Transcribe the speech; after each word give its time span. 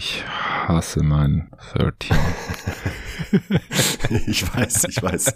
Ich 0.00 0.24
hasse 0.24 1.02
mein 1.02 1.50
13. 1.72 2.16
ich 4.28 4.54
weiß, 4.54 4.84
ich 4.84 5.02
weiß. 5.02 5.34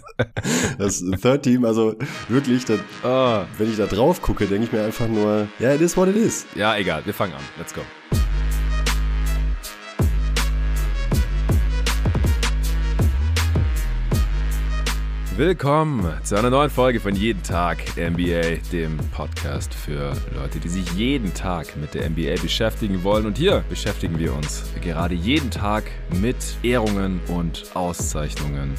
Das 0.77 1.03
Third 1.21 1.43
Team, 1.43 1.65
also 1.65 1.97
wirklich, 2.29 2.63
das, 2.63 2.79
oh. 3.03 3.43
wenn 3.57 3.69
ich 3.69 3.75
da 3.75 3.87
drauf 3.87 4.21
gucke, 4.21 4.47
denke 4.47 4.63
ich 4.63 4.71
mir 4.71 4.85
einfach 4.85 5.09
nur, 5.09 5.49
ja, 5.59 5.67
yeah, 5.67 5.75
it 5.75 5.81
is 5.81 5.97
what 5.97 6.07
it 6.07 6.15
is. 6.15 6.45
Ja, 6.55 6.77
egal, 6.77 7.05
wir 7.05 7.13
fangen 7.13 7.33
an. 7.33 7.41
Let's 7.57 7.73
go. 7.73 7.81
Willkommen 15.35 16.13
zu 16.23 16.35
einer 16.37 16.51
neuen 16.51 16.69
Folge 16.69 16.99
von 16.99 17.15
Jeden 17.15 17.41
Tag 17.41 17.79
NBA, 17.97 18.61
dem 18.71 18.97
Podcast 19.11 19.73
für 19.73 20.13
Leute, 20.35 20.59
die 20.59 20.69
sich 20.69 20.87
jeden 20.91 21.33
Tag 21.33 21.75
mit 21.75 21.95
der 21.95 22.07
NBA 22.07 22.39
beschäftigen 22.39 23.03
wollen. 23.03 23.25
Und 23.25 23.39
hier 23.39 23.63
beschäftigen 23.67 24.19
wir 24.19 24.31
uns 24.35 24.63
gerade 24.79 25.15
jeden 25.15 25.49
Tag 25.49 25.85
mit 26.21 26.35
Ehrungen 26.61 27.19
und 27.29 27.63
Auszeichnungen. 27.73 28.75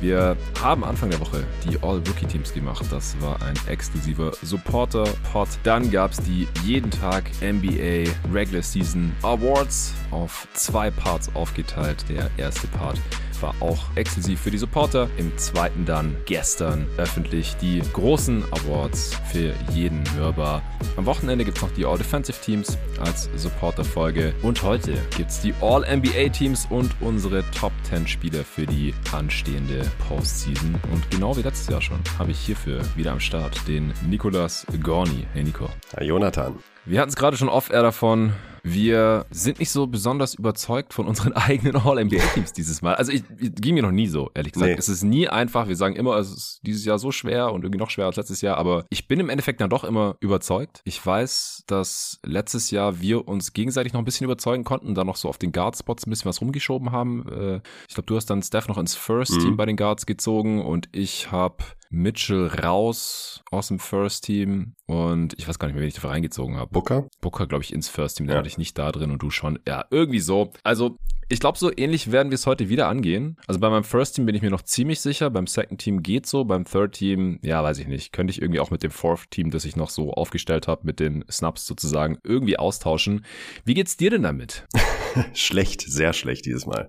Wir 0.00 0.36
haben 0.60 0.82
Anfang 0.82 1.10
der 1.10 1.20
Woche 1.20 1.44
die 1.64 1.76
All-Rookie-Teams 1.80 2.52
gemacht. 2.52 2.84
Das 2.90 3.14
war 3.20 3.40
ein 3.40 3.54
exklusiver 3.68 4.32
Supporter-Pod. 4.42 5.48
Dann 5.62 5.88
gab 5.88 6.10
es 6.10 6.18
die 6.18 6.48
Jeden 6.64 6.90
Tag 6.90 7.30
NBA 7.40 8.10
Regular 8.32 8.62
Season 8.62 9.12
Awards 9.22 9.94
auf 10.10 10.48
zwei 10.54 10.90
Parts 10.90 11.30
aufgeteilt. 11.36 12.04
Der 12.08 12.28
erste 12.38 12.66
Part 12.66 12.98
war 13.42 13.54
auch 13.60 13.84
exklusiv 13.96 14.40
für 14.40 14.50
die 14.50 14.58
Supporter. 14.58 15.08
Im 15.16 15.36
zweiten 15.36 15.84
dann 15.84 16.16
gestern 16.24 16.86
öffentlich 16.96 17.56
die 17.56 17.82
großen 17.92 18.44
Awards 18.52 19.14
für 19.30 19.52
jeden 19.72 20.02
hörbar. 20.14 20.62
Am 20.96 21.06
Wochenende 21.06 21.44
gibt 21.44 21.58
es 21.58 21.62
noch 21.62 21.72
die 21.72 21.84
All-Defensive 21.84 22.40
Teams 22.40 22.78
als 23.00 23.28
Supporter-Folge. 23.36 24.34
Und 24.42 24.62
heute 24.62 24.94
gibt 25.16 25.30
es 25.30 25.40
die 25.40 25.54
All-NBA-Teams 25.60 26.66
und 26.70 26.90
unsere 27.00 27.44
Top 27.50 27.72
10 27.84 28.06
Spieler 28.06 28.44
für 28.44 28.66
die 28.66 28.94
anstehende 29.12 29.90
Postseason. 30.08 30.74
Und 30.92 31.10
genau 31.10 31.36
wie 31.36 31.42
letztes 31.42 31.68
Jahr 31.68 31.82
schon 31.82 31.98
habe 32.18 32.30
ich 32.30 32.38
hierfür 32.38 32.82
wieder 32.96 33.12
am 33.12 33.20
Start 33.20 33.66
den 33.66 33.92
Nicolas 34.08 34.66
Gorni. 34.82 35.26
Hey 35.32 35.44
Nico. 35.44 35.68
Hi 35.96 36.04
Jonathan. 36.04 36.58
Wir 36.84 37.00
hatten 37.00 37.10
es 37.10 37.16
gerade 37.16 37.36
schon 37.36 37.48
off-air 37.48 37.82
davon. 37.82 38.32
Wir 38.62 39.26
sind 39.30 39.58
nicht 39.58 39.70
so 39.70 39.86
besonders 39.86 40.34
überzeugt 40.34 40.94
von 40.94 41.06
unseren 41.06 41.32
eigenen 41.34 41.76
All-NBA-Teams 41.76 42.52
dieses 42.52 42.82
Mal. 42.82 42.94
Also 42.94 43.12
ich, 43.12 43.24
ich 43.38 43.54
ging 43.54 43.74
mir 43.74 43.82
noch 43.82 43.90
nie 43.90 44.06
so, 44.06 44.30
ehrlich 44.34 44.52
gesagt. 44.52 44.72
Nee. 44.72 44.78
Es 44.78 44.88
ist 44.88 45.02
nie 45.02 45.28
einfach. 45.28 45.68
Wir 45.68 45.76
sagen 45.76 45.96
immer, 45.96 46.16
es 46.16 46.30
ist 46.30 46.60
dieses 46.62 46.84
Jahr 46.84 46.98
so 46.98 47.10
schwer 47.10 47.52
und 47.52 47.64
irgendwie 47.64 47.78
noch 47.78 47.90
schwerer 47.90 48.08
als 48.08 48.16
letztes 48.16 48.40
Jahr. 48.40 48.56
Aber 48.58 48.84
ich 48.90 49.08
bin 49.08 49.20
im 49.20 49.28
Endeffekt 49.28 49.60
dann 49.60 49.70
doch 49.70 49.84
immer 49.84 50.16
überzeugt. 50.20 50.80
Ich 50.84 51.04
weiß, 51.04 51.64
dass 51.66 52.20
letztes 52.24 52.70
Jahr 52.70 53.00
wir 53.00 53.26
uns 53.26 53.52
gegenseitig 53.52 53.92
noch 53.92 54.00
ein 54.00 54.04
bisschen 54.04 54.24
überzeugen 54.24 54.64
konnten, 54.64 54.94
da 54.94 55.04
noch 55.04 55.16
so 55.16 55.28
auf 55.28 55.38
den 55.38 55.52
Guard-Spots 55.52 56.06
ein 56.06 56.10
bisschen 56.10 56.28
was 56.28 56.40
rumgeschoben 56.40 56.92
haben. 56.92 57.26
Äh, 57.28 57.60
ich 57.88 57.94
glaube, 57.94 58.06
du 58.06 58.16
hast 58.16 58.26
dann 58.26 58.42
Steph 58.42 58.68
noch 58.68 58.78
ins 58.78 58.94
First-Team 58.94 59.52
mhm. 59.52 59.56
bei 59.56 59.66
den 59.66 59.76
Guards 59.76 60.06
gezogen 60.06 60.64
und 60.64 60.88
ich 60.92 61.32
habe 61.32 61.64
Mitchell 61.92 62.46
raus 62.46 63.42
aus 63.50 63.68
dem 63.68 63.78
First 63.78 64.24
Team 64.24 64.74
und 64.86 65.34
ich 65.38 65.46
weiß 65.46 65.58
gar 65.58 65.68
nicht 65.68 65.74
mehr, 65.74 65.82
wen 65.82 65.88
ich 65.88 65.94
dafür 65.94 66.10
reingezogen 66.10 66.56
habe. 66.56 66.72
Booker? 66.72 67.06
Booker, 67.20 67.46
glaube 67.46 67.62
ich, 67.62 67.72
ins 67.72 67.88
First 67.88 68.16
Team. 68.16 68.26
Den 68.26 68.32
ja. 68.32 68.38
hatte 68.38 68.48
ich 68.48 68.58
nicht 68.58 68.76
da 68.78 68.90
drin 68.90 69.10
und 69.10 69.22
du 69.22 69.30
schon. 69.30 69.58
Ja, 69.68 69.84
irgendwie 69.90 70.20
so. 70.20 70.52
Also 70.64 70.96
ich 71.28 71.40
glaube, 71.40 71.58
so 71.58 71.70
ähnlich 71.74 72.12
werden 72.12 72.30
wir 72.30 72.34
es 72.34 72.46
heute 72.46 72.68
wieder 72.68 72.88
angehen. 72.88 73.36
Also 73.46 73.60
bei 73.60 73.70
meinem 73.70 73.84
First 73.84 74.16
Team 74.16 74.26
bin 74.26 74.34
ich 74.34 74.42
mir 74.42 74.50
noch 74.50 74.62
ziemlich 74.62 75.00
sicher. 75.00 75.30
Beim 75.30 75.46
Second 75.46 75.80
Team 75.80 76.02
geht 76.02 76.26
so. 76.26 76.44
Beim 76.44 76.64
Third 76.64 76.92
Team, 76.92 77.38
ja, 77.42 77.62
weiß 77.62 77.78
ich 77.78 77.86
nicht. 77.86 78.12
Könnte 78.12 78.32
ich 78.32 78.42
irgendwie 78.42 78.60
auch 78.60 78.70
mit 78.70 78.82
dem 78.82 78.90
Fourth 78.90 79.30
Team, 79.30 79.50
das 79.50 79.64
ich 79.64 79.76
noch 79.76 79.90
so 79.90 80.12
aufgestellt 80.12 80.68
habe, 80.68 80.82
mit 80.84 81.00
den 81.00 81.24
Snaps 81.30 81.66
sozusagen, 81.66 82.18
irgendwie 82.24 82.58
austauschen. 82.58 83.24
Wie 83.64 83.74
geht's 83.74 83.96
dir 83.96 84.10
denn 84.10 84.22
damit? 84.22 84.66
schlecht, 85.34 85.82
sehr 85.82 86.12
schlecht 86.12 86.46
dieses 86.46 86.66
Mal. 86.66 86.88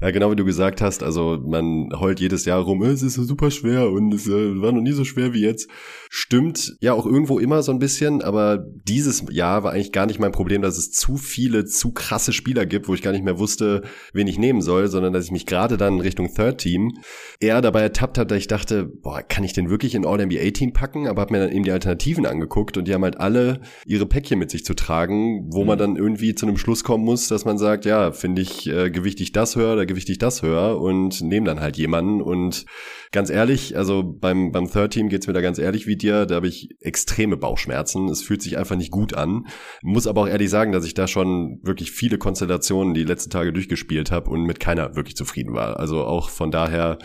Ja, 0.00 0.12
genau 0.12 0.30
wie 0.30 0.36
du 0.36 0.44
gesagt 0.44 0.80
hast. 0.80 1.02
Also 1.02 1.38
man 1.44 1.88
heult 1.98 2.20
jedes 2.20 2.44
Jahr 2.44 2.60
rum, 2.60 2.82
es 2.82 3.02
ist 3.02 3.14
super 3.14 3.50
schwer 3.50 3.90
und 3.90 4.14
es 4.14 4.28
äh, 4.28 4.60
war 4.60 4.70
noch 4.70 4.80
nie 4.80 4.92
so 4.92 5.04
schwer 5.04 5.32
wie 5.32 5.42
jetzt. 5.42 5.68
Stimmt 6.08 6.76
ja 6.80 6.92
auch 6.92 7.04
irgendwo 7.04 7.38
immer 7.38 7.62
so 7.62 7.72
ein 7.72 7.80
bisschen, 7.80 8.22
aber 8.22 8.64
dieses 8.84 9.24
Jahr 9.30 9.64
war 9.64 9.72
eigentlich 9.72 9.92
gar 9.92 10.06
nicht 10.06 10.20
mein 10.20 10.32
Problem, 10.32 10.62
dass 10.62 10.78
es 10.78 10.92
zu 10.92 11.16
viele, 11.16 11.64
zu 11.64 11.92
krasse 11.92 12.32
Spieler 12.32 12.64
gibt, 12.64 12.88
wo 12.88 12.94
ich 12.94 13.02
gar 13.02 13.12
nicht 13.12 13.24
mehr 13.24 13.40
wusste, 13.40 13.82
wen 14.12 14.28
ich 14.28 14.38
nehmen 14.38 14.60
soll, 14.60 14.86
sondern 14.88 15.12
dass 15.12 15.24
ich 15.24 15.32
mich 15.32 15.46
gerade 15.46 15.76
dann 15.76 16.00
Richtung 16.00 16.32
Third 16.32 16.58
Team 16.58 16.92
eher 17.40 17.60
dabei 17.60 17.82
ertappt 17.82 18.18
habe, 18.18 18.28
dass 18.28 18.38
ich 18.38 18.46
dachte, 18.46 18.84
boah, 18.84 19.22
kann 19.22 19.42
ich 19.42 19.52
den 19.52 19.68
wirklich 19.68 19.94
in 19.96 20.06
All-NBA-Team 20.06 20.72
packen? 20.72 21.08
Aber 21.08 21.22
habe 21.22 21.32
mir 21.32 21.40
dann 21.40 21.52
eben 21.52 21.64
die 21.64 21.72
Alternativen 21.72 22.24
angeguckt 22.24 22.76
und 22.76 22.86
die 22.86 22.94
haben 22.94 23.02
halt 23.04 23.18
alle 23.18 23.60
ihre 23.84 24.06
Päckchen 24.06 24.38
mit 24.38 24.50
sich 24.50 24.64
zu 24.64 24.74
tragen, 24.74 25.48
wo 25.50 25.62
mhm. 25.62 25.66
man 25.66 25.78
dann 25.78 25.96
irgendwie 25.96 26.36
zu 26.36 26.46
einem 26.46 26.56
Schluss 26.56 26.84
kommen 26.84 27.04
muss, 27.04 27.26
dass 27.26 27.44
man 27.44 27.57
sagt, 27.58 27.84
ja, 27.84 28.12
finde 28.12 28.42
ich 28.42 28.66
äh, 28.68 28.90
gewichtig 28.90 29.32
das 29.32 29.56
höher 29.56 29.72
oder 29.74 29.86
gewichtig 29.86 30.18
das 30.18 30.42
höher 30.42 30.80
und 30.80 31.20
nehme 31.20 31.46
dann 31.46 31.60
halt 31.60 31.76
jemanden 31.76 32.20
und 32.22 32.64
ganz 33.12 33.30
ehrlich, 33.30 33.76
also 33.76 34.02
beim, 34.02 34.52
beim 34.52 34.70
Third 34.70 34.92
Team 34.92 35.08
geht's 35.08 35.26
mir 35.26 35.32
da 35.32 35.40
ganz 35.40 35.58
ehrlich 35.58 35.86
wie 35.86 35.96
dir, 35.96 36.26
da 36.26 36.36
habe 36.36 36.48
ich 36.48 36.76
extreme 36.80 37.36
Bauchschmerzen. 37.36 38.08
Es 38.08 38.22
fühlt 38.22 38.42
sich 38.42 38.58
einfach 38.58 38.76
nicht 38.76 38.90
gut 38.90 39.14
an. 39.14 39.46
Muss 39.82 40.06
aber 40.06 40.22
auch 40.22 40.28
ehrlich 40.28 40.50
sagen, 40.50 40.72
dass 40.72 40.84
ich 40.84 40.94
da 40.94 41.06
schon 41.06 41.60
wirklich 41.62 41.90
viele 41.90 42.18
Konstellationen 42.18 42.94
die 42.94 43.04
letzten 43.04 43.30
Tage 43.30 43.52
durchgespielt 43.52 44.10
habe 44.10 44.30
und 44.30 44.44
mit 44.44 44.60
keiner 44.60 44.96
wirklich 44.96 45.16
zufrieden 45.16 45.54
war. 45.54 45.78
Also 45.78 46.04
auch 46.04 46.30
von 46.30 46.50
daher 46.50 46.98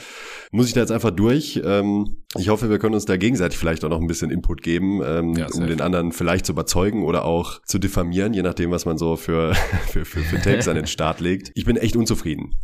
muss 0.51 0.67
ich 0.67 0.73
da 0.73 0.81
jetzt 0.81 0.91
einfach 0.91 1.11
durch. 1.11 1.61
Ähm, 1.63 2.23
ich 2.35 2.49
hoffe, 2.49 2.69
wir 2.69 2.79
können 2.79 2.95
uns 2.95 3.05
da 3.05 3.15
gegenseitig 3.15 3.57
vielleicht 3.57 3.85
auch 3.85 3.89
noch 3.89 4.01
ein 4.01 4.07
bisschen 4.07 4.31
Input 4.31 4.63
geben, 4.63 5.01
ähm, 5.05 5.33
ja, 5.35 5.47
um 5.53 5.67
den 5.67 5.81
anderen 5.81 6.11
vielleicht 6.11 6.45
zu 6.45 6.53
überzeugen 6.53 7.03
oder 7.03 7.25
auch 7.25 7.61
zu 7.63 7.77
diffamieren, 7.77 8.33
je 8.33 8.41
nachdem, 8.41 8.71
was 8.71 8.85
man 8.85 8.97
so 8.97 9.15
für, 9.15 9.53
für, 9.87 10.03
für, 10.03 10.21
für 10.21 10.41
Tapes 10.41 10.67
an 10.67 10.75
den 10.75 10.87
Start 10.93 11.19
legt. 11.19 11.51
Ich 11.53 11.65
bin 11.65 11.77
echt 11.77 11.95
unzufrieden. 11.95 12.55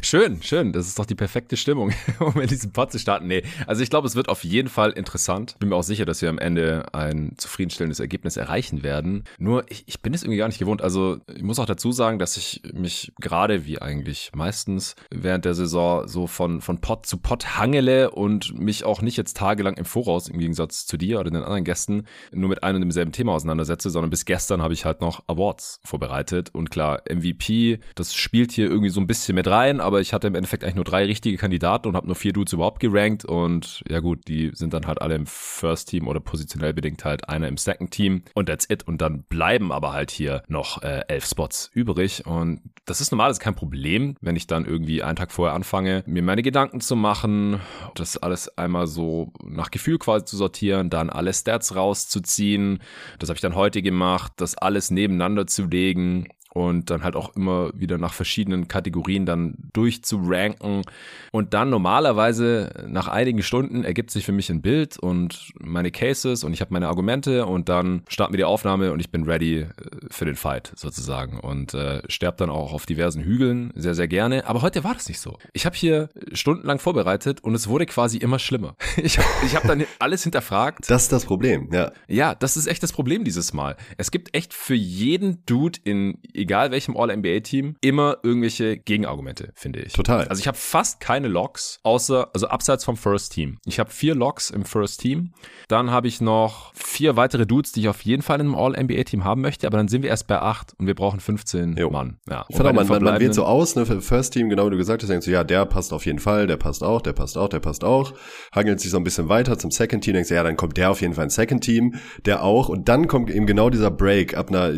Schön, 0.00 0.42
schön. 0.42 0.72
Das 0.72 0.86
ist 0.86 0.98
doch 0.98 1.04
die 1.04 1.14
perfekte 1.14 1.56
Stimmung, 1.56 1.92
um 2.20 2.40
in 2.40 2.48
Pod 2.72 2.92
zu 2.92 2.98
starten. 2.98 3.26
Nee, 3.26 3.42
also 3.66 3.82
ich 3.82 3.90
glaube, 3.90 4.06
es 4.06 4.16
wird 4.16 4.28
auf 4.28 4.44
jeden 4.44 4.68
Fall 4.68 4.90
interessant. 4.92 5.56
Bin 5.58 5.68
mir 5.68 5.76
auch 5.76 5.82
sicher, 5.82 6.04
dass 6.04 6.22
wir 6.22 6.28
am 6.28 6.38
Ende 6.38 6.86
ein 6.92 7.34
zufriedenstellendes 7.36 8.00
Ergebnis 8.00 8.36
erreichen 8.36 8.82
werden. 8.82 9.24
Nur, 9.38 9.64
ich, 9.70 9.84
ich 9.86 10.02
bin 10.02 10.14
es 10.14 10.22
irgendwie 10.22 10.38
gar 10.38 10.48
nicht 10.48 10.58
gewohnt. 10.58 10.82
Also 10.82 11.18
ich 11.34 11.42
muss 11.42 11.58
auch 11.58 11.66
dazu 11.66 11.92
sagen, 11.92 12.18
dass 12.18 12.36
ich 12.36 12.62
mich 12.72 13.12
gerade, 13.20 13.66
wie 13.66 13.80
eigentlich 13.80 14.30
meistens, 14.34 14.96
während 15.10 15.44
der 15.44 15.54
Saison 15.54 16.08
so 16.08 16.26
von, 16.26 16.60
von 16.60 16.80
Pod 16.80 17.06
zu 17.06 17.18
Pod 17.18 17.58
hangele 17.58 18.10
und 18.10 18.58
mich 18.58 18.84
auch 18.84 19.02
nicht 19.02 19.16
jetzt 19.16 19.36
tagelang 19.36 19.76
im 19.76 19.84
Voraus, 19.84 20.28
im 20.28 20.38
Gegensatz 20.38 20.86
zu 20.86 20.96
dir 20.96 21.20
oder 21.20 21.30
den 21.30 21.42
anderen 21.42 21.64
Gästen, 21.64 22.04
nur 22.32 22.48
mit 22.48 22.62
einem 22.62 22.76
und 22.76 22.82
demselben 22.82 23.12
Thema 23.12 23.32
auseinandersetze, 23.32 23.90
sondern 23.90 24.10
bis 24.10 24.24
gestern 24.24 24.62
habe 24.62 24.74
ich 24.74 24.84
halt 24.84 25.00
noch 25.00 25.22
Awards 25.26 25.80
vorbereitet. 25.84 26.50
Und 26.52 26.70
klar, 26.70 27.02
MVP, 27.10 27.78
das 27.94 28.14
spielt 28.14 28.52
hier 28.52 28.66
irgendwie 28.66 28.90
so 28.90 29.00
ein 29.00 29.06
bisschen 29.06 29.34
mit 29.34 29.46
rein, 29.46 29.80
aber 29.80 30.00
ich 30.00 30.12
hatte 30.12 30.26
im 30.26 30.34
Endeffekt 30.34 30.64
eigentlich 30.64 30.76
nur 30.76 30.84
drei 30.84 31.04
richtige 31.04 31.36
Kandidaten 31.36 31.88
und 31.88 31.96
habe 31.96 32.06
nur 32.06 32.16
vier 32.16 32.32
Dudes 32.32 32.52
überhaupt 32.52 32.61
gerankt. 32.78 33.24
Und 33.24 33.82
ja 33.88 34.00
gut, 34.00 34.28
die 34.28 34.50
sind 34.54 34.72
dann 34.74 34.86
halt 34.86 35.00
alle 35.00 35.14
im 35.14 35.26
First 35.26 35.88
Team 35.88 36.08
oder 36.08 36.20
positionell 36.20 36.72
bedingt 36.72 37.04
halt 37.04 37.28
einer 37.28 37.48
im 37.48 37.56
Second 37.56 37.90
Team. 37.90 38.22
Und 38.34 38.46
that's 38.46 38.68
it. 38.68 38.86
Und 38.86 39.00
dann 39.00 39.22
bleiben 39.24 39.72
aber 39.72 39.92
halt 39.92 40.10
hier 40.10 40.42
noch 40.48 40.82
äh, 40.82 41.02
elf 41.08 41.26
Spots 41.26 41.70
übrig. 41.74 42.26
Und 42.26 42.62
das 42.84 43.00
ist 43.00 43.12
normal, 43.12 43.28
das 43.28 43.38
ist 43.38 43.44
kein 43.44 43.54
Problem, 43.54 44.16
wenn 44.20 44.36
ich 44.36 44.46
dann 44.46 44.64
irgendwie 44.64 45.02
einen 45.02 45.16
Tag 45.16 45.32
vorher 45.32 45.54
anfange, 45.54 46.02
mir 46.06 46.22
meine 46.22 46.42
Gedanken 46.42 46.80
zu 46.80 46.96
machen, 46.96 47.60
das 47.94 48.16
alles 48.16 48.56
einmal 48.58 48.86
so 48.86 49.32
nach 49.44 49.70
Gefühl 49.70 49.98
quasi 49.98 50.24
zu 50.24 50.36
sortieren, 50.36 50.90
dann 50.90 51.10
alle 51.10 51.32
Stats 51.32 51.76
rauszuziehen. 51.76 52.80
Das 53.18 53.28
habe 53.28 53.36
ich 53.36 53.42
dann 53.42 53.54
heute 53.54 53.82
gemacht, 53.82 54.32
das 54.36 54.56
alles 54.56 54.90
nebeneinander 54.90 55.46
zu 55.46 55.66
legen 55.66 56.28
und 56.54 56.90
dann 56.90 57.02
halt 57.02 57.16
auch 57.16 57.34
immer 57.34 57.70
wieder 57.74 57.98
nach 57.98 58.12
verschiedenen 58.12 58.68
Kategorien 58.68 59.26
dann 59.26 59.54
durchzuranken. 59.72 60.82
Und 61.30 61.54
dann 61.54 61.70
normalerweise 61.70 62.86
nach 62.86 63.08
einigen 63.08 63.42
Stunden 63.42 63.84
ergibt 63.84 64.10
sich 64.10 64.24
für 64.24 64.32
mich 64.32 64.50
ein 64.50 64.60
Bild 64.60 64.98
und 64.98 65.52
meine 65.58 65.90
Cases 65.90 66.44
und 66.44 66.52
ich 66.52 66.60
habe 66.60 66.72
meine 66.72 66.88
Argumente 66.88 67.46
und 67.46 67.68
dann 67.68 68.02
starten 68.08 68.34
wir 68.34 68.38
die 68.38 68.44
Aufnahme 68.44 68.92
und 68.92 69.00
ich 69.00 69.10
bin 69.10 69.24
ready 69.24 69.60
äh, 69.60 69.68
für 70.10 70.24
den 70.24 70.36
Fight 70.36 70.72
sozusagen 70.76 71.40
und 71.40 71.74
äh, 71.74 72.02
sterbe 72.08 72.36
dann 72.36 72.50
auch 72.50 72.72
auf 72.72 72.86
diversen 72.86 73.22
Hügeln 73.22 73.72
sehr, 73.74 73.94
sehr 73.94 74.08
gerne. 74.08 74.46
Aber 74.46 74.62
heute 74.62 74.84
war 74.84 74.94
das 74.94 75.08
nicht 75.08 75.20
so. 75.20 75.38
Ich 75.52 75.64
habe 75.64 75.76
hier 75.76 76.10
stundenlang 76.32 76.78
vorbereitet 76.78 77.42
und 77.42 77.54
es 77.54 77.68
wurde 77.68 77.86
quasi 77.86 78.18
immer 78.18 78.38
schlimmer. 78.38 78.76
Ich 79.02 79.18
habe 79.18 79.28
ich 79.44 79.56
hab 79.56 79.64
dann 79.64 79.84
alles 79.98 80.22
hinterfragt. 80.22 80.88
Das 80.88 81.02
ist 81.04 81.12
das 81.12 81.24
Problem, 81.24 81.70
ja. 81.72 81.92
Ja, 82.08 82.34
das 82.34 82.56
ist 82.56 82.66
echt 82.66 82.82
das 82.82 82.92
Problem 82.92 83.24
dieses 83.24 83.52
Mal. 83.52 83.76
Es 83.96 84.10
gibt 84.10 84.34
echt 84.36 84.54
für 84.54 84.74
jeden 84.74 85.44
Dude 85.44 85.80
in 85.82 86.18
egal 86.42 86.70
welchem 86.70 86.96
All-NBA-Team, 86.96 87.76
immer 87.80 88.18
irgendwelche 88.22 88.76
Gegenargumente, 88.76 89.52
finde 89.54 89.80
ich. 89.80 89.92
Total. 89.92 90.28
Also 90.28 90.40
ich 90.40 90.48
habe 90.48 90.58
fast 90.58 91.00
keine 91.00 91.28
Logs, 91.28 91.80
außer, 91.82 92.30
also 92.34 92.48
abseits 92.48 92.84
vom 92.84 92.96
First 92.96 93.32
Team. 93.32 93.58
Ich 93.64 93.78
habe 93.78 93.90
vier 93.90 94.14
Logs 94.14 94.50
im 94.50 94.64
First 94.64 95.00
Team. 95.00 95.32
Dann 95.68 95.90
habe 95.90 96.08
ich 96.08 96.20
noch 96.20 96.72
vier 96.74 97.16
weitere 97.16 97.46
Dudes, 97.46 97.72
die 97.72 97.80
ich 97.80 97.88
auf 97.88 98.02
jeden 98.02 98.22
Fall 98.22 98.40
in 98.40 98.46
einem 98.46 98.54
All-NBA-Team 98.54 99.24
haben 99.24 99.40
möchte, 99.40 99.66
aber 99.66 99.78
dann 99.78 99.88
sind 99.88 100.02
wir 100.02 100.10
erst 100.10 100.26
bei 100.26 100.40
acht 100.40 100.74
und 100.78 100.86
wir 100.86 100.94
brauchen 100.94 101.20
15 101.20 101.76
jo. 101.76 101.90
Mann. 101.90 102.18
Ja. 102.28 102.44
Verdammt, 102.50 102.76
man, 102.76 102.88
man, 102.88 103.02
man 103.02 103.20
wählt 103.20 103.34
so 103.34 103.44
aus, 103.44 103.76
ne, 103.76 103.86
für 103.86 104.00
First 104.00 104.34
Team, 104.34 104.48
genau 104.48 104.66
wie 104.66 104.70
du 104.70 104.76
gesagt 104.76 105.02
hast, 105.02 105.08
denkst 105.08 105.26
du, 105.26 105.32
ja, 105.32 105.44
der 105.44 105.64
passt 105.66 105.92
auf 105.92 106.06
jeden 106.06 106.18
Fall, 106.18 106.46
der 106.46 106.56
passt 106.56 106.82
auch, 106.82 107.00
der 107.00 107.12
passt 107.12 107.38
auch, 107.38 107.48
der 107.48 107.60
passt 107.60 107.84
auch. 107.84 108.14
Hangelt 108.54 108.80
sich 108.80 108.90
so 108.90 108.96
ein 108.96 109.04
bisschen 109.04 109.28
weiter 109.28 109.58
zum 109.58 109.70
Second 109.70 110.04
Team, 110.04 110.14
denkst 110.14 110.28
du, 110.28 110.34
ja, 110.34 110.42
dann 110.42 110.56
kommt 110.56 110.76
der 110.76 110.90
auf 110.90 111.00
jeden 111.00 111.14
Fall 111.14 111.24
ins 111.24 111.34
Second 111.34 111.62
Team, 111.62 111.94
der 112.24 112.42
auch. 112.42 112.68
Und 112.68 112.88
dann 112.88 113.06
kommt 113.06 113.30
eben 113.30 113.46
genau 113.46 113.70
dieser 113.70 113.90
Break 113.90 114.36
ab 114.36 114.48
einer, 114.48 114.72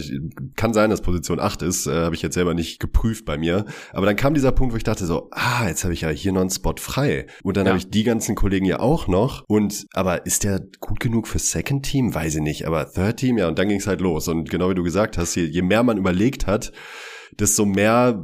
kann 0.56 0.74
sein, 0.74 0.90
dass 0.90 1.00
Position 1.00 1.40
8 1.40 1.53
gemacht 1.54 1.62
ist, 1.62 1.86
äh, 1.86 2.04
habe 2.04 2.14
ich 2.14 2.22
jetzt 2.22 2.34
selber 2.34 2.54
nicht 2.54 2.80
geprüft 2.80 3.24
bei 3.24 3.38
mir. 3.38 3.64
Aber 3.92 4.06
dann 4.06 4.16
kam 4.16 4.34
dieser 4.34 4.52
Punkt, 4.52 4.72
wo 4.72 4.76
ich 4.76 4.84
dachte 4.84 5.06
so, 5.06 5.28
ah, 5.30 5.66
jetzt 5.68 5.84
habe 5.84 5.94
ich 5.94 6.02
ja 6.02 6.10
hier 6.10 6.32
noch 6.32 6.40
einen 6.40 6.50
Spot 6.50 6.74
frei. 6.78 7.26
Und 7.42 7.56
dann 7.56 7.66
ja. 7.66 7.70
habe 7.70 7.78
ich 7.78 7.90
die 7.90 8.04
ganzen 8.04 8.34
Kollegen 8.34 8.66
ja 8.66 8.80
auch 8.80 9.06
noch. 9.06 9.44
Und 9.48 9.86
aber 9.92 10.26
ist 10.26 10.44
der 10.44 10.60
gut 10.80 11.00
genug 11.00 11.28
für 11.28 11.38
Second 11.38 11.84
Team? 11.84 12.14
Weiß 12.14 12.36
ich 12.36 12.42
nicht. 12.42 12.66
Aber 12.66 12.90
Third 12.90 13.18
Team, 13.18 13.38
ja, 13.38 13.48
und 13.48 13.58
dann 13.58 13.68
ging 13.68 13.78
es 13.78 13.86
halt 13.86 14.00
los. 14.00 14.28
Und 14.28 14.50
genau 14.50 14.70
wie 14.70 14.74
du 14.74 14.82
gesagt 14.82 15.18
hast, 15.18 15.34
je, 15.34 15.44
je 15.44 15.62
mehr 15.62 15.82
man 15.82 15.98
überlegt 15.98 16.46
hat, 16.46 16.72
desto 17.40 17.64
mehr 17.64 18.20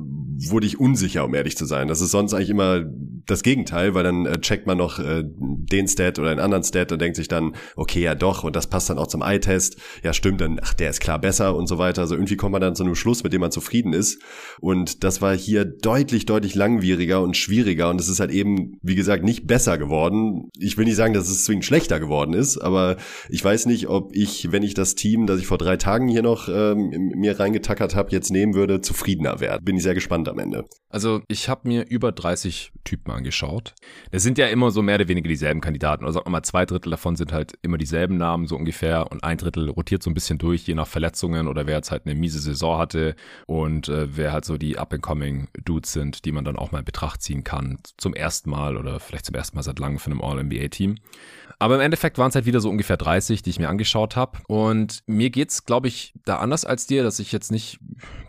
wurde 0.49 0.67
ich 0.67 0.81
unsicher, 0.81 1.25
um 1.25 1.35
ehrlich 1.35 1.57
zu 1.57 1.67
sein. 1.67 1.89
Das 1.89 2.01
ist 2.01 2.11
sonst 2.11 2.33
eigentlich 2.33 2.51
immer 2.51 2.85
das 3.27 3.43
Gegenteil, 3.43 3.95
weil 3.95 4.05
dann 4.05 4.27
äh, 4.27 4.41
checkt 4.41 4.67
man 4.67 4.79
noch 4.79 4.99
äh, 4.99 5.23
den 5.25 5.87
Stat 5.89 6.19
oder 6.19 6.31
einen 6.31 6.41
anderen 6.41 6.65
Stat 6.65 6.93
und 6.93 7.01
denkt 7.01 7.17
sich 7.17 7.29
dann, 7.29 7.55
okay, 7.77 8.01
ja 8.01 8.15
doch, 8.15 8.45
und 8.45 8.57
das 8.57 8.67
passt 8.67 8.91
dann 8.91 8.99
auch 8.99 9.07
zum 9.07 9.23
Eye-Test. 9.23 9.77
Ja, 10.03 10.13
stimmt, 10.13 10.41
dann, 10.41 10.59
ach, 10.63 10.75
der 10.75 10.91
ist 10.91 11.01
klar 11.01 11.21
besser 11.21 11.55
und 11.55 11.69
so 11.69 11.79
weiter. 11.79 12.03
Also 12.03 12.15
irgendwie 12.15 12.37
kommt 12.37 12.53
man 12.53 12.61
dann 12.61 12.75
zu 12.75 12.83
einem 12.83 12.95
Schluss, 12.95 13.23
mit 13.23 13.33
dem 13.33 13.41
man 13.41 13.53
zufrieden 13.53 13.93
ist. 13.93 14.21
Und 14.61 15.05
das 15.05 15.23
war 15.23 15.37
hier 15.37 15.65
deutlich, 15.65 16.27
deutlich 16.27 16.55
langwieriger 16.55 17.23
und 17.23 17.37
schwieriger. 17.37 17.91
Und 17.91 18.01
es 18.01 18.09
ist 18.09 18.21
halt 18.21 18.31
eben, 18.31 18.79
wie 18.83 18.95
gesagt, 18.95 19.25
nicht 19.25 19.47
besser 19.47 19.79
geworden. 19.79 20.49
Ich 20.59 20.77
will 20.77 20.85
nicht 20.85 20.97
sagen, 20.97 21.15
dass 21.15 21.29
es 21.29 21.45
zwingend 21.45 21.65
schlechter 21.65 22.01
geworden 22.01 22.35
ist, 22.35 22.59
aber 22.59 22.97
ich 23.29 23.45
weiß 23.45 23.67
nicht, 23.67 23.89
ob 23.89 24.15
ich, 24.15 24.51
wenn 24.51 24.63
ich 24.63 24.75
das 24.75 24.95
Team, 24.95 25.27
das 25.27 25.41
ich 25.41 25.47
vor 25.47 25.59
drei 25.59 25.77
Tagen 25.77 26.09
hier 26.09 26.23
noch 26.23 26.49
ähm, 26.49 27.13
mir 27.15 27.39
reingetackert 27.39 27.95
habe, 27.95 28.11
jetzt 28.11 28.31
nehmen 28.31 28.55
würde, 28.55 28.81
zufriedener 29.01 29.41
wäre. 29.41 29.61
Bin 29.61 29.77
ich 29.77 29.83
sehr 29.83 29.95
gespannt 29.95 30.29
am 30.29 30.39
Ende. 30.39 30.65
Also 30.89 31.23
ich 31.29 31.49
habe 31.49 31.69
mir 31.69 31.87
über 31.89 32.13
30 32.13 32.73
Typen 32.85 33.11
angeschaut. 33.11 33.75
Es 34.11 34.23
sind 34.23 34.39
ja 34.39 34.47
immer 34.49 34.71
so 34.71 34.83
mehr 34.83 34.97
oder 34.97 35.09
weniger 35.09 35.29
dieselben 35.29 35.61
Kandidaten. 35.61 36.05
Oder 36.05 36.13
sagen 36.13 36.31
mal, 36.31 36.43
zwei 36.43 36.67
Drittel 36.67 36.91
davon 36.91 37.17
sind 37.17 37.33
halt 37.33 37.55
immer 37.63 37.79
dieselben 37.79 38.17
Namen, 38.17 38.47
so 38.47 38.57
ungefähr. 38.57 39.11
Und 39.11 39.25
ein 39.25 39.39
Drittel 39.39 39.71
rotiert 39.71 40.03
so 40.03 40.11
ein 40.11 40.15
bisschen 40.15 40.39
durch, 40.39 40.67
je 40.67 40.75
nach 40.75 40.87
Verletzungen 40.87 41.49
oder 41.49 41.67
wer 41.67 41.77
jetzt 41.77 41.91
halt 41.91 42.07
eine 42.07 42.15
miese 42.15 42.41
Saison 42.41 42.79
hatte 42.79 43.15
und 43.47 43.89
äh, 43.89 44.17
wer 44.17 44.33
halt 44.33 44.45
so 44.45 44.59
die 44.59 44.79
Up-and-Coming-Dudes 44.79 45.93
sind, 45.93 46.25
die 46.25 46.33
man 46.33 46.45
dann 46.45 46.57
auch 46.57 46.73
mal 46.73 46.81
in 46.81 46.85
Betracht 46.85 47.23
ziehen 47.23 47.45
kann. 47.45 47.79
Zum 47.97 48.15
ersten 48.15 48.51
Mal 48.51 48.77
oder 48.77 49.01
vielleicht 49.01 49.27
zum 49.27 49.35
ersten 49.35 49.57
Mal 49.57 49.63
seit 49.63 49.79
langem 49.79 49.99
für 49.99 50.11
einem 50.11 50.23
All-NBA-Team. 50.23 50.97
Aber 51.61 51.75
im 51.75 51.83
Endeffekt 51.83 52.17
waren 52.17 52.31
es 52.31 52.35
halt 52.35 52.47
wieder 52.47 52.61
so 52.61 52.71
ungefähr 52.71 52.97
30, 52.97 53.43
die 53.43 53.51
ich 53.51 53.59
mir 53.59 53.69
angeschaut 53.69 54.17
habe. 54.17 54.39
Und 54.49 55.03
mir 55.07 55.29
geht's, 55.29 55.67
glaube 55.67 55.89
ich, 55.89 56.15
da 56.25 56.39
anders 56.39 56.65
als 56.65 56.87
dir, 56.87 57.03
dass 57.03 57.19
ich 57.19 57.33
jetzt 57.33 57.53
nicht 57.53 57.79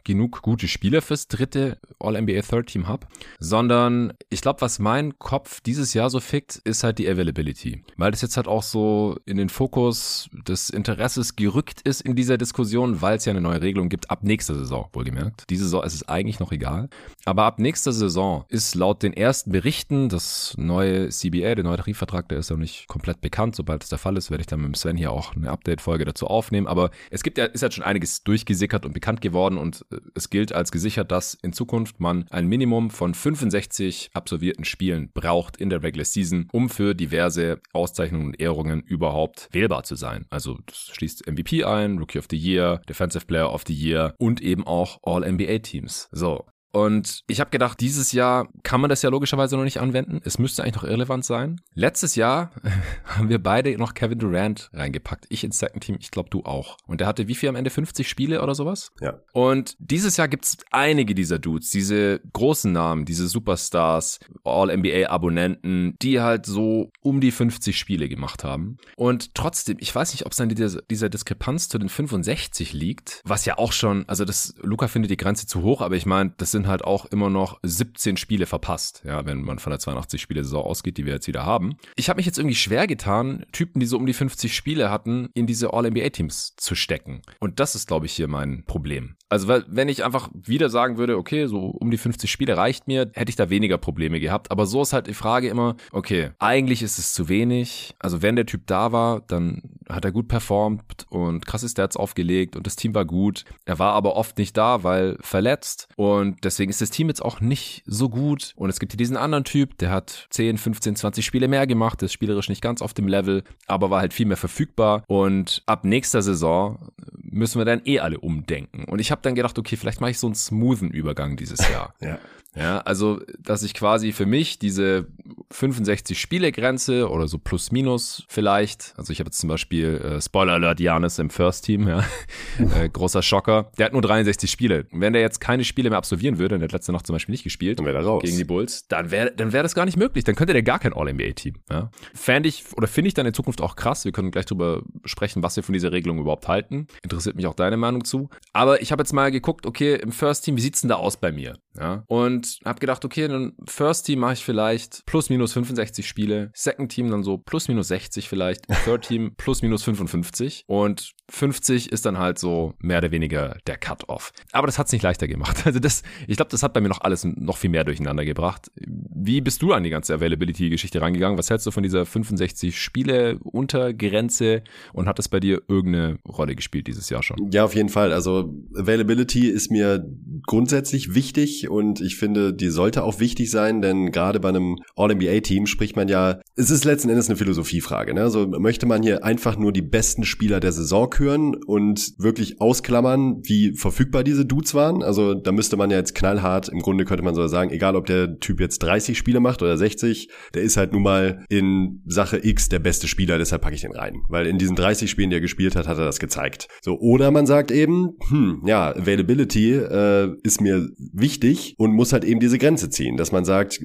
genug 0.03 0.41
gute 0.41 0.67
Spieler 0.67 1.01
fürs 1.01 1.27
dritte 1.27 1.77
All-NBA 1.99 2.41
Third 2.41 2.67
Team 2.67 2.87
habe, 2.87 3.07
sondern 3.39 4.13
ich 4.29 4.41
glaube, 4.41 4.61
was 4.61 4.79
mein 4.79 5.17
Kopf 5.19 5.61
dieses 5.61 5.93
Jahr 5.93 6.09
so 6.09 6.19
fickt, 6.19 6.57
ist 6.63 6.83
halt 6.83 6.97
die 6.97 7.07
Availability. 7.07 7.83
Weil 7.97 8.11
das 8.11 8.21
jetzt 8.21 8.35
halt 8.35 8.47
auch 8.47 8.63
so 8.63 9.17
in 9.25 9.37
den 9.37 9.49
Fokus 9.49 10.29
des 10.47 10.69
Interesses 10.69 11.35
gerückt 11.35 11.81
ist 11.81 12.01
in 12.01 12.15
dieser 12.15 12.37
Diskussion, 12.37 13.01
weil 13.01 13.17
es 13.17 13.25
ja 13.25 13.31
eine 13.31 13.41
neue 13.41 13.61
Regelung 13.61 13.89
gibt 13.89 14.09
ab 14.09 14.23
nächster 14.23 14.55
Saison, 14.55 14.89
wohlgemerkt. 14.91 15.45
Diese 15.49 15.63
Saison 15.63 15.83
ist 15.83 15.93
es 15.93 16.09
eigentlich 16.09 16.39
noch 16.39 16.51
egal. 16.51 16.89
Aber 17.23 17.43
ab 17.43 17.59
nächster 17.59 17.93
Saison 17.93 18.45
ist 18.49 18.75
laut 18.75 19.03
den 19.03 19.13
ersten 19.13 19.51
Berichten 19.51 20.09
das 20.09 20.55
neue 20.57 21.09
CBA, 21.09 21.55
der 21.55 21.63
neue 21.63 21.77
Tarifvertrag, 21.77 22.27
der 22.27 22.39
ist 22.39 22.49
ja 22.49 22.55
noch 22.55 22.61
nicht 22.61 22.87
komplett 22.87 23.20
bekannt. 23.21 23.55
Sobald 23.55 23.83
es 23.83 23.89
der 23.89 23.97
Fall 23.97 24.17
ist, 24.17 24.31
werde 24.31 24.41
ich 24.41 24.47
dann 24.47 24.61
mit 24.61 24.77
Sven 24.77 24.97
hier 24.97 25.11
auch 25.11 25.35
eine 25.35 25.49
Update-Folge 25.49 26.05
dazu 26.05 26.27
aufnehmen. 26.27 26.67
Aber 26.67 26.91
es 27.09 27.23
gibt 27.23 27.37
ja, 27.37 27.45
ist 27.45 27.61
halt 27.61 27.73
schon 27.73 27.83
einiges 27.83 28.23
durchgesickert 28.23 28.85
und 28.85 28.93
bekannt 28.93 29.21
geworden 29.21 29.57
und 29.57 29.85
äh, 29.91 29.97
es 30.15 30.29
gilt 30.29 30.53
als 30.53 30.71
gesichert, 30.71 31.11
dass 31.11 31.33
in 31.35 31.53
Zukunft 31.53 31.99
man 31.99 32.25
ein 32.29 32.47
Minimum 32.47 32.89
von 32.89 33.13
65 33.13 34.11
absolvierten 34.13 34.65
Spielen 34.65 35.11
braucht 35.13 35.57
in 35.57 35.69
der 35.69 35.83
Regular 35.83 36.05
Season, 36.05 36.47
um 36.51 36.69
für 36.69 36.93
diverse 36.93 37.59
Auszeichnungen 37.73 38.27
und 38.27 38.39
Ehrungen 38.39 38.81
überhaupt 38.81 39.49
wählbar 39.51 39.83
zu 39.83 39.95
sein. 39.95 40.25
Also 40.29 40.57
das 40.65 40.91
schließt 40.93 41.27
MVP 41.27 41.63
ein, 41.63 41.97
Rookie 41.97 42.19
of 42.19 42.27
the 42.29 42.37
Year, 42.37 42.81
Defensive 42.89 43.25
Player 43.25 43.53
of 43.53 43.63
the 43.67 43.73
Year 43.73 44.15
und 44.17 44.41
eben 44.41 44.65
auch 44.65 44.99
All-NBA-Teams. 45.03 46.09
So, 46.11 46.45
und 46.71 47.23
ich 47.27 47.39
habe 47.39 47.49
gedacht, 47.49 47.79
dieses 47.79 48.11
Jahr 48.11 48.47
kann 48.63 48.81
man 48.81 48.89
das 48.89 49.01
ja 49.01 49.09
logischerweise 49.09 49.57
noch 49.57 49.63
nicht 49.63 49.79
anwenden. 49.79 50.21
Es 50.23 50.39
müsste 50.39 50.63
eigentlich 50.63 50.75
noch 50.75 50.83
irrelevant 50.83 51.25
sein. 51.25 51.59
Letztes 51.73 52.15
Jahr 52.15 52.51
haben 53.05 53.29
wir 53.29 53.41
beide 53.41 53.77
noch 53.77 53.93
Kevin 53.93 54.19
Durant 54.19 54.69
reingepackt. 54.73 55.25
Ich 55.29 55.43
ins 55.43 55.59
Second 55.59 55.83
Team, 55.83 55.97
ich 55.99 56.11
glaube 56.11 56.29
du 56.29 56.43
auch. 56.43 56.77
Und 56.87 57.01
der 57.01 57.07
hatte 57.07 57.27
wie 57.27 57.35
viel 57.35 57.49
am 57.49 57.55
Ende? 57.55 57.69
50 57.69 58.07
Spiele 58.07 58.41
oder 58.41 58.55
sowas? 58.55 58.91
Ja. 59.01 59.19
Und 59.33 59.75
dieses 59.79 60.17
Jahr 60.17 60.27
gibt's 60.27 60.57
einige 60.71 61.13
dieser 61.13 61.39
Dudes, 61.39 61.71
diese 61.71 62.21
großen 62.33 62.71
Namen, 62.71 63.05
diese 63.05 63.27
Superstars, 63.27 64.19
All-NBA-Abonnenten, 64.43 65.95
die 66.01 66.21
halt 66.21 66.45
so 66.45 66.91
um 67.01 67.19
die 67.19 67.31
50 67.31 67.77
Spiele 67.77 68.07
gemacht 68.07 68.43
haben. 68.43 68.77
Und 68.95 69.35
trotzdem, 69.35 69.77
ich 69.79 69.93
weiß 69.93 70.13
nicht, 70.13 70.25
ob 70.25 70.31
es 70.31 70.39
an 70.39 70.49
dieser, 70.49 70.81
dieser 70.83 71.09
Diskrepanz 71.09 71.69
zu 71.69 71.77
den 71.77 71.89
65 71.89 72.73
liegt, 72.73 73.21
was 73.25 73.45
ja 73.45 73.57
auch 73.57 73.73
schon, 73.73 74.07
also 74.07 74.25
das, 74.25 74.53
Luca 74.61 74.87
findet 74.87 75.11
die 75.11 75.17
Grenze 75.17 75.47
zu 75.47 75.63
hoch, 75.63 75.81
aber 75.81 75.95
ich 75.95 76.05
meine, 76.05 76.33
das 76.37 76.51
sind 76.51 76.60
sind 76.61 76.69
halt 76.69 76.83
auch 76.83 77.05
immer 77.05 77.31
noch 77.31 77.59
17 77.63 78.17
Spiele 78.17 78.45
verpasst, 78.45 79.01
ja, 79.03 79.25
wenn 79.25 79.41
man 79.41 79.57
von 79.57 79.71
der 79.71 79.79
82 79.79 80.21
Spiele 80.21 80.43
Saison 80.43 80.63
ausgeht, 80.63 80.97
die 80.97 81.05
wir 81.05 81.13
jetzt 81.13 81.27
wieder 81.27 81.43
haben. 81.43 81.75
Ich 81.95 82.07
habe 82.07 82.17
mich 82.17 82.27
jetzt 82.27 82.37
irgendwie 82.37 82.55
schwer 82.55 82.85
getan, 82.85 83.45
Typen, 83.51 83.79
die 83.79 83.87
so 83.87 83.97
um 83.97 84.05
die 84.05 84.13
50 84.13 84.55
Spiele 84.55 84.91
hatten, 84.91 85.29
in 85.33 85.47
diese 85.47 85.73
All-NBA-Teams 85.73 86.55
zu 86.57 86.75
stecken. 86.75 87.23
Und 87.39 87.59
das 87.59 87.73
ist, 87.73 87.87
glaube 87.87 88.05
ich, 88.05 88.13
hier 88.13 88.27
mein 88.27 88.63
Problem. 88.65 89.15
Also, 89.31 89.47
wenn 89.47 89.87
ich 89.87 90.03
einfach 90.03 90.29
wieder 90.33 90.69
sagen 90.69 90.97
würde, 90.97 91.17
okay, 91.17 91.47
so 91.47 91.67
um 91.67 91.89
die 91.89 91.97
50 91.97 92.29
Spiele 92.29 92.57
reicht 92.57 92.87
mir, 92.87 93.09
hätte 93.13 93.29
ich 93.29 93.37
da 93.37 93.49
weniger 93.49 93.77
Probleme 93.77 94.19
gehabt. 94.19 94.51
Aber 94.51 94.65
so 94.65 94.81
ist 94.81 94.91
halt 94.91 95.07
die 95.07 95.13
Frage 95.13 95.47
immer, 95.47 95.77
okay, 95.93 96.31
eigentlich 96.37 96.83
ist 96.83 96.99
es 96.99 97.13
zu 97.13 97.29
wenig. 97.29 97.95
Also, 97.99 98.21
wenn 98.21 98.35
der 98.35 98.45
Typ 98.45 98.67
da 98.67 98.91
war, 98.91 99.21
dann 99.21 99.61
hat 99.87 100.03
er 100.03 100.11
gut 100.11 100.27
performt 100.27 101.05
und 101.09 101.45
krasse 101.45 101.69
Stats 101.69 101.95
aufgelegt 101.95 102.57
und 102.57 102.67
das 102.67 102.75
Team 102.75 102.93
war 102.93 103.05
gut. 103.05 103.45
Er 103.63 103.79
war 103.79 103.93
aber 103.93 104.17
oft 104.17 104.37
nicht 104.37 104.57
da, 104.57 104.83
weil 104.83 105.17
verletzt. 105.21 105.87
Und 105.95 106.43
deswegen 106.43 106.69
ist 106.69 106.81
das 106.81 106.89
Team 106.89 107.07
jetzt 107.07 107.23
auch 107.23 107.39
nicht 107.39 107.83
so 107.85 108.09
gut. 108.09 108.51
Und 108.57 108.69
es 108.69 108.79
gibt 108.81 108.91
hier 108.91 108.97
diesen 108.97 109.15
anderen 109.15 109.45
Typ, 109.45 109.77
der 109.77 109.91
hat 109.91 110.27
10, 110.31 110.57
15, 110.57 110.97
20 110.97 111.25
Spiele 111.25 111.47
mehr 111.47 111.67
gemacht, 111.67 112.03
ist 112.03 112.11
spielerisch 112.11 112.49
nicht 112.49 112.61
ganz 112.61 112.81
auf 112.81 112.93
dem 112.93 113.07
Level, 113.07 113.43
aber 113.67 113.89
war 113.89 114.01
halt 114.01 114.13
viel 114.13 114.25
mehr 114.25 114.35
verfügbar. 114.35 115.03
Und 115.07 115.63
ab 115.67 115.85
nächster 115.85 116.21
Saison 116.21 116.91
müssen 117.31 117.59
wir 117.59 117.65
dann 117.65 117.81
eh 117.85 117.99
alle 117.99 118.19
umdenken. 118.19 118.83
Und 118.85 118.99
ich 118.99 119.11
habe 119.11 119.20
dann 119.21 119.35
gedacht, 119.35 119.57
okay, 119.57 119.75
vielleicht 119.75 120.01
mache 120.01 120.11
ich 120.11 120.19
so 120.19 120.27
einen 120.27 120.35
smoothen 120.35 120.91
Übergang 120.91 121.35
dieses 121.37 121.59
Jahr. 121.69 121.93
ja. 121.99 122.19
Ja, 122.55 122.79
also, 122.79 123.21
dass 123.39 123.63
ich 123.63 123.73
quasi 123.73 124.11
für 124.11 124.25
mich 124.25 124.59
diese 124.59 125.07
65 125.51 126.19
Spiele 126.19 126.51
Grenze 126.51 127.09
oder 127.09 127.27
so 127.27 127.37
plus 127.37 127.71
minus 127.71 128.25
vielleicht, 128.27 128.93
also 128.97 129.13
ich 129.13 129.19
habe 129.19 129.29
jetzt 129.29 129.39
zum 129.39 129.47
Beispiel 129.47 129.97
äh, 129.97 130.21
Spoiler 130.21 130.53
Alert 130.53 130.79
Janis 130.81 131.17
im 131.19 131.29
First 131.29 131.65
Team, 131.65 131.87
ja, 131.87 132.03
äh, 132.59 132.89
großer 132.89 133.21
Schocker, 133.21 133.71
der 133.77 133.85
hat 133.85 133.93
nur 133.93 134.01
63 134.01 134.51
Spiele. 134.51 134.85
Und 134.91 134.99
wenn 134.99 135.13
der 135.13 135.21
jetzt 135.21 135.39
keine 135.39 135.63
Spiele 135.63 135.89
mehr 135.89 135.97
absolvieren 135.97 136.39
würde, 136.39 136.55
und 136.55 136.61
der 136.61 136.67
hat 136.67 136.73
letzte 136.73 136.91
Nacht 136.91 137.07
zum 137.07 137.15
Beispiel 137.15 137.31
nicht 137.31 137.43
gespielt, 137.43 137.79
dann 137.79 137.85
wäre 137.85 137.97
er 137.97 138.03
raus. 138.03 138.21
gegen 138.23 138.37
die 138.37 138.43
Bulls, 138.43 138.87
dann 138.89 139.11
wäre 139.11 139.31
dann 139.31 139.53
wäre 139.53 139.63
das 139.63 139.73
gar 139.73 139.85
nicht 139.85 139.97
möglich, 139.97 140.25
dann 140.25 140.35
könnte 140.35 140.51
der 140.51 140.63
gar 140.63 140.79
kein 140.79 140.93
All-NBA-Team. 140.93 141.55
Ja. 141.69 141.89
Fände 142.13 142.49
ich 142.49 142.65
oder 142.75 142.87
finde 142.87 143.07
ich 143.07 143.13
dann 143.13 143.25
in 143.25 143.33
Zukunft 143.33 143.61
auch 143.61 143.77
krass, 143.77 144.03
wir 144.03 144.11
können 144.11 144.31
gleich 144.31 144.45
drüber 144.45 144.83
sprechen, 145.05 145.41
was 145.41 145.55
wir 145.55 145.63
von 145.63 145.73
dieser 145.73 145.93
Regelung 145.93 146.19
überhaupt 146.19 146.49
halten. 146.49 146.87
Interessiert 147.01 147.37
mich 147.37 147.47
auch 147.47 147.55
deine 147.55 147.77
Meinung 147.77 148.03
zu. 148.03 148.29
Aber 148.51 148.81
ich 148.81 148.91
habe 148.91 149.01
jetzt 149.01 149.13
mal 149.13 149.31
geguckt, 149.31 149.65
okay, 149.65 149.95
im 149.95 150.11
First 150.11 150.43
Team, 150.43 150.57
wie 150.57 150.61
sieht's 150.61 150.81
denn 150.81 150.89
da 150.89 150.95
aus 150.95 151.15
bei 151.15 151.31
mir? 151.31 151.57
Ja, 151.77 152.03
und 152.07 152.59
habe 152.65 152.79
gedacht, 152.79 153.05
okay, 153.05 153.27
dann 153.27 153.53
First 153.65 154.05
Team 154.05 154.19
mache 154.19 154.33
ich 154.33 154.43
vielleicht 154.43 155.05
plus 155.05 155.29
minus 155.29 155.53
65 155.53 156.05
Spiele, 156.05 156.51
Second 156.53 156.91
Team 156.91 157.09
dann 157.09 157.23
so 157.23 157.37
plus 157.37 157.67
minus 157.67 157.87
60 157.87 158.27
vielleicht, 158.27 158.65
Third 158.85 159.07
Team 159.07 159.33
plus 159.37 159.61
minus 159.61 159.83
55 159.83 160.65
und 160.67 161.13
50 161.29 161.91
ist 161.91 162.05
dann 162.05 162.17
halt 162.17 162.39
so 162.39 162.73
mehr 162.79 162.97
oder 162.97 163.11
weniger 163.11 163.57
der 163.67 163.77
Cut-Off. 163.77 164.33
Aber 164.51 164.67
das 164.67 164.77
hat's 164.77 164.91
nicht 164.91 165.03
leichter 165.03 165.27
gemacht. 165.27 165.63
Also 165.71 165.79
das, 165.79 166.01
ich 166.27 166.35
glaube, 166.35 166.51
das 166.51 166.63
hat 166.63 166.73
bei 166.73 166.81
mir 166.81 166.89
noch 166.89 166.99
alles 166.99 167.23
noch 167.23 167.55
viel 167.55 167.69
mehr 167.69 167.85
durcheinander 167.85 168.25
gebracht. 168.25 168.69
Wie 168.75 169.39
bist 169.39 169.61
du 169.61 169.71
an 169.71 169.83
die 169.83 169.89
ganze 169.89 170.13
Availability-Geschichte 170.13 170.99
rangegangen? 170.99 171.37
Was 171.37 171.49
hältst 171.49 171.65
du 171.65 171.71
von 171.71 171.83
dieser 171.83 172.05
65 172.05 172.77
Spiele 172.77 173.37
Untergrenze 173.41 174.63
und 174.91 175.07
hat 175.07 175.17
das 175.17 175.29
bei 175.29 175.39
dir 175.39 175.61
irgendeine 175.69 176.17
Rolle 176.27 176.55
gespielt 176.55 176.87
dieses 176.87 177.09
Jahr 177.09 177.23
schon? 177.23 177.51
Ja, 177.51 177.63
auf 177.63 177.73
jeden 177.73 177.87
Fall. 177.87 178.11
Also 178.11 178.53
Availability 178.75 179.47
ist 179.47 179.71
mir 179.71 180.05
grundsätzlich 180.45 181.13
wichtig 181.13 181.60
und 181.69 182.01
ich 182.01 182.15
finde, 182.15 182.53
die 182.53 182.69
sollte 182.69 183.03
auch 183.03 183.19
wichtig 183.19 183.51
sein, 183.51 183.81
denn 183.81 184.11
gerade 184.11 184.39
bei 184.39 184.49
einem 184.49 184.77
All-NBA-Team 184.95 185.65
spricht 185.65 185.95
man 185.95 186.07
ja, 186.07 186.39
es 186.55 186.69
ist 186.69 186.85
letzten 186.85 187.09
Endes 187.09 187.29
eine 187.29 187.37
Philosophiefrage. 187.37 188.13
Ne? 188.13 188.21
Also 188.21 188.47
möchte 188.47 188.85
man 188.85 189.03
hier 189.03 189.23
einfach 189.23 189.57
nur 189.57 189.71
die 189.71 189.81
besten 189.81 190.23
Spieler 190.23 190.59
der 190.59 190.71
Saison 190.71 191.09
küren 191.09 191.55
und 191.55 192.13
wirklich 192.17 192.61
ausklammern, 192.61 193.41
wie 193.43 193.73
verfügbar 193.75 194.23
diese 194.23 194.45
Dudes 194.45 194.73
waren. 194.73 195.03
Also 195.03 195.33
da 195.33 195.51
müsste 195.51 195.77
man 195.77 195.89
ja 195.89 195.97
jetzt 195.97 196.15
knallhart, 196.15 196.69
im 196.69 196.79
Grunde 196.79 197.05
könnte 197.05 197.23
man 197.23 197.35
so 197.35 197.45
sagen, 197.47 197.71
egal 197.71 197.95
ob 197.95 198.05
der 198.05 198.39
Typ 198.39 198.59
jetzt 198.59 198.79
30 198.79 199.17
Spiele 199.17 199.39
macht 199.39 199.61
oder 199.61 199.77
60, 199.77 200.29
der 200.53 200.63
ist 200.63 200.77
halt 200.77 200.93
nun 200.93 201.03
mal 201.03 201.45
in 201.49 202.01
Sache 202.05 202.39
X 202.43 202.69
der 202.69 202.79
beste 202.79 203.07
Spieler, 203.07 203.37
deshalb 203.37 203.61
packe 203.61 203.75
ich 203.75 203.81
den 203.81 203.95
rein. 203.95 204.21
Weil 204.29 204.47
in 204.47 204.57
diesen 204.57 204.75
30 204.75 205.09
Spielen, 205.09 205.29
die 205.29 205.37
er 205.37 205.41
gespielt 205.41 205.75
hat, 205.75 205.87
hat 205.87 205.97
er 205.97 206.05
das 206.05 206.19
gezeigt. 206.19 206.67
So, 206.81 206.99
oder 206.99 207.31
man 207.31 207.45
sagt 207.45 207.71
eben, 207.71 208.11
hm, 208.29 208.63
ja, 208.65 208.95
Availability 208.95 209.73
äh, 209.73 210.29
ist 210.43 210.61
mir 210.61 210.87
wichtig 210.97 211.50
und 211.77 211.93
muss 211.93 212.13
halt 212.13 212.23
eben 212.25 212.39
diese 212.39 212.57
Grenze 212.57 212.89
ziehen, 212.89 213.17
dass 213.17 213.31
man 213.31 213.45
sagt, 213.45 213.79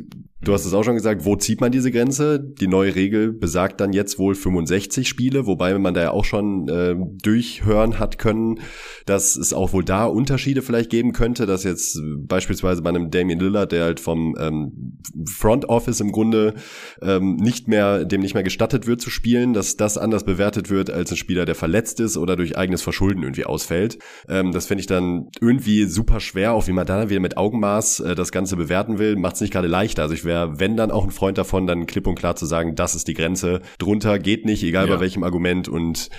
Du 0.47 0.53
hast 0.53 0.65
es 0.65 0.75
auch 0.75 0.85
schon 0.85 0.95
gesagt, 0.95 1.25
wo 1.25 1.35
zieht 1.35 1.61
man 1.61 1.73
diese 1.73 1.91
Grenze? 1.91 2.39
Die 2.39 2.69
neue 2.69 2.95
Regel 2.95 3.33
besagt 3.33 3.81
dann 3.81 3.93
jetzt 3.93 4.19
wohl 4.21 4.37
65 4.37 5.09
Spiele, 5.09 5.45
wobei 5.47 5.77
man 5.77 5.93
da 5.93 6.03
ja 6.03 6.11
auch 6.13 6.25
schon 6.25 6.69
äh, 6.69 6.95
durchhören 7.21 7.99
hat 7.99 8.19
können, 8.19 8.61
dass 9.07 9.35
es 9.35 9.53
auch 9.53 9.73
wohl 9.73 9.83
da 9.83 10.05
Unterschiede 10.05 10.63
vielleicht 10.63 10.89
geben 10.89 11.13
könnte, 11.13 11.47
dass 11.47 11.65
jetzt 11.65 12.01
beispielsweise 12.19 12.83
bei 12.83 12.91
einem 12.91 13.11
Damien 13.11 13.41
Lillard, 13.41 13.73
der 13.73 13.85
halt 13.85 13.99
vom 13.99 14.37
ähm, 14.39 15.01
Front 15.27 15.69
Office 15.69 15.99
im 15.99 16.13
Grunde 16.13 16.55
ähm, 17.03 17.35
nicht 17.35 17.67
mehr, 17.67 18.05
dem 18.05 18.21
nicht 18.21 18.35
mehr 18.35 18.45
gestattet 18.45 18.87
wird 18.87 19.01
zu 19.01 19.11
spielen, 19.11 19.53
dass 19.53 19.77
das 19.77 19.99
anders 19.99 20.25
bewertet 20.25 20.71
wird 20.71 20.91
als 20.91 21.11
ein 21.11 21.17
Spieler, 21.17 21.45
der 21.45 21.57
verletzt 21.57 21.99
ist 21.99 22.17
oder 22.17 22.37
durch 22.37 22.57
eigenes 22.57 22.83
Verschulden 22.83 23.25
irgendwie 23.25 23.47
ausfällt. 23.47 23.99
Ähm, 24.29 24.53
das 24.53 24.67
finde 24.67 24.83
ich 24.83 24.87
dann 24.87 25.29
irgendwie 25.41 25.87
super 25.87 26.21
schwer, 26.21 26.53
auch 26.53 26.69
wie 26.69 26.73
man 26.73 26.87
da 26.87 27.11
wieder 27.11 27.21
mit 27.21 27.37
Augenmaß 27.57 28.01
äh, 28.01 28.15
das 28.15 28.33
Ganze 28.33 28.57
bewerten 28.57 28.99
will, 28.99 29.17
macht 29.17 29.37
es 29.37 29.41
nicht 29.41 29.53
gerade 29.53 29.69
leichter. 29.69 30.03
Also 30.03 30.15
ich 30.15 30.25
wäre 30.25 30.59
wenn 30.59 30.77
dann 30.77 30.91
auch 30.91 31.05
ein 31.05 31.11
Freund 31.11 31.39
davon, 31.39 31.67
dann 31.67 31.87
klipp 31.87 32.07
und 32.07 32.15
klar 32.17 32.37
zu 32.37 32.47
sagen, 32.47 32.75
das 32.75 32.95
ist 32.95 33.09
die 33.09 33.15
Grenze. 33.15 33.61
Drunter 33.79 34.19
geht 34.19 34.45
nicht, 34.45 34.63
egal 34.63 34.89
ja. 34.89 34.95
bei 34.95 35.01
welchem 35.01 35.25
Argument 35.25 35.69
und 35.69 36.11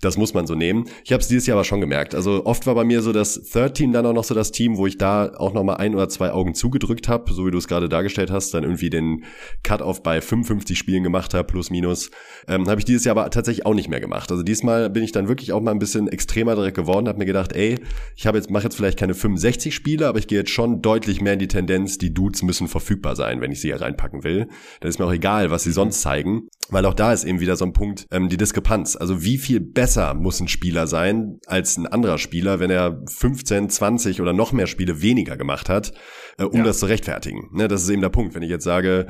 das 0.00 0.16
muss 0.16 0.34
man 0.34 0.46
so 0.46 0.54
nehmen. 0.54 0.84
Ich 1.04 1.12
habe 1.12 1.20
es 1.20 1.28
dieses 1.28 1.46
Jahr 1.46 1.56
aber 1.56 1.64
schon 1.64 1.80
gemerkt. 1.80 2.14
Also 2.14 2.44
oft 2.44 2.66
war 2.66 2.74
bei 2.74 2.84
mir 2.84 3.00
so 3.00 3.12
das 3.12 3.40
Third 3.50 3.74
Team 3.74 3.92
dann 3.92 4.04
auch 4.04 4.12
noch 4.12 4.24
so 4.24 4.34
das 4.34 4.52
Team, 4.52 4.76
wo 4.76 4.86
ich 4.86 4.98
da 4.98 5.32
auch 5.36 5.54
noch 5.54 5.64
mal 5.64 5.74
ein 5.76 5.94
oder 5.94 6.08
zwei 6.08 6.32
Augen 6.32 6.54
zugedrückt 6.54 7.08
habe, 7.08 7.32
so 7.32 7.46
wie 7.46 7.50
du 7.50 7.58
es 7.58 7.68
gerade 7.68 7.88
dargestellt 7.88 8.30
hast, 8.30 8.52
dann 8.52 8.64
irgendwie 8.64 8.90
den 8.90 9.24
Cut-off 9.62 10.02
bei 10.02 10.20
55 10.20 10.76
Spielen 10.76 11.02
gemacht 11.02 11.32
habe, 11.32 11.44
plus 11.44 11.70
minus. 11.70 12.10
Ähm, 12.48 12.68
habe 12.68 12.80
ich 12.80 12.84
dieses 12.84 13.04
Jahr 13.04 13.16
aber 13.16 13.30
tatsächlich 13.30 13.66
auch 13.66 13.74
nicht 13.74 13.88
mehr 13.88 14.00
gemacht. 14.00 14.30
Also 14.30 14.42
diesmal 14.42 14.90
bin 14.90 15.02
ich 15.04 15.12
dann 15.12 15.28
wirklich 15.28 15.52
auch 15.52 15.60
mal 15.60 15.70
ein 15.70 15.78
bisschen 15.78 16.08
extremer 16.08 16.54
direkt 16.54 16.76
geworden, 16.76 17.08
habe 17.08 17.18
mir 17.18 17.26
gedacht, 17.26 17.52
ey, 17.52 17.78
ich 18.16 18.26
habe 18.26 18.36
jetzt 18.36 18.50
mache 18.50 18.64
jetzt 18.64 18.76
vielleicht 18.76 18.98
keine 18.98 19.14
65 19.14 19.74
Spiele, 19.74 20.08
aber 20.08 20.18
ich 20.18 20.26
gehe 20.26 20.40
jetzt 20.40 20.50
schon 20.50 20.82
deutlich 20.82 21.20
mehr 21.20 21.34
in 21.34 21.38
die 21.38 21.48
Tendenz, 21.48 21.98
die 21.98 22.12
Dudes 22.12 22.42
müssen 22.42 22.68
verfügbar 22.68 23.16
sein, 23.16 23.40
wenn 23.40 23.52
ich 23.52 23.60
sie 23.60 23.68
hier 23.68 23.80
reinpacken 23.80 24.24
will. 24.24 24.48
Dann 24.80 24.88
ist 24.88 24.98
mir 24.98 25.06
auch 25.06 25.12
egal, 25.12 25.50
was 25.50 25.62
sie 25.62 25.72
sonst 25.72 26.02
zeigen, 26.02 26.48
weil 26.68 26.84
auch 26.84 26.94
da 26.94 27.12
ist 27.12 27.24
eben 27.24 27.40
wieder 27.40 27.56
so 27.56 27.64
ein 27.64 27.72
Punkt, 27.72 28.06
ähm, 28.10 28.28
die 28.28 28.36
Diskrepanz. 28.36 28.96
Also 28.96 29.22
wie 29.22 29.38
viel 29.38 29.60
besser 29.60 29.83
muss 30.14 30.40
ein 30.40 30.48
Spieler 30.48 30.86
sein 30.86 31.38
als 31.46 31.76
ein 31.76 31.86
anderer 31.86 32.18
Spieler, 32.18 32.60
wenn 32.60 32.70
er 32.70 33.02
15, 33.06 33.70
20 33.70 34.20
oder 34.20 34.32
noch 34.32 34.52
mehr 34.52 34.66
Spiele 34.66 35.02
weniger 35.02 35.36
gemacht 35.36 35.68
hat, 35.68 35.92
äh, 36.38 36.44
um 36.44 36.58
ja. 36.58 36.64
das 36.64 36.78
zu 36.78 36.86
rechtfertigen. 36.86 37.50
Ne, 37.52 37.68
das 37.68 37.82
ist 37.82 37.88
eben 37.90 38.02
der 38.02 38.08
Punkt. 38.08 38.34
Wenn 38.34 38.42
ich 38.42 38.50
jetzt 38.50 38.64
sage, 38.64 39.06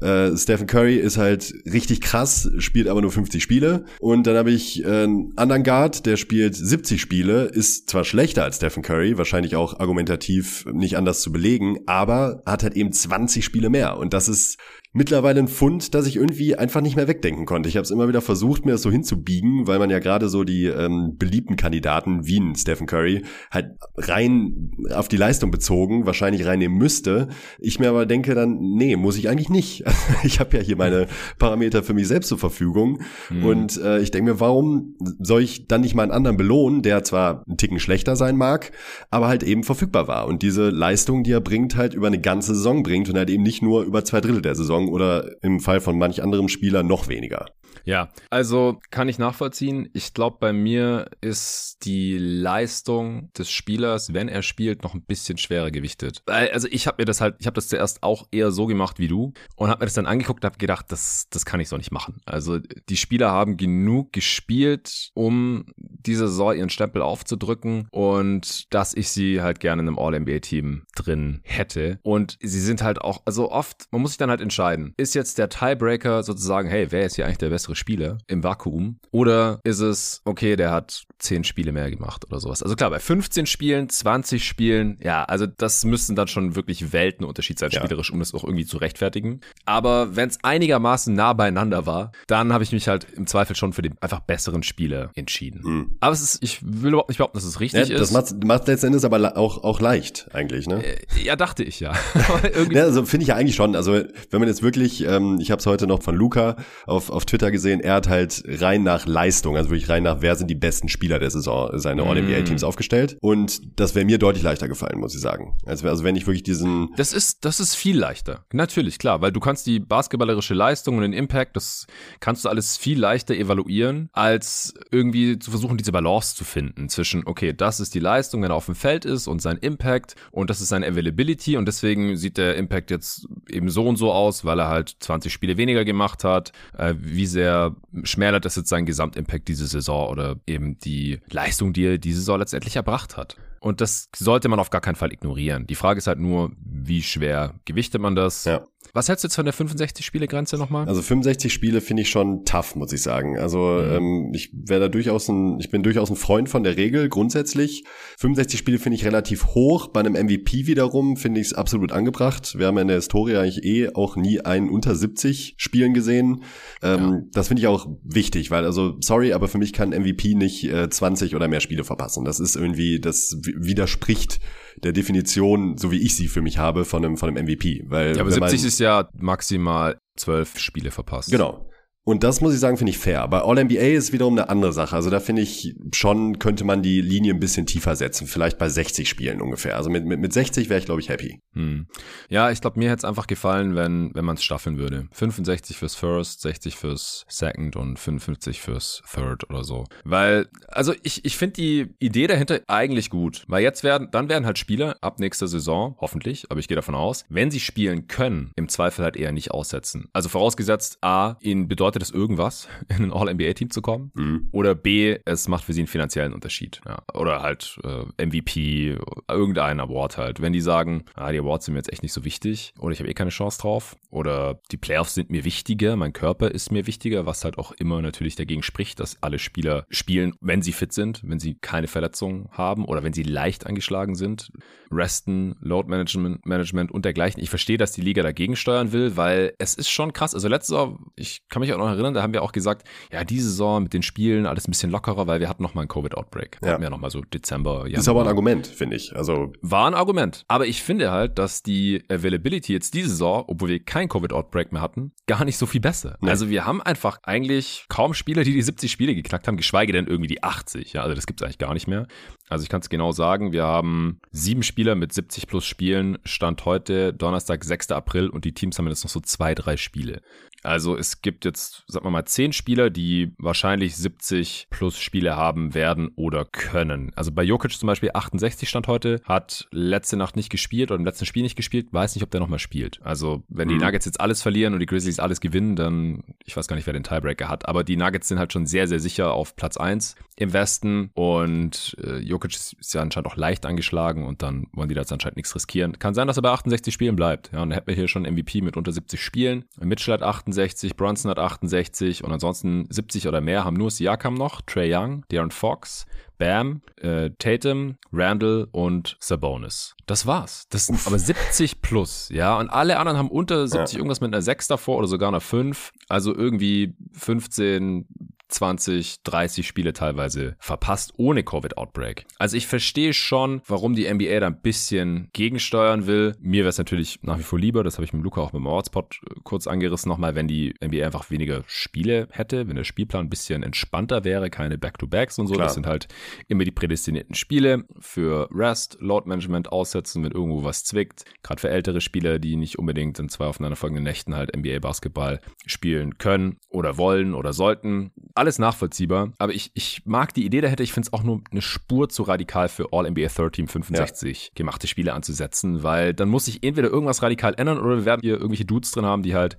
äh, 0.00 0.36
Stephen 0.36 0.66
Curry 0.66 0.96
ist 0.96 1.16
halt 1.16 1.54
richtig 1.64 2.00
krass, 2.00 2.50
spielt 2.58 2.88
aber 2.88 3.00
nur 3.00 3.12
50 3.12 3.42
Spiele 3.42 3.84
und 4.00 4.26
dann 4.26 4.36
habe 4.36 4.50
ich 4.50 4.84
äh, 4.84 5.04
einen 5.04 5.32
anderen 5.36 5.62
Guard, 5.62 6.06
der 6.06 6.16
spielt 6.16 6.54
70 6.54 7.00
Spiele, 7.00 7.44
ist 7.44 7.88
zwar 7.90 8.04
schlechter 8.04 8.44
als 8.44 8.56
Stephen 8.56 8.82
Curry, 8.82 9.18
wahrscheinlich 9.18 9.56
auch 9.56 9.78
argumentativ 9.78 10.66
nicht 10.72 10.96
anders 10.96 11.20
zu 11.20 11.32
belegen, 11.32 11.78
aber 11.86 12.42
hat 12.46 12.62
halt 12.62 12.74
eben 12.74 12.92
20 12.92 13.44
Spiele 13.44 13.70
mehr 13.70 13.96
und 13.98 14.12
das 14.12 14.28
ist 14.28 14.58
mittlerweile 14.96 15.40
ein 15.40 15.48
Fund, 15.48 15.94
das 15.94 16.06
ich 16.06 16.16
irgendwie 16.16 16.56
einfach 16.56 16.80
nicht 16.80 16.96
mehr 16.96 17.06
wegdenken 17.06 17.44
konnte. 17.44 17.68
Ich 17.68 17.76
habe 17.76 17.84
es 17.84 17.90
immer 17.90 18.08
wieder 18.08 18.22
versucht, 18.22 18.64
mir 18.64 18.72
das 18.72 18.82
so 18.82 18.90
hinzubiegen, 18.90 19.66
weil 19.66 19.78
man 19.78 19.90
ja 19.90 19.98
gerade 19.98 20.30
so 20.30 20.42
die 20.42 20.64
ähm, 20.64 21.16
beliebten 21.18 21.56
Kandidaten 21.56 22.26
wie 22.26 22.40
ein 22.40 22.54
Stephen 22.54 22.86
Curry 22.86 23.22
halt 23.50 23.72
rein 23.96 24.70
auf 24.94 25.08
die 25.08 25.18
Leistung 25.18 25.50
bezogen 25.50 26.06
wahrscheinlich 26.06 26.46
reinnehmen 26.46 26.78
müsste. 26.78 27.28
Ich 27.58 27.78
mir 27.78 27.90
aber 27.90 28.06
denke 28.06 28.34
dann, 28.34 28.58
nee, 28.58 28.96
muss 28.96 29.18
ich 29.18 29.28
eigentlich 29.28 29.50
nicht. 29.50 29.84
ich 30.24 30.40
habe 30.40 30.56
ja 30.56 30.62
hier 30.62 30.76
meine 30.76 31.08
Parameter 31.38 31.82
für 31.82 31.92
mich 31.92 32.08
selbst 32.08 32.28
zur 32.28 32.38
Verfügung 32.38 33.02
mhm. 33.28 33.44
und 33.44 33.76
äh, 33.76 34.00
ich 34.00 34.10
denke 34.10 34.32
mir, 34.32 34.40
warum 34.40 34.94
soll 35.20 35.42
ich 35.42 35.66
dann 35.66 35.82
nicht 35.82 35.94
mal 35.94 36.04
einen 36.04 36.12
anderen 36.12 36.38
belohnen, 36.38 36.80
der 36.80 37.04
zwar 37.04 37.44
einen 37.46 37.58
Ticken 37.58 37.80
schlechter 37.80 38.16
sein 38.16 38.36
mag, 38.36 38.72
aber 39.10 39.28
halt 39.28 39.42
eben 39.42 39.62
verfügbar 39.62 40.08
war 40.08 40.26
und 40.26 40.40
diese 40.40 40.70
Leistung, 40.70 41.22
die 41.22 41.32
er 41.32 41.42
bringt, 41.42 41.76
halt 41.76 41.92
über 41.92 42.06
eine 42.06 42.20
ganze 42.20 42.54
Saison 42.54 42.82
bringt 42.82 43.10
und 43.10 43.18
halt 43.18 43.28
eben 43.28 43.42
nicht 43.42 43.62
nur 43.62 43.82
über 43.82 44.02
zwei 44.02 44.22
Drittel 44.22 44.40
der 44.40 44.54
Saison 44.54 44.85
oder 44.88 45.30
im 45.42 45.60
Fall 45.60 45.80
von 45.80 45.98
manch 45.98 46.22
anderem 46.22 46.48
Spieler 46.48 46.82
noch 46.82 47.08
weniger. 47.08 47.46
Ja, 47.84 48.08
also 48.30 48.80
kann 48.90 49.08
ich 49.08 49.18
nachvollziehen. 49.18 49.88
Ich 49.92 50.12
glaube, 50.12 50.38
bei 50.40 50.52
mir 50.52 51.08
ist 51.20 51.78
die 51.84 52.18
Leistung 52.18 53.30
des 53.34 53.50
Spielers, 53.50 54.12
wenn 54.12 54.28
er 54.28 54.42
spielt, 54.42 54.82
noch 54.82 54.94
ein 54.94 55.02
bisschen 55.02 55.38
schwerer 55.38 55.70
gewichtet. 55.70 56.22
Also 56.26 56.68
ich 56.70 56.86
habe 56.86 57.02
mir 57.02 57.04
das 57.04 57.20
halt, 57.20 57.36
ich 57.38 57.46
habe 57.46 57.54
das 57.54 57.68
zuerst 57.68 58.02
auch 58.02 58.26
eher 58.32 58.50
so 58.50 58.66
gemacht 58.66 58.98
wie 58.98 59.08
du 59.08 59.32
und 59.54 59.68
habe 59.68 59.80
mir 59.80 59.86
das 59.86 59.94
dann 59.94 60.06
angeguckt 60.06 60.44
habe 60.44 60.58
gedacht, 60.58 60.86
das, 60.88 61.26
das 61.30 61.44
kann 61.44 61.60
ich 61.60 61.68
so 61.68 61.76
nicht 61.76 61.92
machen. 61.92 62.20
Also 62.24 62.58
die 62.58 62.96
Spieler 62.96 63.30
haben 63.30 63.56
genug 63.56 64.12
gespielt, 64.12 65.10
um 65.14 65.66
diese 66.06 66.28
Saison 66.28 66.56
ihren 66.56 66.70
Stempel 66.70 67.02
aufzudrücken 67.02 67.88
und 67.90 68.72
dass 68.72 68.94
ich 68.94 69.10
sie 69.10 69.42
halt 69.42 69.60
gerne 69.60 69.82
in 69.82 69.88
einem 69.88 69.98
All-NBA-Team 69.98 70.84
drin 70.94 71.40
hätte. 71.44 71.98
Und 72.02 72.38
sie 72.40 72.60
sind 72.60 72.82
halt 72.82 73.00
auch, 73.00 73.22
also 73.24 73.50
oft, 73.50 73.86
man 73.90 74.02
muss 74.02 74.12
sich 74.12 74.18
dann 74.18 74.30
halt 74.30 74.40
entscheiden, 74.40 74.94
ist 74.96 75.14
jetzt 75.14 75.38
der 75.38 75.48
Tiebreaker 75.48 76.22
sozusagen, 76.22 76.68
hey, 76.68 76.86
wer 76.90 77.06
ist 77.06 77.16
hier 77.16 77.26
eigentlich 77.26 77.38
der 77.38 77.50
bessere 77.50 77.74
Spieler 77.74 78.18
im 78.26 78.42
Vakuum? 78.42 78.98
Oder 79.10 79.60
ist 79.64 79.80
es, 79.80 80.22
okay, 80.24 80.56
der 80.56 80.70
hat 80.70 81.04
10 81.18 81.44
Spiele 81.44 81.72
mehr 81.72 81.90
gemacht 81.90 82.24
oder 82.26 82.40
sowas? 82.40 82.62
Also 82.62 82.76
klar, 82.76 82.90
bei 82.90 83.00
15 83.00 83.46
Spielen, 83.46 83.88
20 83.88 84.46
Spielen, 84.46 84.98
ja, 85.02 85.24
also 85.24 85.46
das 85.46 85.84
müssten 85.84 86.16
dann 86.16 86.28
schon 86.28 86.56
wirklich 86.56 86.92
Weltenunterschied 86.92 87.58
sein, 87.58 87.70
ja. 87.70 87.80
spielerisch, 87.80 88.12
um 88.12 88.18
das 88.18 88.34
auch 88.34 88.44
irgendwie 88.44 88.66
zu 88.66 88.78
rechtfertigen. 88.78 89.40
Aber 89.64 90.16
wenn 90.16 90.28
es 90.28 90.42
einigermaßen 90.42 91.14
nah 91.14 91.32
beieinander 91.32 91.86
war, 91.86 92.12
dann 92.26 92.52
habe 92.52 92.64
ich 92.64 92.72
mich 92.72 92.88
halt 92.88 93.06
im 93.14 93.26
Zweifel 93.26 93.56
schon 93.56 93.72
für 93.72 93.82
den 93.82 93.96
einfach 94.00 94.20
besseren 94.20 94.62
Spieler 94.62 95.10
entschieden. 95.14 95.60
Mhm. 95.62 95.95
Aber 96.00 96.12
es 96.12 96.22
ist, 96.22 96.42
ich 96.42 96.60
will 96.62 96.90
überhaupt 96.90 97.08
nicht 97.08 97.18
behaupten, 97.18 97.36
dass 97.36 97.44
es 97.44 97.60
richtig 97.60 97.88
ja, 97.88 97.98
das 97.98 98.10
ist. 98.10 98.14
Das 98.14 98.34
macht, 98.44 98.68
letzten 98.68 98.86
Endes 98.88 99.04
aber 99.04 99.36
auch, 99.36 99.64
auch 99.64 99.80
leicht, 99.80 100.28
eigentlich, 100.32 100.66
ne? 100.66 100.84
Äh, 100.84 100.96
ja, 101.22 101.36
dachte 101.36 101.62
ich 101.62 101.80
ja. 101.80 101.92
ja 102.70 102.82
also 102.82 103.04
finde 103.04 103.22
ich 103.22 103.28
ja 103.28 103.36
eigentlich 103.36 103.56
schon. 103.56 103.76
Also 103.76 103.92
wenn 103.92 104.40
man 104.40 104.48
jetzt 104.48 104.62
wirklich, 104.62 105.04
ähm, 105.04 105.38
ich 105.40 105.50
habe 105.50 105.60
es 105.60 105.66
heute 105.66 105.86
noch 105.86 106.02
von 106.02 106.14
Luca 106.14 106.56
auf, 106.86 107.10
auf 107.10 107.24
Twitter 107.24 107.50
gesehen, 107.50 107.80
er 107.80 107.94
hat 107.94 108.08
halt 108.08 108.42
rein 108.46 108.82
nach 108.82 109.06
Leistung, 109.06 109.56
also 109.56 109.70
wirklich 109.70 109.88
rein 109.88 110.02
nach, 110.02 110.18
wer 110.20 110.36
sind 110.36 110.48
die 110.48 110.54
besten 110.54 110.88
Spieler 110.88 111.18
der 111.18 111.30
Saison, 111.30 111.70
seine 111.78 112.04
mm. 112.04 112.08
All-NBA-Teams 112.08 112.64
aufgestellt. 112.64 113.16
Und 113.20 113.60
das 113.78 113.94
wäre 113.94 114.04
mir 114.04 114.18
deutlich 114.18 114.42
leichter 114.42 114.68
gefallen, 114.68 114.98
muss 114.98 115.14
ich 115.14 115.20
sagen. 115.20 115.56
Also, 115.64 115.88
also 115.88 116.04
wenn 116.04 116.16
ich 116.16 116.26
wirklich 116.26 116.42
diesen... 116.42 116.90
Das 116.96 117.12
ist, 117.12 117.44
das 117.44 117.60
ist 117.60 117.74
viel 117.74 117.98
leichter. 117.98 118.44
Natürlich, 118.52 118.98
klar, 118.98 119.20
weil 119.20 119.32
du 119.32 119.40
kannst 119.40 119.66
die 119.66 119.80
basketballerische 119.80 120.54
Leistung 120.54 120.96
und 120.96 121.02
den 121.02 121.12
Impact, 121.12 121.56
das 121.56 121.86
kannst 122.20 122.44
du 122.44 122.48
alles 122.48 122.76
viel 122.76 122.98
leichter 122.98 123.34
evaluieren, 123.34 124.08
als 124.12 124.74
irgendwie 124.90 125.38
zu 125.38 125.50
versuchen, 125.50 125.75
diese 125.76 125.92
Balance 125.92 126.34
zu 126.36 126.44
finden 126.44 126.88
zwischen, 126.88 127.26
okay, 127.26 127.52
das 127.52 127.80
ist 127.80 127.94
die 127.94 128.00
Leistung, 128.00 128.42
wenn 128.42 128.50
er 128.50 128.56
auf 128.56 128.66
dem 128.66 128.74
Feld 128.74 129.04
ist 129.04 129.26
und 129.26 129.40
sein 129.40 129.56
Impact 129.58 130.14
und 130.30 130.50
das 130.50 130.60
ist 130.60 130.68
seine 130.68 130.86
Availability 130.86 131.56
und 131.56 131.66
deswegen 131.66 132.16
sieht 132.16 132.36
der 132.36 132.56
Impact 132.56 132.90
jetzt 132.90 133.26
eben 133.48 133.68
so 133.68 133.86
und 133.86 133.96
so 133.96 134.12
aus, 134.12 134.44
weil 134.44 134.60
er 134.60 134.68
halt 134.68 134.96
20 135.00 135.32
Spiele 135.32 135.56
weniger 135.56 135.84
gemacht 135.84 136.24
hat. 136.24 136.52
Äh, 136.76 136.94
wie 136.98 137.26
sehr 137.26 137.74
schmälert 138.02 138.44
das 138.44 138.56
jetzt 138.56 138.68
seinen 138.68 138.86
Gesamtimpact 138.86 139.48
diese 139.48 139.66
Saison 139.66 140.08
oder 140.08 140.36
eben 140.46 140.78
die 140.78 141.20
Leistung, 141.30 141.72
die 141.72 141.84
er 141.84 141.98
diese 141.98 142.20
Saison 142.20 142.38
letztendlich 142.38 142.76
erbracht 142.76 143.16
hat? 143.16 143.36
Und 143.60 143.80
das 143.80 144.10
sollte 144.14 144.48
man 144.48 144.60
auf 144.60 144.70
gar 144.70 144.80
keinen 144.80 144.94
Fall 144.94 145.12
ignorieren. 145.12 145.66
Die 145.66 145.74
Frage 145.74 145.98
ist 145.98 146.06
halt 146.06 146.20
nur, 146.20 146.52
wie 146.60 147.02
schwer 147.02 147.54
gewichtet 147.64 148.00
man 148.00 148.14
das? 148.14 148.44
Ja. 148.44 148.64
Was 148.96 149.10
hältst 149.10 149.24
du 149.24 149.28
jetzt 149.28 149.34
von 149.34 149.44
der 149.44 149.52
65-Spiele-Grenze 149.52 150.56
nochmal? 150.56 150.88
Also 150.88 151.02
65 151.02 151.52
Spiele 151.52 151.82
finde 151.82 152.00
ich 152.00 152.08
schon 152.08 152.46
tough, 152.46 152.76
muss 152.76 152.94
ich 152.94 153.02
sagen. 153.02 153.38
Also 153.38 153.58
mhm. 153.58 153.92
ähm, 153.92 154.30
ich 154.34 154.50
wäre 154.54 154.80
da 154.80 154.88
durchaus 154.88 155.28
ein, 155.28 155.60
ich 155.60 155.70
bin 155.70 155.82
durchaus 155.82 156.08
ein 156.08 156.16
Freund 156.16 156.48
von 156.48 156.62
der 156.62 156.78
Regel 156.78 157.10
grundsätzlich. 157.10 157.84
65 158.16 158.58
Spiele 158.58 158.78
finde 158.78 158.96
ich 158.96 159.04
relativ 159.04 159.48
hoch. 159.48 159.88
Bei 159.88 160.00
einem 160.00 160.14
MVP 160.14 160.66
wiederum 160.66 161.18
finde 161.18 161.42
ich 161.42 161.48
es 161.48 161.52
absolut 161.52 161.92
angebracht. 161.92 162.58
Wir 162.58 162.68
haben 162.68 162.78
in 162.78 162.88
der 162.88 162.96
Historie 162.96 163.36
eigentlich 163.36 163.64
eh 163.64 163.90
auch 163.92 164.16
nie 164.16 164.40
einen 164.40 164.70
unter 164.70 164.94
70 164.94 165.56
Spielen 165.58 165.92
gesehen. 165.92 166.42
Ähm, 166.82 167.00
ja. 167.00 167.20
Das 167.32 167.48
finde 167.48 167.60
ich 167.60 167.66
auch 167.66 167.86
wichtig, 168.02 168.50
weil 168.50 168.64
also 168.64 168.96
sorry, 169.00 169.34
aber 169.34 169.48
für 169.48 169.58
mich 169.58 169.74
kann 169.74 169.90
MVP 169.90 170.34
nicht 170.34 170.64
äh, 170.64 170.88
20 170.88 171.36
oder 171.36 171.48
mehr 171.48 171.60
Spiele 171.60 171.84
verpassen. 171.84 172.24
Das 172.24 172.40
ist 172.40 172.56
irgendwie, 172.56 172.98
das 172.98 173.36
widerspricht 173.42 174.40
der 174.82 174.92
Definition, 174.92 175.78
so 175.78 175.90
wie 175.90 175.98
ich 175.98 176.14
sie 176.16 176.28
für 176.28 176.42
mich 176.42 176.58
habe, 176.58 176.84
von 176.84 177.04
einem, 177.04 177.16
von 177.16 177.28
einem 177.28 177.44
MVP. 177.44 177.84
Weil, 177.88 178.14
ja, 178.14 178.20
aber 178.20 178.30
70 178.30 178.64
ist 178.64 178.78
ja 178.78 178.85
maximal 179.14 179.98
zwölf 180.16 180.58
Spiele 180.58 180.90
verpasst. 180.90 181.30
Genau. 181.30 181.68
Und 182.06 182.22
das 182.22 182.40
muss 182.40 182.54
ich 182.54 182.60
sagen, 182.60 182.76
finde 182.76 182.90
ich 182.90 182.98
fair. 182.98 183.20
Aber 183.20 183.46
All-NBA 183.46 183.96
ist 183.96 184.12
wiederum 184.12 184.34
eine 184.34 184.48
andere 184.48 184.72
Sache. 184.72 184.94
Also 184.94 185.10
da 185.10 185.18
finde 185.18 185.42
ich 185.42 185.74
schon, 185.92 186.38
könnte 186.38 186.62
man 186.62 186.80
die 186.80 187.00
Linie 187.00 187.34
ein 187.34 187.40
bisschen 187.40 187.66
tiefer 187.66 187.96
setzen. 187.96 188.28
Vielleicht 188.28 188.58
bei 188.58 188.68
60 188.68 189.08
Spielen 189.08 189.40
ungefähr. 189.40 189.76
Also 189.76 189.90
mit, 189.90 190.06
mit, 190.06 190.20
mit 190.20 190.32
60 190.32 190.68
wäre 190.68 190.78
ich, 190.78 190.86
glaube 190.86 191.00
ich, 191.00 191.08
happy. 191.08 191.40
Hm. 191.54 191.88
Ja, 192.28 192.52
ich 192.52 192.60
glaube, 192.60 192.78
mir 192.78 192.90
hätte 192.90 193.00
es 193.00 193.04
einfach 193.04 193.26
gefallen, 193.26 193.74
wenn, 193.74 194.14
wenn 194.14 194.24
man 194.24 194.36
es 194.36 194.44
staffeln 194.44 194.78
würde. 194.78 195.08
65 195.10 195.76
fürs 195.76 195.96
First, 195.96 196.42
60 196.42 196.76
fürs 196.76 197.24
Second 197.28 197.74
und 197.74 197.98
55 197.98 198.60
fürs 198.60 199.02
Third 199.12 199.50
oder 199.50 199.64
so. 199.64 199.82
Weil, 200.04 200.46
also 200.68 200.94
ich, 201.02 201.24
ich 201.24 201.36
finde 201.36 201.54
die 201.54 201.88
Idee 201.98 202.28
dahinter 202.28 202.60
eigentlich 202.68 203.10
gut. 203.10 203.42
Weil 203.48 203.64
jetzt 203.64 203.82
werden, 203.82 204.10
dann 204.12 204.28
werden 204.28 204.46
halt 204.46 204.60
Spieler 204.60 204.96
ab 205.00 205.18
nächster 205.18 205.48
Saison, 205.48 205.96
hoffentlich, 205.98 206.46
aber 206.50 206.60
ich 206.60 206.68
gehe 206.68 206.76
davon 206.76 206.94
aus, 206.94 207.24
wenn 207.28 207.50
sie 207.50 207.58
spielen 207.58 208.06
können, 208.06 208.52
im 208.54 208.68
Zweifel 208.68 209.04
halt 209.04 209.16
eher 209.16 209.32
nicht 209.32 209.50
aussetzen. 209.50 210.08
Also 210.12 210.28
vorausgesetzt, 210.28 210.98
A, 211.00 211.34
ihnen 211.40 211.66
bedeutet 211.66 211.95
bedeutet 211.96 212.14
es 212.14 212.14
irgendwas, 212.14 212.68
in 212.88 213.04
ein 213.04 213.12
All-NBA-Team 213.12 213.70
zu 213.70 213.82
kommen. 213.82 214.10
Mhm. 214.14 214.48
Oder 214.52 214.74
B, 214.74 215.18
es 215.24 215.48
macht 215.48 215.64
für 215.64 215.72
sie 215.72 215.80
einen 215.80 215.86
finanziellen 215.86 216.32
Unterschied. 216.34 216.80
Ja. 216.86 217.02
Oder 217.14 217.42
halt 217.42 217.78
äh, 217.84 218.26
MVP, 218.26 218.98
irgendein 219.28 219.80
Award 219.80 220.18
halt. 220.18 220.42
Wenn 220.42 220.52
die 220.52 220.60
sagen, 220.60 221.04
ah, 221.14 221.32
die 221.32 221.38
Awards 221.38 221.66
sind 221.66 221.74
mir 221.74 221.80
jetzt 221.80 221.92
echt 221.92 222.02
nicht 222.02 222.12
so 222.12 222.24
wichtig 222.24 222.74
oder 222.78 222.92
ich 222.92 223.00
habe 223.00 223.08
eh 223.08 223.14
keine 223.14 223.30
Chance 223.30 223.60
drauf 223.60 223.96
oder 224.10 224.60
die 224.72 224.76
Playoffs 224.76 225.14
sind 225.14 225.30
mir 225.30 225.44
wichtiger, 225.44 225.96
mein 225.96 226.12
Körper 226.12 226.50
ist 226.50 226.70
mir 226.70 226.86
wichtiger, 226.86 227.26
was 227.26 227.44
halt 227.44 227.58
auch 227.58 227.72
immer 227.72 228.02
natürlich 228.02 228.36
dagegen 228.36 228.62
spricht, 228.62 229.00
dass 229.00 229.22
alle 229.22 229.38
Spieler 229.38 229.86
spielen, 229.90 230.34
wenn 230.40 230.62
sie 230.62 230.72
fit 230.72 230.92
sind, 230.92 231.22
wenn 231.24 231.38
sie 231.38 231.54
keine 231.54 231.86
Verletzungen 231.86 232.48
haben 232.52 232.84
oder 232.84 233.02
wenn 233.02 233.12
sie 233.12 233.22
leicht 233.22 233.66
angeschlagen 233.66 234.14
sind. 234.14 234.52
Resten, 234.90 235.56
Load 235.60 235.88
Management, 235.88 236.46
Management 236.46 236.92
und 236.92 237.04
dergleichen. 237.04 237.42
Ich 237.42 237.50
verstehe, 237.50 237.78
dass 237.78 237.92
die 237.92 238.00
Liga 238.02 238.22
dagegen 238.22 238.56
steuern 238.56 238.92
will, 238.92 239.16
weil 239.16 239.54
es 239.58 239.74
ist 239.74 239.90
schon 239.90 240.12
krass. 240.12 240.34
Also 240.34 240.48
letzte 240.48 240.74
Saison, 240.74 241.10
ich 241.16 241.42
kann 241.48 241.60
mich 241.60 241.72
auch 241.72 241.78
noch 241.78 241.85
erinnern, 241.86 242.14
da 242.14 242.22
haben 242.22 242.32
wir 242.32 242.42
auch 242.42 242.52
gesagt, 242.52 242.86
ja, 243.12 243.24
diese 243.24 243.50
Saison 243.50 243.84
mit 243.84 243.92
den 243.92 244.02
Spielen 244.02 244.46
alles 244.46 244.66
ein 244.66 244.70
bisschen 244.70 244.90
lockerer, 244.90 245.26
weil 245.26 245.40
wir 245.40 245.48
hatten 245.48 245.62
noch 245.62 245.74
mal 245.74 245.82
einen 245.82 245.88
Covid-Outbreak. 245.88 246.58
Ja. 246.62 246.72
Hatten 246.72 246.82
wir 246.82 246.90
noch 246.90 246.98
mal 246.98 247.10
so 247.10 247.20
Dezember, 247.20 247.86
Januar. 247.86 247.98
Ist 247.98 248.08
aber 248.08 248.20
ein 248.22 248.28
Argument, 248.28 248.66
finde 248.66 248.96
ich. 248.96 249.14
Also 249.14 249.52
war 249.62 249.86
ein 249.86 249.94
Argument. 249.94 250.44
Aber 250.48 250.66
ich 250.66 250.82
finde 250.82 251.10
halt, 251.10 251.38
dass 251.38 251.62
die 251.62 252.02
Availability 252.08 252.72
jetzt 252.72 252.94
diese 252.94 253.10
Saison, 253.10 253.44
obwohl 253.46 253.68
wir 253.70 253.84
keinen 253.84 254.08
Covid-Outbreak 254.08 254.72
mehr 254.72 254.82
hatten, 254.82 255.12
gar 255.26 255.44
nicht 255.44 255.56
so 255.56 255.66
viel 255.66 255.80
besser. 255.80 256.16
Nee. 256.20 256.30
Also 256.30 256.48
wir 256.48 256.66
haben 256.66 256.82
einfach 256.82 257.18
eigentlich 257.22 257.86
kaum 257.88 258.14
Spieler, 258.14 258.44
die 258.44 258.52
die 258.52 258.62
70 258.62 258.90
Spiele 258.90 259.14
geknackt 259.14 259.48
haben, 259.48 259.56
geschweige 259.56 259.92
denn 259.92 260.06
irgendwie 260.06 260.28
die 260.28 260.42
80. 260.42 260.92
Ja, 260.92 261.02
also 261.02 261.14
das 261.14 261.26
gibt 261.26 261.40
es 261.40 261.44
eigentlich 261.44 261.58
gar 261.58 261.74
nicht 261.74 261.86
mehr. 261.86 262.06
Also 262.48 262.62
ich 262.62 262.68
kann 262.68 262.80
es 262.80 262.88
genau 262.88 263.12
sagen, 263.12 263.52
wir 263.52 263.64
haben 263.64 264.20
sieben 264.30 264.62
Spieler 264.62 264.94
mit 264.94 265.12
70 265.12 265.46
plus 265.48 265.64
Spielen, 265.64 266.18
Stand 266.24 266.64
heute 266.64 267.12
Donnerstag, 267.12 267.64
6. 267.64 267.90
April 267.90 268.28
und 268.28 268.44
die 268.44 268.52
Teams 268.52 268.78
haben 268.78 268.86
jetzt 268.86 269.04
noch 269.04 269.10
so 269.10 269.20
zwei, 269.20 269.54
drei 269.54 269.76
Spiele. 269.76 270.22
Also 270.66 270.96
es 270.96 271.22
gibt 271.22 271.44
jetzt, 271.44 271.84
sagen 271.86 272.04
wir 272.04 272.10
mal, 272.10 272.24
zehn 272.24 272.52
Spieler, 272.52 272.90
die 272.90 273.32
wahrscheinlich 273.38 273.96
70 273.96 274.68
plus 274.70 274.98
Spiele 274.98 275.36
haben 275.36 275.74
werden 275.74 276.10
oder 276.16 276.44
können. 276.44 277.12
Also 277.14 277.32
bei 277.32 277.42
Jokic 277.42 277.72
zum 277.72 277.86
Beispiel 277.86 278.10
68 278.12 278.68
stand 278.68 278.88
heute, 278.88 279.20
hat 279.24 279.68
letzte 279.70 280.16
Nacht 280.16 280.36
nicht 280.36 280.50
gespielt 280.50 280.90
oder 280.90 280.98
im 280.98 281.04
letzten 281.04 281.26
Spiel 281.26 281.42
nicht 281.42 281.56
gespielt, 281.56 281.92
weiß 281.92 282.14
nicht, 282.14 282.24
ob 282.24 282.30
der 282.30 282.40
nochmal 282.40 282.58
spielt. 282.58 283.00
Also 283.02 283.44
wenn 283.48 283.68
mhm. 283.68 283.78
die 283.78 283.84
Nuggets 283.84 284.06
jetzt 284.06 284.20
alles 284.20 284.42
verlieren 284.42 284.74
und 284.74 284.80
die 284.80 284.86
Grizzlies 284.86 285.20
alles 285.20 285.40
gewinnen, 285.40 285.76
dann, 285.76 286.24
ich 286.44 286.56
weiß 286.56 286.68
gar 286.68 286.76
nicht, 286.76 286.86
wer 286.86 286.92
den 286.92 287.04
Tiebreaker 287.04 287.48
hat, 287.48 287.68
aber 287.68 287.84
die 287.84 287.96
Nuggets 287.96 288.28
sind 288.28 288.38
halt 288.38 288.52
schon 288.52 288.66
sehr, 288.66 288.88
sehr 288.88 289.00
sicher 289.00 289.32
auf 289.32 289.56
Platz 289.56 289.76
1 289.76 290.16
im 290.36 290.52
Westen 290.52 291.10
und 291.14 291.96
äh, 292.02 292.18
Jokic 292.18 292.54
ist 292.54 292.94
ja 292.94 293.02
anscheinend 293.02 293.30
auch 293.30 293.36
leicht 293.36 293.66
angeschlagen 293.66 294.26
und 294.26 294.42
dann 294.42 294.66
wollen 294.72 294.88
die 294.88 294.94
da 294.94 295.00
jetzt 295.02 295.12
anscheinend 295.12 295.36
nichts 295.36 295.54
riskieren. 295.54 295.98
Kann 295.98 296.14
sein, 296.14 296.26
dass 296.26 296.36
er 296.36 296.42
bei 296.42 296.50
68 296.50 296.92
Spielen 296.92 297.16
bleibt. 297.16 297.50
Ja, 297.52 297.62
und 297.62 297.70
dann 297.70 297.76
hätten 297.76 297.86
wir 297.86 297.94
hier 297.94 298.08
schon 298.08 298.22
MVP 298.22 298.60
mit 298.60 298.76
unter 298.76 298.92
70 298.92 299.22
Spielen. 299.22 299.64
Mitchell 299.80 300.14
hat 300.14 300.22
68 300.22 300.56
68, 300.56 300.96
Bronson 300.96 301.30
hat 301.30 301.38
68 301.38 302.24
und 302.24 302.32
ansonsten 302.32 302.86
70 302.90 303.28
oder 303.28 303.40
mehr 303.40 303.64
haben 303.64 303.76
nur 303.76 303.90
Siakam 303.90 304.34
noch, 304.34 304.60
Trey 304.62 304.94
Young, 304.94 305.24
Darren 305.28 305.50
Fox, 305.50 306.06
Bam, 306.38 306.82
äh, 307.00 307.30
Tatum, 307.38 307.96
Randall 308.12 308.68
und 308.70 309.16
Sabonis. 309.20 309.94
Das 310.06 310.26
war's. 310.26 310.66
Das 310.70 310.86
sind 310.86 311.06
aber 311.06 311.18
70 311.18 311.80
plus, 311.80 312.28
ja. 312.30 312.58
Und 312.58 312.68
alle 312.68 312.98
anderen 312.98 313.18
haben 313.18 313.30
unter 313.30 313.66
70 313.66 313.94
ja. 313.94 313.98
irgendwas 313.98 314.20
mit 314.20 314.34
einer 314.34 314.42
6 314.42 314.68
davor 314.68 314.98
oder 314.98 315.08
sogar 315.08 315.28
einer 315.28 315.40
5. 315.40 315.92
Also 316.08 316.34
irgendwie 316.34 316.94
15, 317.12 318.06
20, 318.48 319.22
30 319.24 319.66
Spiele 319.66 319.92
teilweise 319.92 320.56
verpasst 320.58 321.12
ohne 321.16 321.42
Covid-Outbreak. 321.42 322.26
Also 322.38 322.56
ich 322.56 322.66
verstehe 322.66 323.12
schon, 323.12 323.62
warum 323.66 323.94
die 323.94 324.12
NBA 324.12 324.40
da 324.40 324.46
ein 324.46 324.60
bisschen 324.60 325.28
gegensteuern 325.32 326.06
will. 326.06 326.36
Mir 326.40 326.62
wäre 326.62 326.70
es 326.70 326.78
natürlich 326.78 327.18
nach 327.22 327.38
wie 327.38 327.42
vor 327.42 327.58
lieber, 327.58 327.82
das 327.84 327.94
habe 327.96 328.04
ich 328.04 328.12
mit 328.12 328.22
Luca 328.22 328.40
auch 328.40 328.52
beim 328.52 328.66
Awardspot 328.66 329.20
äh, 329.22 329.34
kurz 329.42 329.66
angerissen 329.66 330.08
nochmal, 330.08 330.34
wenn 330.34 330.48
die 330.48 330.74
NBA 330.84 331.04
einfach 331.04 331.30
weniger 331.30 331.64
Spiele 331.66 332.28
hätte, 332.30 332.68
wenn 332.68 332.76
der 332.76 332.84
Spielplan 332.84 333.26
ein 333.26 333.30
bisschen 333.30 333.62
entspannter 333.62 334.24
wäre, 334.24 334.50
keine 334.50 334.78
Back-to-Backs 334.78 335.38
und 335.38 335.46
so. 335.46 335.54
Klar. 335.54 335.66
Das 335.66 335.74
sind 335.74 335.86
halt 335.86 336.08
immer 336.48 336.64
die 336.64 336.70
prädestinierten 336.70 337.34
Spiele 337.34 337.84
für 337.98 338.48
Rest, 338.52 338.98
Load 339.00 339.28
Management 339.28 339.72
aussetzen, 339.72 340.22
wenn 340.22 340.32
irgendwo 340.32 340.64
was 340.64 340.84
zwickt. 340.84 341.24
Gerade 341.42 341.60
für 341.60 341.70
ältere 341.70 342.00
Spieler, 342.00 342.38
die 342.38 342.56
nicht 342.56 342.78
unbedingt 342.78 343.18
in 343.18 343.28
zwei 343.28 343.46
aufeinanderfolgenden 343.46 344.04
Nächten 344.04 344.34
halt 344.34 344.56
NBA-Basketball 344.56 345.40
spielen 345.66 346.18
können 346.18 346.58
oder 346.68 346.98
wollen 346.98 347.34
oder 347.34 347.52
sollten 347.52 348.12
alles 348.36 348.58
nachvollziehbar, 348.58 349.32
aber 349.38 349.52
ich, 349.52 349.70
ich 349.74 350.02
mag 350.04 350.34
die 350.34 350.44
Idee 350.44 350.60
dahinter. 350.60 350.84
Ich 350.84 350.92
finde 350.92 351.08
es 351.08 351.12
auch 351.12 351.22
nur 351.22 351.40
eine 351.50 351.62
Spur 351.62 352.08
zu 352.08 352.22
radikal 352.22 352.68
für 352.68 352.92
All-NBA 352.92 353.28
13 353.28 353.68
65 353.68 354.46
ja. 354.46 354.50
gemachte 354.54 354.86
Spiele 354.86 355.14
anzusetzen, 355.14 355.82
weil 355.82 356.14
dann 356.14 356.28
muss 356.28 356.46
sich 356.46 356.62
entweder 356.62 356.88
irgendwas 356.88 357.22
radikal 357.22 357.54
ändern 357.56 357.78
oder 357.78 357.96
wir 357.96 358.04
werden 358.04 358.20
hier 358.22 358.34
irgendwelche 358.34 358.64
Dudes 358.64 358.90
drin 358.90 359.04
haben, 359.04 359.22
die 359.22 359.34
halt 359.34 359.56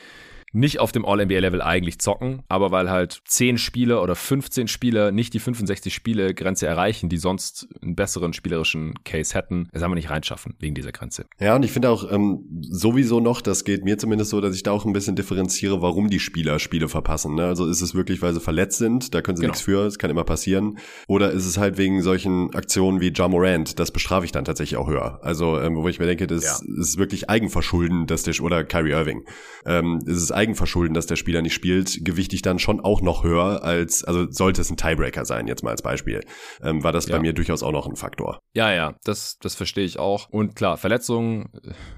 nicht 0.54 0.80
auf 0.80 0.92
dem 0.92 1.06
All-NBA-Level 1.06 1.62
eigentlich 1.62 2.00
zocken, 2.00 2.42
aber 2.48 2.72
weil 2.72 2.90
halt 2.90 3.22
10 3.26 3.58
Spieler 3.58 4.02
oder 4.02 4.16
15 4.16 4.68
Spieler 4.68 5.12
nicht 5.12 5.34
die 5.34 5.40
65 5.40 5.94
Spiele 5.94 6.34
Grenze 6.34 6.68
erreichen, 6.68 7.10
die 7.10 7.18
sonst 7.18 7.68
einen 7.82 7.96
besseren 7.96 8.34
spielerischen 8.34 8.94
Case 9.04 9.36
hätten, 9.36 9.70
das 9.74 9.84
haben 9.84 9.92
wir 9.92 9.96
nicht 9.96 10.10
reinschaffen 10.10 10.56
wegen 10.60 10.76
dieser 10.76 10.92
Grenze. 10.92 11.26
Ja, 11.40 11.56
und 11.56 11.64
ich 11.64 11.72
finde 11.72 11.90
auch 11.90 12.10
ähm, 12.12 12.46
sowieso 12.62 13.20
noch, 13.20 13.42
das 13.42 13.64
geht 13.64 13.84
mir 13.84 13.98
zumindest 13.98 14.32
so, 14.32 14.42
dass 14.42 14.56
ich 14.56 14.64
da 14.64 14.72
auch 14.72 14.86
ein 14.86 14.94
bisschen 14.94 15.16
differenziere, 15.16 15.82
warum 15.82 16.10
die 16.10 16.20
Spieler 16.20 16.60
Spiele 16.60 16.88
verpassen. 16.88 17.36
Ne? 17.36 17.46
Also 17.46 17.68
ist 17.68 17.82
es 17.82 17.94
wirklich, 17.94 18.22
weil 18.22 18.34
sie 18.34 18.40
verletzt 18.40 18.78
sind, 18.78 19.14
da 19.14 19.22
können 19.22 19.38
sie 19.38 19.42
genau. 19.42 19.52
nichts 19.52 19.64
für, 19.64 19.84
das 19.84 19.98
kann 19.98 20.10
immer 20.10 20.24
passieren. 20.24 20.78
Oder 21.08 21.32
ist 21.32 21.46
es 21.46 21.58
halt 21.58 21.78
wegen 21.78 22.02
solchen 22.02 22.54
Aktionen 22.56 23.02
wie 23.02 23.12
Ja 23.14 23.28
Morant, 23.28 23.80
das 23.80 23.92
bestrafe 23.92 24.26
ich 24.26 24.32
dann 24.32 24.46
tatsächlich 24.46 24.78
auch 24.78 24.88
höher. 24.88 25.20
Also 25.24 25.60
ähm, 25.60 25.76
wo 25.76 25.88
ich 25.90 26.00
mir 26.00 26.06
denke, 26.06 26.28
das 26.28 26.44
ja. 26.44 26.82
ist 26.82 26.98
wirklich 26.98 27.30
Eigenverschulden, 27.30 28.08
dass 28.08 28.24
der, 28.24 28.40
oder 28.42 28.64
Kyrie 28.64 28.92
Irving, 28.92 29.24
ähm, 29.66 30.00
ist 30.06 30.22
es 30.22 30.32
Eigenverschulden, 30.38 30.94
dass 30.94 31.08
der 31.08 31.16
Spieler 31.16 31.42
nicht 31.42 31.54
spielt, 31.54 32.06
gewichte 32.06 32.36
ich 32.36 32.42
dann 32.42 32.60
schon 32.60 32.80
auch 32.80 33.02
noch 33.02 33.24
höher 33.24 33.64
als, 33.64 34.04
also 34.04 34.32
sollte 34.32 34.62
es 34.62 34.70
ein 34.70 34.78
Tiebreaker 34.78 35.26
sein, 35.26 35.48
jetzt 35.48 35.64
mal 35.64 35.72
als 35.72 35.82
Beispiel, 35.82 36.22
ähm, 36.62 36.84
war 36.84 36.92
das 36.92 37.08
ja. 37.08 37.16
bei 37.16 37.22
mir 37.22 37.34
durchaus 37.34 37.64
auch 37.64 37.72
noch 37.72 37.88
ein 37.88 37.96
Faktor. 37.96 38.40
Ja, 38.54 38.72
ja, 38.72 38.96
das, 39.04 39.38
das 39.42 39.56
verstehe 39.56 39.86
ich 39.86 40.00
auch. 40.00 40.30
Und 40.30 40.56
klar, 40.56 40.78
Verletzungen, 40.78 41.50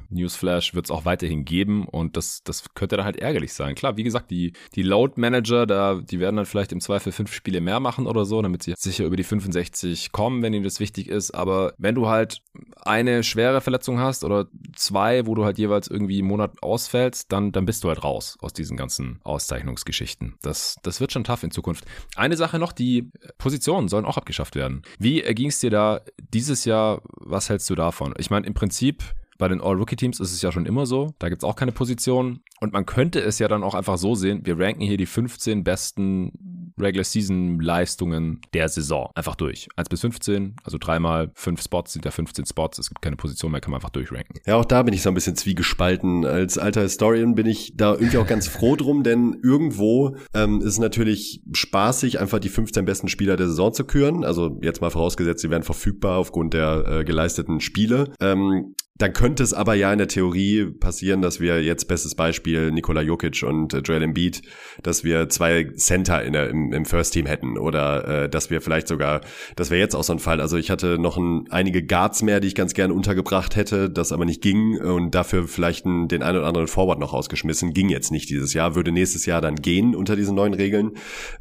Newsflash 0.10 0.74
wird 0.74 0.86
es 0.86 0.92
auch 0.92 1.06
weiterhin 1.06 1.46
geben 1.46 1.88
und 1.88 2.18
das, 2.18 2.42
das 2.44 2.74
könnte 2.74 2.98
dann 2.98 3.06
halt 3.06 3.18
ärgerlich 3.18 3.54
sein. 3.54 3.76
Klar, 3.76 3.98
wie 3.98 4.04
gesagt, 4.04 4.32
die, 4.32 4.54
die 4.76 4.84
Load 4.84 5.14
Manager, 5.18 5.66
da, 5.66 6.02
die 6.02 6.20
werden 6.20 6.36
dann 6.36 6.46
vielleicht 6.46 6.72
im 6.72 6.82
Zweifel 6.82 7.12
fünf 7.12 7.34
Spiele 7.34 7.62
mehr 7.62 7.80
machen 7.80 8.08
oder 8.08 8.26
so, 8.26 8.42
damit 8.42 8.64
sie 8.64 8.74
sicher 8.78 9.06
über 9.06 9.16
die 9.16 9.24
65 9.24 10.12
kommen, 10.12 10.42
wenn 10.42 10.54
ihnen 10.54 10.64
das 10.64 10.80
wichtig 10.80 11.08
ist. 11.08 11.32
Aber 11.32 11.74
wenn 11.78 11.96
du 11.96 12.08
halt 12.08 12.42
eine 12.82 13.24
schwere 13.24 13.62
Verletzung 13.62 14.00
hast 14.00 14.24
oder 14.24 14.48
zwei, 14.76 15.26
wo 15.26 15.36
du 15.36 15.46
halt 15.46 15.58
jeweils 15.58 15.88
irgendwie 15.88 16.20
einen 16.20 16.28
Monat 16.28 16.62
ausfällst, 16.62 17.32
dann, 17.32 17.52
dann 17.52 17.66
bist 17.66 17.84
du 17.84 17.90
halt 17.90 18.04
raus 18.04 18.38
aus 18.42 18.54
diesen 18.54 18.78
ganzen 18.78 19.20
Auszeichnungsgeschichten. 19.24 20.36
Das, 20.42 20.78
das 20.84 21.02
wird 21.02 21.12
schon 21.12 21.24
tough 21.24 21.44
in 21.44 21.52
Zukunft. 21.52 21.86
Eine 22.16 22.38
Sache 22.38 22.60
noch, 22.60 22.72
die 22.72 23.12
Positionen 23.38 23.88
sollen 23.88 24.06
auch 24.06 24.18
abgeschafft 24.18 24.56
werden. 24.56 24.82
Wie 24.98 25.22
ging 25.34 25.50
es 25.50 25.60
dir 25.60 25.70
da 25.70 26.02
dieses 26.34 26.66
Jahr? 26.66 27.02
Was 27.16 27.50
hältst 27.50 27.70
du 27.70 27.76
davon? 27.76 28.14
Ich 28.18 28.30
meine, 28.30 28.48
im 28.48 28.54
Prinzip 28.54 29.04
bei 29.40 29.48
den 29.48 29.62
All-Rookie-Teams 29.62 30.20
ist 30.20 30.34
es 30.34 30.42
ja 30.42 30.52
schon 30.52 30.66
immer 30.66 30.86
so. 30.86 31.16
Da 31.18 31.30
gibt 31.30 31.42
es 31.42 31.48
auch 31.48 31.56
keine 31.56 31.72
Position. 31.72 32.42
Und 32.60 32.74
man 32.74 32.86
könnte 32.86 33.22
es 33.22 33.40
ja 33.40 33.48
dann 33.48 33.64
auch 33.64 33.74
einfach 33.74 33.98
so 33.98 34.14
sehen, 34.14 34.42
wir 34.44 34.60
ranken 34.60 34.82
hier 34.82 34.98
die 34.98 35.06
15 35.06 35.64
besten 35.64 36.74
Regular 36.78 37.06
Season 37.06 37.60
Leistungen 37.60 38.42
der 38.54 38.68
Saison. 38.68 39.10
Einfach 39.16 39.36
durch. 39.36 39.70
1 39.78 39.88
bis 39.88 40.02
15, 40.02 40.58
also 40.64 40.78
dreimal 40.78 41.32
fünf 41.36 41.62
Spots 41.62 41.94
sind 41.94 42.04
ja 42.04 42.12
15 42.12 42.46
Spots. 42.48 42.80
Es 42.80 42.90
gibt 42.90 43.02
keine 43.02 43.16
Position 43.16 43.52
mehr, 43.52 43.62
kann 43.62 43.72
man 43.72 43.78
einfach 43.78 43.90
durchranken. 43.92 44.42
Ja, 44.46 44.58
auch 44.58 44.66
da 44.66 44.84
bin 44.84 44.94
ich 44.94 45.02
so 45.02 45.10
ein 45.10 45.16
bisschen 45.16 45.38
zwiegespalten. 45.38 46.26
Als 46.26 46.58
alter 46.58 46.82
Historian 46.82 47.36
bin 47.36 47.48
ich 47.48 47.74
da 47.78 47.94
irgendwie 47.94 48.18
auch 48.18 48.28
ganz 48.28 48.48
froh 48.48 48.76
drum, 48.76 49.04
denn 49.04 49.40
irgendwo 49.42 50.18
ähm, 50.34 50.60
ist 50.60 50.68
es 50.68 50.80
natürlich 50.80 51.42
spaßig, 51.54 52.20
einfach 52.20 52.40
die 52.40 52.50
15 52.50 52.84
besten 52.84 53.08
Spieler 53.08 53.38
der 53.38 53.48
Saison 53.48 53.74
zu 53.74 53.86
küren. 53.86 54.26
Also 54.26 54.60
jetzt 54.62 54.82
mal 54.82 54.90
vorausgesetzt, 54.90 55.42
sie 55.42 55.50
werden 55.50 55.64
verfügbar 55.64 56.18
aufgrund 56.18 56.54
der 56.54 56.86
äh, 56.88 57.04
geleisteten 57.06 57.62
Spiele. 57.62 58.14
Ähm, 58.20 58.76
dann 59.00 59.14
könnte 59.14 59.44
es 59.44 59.54
aber 59.54 59.76
ja 59.76 59.92
in 59.94 59.98
der 59.98 60.10
Theorie 60.10 60.66
passieren, 60.66 61.22
dass 61.22 61.40
wir 61.40 61.64
jetzt 61.64 61.88
bestes 61.88 62.16
Beispiel 62.16 62.70
Nikola 62.70 63.02
Jokic 63.02 63.44
und 63.44 63.74
äh, 63.74 63.80
Joel 63.80 64.04
Embiid, 64.04 64.42
dass 64.84 65.06
wir 65.06 65.30
zwei 65.30 65.64
Center 65.76 66.22
in 66.22 66.34
der, 66.34 66.50
im, 66.50 66.74
im 66.74 66.84
First 66.84 67.14
Team 67.14 67.26
hätten 67.26 67.58
oder 67.58 68.24
äh, 68.26 68.30
dass 68.30 68.50
wir 68.50 68.60
vielleicht 68.60 68.90
sogar, 68.90 69.22
das 69.56 69.72
wäre 69.72 69.80
jetzt 69.80 69.96
auch 69.96 70.04
so 70.04 70.12
ein 70.12 70.20
Fall. 70.20 70.42
Also 70.42 70.58
ich 70.58 70.70
hatte 70.70 71.00
noch 71.00 71.16
ein, 71.16 71.46
einige 71.50 71.82
Guards 71.82 72.22
mehr, 72.22 72.42
die 72.42 72.50
ich 72.50 72.56
ganz 72.56 72.74
gerne 72.74 72.94
untergebracht 72.94 73.56
hätte, 73.56 73.90
das 73.90 74.12
aber 74.12 74.26
nicht 74.26 74.42
ging 74.42 74.78
und 74.78 75.16
dafür 75.16 75.48
vielleicht 75.48 75.86
ein, 75.86 76.10
den 76.10 76.22
einen 76.22 76.40
oder 76.40 76.48
anderen 76.48 76.68
Forward 76.68 77.00
noch 77.00 77.14
rausgeschmissen. 77.14 77.74
Ging 77.74 77.88
jetzt 77.88 78.12
nicht 78.12 78.30
dieses 78.30 78.54
Jahr, 78.54 78.76
würde 78.76 78.92
nächstes 78.92 79.26
Jahr 79.26 79.40
dann 79.40 79.56
gehen 79.56 79.96
unter 79.96 80.18
diesen 80.18 80.36
neuen 80.36 80.54
Regeln. 80.54 80.92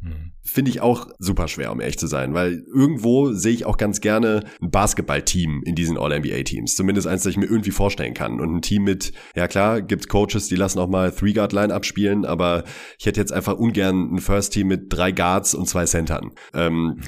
Mhm 0.01 0.28
finde 0.49 0.71
ich 0.71 0.81
auch 0.81 1.07
super 1.19 1.47
schwer, 1.47 1.71
um 1.71 1.79
ehrlich 1.79 1.97
zu 1.97 2.07
sein, 2.07 2.33
weil 2.33 2.63
irgendwo 2.73 3.31
sehe 3.31 3.53
ich 3.53 3.65
auch 3.65 3.77
ganz 3.77 4.01
gerne 4.01 4.43
ein 4.61 4.71
Basketballteam 4.71 5.63
in 5.65 5.75
diesen 5.75 5.97
All-NBA-Teams. 5.97 6.75
Zumindest 6.75 7.07
eins, 7.07 7.23
das 7.23 7.31
ich 7.31 7.37
mir 7.37 7.45
irgendwie 7.45 7.71
vorstellen 7.71 8.13
kann. 8.13 8.39
Und 8.39 8.55
ein 8.55 8.61
Team 8.61 8.83
mit, 8.83 9.11
ja 9.35 9.47
klar, 9.47 9.81
gibt's 9.81 10.07
Coaches, 10.07 10.47
die 10.47 10.55
lassen 10.55 10.79
auch 10.79 10.87
mal 10.87 11.11
Three-Guard-Line 11.11 11.73
abspielen, 11.73 12.25
aber 12.25 12.63
ich 12.97 13.05
hätte 13.05 13.19
jetzt 13.19 13.31
einfach 13.31 13.55
ungern 13.57 14.15
ein 14.15 14.19
First-Team 14.19 14.67
mit 14.67 14.85
drei 14.89 15.11
Guards 15.11 15.53
und 15.53 15.67
zwei 15.67 15.85
Centern. 15.85 16.31
Ähm, 16.53 16.99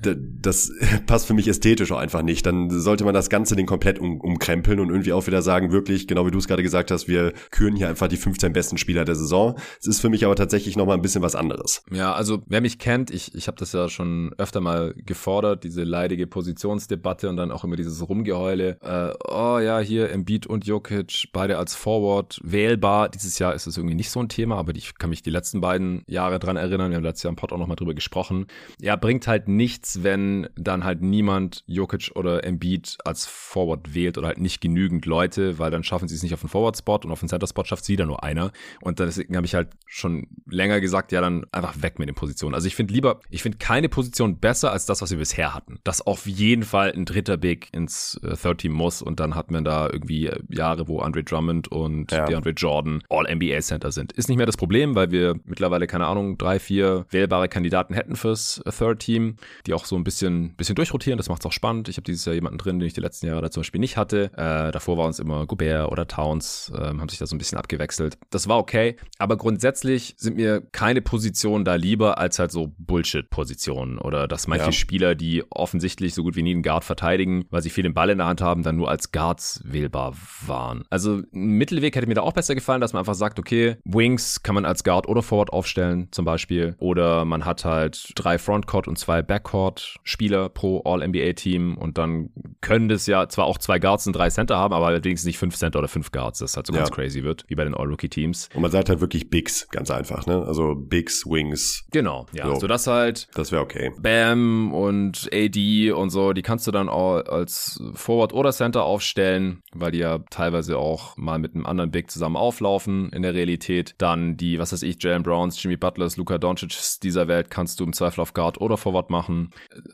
das 0.40 0.72
passt 1.06 1.26
für 1.26 1.34
mich 1.34 1.48
ästhetisch 1.48 1.92
auch 1.92 1.98
einfach 1.98 2.22
nicht. 2.22 2.46
Dann 2.46 2.70
sollte 2.70 3.04
man 3.04 3.14
das 3.14 3.30
Ganze 3.30 3.56
den 3.56 3.66
komplett 3.66 3.98
um, 3.98 4.20
umkrempeln 4.20 4.80
und 4.80 4.90
irgendwie 4.90 5.12
auch 5.12 5.26
wieder 5.26 5.42
sagen, 5.42 5.72
wirklich, 5.72 6.06
genau 6.06 6.26
wie 6.26 6.30
du 6.30 6.38
es 6.38 6.48
gerade 6.48 6.62
gesagt 6.62 6.90
hast, 6.90 7.08
wir 7.08 7.32
küren 7.50 7.76
hier 7.76 7.88
einfach 7.88 8.08
die 8.08 8.16
15 8.16 8.52
besten 8.52 8.78
Spieler 8.78 9.04
der 9.04 9.14
Saison. 9.14 9.58
Es 9.80 9.86
ist 9.86 10.00
für 10.00 10.08
mich 10.08 10.24
aber 10.24 10.36
tatsächlich 10.36 10.76
nochmal 10.76 10.96
ein 10.96 11.02
bisschen 11.02 11.22
was 11.22 11.34
anderes. 11.34 11.82
Ja, 11.90 12.12
also 12.12 12.42
wer 12.46 12.60
mich 12.60 12.78
kennt, 12.82 13.12
ich, 13.12 13.32
ich 13.36 13.46
habe 13.46 13.56
das 13.58 13.72
ja 13.72 13.88
schon 13.88 14.34
öfter 14.38 14.60
mal 14.60 14.92
gefordert, 14.96 15.62
diese 15.62 15.84
leidige 15.84 16.26
Positionsdebatte 16.26 17.28
und 17.28 17.36
dann 17.36 17.52
auch 17.52 17.62
immer 17.62 17.76
dieses 17.76 18.08
Rumgeheule. 18.08 18.76
Äh, 18.82 19.14
oh 19.24 19.60
ja, 19.60 19.78
hier 19.78 20.10
Embiid 20.10 20.48
und 20.48 20.66
Jokic, 20.66 21.28
beide 21.32 21.58
als 21.58 21.76
Forward 21.76 22.40
wählbar. 22.42 23.08
Dieses 23.08 23.38
Jahr 23.38 23.54
ist 23.54 23.68
es 23.68 23.76
irgendwie 23.76 23.94
nicht 23.94 24.10
so 24.10 24.18
ein 24.18 24.28
Thema, 24.28 24.56
aber 24.56 24.74
ich 24.74 24.98
kann 24.98 25.10
mich 25.10 25.22
die 25.22 25.30
letzten 25.30 25.60
beiden 25.60 26.02
Jahre 26.08 26.40
dran 26.40 26.56
erinnern. 26.56 26.90
Wir 26.90 26.96
haben 26.96 27.04
letztes 27.04 27.22
Jahr 27.22 27.28
im 27.28 27.36
Pod 27.36 27.52
auch 27.52 27.58
nochmal 27.58 27.76
drüber 27.76 27.94
gesprochen. 27.94 28.46
Ja, 28.80 28.96
bringt 28.96 29.28
halt 29.28 29.46
nichts, 29.46 30.02
wenn 30.02 30.48
dann 30.56 30.82
halt 30.82 31.02
niemand 31.02 31.62
Jokic 31.68 32.10
oder 32.16 32.42
Embiid 32.42 32.98
als 33.04 33.26
Forward 33.26 33.94
wählt 33.94 34.18
oder 34.18 34.26
halt 34.26 34.40
nicht 34.40 34.60
genügend 34.60 35.06
Leute, 35.06 35.60
weil 35.60 35.70
dann 35.70 35.84
schaffen 35.84 36.08
sie 36.08 36.16
es 36.16 36.24
nicht 36.24 36.34
auf 36.34 36.40
den 36.40 36.48
Forward-Spot 36.48 36.98
und 37.04 37.12
auf 37.12 37.20
den 37.20 37.28
Center-Spot 37.28 37.64
schafft 37.64 37.84
es 37.84 37.88
wieder 37.90 38.06
nur 38.06 38.24
einer. 38.24 38.50
Und 38.80 38.98
deswegen 38.98 39.36
habe 39.36 39.46
ich 39.46 39.54
halt 39.54 39.68
schon 39.86 40.26
länger 40.50 40.80
gesagt, 40.80 41.12
ja, 41.12 41.20
dann 41.20 41.46
einfach 41.52 41.80
weg 41.80 42.00
mit 42.00 42.08
den 42.08 42.16
Positionen. 42.16 42.56
Also 42.56 42.66
ich 42.66 42.71
finde 42.74 42.94
lieber, 42.94 43.20
ich 43.30 43.42
finde 43.42 43.58
keine 43.58 43.88
Position 43.88 44.38
besser 44.38 44.72
als 44.72 44.86
das, 44.86 45.02
was 45.02 45.10
wir 45.10 45.18
bisher 45.18 45.54
hatten. 45.54 45.78
Dass 45.84 46.06
auf 46.06 46.26
jeden 46.26 46.62
Fall 46.62 46.92
ein 46.92 47.04
dritter 47.04 47.36
Big 47.36 47.68
ins 47.72 48.20
äh, 48.22 48.36
Third 48.36 48.58
Team 48.58 48.72
muss 48.72 49.02
und 49.02 49.20
dann 49.20 49.34
hat 49.34 49.50
man 49.50 49.64
da 49.64 49.88
irgendwie 49.90 50.26
äh, 50.26 50.40
Jahre, 50.48 50.88
wo 50.88 51.00
Andre 51.00 51.24
Drummond 51.24 51.68
und 51.68 52.12
ja. 52.12 52.26
DeAndre 52.26 52.50
Jordan 52.50 53.02
All-NBA-Center 53.08 53.92
sind. 53.92 54.12
Ist 54.12 54.28
nicht 54.28 54.38
mehr 54.38 54.46
das 54.46 54.56
Problem, 54.56 54.94
weil 54.94 55.10
wir 55.10 55.36
mittlerweile, 55.44 55.86
keine 55.86 56.06
Ahnung, 56.06 56.38
drei, 56.38 56.58
vier 56.58 57.06
wählbare 57.10 57.48
Kandidaten 57.48 57.94
hätten 57.94 58.16
fürs 58.16 58.58
äh, 58.64 58.70
Third 58.70 59.00
Team, 59.00 59.36
die 59.66 59.74
auch 59.74 59.84
so 59.84 59.96
ein 59.96 60.04
bisschen, 60.04 60.54
bisschen 60.54 60.74
durchrotieren. 60.74 61.16
Das 61.16 61.28
macht 61.28 61.42
es 61.42 61.46
auch 61.46 61.52
spannend. 61.52 61.88
Ich 61.88 61.96
habe 61.96 62.04
dieses 62.04 62.24
Jahr 62.24 62.34
jemanden 62.34 62.58
drin, 62.58 62.78
den 62.78 62.86
ich 62.86 62.94
die 62.94 63.00
letzten 63.00 63.26
Jahre 63.26 63.42
da 63.42 63.50
zum 63.50 63.62
Beispiel 63.62 63.80
nicht 63.80 63.96
hatte. 63.96 64.30
Äh, 64.34 64.70
davor 64.72 64.96
war 64.98 65.06
uns 65.06 65.18
immer 65.18 65.46
Gobert 65.46 65.90
oder 65.90 66.06
Towns, 66.06 66.72
ähm, 66.76 67.00
haben 67.00 67.08
sich 67.08 67.18
da 67.18 67.26
so 67.26 67.34
ein 67.34 67.38
bisschen 67.38 67.58
abgewechselt. 67.58 68.18
Das 68.30 68.48
war 68.48 68.58
okay, 68.58 68.96
aber 69.18 69.36
grundsätzlich 69.36 70.14
sind 70.16 70.36
mir 70.36 70.60
keine 70.60 71.02
Positionen 71.02 71.64
da 71.64 71.74
lieber 71.74 72.18
als 72.18 72.38
halt 72.38 72.51
so 72.52 72.72
Bullshit-Positionen 72.78 73.98
oder 73.98 74.28
dass 74.28 74.46
manche 74.46 74.66
ja. 74.66 74.72
Spieler, 74.72 75.14
die 75.14 75.42
offensichtlich 75.50 76.14
so 76.14 76.22
gut 76.22 76.36
wie 76.36 76.42
nie 76.42 76.52
einen 76.52 76.62
Guard 76.62 76.84
verteidigen, 76.84 77.44
weil 77.50 77.62
sie 77.62 77.70
viel 77.70 77.82
den 77.82 77.94
Ball 77.94 78.10
in 78.10 78.18
der 78.18 78.26
Hand 78.26 78.40
haben, 78.40 78.62
dann 78.62 78.76
nur 78.76 78.88
als 78.88 79.10
Guards 79.10 79.60
wählbar 79.64 80.14
waren. 80.46 80.84
Also 80.90 81.22
ein 81.32 81.58
Mittelweg 81.58 81.96
hätte 81.96 82.06
mir 82.06 82.14
da 82.14 82.22
auch 82.22 82.32
besser 82.32 82.54
gefallen, 82.54 82.80
dass 82.80 82.92
man 82.92 83.00
einfach 83.00 83.14
sagt, 83.14 83.38
okay, 83.38 83.76
Wings 83.84 84.42
kann 84.42 84.54
man 84.54 84.64
als 84.64 84.84
Guard 84.84 85.08
oder 85.08 85.22
Forward 85.22 85.52
aufstellen 85.52 86.08
zum 86.12 86.24
Beispiel 86.24 86.76
oder 86.78 87.24
man 87.24 87.44
hat 87.44 87.64
halt 87.64 88.12
drei 88.14 88.38
Frontcourt 88.38 88.86
und 88.88 88.98
zwei 88.98 89.22
Backcourt-Spieler 89.22 90.48
pro 90.50 90.82
All-NBA-Team 90.84 91.76
und 91.76 91.98
dann 91.98 92.30
können 92.60 92.88
das 92.88 93.06
ja 93.06 93.28
zwar 93.28 93.46
auch 93.46 93.58
zwei 93.58 93.78
Guards 93.78 94.06
und 94.06 94.14
drei 94.14 94.30
Center 94.30 94.56
haben, 94.56 94.74
aber 94.74 94.86
allerdings 94.86 95.24
nicht 95.24 95.38
fünf 95.38 95.56
Center 95.56 95.78
oder 95.78 95.88
fünf 95.88 96.12
Guards, 96.12 96.38
das 96.38 96.56
halt 96.56 96.66
so 96.66 96.72
ja. 96.72 96.80
ganz 96.80 96.90
crazy 96.90 97.22
wird, 97.22 97.44
wie 97.48 97.54
bei 97.54 97.64
den 97.64 97.74
All-Rookie-Teams. 97.74 98.50
Und 98.54 98.62
man 98.62 98.70
sagt 98.70 98.88
halt 98.88 99.00
wirklich 99.00 99.30
Bigs, 99.30 99.68
ganz 99.70 99.90
einfach, 99.90 100.26
ne? 100.26 100.44
Also 100.44 100.74
Bigs, 100.74 101.24
Wings. 101.26 101.84
Genau, 101.90 102.26
ja. 102.32 102.41
So, 102.46 102.60
so 102.60 102.66
das 102.66 102.86
halt. 102.86 103.28
Das 103.34 103.52
wäre 103.52 103.62
okay. 103.62 103.92
Bam 103.98 104.72
und 104.72 105.28
AD 105.32 105.92
und 105.92 106.10
so, 106.10 106.32
die 106.32 106.42
kannst 106.42 106.66
du 106.66 106.70
dann 106.70 106.88
auch 106.88 107.24
als 107.26 107.80
Forward 107.94 108.32
oder 108.32 108.52
Center 108.52 108.84
aufstellen, 108.84 109.61
weil 109.74 109.92
die 109.92 109.98
ja 109.98 110.18
teilweise 110.30 110.78
auch 110.78 111.16
mal 111.16 111.38
mit 111.38 111.54
einem 111.54 111.66
anderen 111.66 111.90
Big 111.90 112.10
zusammen 112.10 112.36
auflaufen 112.36 113.10
in 113.10 113.22
der 113.22 113.34
Realität. 113.34 113.94
Dann 113.98 114.36
die, 114.36 114.58
was 114.58 114.72
weiß 114.72 114.82
ich, 114.82 115.02
Jalen 115.02 115.22
Browns, 115.22 115.62
Jimmy 115.62 115.76
Butlers, 115.76 116.16
Luka 116.16 116.38
Doncic 116.38 116.72
dieser 117.02 117.28
Welt 117.28 117.50
kannst 117.50 117.80
du 117.80 117.84
im 117.84 117.92
Zweifel 117.92 118.20
auf 118.20 118.34
Guard 118.34 118.60
oder 118.60 118.76
Forward 118.76 119.10
machen. 119.10 119.50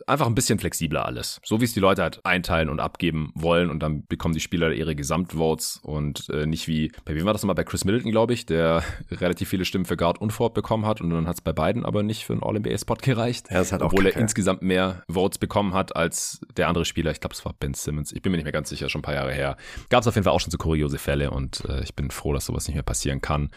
Einfach 0.06 0.26
ein 0.26 0.34
bisschen 0.34 0.58
flexibler 0.58 1.04
alles. 1.04 1.40
So 1.44 1.60
wie 1.60 1.64
es 1.64 1.72
die 1.72 1.80
Leute 1.80 2.02
halt 2.02 2.24
einteilen 2.24 2.68
und 2.68 2.80
abgeben 2.80 3.32
wollen 3.34 3.70
und 3.70 3.80
dann 3.80 4.04
bekommen 4.06 4.34
die 4.34 4.40
Spieler 4.40 4.72
ihre 4.72 4.94
Gesamtvotes 4.94 5.80
und 5.82 6.28
äh, 6.30 6.46
nicht 6.46 6.68
wie, 6.68 6.92
bei 7.04 7.14
wem 7.14 7.24
war 7.24 7.32
das 7.32 7.42
nochmal? 7.42 7.54
Bei 7.54 7.64
Chris 7.64 7.84
Middleton, 7.84 8.10
glaube 8.10 8.32
ich, 8.32 8.46
der 8.46 8.82
relativ 9.10 9.48
viele 9.48 9.64
Stimmen 9.64 9.84
für 9.84 9.96
Guard 9.96 10.20
und 10.20 10.32
Forward 10.32 10.54
bekommen 10.54 10.86
hat 10.86 11.00
und 11.00 11.10
dann 11.10 11.26
hat 11.26 11.36
es 11.36 11.40
bei 11.40 11.52
beiden 11.52 11.84
aber 11.84 12.02
nicht 12.02 12.24
für 12.24 12.32
einen 12.32 12.42
All-NBA-Spot 12.42 12.96
gereicht. 12.96 13.48
Ja, 13.50 13.58
das 13.58 13.72
hat 13.72 13.82
obwohl 13.82 14.06
auch 14.06 14.14
er 14.14 14.16
insgesamt 14.16 14.62
mehr 14.62 15.02
Votes 15.08 15.38
bekommen 15.38 15.74
hat 15.74 15.94
als 15.96 16.40
der 16.56 16.68
andere 16.68 16.84
Spieler. 16.84 17.10
Ich 17.10 17.20
glaube, 17.20 17.34
es 17.34 17.44
war 17.44 17.54
Ben 17.58 17.74
Simmons. 17.74 18.12
Ich 18.12 18.22
bin 18.22 18.32
mir 18.32 18.38
nicht 18.38 18.44
mehr 18.44 18.52
ganz 18.52 18.68
sicher, 18.68 18.88
schon 18.88 19.00
ein 19.00 19.02
paar 19.02 19.14
Jahre 19.14 19.32
her. 19.32 19.56
Gab 19.90 20.02
es 20.02 20.06
auf 20.06 20.14
jeden 20.14 20.24
Fall 20.24 20.32
auch 20.32 20.40
schon 20.40 20.50
so 20.50 20.58
kuriose 20.58 20.98
Fälle 20.98 21.30
und 21.30 21.64
äh, 21.68 21.82
ich 21.82 21.94
bin 21.94 22.10
froh, 22.10 22.32
dass 22.32 22.46
sowas 22.46 22.66
nicht 22.66 22.74
mehr 22.74 22.82
passieren 22.82 23.20
kann. 23.20 23.50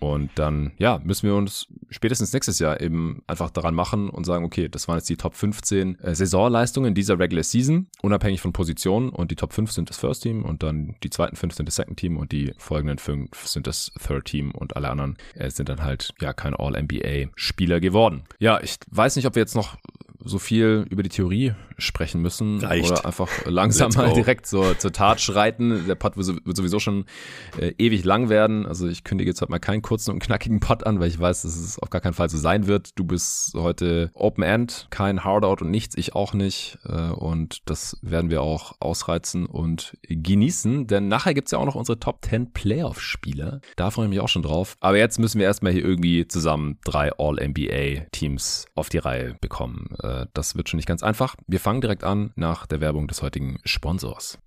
Und 0.00 0.30
dann, 0.36 0.72
ja, 0.78 0.98
müssen 1.04 1.28
wir 1.28 1.36
uns 1.36 1.68
spätestens 1.90 2.32
nächstes 2.32 2.58
Jahr 2.58 2.80
eben 2.80 3.22
einfach 3.26 3.50
daran 3.50 3.74
machen 3.74 4.08
und 4.08 4.24
sagen, 4.24 4.46
okay, 4.46 4.68
das 4.68 4.88
waren 4.88 4.96
jetzt 4.96 5.10
die 5.10 5.16
Top 5.16 5.34
15 5.34 6.00
äh, 6.00 6.14
Saisonleistungen 6.14 6.94
dieser 6.94 7.18
Regular 7.18 7.44
Season, 7.44 7.86
unabhängig 8.00 8.40
von 8.40 8.54
Positionen. 8.54 9.10
Und 9.10 9.30
die 9.30 9.36
Top 9.36 9.52
5 9.52 9.70
sind 9.70 9.90
das 9.90 9.98
First 9.98 10.22
Team 10.22 10.42
und 10.42 10.62
dann 10.62 10.96
die 11.02 11.10
zweiten 11.10 11.36
5 11.36 11.54
sind 11.54 11.66
das 11.66 11.76
Second 11.76 11.98
Team 11.98 12.16
und 12.16 12.32
die 12.32 12.54
folgenden 12.56 12.98
5 12.98 13.46
sind 13.46 13.66
das 13.66 13.92
Third 14.06 14.24
Team 14.24 14.52
und 14.52 14.74
alle 14.74 14.88
anderen 14.88 15.18
äh, 15.34 15.50
sind 15.50 15.68
dann 15.68 15.82
halt, 15.82 16.14
ja, 16.20 16.32
kein 16.32 16.54
All-NBA-Spieler 16.54 17.80
geworden. 17.80 18.22
Ja, 18.38 18.58
ich 18.62 18.76
weiß 18.90 19.16
nicht, 19.16 19.26
ob 19.26 19.34
wir 19.34 19.42
jetzt 19.42 19.54
noch 19.54 19.76
so 20.24 20.38
viel 20.38 20.86
über 20.90 21.02
die 21.02 21.08
Theorie 21.10 21.52
sprechen 21.80 22.20
müssen 22.20 22.60
Reicht. 22.60 22.90
oder 22.90 23.04
einfach 23.06 23.28
langsam 23.46 23.92
mal 23.94 24.12
direkt 24.12 24.46
so 24.46 24.74
zur 24.74 24.92
Tat 24.92 25.20
schreiten. 25.20 25.86
Der 25.86 25.94
Pod 25.94 26.16
wird 26.16 26.56
sowieso 26.56 26.78
schon 26.78 27.04
äh, 27.58 27.72
ewig 27.78 28.04
lang 28.04 28.28
werden. 28.28 28.66
Also 28.66 28.88
ich 28.88 29.04
kündige 29.04 29.30
jetzt 29.30 29.40
heute 29.40 29.50
mal 29.50 29.58
keinen 29.58 29.82
kurzen 29.82 30.12
und 30.12 30.20
knackigen 30.20 30.60
Pod 30.60 30.84
an, 30.86 31.00
weil 31.00 31.08
ich 31.08 31.18
weiß, 31.18 31.42
dass 31.42 31.56
es 31.56 31.78
auf 31.78 31.90
gar 31.90 32.00
keinen 32.00 32.14
Fall 32.14 32.28
so 32.28 32.38
sein 32.38 32.66
wird. 32.66 32.98
Du 32.98 33.04
bist 33.04 33.54
heute 33.54 34.10
Open 34.14 34.44
End, 34.44 34.86
kein 34.90 35.24
Hardout 35.24 35.64
und 35.64 35.70
nichts, 35.70 35.96
ich 35.96 36.14
auch 36.14 36.34
nicht. 36.34 36.78
Äh, 36.84 37.10
und 37.10 37.68
das 37.68 37.98
werden 38.02 38.30
wir 38.30 38.42
auch 38.42 38.74
ausreizen 38.80 39.46
und 39.46 39.96
genießen, 40.08 40.86
denn 40.86 41.08
nachher 41.08 41.34
gibt's 41.34 41.52
ja 41.52 41.58
auch 41.58 41.66
noch 41.66 41.74
unsere 41.74 41.98
Top 41.98 42.24
10 42.24 42.52
Playoff-Spieler. 42.52 43.60
Da 43.76 43.90
freue 43.90 44.06
ich 44.06 44.10
mich 44.10 44.20
auch 44.20 44.28
schon 44.28 44.42
drauf. 44.42 44.76
Aber 44.80 44.98
jetzt 44.98 45.18
müssen 45.18 45.38
wir 45.38 45.46
erstmal 45.46 45.72
hier 45.72 45.84
irgendwie 45.84 46.26
zusammen 46.26 46.78
drei 46.84 47.12
All-NBA-Teams 47.12 48.66
auf 48.74 48.88
die 48.88 48.98
Reihe 48.98 49.36
bekommen. 49.40 49.88
Äh, 50.02 50.26
das 50.34 50.56
wird 50.56 50.68
schon 50.68 50.78
nicht 50.78 50.86
ganz 50.86 51.02
einfach. 51.02 51.36
Wir 51.46 51.60
fangen 51.60 51.69
direkt 51.78 52.04
an 52.04 52.32
nach 52.36 52.64
der 52.64 52.80
Werbung 52.80 53.06
des 53.06 53.20
heutigen 53.20 53.60
Sponsors. 53.66 54.38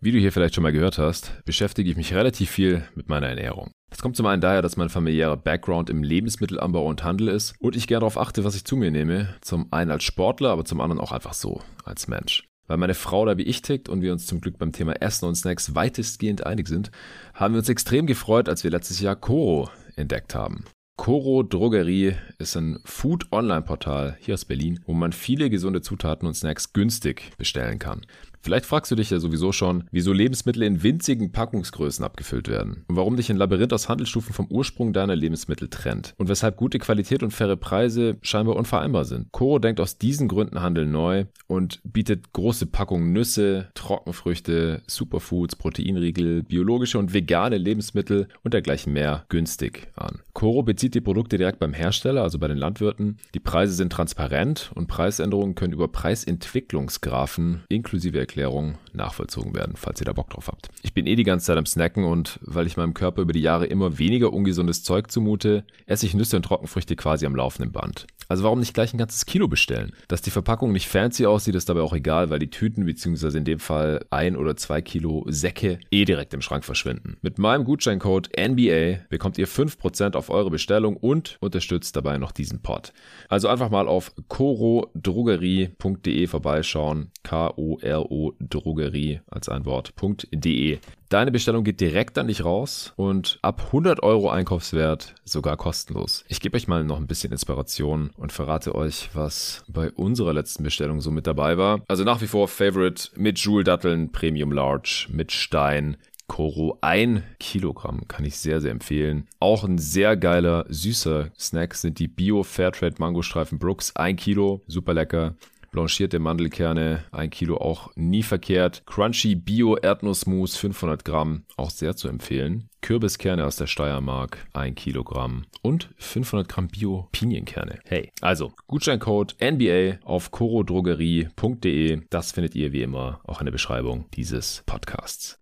Wie 0.00 0.10
du 0.10 0.18
hier 0.18 0.32
vielleicht 0.32 0.54
schon 0.54 0.62
mal 0.62 0.72
gehört 0.72 0.98
hast, 0.98 1.44
beschäftige 1.44 1.88
ich 1.88 1.96
mich 1.96 2.12
relativ 2.12 2.50
viel 2.50 2.82
mit 2.94 3.08
meiner 3.08 3.28
Ernährung. 3.28 3.70
Das 3.90 4.00
kommt 4.00 4.16
zum 4.16 4.26
einen 4.26 4.40
daher, 4.40 4.62
dass 4.62 4.76
mein 4.76 4.88
familiärer 4.88 5.36
Background 5.36 5.90
im 5.90 6.02
Lebensmittelanbau 6.02 6.84
und 6.86 7.04
Handel 7.04 7.28
ist 7.28 7.54
und 7.60 7.76
ich 7.76 7.86
gerne 7.86 8.00
darauf 8.00 8.18
achte, 8.18 8.42
was 8.42 8.56
ich 8.56 8.64
zu 8.64 8.74
mir 8.74 8.90
nehme. 8.90 9.36
Zum 9.42 9.70
einen 9.70 9.90
als 9.90 10.02
Sportler, 10.02 10.50
aber 10.50 10.64
zum 10.64 10.80
anderen 10.80 11.00
auch 11.00 11.12
einfach 11.12 11.34
so, 11.34 11.60
als 11.84 12.08
Mensch. 12.08 12.48
Weil 12.66 12.78
meine 12.78 12.94
Frau 12.94 13.26
da 13.26 13.36
wie 13.36 13.42
ich 13.42 13.62
tickt 13.62 13.88
und 13.88 14.02
wir 14.02 14.12
uns 14.12 14.26
zum 14.26 14.40
Glück 14.40 14.58
beim 14.58 14.72
Thema 14.72 14.94
Essen 15.00 15.26
und 15.26 15.34
Snacks 15.34 15.74
weitestgehend 15.74 16.46
einig 16.46 16.68
sind, 16.68 16.90
haben 17.34 17.54
wir 17.54 17.58
uns 17.58 17.68
extrem 17.68 18.06
gefreut, 18.06 18.48
als 18.48 18.64
wir 18.64 18.70
letztes 18.70 18.98
Jahr 18.98 19.14
Koro 19.14 19.70
entdeckt 19.94 20.34
haben. 20.34 20.64
Coro 21.02 21.42
Drogerie 21.42 22.14
ist 22.38 22.54
ein 22.54 22.78
Food-Online-Portal 22.84 24.16
hier 24.20 24.34
aus 24.34 24.44
Berlin, 24.44 24.78
wo 24.86 24.92
man 24.92 25.10
viele 25.10 25.50
gesunde 25.50 25.82
Zutaten 25.82 26.28
und 26.28 26.34
Snacks 26.34 26.74
günstig 26.74 27.32
bestellen 27.36 27.80
kann. 27.80 28.02
Vielleicht 28.42 28.66
fragst 28.66 28.90
du 28.90 28.96
dich 28.96 29.10
ja 29.10 29.20
sowieso 29.20 29.52
schon, 29.52 29.84
wieso 29.92 30.12
Lebensmittel 30.12 30.64
in 30.64 30.82
winzigen 30.82 31.30
Packungsgrößen 31.30 32.04
abgefüllt 32.04 32.48
werden 32.48 32.84
und 32.88 32.96
warum 32.96 33.16
dich 33.16 33.30
ein 33.30 33.36
Labyrinth 33.36 33.72
aus 33.72 33.88
Handelsstufen 33.88 34.34
vom 34.34 34.46
Ursprung 34.48 34.92
deiner 34.92 35.14
Lebensmittel 35.14 35.68
trennt 35.68 36.12
und 36.18 36.28
weshalb 36.28 36.56
gute 36.56 36.80
Qualität 36.80 37.22
und 37.22 37.30
faire 37.30 37.56
Preise 37.56 38.16
scheinbar 38.20 38.56
unvereinbar 38.56 39.04
sind. 39.04 39.30
Coro 39.30 39.60
denkt 39.60 39.80
aus 39.80 39.96
diesen 39.96 40.26
Gründen 40.26 40.60
Handel 40.60 40.86
neu 40.86 41.26
und 41.46 41.80
bietet 41.84 42.32
große 42.32 42.66
Packungen 42.66 43.12
Nüsse, 43.12 43.68
Trockenfrüchte, 43.74 44.82
Superfoods, 44.88 45.54
Proteinriegel, 45.54 46.42
biologische 46.42 46.98
und 46.98 47.14
vegane 47.14 47.58
Lebensmittel 47.58 48.26
und 48.42 48.54
dergleichen 48.54 48.92
mehr 48.92 49.24
günstig 49.28 49.88
an. 49.94 50.20
Coro 50.32 50.64
bezieht 50.64 50.96
die 50.96 51.00
Produkte 51.00 51.38
direkt 51.38 51.60
beim 51.60 51.74
Hersteller, 51.74 52.22
also 52.22 52.40
bei 52.40 52.48
den 52.48 52.58
Landwirten. 52.58 53.18
Die 53.34 53.40
Preise 53.40 53.74
sind 53.74 53.92
transparent 53.92 54.72
und 54.74 54.88
Preisänderungen 54.88 55.54
können 55.54 55.74
über 55.74 55.86
Preisentwicklungsgrafen 55.86 57.62
inklusive 57.68 58.18
Erklärung 58.32 58.78
nachvollzogen 58.94 59.54
werden, 59.54 59.74
falls 59.76 60.00
ihr 60.00 60.06
da 60.06 60.14
Bock 60.14 60.30
drauf 60.30 60.48
habt. 60.48 60.70
Ich 60.82 60.94
bin 60.94 61.06
eh 61.06 61.16
die 61.16 61.22
ganze 61.22 61.46
Zeit 61.46 61.58
am 61.58 61.66
Snacken 61.66 62.04
und 62.04 62.38
weil 62.40 62.66
ich 62.66 62.78
meinem 62.78 62.94
Körper 62.94 63.20
über 63.20 63.34
die 63.34 63.42
Jahre 63.42 63.66
immer 63.66 63.98
weniger 63.98 64.32
ungesundes 64.32 64.82
Zeug 64.82 65.10
zumute, 65.10 65.64
esse 65.84 66.06
ich 66.06 66.14
Nüsse 66.14 66.36
und 66.36 66.44
Trockenfrüchte 66.44 66.96
quasi 66.96 67.26
am 67.26 67.36
laufenden 67.36 67.72
Band. 67.72 68.06
Also 68.28 68.44
warum 68.44 68.60
nicht 68.60 68.72
gleich 68.72 68.94
ein 68.94 68.98
ganzes 68.98 69.26
Kilo 69.26 69.48
bestellen? 69.48 69.92
Dass 70.08 70.22
die 70.22 70.30
Verpackung 70.30 70.72
nicht 70.72 70.88
fancy 70.88 71.26
aussieht, 71.26 71.54
ist 71.54 71.68
dabei 71.68 71.82
auch 71.82 71.92
egal, 71.92 72.30
weil 72.30 72.38
die 72.38 72.48
Tüten 72.48 72.86
beziehungsweise 72.86 73.36
in 73.36 73.44
dem 73.44 73.58
Fall 73.58 74.06
ein 74.08 74.36
oder 74.36 74.56
zwei 74.56 74.80
Kilo 74.80 75.26
Säcke 75.28 75.78
eh 75.90 76.06
direkt 76.06 76.32
im 76.32 76.40
Schrank 76.40 76.64
verschwinden. 76.64 77.18
Mit 77.20 77.38
meinem 77.38 77.64
Gutscheincode 77.64 78.30
NBA 78.38 79.00
bekommt 79.10 79.36
ihr 79.36 79.46
5% 79.46 80.16
auf 80.16 80.30
eure 80.30 80.48
Bestellung 80.50 80.96
und 80.96 81.36
unterstützt 81.40 81.94
dabei 81.94 82.16
noch 82.16 82.32
diesen 82.32 82.62
Pod. 82.62 82.94
Also 83.28 83.48
einfach 83.48 83.68
mal 83.68 83.86
auf 83.86 84.12
korodrogerie.de 84.28 86.26
vorbeischauen. 86.26 87.10
K-O-R-O 87.24 88.21
Drogerie 88.40 89.20
als 89.28 89.48
ein 89.48 89.64
Wort.de. 89.64 90.78
Deine 91.08 91.30
Bestellung 91.30 91.62
geht 91.62 91.80
direkt 91.80 92.16
an 92.16 92.28
dich 92.28 92.44
raus 92.44 92.94
und 92.96 93.38
ab 93.42 93.64
100 93.66 94.02
Euro 94.02 94.30
Einkaufswert 94.30 95.14
sogar 95.24 95.56
kostenlos. 95.58 96.24
Ich 96.28 96.40
gebe 96.40 96.56
euch 96.56 96.68
mal 96.68 96.84
noch 96.84 96.96
ein 96.96 97.06
bisschen 97.06 97.32
Inspiration 97.32 98.10
und 98.16 98.32
verrate 98.32 98.74
euch, 98.74 99.10
was 99.12 99.62
bei 99.68 99.90
unserer 99.90 100.32
letzten 100.32 100.62
Bestellung 100.62 101.00
so 101.00 101.10
mit 101.10 101.26
dabei 101.26 101.58
war. 101.58 101.82
Also 101.88 102.04
nach 102.04 102.22
wie 102.22 102.26
vor 102.26 102.48
Favorite 102.48 103.10
mit 103.16 103.38
Joule-Datteln, 103.38 104.10
Premium 104.10 104.52
Large, 104.52 105.08
mit 105.10 105.32
Stein, 105.32 105.98
Koro. 106.32 106.78
Ein 106.80 107.24
Kilogramm 107.38 108.08
kann 108.08 108.24
ich 108.24 108.38
sehr, 108.38 108.62
sehr 108.62 108.70
empfehlen. 108.70 109.28
Auch 109.38 109.64
ein 109.64 109.76
sehr 109.76 110.16
geiler, 110.16 110.64
süßer 110.70 111.30
Snack 111.38 111.74
sind 111.74 111.98
die 111.98 112.08
Bio 112.08 112.42
Fairtrade 112.42 112.96
Mangostreifen 112.98 113.58
Brooks. 113.58 113.94
Ein 113.96 114.16
Kilo, 114.16 114.62
super 114.66 114.94
lecker 114.94 115.34
blanchierte 115.72 116.20
Mandelkerne, 116.20 117.04
ein 117.10 117.30
Kilo 117.30 117.56
auch 117.56 117.90
nie 117.96 118.22
verkehrt. 118.22 118.84
Crunchy 118.86 119.34
Bio 119.34 119.76
Erdnussmus 119.76 120.56
500 120.56 121.04
Gramm, 121.04 121.44
auch 121.56 121.70
sehr 121.70 121.96
zu 121.96 122.08
empfehlen. 122.08 122.68
Kürbiskerne 122.82 123.46
aus 123.46 123.56
der 123.56 123.66
Steiermark, 123.66 124.46
ein 124.52 124.74
Kilogramm 124.74 125.46
und 125.62 125.90
500 125.98 126.48
Gramm 126.48 126.68
Bio 126.68 127.08
Pinienkerne. 127.12 127.80
Hey, 127.84 128.12
also 128.20 128.52
Gutscheincode 128.66 129.34
NBA 129.40 130.04
auf 130.04 130.30
corodrogerie.de. 130.30 132.02
Das 132.10 132.32
findet 132.32 132.54
ihr 132.54 132.72
wie 132.72 132.82
immer 132.82 133.20
auch 133.24 133.40
in 133.40 133.46
der 133.46 133.52
Beschreibung 133.52 134.06
dieses 134.14 134.62
Podcasts. 134.66 135.40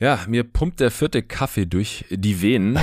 Ja, 0.00 0.20
mir 0.26 0.44
pumpt 0.44 0.80
der 0.80 0.90
vierte 0.90 1.22
Kaffee 1.22 1.66
durch 1.66 2.06
die 2.08 2.40
Venen. 2.40 2.78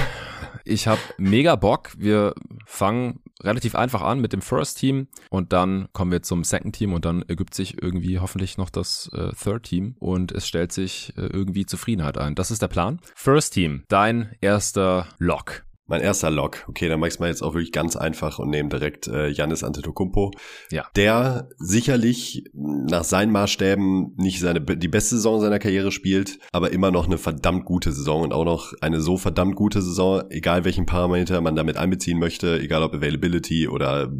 Ich 0.65 0.87
habe 0.87 1.01
mega 1.17 1.55
Bock. 1.55 1.93
Wir 1.97 2.35
fangen 2.65 3.21
relativ 3.43 3.75
einfach 3.75 4.01
an 4.01 4.19
mit 4.19 4.33
dem 4.33 4.41
First 4.41 4.79
Team 4.79 5.07
und 5.29 5.53
dann 5.53 5.87
kommen 5.93 6.11
wir 6.11 6.21
zum 6.21 6.43
Second 6.43 6.75
Team 6.75 6.93
und 6.93 7.05
dann 7.05 7.21
ergibt 7.23 7.53
sich 7.53 7.81
irgendwie 7.81 8.19
hoffentlich 8.19 8.57
noch 8.57 8.69
das 8.69 9.09
äh, 9.13 9.31
Third 9.33 9.63
Team 9.63 9.95
und 9.99 10.31
es 10.31 10.47
stellt 10.47 10.71
sich 10.71 11.13
äh, 11.17 11.21
irgendwie 11.21 11.65
Zufriedenheit 11.65 12.17
ein. 12.17 12.35
Das 12.35 12.51
ist 12.51 12.61
der 12.61 12.67
Plan. 12.67 12.99
First 13.15 13.53
Team, 13.53 13.83
dein 13.87 14.35
erster 14.41 15.07
Lock. 15.19 15.66
Mein 15.87 16.01
erster 16.01 16.29
Lock. 16.29 16.65
Okay, 16.67 16.89
dann 16.89 16.99
mach 16.99 17.07
ich's 17.07 17.19
mal 17.19 17.29
jetzt 17.29 17.41
auch 17.41 17.53
wirklich 17.53 17.71
ganz 17.71 17.95
einfach 17.95 18.39
und 18.39 18.49
nehme 18.49 18.69
direkt 18.69 19.07
äh, 19.07 19.29
Janis 19.29 19.63
Antetokounmpo. 19.63 20.31
Ja. 20.69 20.85
Der 20.95 21.49
sicherlich 21.57 22.43
nach 22.53 23.05
seinen 23.05 23.31
Maßstäben 23.31 24.13
nicht 24.17 24.41
seine 24.41 24.61
die 24.61 24.87
beste 24.87 25.15
Saison 25.15 25.39
seiner 25.39 25.59
Karriere 25.59 25.91
spielt, 25.91 26.39
aber 26.51 26.71
immer 26.71 26.91
noch 26.91 27.05
eine 27.05 27.17
verdammt 27.17 27.65
gute 27.65 27.91
Saison 27.91 28.21
und 28.21 28.33
auch 28.33 28.45
noch 28.45 28.73
eine 28.81 28.99
so 28.99 29.17
verdammt 29.17 29.55
gute 29.55 29.81
Saison, 29.81 30.23
egal 30.29 30.65
welchen 30.65 30.85
Parameter 30.85 31.39
man 31.41 31.55
damit 31.55 31.77
einbeziehen 31.77 32.19
möchte, 32.19 32.59
egal 32.59 32.83
ob 32.83 32.93
Availability 32.93 33.67
oder 33.67 34.11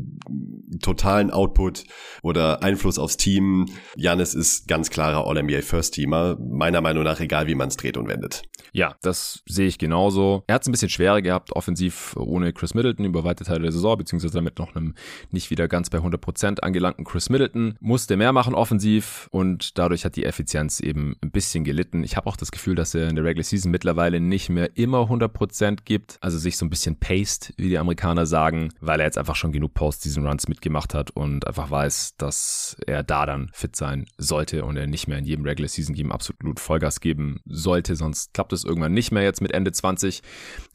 totalen 0.81 1.31
Output 1.31 1.83
oder 2.23 2.63
Einfluss 2.63 2.99
aufs 2.99 3.17
Team. 3.17 3.65
Janis 3.95 4.33
ist 4.33 4.67
ganz 4.67 4.89
klarer 4.89 5.25
All-NBA 5.27 5.61
First-Teamer, 5.61 6.37
meiner 6.39 6.81
Meinung 6.81 7.03
nach, 7.03 7.19
egal 7.19 7.47
wie 7.47 7.55
man 7.55 7.69
es 7.69 7.77
dreht 7.77 7.97
und 7.97 8.07
wendet. 8.07 8.43
Ja, 8.73 8.95
das 9.01 9.43
sehe 9.47 9.67
ich 9.67 9.77
genauso. 9.77 10.43
Er 10.47 10.55
hat 10.55 10.61
es 10.63 10.67
ein 10.67 10.71
bisschen 10.71 10.89
schwerer 10.89 11.21
gehabt, 11.21 11.55
offensiv 11.57 12.15
ohne 12.15 12.53
Chris 12.53 12.73
Middleton 12.73 13.05
über 13.05 13.23
weite 13.23 13.43
Teile 13.43 13.63
der 13.63 13.71
Saison, 13.71 13.97
beziehungsweise 13.97 14.41
mit 14.41 14.59
noch 14.59 14.75
einem 14.75 14.93
nicht 15.31 15.49
wieder 15.49 15.67
ganz 15.67 15.89
bei 15.89 15.97
100% 15.97 16.59
angelangten 16.61 17.03
Chris 17.03 17.29
Middleton. 17.29 17.75
Musste 17.79 18.15
mehr 18.15 18.31
machen 18.31 18.53
offensiv 18.53 19.27
und 19.31 19.77
dadurch 19.77 20.05
hat 20.05 20.15
die 20.15 20.25
Effizienz 20.25 20.79
eben 20.79 21.15
ein 21.21 21.31
bisschen 21.31 21.63
gelitten. 21.63 22.03
Ich 22.03 22.15
habe 22.15 22.27
auch 22.27 22.37
das 22.37 22.51
Gefühl, 22.51 22.75
dass 22.75 22.93
er 22.93 23.09
in 23.09 23.15
der 23.15 23.25
Regular 23.25 23.43
Season 23.43 23.71
mittlerweile 23.71 24.19
nicht 24.19 24.49
mehr 24.49 24.77
immer 24.77 25.09
100% 25.09 25.79
gibt, 25.83 26.17
also 26.21 26.37
sich 26.37 26.57
so 26.57 26.65
ein 26.65 26.69
bisschen 26.69 26.97
paced, 26.97 27.53
wie 27.57 27.69
die 27.69 27.77
Amerikaner 27.77 28.25
sagen, 28.25 28.69
weil 28.79 28.99
er 28.99 29.05
jetzt 29.05 29.17
einfach 29.17 29.35
schon 29.35 29.51
genug 29.51 29.73
Post-Season-Runs 29.73 30.47
mitgemacht 30.47 30.93
hat 30.93 31.11
und 31.11 31.47
einfach 31.47 31.71
weiß, 31.71 32.15
dass 32.17 32.77
er 32.85 33.03
da 33.03 33.25
dann 33.25 33.49
fit 33.53 33.75
sein 33.75 34.05
sollte 34.17 34.63
und 34.63 34.77
er 34.77 34.87
nicht 34.87 35.07
mehr 35.07 35.17
in 35.17 35.25
jedem 35.25 35.45
Regular 35.45 35.67
Season 35.67 35.95
Game 35.95 36.11
absolut 36.11 36.59
Vollgas 36.59 36.99
geben 36.99 37.41
sollte, 37.45 37.95
sonst 37.95 38.33
klappt 38.33 38.53
es 38.53 38.63
irgendwann 38.63 38.93
nicht 38.93 39.11
mehr 39.11 39.23
jetzt 39.23 39.41
mit 39.41 39.51
Ende 39.51 39.71
20. 39.71 40.21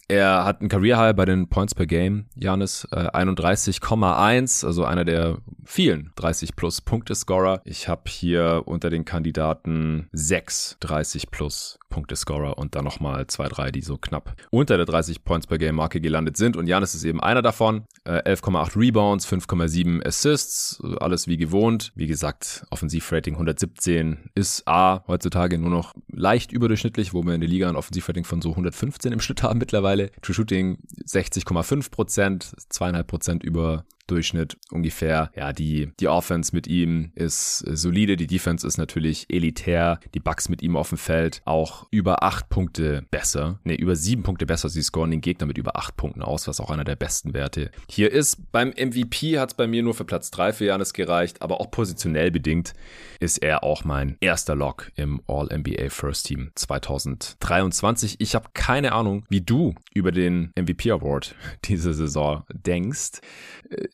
Er 0.08 0.44
hat 0.44 0.60
ein 0.60 0.68
Career 0.68 0.98
High 0.98 1.16
bei 1.16 1.24
den 1.24 1.48
Points 1.48 1.74
per 1.74 1.86
Game, 1.86 2.26
Janis, 2.34 2.86
äh, 2.90 2.96
31,1, 2.96 4.64
also 4.64 4.84
einer 4.84 5.04
der 5.04 5.38
vielen 5.64 6.10
30 6.16 6.56
plus 6.56 6.80
Punkte 6.80 7.14
Scorer. 7.14 7.62
Ich 7.64 7.88
habe 7.88 8.02
hier 8.08 8.62
unter 8.66 8.90
den 8.90 9.04
Kandidaten 9.04 10.08
sechs 10.12 10.76
30 10.80 11.30
plus 11.30 11.78
Punkte 11.88 12.16
Scorer 12.16 12.58
und 12.58 12.74
dann 12.74 12.84
nochmal 12.84 13.26
zwei, 13.26 13.48
drei, 13.48 13.70
die 13.70 13.82
so 13.82 13.98
knapp 13.98 14.34
unter 14.50 14.76
der 14.76 14.86
30 14.86 15.24
Points 15.24 15.46
per 15.46 15.58
Game 15.58 15.76
Marke 15.76 16.00
gelandet 16.00 16.36
sind 16.36 16.56
und 16.56 16.66
Janis 16.66 16.94
ist 16.94 17.04
eben 17.04 17.20
einer 17.20 17.42
davon. 17.42 17.84
Äh, 18.04 18.22
11,8 18.32 18.76
Rebounds, 18.76 19.26
5,7 19.26 20.04
Assists, 20.04 20.82
alles 21.00 21.28
wie 21.28 21.36
gewohnt. 21.36 21.92
Wie 21.94 22.06
gesagt, 22.06 22.64
Offensivrating 22.70 23.34
117 23.34 24.30
ist 24.34 24.66
A 24.66 25.04
heutzutage 25.06 25.58
nur 25.58 25.70
noch 25.70 25.94
leicht 26.10 26.50
überdurchschnittlich, 26.50 27.12
wo 27.12 27.22
wir 27.22 27.34
in 27.34 27.40
der 27.40 27.50
Liga 27.50 27.68
ein 27.68 27.76
Offensivrating 27.76 28.24
von 28.24 28.40
so 28.40 28.50
115 28.50 29.12
im 29.12 29.20
Schnitt 29.20 29.42
haben 29.42 29.58
mittlerweile. 29.58 29.91
True 30.22 30.34
Shooting 30.34 30.78
60,5 31.06 31.90
Prozent, 31.90 32.52
zweieinhalb 32.68 33.06
Prozent 33.06 33.42
über 33.42 33.84
Durchschnitt 34.12 34.58
ungefähr. 34.70 35.30
Ja, 35.34 35.54
die, 35.54 35.90
die 35.98 36.08
Offense 36.08 36.54
mit 36.54 36.66
ihm 36.66 37.12
ist 37.14 37.58
solide, 37.60 38.16
die 38.16 38.26
Defense 38.26 38.66
ist 38.66 38.76
natürlich 38.76 39.24
elitär, 39.30 40.00
die 40.12 40.20
Bucks 40.20 40.50
mit 40.50 40.60
ihm 40.60 40.76
auf 40.76 40.90
dem 40.90 40.98
Feld 40.98 41.40
auch 41.46 41.86
über 41.90 42.22
acht 42.22 42.50
Punkte 42.50 43.06
besser, 43.10 43.58
ne, 43.64 43.74
über 43.74 43.96
sieben 43.96 44.22
Punkte 44.22 44.44
besser. 44.44 44.68
Sie 44.68 44.82
scoren 44.82 45.10
den 45.10 45.22
Gegner 45.22 45.46
mit 45.46 45.56
über 45.56 45.76
acht 45.76 45.96
Punkten 45.96 46.20
aus, 46.20 46.46
was 46.46 46.60
auch 46.60 46.70
einer 46.70 46.84
der 46.84 46.96
besten 46.96 47.32
Werte 47.32 47.70
hier 47.88 48.12
ist. 48.12 48.52
Beim 48.52 48.68
MVP 48.68 49.38
hat 49.38 49.52
es 49.52 49.54
bei 49.54 49.66
mir 49.66 49.82
nur 49.82 49.94
für 49.94 50.04
Platz 50.04 50.30
drei 50.30 50.52
für 50.52 50.66
Janis 50.66 50.92
gereicht, 50.92 51.40
aber 51.40 51.62
auch 51.62 51.70
positionell 51.70 52.30
bedingt 52.30 52.74
ist 53.18 53.38
er 53.38 53.64
auch 53.64 53.84
mein 53.84 54.18
erster 54.20 54.54
Lock 54.54 54.92
im 54.96 55.22
All-NBA 55.26 55.88
First 55.88 56.26
Team 56.26 56.50
2023. 56.54 58.16
Ich 58.18 58.34
habe 58.34 58.50
keine 58.52 58.92
Ahnung, 58.92 59.24
wie 59.30 59.40
du 59.40 59.74
über 59.94 60.12
den 60.12 60.52
MVP 60.54 60.90
Award 60.90 61.34
diese 61.64 61.94
Saison 61.94 62.44
denkst 62.52 63.22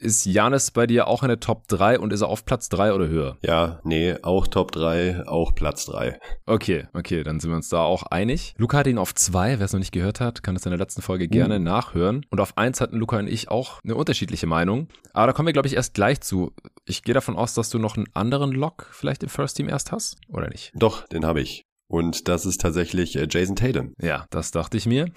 ist 0.08 0.24
Janis 0.24 0.70
bei 0.70 0.86
dir 0.86 1.06
auch 1.06 1.22
in 1.22 1.28
der 1.28 1.38
Top 1.38 1.68
3 1.68 1.98
und 1.98 2.14
ist 2.14 2.22
er 2.22 2.28
auf 2.28 2.46
Platz 2.46 2.70
3 2.70 2.94
oder 2.94 3.08
höher? 3.08 3.36
Ja, 3.42 3.78
nee, 3.84 4.16
auch 4.22 4.46
Top 4.46 4.72
3, 4.72 5.24
auch 5.26 5.54
Platz 5.54 5.84
3. 5.84 6.18
Okay, 6.46 6.86
okay, 6.94 7.22
dann 7.22 7.40
sind 7.40 7.50
wir 7.50 7.56
uns 7.56 7.68
da 7.68 7.82
auch 7.82 8.04
einig. 8.04 8.54
Luca 8.56 8.78
hat 8.78 8.86
ihn 8.86 8.96
auf 8.96 9.14
2, 9.14 9.58
wer 9.58 9.66
es 9.66 9.74
noch 9.74 9.80
nicht 9.80 9.92
gehört 9.92 10.20
hat, 10.20 10.42
kann 10.42 10.56
es 10.56 10.64
in 10.64 10.70
der 10.70 10.78
letzten 10.78 11.02
Folge 11.02 11.28
gerne 11.28 11.56
uh. 11.56 11.62
nachhören. 11.62 12.24
Und 12.30 12.40
auf 12.40 12.56
1 12.56 12.80
hatten 12.80 12.96
Luca 12.96 13.18
und 13.18 13.28
ich 13.28 13.50
auch 13.50 13.80
eine 13.84 13.96
unterschiedliche 13.96 14.46
Meinung. 14.46 14.88
Aber 15.12 15.26
da 15.26 15.32
kommen 15.34 15.46
wir, 15.46 15.52
glaube 15.52 15.68
ich, 15.68 15.74
erst 15.74 15.92
gleich 15.92 16.22
zu. 16.22 16.54
Ich 16.86 17.02
gehe 17.02 17.14
davon 17.14 17.36
aus, 17.36 17.52
dass 17.52 17.68
du 17.68 17.78
noch 17.78 17.98
einen 17.98 18.06
anderen 18.14 18.52
Lock 18.52 18.88
vielleicht 18.92 19.22
im 19.22 19.28
First 19.28 19.58
Team 19.58 19.68
erst 19.68 19.92
hast, 19.92 20.16
oder 20.28 20.48
nicht? 20.48 20.72
Doch, 20.74 21.06
den 21.08 21.26
habe 21.26 21.42
ich. 21.42 21.67
Und 21.88 22.28
das 22.28 22.44
ist 22.44 22.60
tatsächlich 22.60 23.16
äh, 23.16 23.26
Jason 23.30 23.56
Tatum. 23.56 23.94
Ja, 24.00 24.26
das 24.30 24.50
dachte 24.50 24.76
ich 24.76 24.86
mir. 24.86 25.10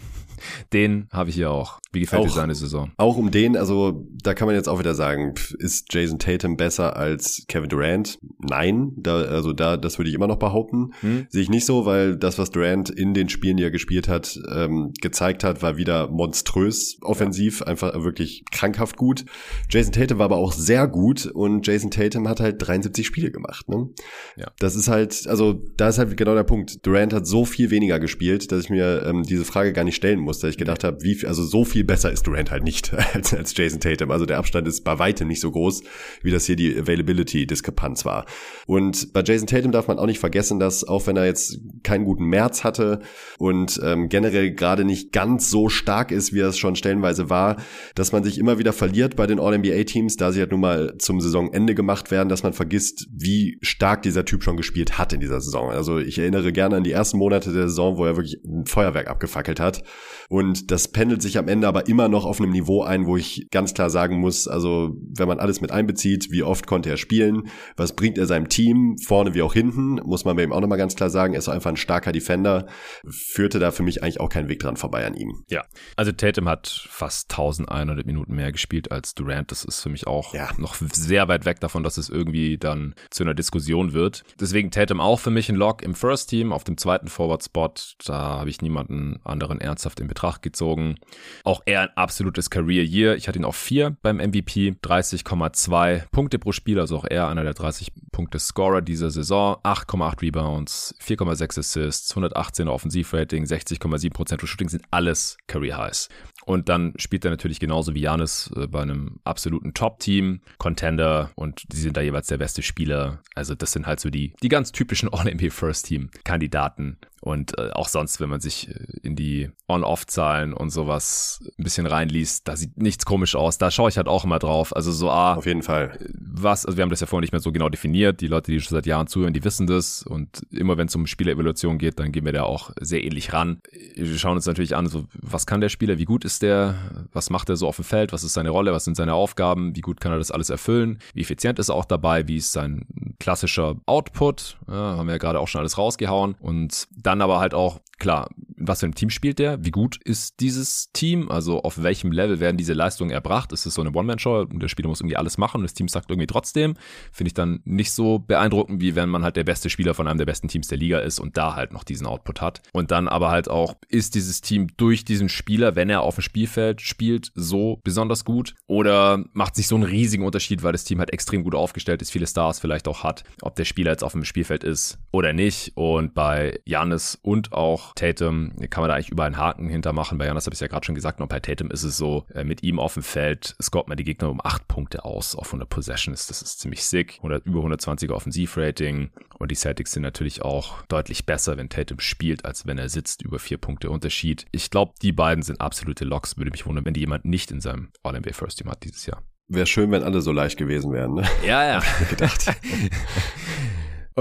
Den 0.73 1.07
habe 1.11 1.29
ich 1.29 1.35
hier 1.35 1.51
auch. 1.51 1.79
Wie 1.91 1.99
gefällt 1.99 2.21
auch, 2.21 2.27
dir 2.27 2.31
seine 2.31 2.55
Saison? 2.55 2.91
Auch 2.97 3.17
um 3.17 3.29
den, 3.29 3.57
also 3.57 4.07
da 4.23 4.33
kann 4.33 4.47
man 4.47 4.55
jetzt 4.55 4.69
auch 4.69 4.79
wieder 4.79 4.95
sagen, 4.95 5.35
ist 5.59 5.93
Jason 5.93 6.17
Tatum 6.17 6.55
besser 6.55 6.95
als 6.95 7.43
Kevin 7.47 7.69
Durant? 7.69 8.17
Nein, 8.39 8.93
da, 8.97 9.17
also 9.17 9.53
da, 9.53 9.77
das 9.77 9.99
würde 9.99 10.09
ich 10.09 10.15
immer 10.15 10.27
noch 10.27 10.39
behaupten. 10.39 10.93
Hm? 11.01 11.27
Sehe 11.29 11.41
ich 11.41 11.49
nicht 11.49 11.65
so, 11.65 11.85
weil 11.85 12.15
das, 12.17 12.39
was 12.39 12.49
Durant 12.49 12.89
in 12.89 13.13
den 13.13 13.29
Spielen, 13.29 13.57
die 13.57 13.63
er 13.63 13.71
gespielt 13.71 14.07
hat, 14.07 14.39
ähm, 14.51 14.93
gezeigt 15.01 15.43
hat, 15.43 15.61
war 15.61 15.77
wieder 15.77 16.09
monströs 16.09 16.97
offensiv, 17.01 17.59
ja. 17.59 17.67
einfach 17.67 17.93
wirklich 18.03 18.43
krankhaft 18.51 18.95
gut. 18.95 19.25
Jason 19.69 19.91
Tatum 19.91 20.19
war 20.19 20.25
aber 20.25 20.37
auch 20.37 20.53
sehr 20.53 20.87
gut 20.87 21.25
und 21.25 21.67
Jason 21.67 21.91
Tatum 21.91 22.27
hat 22.27 22.39
halt 22.39 22.55
73 22.65 23.05
Spiele 23.05 23.31
gemacht. 23.31 23.67
Ne? 23.67 23.89
Ja. 24.37 24.47
Das 24.59 24.75
ist 24.75 24.87
halt, 24.87 25.27
also 25.27 25.61
da 25.75 25.89
ist 25.89 25.97
halt 25.97 26.15
genau 26.15 26.33
der 26.33 26.43
Punkt. 26.43 26.60
Durant 26.83 27.13
hat 27.13 27.27
so 27.27 27.45
viel 27.45 27.69
weniger 27.69 27.99
gespielt, 27.99 28.51
dass 28.51 28.63
ich 28.63 28.69
mir 28.69 29.03
ähm, 29.05 29.23
diese 29.23 29.45
Frage 29.45 29.73
gar 29.73 29.83
nicht 29.83 29.95
stellen 29.95 30.19
musste. 30.19 30.49
Ich 30.49 30.57
gedacht 30.57 30.83
habe, 30.83 31.01
wie 31.03 31.15
viel, 31.15 31.27
also 31.27 31.43
so 31.43 31.65
viel 31.65 31.83
besser 31.83 32.11
ist 32.11 32.27
Durant 32.27 32.51
halt 32.51 32.63
nicht 32.63 32.93
als, 33.13 33.33
als 33.33 33.55
Jason 33.55 33.79
Tatum. 33.79 34.11
Also 34.11 34.25
der 34.25 34.37
Abstand 34.37 34.67
ist 34.67 34.83
bei 34.83 34.99
weitem 34.99 35.27
nicht 35.27 35.41
so 35.41 35.51
groß, 35.51 35.83
wie 36.21 36.31
das 36.31 36.45
hier 36.45 36.55
die 36.55 36.77
Availability-Diskrepanz 36.77 38.05
war. 38.05 38.25
Und 38.67 39.13
bei 39.13 39.23
Jason 39.23 39.47
Tatum 39.47 39.71
darf 39.71 39.87
man 39.87 39.99
auch 39.99 40.05
nicht 40.05 40.19
vergessen, 40.19 40.59
dass 40.59 40.83
auch 40.83 41.07
wenn 41.07 41.17
er 41.17 41.25
jetzt 41.25 41.59
keinen 41.83 42.05
guten 42.05 42.25
März 42.25 42.63
hatte 42.63 43.01
und 43.37 43.79
ähm, 43.83 44.09
generell 44.09 44.51
gerade 44.51 44.85
nicht 44.85 45.11
ganz 45.11 45.49
so 45.49 45.69
stark 45.69 46.11
ist, 46.11 46.33
wie 46.33 46.39
er 46.39 46.49
es 46.49 46.57
schon 46.57 46.75
stellenweise 46.75 47.29
war, 47.29 47.57
dass 47.95 48.11
man 48.11 48.23
sich 48.23 48.37
immer 48.37 48.59
wieder 48.59 48.73
verliert 48.73 49.15
bei 49.15 49.27
den 49.27 49.39
All-NBA-Teams, 49.39 50.17
da 50.17 50.31
sie 50.31 50.39
halt 50.39 50.51
nun 50.51 50.61
mal 50.61 50.95
zum 50.97 51.21
Saisonende 51.21 51.75
gemacht 51.75 52.11
werden, 52.11 52.29
dass 52.29 52.43
man 52.43 52.53
vergisst, 52.53 53.07
wie 53.11 53.57
stark 53.61 54.03
dieser 54.03 54.25
Typ 54.25 54.43
schon 54.43 54.57
gespielt 54.57 54.97
hat 54.97 55.13
in 55.13 55.19
dieser 55.19 55.41
Saison. 55.41 55.69
Also 55.69 55.97
ich 55.97 56.19
erinnere 56.19 56.50
gerne 56.51 56.77
an 56.77 56.83
die 56.83 56.91
ersten 56.91 57.17
Monate 57.17 57.51
der 57.51 57.69
Saison, 57.69 57.97
wo 57.97 58.05
er 58.05 58.15
wirklich 58.15 58.41
ein 58.45 58.65
Feuerwerk 58.65 59.07
abgefackelt 59.07 59.59
hat. 59.59 59.83
Und 60.29 60.71
das 60.71 60.87
pendelt 60.87 61.21
sich 61.21 61.37
am 61.37 61.47
Ende 61.47 61.67
aber 61.67 61.87
immer 61.87 62.07
noch 62.07 62.25
auf 62.25 62.39
einem 62.39 62.51
Niveau 62.51 62.83
ein, 62.83 63.05
wo 63.05 63.17
ich 63.17 63.47
ganz 63.51 63.73
klar 63.73 63.89
sagen 63.89 64.19
muss, 64.19 64.47
also 64.47 64.95
wenn 65.17 65.27
man 65.27 65.39
alles 65.39 65.59
mit 65.59 65.71
einbezieht, 65.71 66.31
wie 66.31 66.43
oft 66.43 66.67
konnte 66.67 66.89
er 66.89 66.97
spielen, 66.97 67.49
was 67.75 67.95
bringt 67.95 68.17
er 68.17 68.27
seinem 68.27 68.47
Team, 68.47 68.95
vorne 69.05 69.33
wie 69.33 69.41
auch 69.41 69.53
hinten, 69.53 69.95
muss 70.05 70.23
man 70.23 70.35
bei 70.35 70.43
ihm 70.43 70.53
auch 70.53 70.61
nochmal 70.61 70.77
ganz 70.77 70.95
klar 70.95 71.09
sagen, 71.09 71.33
er 71.33 71.39
ist 71.39 71.49
einfach 71.49 71.71
ein 71.71 71.77
starker 71.77 72.11
Defender, 72.11 72.67
führte 73.07 73.59
da 73.59 73.71
für 73.71 73.83
mich 73.83 74.03
eigentlich 74.03 74.19
auch 74.19 74.29
keinen 74.29 74.47
Weg 74.47 74.59
dran 74.59 74.77
vorbei 74.77 75.05
an 75.05 75.15
ihm. 75.15 75.43
Ja, 75.49 75.65
also 75.95 76.11
Tatum 76.11 76.47
hat 76.47 76.87
fast 76.89 77.31
1100 77.31 78.05
Minuten 78.05 78.33
mehr 78.33 78.51
gespielt 78.51 78.91
als 78.91 79.13
Durant, 79.13 79.51
das 79.51 79.65
ist 79.65 79.81
für 79.81 79.89
mich 79.89 80.07
auch 80.07 80.33
ja. 80.33 80.49
noch 80.57 80.75
sehr 80.75 81.27
weit 81.27 81.45
weg 81.45 81.59
davon, 81.59 81.83
dass 81.83 81.97
es 81.97 82.09
irgendwie 82.09 82.57
dann 82.57 82.95
zu 83.09 83.23
einer 83.23 83.33
Diskussion 83.33 83.93
wird. 83.93 84.23
Deswegen 84.39 84.71
Tatum 84.71 84.99
auch 84.99 85.19
für 85.19 85.29
mich 85.31 85.49
ein 85.49 85.55
Lock 85.55 85.81
im 85.83 85.93
First 85.93 86.29
Team, 86.29 86.40
auf 86.49 86.63
dem 86.63 86.77
zweiten 86.77 87.07
Forward-Spot, 87.07 87.73
da 88.05 88.13
habe 88.13 88.49
ich 88.49 88.61
niemanden 88.61 89.19
anderen 89.23 89.61
ernsthaft 89.61 89.99
in 89.99 90.07
Betracht 90.07 90.41
gezogen. 90.41 90.95
Auch 91.43 91.61
er 91.65 91.81
ein 91.81 91.97
absolutes 91.97 92.49
Career 92.49 92.83
Year. 92.83 93.15
Ich 93.15 93.27
hatte 93.27 93.39
ihn 93.39 93.45
auf 93.45 93.55
vier 93.55 93.95
beim 94.01 94.17
MVP, 94.17 94.75
30,2 94.83 96.03
Punkte 96.11 96.39
pro 96.39 96.51
Spiel, 96.51 96.79
also 96.79 96.97
auch 96.97 97.05
er 97.05 97.27
einer 97.27 97.43
der 97.43 97.53
30 97.53 97.91
Punkte 98.11 98.39
Scorer 98.39 98.81
dieser 98.81 99.11
Saison, 99.11 99.57
8,8 99.63 100.21
Rebounds, 100.21 100.95
4,6 101.01 101.59
Assists, 101.59 102.15
118er 102.15 102.69
Offensivrating, 102.69 103.45
60,7% 103.45 104.45
Shooting 104.45 104.69
sind 104.69 104.83
alles 104.91 105.37
Career 105.47 105.77
Highs. 105.77 106.09
Und 106.51 106.67
dann 106.67 106.91
spielt 106.97 107.23
er 107.23 107.31
natürlich 107.31 107.61
genauso 107.61 107.95
wie 107.95 108.01
Janis 108.01 108.51
äh, 108.57 108.67
bei 108.67 108.81
einem 108.81 109.21
absoluten 109.23 109.73
Top-Team, 109.73 110.41
Contender 110.57 111.31
und 111.35 111.63
die 111.71 111.77
sind 111.77 111.95
da 111.95 112.01
jeweils 112.01 112.27
der 112.27 112.39
beste 112.39 112.61
Spieler. 112.61 113.19
Also 113.35 113.55
das 113.55 113.71
sind 113.71 113.87
halt 113.87 114.01
so 114.01 114.09
die, 114.09 114.33
die 114.43 114.49
ganz 114.49 114.73
typischen 114.73 115.07
All-NBA 115.13 115.49
First-Team-Kandidaten. 115.49 116.97
Und 117.21 117.57
äh, 117.59 117.69
auch 117.73 117.87
sonst, 117.87 118.19
wenn 118.19 118.29
man 118.29 118.41
sich 118.41 118.69
äh, 118.69 118.73
in 119.03 119.15
die 119.15 119.51
On-Off-Zahlen 119.67 120.53
und 120.53 120.71
sowas 120.71 121.39
ein 121.57 121.63
bisschen 121.63 121.85
reinliest, 121.85 122.47
da 122.47 122.55
sieht 122.55 122.77
nichts 122.77 123.05
komisch 123.05 123.35
aus. 123.35 123.59
Da 123.59 123.69
schaue 123.69 123.89
ich 123.89 123.97
halt 123.97 124.07
auch 124.07 124.25
immer 124.25 124.39
drauf. 124.39 124.75
Also 124.75 124.91
so, 124.91 125.11
ah, 125.11 125.35
auf 125.35 125.45
jeden 125.45 125.61
Fall. 125.61 125.99
Was, 126.15 126.65
also 126.65 126.77
wir 126.77 126.81
haben 126.81 126.89
das 126.89 126.99
ja 126.99 127.07
vorhin 127.07 127.21
nicht 127.21 127.31
mehr 127.31 127.39
so 127.39 127.51
genau 127.51 127.69
definiert. 127.69 128.21
Die 128.21 128.27
Leute, 128.27 128.51
die 128.51 128.59
schon 128.59 128.75
seit 128.75 128.87
Jahren 128.87 129.05
zuhören, 129.05 129.33
die 129.33 129.43
wissen 129.43 129.67
das. 129.67 130.01
Und 130.01 130.41
immer 130.49 130.77
wenn 130.77 130.87
es 130.87 130.95
um 130.95 131.05
Spielerevolution 131.05 131.77
geht, 131.77 131.99
dann 131.99 132.11
gehen 132.11 132.25
wir 132.25 132.33
da 132.33 132.43
auch 132.43 132.71
sehr 132.79 133.03
ähnlich 133.03 133.33
ran. 133.33 133.61
Wir 133.95 134.17
schauen 134.17 134.35
uns 134.35 134.47
natürlich 134.47 134.75
an, 134.75 134.87
so, 134.87 135.05
was 135.13 135.45
kann 135.45 135.61
der 135.61 135.69
Spieler, 135.69 135.99
wie 135.99 136.05
gut 136.05 136.25
ist 136.25 136.41
der, 136.41 136.75
was 137.13 137.29
macht 137.29 137.49
er 137.49 137.55
so 137.55 137.67
auf 137.67 137.75
dem 137.75 137.85
Feld, 137.85 138.13
was 138.13 138.23
ist 138.23 138.33
seine 138.33 138.49
Rolle, 138.49 138.73
was 138.73 138.85
sind 138.85 138.95
seine 138.95 139.13
Aufgaben, 139.13 139.75
wie 139.75 139.81
gut 139.81 140.01
kann 140.01 140.11
er 140.11 140.17
das 140.17 140.31
alles 140.31 140.49
erfüllen, 140.49 140.97
wie 141.13 141.21
effizient 141.21 141.59
ist 141.59 141.69
er 141.69 141.75
auch 141.75 141.85
dabei, 141.85 142.27
wie 142.27 142.37
ist 142.37 142.51
sein 142.51 142.87
klassischer 143.19 143.75
Output, 143.85 144.57
ja, 144.67 144.97
haben 144.97 145.05
wir 145.05 145.13
ja 145.13 145.19
gerade 145.19 145.39
auch 145.39 145.47
schon 145.47 145.59
alles 145.59 145.77
rausgehauen. 145.77 146.35
Und 146.39 146.87
dann 147.11 147.21
aber 147.21 147.39
halt 147.39 147.53
auch, 147.53 147.79
klar, 147.99 148.29
was 148.57 148.79
für 148.79 148.87
ein 148.87 148.95
Team 148.95 149.09
spielt 149.09 149.39
der? 149.39 149.63
Wie 149.63 149.71
gut 149.71 149.97
ist 150.03 150.39
dieses 150.39 150.91
Team? 150.91 151.29
Also 151.29 151.61
auf 151.61 151.81
welchem 151.81 152.11
Level 152.11 152.39
werden 152.39 152.57
diese 152.57 152.73
Leistungen 152.73 153.11
erbracht? 153.11 153.51
Ist 153.51 153.65
es 153.65 153.73
so 153.73 153.81
eine 153.81 153.91
One-Man-Show 153.91 154.47
und 154.51 154.59
der 154.59 154.67
Spieler 154.67 154.87
muss 154.87 155.01
irgendwie 155.01 155.17
alles 155.17 155.37
machen 155.37 155.57
und 155.57 155.63
das 155.63 155.73
Team 155.73 155.87
sagt 155.87 156.09
irgendwie 156.09 156.27
trotzdem? 156.27 156.75
Finde 157.11 157.27
ich 157.29 157.33
dann 157.33 157.61
nicht 157.63 157.91
so 157.91 158.19
beeindruckend, 158.19 158.81
wie 158.81 158.95
wenn 158.95 159.09
man 159.09 159.23
halt 159.23 159.35
der 159.35 159.43
beste 159.43 159.69
Spieler 159.69 159.93
von 159.93 160.07
einem 160.07 160.17
der 160.17 160.25
besten 160.25 160.47
Teams 160.47 160.67
der 160.67 160.77
Liga 160.77 160.99
ist 160.99 161.19
und 161.19 161.37
da 161.37 161.55
halt 161.55 161.73
noch 161.73 161.83
diesen 161.83 162.07
Output 162.07 162.41
hat. 162.41 162.61
Und 162.71 162.91
dann 162.91 163.07
aber 163.07 163.29
halt 163.29 163.49
auch, 163.49 163.75
ist 163.89 164.15
dieses 164.15 164.41
Team 164.41 164.67
durch 164.77 165.05
diesen 165.05 165.29
Spieler, 165.29 165.75
wenn 165.75 165.89
er 165.89 166.01
auf 166.01 166.15
dem 166.15 166.21
Spielfeld 166.21 166.81
spielt, 166.81 167.31
so 167.35 167.79
besonders 167.83 168.25
gut? 168.25 168.55
Oder 168.67 169.23
macht 169.33 169.55
sich 169.55 169.67
so 169.67 169.75
einen 169.75 169.83
riesigen 169.83 170.25
Unterschied, 170.25 170.63
weil 170.63 170.71
das 170.71 170.83
Team 170.83 170.99
halt 170.99 171.11
extrem 171.11 171.43
gut 171.43 171.55
aufgestellt 171.55 172.01
ist, 172.01 172.11
viele 172.11 172.27
Stars 172.27 172.59
vielleicht 172.59 172.87
auch 172.87 173.03
hat, 173.03 173.23
ob 173.41 173.55
der 173.55 173.65
Spieler 173.65 173.91
jetzt 173.91 174.03
auf 174.03 174.13
dem 174.13 174.25
Spielfeld 174.25 174.63
ist 174.63 174.99
oder 175.11 175.33
nicht? 175.33 175.73
Und 175.75 176.13
bei 176.13 176.59
Janis 176.65 177.00
und 177.21 177.53
auch 177.53 177.93
Tatum 177.95 178.53
kann 178.69 178.81
man 178.81 178.89
da 178.89 178.95
eigentlich 178.95 179.09
überall 179.09 179.27
einen 179.27 179.37
Haken 179.37 179.69
hintermachen. 179.69 180.17
Bei 180.17 180.25
Janis 180.25 180.45
habe 180.45 180.53
ich 180.53 180.57
es 180.57 180.61
ja 180.61 180.67
gerade 180.67 180.85
schon 180.85 180.95
gesagt, 180.95 181.21
und 181.21 181.27
bei 181.27 181.39
Tatum 181.39 181.71
ist 181.71 181.83
es 181.83 181.97
so, 181.97 182.25
äh, 182.33 182.43
mit 182.43 182.63
ihm 182.63 182.79
auf 182.79 182.93
dem 182.95 183.03
Feld 183.03 183.55
scoret 183.61 183.87
man 183.87 183.97
die 183.97 184.03
Gegner 184.03 184.29
um 184.29 184.41
acht 184.43 184.67
Punkte 184.67 185.05
aus 185.05 185.35
auf 185.35 185.47
100 185.47 185.69
Possessions. 185.69 186.27
Das 186.27 186.41
ist 186.41 186.59
ziemlich 186.59 186.83
sick. 186.83 187.15
100, 187.17 187.45
über 187.45 187.61
120er 187.61 188.13
Offensivrating. 188.13 189.11
Und 189.37 189.51
die 189.51 189.55
Celtics 189.55 189.91
sind 189.91 190.03
natürlich 190.03 190.41
auch 190.41 190.81
deutlich 190.83 191.25
besser, 191.25 191.57
wenn 191.57 191.69
Tatum 191.69 191.99
spielt, 191.99 192.45
als 192.45 192.65
wenn 192.65 192.77
er 192.77 192.89
sitzt. 192.89 193.21
Über 193.21 193.39
vier 193.39 193.57
Punkte 193.57 193.89
Unterschied. 193.89 194.45
Ich 194.51 194.69
glaube, 194.69 194.93
die 195.01 195.11
beiden 195.11 195.43
sind 195.43 195.61
absolute 195.61 196.05
Locks. 196.05 196.37
Würde 196.37 196.51
mich 196.51 196.65
wundern, 196.65 196.85
wenn 196.85 196.93
die 196.93 197.01
jemand 197.01 197.25
nicht 197.25 197.51
in 197.51 197.61
seinem 197.61 197.89
All-NBA 198.03 198.33
First 198.33 198.59
Team 198.59 198.69
hat 198.69 198.83
dieses 198.83 199.05
Jahr. 199.05 199.23
Wäre 199.47 199.65
schön, 199.65 199.91
wenn 199.91 200.03
alle 200.03 200.21
so 200.21 200.31
leicht 200.31 200.57
gewesen 200.57 200.93
wären, 200.93 201.13
ne? 201.13 201.23
Ja, 201.45 201.65
ja. 201.65 201.83
gedacht. 202.09 202.45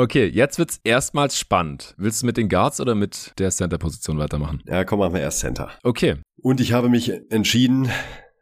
Okay, 0.01 0.25
jetzt 0.33 0.59
wird's 0.59 0.81
erstmals 0.83 1.39
spannend. 1.39 1.95
Willst 1.99 2.23
du 2.23 2.27
mit 2.27 2.39
den 2.39 2.49
Guards 2.49 2.81
oder 2.81 2.95
mit 2.95 3.35
der 3.39 3.51
Center-Position 3.51 4.17
weitermachen? 4.17 4.63
Ja, 4.67 4.83
komm, 4.85 5.01
machen 5.01 5.13
wir 5.13 5.21
erst 5.21 5.41
Center. 5.41 5.73
Okay. 5.83 6.17
Und 6.41 6.59
ich 6.59 6.73
habe 6.73 6.89
mich 6.89 7.13
entschieden 7.29 7.91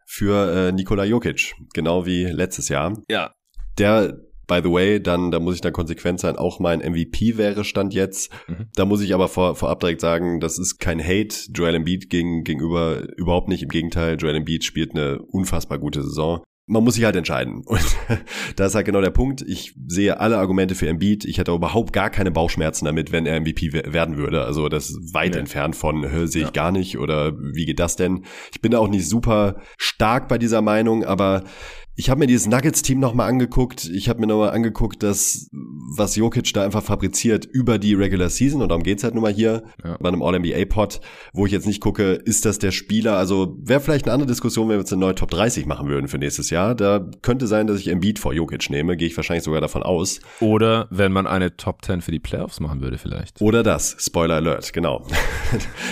für 0.07 0.69
äh, 0.69 0.71
Nikola 0.71 1.03
Jokic, 1.03 1.57
genau 1.75 2.07
wie 2.07 2.27
letztes 2.27 2.69
Jahr. 2.69 2.97
Ja. 3.11 3.33
Der 3.77 4.21
by 4.47 4.61
the 4.63 4.71
way, 4.71 5.03
dann, 5.03 5.33
da 5.33 5.41
muss 5.41 5.57
ich 5.57 5.61
dann 5.61 5.73
konsequent 5.73 6.21
sein, 6.21 6.37
auch 6.37 6.61
mein 6.61 6.79
MVP 6.79 7.37
wäre 7.37 7.65
Stand 7.65 7.93
jetzt. 7.93 8.33
Mhm. 8.47 8.69
Da 8.77 8.85
muss 8.85 9.03
ich 9.03 9.13
aber 9.13 9.27
vor, 9.27 9.57
vorab 9.57 9.81
direkt 9.81 10.01
sagen, 10.01 10.39
das 10.39 10.61
ist 10.61 10.79
kein 10.79 11.03
Hate 11.03 11.35
Joel 11.53 11.75
Embiid 11.75 12.09
gegen, 12.09 12.45
gegenüber, 12.45 13.03
überhaupt 13.17 13.49
nicht. 13.49 13.65
Im 13.65 13.69
Gegenteil, 13.69 14.17
Joel 14.17 14.37
Embiid 14.37 14.63
spielt 14.63 14.95
eine 14.95 15.21
unfassbar 15.23 15.81
gute 15.81 16.05
Saison 16.05 16.41
man 16.69 16.85
muss 16.85 16.95
sich 16.95 17.05
halt 17.05 17.17
entscheiden. 17.17 17.63
Und 17.67 17.97
da 18.57 18.67
ist 18.67 18.75
halt 18.75 18.87
genau 18.87 19.01
der 19.01 19.11
Punkt. 19.11 19.43
Ich 19.43 19.75
sehe 19.87 20.21
alle 20.21 20.39
Argumente 20.39 20.75
für 20.75 20.89
Embiid. 20.89 21.25
Ich 21.25 21.39
hätte 21.39 21.53
überhaupt 21.53 21.93
gar 21.93 22.11
keine 22.11 22.31
Bauchschmerzen 22.31 22.85
damit, 22.85 23.11
wenn 23.11 23.27
er 23.27 23.41
MVP 23.41 23.73
werden 23.73 24.17
würde. 24.17 24.45
Also 24.45 24.69
das 24.69 24.91
ist 24.91 25.15
weit 25.15 25.33
nee. 25.33 25.41
entfernt 25.41 25.75
von, 25.75 26.07
sehe 26.27 26.43
ich 26.43 26.49
ja. 26.49 26.51
gar 26.51 26.73
nicht 26.73 26.99
oder 26.99 27.33
wie 27.39 27.65
geht 27.65 27.81
das 27.81 27.97
denn? 27.97 28.25
Ich 28.53 28.61
bin 28.61 28.73
da 28.73 28.79
auch 28.79 28.89
nicht 28.89 29.09
super 29.09 29.57
stark 29.77 30.29
bei 30.29 30.39
dieser 30.39 30.63
Meinung, 30.63 31.05
aber 31.05 31.45
ich 31.99 32.11
habe 32.11 32.21
mir 32.21 32.29
dieses 32.29 32.47
Nuggets-Team 32.47 33.01
nochmal 33.01 33.29
angeguckt. 33.29 33.91
Ich 33.93 34.09
habe 34.09 34.21
mir 34.21 34.29
nochmal 34.29 34.51
angeguckt, 34.51 35.03
dass 35.03 35.49
was 35.51 36.15
Jokic 36.15 36.53
da 36.53 36.65
einfach 36.65 36.85
fabriziert 36.85 37.45
über 37.45 37.79
die 37.79 37.95
Regular 37.95 38.29
Season, 38.29 38.63
und 38.63 38.69
darum 38.69 38.85
geht's 38.85 39.03
halt 39.03 39.15
nun 39.15 39.25
mal 39.25 39.33
hier 39.33 39.65
ja. 39.83 39.97
bei 39.99 40.09
einem 40.09 40.23
All-NBA-Pod, 40.23 41.01
wo 41.33 41.45
ich 41.45 41.51
jetzt 41.51 41.67
nicht 41.67 41.81
gucke, 41.81 42.13
ist 42.13 42.45
das 42.45 42.61
der 42.61 42.71
Spieler, 42.71 43.17
also 43.17 43.59
wäre 43.61 43.81
vielleicht 43.81 44.05
eine 44.05 44.13
andere 44.15 44.29
Diskussion, 44.29 44.69
wenn 44.69 44.77
wir 44.77 44.81
jetzt 44.81 44.93
eine 44.93 45.01
neue 45.01 45.17
Top 45.17 45.33
30 45.33 45.67
machen 45.67 45.89
würden 45.89 46.07
für 46.07 46.19
nächstes 46.19 46.51
Jahr. 46.51 46.77
Da 46.77 47.05
könnte 47.23 47.49
sein, 47.49 47.67
dass 47.67 47.81
ich 47.81 47.89
Embiid 47.89 48.21
vor 48.21 48.33
Jokic 48.33 48.71
nehme, 48.71 48.97
gehe 48.97 49.09
ich 49.09 49.17
wahrscheinlich 49.17 49.43
sogar 49.43 49.61
davon 49.61 49.83
aus. 49.83 50.21
Oder 50.39 50.87
wenn 50.93 51.11
man 51.11 51.27
eine 51.27 51.57
Top 51.57 51.85
10 51.85 52.03
für 52.03 52.13
die 52.13 52.21
Playoffs 52.21 52.61
machen 52.61 52.81
würde 52.81 52.99
vielleicht. 52.99 53.41
Oder 53.41 53.65
das, 53.65 53.97
Spoiler 53.99 54.37
Alert, 54.37 54.73
genau. 54.73 55.05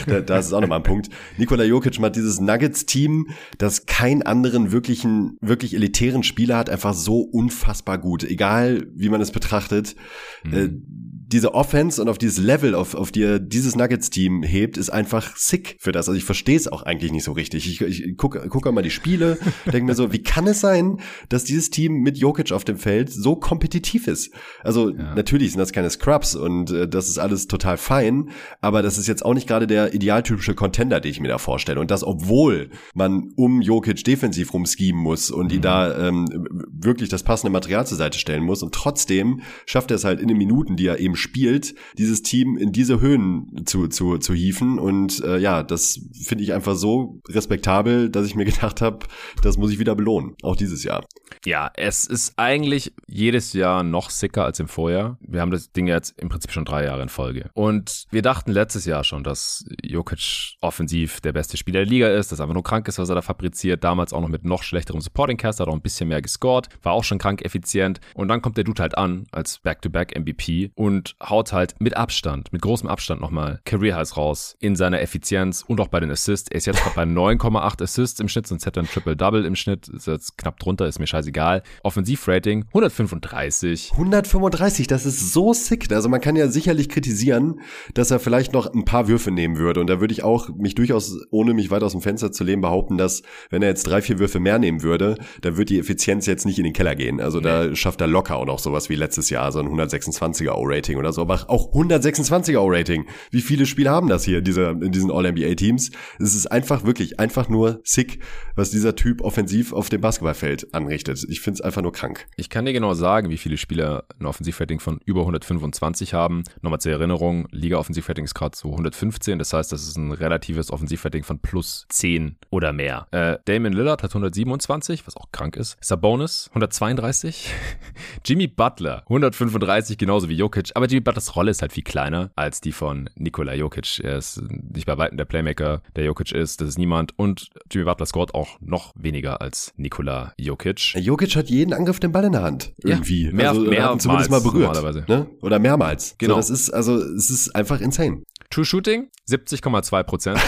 das 0.27 0.47
ist 0.47 0.53
auch 0.53 0.61
nochmal 0.61 0.79
ein 0.79 0.85
Punkt. 0.85 1.09
Nikola 1.37 1.65
Jokic 1.65 2.01
hat 2.01 2.15
dieses 2.15 2.39
Nuggets-Team, 2.39 3.31
das 3.59 3.87
keinen 3.87 4.23
anderen 4.23 4.71
wirklichen, 4.71 5.37
wirklich 5.41 5.75
elitär 5.75 5.96
elitären 5.97 6.23
Spieler 6.23 6.57
hat, 6.57 6.71
einfach 6.71 6.95
so 6.95 7.21
unfassbar 7.21 7.99
gut. 7.99 8.25
Egal, 8.25 8.87
wie 8.95 9.09
man 9.09 9.21
es 9.21 9.31
betrachtet. 9.31 9.97
Mhm. 10.45 11.06
Diese 11.29 11.55
Offense 11.55 12.01
und 12.01 12.09
auf 12.09 12.19
dieses 12.19 12.39
Level, 12.39 12.75
auf, 12.75 12.95
auf 12.95 13.11
die 13.11 13.23
er 13.23 13.41
dieses 13.41 13.75
Nuggets-Team 13.75 14.45
hebt, 14.45 14.77
ist 14.77 14.91
einfach 14.91 15.37
sick 15.37 15.77
für 15.81 15.91
das. 15.91 16.09
Also 16.09 16.17
ich 16.17 16.25
verstehe 16.25 16.57
es 16.57 16.69
auch 16.69 16.83
eigentlich 16.83 17.11
nicht 17.11 17.25
so 17.25 17.33
richtig. 17.33 17.67
Ich, 17.67 17.81
ich 17.81 18.17
gucke 18.17 18.47
guck 18.49 18.73
mal 18.73 18.83
die 18.83 18.91
Spiele, 18.91 19.39
denke 19.65 19.85
mir 19.85 19.95
so, 19.95 20.13
wie 20.13 20.23
kann 20.23 20.47
es 20.47 20.61
sein, 20.61 21.01
dass 21.29 21.43
dieses 21.43 21.71
Team 21.71 21.95
mit 22.03 22.17
Jokic 22.17 22.53
auf 22.53 22.65
dem 22.65 22.79
Feld 22.79 23.13
so 23.13 23.35
kompetitiv 23.35 24.07
ist? 24.07 24.33
Also 24.63 24.91
ja. 24.91 25.15
natürlich 25.15 25.51
sind 25.53 25.59
das 25.59 25.73
keine 25.73 25.91
Scrubs 25.91 26.37
und 26.37 26.71
äh, 26.71 26.89
das 26.89 27.09
ist 27.09 27.19
alles 27.19 27.49
total 27.49 27.77
fein, 27.77 28.31
aber 28.61 28.83
das 28.83 28.97
ist 28.97 29.09
jetzt 29.09 29.25
auch 29.25 29.35
nicht 29.35 29.49
gerade 29.49 29.67
der 29.67 29.95
idealtypische 29.95 30.55
Contender, 30.55 31.01
den 31.01 31.11
ich 31.11 31.21
mir 31.21 31.29
da 31.29 31.39
vorstelle. 31.39 31.81
Und 31.81 31.91
das, 31.91 32.05
obwohl 32.05 32.71
man 32.95 33.33
um 33.35 33.63
Jokic 33.63 34.05
defensiv 34.05 34.55
rumschieben 34.55 35.01
muss 35.01 35.33
und 35.33 35.47
mhm. 35.47 35.49
die 35.49 35.61
da 35.61 36.09
ähm, 36.09 36.27
wirklich 36.71 37.09
das 37.09 37.25
passende 37.25 37.51
Material 37.51 37.85
zur 37.85 37.99
Seite 37.99 38.19
stellen 38.19 38.45
muss 38.45 38.63
und 38.63 38.73
trotzdem 38.75 39.41
schafft 39.65 39.91
er 39.91 39.97
es 39.97 40.05
halt 40.05 40.21
in 40.21 40.29
den 40.29 40.39
Minuten, 40.39 40.77
die 40.77 40.87
er 40.87 41.01
eben 41.01 41.16
spielt, 41.17 41.75
dieses 41.99 42.23
Team 42.23 42.57
in 42.57 42.73
diese 42.73 43.01
Höhen 43.01 43.63
zu, 43.65 43.89
zu, 43.89 44.19
zu 44.19 44.35
hieven. 44.35 44.79
Und 44.79 45.23
äh, 45.25 45.39
ja, 45.39 45.63
das 45.63 46.01
finde 46.25 46.45
ich 46.45 46.53
einfach 46.53 46.77
so 46.77 47.21
respektabel, 47.29 48.11
dass 48.11 48.27
ich 48.27 48.35
mir 48.35 48.45
gedacht 48.47 48.81
habe, 48.81 49.07
das 49.43 49.57
muss 49.57 49.71
ich 49.71 49.79
wieder 49.79 49.95
belohnen, 49.95 50.35
auch 50.43 50.57
dieses 50.57 50.85
Jahr. 50.85 51.05
Ja, 51.45 51.71
es 51.75 52.05
ist 52.05 52.35
eigentlich 52.37 52.93
jedes 53.07 53.53
Jahr 53.53 53.83
noch 53.83 54.11
sicker 54.11 54.45
als 54.45 54.61
im 54.61 54.69
Vorjahr. 54.69 55.19
Wir 55.21 55.41
haben 55.41 55.51
das 55.51 55.73
Ding 55.73 55.87
jetzt 55.87 56.19
im 56.19 56.29
Prinzip 56.29 56.53
schon 56.53 56.65
drei 56.65 56.85
Jahre 56.85 57.03
in 57.03 57.09
Folge. 57.09 57.51
Und 57.55 58.07
wir 58.11 58.23
dachten 58.23 58.53
letztes 58.53 58.85
Jahr 58.85 59.05
schon, 59.05 59.25
dass 59.25 59.65
Jokic 59.83 60.57
offensiv 60.61 61.21
der 61.21 61.33
beste 61.33 61.57
Spieler 61.57 61.81
der 61.81 61.87
Liga 61.87 62.09
ist, 62.09 62.33
dass 62.33 62.41
einfach 62.41 62.55
nur 62.55 62.63
krank 62.63 62.89
ist, 62.89 62.99
was 62.99 63.09
er 63.09 63.15
da 63.15 63.23
fabriziert. 63.23 63.85
Damals 63.85 64.13
auch 64.13 64.21
noch 64.21 64.29
mit 64.29 64.45
noch 64.45 64.63
schlechterem 64.63 65.01
Supporting 65.01 65.37
Cast, 65.37 65.61
hat 65.61 65.69
auch 65.69 65.75
ein 65.75 65.81
bisschen 65.81 66.09
mehr 66.09 66.23
gescored, 66.23 66.69
war 66.83 66.93
auch 66.93 67.05
schon 67.05 67.19
krank 67.19 67.45
effizient. 67.45 68.01
Und 68.15 68.29
dann 68.29 68.43
kommt 68.43 68.57
der 68.57 68.65
Dude 68.65 68.83
halt 68.83 68.97
an 68.97 69.27
als 69.33 69.59
Back-to-Back 69.59 70.19
MVP 70.19 70.71
und 71.07 71.29
haut 71.29 71.53
halt 71.53 71.75
mit 71.79 71.97
Abstand, 71.97 72.53
mit 72.53 72.63
großem 72.63 72.89
Abstand 72.89 73.21
nochmal 73.21 73.61
Career 73.65 73.97
Highs 73.97 74.17
raus 74.17 74.57
in 74.61 74.77
seiner 74.77 75.01
Effizienz 75.01 75.65
und 75.67 75.81
auch 75.81 75.89
bei 75.89 76.01
den 76.01 76.11
Assists. 76.11 76.51
Er 76.51 76.57
ist 76.57 76.67
jetzt 76.67 76.83
bei 76.95 77.03
9,8 77.03 77.83
Assists 77.83 78.21
im 78.21 78.29
Schnitt, 78.29 78.47
sonst 78.47 78.67
hätte 78.67 78.81
er 78.81 78.85
ein 78.85 78.89
Triple-Double 78.89 79.45
im 79.45 79.55
Schnitt, 79.55 79.89
ist 79.89 80.07
jetzt 80.07 80.39
knapp 80.39 80.59
drunter, 80.59 80.87
ist 80.87 80.99
mir 80.99 81.07
scheißegal. 81.07 81.63
Offensivrating 81.83 82.65
135. 82.69 83.93
135, 83.93 84.87
das 84.87 85.07
ist 85.07 85.33
so 85.33 85.53
sick. 85.53 85.91
Also 85.93 86.09
man 86.09 86.21
kann 86.21 86.37
ja 86.37 86.49
sicherlich 86.49 86.89
kritisieren, 86.89 87.61
dass 87.95 88.11
er 88.11 88.19
vielleicht 88.19 88.53
noch 88.53 88.73
ein 88.73 88.85
paar 88.85 89.09
Würfe 89.09 89.31
nehmen 89.31 89.59
würde. 89.59 89.81
Und 89.81 89.89
da 89.89 90.01
würde 90.01 90.13
ich 90.13 90.23
auch 90.23 90.49
mich 90.49 90.75
durchaus, 90.75 91.19
ohne 91.31 91.55
mich 91.55 91.71
weit 91.71 91.83
aus 91.83 91.93
dem 91.93 92.01
Fenster 92.01 92.33
zu 92.33 92.45
lehnen, 92.45 92.63
behaupten, 92.63 92.99
dass 92.99 93.23
wenn 93.51 93.63
er 93.63 93.69
jetzt 93.69 93.87
drei, 93.87 94.03
vier 94.03 94.19
Würfe 94.19 94.41
mehr 94.41 94.59
nehmen 94.59 94.83
würde, 94.83 95.17
dann 95.43 95.57
wird 95.57 95.71
die 95.71 95.79
Effizienz 95.79 96.27
jetzt 96.27 96.47
nicht 96.47 96.59
in 96.59 96.65
den 96.65 96.73
Keller 96.73 96.95
gehen. 96.95 97.21
Also 97.21 97.39
nee. 97.39 97.45
da 97.45 97.77
schafft 97.77 98.01
er 98.01 98.07
locker 98.07 98.37
auch 98.37 98.47
noch 98.47 98.59
sowas 98.59 98.89
wie 98.89 98.97
letztes 98.97 99.31
Jahr, 99.31 99.53
so 99.53 99.61
ein 99.61 99.69
126er 99.69 100.53
O-Rating 100.53 100.96
oder 100.97 101.13
so. 101.13 101.23
Aber 101.23 101.45
auch 101.49 101.73
126er 101.73 102.59
O-Rating. 102.59 103.07
Wie 103.31 103.41
viele 103.41 103.67
Spiele 103.67 103.91
haben 103.91 104.09
das 104.09 104.25
hier, 104.25 104.41
diese, 104.41 104.71
in 104.81 104.93
diesen 104.93 105.11
All-NBA-Teams? 105.11 105.91
Es 106.19 106.35
ist 106.35 106.47
einfach 106.47 106.85
wirklich, 106.85 107.21
einfach 107.21 107.49
nur 107.49 107.81
sick, 107.85 108.21
was 108.55 108.71
dieser 108.71 108.97
Typ 108.97 109.21
offensiv 109.21 109.73
auf 109.73 109.89
dem 109.89 110.01
Basketballfeld 110.01 110.75
anrichtet. 110.75 111.25
Ich 111.29 111.41
finde 111.41 111.57
es 111.57 111.61
einfach 111.61 111.83
nur 111.83 111.93
krank. 111.93 112.27
Ich 112.37 112.51
kann 112.51 112.65
dir 112.65 112.73
genau 112.73 112.95
sagen, 112.95 113.31
wie 113.31 113.37
viele 113.37 113.57
Spieler 113.57 114.05
ein 114.19 114.27
Offensivrating 114.27 114.81
von 114.81 115.01
über 115.05 115.21
125 115.21 116.15
haben. 116.15 116.43
Nochmal 116.63 116.81
zur 116.81 116.93
Erinnerung, 116.93 117.49
Liga-Offensivrating 117.51 118.25
ist 118.25 118.35
gerade 118.35 118.57
so 118.57 118.71
115. 118.71 119.39
Das 119.39 119.53
heißt, 119.53 119.73
das 119.73 119.87
ist 119.87 119.97
ein 119.97 120.13
relatives 120.13 120.71
Offensivrating 120.71 121.25
von 121.25 121.39
plus 121.39 121.87
10 121.89 122.37
oder 122.51 122.73
mehr. 122.73 123.07
Äh, 123.11 123.39
Damon 123.45 123.73
Lillard 123.73 124.03
hat 124.03 124.11
127, 124.11 125.07
was 125.07 125.17
auch 125.17 125.31
krank 125.33 125.57
ist. 125.57 125.77
Sabonis 125.81 126.49
132. 126.51 127.51
Jimmy 128.25 128.47
Butler 128.47 129.03
135, 129.03 129.99
genauso 129.99 130.29
wie 130.29 130.35
Jokic. 130.35 130.73
Aber 130.75 130.86
Jimmy 130.87 131.01
Butlers 131.01 131.37
Rolle 131.37 131.51
ist 131.51 131.63
halt 131.63 131.73
viel 131.73 131.83
kleiner 131.83 132.31
als 132.37 132.61
die 132.61 132.73
von 132.73 133.11
Nikola 133.17 133.55
Jokic. 133.55 134.01
Er 134.03 134.19
ist 134.19 134.43
nicht 134.51 134.87
bei 134.87 134.99
Weitem 134.99 135.17
der 135.17 135.25
Playmaker, 135.25 135.83
der 135.95 136.05
Jokic 136.05 136.33
ist. 136.33 136.61
Das 136.61 136.69
ist 136.69 136.79
niemand. 136.79 137.19
Und 137.19 137.51
Jimmy 137.71 137.85
Butler 137.85 138.07
scoret 138.07 138.35
auch 138.35 138.59
noch 138.61 138.93
weniger 138.97 139.41
als 139.41 139.73
Nikola 139.77 140.33
Jokic. 140.39 140.95
Jokic 140.95 141.37
hat 141.37 141.49
jeden 141.49 141.73
Angriff 141.73 142.01
den 142.01 142.13
Ball 142.13 142.25
in 142.25 142.33
der 142.33 142.43
Hand. 142.43 142.73
Irgendwie. 142.83 143.27
Ja, 143.27 143.33
mehr, 143.33 143.49
also, 143.51 143.63
mehr 143.63 143.97
zumindest 143.99 144.31
mal 144.31 144.41
berührt. 144.41 145.09
Ne? 145.09 145.27
Oder 145.43 145.59
mehrmals. 145.59 146.15
Genau. 146.19 146.35
So, 146.35 146.39
das 146.41 146.51
ist, 146.51 146.71
also, 146.71 146.97
es 146.97 147.31
ist 147.31 147.55
einfach 147.55 147.81
insane. 147.81 148.23
True 148.51 148.65
Shooting 148.65 149.11
70,2 149.29 150.03
Prozent. 150.05 150.41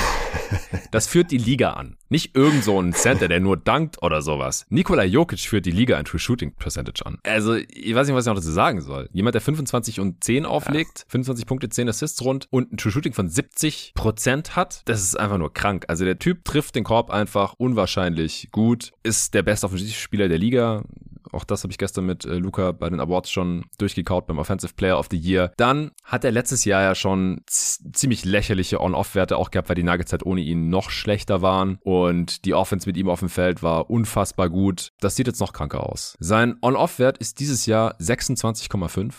Das 0.90 1.06
führt 1.06 1.30
die 1.30 1.38
Liga 1.38 1.72
an. 1.72 1.96
Nicht 2.08 2.34
irgend 2.34 2.64
so 2.64 2.80
ein 2.80 2.92
Center, 2.92 3.28
der 3.28 3.40
nur 3.40 3.56
dankt 3.56 4.02
oder 4.02 4.22
sowas. 4.22 4.64
Nikola 4.70 5.04
Jokic 5.04 5.40
führt 5.40 5.66
die 5.66 5.70
Liga 5.70 5.98
in 5.98 6.04
True 6.04 6.18
Shooting 6.18 6.52
Percentage 6.52 7.04
an. 7.04 7.18
Also, 7.24 7.54
ich 7.54 7.94
weiß 7.94 8.06
nicht, 8.06 8.16
was 8.16 8.24
ich 8.24 8.28
noch 8.28 8.36
dazu 8.36 8.50
sagen 8.50 8.80
soll. 8.80 9.08
Jemand, 9.12 9.34
der 9.34 9.42
25 9.42 10.00
und 10.00 10.24
10 10.24 10.46
auflegt, 10.46 11.04
25 11.08 11.46
Punkte, 11.46 11.68
10 11.68 11.88
Assists 11.88 12.22
rund 12.22 12.46
und 12.50 12.72
ein 12.72 12.76
True 12.76 12.92
Shooting 12.92 13.12
von 13.12 13.28
70 13.28 13.92
Prozent 13.94 14.56
hat, 14.56 14.82
das 14.86 15.02
ist 15.02 15.18
einfach 15.18 15.38
nur 15.38 15.52
krank. 15.52 15.84
Also, 15.88 16.04
der 16.04 16.18
Typ 16.18 16.44
trifft 16.44 16.74
den 16.74 16.84
Korb 16.84 17.10
einfach 17.10 17.54
unwahrscheinlich 17.58 18.48
gut, 18.50 18.92
ist 19.02 19.34
der 19.34 19.42
beste 19.42 19.66
Offensivspieler 19.66 20.28
der 20.28 20.38
Liga 20.38 20.84
auch 21.32 21.44
das 21.44 21.62
habe 21.62 21.70
ich 21.70 21.78
gestern 21.78 22.06
mit 22.06 22.24
äh, 22.24 22.34
Luca 22.34 22.72
bei 22.72 22.88
den 22.90 23.00
Awards 23.00 23.30
schon 23.30 23.64
durchgekaut 23.78 24.26
beim 24.26 24.38
Offensive 24.38 24.74
Player 24.74 24.98
of 24.98 25.08
the 25.10 25.16
Year. 25.16 25.52
Dann 25.56 25.92
hat 26.04 26.24
er 26.24 26.30
letztes 26.30 26.64
Jahr 26.64 26.82
ja 26.82 26.94
schon 26.94 27.42
ziemlich 27.46 28.24
lächerliche 28.24 28.80
On-Off-Werte 28.80 29.36
auch 29.36 29.50
gehabt, 29.50 29.68
weil 29.68 29.76
die 29.76 29.82
Nuggets 29.82 30.12
halt 30.12 30.24
ohne 30.24 30.40
ihn 30.40 30.68
noch 30.68 30.90
schlechter 30.90 31.42
waren 31.42 31.78
und 31.82 32.44
die 32.44 32.54
Offense 32.54 32.88
mit 32.88 32.96
ihm 32.96 33.08
auf 33.08 33.20
dem 33.20 33.28
Feld 33.28 33.62
war 33.62 33.90
unfassbar 33.90 34.48
gut. 34.50 34.92
Das 35.00 35.16
sieht 35.16 35.26
jetzt 35.26 35.40
noch 35.40 35.52
kranker 35.52 35.84
aus. 35.84 36.16
Sein 36.20 36.56
On-Off-Wert 36.62 37.18
ist 37.18 37.40
dieses 37.40 37.66
Jahr 37.66 37.96
26,5. 37.98 39.14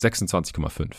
26,5. 0.00 0.94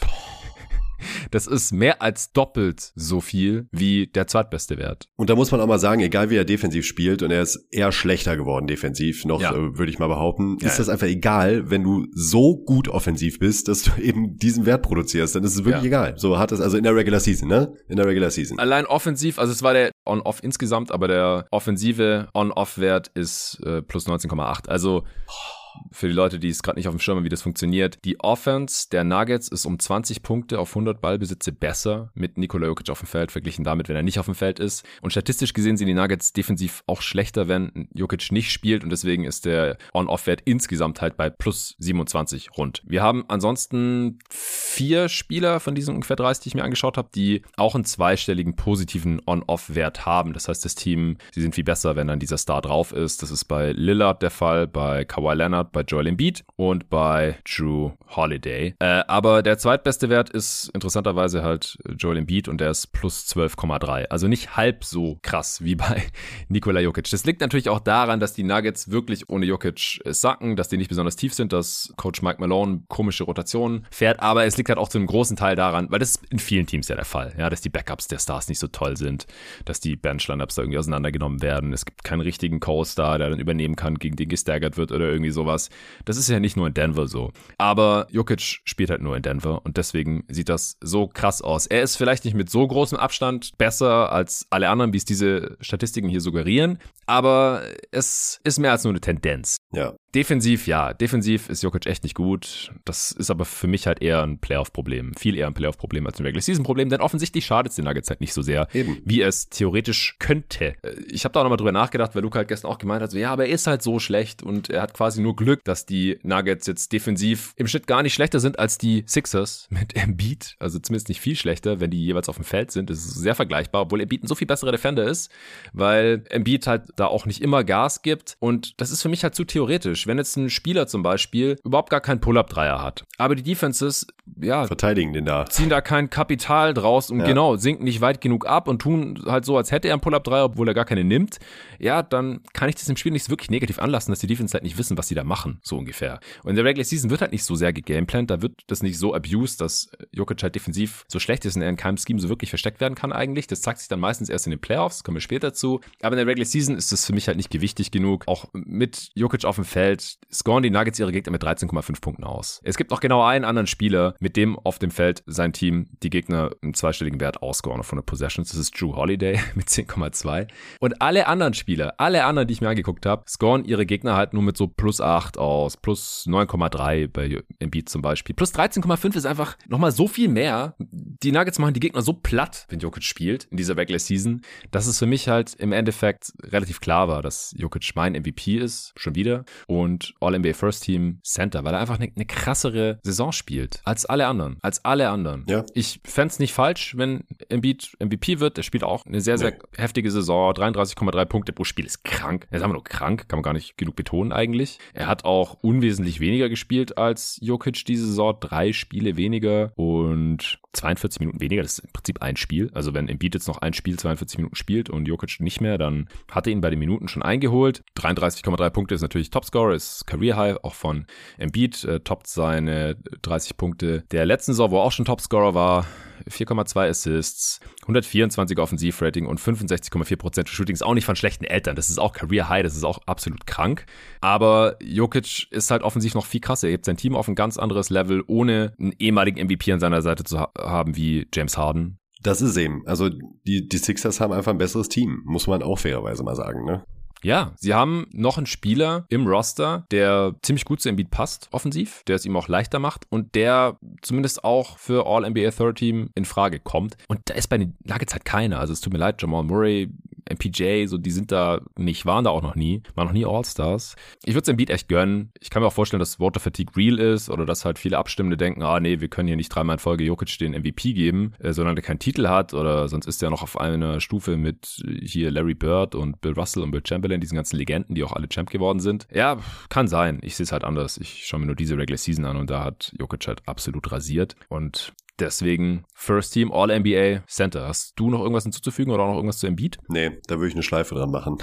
Das 1.32 1.48
ist 1.48 1.72
mehr 1.72 2.02
als 2.02 2.32
doppelt 2.32 2.92
so 2.96 3.22
viel 3.22 3.68
wie 3.72 4.08
der 4.08 4.28
zweitbeste 4.28 4.78
Wert. 4.78 5.08
Und 5.16 5.30
da 5.30 5.36
muss 5.36 5.52
man 5.52 5.62
auch 5.62 5.68
mal 5.68 5.80
sagen, 5.80 6.02
egal 6.02 6.30
wie 6.30 6.36
er 6.36 6.46
defensiv 6.46 6.86
spielt, 6.86 7.22
und 7.24 7.32
er 7.32 7.42
ist 7.42 7.68
eher 7.72 7.92
schlechter 7.92 8.38
geworden 8.38 8.68
defensiv, 8.68 9.26
noch 9.26 9.42
ja. 9.42 9.54
äh, 9.54 9.78
würde 9.78 9.92
ich 9.92 10.00
mal 10.00 10.08
behaupten, 10.08 10.58
ja, 10.60 10.68
ist 10.68 10.80
das 10.80 10.90
einfach 10.90 11.08
egal, 11.08 11.70
wenn 11.70 11.84
du 11.84 12.08
so 12.14 12.58
gut 12.58 12.88
offensiv 12.88 13.40
bist, 13.40 13.68
dass 13.68 13.84
du 13.84 14.02
eben 14.02 14.38
diesen 14.38 14.66
Wert 14.66 14.82
produzierst, 14.82 15.36
dann 15.36 15.44
ist 15.44 15.56
es 15.56 15.66
wirklich 15.66 15.84
ja. 15.84 15.88
egal. 15.88 16.14
So 16.18 16.40
hat 16.40 16.52
es 16.52 16.62
also 16.62 16.78
in 16.78 16.84
der 16.84 16.96
Regular 16.96 17.20
Season, 17.20 17.48
ne? 17.48 17.74
In 17.88 17.98
der 17.98 18.06
Regular 18.06 18.32
Season. 18.32 18.60
Allein 18.60 18.86
offensiv, 18.86 19.40
also 19.40 19.52
es 19.52 19.64
war 19.64 19.74
der 19.74 19.92
On-Off 20.06 20.44
insgesamt, 20.44 20.92
aber 20.92 21.08
der 21.08 21.48
offensive 21.52 22.28
On-Off-Wert 22.34 23.12
ist 23.14 23.60
äh, 23.66 23.82
plus 23.82 24.08
19,8. 24.08 24.68
Also 24.68 25.04
oh 25.28 25.59
für 25.92 26.08
die 26.08 26.14
Leute, 26.14 26.40
die 26.40 26.50
es 26.50 26.64
gerade 26.64 26.78
nicht 26.78 26.88
auf 26.88 26.94
dem 26.94 27.00
Schirm 27.00 27.18
haben, 27.18 27.26
wie 27.26 27.30
das 27.30 27.42
funktioniert. 27.42 28.00
Die 28.06 28.20
Offense 28.20 28.88
der 28.92 29.04
Nuggets 29.04 29.48
ist 29.48 29.66
um 29.66 29.80
20 29.80 30.24
Punkte 30.24 30.60
auf 30.60 30.70
100 30.72 31.02
Ballbesitze 31.02 31.52
besser 31.52 32.12
mit 32.14 32.38
Nikola 32.38 32.68
Jokic 32.68 32.90
auf 32.90 33.00
dem 33.00 33.08
Feld, 33.08 33.32
verglichen 33.32 33.64
damit, 33.64 33.90
wenn 33.90 33.96
er 33.96 34.04
nicht 34.04 34.20
auf 34.20 34.26
dem 34.26 34.36
Feld 34.36 34.60
ist. 34.60 34.86
Und 35.02 35.12
statistisch 35.12 35.54
gesehen 35.54 35.78
sind 35.78 35.88
die 35.88 35.94
Nuggets 35.94 36.34
defensiv 36.34 36.84
auch 36.88 37.02
schlechter, 37.02 37.48
wenn 37.48 37.90
Jokic 37.94 38.32
nicht 38.32 38.52
spielt. 38.52 38.84
Und 38.84 38.90
deswegen 38.90 39.24
ist 39.24 39.46
der 39.46 39.78
On-Off-Wert 39.94 40.42
insgesamt 40.46 41.02
halt 41.02 41.18
bei 41.18 41.30
plus 41.30 41.76
27 41.80 42.58
rund. 42.58 42.82
Wir 42.86 43.02
haben 43.02 43.26
ansonsten 43.28 44.20
vier 44.30 45.10
Spieler 45.10 45.60
von 45.60 45.76
diesen 45.76 45.96
ungefähr 45.96 46.16
30, 46.16 46.44
die 46.44 46.50
ich 46.50 46.56
mir 46.56 46.64
angeschaut 46.64 46.98
habe, 46.98 47.10
die 47.14 47.44
auch 47.58 47.76
einen 47.76 47.86
zweistelligen 47.86 48.56
positiven 48.56 49.22
On-Off-Wert 49.26 50.06
haben. 50.06 50.34
Das 50.34 50.48
heißt, 50.48 50.64
das 50.66 50.76
Team, 50.76 51.18
sie 51.34 51.42
sind 51.42 51.56
viel 51.56 51.64
besser, 51.64 51.96
wenn 51.96 52.08
dann 52.08 52.20
dieser 52.20 52.38
Star 52.38 52.62
drauf 52.62 52.92
ist. 52.92 53.22
Das 53.22 53.32
ist 53.32 53.46
bei 53.46 53.72
Lillard 53.72 54.22
der 54.22 54.32
Fall, 54.32 54.68
bei 54.68 55.06
Kawhi 55.06 55.36
Leonard, 55.36 55.69
bei 55.72 55.82
Joel 55.82 56.08
Embiid 56.08 56.44
und 56.56 56.90
bei 56.90 57.38
Drew 57.44 57.92
Holiday. 58.16 58.76
Äh, 58.80 59.04
aber 59.08 59.44
der 59.44 59.58
zweitbeste 59.58 60.10
Wert 60.10 60.30
ist 60.30 60.70
interessanterweise 60.74 61.44
halt 61.44 61.78
Joel 61.98 62.18
Embiid 62.18 62.48
und 62.48 62.60
der 62.60 62.72
ist 62.72 62.88
plus 62.88 63.28
12,3. 63.28 64.06
Also 64.06 64.28
nicht 64.28 64.56
halb 64.58 64.84
so 64.84 65.20
krass 65.22 65.64
wie 65.64 65.76
bei 65.76 66.04
Nikola 66.48 66.80
Jokic. 66.80 67.10
Das 67.10 67.26
liegt 67.26 67.42
natürlich 67.42 67.70
auch 67.70 67.80
daran, 67.80 68.20
dass 68.20 68.34
die 68.34 68.44
Nuggets 68.44 68.92
wirklich 68.92 69.30
ohne 69.30 69.46
Jokic 69.46 70.02
sacken, 70.06 70.56
dass 70.56 70.70
die 70.70 70.78
nicht 70.78 70.90
besonders 70.90 71.16
tief 71.16 71.34
sind, 71.34 71.54
dass 71.54 71.94
Coach 71.98 72.22
Mike 72.22 72.40
Malone 72.40 72.84
komische 72.88 73.24
Rotationen 73.24 73.86
fährt. 73.92 74.20
Aber 74.22 74.46
es 74.46 74.58
liegt 74.58 74.70
halt 74.70 74.80
auch 74.80 74.90
zu 74.90 74.98
einem 74.98 75.08
großen 75.08 75.38
Teil 75.38 75.56
daran, 75.56 75.92
weil 75.92 76.00
das 76.00 76.12
ist 76.12 76.26
in 76.32 76.40
vielen 76.40 76.66
Teams 76.66 76.88
ja 76.88 76.96
der 76.96 77.06
Fall, 77.06 77.34
ja, 77.38 77.50
dass 77.50 77.62
die 77.62 77.70
Backups 77.70 78.08
der 78.08 78.20
Stars 78.20 78.50
nicht 78.50 78.60
so 78.60 78.68
toll 78.68 78.98
sind, 78.98 79.28
dass 79.66 79.80
die 79.80 79.96
Bench-Lineups 79.96 80.56
da 80.56 80.62
irgendwie 80.64 80.80
auseinandergenommen 80.80 81.42
werden. 81.42 81.74
Es 81.74 81.86
gibt 81.86 82.04
keinen 82.04 82.22
richtigen 82.22 82.60
Co-Star, 82.60 83.18
der 83.18 83.30
dann 83.30 83.40
übernehmen 83.40 83.76
kann, 83.76 83.96
gegen 83.96 84.16
den 84.16 84.30
gestaggert 84.30 84.78
wird 84.78 84.92
oder 84.92 85.10
irgendwie 85.10 85.32
sowas 85.32 85.59
sowas. 85.60 85.70
Das 86.06 86.18
ist 86.18 86.30
ja 86.30 86.40
nicht 86.40 86.58
nur 86.58 86.68
in 86.68 86.74
Denver 86.74 87.08
so. 87.08 87.32
Aber 87.58 88.08
Jokic 88.12 88.62
spielt 88.64 88.90
halt 88.90 89.02
nur 89.02 89.16
in 89.16 89.24
Denver 89.24 89.62
und 89.66 89.78
deswegen 89.78 90.24
sieht 90.28 90.50
das 90.50 90.78
so 90.82 91.08
krass 91.08 91.42
aus. 91.42 91.66
Er 91.68 91.82
ist 91.82 91.96
vielleicht 91.96 92.26
nicht 92.26 92.36
mit 92.36 92.50
so 92.50 92.66
großem 92.66 92.98
Abstand 92.98 93.58
besser 93.58 94.12
als 94.12 94.48
alle 94.50 94.70
anderen, 94.70 94.94
wie 94.94 94.98
es 94.98 95.06
diese 95.06 95.58
Statistiken 95.60 96.10
hier 96.10 96.22
suggerieren, 96.22 96.80
aber 97.06 97.64
es 97.92 98.40
ist 98.44 98.60
mehr 98.60 98.72
als 98.72 98.84
nur 98.84 98.92
eine 98.92 99.02
Tendenz. 99.02 99.58
Ja. 99.72 99.94
Defensiv, 100.16 100.66
ja. 100.66 100.94
Defensiv 100.94 101.50
ist 101.50 101.62
Jokic 101.62 101.86
echt 101.86 102.04
nicht 102.04 102.16
gut. 102.16 102.72
Das 102.84 103.12
ist 103.12 103.30
aber 103.30 103.46
für 103.46 103.68
mich 103.68 103.86
halt 103.86 104.02
eher 104.02 104.24
ein 104.24 104.40
Playoff-Problem. 104.40 105.14
Viel 105.16 105.36
eher 105.38 105.46
ein 105.46 105.54
Playoff-Problem 105.54 106.08
als 106.08 106.20
ein 106.20 106.26
Regular-Season-Problem, 106.26 106.90
denn 106.90 107.00
offensichtlich 107.02 107.46
schadet 107.46 107.70
es 107.70 107.76
den 107.76 107.86
Nuggets 107.86 108.10
halt 108.10 108.20
nicht 108.20 108.34
so 108.34 108.42
sehr, 108.42 108.68
Eben. 108.74 108.98
wie 109.06 109.22
es 109.22 109.50
theoretisch 109.50 110.16
könnte. 110.18 110.74
Ich 111.12 111.26
habe 111.26 111.34
da 111.34 111.42
auch 111.42 111.44
nochmal 111.44 111.58
drüber 111.58 111.72
nachgedacht, 111.72 112.16
weil 112.16 112.24
Luca 112.24 112.40
halt 112.40 112.48
gestern 112.48 112.72
auch 112.72 112.80
gemeint 112.80 113.04
hat, 113.04 113.12
so, 113.12 113.20
ja, 113.20 113.32
aber 113.32 113.46
er 113.46 113.54
ist 113.54 113.68
halt 113.68 113.84
so 113.84 114.00
schlecht 114.00 114.42
und 114.42 114.72
er 114.72 114.82
hat 114.82 114.96
quasi 114.96 115.22
nur 115.22 115.36
Glück, 115.36 115.64
dass 115.64 115.86
die 115.86 116.18
Nuggets 116.24 116.66
jetzt 116.66 116.92
defensiv 116.92 117.54
im 117.56 117.68
Schnitt 117.68 117.86
gar 117.86 118.02
nicht 118.02 118.16
schlechter 118.16 118.40
sind 118.40 118.58
als 118.58 118.80
die 118.80 119.04
Sixers 119.06 119.68
mit 119.70 119.96
Embiid. 119.96 120.56
Also 120.58 120.80
zumindest 120.80 121.10
nicht 121.10 121.22
viel 121.22 121.36
schlechter, 121.36 121.80
wenn 121.80 121.92
die 121.92 122.04
jeweils 122.04 122.30
auf 122.30 122.38
dem 122.38 122.46
Feld 122.46 122.72
sind. 122.72 122.90
Das 122.90 122.98
ist 122.98 123.14
sehr 123.14 123.36
vergleichbar, 123.36 123.84
obwohl 123.84 124.02
Embiid 124.02 124.24
ein 124.24 124.28
so 124.28 124.34
viel 124.34 124.48
besserer 124.48 124.72
Defender 124.72 125.04
ist, 125.04 125.30
weil 125.72 126.24
Embiid 126.30 126.66
halt 126.66 126.86
da 126.96 127.06
auch 127.06 127.28
nicht 127.28 127.42
immer 127.42 127.64
Gas 127.64 128.02
gibt 128.02 128.38
und 128.40 128.82
das 128.82 128.90
ist 128.90 129.04
für 129.04 129.10
mich 129.10 129.24
halt 129.24 129.36
zu 129.36 129.44
theoretisch 129.44 129.99
theoretisch, 130.00 130.08
wenn 130.08 130.18
jetzt 130.18 130.36
ein 130.38 130.50
Spieler 130.50 130.88
zum 130.88 131.04
Beispiel 131.04 131.58
überhaupt 131.64 131.90
gar 131.90 132.02
keinen 132.02 132.20
Pull-Up-Dreier 132.20 132.82
hat, 132.82 133.04
aber 133.18 133.36
die 133.36 133.44
Defenses, 133.44 134.08
ja, 134.42 134.66
verteidigen 134.66 135.14
den 135.14 135.26
da, 135.26 135.46
ziehen 135.46 135.70
da 135.70 135.82
kein 135.82 136.10
Kapital 136.10 136.74
draus 136.74 137.10
und 137.12 137.20
ja. 137.20 137.26
genau, 137.26 137.56
sinken 137.58 137.84
nicht 137.84 138.02
weit 138.02 138.22
genug 138.22 138.48
ab 138.48 138.68
und 138.68 138.82
tun 138.82 139.22
halt 139.26 139.46
so, 139.46 139.58
als 139.58 139.72
hätte 139.72 139.88
er 139.88 139.94
einen 139.94 140.02
Pull-Up-Dreier, 140.02 140.46
obwohl 140.46 140.68
er 140.68 140.74
gar 140.74 140.86
keine 140.86 141.04
nimmt, 141.04 141.40
ja, 141.80 142.04
dann 142.04 142.42
kann 142.54 142.70
ich 142.70 142.76
das 142.76 142.90
im 142.90 142.98
Spiel 142.98 143.12
nicht 143.12 143.30
wirklich 143.30 143.50
negativ 143.50 143.80
anlassen, 143.80 144.12
dass 144.12 144.20
die 144.20 144.28
Defense 144.28 144.54
halt 144.54 144.64
nicht 144.64 144.78
wissen, 144.78 144.98
was 144.98 145.08
sie 145.08 145.16
da 145.16 145.24
machen, 145.24 145.60
so 145.62 145.78
ungefähr. 145.78 146.20
Und 146.44 146.52
in 146.52 146.56
der 146.56 146.66
Regular 146.66 146.86
Season 146.86 147.10
wird 147.10 147.22
halt 147.22 147.32
nicht 147.32 147.44
so 147.44 147.56
sehr 147.56 147.74
gegameplant, 147.74 148.30
da 148.30 148.42
wird 148.42 148.54
das 148.68 148.84
nicht 148.84 148.98
so 148.98 149.14
abused, 149.14 149.62
dass 149.62 149.90
Jokic 150.12 150.42
halt 150.44 150.56
defensiv 150.56 151.06
so 151.08 151.20
schlecht 151.20 151.46
ist 151.46 151.56
und 151.56 151.62
er 151.62 151.70
in 151.70 151.78
keinem 151.78 151.98
Scheme 151.98 152.20
so 152.20 152.30
wirklich 152.30 152.50
versteckt 152.50 152.82
werden 152.82 152.96
kann 152.96 153.12
eigentlich. 153.12 153.48
Das 153.48 153.62
zeigt 153.62 153.80
sich 153.80 153.88
dann 153.88 154.00
meistens 154.00 154.30
erst 154.30 154.48
in 154.48 154.52
den 154.52 154.60
Playoffs, 154.60 155.04
kommen 155.04 155.18
wir 155.18 155.22
später 155.22 155.54
zu. 155.54 155.82
Aber 156.02 156.14
in 156.14 156.18
der 156.18 156.28
Regular 156.28 156.46
Season 156.46 156.76
ist 156.76 156.92
das 156.92 157.06
für 157.06 157.14
mich 157.14 157.28
halt 157.28 157.38
nicht 157.38 157.50
gewichtig 157.50 157.92
genug. 157.92 158.24
Auch 158.28 158.46
mit 158.54 159.12
Jokic 159.16 159.46
auf 159.46 159.56
dem 159.56 159.66
Feld 159.66 159.89
Feld 159.90 160.20
scoren 160.32 160.62
die 160.62 160.70
Nuggets 160.70 161.00
ihre 161.00 161.12
Gegner 161.12 161.32
mit 161.32 161.44
13,5 161.44 162.02
Punkten 162.02 162.24
aus. 162.24 162.62
Es 162.64 162.78
gibt 162.78 162.92
noch 162.92 163.00
genau 163.00 163.24
einen 163.24 163.44
anderen 163.44 163.66
Spieler, 163.66 164.14
mit 164.20 164.38
dem 164.38 164.60
auf 164.60 164.78
dem 164.78 164.92
Feld 164.92 165.24
sein 165.26 165.52
Team 165.52 165.88
die 166.04 166.12
Gegner 166.12 166.52
im 166.62 166.76
zweistelligen 166.76 167.20
Wert 167.20 167.42
ausscoren 167.42 167.82
von 167.82 167.98
der 167.98 168.04
Possessions. 168.04 168.50
Das 168.50 168.60
ist 168.60 168.80
Drew 168.80 168.96
Holiday 168.96 169.40
mit 169.56 169.68
10,2. 169.68 170.48
Und 170.80 171.02
alle 171.02 171.26
anderen 171.26 171.56
Spieler, 171.56 171.96
alle 171.98 172.26
anderen, 172.26 172.48
die 172.48 172.54
ich 172.54 172.62
mir 172.62 172.70
angeguckt 172.70 173.08
habe, 173.08 173.24
scoren 173.28 173.66
ihre 173.66 173.88
Gegner 173.88 174.16
halt 174.16 174.34
nur 174.34 174.44
mit 174.44 174.58
so 174.58 174.68
plus 174.68 175.02
8 175.02 175.40
aus, 175.40 175.76
plus 175.78 176.26
9,3 176.28 177.08
bei 177.08 177.42
Embiid 177.58 177.90
zum 177.90 178.04
Beispiel. 178.04 178.36
Plus 178.36 178.54
13,5 178.54 179.16
ist 179.16 179.26
einfach 179.26 179.58
nochmal 179.68 179.92
so 179.92 180.08
viel 180.08 180.30
mehr. 180.30 180.76
Die 180.78 181.32
Nuggets 181.32 181.58
machen 181.58 181.74
die 181.74 181.80
Gegner 181.80 182.04
so 182.04 182.14
platt, 182.14 182.68
wenn 182.70 182.80
Jokic 182.80 183.04
spielt 183.04 183.46
in 183.46 183.58
dieser 183.58 183.76
Regular 183.76 184.00
Season, 184.00 184.42
dass 184.70 184.86
es 184.86 185.00
für 185.00 185.08
mich 185.08 185.28
halt 185.28 185.56
im 185.56 185.72
Endeffekt 185.72 186.32
relativ 186.44 186.80
klar 186.80 187.08
war, 187.08 187.24
dass 187.24 187.56
Jokic 187.58 187.92
mein 187.96 188.14
MVP 188.14 188.58
ist, 188.58 188.94
schon 188.96 189.16
wieder. 189.16 189.46
Und 189.66 189.79
und 189.80 190.14
All-NBA 190.20 190.54
First 190.54 190.84
Team 190.84 191.20
Center, 191.24 191.64
weil 191.64 191.74
er 191.74 191.80
einfach 191.80 192.00
eine, 192.00 192.12
eine 192.16 192.26
krassere 192.26 193.00
Saison 193.04 193.32
spielt 193.32 193.82
als 193.84 194.06
alle 194.06 194.28
anderen. 194.28 194.58
Als 194.62 194.84
alle 194.86 195.10
anderen. 195.10 195.46
Ja. 195.48 195.66
Ich 195.74 196.00
fände 196.06 196.32
es 196.32 196.40
nicht 196.40 196.54
falsch, 196.54 196.96
wenn 196.98 197.24
Embiid 197.50 197.96
MVP 198.00 198.40
wird. 198.40 198.58
Er 198.58 198.64
spielt 198.64 198.84
auch 198.84 199.06
eine 199.06 199.22
sehr, 199.22 199.38
sehr 199.38 199.52
Nee. 199.52 199.58
heftige 199.78 200.12
Saison. 200.12 200.52
33,3 200.54 201.26
Punkte 201.26 201.54
pro 201.54 201.64
Spiel 201.64 201.86
ist 201.86 202.04
krank. 202.04 202.48
Er 202.52 202.58
ist 202.58 202.64
einfach 202.64 202.74
nur 202.76 202.84
krank, 202.84 203.28
kann 203.28 203.38
man 203.38 203.44
gar 203.44 203.54
nicht 203.54 203.78
genug 203.78 203.96
betonen 203.96 204.32
eigentlich. 204.32 204.78
Er 204.94 205.08
hat 205.08 205.26
auch 205.26 205.56
unwesentlich 205.62 206.20
weniger 206.20 206.50
gespielt 206.50 206.98
als 206.98 207.40
Jokic 207.42 207.86
diese 207.86 208.06
Saison. 208.06 208.38
Drei 208.40 208.74
Spiele 208.74 209.18
weniger 209.18 209.72
und 209.76 210.60
42 210.74 211.20
Minuten 211.20 211.42
weniger. 211.42 211.62
Das 211.64 211.74
ist 211.80 211.86
im 211.86 211.92
Prinzip 211.92 212.22
ein 212.22 212.36
Spiel. 212.36 212.70
Also 212.74 212.94
wenn 212.94 213.08
Embiid 213.08 213.34
jetzt 213.34 213.48
noch 213.48 213.58
ein 213.60 213.74
Spiel 213.74 213.98
42 213.98 214.38
Minuten 214.38 214.56
spielt 214.56 214.90
und 214.90 215.08
Jokic 215.08 215.40
nicht 215.40 215.62
mehr, 215.62 215.78
dann 215.78 216.08
hat 216.32 216.46
er 216.48 216.54
ihn 216.54 216.62
bei 216.62 216.70
den 216.70 216.80
Minuten 216.80 217.08
schon 217.08 217.24
eingeholt. 217.24 217.84
33,3 217.98 218.70
Punkte 218.70 218.96
ist 218.96 219.02
natürlich 219.02 219.30
Topscorer, 219.32 219.69
ist 219.74 220.06
Career 220.08 220.38
High, 220.38 220.58
auch 220.64 220.74
von 220.74 221.06
Embiid, 221.38 221.84
äh, 221.84 222.00
toppt 222.00 222.28
seine 222.28 222.96
30 223.22 223.58
Punkte 223.58 224.04
der 224.12 224.26
letzten 224.26 224.54
Saison, 224.54 224.72
wo 224.72 224.78
er 224.78 224.84
auch 224.84 224.92
schon 224.92 225.06
Topscorer 225.06 225.54
war. 225.54 225.86
4,2 226.28 226.90
Assists, 226.90 227.60
124 227.84 228.60
Offensivrating 228.60 229.26
und 229.26 229.40
65,4% 229.40 230.48
Shooting 230.48 230.74
ist 230.74 230.84
auch 230.84 230.94
nicht 230.94 231.06
von 231.06 231.16
schlechten 231.16 231.46
Eltern. 231.46 231.76
Das 231.76 231.90
ist 231.90 232.00
auch 232.00 232.14
Career 232.14 232.50
High, 232.50 232.64
das 232.64 232.76
ist 232.76 232.84
auch 232.84 233.00
absolut 233.06 233.48
krank. 233.48 233.86
Aber 234.22 234.76
Jokic 234.82 235.48
ist 235.52 235.72
halt 235.72 235.82
offensiv 235.82 236.16
noch 236.16 236.26
viel 236.26 236.42
krasser. 236.42 236.68
Er 236.68 236.74
hebt 236.74 236.86
sein 236.86 236.98
Team 236.98 237.16
auf 237.16 237.28
ein 237.28 237.36
ganz 237.36 237.58
anderes 237.58 237.90
Level, 237.90 238.24
ohne 238.28 238.74
einen 238.80 238.94
ehemaligen 239.00 239.46
MVP 239.46 239.72
an 239.72 239.80
seiner 239.80 240.02
Seite 240.02 240.24
zu 240.24 240.40
ha 240.40 240.52
haben 240.60 240.96
wie 240.96 241.28
James 241.34 241.58
Harden. 241.58 242.00
Das 242.22 242.42
ist 242.42 242.58
eben. 242.58 242.86
Also 242.86 243.10
die, 243.10 243.68
die 243.68 243.78
Sixers 243.78 244.20
haben 244.20 244.34
einfach 244.34 244.52
ein 244.52 244.58
besseres 244.58 244.90
Team, 244.90 245.22
muss 245.26 245.48
man 245.48 245.64
auch 245.64 245.80
fairerweise 245.80 246.24
mal 246.24 246.36
sagen. 246.36 246.66
Ne? 246.66 246.84
Ja, 247.24 247.54
sie 247.58 247.74
haben 247.74 248.08
noch 248.12 248.38
einen 248.38 248.46
Spieler 248.46 249.06
im 249.10 249.28
Roster, 249.28 249.86
der 249.92 250.36
ziemlich 250.42 250.66
gut 250.66 250.82
zu 250.82 250.90
Embiid 250.90 251.12
passt, 251.12 251.50
offensiv, 251.52 252.04
der 252.08 252.16
es 252.16 252.26
ihm 252.26 252.36
auch 252.38 252.48
leichter 252.48 252.80
macht 252.80 253.06
und 253.10 253.36
der 253.36 253.78
zumindest 254.02 254.44
auch 254.44 254.78
für 254.78 255.06
All-NBA 255.06 255.52
Third 255.52 255.78
Team 255.78 256.10
in 256.16 256.26
Frage 256.26 256.60
kommt. 256.60 256.98
Und 257.08 257.22
da 257.26 257.34
ist 257.34 257.48
bei 257.48 257.58
den 257.58 257.76
Nuggets 257.84 258.14
halt 258.14 258.26
keiner. 258.26 258.60
Also 258.60 258.74
es 258.74 258.82
tut 258.82 258.94
mir 258.94 259.00
leid, 259.00 259.22
Jamal 259.22 259.44
Murray, 259.44 259.90
MPJ, 260.30 260.86
so 260.86 260.98
die 260.98 261.12
sind 261.12 261.32
da 261.32 261.62
nicht, 261.78 262.06
waren 262.06 262.24
da 262.24 262.30
auch 262.30 262.42
noch 262.42 262.56
nie, 262.56 262.82
waren 262.96 263.08
noch 263.08 263.14
nie 263.14 263.26
All-Stars. 263.26 263.96
Ich 264.24 264.34
würde 264.34 264.44
es 264.44 264.48
Embiid 264.48 264.70
echt 264.70 264.88
gönnen. 264.88 265.32
Ich 265.40 265.50
kann 265.50 265.62
mir 265.62 265.68
auch 265.68 265.74
vorstellen, 265.74 266.00
dass 266.00 266.20
Water 266.20 266.40
Fatigue 266.40 266.76
real 266.76 267.00
ist 267.00 267.30
oder 267.30 267.46
dass 267.46 267.66
halt 267.66 267.80
viele 267.80 267.98
Abstimmende 267.98 268.38
denken, 268.38 268.64
ah 268.64 268.80
nee, 268.80 269.00
wir 269.00 269.08
können 269.08 269.28
hier 269.28 269.36
nicht 269.36 269.50
dreimal 269.50 269.76
in 269.76 269.80
Folge 269.80 270.04
Jokic 270.04 270.38
den 270.38 270.54
MVP 270.54 270.94
geben, 270.94 271.34
äh, 271.40 271.54
sondern 271.54 271.76
der 271.76 271.84
keinen 271.84 272.00
Titel 272.00 272.28
hat 272.28 272.54
oder 272.54 272.88
sonst 272.88 273.08
ist 273.08 273.22
er 273.24 273.30
noch 273.30 273.42
auf 273.42 273.60
einer 273.60 274.00
Stufe 274.00 274.38
mit 274.38 274.82
hier 275.02 275.32
Larry 275.32 275.56
Bird 275.56 275.96
und 275.96 276.22
Bill 276.22 276.34
Russell 276.34 276.64
und 276.64 276.72
Bill 276.72 276.84
Chamberlain, 276.86 277.22
diesen 277.22 277.36
ganzen 277.36 277.58
Legenden, 277.58 277.96
die 277.96 278.04
auch 278.04 278.14
alle 278.14 278.30
Champ 278.30 278.50
geworden 278.50 278.80
sind. 278.80 279.08
Ja, 279.14 279.40
kann 279.70 279.88
sein. 279.88 280.20
Ich 280.22 280.36
sehe 280.36 280.44
es 280.44 280.52
halt 280.52 280.64
anders. 280.64 280.98
Ich 280.98 281.26
schaue 281.26 281.40
mir 281.40 281.48
nur 281.48 281.56
diese 281.56 281.78
Regular 281.78 281.98
Season 281.98 282.26
an 282.26 282.38
und 282.38 282.50
da 282.50 282.64
hat 282.64 282.94
Jokic 283.00 283.28
halt 283.28 283.42
absolut 283.48 283.92
rasiert 283.92 284.36
und 284.50 284.94
Deswegen 285.20 285.84
First 285.94 286.34
Team 286.34 286.52
All-NBA 286.52 287.24
Center. 287.28 287.68
Hast 287.68 287.94
du 287.98 288.10
noch 288.10 288.22
irgendwas 288.22 288.44
hinzuzufügen 288.44 288.94
oder 288.94 289.04
auch 289.04 289.10
noch 289.10 289.16
irgendwas 289.16 289.40
zu 289.40 289.48
Embiid? 289.48 289.78
Nee, 289.90 290.12
da 290.28 290.38
würde 290.38 290.48
ich 290.48 290.54
eine 290.54 290.64
Schleife 290.64 290.96
dran 290.96 291.12
machen. 291.12 291.38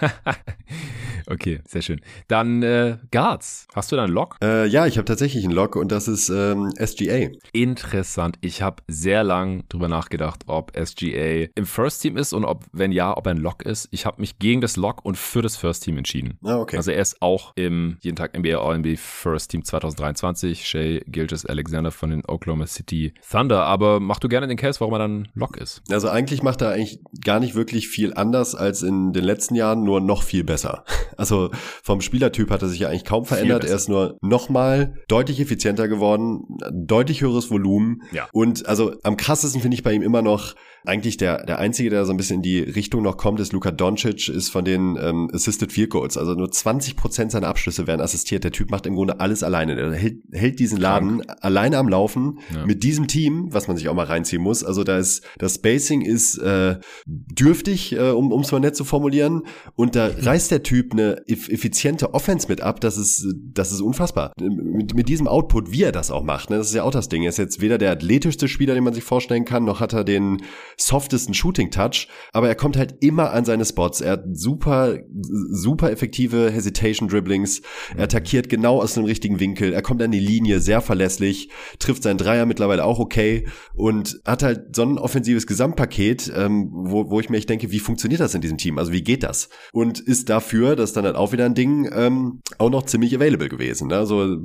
okay, 1.28 1.60
sehr 1.64 1.82
schön. 1.82 2.00
Dann 2.26 2.64
äh, 2.64 2.98
Guards. 3.12 3.68
Hast 3.72 3.92
du 3.92 3.96
da 3.96 4.02
einen 4.02 4.12
Lock? 4.12 4.36
Äh, 4.42 4.66
ja, 4.66 4.86
ich 4.86 4.98
habe 4.98 5.04
tatsächlich 5.04 5.44
einen 5.44 5.52
Lock 5.52 5.76
und 5.76 5.92
das 5.92 6.08
ist 6.08 6.28
ähm, 6.28 6.72
SGA. 6.76 7.28
Interessant. 7.52 8.36
Ich 8.40 8.62
habe 8.62 8.82
sehr 8.88 9.22
lang 9.22 9.62
drüber 9.68 9.86
nachgedacht, 9.86 10.42
ob 10.48 10.72
SGA 10.76 11.46
im 11.54 11.66
First 11.66 12.02
Team 12.02 12.16
ist 12.16 12.32
und 12.32 12.44
ob, 12.44 12.64
wenn 12.72 12.90
ja, 12.90 13.16
ob 13.16 13.26
er 13.26 13.34
ein 13.34 13.38
Lock 13.38 13.62
ist. 13.62 13.86
Ich 13.92 14.06
habe 14.06 14.20
mich 14.20 14.40
gegen 14.40 14.60
das 14.60 14.76
Lock 14.76 15.04
und 15.04 15.16
für 15.16 15.42
das 15.42 15.56
First 15.56 15.84
Team 15.84 15.98
entschieden. 15.98 16.36
Ah, 16.42 16.56
okay. 16.56 16.76
Also 16.76 16.90
er 16.90 17.00
ist 17.00 17.22
auch 17.22 17.52
im 17.54 17.98
jeden 18.00 18.16
Tag 18.16 18.36
NBA 18.36 18.56
All-NBA 18.56 18.94
First 18.96 19.52
Team 19.52 19.64
2023. 19.64 20.66
Shea 20.66 21.00
Gilgis 21.06 21.46
Alexander 21.46 21.92
von 21.92 22.10
den 22.10 22.24
Oklahoma 22.26 22.66
City 22.72 23.14
Thunder. 23.30 23.64
Aber 23.64 24.00
mach 24.00 24.18
du 24.18 24.28
gerne 24.28 24.48
den 24.48 24.56
Case, 24.56 24.80
warum 24.80 24.94
er 24.94 24.98
dann 24.98 25.28
Lock 25.34 25.56
ist. 25.56 25.82
Also 25.90 26.08
eigentlich 26.08 26.42
macht 26.42 26.62
er 26.62 26.70
eigentlich 26.70 27.00
gar 27.24 27.40
nicht 27.40 27.54
wirklich 27.54 27.88
viel 27.88 28.14
anders 28.14 28.54
als 28.54 28.82
in 28.82 29.12
den 29.12 29.24
letzten 29.24 29.54
Jahren, 29.54 29.84
nur 29.84 30.00
noch 30.00 30.22
viel 30.22 30.44
besser. 30.44 30.84
Also 31.18 31.50
vom 31.82 32.00
Spielertyp 32.00 32.50
hat 32.50 32.62
er 32.62 32.68
sich 32.68 32.80
ja 32.80 32.88
eigentlich 32.88 33.04
kaum 33.04 33.26
verändert. 33.26 33.64
Er 33.64 33.76
ist 33.76 33.88
nur 33.88 34.16
nochmal 34.22 34.96
deutlich 35.08 35.38
effizienter 35.40 35.86
geworden, 35.86 36.40
deutlich 36.72 37.20
höheres 37.20 37.50
Volumen. 37.50 38.02
Ja. 38.12 38.28
Und 38.32 38.66
also 38.66 38.94
am 39.02 39.18
krassesten 39.18 39.60
finde 39.60 39.74
ich 39.74 39.82
bei 39.82 39.92
ihm 39.92 40.02
immer 40.02 40.22
noch, 40.22 40.54
eigentlich 40.84 41.16
der, 41.16 41.44
der 41.44 41.58
Einzige, 41.58 41.90
der 41.90 42.04
so 42.04 42.12
ein 42.12 42.16
bisschen 42.16 42.36
in 42.36 42.42
die 42.42 42.58
Richtung 42.60 43.02
noch 43.02 43.16
kommt, 43.16 43.38
ist 43.40 43.52
Luka 43.52 43.70
Doncic, 43.70 44.28
ist 44.28 44.48
von 44.50 44.64
den 44.64 44.96
ähm, 45.00 45.30
Assisted 45.32 45.72
Field 45.72 45.90
Goals. 45.90 46.16
Also 46.16 46.34
nur 46.34 46.50
20 46.50 46.96
Prozent 46.96 47.30
seiner 47.32 47.48
Abschlüsse 47.48 47.86
werden 47.86 48.00
assistiert. 48.00 48.44
Der 48.44 48.52
Typ 48.52 48.70
macht 48.70 48.86
im 48.86 48.94
Grunde 48.94 49.20
alles 49.20 49.42
alleine. 49.42 49.76
Der 49.76 49.92
hält, 49.92 50.18
hält 50.32 50.58
diesen 50.58 50.78
Laden 50.78 51.22
alleine 51.40 51.78
am 51.78 51.88
Laufen 51.88 52.38
Ja. 52.54 52.66
mit 52.66 52.82
diesem 52.82 53.06
Team, 53.06 53.48
was 53.52 53.68
man 53.68 53.76
sich 53.76 53.88
auch 53.88 53.94
mal 53.94 54.06
reinziehen 54.06 54.42
muss. 54.42 54.64
Also 54.64 54.82
da 54.84 54.98
ist, 54.98 55.22
das 55.38 55.54
Spacing 55.56 56.00
ist 56.02 56.38
äh, 56.38 56.76
dürftig, 57.06 57.92
äh, 57.96 58.10
um 58.10 58.32
es 58.40 58.50
mal 58.52 58.60
nett 58.60 58.76
zu 58.76 58.84
formulieren. 58.84 59.42
Und 59.76 59.94
da 59.96 60.08
reißt 60.18 60.50
der 60.50 60.62
Typ 60.62 60.92
eine 60.92 61.22
eff 61.28 61.48
effiziente 61.48 62.14
Offense 62.14 62.48
mit 62.48 62.60
ab. 62.60 62.80
Das 62.80 62.96
ist, 62.96 63.26
das 63.52 63.72
ist 63.72 63.80
unfassbar. 63.80 64.32
Mit, 64.40 64.94
mit 64.94 65.08
diesem 65.08 65.28
Output, 65.28 65.70
wie 65.72 65.82
er 65.84 65.92
das 65.92 66.10
auch 66.10 66.22
macht. 66.24 66.50
Ne? 66.50 66.56
Das 66.56 66.68
ist 66.68 66.74
ja 66.74 66.82
auch 66.82 66.90
das 66.90 67.08
Ding. 67.08 67.22
Er 67.22 67.28
ist 67.28 67.38
jetzt 67.38 67.60
weder 67.60 67.78
der 67.78 67.92
athletischste 67.92 68.48
Spieler, 68.48 68.74
den 68.74 68.84
man 68.84 68.94
sich 68.94 69.04
vorstellen 69.04 69.44
kann, 69.44 69.64
noch 69.64 69.80
hat 69.80 69.92
er 69.92 70.04
den 70.04 70.42
softesten 70.76 71.34
Shooting-Touch. 71.34 72.08
Aber 72.32 72.48
er 72.48 72.54
kommt 72.54 72.76
halt 72.76 72.96
immer 73.00 73.32
an 73.32 73.44
seine 73.44 73.64
Spots. 73.64 74.00
Er 74.00 74.12
hat 74.12 74.24
super, 74.32 74.98
super 75.10 75.90
effektive 75.90 76.50
Hesitation-Dribblings. 76.50 77.62
Er 77.96 78.04
attackiert 78.04 78.48
genau 78.48 78.80
aus 78.80 78.94
dem 78.94 79.04
richtigen 79.04 79.40
Winkel. 79.40 79.72
Er 79.72 79.82
kommt 79.82 80.02
an 80.02 80.10
die 80.10 80.20
Linie, 80.20 80.60
sehr 80.60 80.80
verlässlich, 80.80 81.50
trifft 81.78 82.02
seinen 82.02 82.18
Dreier 82.18 82.46
mittlerweile 82.46 82.84
auch 82.84 82.98
okay 82.98 83.46
und 83.74 84.20
hat 84.24 84.42
halt 84.42 84.74
so 84.76 84.82
ein 84.82 84.98
offensives 84.98 85.46
Gesamtpaket, 85.46 86.32
ähm, 86.36 86.70
wo, 86.72 87.10
wo 87.10 87.20
ich 87.20 87.28
mir 87.28 87.36
echt 87.36 87.48
denke, 87.48 87.70
wie 87.70 87.78
funktioniert 87.78 88.20
das 88.20 88.34
in 88.34 88.40
diesem 88.40 88.58
Team? 88.58 88.78
Also 88.78 88.92
wie 88.92 89.02
geht 89.02 89.22
das? 89.22 89.48
Und 89.72 90.00
ist 90.00 90.28
dafür, 90.28 90.76
das 90.76 90.90
ist 90.90 90.96
dann 90.96 91.04
halt 91.04 91.16
auch 91.16 91.32
wieder 91.32 91.46
ein 91.46 91.54
Ding, 91.54 91.90
ähm, 91.92 92.40
auch 92.58 92.70
noch 92.70 92.84
ziemlich 92.84 93.14
available 93.14 93.48
gewesen. 93.48 93.88
Ne? 93.88 93.96
Also 93.96 94.38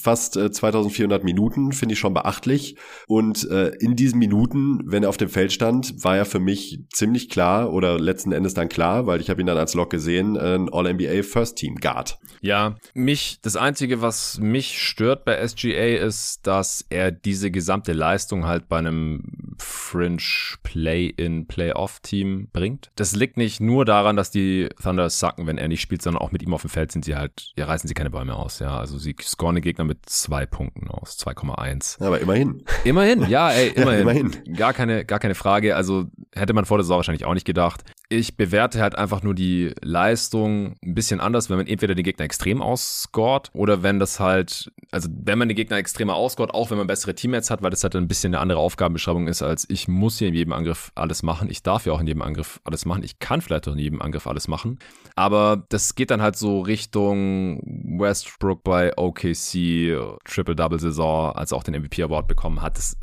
fast 0.00 0.36
äh, 0.36 0.50
2400 0.50 1.24
Minuten 1.24 1.72
finde 1.72 1.94
ich 1.94 1.98
schon 1.98 2.14
beachtlich. 2.14 2.76
Und 3.06 3.48
äh, 3.50 3.68
in 3.80 3.96
diesen 3.96 4.18
Minuten, 4.18 4.80
wenn 4.84 5.02
er 5.02 5.08
auf 5.08 5.16
dem 5.16 5.28
Feld 5.28 5.52
stand, 5.52 5.71
war 6.02 6.16
er 6.16 6.24
für 6.24 6.40
mich 6.40 6.80
ziemlich 6.92 7.28
klar 7.28 7.72
oder 7.72 7.98
letzten 7.98 8.32
Endes 8.32 8.54
dann 8.54 8.68
klar, 8.68 9.06
weil 9.06 9.20
ich 9.20 9.30
habe 9.30 9.40
ihn 9.40 9.46
dann 9.46 9.58
als 9.58 9.74
Lock 9.74 9.90
gesehen, 9.90 10.36
ein 10.36 10.68
All-NBA 10.72 11.22
First 11.22 11.56
Team 11.56 11.76
Guard. 11.76 12.18
Ja, 12.40 12.76
mich, 12.94 13.38
das 13.42 13.56
Einzige, 13.56 14.02
was 14.02 14.38
mich 14.40 14.80
stört 14.82 15.24
bei 15.24 15.46
SGA 15.46 16.04
ist, 16.04 16.46
dass 16.46 16.84
er 16.90 17.12
diese 17.12 17.50
gesamte 17.50 17.92
Leistung 17.92 18.46
halt 18.46 18.68
bei 18.68 18.78
einem 18.78 19.54
Fringe 19.58 20.18
Play-in, 20.62 21.46
Play-off-Team 21.46 22.48
bringt. 22.52 22.90
Das 22.96 23.14
liegt 23.14 23.36
nicht 23.36 23.60
nur 23.60 23.84
daran, 23.84 24.16
dass 24.16 24.30
die 24.30 24.68
Thunder 24.82 25.08
sacken, 25.10 25.46
wenn 25.46 25.58
er 25.58 25.68
nicht 25.68 25.80
spielt, 25.80 26.02
sondern 26.02 26.22
auch 26.22 26.32
mit 26.32 26.42
ihm 26.42 26.52
auf 26.54 26.62
dem 26.62 26.70
Feld 26.70 26.92
sind 26.92 27.04
sie 27.04 27.14
halt, 27.14 27.52
ja, 27.56 27.66
reißen 27.66 27.88
sie 27.88 27.94
keine 27.94 28.10
Bäume 28.10 28.34
aus, 28.34 28.58
ja. 28.58 28.76
Also 28.76 28.98
sie 28.98 29.14
scoren 29.22 29.54
den 29.54 29.62
Gegner 29.62 29.84
mit 29.84 29.98
zwei 30.06 30.46
Punkten 30.46 30.88
aus, 30.88 31.18
2,1. 31.18 32.04
Aber 32.04 32.20
immerhin. 32.20 32.64
Immerhin, 32.84 33.28
ja, 33.28 33.50
ey, 33.50 33.68
immerhin. 33.74 34.00
immerhin. 34.00 34.54
Gar 34.56 34.72
keine, 34.72 35.04
gar 35.04 35.18
keine 35.18 35.34
Frage. 35.34 35.61
Also 35.70 36.06
hätte 36.34 36.52
man 36.52 36.64
vor 36.64 36.78
der 36.78 36.84
Saison 36.84 36.96
wahrscheinlich 36.96 37.24
auch 37.24 37.34
nicht 37.34 37.46
gedacht. 37.46 37.84
Ich 38.12 38.36
bewerte 38.36 38.82
halt 38.82 38.94
einfach 38.94 39.22
nur 39.22 39.34
die 39.34 39.72
Leistung 39.80 40.74
ein 40.84 40.94
bisschen 40.94 41.18
anders, 41.18 41.48
wenn 41.48 41.56
man 41.56 41.66
entweder 41.66 41.94
den 41.94 42.04
Gegner 42.04 42.26
extrem 42.26 42.60
ausscored 42.60 43.48
oder 43.54 43.82
wenn 43.82 43.98
das 43.98 44.20
halt, 44.20 44.70
also 44.90 45.08
wenn 45.10 45.38
man 45.38 45.48
den 45.48 45.56
Gegner 45.56 45.78
extremer 45.78 46.14
ausscored, 46.14 46.52
auch 46.52 46.70
wenn 46.70 46.76
man 46.76 46.86
bessere 46.86 47.14
Teammates 47.14 47.48
hat, 47.48 47.62
weil 47.62 47.70
das 47.70 47.82
halt 47.84 47.96
ein 47.96 48.08
bisschen 48.08 48.34
eine 48.34 48.42
andere 48.42 48.58
Aufgabenbeschreibung 48.58 49.28
ist, 49.28 49.40
als 49.40 49.64
ich 49.70 49.88
muss 49.88 50.18
hier 50.18 50.28
in 50.28 50.34
jedem 50.34 50.52
Angriff 50.52 50.92
alles 50.94 51.22
machen. 51.22 51.48
Ich 51.48 51.62
darf 51.62 51.86
ja 51.86 51.94
auch 51.94 52.00
in 52.00 52.06
jedem 52.06 52.20
Angriff 52.20 52.60
alles 52.64 52.84
machen. 52.84 53.02
Ich 53.02 53.18
kann 53.18 53.40
vielleicht 53.40 53.66
auch 53.66 53.72
in 53.72 53.78
jedem 53.78 54.02
Angriff 54.02 54.26
alles 54.26 54.46
machen. 54.46 54.78
Aber 55.16 55.64
das 55.70 55.94
geht 55.94 56.10
dann 56.10 56.20
halt 56.20 56.36
so 56.36 56.60
Richtung 56.60 57.62
Westbrook 57.98 58.62
bei 58.62 58.92
OKC, 58.94 59.96
Triple-Double-Saison, 60.26 61.32
als 61.32 61.52
er 61.52 61.56
auch 61.56 61.64
den 61.64 61.80
MVP-Award 61.80 62.28
bekommen 62.28 62.60
hat. 62.60 62.76
Das 62.76 62.98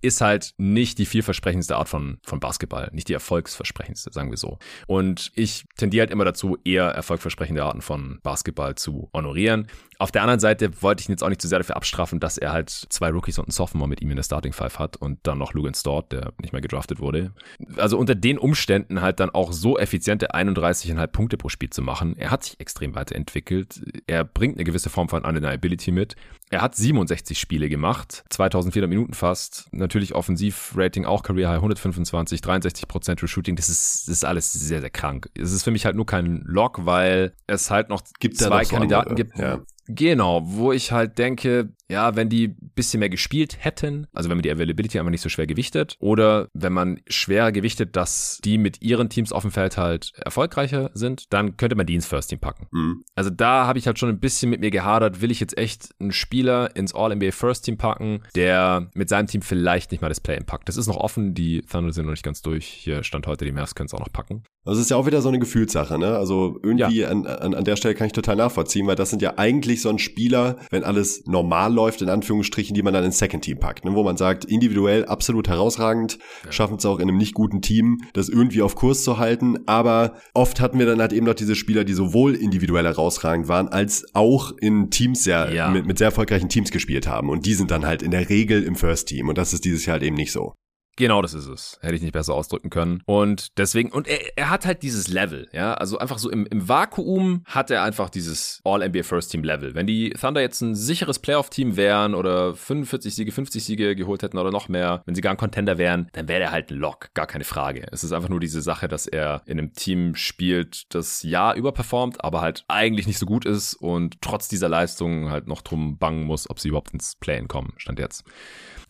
ist 0.00 0.22
halt 0.22 0.54
nicht 0.56 0.98
die 0.98 1.06
vielversprechendste 1.06 1.76
Art 1.76 1.90
von, 1.90 2.18
von 2.24 2.40
Basketball, 2.40 2.88
nicht 2.92 3.08
die 3.08 3.14
erfolgsversprechendste, 3.14 4.12
sagen 4.12 4.30
wir 4.30 4.38
so. 4.38 4.45
Und 4.86 5.32
ich 5.34 5.64
tendiere 5.76 6.02
halt 6.02 6.10
immer 6.10 6.24
dazu, 6.24 6.56
eher 6.64 6.86
erfolgversprechende 6.86 7.64
Arten 7.64 7.82
von 7.82 8.20
Basketball 8.22 8.74
zu 8.74 9.10
honorieren. 9.12 9.66
Auf 9.98 10.12
der 10.12 10.22
anderen 10.22 10.40
Seite 10.40 10.82
wollte 10.82 11.00
ich 11.00 11.08
ihn 11.08 11.12
jetzt 11.12 11.22
auch 11.22 11.28
nicht 11.28 11.40
zu 11.40 11.48
sehr 11.48 11.58
dafür 11.58 11.76
abstrafen, 11.76 12.20
dass 12.20 12.36
er 12.36 12.52
halt 12.52 12.70
zwei 12.70 13.10
Rookies 13.10 13.38
und 13.38 13.46
einen 13.46 13.52
Sophomore 13.52 13.88
mit 13.88 14.02
ihm 14.02 14.10
in 14.10 14.16
der 14.16 14.24
Starting 14.24 14.52
Five 14.52 14.78
hat 14.78 14.96
und 14.96 15.18
dann 15.22 15.38
noch 15.38 15.54
Lugan 15.54 15.74
Stort, 15.74 16.12
der 16.12 16.32
nicht 16.40 16.52
mehr 16.52 16.60
gedraftet 16.60 17.00
wurde. 17.00 17.32
Also 17.76 17.96
unter 17.98 18.14
den 18.14 18.38
Umständen 18.38 19.00
halt 19.00 19.20
dann 19.20 19.30
auch 19.30 19.52
so 19.52 19.78
effiziente 19.78 20.34
31,5 20.34 21.06
Punkte 21.06 21.36
pro 21.38 21.48
Spiel 21.48 21.70
zu 21.70 21.80
machen. 21.80 22.16
Er 22.18 22.30
hat 22.30 22.44
sich 22.44 22.60
extrem 22.60 22.94
weiterentwickelt. 22.94 23.80
Er 24.06 24.24
bringt 24.24 24.56
eine 24.56 24.64
gewisse 24.64 24.90
Form 24.90 25.08
von 25.08 25.24
Undeniability 25.24 25.90
mit. 25.92 26.16
Er 26.50 26.62
hat 26.62 26.76
67 26.76 27.38
Spiele 27.38 27.68
gemacht, 27.68 28.24
2400 28.30 28.88
Minuten 28.88 29.14
fast. 29.14 29.68
Natürlich 29.72 30.14
Offensivrating 30.14 31.04
auch 31.04 31.24
Career 31.24 31.48
High 31.48 31.56
125, 31.56 32.40
63% 32.40 33.16
True 33.16 33.28
Shooting. 33.28 33.56
Das 33.56 33.68
ist, 33.68 34.06
das 34.06 34.18
ist 34.18 34.24
alles 34.24 34.52
sehr, 34.52 34.80
sehr 34.80 34.90
krank. 34.90 35.28
Es 35.34 35.52
ist 35.52 35.64
für 35.64 35.72
mich 35.72 35.84
halt 35.86 35.96
nur 35.96 36.06
kein 36.06 36.42
Lock, 36.44 36.86
weil 36.86 37.32
es 37.48 37.70
halt 37.70 37.88
noch 37.88 38.02
gibt 38.20 38.36
zwei 38.36 38.62
so 38.64 38.70
Kandidaten 38.76 39.10
andere. 39.10 39.24
gibt. 39.24 39.38
Ja. 39.38 39.60
Genau, 39.88 40.42
wo 40.44 40.72
ich 40.72 40.92
halt 40.92 41.18
denke, 41.18 41.70
ja, 41.88 42.16
wenn 42.16 42.28
die 42.28 42.48
bisschen 42.48 43.00
mehr 43.00 43.08
gespielt 43.08 43.56
hätten, 43.60 44.06
also 44.12 44.28
wenn 44.28 44.36
man 44.36 44.42
die 44.42 44.50
Availability 44.50 44.98
einfach 44.98 45.10
nicht 45.10 45.20
so 45.20 45.28
schwer 45.28 45.46
gewichtet 45.46 45.96
oder 46.00 46.48
wenn 46.52 46.72
man 46.72 47.00
schwer 47.06 47.52
gewichtet, 47.52 47.96
dass 47.96 48.40
die 48.44 48.58
mit 48.58 48.82
ihren 48.82 49.08
Teams 49.08 49.32
auf 49.32 49.42
dem 49.42 49.52
Feld 49.52 49.76
halt 49.76 50.12
erfolgreicher 50.16 50.90
sind, 50.94 51.32
dann 51.32 51.56
könnte 51.56 51.76
man 51.76 51.86
die 51.86 51.94
ins 51.94 52.06
First 52.06 52.30
Team 52.30 52.40
packen. 52.40 52.66
Mhm. 52.72 53.04
Also 53.14 53.30
da 53.30 53.66
habe 53.66 53.78
ich 53.78 53.86
halt 53.86 53.98
schon 53.98 54.08
ein 54.08 54.18
bisschen 54.18 54.50
mit 54.50 54.60
mir 54.60 54.70
gehadert, 54.70 55.20
will 55.20 55.30
ich 55.30 55.40
jetzt 55.40 55.56
echt 55.56 55.94
einen 56.00 56.12
Spieler 56.12 56.74
ins 56.74 56.94
All-NBA 56.94 57.30
First 57.30 57.64
Team 57.64 57.76
packen, 57.76 58.22
der 58.34 58.90
mit 58.94 59.08
seinem 59.08 59.28
Team 59.28 59.42
vielleicht 59.42 59.92
nicht 59.92 60.00
mal 60.00 60.08
das 60.08 60.20
Play 60.20 60.36
packt. 60.40 60.68
Das 60.68 60.76
ist 60.76 60.88
noch 60.88 60.96
offen, 60.96 61.34
die 61.34 61.62
Thunder 61.62 61.92
sind 61.92 62.06
noch 62.06 62.12
nicht 62.12 62.24
ganz 62.24 62.42
durch. 62.42 62.66
Hier 62.66 63.04
stand 63.04 63.26
heute, 63.26 63.44
die 63.44 63.52
Mavs 63.52 63.74
können 63.74 63.86
es 63.86 63.94
auch 63.94 64.00
noch 64.00 64.12
packen. 64.12 64.42
Also 64.64 64.80
es 64.80 64.86
ist 64.86 64.90
ja 64.90 64.96
auch 64.96 65.06
wieder 65.06 65.22
so 65.22 65.28
eine 65.28 65.38
Gefühlssache, 65.38 65.96
ne? 65.96 66.16
Also 66.16 66.58
irgendwie 66.62 66.98
ja. 66.98 67.08
an, 67.08 67.24
an, 67.24 67.54
an 67.54 67.64
der 67.64 67.76
Stelle 67.76 67.94
kann 67.94 68.08
ich 68.08 68.12
total 68.12 68.34
nachvollziehen, 68.34 68.86
weil 68.88 68.96
das 68.96 69.10
sind 69.10 69.22
ja 69.22 69.34
eigentlich 69.36 69.75
so 69.82 69.88
ein 69.88 69.98
Spieler, 69.98 70.56
wenn 70.70 70.84
alles 70.84 71.24
normal 71.26 71.72
läuft, 71.72 72.02
in 72.02 72.08
Anführungsstrichen, 72.08 72.74
die 72.74 72.82
man 72.82 72.94
dann 72.94 73.04
ins 73.04 73.18
Second 73.18 73.44
Team 73.44 73.58
packt, 73.58 73.84
ne? 73.84 73.94
wo 73.94 74.02
man 74.02 74.16
sagt, 74.16 74.44
individuell 74.44 75.04
absolut 75.04 75.48
herausragend, 75.48 76.18
ja. 76.44 76.52
schaffen 76.52 76.76
es 76.76 76.86
auch 76.86 76.98
in 76.98 77.08
einem 77.08 77.18
nicht 77.18 77.34
guten 77.34 77.62
Team, 77.62 78.00
das 78.12 78.28
irgendwie 78.28 78.62
auf 78.62 78.74
Kurs 78.74 79.02
zu 79.04 79.18
halten, 79.18 79.58
aber 79.66 80.14
oft 80.34 80.60
hatten 80.60 80.78
wir 80.78 80.86
dann 80.86 81.00
halt 81.00 81.12
eben 81.12 81.26
noch 81.26 81.34
diese 81.34 81.54
Spieler, 81.54 81.84
die 81.84 81.94
sowohl 81.94 82.34
individuell 82.34 82.84
herausragend 82.84 83.48
waren, 83.48 83.68
als 83.68 84.04
auch 84.14 84.52
in 84.58 84.90
Teams 84.90 85.24
sehr, 85.24 85.52
ja. 85.52 85.70
mit, 85.70 85.86
mit 85.86 85.98
sehr 85.98 86.06
erfolgreichen 86.06 86.48
Teams 86.48 86.70
gespielt 86.70 87.06
haben 87.06 87.30
und 87.30 87.46
die 87.46 87.54
sind 87.54 87.70
dann 87.70 87.86
halt 87.86 88.02
in 88.02 88.10
der 88.10 88.28
Regel 88.28 88.62
im 88.62 88.76
First 88.76 89.08
Team 89.08 89.28
und 89.28 89.38
das 89.38 89.52
ist 89.52 89.64
dieses 89.64 89.86
Jahr 89.86 89.94
halt 89.94 90.02
eben 90.02 90.16
nicht 90.16 90.32
so. 90.32 90.54
Genau, 90.96 91.20
das 91.20 91.34
ist 91.34 91.46
es. 91.46 91.78
Hätte 91.82 91.94
ich 91.94 92.02
nicht 92.02 92.12
besser 92.12 92.34
ausdrücken 92.34 92.70
können. 92.70 93.02
Und 93.04 93.58
deswegen, 93.58 93.92
und 93.92 94.08
er, 94.08 94.38
er 94.38 94.50
hat 94.50 94.64
halt 94.64 94.82
dieses 94.82 95.08
Level, 95.08 95.48
ja. 95.52 95.74
Also 95.74 95.98
einfach 95.98 96.18
so 96.18 96.30
im, 96.30 96.46
im 96.46 96.68
Vakuum 96.68 97.42
hat 97.44 97.70
er 97.70 97.82
einfach 97.82 98.08
dieses 98.08 98.60
All-NBA 98.64 99.02
First 99.02 99.30
Team 99.30 99.44
Level. 99.44 99.74
Wenn 99.74 99.86
die 99.86 100.10
Thunder 100.10 100.40
jetzt 100.40 100.62
ein 100.62 100.74
sicheres 100.74 101.18
Playoff-Team 101.18 101.76
wären 101.76 102.14
oder 102.14 102.54
45 102.54 103.14
Siege, 103.14 103.30
50 103.30 103.62
Siege 103.62 103.94
geholt 103.94 104.22
hätten 104.22 104.38
oder 104.38 104.50
noch 104.50 104.68
mehr, 104.68 105.02
wenn 105.04 105.14
sie 105.14 105.20
gar 105.20 105.32
ein 105.32 105.36
Contender 105.36 105.76
wären, 105.76 106.08
dann 106.12 106.28
wäre 106.28 106.44
er 106.44 106.50
halt 106.50 106.70
ein 106.70 106.78
Lock. 106.78 107.10
Gar 107.12 107.26
keine 107.26 107.44
Frage. 107.44 107.86
Es 107.92 108.02
ist 108.02 108.12
einfach 108.12 108.30
nur 108.30 108.40
diese 108.40 108.62
Sache, 108.62 108.88
dass 108.88 109.06
er 109.06 109.42
in 109.44 109.58
einem 109.58 109.74
Team 109.74 110.14
spielt, 110.14 110.94
das 110.94 111.22
ja 111.22 111.54
überperformt, 111.54 112.24
aber 112.24 112.40
halt 112.40 112.64
eigentlich 112.68 113.06
nicht 113.06 113.18
so 113.18 113.26
gut 113.26 113.44
ist 113.44 113.74
und 113.74 114.22
trotz 114.22 114.48
dieser 114.48 114.70
Leistung 114.70 115.30
halt 115.30 115.46
noch 115.46 115.60
drum 115.60 115.98
bangen 115.98 116.24
muss, 116.24 116.48
ob 116.48 116.58
sie 116.58 116.68
überhaupt 116.68 116.94
ins 116.94 117.16
Play-In 117.16 117.48
kommen, 117.48 117.74
stand 117.76 117.98
jetzt. 117.98 118.24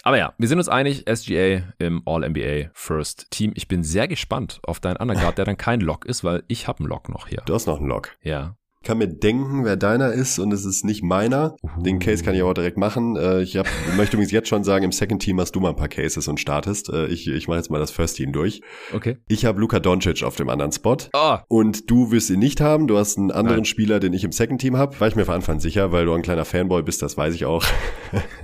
Aber 0.07 0.18
ja, 0.18 0.34
wir 0.38 0.46
sind 0.46 0.59
uns 0.59 0.68
einig, 0.68 1.04
SGA 1.12 1.64
im 1.80 2.00
All-NBA 2.07 2.70
First 2.74 3.28
Team. 3.32 3.50
Ich 3.57 3.66
bin 3.66 3.82
sehr 3.82 4.07
gespannt 4.07 4.61
auf 4.62 4.78
deinen 4.78 4.98
Underguard, 4.98 5.36
der 5.36 5.44
dann 5.44 5.57
kein 5.57 5.80
Lock 5.80 6.04
ist, 6.04 6.22
weil 6.22 6.44
ich 6.46 6.68
habe 6.68 6.78
einen 6.78 6.88
Lock 6.88 7.09
noch 7.09 7.26
hier. 7.26 7.42
Du 7.44 7.54
hast 7.54 7.66
noch 7.66 7.80
einen 7.80 7.88
Lock. 7.88 8.16
Ja 8.22 8.57
kann 8.87 8.99
mir 8.99 9.09
denken, 9.09 9.64
wer 9.64 9.76
deiner 9.76 10.12
ist 10.12 10.39
und 10.39 10.53
es 10.53 10.64
ist 10.64 10.84
nicht 10.84 11.03
meiner. 11.03 11.57
Uh. 11.62 11.82
Den 11.82 11.99
Case 11.99 12.22
kann 12.22 12.37
ich 12.37 12.43
auch 12.43 12.55
direkt 12.55 12.78
machen. 12.78 13.16
Äh, 13.16 13.43
ich 13.43 13.57
hab, 13.57 13.66
möchte 13.97 14.16
übrigens 14.16 14.30
jetzt 14.30 14.49
schon 14.49 14.62
sagen, 14.62 14.84
im 14.84 14.93
Second 14.93 15.20
Team 15.20 15.41
hast 15.41 15.57
du 15.57 15.61
mal 15.61 15.70
ein 15.70 15.76
paar 15.76 15.89
Cases 15.89 16.26
und 16.28 16.39
startest. 16.39 16.89
Äh, 16.91 17.07
ich 17.09 17.26
ich 17.26 17.49
mache 17.49 17.59
jetzt 17.59 17.68
mal 17.68 17.80
das 17.80 17.91
First 17.91 18.16
Team 18.16 18.32
durch. 18.32 18.62
Okay. 18.95 19.18
Ich 19.26 19.45
habe 19.45 19.61
Luka 19.61 19.80
Doncic 19.80 20.22
auf 20.22 20.37
dem 20.37 20.49
anderen 20.49 20.70
Spot. 20.70 20.97
Oh. 21.12 21.37
Und 21.49 21.91
du 21.91 22.12
wirst 22.12 22.30
ihn 22.30 22.39
nicht 22.39 22.61
haben. 22.61 22.87
Du 22.87 22.97
hast 22.97 23.18
einen 23.18 23.32
anderen 23.32 23.59
Nein. 23.59 23.64
Spieler, 23.64 23.99
den 23.99 24.12
ich 24.12 24.22
im 24.22 24.30
Second 24.30 24.61
Team 24.61 24.76
habe. 24.76 24.99
War 25.01 25.09
ich 25.09 25.16
mir 25.16 25.24
von 25.24 25.34
Anfang 25.34 25.59
sicher, 25.59 25.91
weil 25.91 26.07
du 26.07 26.12
ein 26.12 26.22
kleiner 26.22 26.45
Fanboy 26.45 26.84
bist, 26.84 27.03
das 27.03 27.16
weiß 27.16 27.34
ich 27.34 27.45
auch. 27.45 27.64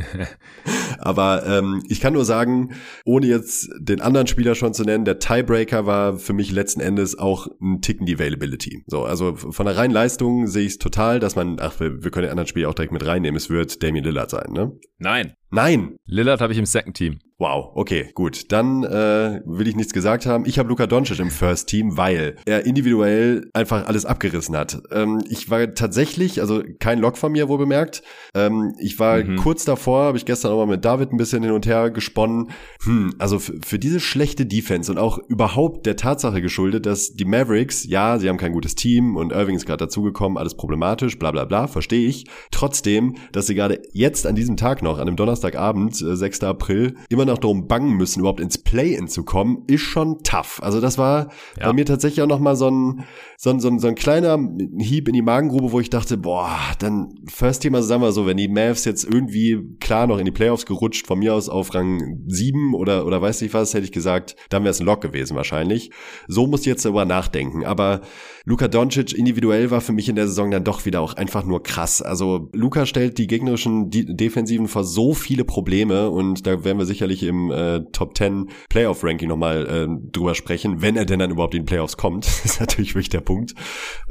Aber 0.99 1.47
ähm, 1.47 1.85
ich 1.89 2.01
kann 2.01 2.15
nur 2.15 2.25
sagen, 2.25 2.73
ohne 3.05 3.27
jetzt 3.27 3.71
den 3.79 4.01
anderen 4.01 4.27
Spieler 4.27 4.57
schon 4.57 4.75
zu 4.75 4.83
nennen, 4.83 5.05
der 5.05 5.21
Tiebreaker 5.21 5.87
war 5.87 6.19
für 6.19 6.33
mich 6.33 6.51
letzten 6.51 6.81
Endes 6.81 7.17
auch 7.19 7.47
ein 7.61 7.81
Ticken 7.81 8.07
die 8.07 8.15
Availability. 8.15 8.83
So, 8.87 9.05
also 9.05 9.37
von 9.37 9.67
der 9.67 9.77
reinen 9.77 9.93
Leistung 9.93 10.32
Leistung 10.33 10.47
sehe 10.47 10.65
ich 10.65 10.73
es 10.73 10.79
total, 10.79 11.21
dass 11.21 11.37
man, 11.37 11.59
ach, 11.61 11.79
wir, 11.81 12.03
wir 12.03 12.11
können 12.11 12.25
den 12.25 12.31
anderen 12.31 12.47
Spiel 12.47 12.67
auch 12.67 12.75
direkt 12.75 12.93
mit 12.93 13.07
reinnehmen. 13.07 13.37
Es 13.37 13.51
wird 13.51 13.83
Damien 13.83 14.05
Lillard 14.05 14.31
sein, 14.31 14.53
ne? 14.53 14.73
Nein. 14.99 15.35
Nein. 15.53 15.97
Lillard 16.07 16.41
habe 16.41 16.53
ich 16.53 16.59
im 16.59 16.67
Second 16.67 16.97
Team. 16.97 17.19
Wow, 17.43 17.73
okay, 17.75 18.11
gut. 18.15 18.53
Dann 18.53 18.85
äh, 18.85 19.41
will 19.45 19.67
ich 19.67 19.75
nichts 19.75 19.93
gesagt 19.93 20.27
haben. 20.27 20.47
Ich 20.47 20.61
habe 20.61 20.69
Luka 20.69 20.87
Doncic 20.87 21.19
im 21.19 21.31
First 21.33 21.69
Team, 21.69 21.97
weil 21.97 22.37
er 22.45 22.67
individuell 22.67 23.51
einfach 23.53 23.89
alles 23.89 24.05
abgerissen 24.05 24.57
hat. 24.57 24.81
Ähm, 24.93 25.25
ich 25.29 25.51
war 25.51 25.75
tatsächlich, 25.75 26.41
also 26.41 26.63
kein 26.79 27.01
Lock 27.01 27.19
von 27.19 27.33
mir 27.33 27.49
wohl 27.49 27.59
bemerkt. 27.59 28.05
Ähm, 28.33 28.75
ich 28.79 29.01
war 29.01 29.25
mhm. 29.25 29.37
kurz 29.37 29.65
davor, 29.65 30.05
habe 30.05 30.19
ich 30.19 30.25
gestern 30.25 30.53
auch 30.53 30.59
mal 30.59 30.69
mit 30.69 30.85
David 30.85 31.13
ein 31.13 31.17
bisschen 31.17 31.43
hin 31.43 31.51
und 31.51 31.67
her 31.67 31.91
gesponnen. 31.91 32.53
Hm, 32.85 33.15
also 33.19 33.41
für 33.41 33.79
diese 33.81 33.99
schlechte 33.99 34.47
Defense 34.47 34.93
und 34.93 34.99
auch 34.99 35.19
überhaupt 35.19 35.85
der 35.85 35.97
Tatsache 35.97 36.43
geschuldet, 36.43 36.87
dass 36.87 37.15
die 37.15 37.25
Mavericks, 37.25 37.85
ja, 37.85 38.21
sie 38.21 38.29
haben 38.29 38.39
kein 38.39 38.53
gutes 38.53 38.77
Team 38.77 39.17
und 39.17 39.33
Irving 39.33 39.57
ist 39.57 39.67
gerade 39.67 39.85
dazugekommen, 39.85 40.39
alles 40.39 40.55
problematisch, 40.55 41.19
bla 41.19 41.33
bla 41.33 41.45
bla, 41.45 41.67
verstehe 41.67 42.07
ich. 42.07 42.27
Trotzdem, 42.53 43.17
dass 43.33 43.49
sie 43.49 43.57
gerade 43.57 43.83
jetzt 43.93 44.29
an 44.29 44.37
diesem 44.37 44.57
Tag 44.57 44.81
noch, 44.83 44.99
an 44.99 45.09
einem 45.09 45.17
Donnerstagabend, 45.43 46.01
äh, 46.01 46.17
6. 46.17 46.45
April, 46.45 46.95
immer 47.09 47.25
noch 47.25 47.39
darum 47.39 47.67
bangen 47.67 47.97
müssen, 47.97 48.21
überhaupt 48.21 48.41
ins 48.41 48.59
Play-In 48.59 49.09
zu 49.09 49.25
kommen, 49.25 49.65
ist 49.67 49.83
schon 49.83 50.23
tough. 50.23 50.61
Also 50.63 50.81
das 50.81 50.99
war 50.99 51.31
ja. 51.59 51.67
bei 51.67 51.73
mir 51.73 51.85
tatsächlich 51.85 52.23
auch 52.23 52.29
noch 52.29 52.39
mal 52.39 52.57
so 52.57 52.71
ein, 52.71 53.05
so 53.37 53.51
ein, 53.51 53.61
so 53.61 53.69
ein, 53.69 53.79
so 53.79 53.89
ein 53.89 53.95
kleiner 53.95 54.39
Hieb 54.79 55.09
in 55.09 55.15
die 55.15 55.23
Magengrube, 55.23 55.73
wo 55.73 55.81
ich 55.81 55.91
dachte, 55.91 56.17
boah, 56.17 56.59
dann 56.79 57.15
First 57.27 57.67
also 57.67 57.83
sagen 57.83 58.03
wir 58.03 58.13
so, 58.13 58.27
wenn 58.27 58.37
die 58.37 58.49
Mavs 58.49 58.85
jetzt 58.85 59.05
irgendwie 59.05 59.77
klar 59.81 60.07
noch 60.07 60.19
in 60.19 60.25
die 60.25 60.31
Playoffs 60.31 60.67
gerutscht, 60.67 61.07
von 61.07 61.19
mir 61.19 61.35
aus 61.35 61.49
auf 61.49 61.75
Rang 61.75 62.23
7 62.27 62.75
oder, 62.75 63.07
oder 63.07 63.21
weiß 63.21 63.41
nicht 63.43 63.55
was, 63.55 63.75
hätte 63.75 63.85
ich 63.85 63.93
gesagt, 63.93 64.37
dann 64.51 64.63
wäre 64.63 64.71
es 64.71 64.81
ein 64.81 64.87
Lock 64.87 65.01
gewesen 65.01 65.37
wahrscheinlich. 65.37 65.91
So 66.29 66.47
muss 66.47 66.61
ich 66.61 66.67
jetzt 66.67 66.85
darüber 66.85 67.05
nachdenken. 67.05 67.65
Aber 67.65 68.03
Luka 68.45 68.69
Doncic 68.69 69.13
individuell 69.13 69.71
war 69.71 69.81
für 69.81 69.93
mich 69.93 70.09
in 70.09 70.17
der 70.17 70.27
Saison 70.27 70.51
dann 70.51 70.65
doch 70.65 70.85
wieder 70.85 71.01
auch 71.01 71.15
einfach 71.15 71.45
nur 71.45 71.63
krass. 71.63 72.03
Also 72.03 72.49
Luka 72.53 72.87
stellt 72.87 73.19
die 73.19 73.27
gegnerischen 73.27 73.91
Defensiven 73.91 74.69
vor 74.69 74.85
so 74.85 75.15
viele 75.15 75.45
Probleme 75.45 76.11
und 76.11 76.47
da 76.47 76.65
werden 76.65 76.79
wir 76.79 76.87
sicherlich 76.87 77.23
im 77.23 77.51
äh, 77.51 77.81
Top 77.93 78.17
10 78.17 78.51
Playoff 78.69 79.05
Ranking 79.05 79.29
nochmal 79.29 79.67
äh, 79.67 80.11
drüber 80.11 80.35
sprechen, 80.35 80.83
wenn 80.83 80.97
er 80.97 81.05
denn 81.05 81.21
dann 81.21 81.31
überhaupt 81.31 81.55
in 81.55 81.63
die 81.63 81.67
Playoffs 81.67 81.97
kommt. 81.97 82.27
das 82.27 82.45
ist 82.45 82.61
natürlich 82.61 82.95
wirklich 82.95 83.11
der 83.11 83.21
Punkt. 83.21 83.55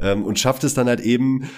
Ähm, 0.00 0.24
und 0.24 0.38
schafft 0.38 0.64
es 0.64 0.74
dann 0.74 0.88
halt 0.88 1.00
eben 1.00 1.48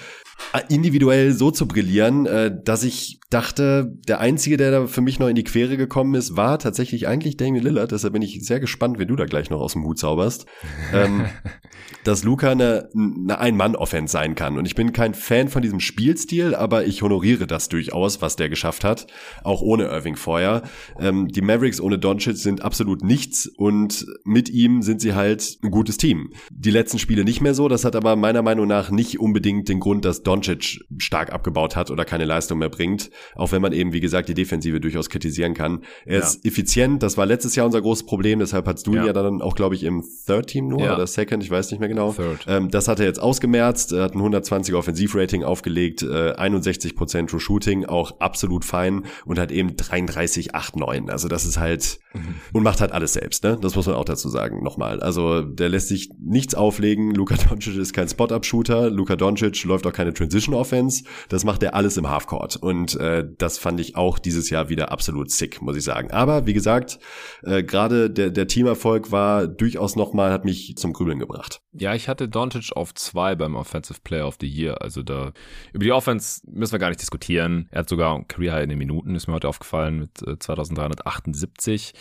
individuell 0.68 1.32
so 1.32 1.50
zu 1.50 1.66
brillieren, 1.66 2.26
äh, 2.26 2.50
dass 2.64 2.84
ich 2.84 3.18
dachte, 3.30 3.92
der 4.06 4.20
Einzige, 4.20 4.56
der 4.56 4.70
da 4.70 4.86
für 4.86 5.00
mich 5.00 5.18
noch 5.18 5.28
in 5.28 5.34
die 5.34 5.44
Quere 5.44 5.76
gekommen 5.76 6.14
ist, 6.14 6.36
war 6.36 6.58
tatsächlich 6.58 7.08
eigentlich 7.08 7.36
Damien 7.36 7.64
Lillard. 7.64 7.90
Deshalb 7.90 8.12
bin 8.12 8.22
ich 8.22 8.44
sehr 8.44 8.60
gespannt, 8.60 8.98
wenn 8.98 9.08
du 9.08 9.16
da 9.16 9.24
gleich 9.24 9.50
noch 9.50 9.60
aus 9.60 9.72
dem 9.72 9.84
Hut 9.84 9.98
zauberst. 9.98 10.46
ähm, 10.92 11.24
dass 12.04 12.22
Luca 12.22 12.50
eine, 12.50 12.88
eine 12.94 13.38
Ein-Mann-Offense 13.38 14.12
sein 14.12 14.34
kann. 14.34 14.58
Und 14.58 14.66
ich 14.66 14.74
bin 14.74 14.92
kein 14.92 15.14
Fan 15.14 15.48
von 15.48 15.62
diesem 15.62 15.80
Spielstil, 15.80 16.54
aber 16.54 16.86
ich 16.86 17.02
honoriere 17.02 17.46
das 17.46 17.68
durchaus, 17.68 18.20
was 18.20 18.36
der 18.36 18.48
geschafft 18.48 18.84
hat. 18.84 19.06
Auch 19.42 19.62
ohne 19.62 19.84
Irving 19.84 20.16
vorher. 20.16 20.62
Ähm, 20.98 21.28
die 21.28 21.40
Mavericks 21.40 21.80
ohne 21.80 21.98
Doncic 21.98 22.36
sind 22.36 22.62
absolut 22.62 23.02
nichts 23.02 23.46
und 23.46 24.06
mit 24.24 24.50
ihm 24.50 24.82
sind 24.82 25.00
sie 25.00 25.14
halt 25.14 25.58
ein 25.62 25.70
gutes 25.70 25.96
Team. 25.96 26.30
Die 26.50 26.70
letzten 26.70 26.98
Spiele 26.98 27.24
nicht 27.24 27.40
mehr 27.40 27.54
so. 27.54 27.68
Das 27.68 27.84
hat 27.84 27.96
aber 27.96 28.16
meiner 28.16 28.42
Meinung 28.42 28.66
nach 28.66 28.90
nicht 28.90 29.18
unbedingt 29.18 29.68
den 29.68 29.80
Grund, 29.80 30.04
dass 30.04 30.22
Doncic 30.26 30.80
stark 30.98 31.32
abgebaut 31.32 31.76
hat 31.76 31.90
oder 31.90 32.04
keine 32.04 32.24
Leistung 32.24 32.58
mehr 32.58 32.68
bringt. 32.68 33.10
Auch 33.34 33.52
wenn 33.52 33.62
man 33.62 33.72
eben, 33.72 33.92
wie 33.92 34.00
gesagt, 34.00 34.28
die 34.28 34.34
Defensive 34.34 34.80
durchaus 34.80 35.08
kritisieren 35.08 35.54
kann. 35.54 35.82
Er 36.04 36.18
ja. 36.18 36.24
ist 36.24 36.44
effizient. 36.44 37.02
Das 37.02 37.16
war 37.16 37.26
letztes 37.26 37.54
Jahr 37.56 37.66
unser 37.66 37.80
großes 37.82 38.06
Problem. 38.06 38.38
Deshalb 38.38 38.66
hast 38.66 38.86
du 38.86 38.94
ja. 38.94 39.06
ja 39.06 39.12
dann 39.12 39.42
auch, 39.42 39.54
glaube 39.54 39.74
ich, 39.74 39.84
im 39.84 40.04
Third 40.26 40.48
Team 40.48 40.68
nur 40.68 40.80
ja. 40.80 40.94
oder 40.94 41.06
Second. 41.06 41.42
Ich 41.42 41.50
weiß 41.50 41.70
nicht 41.70 41.80
mehr 41.80 41.88
genau. 41.88 42.14
Ähm, 42.46 42.70
das 42.70 42.88
hat 42.88 43.00
er 43.00 43.06
jetzt 43.06 43.20
ausgemerzt. 43.20 43.92
Er 43.92 44.04
hat 44.04 44.14
ein 44.14 44.20
120er 44.20 44.76
Offensivrating 44.76 45.44
aufgelegt, 45.44 46.02
äh, 46.02 46.32
61% 46.32 47.28
True 47.28 47.40
Shooting, 47.40 47.84
auch 47.84 48.20
absolut 48.20 48.64
fein 48.64 49.04
und 49.24 49.38
hat 49.38 49.52
eben 49.52 49.70
33,89. 49.70 51.10
Also 51.10 51.28
das 51.28 51.44
ist 51.44 51.58
halt 51.58 51.98
mhm. 52.12 52.34
und 52.52 52.62
macht 52.62 52.80
halt 52.80 52.92
alles 52.92 53.12
selbst. 53.14 53.44
Ne? 53.44 53.58
Das 53.60 53.74
muss 53.76 53.86
man 53.86 53.96
auch 53.96 54.04
dazu 54.04 54.28
sagen. 54.28 54.62
Nochmal. 54.62 55.00
Also 55.00 55.42
der 55.42 55.68
lässt 55.68 55.88
sich 55.88 56.10
nichts 56.18 56.54
auflegen. 56.54 57.14
Luka 57.14 57.36
Doncic 57.36 57.76
ist 57.76 57.92
kein 57.92 58.08
Spot-Up-Shooter. 58.08 58.90
Luka 58.90 59.16
Doncic 59.16 59.64
läuft 59.64 59.86
auch 59.86 59.92
keine 59.92 60.13
Transition 60.14 60.54
Offense. 60.54 61.04
Das 61.28 61.44
macht 61.44 61.62
er 61.62 61.74
alles 61.74 61.96
im 61.96 62.08
Halfcourt. 62.08 62.56
Und 62.56 62.96
äh, 62.96 63.24
das 63.38 63.58
fand 63.58 63.80
ich 63.80 63.96
auch 63.96 64.18
dieses 64.18 64.50
Jahr 64.50 64.68
wieder 64.68 64.92
absolut 64.92 65.30
sick, 65.30 65.62
muss 65.62 65.76
ich 65.76 65.84
sagen. 65.84 66.10
Aber 66.10 66.46
wie 66.46 66.54
gesagt, 66.54 66.98
äh, 67.42 67.62
gerade 67.62 68.10
der, 68.10 68.30
der 68.30 68.46
Teamerfolg 68.46 69.12
war 69.12 69.46
durchaus 69.46 69.96
nochmal, 69.96 70.30
hat 70.30 70.44
mich 70.44 70.74
zum 70.76 70.92
Grübeln 70.92 71.18
gebracht. 71.18 71.60
Ja, 71.72 71.94
ich 71.94 72.08
hatte 72.08 72.28
Doncic 72.28 72.72
auf 72.76 72.94
zwei 72.94 73.34
beim 73.34 73.56
Offensive 73.56 74.00
Player 74.02 74.26
of 74.26 74.36
the 74.40 74.46
Year. 74.46 74.80
Also 74.80 75.02
da 75.02 75.32
über 75.72 75.84
die 75.84 75.92
Offense 75.92 76.42
müssen 76.46 76.72
wir 76.72 76.78
gar 76.78 76.88
nicht 76.88 77.00
diskutieren. 77.00 77.68
Er 77.70 77.80
hat 77.80 77.88
sogar 77.88 78.24
Career 78.24 78.54
High 78.54 78.64
in 78.64 78.70
den 78.70 78.78
Minuten, 78.78 79.14
ist 79.14 79.26
mir 79.26 79.34
heute 79.34 79.48
aufgefallen, 79.48 79.98
mit 79.98 80.22
äh, 80.26 80.38
2378. 80.38 81.92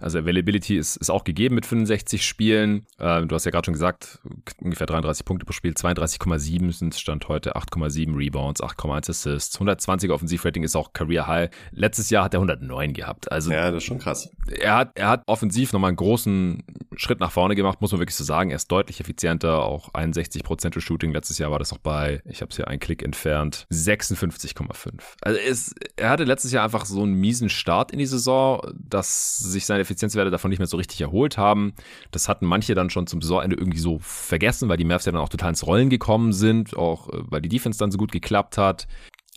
Also 0.00 0.18
Availability 0.18 0.76
ist, 0.76 0.96
ist 0.96 1.10
auch 1.10 1.24
gegeben 1.24 1.54
mit 1.54 1.66
65 1.66 2.24
Spielen. 2.26 2.86
Äh, 2.98 3.24
du 3.26 3.34
hast 3.34 3.44
ja 3.44 3.50
gerade 3.50 3.66
schon 3.66 3.74
gesagt, 3.74 4.20
ungefähr 4.58 4.86
33 4.86 5.24
Punkte 5.24 5.46
pro 5.46 5.52
Spiel, 5.52 5.72
32,7 5.72 6.72
sind 6.72 6.94
Stand 6.94 7.28
heute 7.28 7.51
Punkte, 7.52 7.56
8,7 7.56 8.16
Rebounds, 8.16 8.62
8,1 8.62 9.10
Assists, 9.10 9.56
120 9.56 10.10
Offensivrating 10.10 10.62
ist 10.62 10.76
auch 10.76 10.92
Career 10.92 11.26
High. 11.26 11.50
Letztes 11.72 12.10
Jahr 12.10 12.24
hat 12.24 12.34
er 12.34 12.38
109 12.38 12.92
gehabt. 12.92 13.30
Also 13.30 13.52
ja, 13.52 13.70
das 13.70 13.78
ist 13.78 13.84
schon 13.84 13.98
krass. 13.98 14.30
Er 14.50 14.76
hat, 14.76 14.98
er 14.98 15.08
hat 15.08 15.22
offensiv 15.26 15.72
nochmal 15.72 15.88
einen 15.88 15.96
großen 15.96 16.62
Schritt 16.96 17.20
nach 17.20 17.32
vorne 17.32 17.54
gemacht, 17.54 17.80
muss 17.80 17.92
man 17.92 18.00
wirklich 18.00 18.16
so 18.16 18.24
sagen. 18.24 18.50
Er 18.50 18.56
ist 18.56 18.70
deutlich 18.70 19.00
effizienter, 19.00 19.62
auch 19.62 19.92
61 19.94 20.44
Prozent 20.44 20.74
Shooting. 20.74 21.12
Letztes 21.12 21.38
Jahr 21.38 21.50
war 21.50 21.58
das 21.58 21.70
noch 21.70 21.78
bei, 21.78 22.22
ich 22.24 22.40
habe 22.40 22.50
es 22.50 22.56
hier 22.56 22.68
einen 22.68 22.80
Klick 22.80 23.02
entfernt, 23.02 23.66
56,5. 23.70 24.92
Also 25.20 25.38
es, 25.38 25.74
er 25.96 26.10
hatte 26.10 26.24
letztes 26.24 26.52
Jahr 26.52 26.64
einfach 26.64 26.86
so 26.86 27.02
einen 27.02 27.14
miesen 27.14 27.48
Start 27.48 27.90
in 27.90 27.98
die 27.98 28.06
Saison, 28.06 28.60
dass 28.74 29.38
sich 29.38 29.66
seine 29.66 29.80
Effizienzwerte 29.80 30.30
davon 30.30 30.50
nicht 30.50 30.58
mehr 30.58 30.66
so 30.66 30.76
richtig 30.76 31.00
erholt 31.00 31.38
haben. 31.38 31.74
Das 32.10 32.28
hatten 32.28 32.46
manche 32.46 32.74
dann 32.74 32.90
schon 32.90 33.06
zum 33.06 33.20
Saisonende 33.20 33.56
irgendwie 33.56 33.78
so 33.78 33.98
vergessen, 34.00 34.68
weil 34.68 34.76
die 34.76 34.84
Mavs 34.84 35.04
ja 35.04 35.12
dann 35.12 35.20
auch 35.20 35.28
total 35.28 35.50
ins 35.50 35.66
Rollen 35.66 35.90
gekommen 35.90 36.32
sind, 36.32 36.76
auch 36.76 37.08
äh, 37.08 37.22
weil 37.28 37.42
die 37.42 37.48
Defense 37.48 37.78
dann 37.78 37.90
so 37.90 37.98
gut 37.98 38.12
geklappt 38.12 38.58
hat 38.58 38.86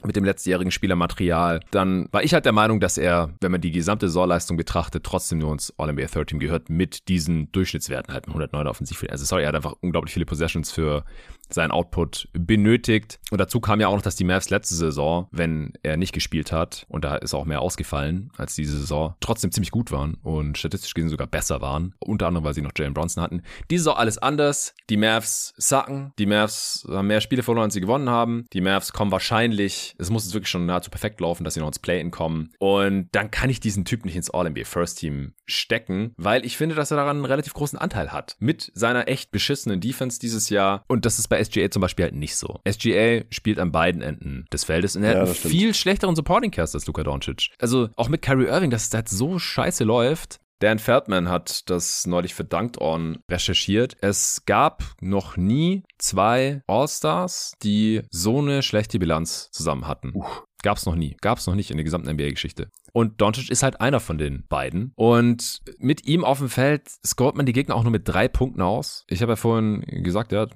mit 0.08 0.16
dem 0.16 0.24
letztjährigen 0.26 0.72
Spielermaterial, 0.72 1.60
dann 1.72 2.08
war 2.12 2.24
ich 2.24 2.34
halt 2.34 2.45
der 2.45 2.51
Meinung, 2.51 2.80
dass 2.80 2.97
er, 2.97 3.30
wenn 3.41 3.51
man 3.51 3.62
die 3.62 3.72
gesamte 3.72 4.08
Saisonleistung 4.08 4.58
betrachtet, 4.58 5.03
trotzdem 5.03 5.39
nur 5.39 5.51
ins 5.51 5.74
All-NBA 5.78 6.08
Third 6.08 6.30
Team 6.30 6.39
gehört 6.39 6.70
mit 6.70 7.08
diesen 7.08 7.51
Durchschnittswerten 7.51 8.14
halt 8.14 8.28
109 8.28 8.68
offensiv. 8.68 9.06
Also 9.10 9.26
sorry, 9.26 9.43
er 9.43 9.49
hat 9.49 9.56
einfach 9.56 9.76
unglaublich 9.82 10.14
viele 10.14 10.26
Possessions 10.26 10.72
für 10.72 11.03
seinen 11.50 11.72
Output 11.72 12.30
benötigt. 12.34 13.20
Und 13.32 13.39
dazu 13.39 13.60
kam 13.60 13.80
ja 13.80 13.88
auch 13.88 13.96
noch, 13.96 14.02
dass 14.02 14.16
die 14.16 14.24
Mavs 14.24 14.50
letzte 14.50 14.76
Saison, 14.76 15.28
wenn 15.32 15.74
er 15.84 15.98
nicht 15.98 16.14
gespielt 16.14 16.52
hat, 16.52 16.86
und 16.89 17.06
da 17.06 17.16
ist 17.16 17.34
auch 17.34 17.46
mehr 17.46 17.62
ausgefallen 17.62 18.32
als 18.38 18.56
diese 18.56 18.78
Saison, 18.78 19.16
trotzdem 19.20 19.52
ziemlich 19.52 19.72
gut 19.72 19.91
waren 19.91 20.16
und 20.24 20.58
statistisch 20.58 20.93
gesehen 20.93 21.10
sogar 21.10 21.28
besser 21.28 21.62
waren. 21.62 21.93
Unter 22.00 22.28
anderem, 22.28 22.46
weil 22.46 22.54
sie 22.54 22.62
noch 22.62 22.72
Jalen 22.76 22.93
Bronson 22.93 23.24
hatten. 23.24 23.41
Diese 23.70 23.84
Saison 23.84 23.98
alles 23.98 24.18
anders. 24.18 24.74
Die 24.89 24.98
Mavs 24.98 25.54
sacken. 25.58 26.14
Die 26.20 26.26
Mavs 26.26 26.88
haben 26.89 27.08
mehr 27.08 27.22
Spiele 27.22 27.43
verloren, 27.43 27.66
als 27.66 27.74
sie 27.74 27.82
gewonnen 27.82 28.10
haben. 28.10 28.46
Die 28.54 28.62
Mavs 28.62 28.93
kommen 28.93 29.12
wahrscheinlich, 29.12 29.96
es 29.98 30.10
muss 30.10 30.26
jetzt 30.26 30.34
wirklich 30.34 30.50
schon 30.50 30.66
nahezu 30.66 30.89
perfekt 30.89 31.20
laufen, 31.22 31.43
dass 31.43 31.54
sie 31.54 31.60
noch 31.60 31.68
ins 31.68 31.80
Play-In 31.80 32.12
kommen. 32.12 32.52
Und 32.60 33.10
dann 33.12 33.32
kann 33.32 33.50
ich 33.50 33.60
diesen 33.60 33.86
Typ 33.86 34.06
nicht 34.06 34.16
ins 34.16 34.30
All-NBA 34.30 34.66
First 34.66 35.00
Team 35.00 35.34
stecken, 35.46 36.14
weil 36.18 36.46
ich 36.46 36.58
finde, 36.58 36.76
dass 36.76 36.91
er 36.91 36.98
daran 36.98 37.18
einen 37.18 37.26
relativ 37.26 37.54
großen 37.54 37.78
Anteil 37.80 38.12
hat. 38.12 38.36
Mit 38.39 38.72
seiner 38.76 39.08
echt 39.08 39.32
beschissenen 39.32 39.80
Defense 39.80 40.20
dieses 40.20 40.50
Jahr. 40.50 40.84
Und 40.88 41.06
das 41.06 41.20
ist 41.20 41.28
bei 41.28 41.35
SGA 41.44 41.70
zum 41.70 41.82
Beispiel 41.82 42.06
halt 42.06 42.16
nicht 42.16 42.36
so. 42.36 42.60
SGA 42.68 43.24
spielt 43.30 43.60
an 43.60 43.72
beiden 43.72 44.02
Enden 44.02 44.46
des 44.52 44.64
Feldes 44.64 44.96
und 44.96 45.04
er 45.04 45.14
ja, 45.14 45.20
hat 45.22 45.28
einen 45.28 45.36
viel 45.36 45.74
schlechteren 45.74 46.16
Supporting 46.16 46.52
Cast 46.52 46.76
als 46.76 46.88
Luka 46.88 47.04
Doncic. 47.04 47.52
Also 47.60 47.90
auch 47.96 48.10
mit 48.10 48.22
Kyrie 48.22 48.48
Irving, 48.48 48.70
dass 48.70 48.88
es 48.88 48.94
halt 48.94 49.10
so 49.10 49.40
scheiße 49.40 49.84
läuft, 49.84 50.40
Dan 50.60 50.80
Feldman 50.80 51.28
hat 51.28 51.70
das 51.70 52.08
neulich 52.08 52.34
für 52.34 52.46
Dunked 52.46 52.80
On 52.80 53.20
recherchiert. 53.30 53.98
Es 54.00 54.44
gab 54.46 54.84
noch 55.02 55.36
nie 55.36 55.84
zwei 55.98 56.62
All-Stars, 56.66 57.54
die 57.62 58.04
so 58.10 58.40
eine 58.40 58.64
schlechte 58.64 58.98
Bilanz 58.98 59.50
zusammen 59.52 59.86
hatten. 59.86 60.14
Uh. 60.16 60.24
Gab's 60.64 60.88
noch 60.88 60.96
nie. 60.96 61.16
Gab's 61.22 61.46
noch 61.46 61.54
nicht 61.54 61.70
in 61.70 61.78
der 61.78 61.84
gesamten 61.84 62.10
NBA-Geschichte. 62.10 62.72
Und 62.96 63.20
Doncic 63.20 63.50
ist 63.50 63.62
halt 63.62 63.82
einer 63.82 64.00
von 64.00 64.18
den 64.18 64.46
beiden. 64.48 64.93
Und 64.96 65.62
mit 65.80 66.08
ihm 66.08 66.24
auf 66.24 66.39
dem 66.39 66.48
Feld 66.48 66.88
scoret 67.06 67.36
man 67.36 67.46
die 67.46 67.52
Gegner 67.52 67.76
auch 67.76 67.84
nur 67.84 67.91
mit 67.91 68.08
drei 68.08 68.30
Punkten 68.30 68.62
aus. 68.62 69.04
Ich 69.10 69.22
habe 69.22 69.34
ja 69.34 69.36
vorhin 69.36 69.82
gesagt, 69.82 70.32
ja, 70.32 70.48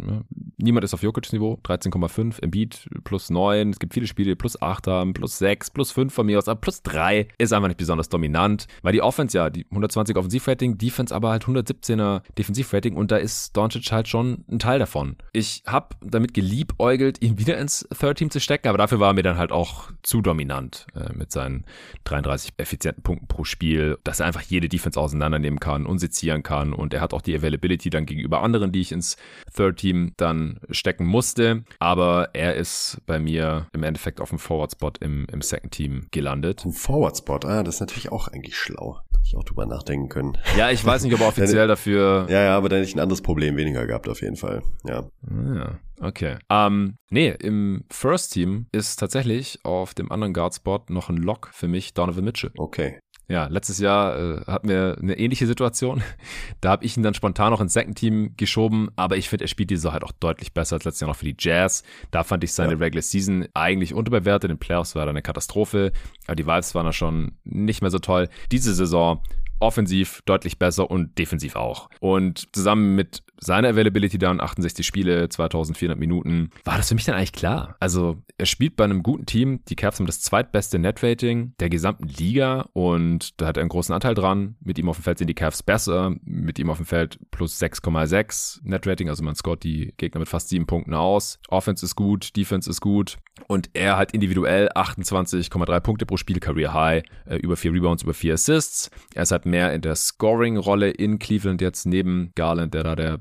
niemand 0.56 0.86
ist 0.86 0.94
auf 0.94 1.04
Jokic's 1.04 1.34
Niveau. 1.34 1.60
13,5, 1.66 2.42
Embiid 2.42 2.90
plus 3.04 3.30
9. 3.30 3.72
Es 3.72 3.80
gibt 3.80 3.94
viele 3.94 4.08
Spiele, 4.08 4.38
plus 4.38 4.62
8 4.62 4.88
haben, 4.88 5.14
plus 5.14 5.38
6, 5.38 5.72
plus 5.72 5.92
5 5.92 6.14
von 6.14 6.28
mir 6.28 6.38
aus, 6.38 6.48
aber 6.48 6.62
plus 6.62 6.82
3 6.82 7.28
ist 7.38 7.52
einfach 7.52 7.68
nicht 7.68 7.78
besonders 7.78 8.08
dominant. 8.08 8.68
Weil 8.84 8.94
die 8.94 9.02
Offense 9.02 9.38
ja, 9.38 9.50
die 9.50 9.66
120 9.66 10.16
Offensivrating, 10.16 10.78
Defense 10.78 11.14
aber 11.14 11.32
halt 11.32 11.44
117er 11.44 12.22
Defensivrating 12.38 12.96
und 12.96 13.12
da 13.12 13.18
ist 13.18 13.58
Doncic 13.58 13.92
halt 13.92 14.08
schon 14.08 14.46
ein 14.50 14.60
Teil 14.60 14.80
davon. 14.80 15.18
Ich 15.34 15.64
habe 15.68 15.90
damit 16.00 16.34
geliebäugelt, 16.34 17.22
ihn 17.22 17.38
wieder 17.38 17.58
ins 17.58 17.86
Third 18.00 18.18
Team 18.18 18.32
zu 18.32 18.40
stecken, 18.40 18.70
aber 18.70 18.78
dafür 18.78 19.02
war 19.02 19.10
er 19.10 19.14
mir 19.16 19.24
dann 19.24 19.38
halt 19.38 19.52
auch 19.52 19.92
zu 20.04 20.22
dominant 20.22 20.88
äh, 20.96 21.12
mit 21.12 21.34
seinen 21.34 21.66
33 22.06 22.29
35 22.30 22.54
effizienten 22.58 23.04
Punkten 23.04 23.28
pro 23.28 23.44
Spiel, 23.44 23.98
dass 24.04 24.20
er 24.20 24.28
einfach 24.28 24.42
jede 24.42 24.70
Defense 24.70 25.00
auseinandernehmen 25.00 25.60
kann 25.60 25.86
und 25.86 26.00
sezieren 26.00 26.44
kann. 26.44 26.74
Und 26.74 26.94
er 26.94 27.02
hat 27.02 27.14
auch 27.14 27.22
die 27.22 27.36
Availability 27.36 27.90
dann 27.90 28.06
gegenüber 28.06 28.42
anderen, 28.42 28.72
die 28.72 28.82
ich 28.82 28.92
ins 28.92 29.18
Third 29.56 29.78
Team 29.78 30.14
dann 30.18 30.60
stecken 30.70 31.06
musste. 31.06 31.64
Aber 31.80 32.30
er 32.34 32.56
ist 32.56 33.02
bei 33.06 33.20
mir 33.20 33.68
im 33.74 33.84
Endeffekt 33.84 34.22
auf 34.22 34.30
dem 34.30 34.40
Forward 34.40 34.72
Spot 34.72 34.94
im, 35.00 35.26
im 35.32 35.42
Second 35.42 35.72
Team 35.72 36.08
gelandet. 36.12 36.64
Ein 36.66 36.72
Forward 36.72 37.18
Spot, 37.18 37.40
ah, 37.44 37.64
das 37.64 37.76
ist 37.76 37.82
natürlich 37.82 38.12
auch 38.12 38.28
eigentlich 38.28 38.58
schlau. 38.58 39.00
Hätte 39.12 39.24
ich 39.26 39.36
auch 39.36 39.44
drüber 39.44 39.66
nachdenken 39.66 40.10
können. 40.10 40.38
Ja, 40.58 40.70
ich 40.70 40.86
weiß 40.86 41.04
nicht, 41.04 41.14
ob 41.14 41.22
er 41.22 41.28
offiziell 41.30 41.68
dafür. 41.68 42.28
Ja, 42.30 42.44
ja, 42.44 42.58
aber 42.58 42.70
dann 42.70 42.80
hätte 42.80 42.90
ich 42.90 42.96
ein 42.96 43.00
anderes 43.00 43.22
Problem 43.22 43.58
weniger 43.58 43.86
gehabt, 43.86 44.08
auf 44.08 44.22
jeden 44.22 44.36
Fall. 44.36 44.62
Ja. 44.86 45.10
Ja. 45.30 45.80
Okay. 46.02 46.38
Ähm, 46.50 46.98
nee, 47.10 47.36
im 47.40 47.84
First 47.92 48.34
Team 48.34 48.68
ist 48.72 48.98
tatsächlich 48.98 49.60
auf 49.64 49.94
dem 49.94 50.12
anderen 50.12 50.34
Guard-Spot 50.34 50.84
noch 50.90 51.10
ein 51.10 51.18
Lock 51.18 51.50
für 51.52 51.68
mich 51.68 51.94
Donovan 51.94 52.19
Mitchell. 52.22 52.52
Okay. 52.58 53.00
Ja, 53.28 53.46
letztes 53.46 53.78
Jahr 53.78 54.18
äh, 54.18 54.42
hatten 54.48 54.68
wir 54.70 54.98
eine 55.00 55.18
ähnliche 55.18 55.46
Situation. 55.46 56.02
Da 56.62 56.72
habe 56.72 56.84
ich 56.84 56.98
ihn 56.98 57.04
dann 57.04 57.14
spontan 57.14 57.52
noch 57.52 57.62
ins 57.62 57.74
Second 57.74 57.98
Team 57.98 58.34
geschoben, 58.36 58.90
aber 58.98 59.16
ich 59.16 59.30
finde, 59.30 59.46
er 59.46 59.48
spielt 59.48 59.70
diese 59.70 59.94
halt 59.94 60.04
auch 60.04 60.12
deutlich 60.12 60.54
besser 60.54 60.76
als 60.76 60.84
letztes 60.84 61.00
Jahr 61.00 61.08
noch 61.08 61.16
für 61.16 61.26
die 61.26 61.36
Jazz. 61.38 61.84
Da 62.12 62.24
fand 62.24 62.44
ich 62.44 62.52
seine 62.52 62.74
ja. 62.74 62.80
Regular 62.80 63.02
Season 63.02 63.48
eigentlich 63.54 63.94
unterbewertet. 63.94 64.50
In 64.50 64.58
den 64.58 64.60
Playoffs 64.60 64.96
war 64.96 65.04
er 65.04 65.10
eine 65.10 65.22
Katastrophe, 65.22 65.94
aber 66.28 66.36
die 66.36 66.46
Vibes 66.46 66.76
waren 66.76 66.86
da 66.86 66.92
schon 66.92 67.38
nicht 67.46 67.82
mehr 67.82 67.92
so 67.92 68.00
toll. 68.00 68.28
Diese 68.52 68.74
Saison 68.74 69.22
offensiv 69.60 70.22
deutlich 70.26 70.58
besser 70.58 70.90
und 70.90 71.18
defensiv 71.18 71.56
auch. 71.56 71.90
Und 72.00 72.54
zusammen 72.54 72.96
mit 72.96 73.24
seiner 73.40 73.70
Availability 73.70 74.18
dann 74.18 74.42
68 74.42 74.86
Spiele, 74.86 75.30
2400 75.30 75.98
Minuten, 75.98 76.50
war 76.64 76.78
das 76.78 76.90
für 76.90 76.96
mich 76.96 77.06
dann 77.06 77.16
eigentlich 77.16 77.34
klar. 77.34 77.76
Also 77.80 78.18
er 78.38 78.46
spielt 78.46 78.76
bei 78.76 78.84
einem 78.84 79.04
guten 79.04 79.26
Team. 79.26 79.62
Die 79.68 79.76
Cavs 79.76 80.00
haben 80.00 80.06
das 80.06 80.22
zweitbeste 80.22 80.80
Netrating 80.80 81.54
der 81.60 81.70
gesamten 81.70 82.08
Liga 82.08 82.70
und 82.74 83.40
da 83.42 83.48
hat 83.48 83.58
er 83.58 83.62
einen 83.62 83.70
großen 83.70 83.94
Anteil 83.94 84.16
dran. 84.16 84.56
Mit 84.62 84.78
ihm 84.78 84.90
auf 84.90 84.98
dem 84.98 85.04
Feld 85.04 85.18
sind 85.18 85.28
die 85.28 85.36
Cavs 85.36 85.64
besser. 85.64 86.16
Mit 86.24 86.60
ihm 86.60 86.70
auf 86.70 86.78
dem 86.78 86.86
Feld 86.86 87.20
plus 87.32 87.60
6,6 87.62 88.60
Netrating. 88.64 89.10
Also 89.10 89.24
man 89.24 89.36
scoret 89.36 89.64
die 89.64 89.94
Gegner 89.98 90.20
mit 90.20 90.30
fast 90.30 90.50
sieben 90.50 90.68
Punkten 90.68 90.94
aus. 90.94 91.40
Offense 91.50 91.86
ist 91.86 91.96
gut, 91.96 92.36
Defense 92.36 92.70
ist 92.70 92.82
gut. 92.82 93.18
Und 93.48 93.70
er 93.74 93.98
hat 93.98 94.12
individuell 94.12 94.70
28,3 94.70 95.80
Punkte 95.80 96.06
pro 96.06 96.18
Spiel, 96.18 96.40
Career 96.40 96.74
High, 96.74 97.04
äh, 97.26 97.38
über 97.38 97.58
vier 97.58 97.74
Rebounds, 97.74 98.04
über 98.04 98.14
vier 98.14 98.36
Assists. 98.36 98.92
Er 99.14 99.24
ist 99.24 99.32
halt 99.32 99.46
mehr 99.46 99.74
in 99.74 99.82
der 99.82 99.96
Scoring-Rolle 99.96 100.90
in 100.90 101.20
Cleveland 101.20 101.62
jetzt 101.62 101.86
neben 101.86 102.32
Garland, 102.36 102.74
der 102.74 102.84
da 102.84 102.96
der 102.96 103.20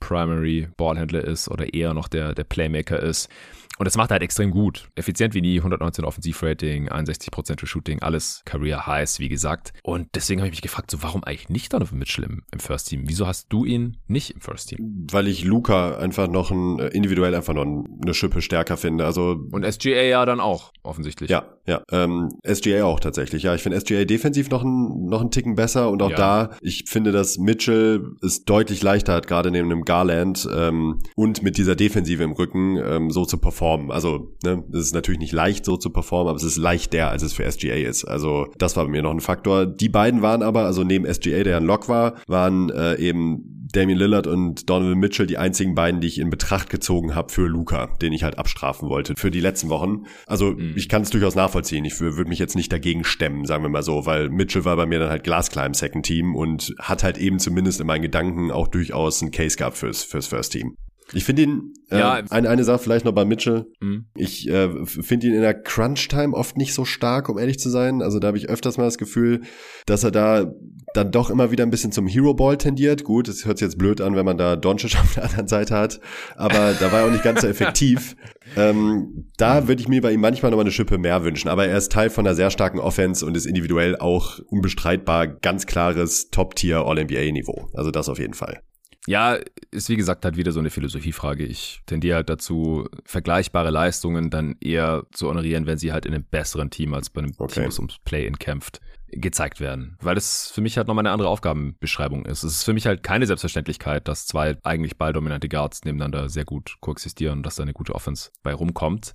Primary 0.00 0.68
Ballhändler 0.76 1.24
ist 1.24 1.48
oder 1.48 1.72
eher 1.72 1.94
noch 1.94 2.08
der, 2.08 2.34
der 2.34 2.44
Playmaker 2.44 3.00
ist. 3.00 3.30
Und 3.78 3.86
das 3.86 3.96
macht 3.96 4.10
er 4.10 4.14
halt 4.14 4.22
extrem 4.22 4.50
gut. 4.50 4.88
Effizient 4.94 5.34
wie 5.34 5.40
nie, 5.40 5.58
119 5.58 6.04
Offensivrating, 6.04 6.88
61% 6.88 7.66
Shooting, 7.66 8.00
alles 8.02 8.42
Career 8.44 8.86
Highs, 8.86 9.18
wie 9.18 9.28
gesagt. 9.28 9.72
Und 9.82 10.08
deswegen 10.14 10.40
habe 10.40 10.48
ich 10.48 10.52
mich 10.52 10.62
gefragt, 10.62 10.90
so 10.90 11.02
warum 11.02 11.24
eigentlich 11.24 11.48
nicht 11.48 11.72
Donovan 11.72 11.98
Mitchell 11.98 12.24
im, 12.24 12.42
im 12.52 12.60
First 12.60 12.88
Team? 12.88 13.04
Wieso 13.06 13.26
hast 13.26 13.48
du 13.52 13.64
ihn 13.64 13.96
nicht 14.06 14.30
im 14.30 14.40
First 14.40 14.68
Team? 14.68 15.06
Weil 15.10 15.26
ich 15.26 15.44
Luca 15.44 15.96
einfach 15.96 16.28
noch 16.28 16.50
ein, 16.50 16.78
äh, 16.78 16.88
individuell 16.88 17.34
einfach 17.34 17.54
noch 17.54 17.64
eine 17.64 18.14
Schippe 18.14 18.42
stärker 18.42 18.76
finde. 18.76 19.06
Also 19.06 19.40
Und 19.50 19.64
SGA 19.64 20.02
ja 20.02 20.24
dann 20.24 20.40
auch, 20.40 20.72
offensichtlich. 20.82 21.30
Ja, 21.30 21.58
ja. 21.66 21.82
Ähm, 21.90 22.28
SGA 22.46 22.84
auch 22.84 23.00
tatsächlich. 23.00 23.42
Ja, 23.42 23.54
ich 23.54 23.62
finde 23.62 23.80
SGA 23.80 24.04
defensiv 24.04 24.50
noch 24.50 24.62
ein, 24.62 25.06
noch 25.06 25.20
einen 25.20 25.30
Ticken 25.32 25.56
besser. 25.56 25.90
Und 25.90 26.00
auch 26.02 26.10
ja. 26.10 26.16
da, 26.16 26.50
ich 26.60 26.84
finde, 26.86 27.10
dass 27.10 27.38
Mitchell 27.38 28.12
es 28.22 28.44
deutlich 28.44 28.82
leichter 28.82 29.14
hat, 29.14 29.26
gerade 29.26 29.50
neben 29.50 29.72
einem 29.72 29.82
Garland 29.82 30.48
ähm, 30.54 31.00
und 31.16 31.42
mit 31.42 31.58
dieser 31.58 31.74
Defensive 31.74 32.22
im 32.22 32.32
Rücken 32.32 32.76
ähm, 32.76 33.10
so 33.10 33.24
zu 33.24 33.38
performen 33.38 33.63
performen. 33.64 33.90
Also, 33.90 34.36
ne, 34.44 34.62
es 34.72 34.80
ist 34.80 34.94
natürlich 34.94 35.20
nicht 35.20 35.32
leicht 35.32 35.64
so 35.64 35.76
zu 35.76 35.90
performen, 35.90 36.28
aber 36.28 36.36
es 36.36 36.44
ist 36.44 36.56
leichter, 36.56 37.10
als 37.10 37.22
es 37.22 37.32
für 37.32 37.50
SGA 37.50 37.74
ist. 37.74 38.04
Also, 38.04 38.48
das 38.58 38.76
war 38.76 38.84
bei 38.84 38.90
mir 38.90 39.02
noch 39.02 39.10
ein 39.10 39.20
Faktor. 39.20 39.66
Die 39.66 39.88
beiden 39.88 40.22
waren 40.22 40.42
aber, 40.42 40.64
also 40.64 40.84
neben 40.84 41.06
SGA, 41.12 41.42
der 41.42 41.56
ein 41.56 41.64
Lock 41.64 41.88
war, 41.88 42.14
waren 42.26 42.70
äh, 42.70 42.96
eben 42.96 43.50
Damian 43.72 43.98
Lillard 43.98 44.26
und 44.28 44.70
Donovan 44.70 44.98
Mitchell 44.98 45.26
die 45.26 45.38
einzigen 45.38 45.74
beiden, 45.74 46.00
die 46.00 46.06
ich 46.06 46.20
in 46.20 46.30
Betracht 46.30 46.70
gezogen 46.70 47.16
habe 47.16 47.32
für 47.32 47.48
Luca, 47.48 47.88
den 48.00 48.12
ich 48.12 48.22
halt 48.22 48.38
abstrafen 48.38 48.88
wollte 48.88 49.14
für 49.16 49.32
die 49.32 49.40
letzten 49.40 49.68
Wochen. 49.68 50.04
Also 50.26 50.52
mhm. 50.52 50.74
ich 50.76 50.88
kann 50.88 51.02
es 51.02 51.10
durchaus 51.10 51.34
nachvollziehen. 51.34 51.84
Ich 51.84 51.98
würde 52.00 52.28
mich 52.28 52.38
jetzt 52.38 52.54
nicht 52.54 52.70
dagegen 52.70 53.02
stemmen, 53.02 53.46
sagen 53.46 53.64
wir 53.64 53.70
mal 53.70 53.82
so, 53.82 54.06
weil 54.06 54.28
Mitchell 54.28 54.64
war 54.64 54.76
bei 54.76 54.86
mir 54.86 55.00
dann 55.00 55.10
halt 55.10 55.24
glasklar 55.24 55.66
im 55.66 55.74
Second 55.74 56.06
Team 56.06 56.36
und 56.36 56.72
hat 56.78 57.02
halt 57.02 57.18
eben 57.18 57.40
zumindest 57.40 57.80
in 57.80 57.88
meinen 57.88 58.02
Gedanken 58.02 58.52
auch 58.52 58.68
durchaus 58.68 59.22
ein 59.22 59.32
Case 59.32 59.56
gehabt 59.56 59.76
fürs, 59.76 60.04
fürs 60.04 60.28
First 60.28 60.52
Team. 60.52 60.76
Ich 61.12 61.24
finde 61.24 61.42
ihn, 61.42 61.74
äh, 61.90 61.98
ja, 61.98 62.22
eine, 62.30 62.48
eine 62.48 62.64
Sache 62.64 62.78
vielleicht 62.78 63.04
noch 63.04 63.12
bei 63.12 63.24
Mitchell. 63.24 63.66
Mhm. 63.80 64.06
Ich 64.16 64.48
äh, 64.48 64.86
finde 64.86 65.26
ihn 65.26 65.34
in 65.34 65.42
der 65.42 65.54
Crunch-Time 65.54 66.34
oft 66.34 66.56
nicht 66.56 66.72
so 66.72 66.84
stark, 66.84 67.28
um 67.28 67.38
ehrlich 67.38 67.58
zu 67.58 67.68
sein. 67.68 68.00
Also 68.00 68.18
da 68.18 68.28
habe 68.28 68.38
ich 68.38 68.48
öfters 68.48 68.78
mal 68.78 68.84
das 68.84 68.98
Gefühl, 68.98 69.42
dass 69.86 70.02
er 70.02 70.10
da 70.10 70.50
dann 70.94 71.10
doch 71.10 71.28
immer 71.28 71.50
wieder 71.50 71.64
ein 71.64 71.70
bisschen 71.70 71.92
zum 71.92 72.06
Hero-Ball 72.06 72.56
tendiert. 72.56 73.04
Gut, 73.04 73.28
es 73.28 73.44
hört 73.44 73.58
sich 73.58 73.66
jetzt 73.66 73.78
blöd 73.78 74.00
an, 74.00 74.16
wenn 74.16 74.24
man 74.24 74.38
da 74.38 74.56
Doncic 74.56 74.96
auf 75.00 75.14
der 75.14 75.24
anderen 75.24 75.48
Seite 75.48 75.74
hat, 75.74 76.00
aber 76.36 76.72
da 76.78 76.90
war 76.90 77.00
er 77.00 77.06
auch 77.06 77.10
nicht 77.10 77.24
ganz 77.24 77.42
so 77.42 77.48
effektiv. 77.48 78.16
ähm, 78.56 79.28
da 79.36 79.68
würde 79.68 79.82
ich 79.82 79.88
mir 79.88 80.00
bei 80.00 80.12
ihm 80.12 80.20
manchmal 80.20 80.50
noch 80.50 80.56
mal 80.56 80.62
eine 80.62 80.70
Schippe 80.70 80.98
mehr 80.98 81.24
wünschen, 81.24 81.48
aber 81.48 81.66
er 81.66 81.76
ist 81.76 81.92
Teil 81.92 82.10
von 82.10 82.26
einer 82.26 82.34
sehr 82.34 82.50
starken 82.50 82.78
Offense 82.78 83.26
und 83.26 83.36
ist 83.36 83.46
individuell 83.46 83.96
auch 83.96 84.38
unbestreitbar 84.46 85.26
ganz 85.26 85.66
klares 85.66 86.30
Top-Tier 86.30 86.78
All-NBA-Niveau. 86.78 87.68
Also 87.74 87.90
das 87.90 88.08
auf 88.08 88.18
jeden 88.18 88.34
Fall. 88.34 88.60
Ja, 89.06 89.38
ist 89.70 89.88
wie 89.88 89.96
gesagt 89.96 90.24
halt 90.24 90.36
wieder 90.36 90.52
so 90.52 90.60
eine 90.60 90.70
Philosophiefrage. 90.70 91.44
Ich 91.44 91.82
tendiere 91.86 92.16
halt 92.16 92.30
dazu, 92.30 92.88
vergleichbare 93.04 93.70
Leistungen 93.70 94.30
dann 94.30 94.56
eher 94.60 95.04
zu 95.12 95.28
honorieren, 95.28 95.66
wenn 95.66 95.78
sie 95.78 95.92
halt 95.92 96.06
in 96.06 96.14
einem 96.14 96.24
besseren 96.24 96.70
Team 96.70 96.94
als 96.94 97.10
bei 97.10 97.20
einem 97.20 97.32
okay. 97.36 97.54
Team, 97.54 97.64
das 97.64 97.78
ums 97.78 97.98
Play-In 98.04 98.38
kämpft 98.38 98.80
gezeigt 99.16 99.60
werden, 99.60 99.96
weil 100.00 100.16
es 100.16 100.50
für 100.50 100.60
mich 100.60 100.76
halt 100.76 100.88
nochmal 100.88 101.02
eine 101.02 101.12
andere 101.12 101.28
Aufgabenbeschreibung 101.28 102.24
ist. 102.26 102.42
Es 102.42 102.54
ist 102.54 102.64
für 102.64 102.72
mich 102.72 102.86
halt 102.86 103.02
keine 103.02 103.26
Selbstverständlichkeit, 103.26 104.08
dass 104.08 104.26
zwei 104.26 104.56
eigentlich 104.62 104.96
balldominante 104.96 105.48
Guards 105.48 105.84
nebeneinander 105.84 106.28
sehr 106.28 106.44
gut 106.44 106.76
koexistieren 106.80 107.38
und 107.38 107.46
dass 107.46 107.56
da 107.56 107.62
eine 107.62 107.72
gute 107.72 107.94
Offense 107.94 108.30
bei 108.42 108.54
rumkommt. 108.54 109.14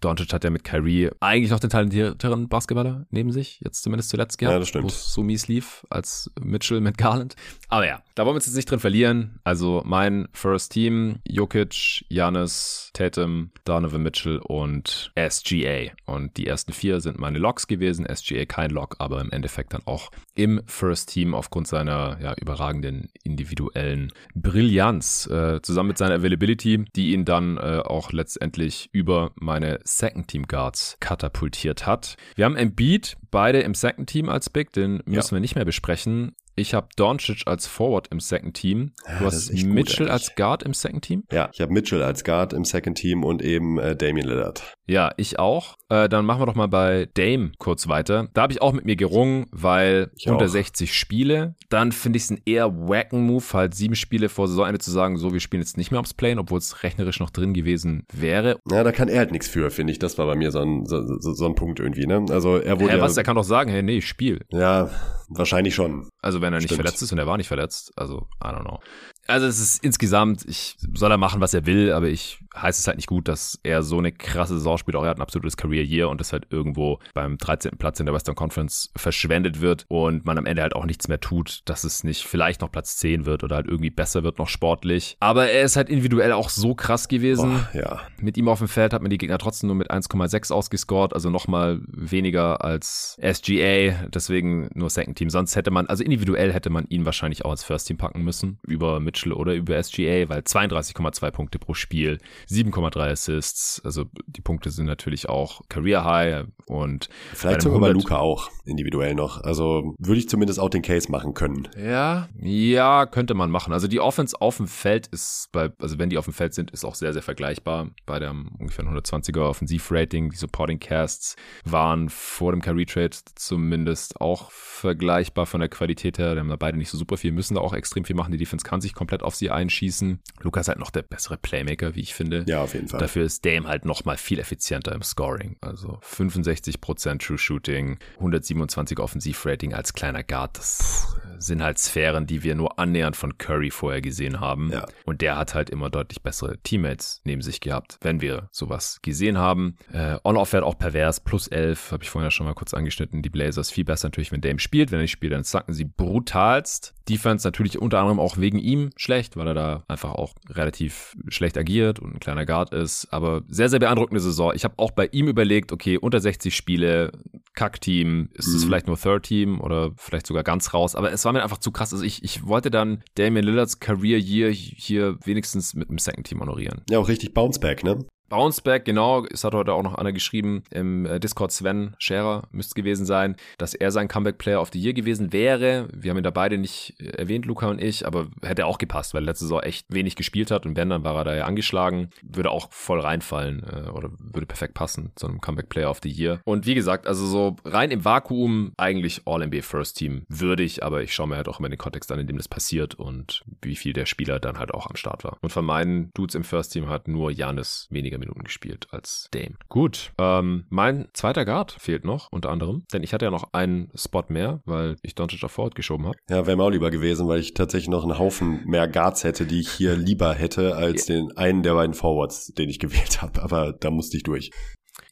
Doncic 0.00 0.32
hat 0.32 0.44
ja 0.44 0.50
mit 0.50 0.64
Kyrie 0.64 1.10
eigentlich 1.20 1.50
noch 1.50 1.60
den 1.60 1.70
talentierteren 1.70 2.48
Basketballer 2.48 3.06
neben 3.10 3.32
sich, 3.32 3.60
jetzt 3.60 3.82
zumindest 3.82 4.10
zuletzt 4.10 4.38
gehabt, 4.38 4.52
ja, 4.52 4.58
das 4.58 4.74
wo 4.74 4.86
es 4.86 5.12
so 5.12 5.22
mies 5.22 5.48
lief 5.48 5.86
als 5.90 6.30
Mitchell 6.40 6.80
mit 6.80 6.98
Garland. 6.98 7.36
Aber 7.68 7.86
ja, 7.86 8.02
da 8.14 8.24
wollen 8.24 8.34
wir 8.34 8.36
uns 8.36 8.46
jetzt 8.46 8.56
nicht 8.56 8.70
drin 8.70 8.80
verlieren. 8.80 9.40
Also 9.44 9.82
mein 9.84 10.28
First 10.32 10.72
Team, 10.72 11.20
Jokic, 11.26 12.04
Janis, 12.08 12.90
Tatum, 12.92 13.50
Donovan 13.64 14.02
Mitchell 14.02 14.38
und 14.38 15.12
SGA. 15.16 15.92
Und 16.04 16.36
die 16.36 16.46
ersten 16.46 16.72
vier 16.72 17.00
sind 17.00 17.18
meine 17.18 17.38
Locks 17.38 17.66
gewesen. 17.66 18.06
SGA 18.06 18.44
kein 18.46 18.70
Lock, 18.70 18.96
aber 18.98 19.20
im 19.20 19.30
Endeffekt 19.36 19.74
dann 19.74 19.82
auch 19.84 20.10
im 20.34 20.60
First 20.66 21.10
Team 21.10 21.34
aufgrund 21.34 21.68
seiner 21.68 22.18
ja, 22.20 22.34
überragenden 22.34 23.10
individuellen 23.22 24.12
Brillanz, 24.34 25.28
äh, 25.30 25.60
zusammen 25.62 25.88
mit 25.88 25.98
seiner 25.98 26.16
Availability, 26.16 26.84
die 26.96 27.12
ihn 27.12 27.24
dann 27.24 27.56
äh, 27.58 27.82
auch 27.84 28.12
letztendlich 28.12 28.88
über 28.92 29.30
meine 29.36 29.78
Second 29.84 30.28
Team 30.28 30.46
Guards 30.46 30.96
katapultiert 31.00 31.86
hat. 31.86 32.16
Wir 32.34 32.44
haben 32.44 32.56
Embiid, 32.56 33.16
beide 33.30 33.60
im 33.60 33.74
Second 33.74 34.08
Team 34.08 34.28
als 34.28 34.50
Big, 34.50 34.72
den 34.72 35.02
müssen 35.04 35.34
ja. 35.34 35.36
wir 35.36 35.40
nicht 35.40 35.54
mehr 35.54 35.64
besprechen. 35.64 36.34
Ich 36.58 36.72
habe 36.72 36.88
Doncic 36.96 37.42
als 37.44 37.66
Forward 37.66 38.08
im 38.08 38.18
Second 38.18 38.54
Team. 38.54 38.92
Du 39.04 39.12
ja, 39.12 39.20
hast 39.20 39.52
Mitchell 39.52 40.06
gut, 40.06 40.12
als 40.12 40.34
Guard 40.36 40.62
im 40.62 40.72
Second 40.72 41.04
Team? 41.04 41.24
Ja, 41.30 41.50
ich 41.52 41.60
habe 41.60 41.70
Mitchell 41.70 42.02
als 42.02 42.24
Guard 42.24 42.54
im 42.54 42.64
Second 42.64 42.96
Team 42.96 43.24
und 43.24 43.42
eben 43.42 43.78
äh, 43.78 43.94
Damian 43.94 44.26
Lillard. 44.26 44.74
Ja, 44.86 45.12
ich 45.18 45.38
auch. 45.38 45.76
Äh, 45.90 46.08
dann 46.08 46.24
machen 46.24 46.40
wir 46.40 46.46
doch 46.46 46.54
mal 46.54 46.68
bei 46.68 47.08
Dame 47.12 47.52
kurz 47.58 47.88
weiter. 47.88 48.28
Da 48.32 48.42
habe 48.42 48.54
ich 48.54 48.62
auch 48.62 48.72
mit 48.72 48.86
mir 48.86 48.96
gerungen, 48.96 49.46
weil 49.52 50.10
ich 50.16 50.28
unter 50.28 50.46
auch. 50.46 50.48
60 50.48 50.94
Spiele. 50.94 51.56
Dann 51.68 51.92
finde 51.92 52.16
ich 52.16 52.24
es 52.24 52.30
ein 52.30 52.40
eher 52.46 52.72
wacken 52.72 53.26
Move, 53.26 53.44
halt 53.52 53.74
sieben 53.74 53.94
Spiele 53.94 54.30
vor 54.30 54.48
Saisonende 54.48 54.78
zu 54.78 54.90
sagen, 54.90 55.18
so, 55.18 55.34
wir 55.34 55.40
spielen 55.40 55.62
jetzt 55.62 55.76
nicht 55.76 55.90
mehr 55.90 56.00
aufs 56.00 56.14
Plane, 56.14 56.40
obwohl 56.40 56.58
es 56.58 56.82
rechnerisch 56.82 57.20
noch 57.20 57.30
drin 57.30 57.52
gewesen 57.52 58.06
wäre. 58.12 58.58
Ja, 58.70 58.82
da 58.82 58.92
kann 58.92 59.08
er 59.08 59.18
halt 59.18 59.32
nichts 59.32 59.48
für, 59.48 59.70
finde 59.70 59.92
ich. 59.92 59.98
Das 59.98 60.16
war 60.16 60.26
bei 60.26 60.36
mir 60.36 60.50
so 60.50 60.60
ein, 60.60 60.86
so, 60.86 61.02
so, 61.20 61.34
so 61.34 61.44
ein 61.44 61.54
Punkt 61.54 61.80
irgendwie, 61.80 62.06
ne? 62.06 62.24
Also 62.30 62.56
er 62.56 62.80
wurde. 62.80 62.94
Hä, 62.94 63.00
was? 63.00 63.16
Er 63.16 63.24
kann 63.24 63.36
doch 63.36 63.44
sagen, 63.44 63.70
hey, 63.70 63.82
nee, 63.82 63.98
ich 63.98 64.08
spiel. 64.08 64.40
Ja, 64.50 64.88
wahrscheinlich 65.28 65.74
schon. 65.74 66.08
Also 66.26 66.40
wenn 66.40 66.52
er 66.52 66.58
nicht 66.58 66.70
Stimmt. 66.70 66.82
verletzt 66.82 67.00
ist 67.02 67.12
und 67.12 67.18
er 67.18 67.26
war 67.28 67.36
nicht 67.36 67.46
verletzt, 67.46 67.92
also 67.94 68.26
I 68.42 68.48
don't 68.48 68.64
know. 68.64 68.80
Also 69.28 69.46
es 69.46 69.60
ist 69.60 69.84
insgesamt, 69.84 70.44
ich 70.44 70.76
soll 70.92 71.12
er 71.12 71.18
machen, 71.18 71.40
was 71.40 71.54
er 71.54 71.66
will, 71.66 71.92
aber 71.92 72.08
ich 72.08 72.40
heißt 72.60 72.80
es 72.80 72.86
halt 72.86 72.96
nicht 72.96 73.08
gut, 73.08 73.28
dass 73.28 73.58
er 73.62 73.82
so 73.82 73.98
eine 73.98 74.12
krasse 74.12 74.54
Saison 74.54 74.78
spielt. 74.78 74.96
Auch 74.96 75.04
er 75.04 75.10
hat 75.10 75.18
ein 75.18 75.22
absolutes 75.22 75.56
Career 75.56 75.84
Year 75.84 76.08
und 76.08 76.20
das 76.20 76.32
halt 76.32 76.46
irgendwo 76.50 76.98
beim 77.14 77.38
13. 77.38 77.72
Platz 77.78 78.00
in 78.00 78.06
der 78.06 78.14
Western 78.14 78.34
Conference 78.34 78.90
verschwendet 78.96 79.60
wird 79.60 79.84
und 79.88 80.24
man 80.24 80.38
am 80.38 80.46
Ende 80.46 80.62
halt 80.62 80.74
auch 80.74 80.84
nichts 80.84 81.08
mehr 81.08 81.20
tut, 81.20 81.60
dass 81.66 81.84
es 81.84 82.04
nicht 82.04 82.24
vielleicht 82.24 82.60
noch 82.60 82.70
Platz 82.70 82.96
10 82.96 83.26
wird 83.26 83.44
oder 83.44 83.56
halt 83.56 83.66
irgendwie 83.66 83.90
besser 83.90 84.22
wird 84.22 84.38
noch 84.38 84.48
sportlich. 84.48 85.16
Aber 85.20 85.48
er 85.48 85.62
ist 85.62 85.76
halt 85.76 85.88
individuell 85.88 86.32
auch 86.32 86.48
so 86.48 86.74
krass 86.74 87.08
gewesen. 87.08 87.60
Oh, 87.74 87.76
ja. 87.76 88.00
Mit 88.20 88.36
ihm 88.36 88.48
auf 88.48 88.58
dem 88.58 88.68
Feld 88.68 88.92
hat 88.92 89.02
man 89.02 89.10
die 89.10 89.18
Gegner 89.18 89.38
trotzdem 89.38 89.68
nur 89.68 89.76
mit 89.76 89.90
1,6 89.90 90.52
ausgescored, 90.52 91.14
also 91.14 91.30
nochmal 91.30 91.80
weniger 91.86 92.64
als 92.64 93.18
SGA, 93.20 94.08
deswegen 94.08 94.70
nur 94.74 94.90
Second 94.90 95.18
Team. 95.18 95.30
Sonst 95.30 95.56
hätte 95.56 95.70
man, 95.70 95.86
also 95.86 96.02
individuell 96.02 96.52
hätte 96.52 96.70
man 96.70 96.86
ihn 96.88 97.04
wahrscheinlich 97.04 97.44
auch 97.44 97.50
als 97.50 97.64
First 97.64 97.88
Team 97.88 97.96
packen 97.96 98.22
müssen, 98.22 98.58
über 98.66 99.00
Mitchell 99.00 99.32
oder 99.32 99.54
über 99.54 99.82
SGA, 99.82 100.28
weil 100.28 100.40
32,2 100.40 101.30
Punkte 101.30 101.58
pro 101.58 101.74
Spiel 101.74 102.18
7,3 102.48 103.10
Assists. 103.10 103.80
Also 103.84 104.06
die 104.26 104.40
Punkte 104.40 104.70
sind 104.70 104.86
natürlich 104.86 105.28
auch 105.28 105.62
Career 105.68 106.04
High 106.04 106.46
und 106.66 107.08
vielleicht 107.34 107.62
sogar 107.62 107.80
bei 107.80 107.90
Luca 107.90 108.18
auch 108.18 108.50
individuell 108.64 109.14
noch. 109.14 109.42
Also 109.42 109.94
würde 109.98 110.18
ich 110.18 110.28
zumindest 110.28 110.60
auch 110.60 110.70
den 110.70 110.82
Case 110.82 111.10
machen 111.10 111.34
können. 111.34 111.68
Ja, 111.76 112.28
ja, 112.38 113.06
könnte 113.06 113.34
man 113.34 113.50
machen. 113.50 113.72
Also 113.72 113.88
die 113.88 114.00
Offense 114.00 114.40
auf 114.40 114.58
dem 114.58 114.66
Feld 114.66 115.06
ist 115.08 115.48
bei, 115.52 115.70
also 115.78 115.98
wenn 115.98 116.10
die 116.10 116.18
auf 116.18 116.24
dem 116.24 116.34
Feld 116.34 116.54
sind, 116.54 116.70
ist 116.70 116.84
auch 116.84 116.94
sehr, 116.94 117.12
sehr 117.12 117.22
vergleichbar. 117.22 117.90
Bei 118.04 118.18
dem 118.18 118.50
ungefähr 118.58 118.84
120er 118.84 119.48
Offensivrating, 119.48 120.30
die 120.30 120.36
Supporting 120.36 120.78
Casts 120.78 121.36
waren 121.64 122.08
vor 122.08 122.52
dem 122.52 122.62
Career 122.62 122.86
Trade 122.86 123.16
zumindest 123.34 124.20
auch 124.20 124.50
vergleichbar 124.50 125.46
von 125.46 125.60
der 125.60 125.68
Qualität 125.68 126.18
her. 126.18 126.34
Die 126.34 126.40
haben 126.40 126.48
da 126.48 126.56
beide 126.56 126.78
nicht 126.78 126.90
so 126.90 126.98
super 126.98 127.16
viel, 127.16 127.32
müssen 127.32 127.54
da 127.54 127.60
auch 127.60 127.72
extrem 127.72 128.04
viel 128.04 128.16
machen. 128.16 128.32
Die 128.32 128.38
Defense 128.38 128.64
kann 128.64 128.80
sich 128.80 128.94
komplett 128.94 129.22
auf 129.22 129.34
sie 129.34 129.50
einschießen. 129.50 130.20
Luca 130.40 130.60
ist 130.60 130.68
halt 130.68 130.78
noch 130.78 130.90
der 130.90 131.02
bessere 131.02 131.36
Playmaker, 131.36 131.94
wie 131.94 132.00
ich 132.00 132.14
finde. 132.14 132.35
Ja, 132.46 132.62
auf 132.62 132.74
jeden 132.74 132.88
Fall. 132.88 133.00
Dafür 133.00 133.24
ist 133.24 133.44
Dame 133.44 133.68
halt 133.68 133.84
noch 133.84 134.04
mal 134.04 134.16
viel 134.16 134.38
effizienter 134.38 134.92
im 134.92 135.02
Scoring. 135.02 135.56
Also 135.60 136.00
65% 136.02 137.18
True 137.18 137.38
Shooting, 137.38 137.98
127 138.16 138.98
Offensivrating 138.98 139.74
als 139.74 139.92
kleiner 139.92 140.22
Guard. 140.22 140.58
Das 140.58 141.16
sind 141.38 141.62
halt 141.62 141.78
Sphären, 141.78 142.26
die 142.26 142.42
wir 142.42 142.54
nur 142.54 142.78
annähernd 142.78 143.16
von 143.16 143.38
Curry 143.38 143.70
vorher 143.70 144.00
gesehen 144.00 144.40
haben. 144.40 144.70
Ja. 144.72 144.86
Und 145.04 145.20
der 145.20 145.36
hat 145.36 145.54
halt 145.54 145.70
immer 145.70 145.90
deutlich 145.90 146.22
bessere 146.22 146.58
Teammates 146.58 147.20
neben 147.24 147.42
sich 147.42 147.60
gehabt, 147.60 147.98
wenn 148.02 148.20
wir 148.20 148.48
sowas 148.50 149.00
gesehen 149.02 149.38
haben. 149.38 149.76
Äh, 149.92 150.18
On-Off 150.24 150.50
fährt 150.50 150.64
auch 150.64 150.78
pervers, 150.78 151.20
plus 151.20 151.48
11, 151.48 151.92
habe 151.92 152.04
ich 152.04 152.10
vorhin 152.10 152.26
ja 152.26 152.30
schon 152.30 152.46
mal 152.46 152.54
kurz 152.54 152.74
angeschnitten. 152.74 153.22
Die 153.22 153.30
Blazers 153.30 153.70
viel 153.70 153.84
besser 153.84 154.08
natürlich, 154.08 154.32
wenn 154.32 154.40
Dame 154.40 154.58
spielt. 154.58 154.90
Wenn 154.90 154.98
er 154.98 155.02
nicht 155.02 155.12
spielt, 155.12 155.32
dann 155.32 155.44
sacken 155.44 155.74
sie 155.74 155.84
brutalst. 155.84 156.94
Defense 157.08 157.46
natürlich 157.46 157.78
unter 157.78 158.00
anderem 158.00 158.18
auch 158.18 158.36
wegen 158.36 158.58
ihm 158.58 158.90
schlecht, 158.96 159.36
weil 159.36 159.46
er 159.46 159.54
da 159.54 159.84
einfach 159.88 160.10
auch 160.10 160.34
relativ 160.50 161.16
schlecht 161.28 161.56
agiert 161.56 162.00
und 162.00 162.14
ein 162.14 162.20
kleiner 162.20 162.44
Guard 162.44 162.72
ist. 162.72 163.08
Aber 163.12 163.42
sehr, 163.48 163.68
sehr 163.68 163.78
beeindruckende 163.78 164.20
Saison. 164.20 164.52
Ich 164.54 164.64
habe 164.64 164.74
auch 164.78 164.90
bei 164.90 165.06
ihm 165.06 165.28
überlegt, 165.28 165.72
okay, 165.72 165.98
unter 165.98 166.20
60 166.20 166.54
Spiele, 166.54 167.12
Kack-Team, 167.54 168.30
ist 168.34 168.48
es 168.48 168.62
mhm. 168.62 168.66
vielleicht 168.66 168.86
nur 168.88 168.98
Third 168.98 169.24
Team 169.24 169.60
oder 169.60 169.92
vielleicht 169.96 170.26
sogar 170.26 170.42
ganz 170.42 170.74
raus. 170.74 170.96
Aber 170.96 171.12
es 171.12 171.24
war 171.26 171.34
mir 171.34 171.42
einfach 171.42 171.58
zu 171.58 171.70
krass. 171.70 171.92
Also 171.92 172.04
ich, 172.04 172.24
ich 172.24 172.46
wollte 172.46 172.70
dann 172.70 173.02
Damian 173.16 173.44
Lillards 173.44 173.80
Career 173.80 174.18
Year 174.18 174.50
hier 174.50 175.18
wenigstens 175.24 175.74
mit 175.74 175.90
einem 175.90 175.98
Second 175.98 176.26
Team 176.26 176.40
honorieren. 176.40 176.82
Ja, 176.88 176.98
auch 176.98 177.08
richtig 177.08 177.34
Bounceback, 177.34 177.84
ne? 177.84 178.06
Bounceback, 178.28 178.84
genau, 178.84 179.24
es 179.26 179.44
hat 179.44 179.54
heute 179.54 179.72
auch 179.72 179.82
noch 179.82 179.94
einer 179.94 180.12
geschrieben 180.12 180.62
im 180.70 181.06
äh, 181.06 181.20
Discord 181.20 181.52
Sven 181.52 181.94
Scherer 181.98 182.48
müsste 182.50 182.74
gewesen 182.74 183.06
sein, 183.06 183.36
dass 183.58 183.74
er 183.74 183.90
sein 183.90 184.08
Comeback 184.08 184.38
Player 184.38 184.60
of 184.60 184.70
the 184.72 184.80
Year 184.80 184.92
gewesen 184.92 185.32
wäre. 185.32 185.88
Wir 185.92 186.10
haben 186.10 186.18
ihn 186.18 186.24
da 186.24 186.30
beide 186.30 186.58
nicht 186.58 186.94
äh, 186.98 187.08
erwähnt, 187.10 187.46
Luca 187.46 187.68
und 187.68 187.80
ich, 187.80 188.06
aber 188.06 188.28
hätte 188.42 188.66
auch 188.66 188.78
gepasst, 188.78 189.14
weil 189.14 189.24
letzte 189.24 189.44
Saison 189.44 189.60
echt 189.60 189.86
wenig 189.88 190.16
gespielt 190.16 190.50
hat 190.50 190.66
und 190.66 190.76
wenn, 190.76 190.90
dann 190.90 191.04
war 191.04 191.16
er 191.16 191.24
da 191.24 191.36
ja 191.36 191.44
angeschlagen, 191.44 192.10
würde 192.22 192.50
auch 192.50 192.72
voll 192.72 193.00
reinfallen 193.00 193.62
äh, 193.64 193.90
oder 193.90 194.10
würde 194.18 194.46
perfekt 194.46 194.74
passen 194.74 195.12
zu 195.16 195.26
einem 195.26 195.40
Comeback 195.40 195.68
Player 195.68 195.90
of 195.90 196.00
the 196.02 196.10
Year. 196.10 196.40
Und 196.44 196.66
wie 196.66 196.74
gesagt, 196.74 197.06
also 197.06 197.26
so 197.26 197.56
rein 197.64 197.90
im 197.90 198.04
Vakuum 198.04 198.72
eigentlich 198.76 199.22
All-NBA 199.26 199.62
First 199.62 199.98
Team 199.98 200.26
würdig, 200.28 200.82
aber 200.82 201.02
ich 201.02 201.14
schaue 201.14 201.28
mir 201.28 201.36
halt 201.36 201.48
auch 201.48 201.58
immer 201.58 201.68
den 201.68 201.78
Kontext 201.78 202.10
an, 202.12 202.18
in 202.18 202.26
dem 202.26 202.36
das 202.36 202.48
passiert 202.48 202.94
und 202.94 203.44
wie 203.62 203.76
viel 203.76 203.92
der 203.92 204.06
Spieler 204.06 204.40
dann 204.40 204.58
halt 204.58 204.72
auch 204.74 204.86
am 204.86 204.96
Start 204.96 205.24
war. 205.24 205.38
Und 205.40 205.50
von 205.50 205.64
meinen 205.64 206.10
Dudes 206.14 206.34
im 206.34 206.44
First 206.44 206.72
Team 206.72 206.88
hat 206.88 207.08
nur 207.08 207.30
Janis 207.30 207.88
weniger 207.90 208.15
weniger 208.16 208.18
Minuten 208.18 208.44
gespielt 208.44 208.88
als 208.90 209.28
Dame. 209.32 209.56
Gut, 209.68 210.12
ähm, 210.18 210.64
mein 210.68 211.08
zweiter 211.12 211.44
Guard 211.44 211.72
fehlt 211.72 212.04
noch, 212.04 212.32
unter 212.32 212.50
anderem, 212.50 212.84
denn 212.92 213.02
ich 213.02 213.12
hatte 213.12 213.24
ja 213.24 213.30
noch 213.30 213.52
einen 213.52 213.90
Spot 213.94 214.24
mehr, 214.28 214.60
weil 214.64 214.96
ich 215.02 215.14
Doncic 215.14 215.42
auf 215.44 215.52
Forward 215.52 215.74
geschoben 215.74 216.06
habe. 216.06 216.16
Ja, 216.28 216.46
wäre 216.46 216.56
mir 216.56 216.64
auch 216.64 216.70
lieber 216.70 216.90
gewesen, 216.90 217.28
weil 217.28 217.40
ich 217.40 217.54
tatsächlich 217.54 217.88
noch 217.88 218.02
einen 218.02 218.18
Haufen 218.18 218.64
mehr 218.66 218.88
Guards 218.88 219.24
hätte, 219.24 219.46
die 219.46 219.60
ich 219.60 219.70
hier 219.70 219.96
lieber 219.96 220.34
hätte, 220.34 220.76
als 220.76 221.08
ja. 221.08 221.16
den 221.16 221.36
einen 221.36 221.62
der 221.62 221.74
beiden 221.74 221.94
Forwards, 221.94 222.52
den 222.54 222.68
ich 222.68 222.78
gewählt 222.78 223.22
habe, 223.22 223.42
aber 223.42 223.72
da 223.72 223.90
musste 223.90 224.16
ich 224.16 224.22
durch. 224.22 224.50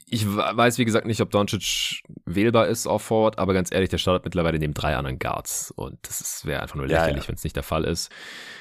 Ich 0.07 0.27
weiß, 0.29 0.79
wie 0.79 0.85
gesagt, 0.85 1.07
nicht, 1.07 1.21
ob 1.23 1.31
Doncic 1.31 2.03
wählbar 2.25 2.69
ist 2.69 2.87
auf 2.87 3.03
Forward, 3.03 3.39
aber 3.39 3.53
ganz 3.53 3.73
ehrlich, 3.73 3.89
der 3.89 3.99
startet 3.99 4.25
mittlerweile 4.25 4.59
neben 4.59 4.75
drei 4.75 4.97
anderen 4.97 5.19
Guards 5.19 5.73
und 5.73 5.99
das 6.03 6.45
wäre 6.45 6.63
einfach 6.63 6.77
nur 6.77 6.87
lächerlich, 6.87 7.17
ja, 7.17 7.23
ja. 7.23 7.29
wenn 7.29 7.35
es 7.35 7.45
nicht 7.45 7.57
der 7.57 7.63
Fall 7.63 7.85
ist. 7.85 8.13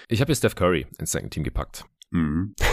Ich 0.07 0.21
habe 0.21 0.29
hier 0.29 0.35
Steph 0.35 0.55
Curry 0.55 0.87
ins 0.97 1.11
Second 1.11 1.33
Team 1.33 1.43
gepackt. 1.43 1.85
Mhm. 2.11 2.55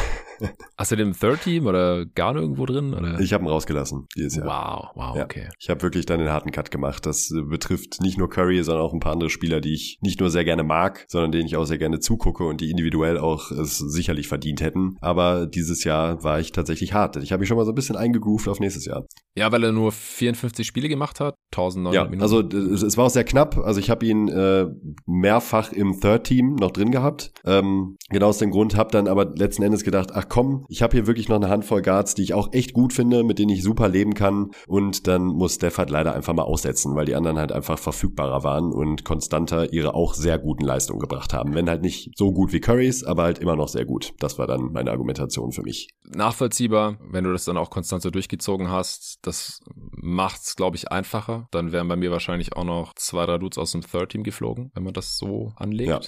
Hast 0.76 0.92
du 0.92 0.96
den 0.96 1.08
im 1.08 1.18
Third 1.18 1.42
Team 1.42 1.66
oder 1.66 2.06
gar 2.06 2.32
nirgendwo 2.32 2.66
drin? 2.66 2.94
Oder? 2.94 3.20
Ich 3.20 3.32
habe 3.32 3.44
ihn 3.44 3.48
rausgelassen 3.48 4.06
dieses 4.16 4.36
Jahr. 4.36 4.46
Wow, 4.46 4.90
wow, 4.94 5.16
ja. 5.16 5.24
okay. 5.24 5.48
Ich 5.58 5.70
habe 5.70 5.82
wirklich 5.82 6.06
dann 6.06 6.20
den 6.20 6.28
harten 6.28 6.52
Cut 6.52 6.70
gemacht. 6.70 7.06
Das 7.06 7.30
äh, 7.30 7.42
betrifft 7.42 8.00
nicht 8.00 8.18
nur 8.18 8.28
Curry, 8.28 8.62
sondern 8.62 8.84
auch 8.84 8.92
ein 8.92 9.00
paar 9.00 9.12
andere 9.12 9.30
Spieler, 9.30 9.60
die 9.60 9.74
ich 9.74 9.98
nicht 10.00 10.20
nur 10.20 10.30
sehr 10.30 10.44
gerne 10.44 10.62
mag, 10.62 11.04
sondern 11.08 11.32
denen 11.32 11.46
ich 11.46 11.56
auch 11.56 11.64
sehr 11.64 11.78
gerne 11.78 12.00
zugucke 12.00 12.44
und 12.44 12.60
die 12.60 12.70
individuell 12.70 13.18
auch 13.18 13.50
es 13.50 13.78
sicherlich 13.78 14.28
verdient 14.28 14.60
hätten. 14.60 14.96
Aber 15.00 15.46
dieses 15.46 15.84
Jahr 15.84 16.22
war 16.22 16.40
ich 16.40 16.52
tatsächlich 16.52 16.94
hart. 16.94 17.16
Ich 17.16 17.32
habe 17.32 17.40
mich 17.40 17.48
schon 17.48 17.56
mal 17.56 17.64
so 17.64 17.72
ein 17.72 17.76
bisschen 17.76 17.96
eingegroovt 17.96 18.48
auf 18.48 18.60
nächstes 18.60 18.84
Jahr. 18.84 19.04
Ja, 19.36 19.52
weil 19.52 19.62
er 19.64 19.72
nur 19.72 19.92
54 19.92 20.66
Spiele 20.66 20.88
gemacht 20.88 21.20
hat, 21.20 21.34
1900 21.52 21.94
ja, 21.94 22.04
Minuten. 22.04 22.22
Also 22.22 22.40
es 22.40 22.96
war 22.96 23.06
auch 23.06 23.10
sehr 23.10 23.24
knapp. 23.24 23.56
Also 23.58 23.80
ich 23.80 23.90
habe 23.90 24.04
ihn 24.04 24.28
äh, 24.28 24.66
mehrfach 25.06 25.72
im 25.72 26.00
Third 26.00 26.24
Team 26.24 26.56
noch 26.56 26.70
drin 26.70 26.90
gehabt. 26.90 27.32
Ähm, 27.44 27.96
genau 28.08 28.28
aus 28.28 28.38
dem 28.38 28.50
Grund 28.50 28.76
habe 28.76 28.90
dann 28.90 29.08
aber 29.08 29.26
letzten 29.26 29.62
Endes 29.62 29.84
gedacht, 29.84 30.10
ach 30.12 30.28
komm, 30.30 30.64
ich 30.68 30.80
habe 30.80 30.96
hier 30.96 31.06
wirklich 31.06 31.28
noch 31.28 31.36
eine 31.36 31.50
Handvoll 31.50 31.82
Guards, 31.82 32.14
die 32.14 32.22
ich 32.22 32.32
auch 32.32 32.52
echt 32.52 32.72
gut 32.72 32.94
finde, 32.94 33.22
mit 33.24 33.38
denen 33.38 33.50
ich 33.50 33.62
super 33.62 33.88
leben 33.88 34.14
kann. 34.14 34.52
Und 34.66 35.06
dann 35.06 35.26
muss 35.26 35.56
Steph 35.56 35.76
halt 35.76 35.90
leider 35.90 36.14
einfach 36.14 36.32
mal 36.32 36.44
aussetzen, 36.44 36.96
weil 36.96 37.04
die 37.04 37.14
anderen 37.14 37.38
halt 37.38 37.52
einfach 37.52 37.78
verfügbarer 37.78 38.42
waren 38.42 38.72
und 38.72 39.04
konstanter 39.04 39.72
ihre 39.72 39.94
auch 39.94 40.14
sehr 40.14 40.38
guten 40.38 40.64
Leistungen 40.64 41.00
gebracht 41.00 41.34
haben. 41.34 41.54
Wenn 41.54 41.68
halt 41.68 41.82
nicht 41.82 42.12
so 42.16 42.32
gut 42.32 42.52
wie 42.52 42.60
Currys, 42.60 43.04
aber 43.04 43.24
halt 43.24 43.40
immer 43.40 43.56
noch 43.56 43.68
sehr 43.68 43.84
gut. 43.84 44.14
Das 44.20 44.38
war 44.38 44.46
dann 44.46 44.72
meine 44.72 44.90
Argumentation 44.90 45.52
für 45.52 45.62
mich. 45.62 45.88
Nachvollziehbar, 46.04 46.98
wenn 47.10 47.24
du 47.24 47.32
das 47.32 47.44
dann 47.44 47.56
auch 47.56 47.70
konstant 47.70 48.02
so 48.02 48.10
durchgezogen 48.10 48.70
hast. 48.70 49.18
Das 49.22 49.60
macht's, 49.92 50.56
glaube 50.56 50.76
ich, 50.76 50.90
einfacher. 50.90 51.48
Dann 51.50 51.72
wären 51.72 51.88
bei 51.88 51.96
mir 51.96 52.10
wahrscheinlich 52.10 52.56
auch 52.56 52.64
noch 52.64 52.94
zwei, 52.94 53.26
drei 53.26 53.38
Dudes 53.38 53.58
aus 53.58 53.72
dem 53.72 53.82
Third 53.82 54.12
Team 54.12 54.22
geflogen, 54.22 54.70
wenn 54.74 54.84
man 54.84 54.94
das 54.94 55.18
so 55.18 55.52
anlegt. 55.56 55.90
Ja. 55.90 56.00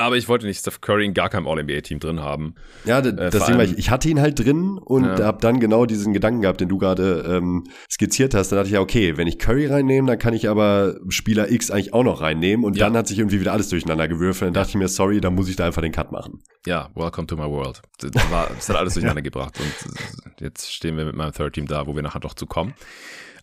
Aber 0.00 0.16
ich 0.16 0.28
wollte 0.28 0.46
nicht 0.46 0.60
Steph 0.60 0.80
Curry 0.80 1.04
in 1.04 1.14
gar 1.14 1.28
keinem 1.28 1.46
All-NBA-Team 1.46 2.00
drin 2.00 2.20
haben. 2.20 2.54
Ja, 2.84 3.00
äh, 3.00 3.30
deswegen 3.30 3.58
war 3.58 3.64
ich, 3.64 3.76
ich 3.76 3.90
hatte 3.90 4.08
ihn 4.08 4.20
halt 4.20 4.38
drin 4.38 4.78
und 4.78 5.04
ja. 5.04 5.24
habe 5.24 5.38
dann 5.40 5.60
genau 5.60 5.84
diesen 5.86 6.12
Gedanken 6.12 6.42
gehabt, 6.42 6.60
den 6.60 6.68
du 6.68 6.78
gerade 6.78 7.24
ähm, 7.28 7.64
skizziert 7.90 8.34
hast. 8.34 8.50
Dann 8.50 8.58
dachte 8.58 8.68
ich 8.68 8.74
ja, 8.74 8.80
okay, 8.80 9.16
wenn 9.16 9.26
ich 9.26 9.38
Curry 9.38 9.66
reinnehme, 9.66 10.08
dann 10.08 10.18
kann 10.18 10.32
ich 10.32 10.48
aber 10.48 10.96
Spieler 11.08 11.50
X 11.50 11.70
eigentlich 11.70 11.92
auch 11.92 12.04
noch 12.04 12.20
reinnehmen. 12.22 12.64
Und 12.64 12.76
ja. 12.76 12.86
dann 12.86 12.96
hat 12.96 13.08
sich 13.08 13.18
irgendwie 13.18 13.40
wieder 13.40 13.52
alles 13.52 13.68
durcheinander 13.68 14.08
gewürfelt. 14.08 14.48
Dann 14.48 14.54
dachte 14.54 14.70
ich 14.70 14.76
mir, 14.76 14.88
sorry, 14.88 15.20
dann 15.20 15.34
muss 15.34 15.48
ich 15.48 15.56
da 15.56 15.66
einfach 15.66 15.82
den 15.82 15.92
Cut 15.92 16.12
machen. 16.12 16.42
Ja, 16.66 16.88
welcome 16.94 17.26
to 17.26 17.36
my 17.36 17.44
world. 17.44 17.82
Das, 17.98 18.30
war, 18.30 18.48
das 18.48 18.68
hat 18.68 18.76
alles 18.76 18.94
durcheinander 18.94 19.22
gebracht. 19.22 19.58
Und 19.60 20.40
jetzt 20.40 20.72
stehen 20.72 20.96
wir 20.96 21.04
mit 21.04 21.14
meinem 21.14 21.32
Third 21.32 21.54
Team 21.54 21.66
da, 21.66 21.86
wo 21.86 21.94
wir 21.94 22.02
nachher 22.02 22.20
doch 22.20 22.34
zu 22.34 22.46
kommen. 22.46 22.74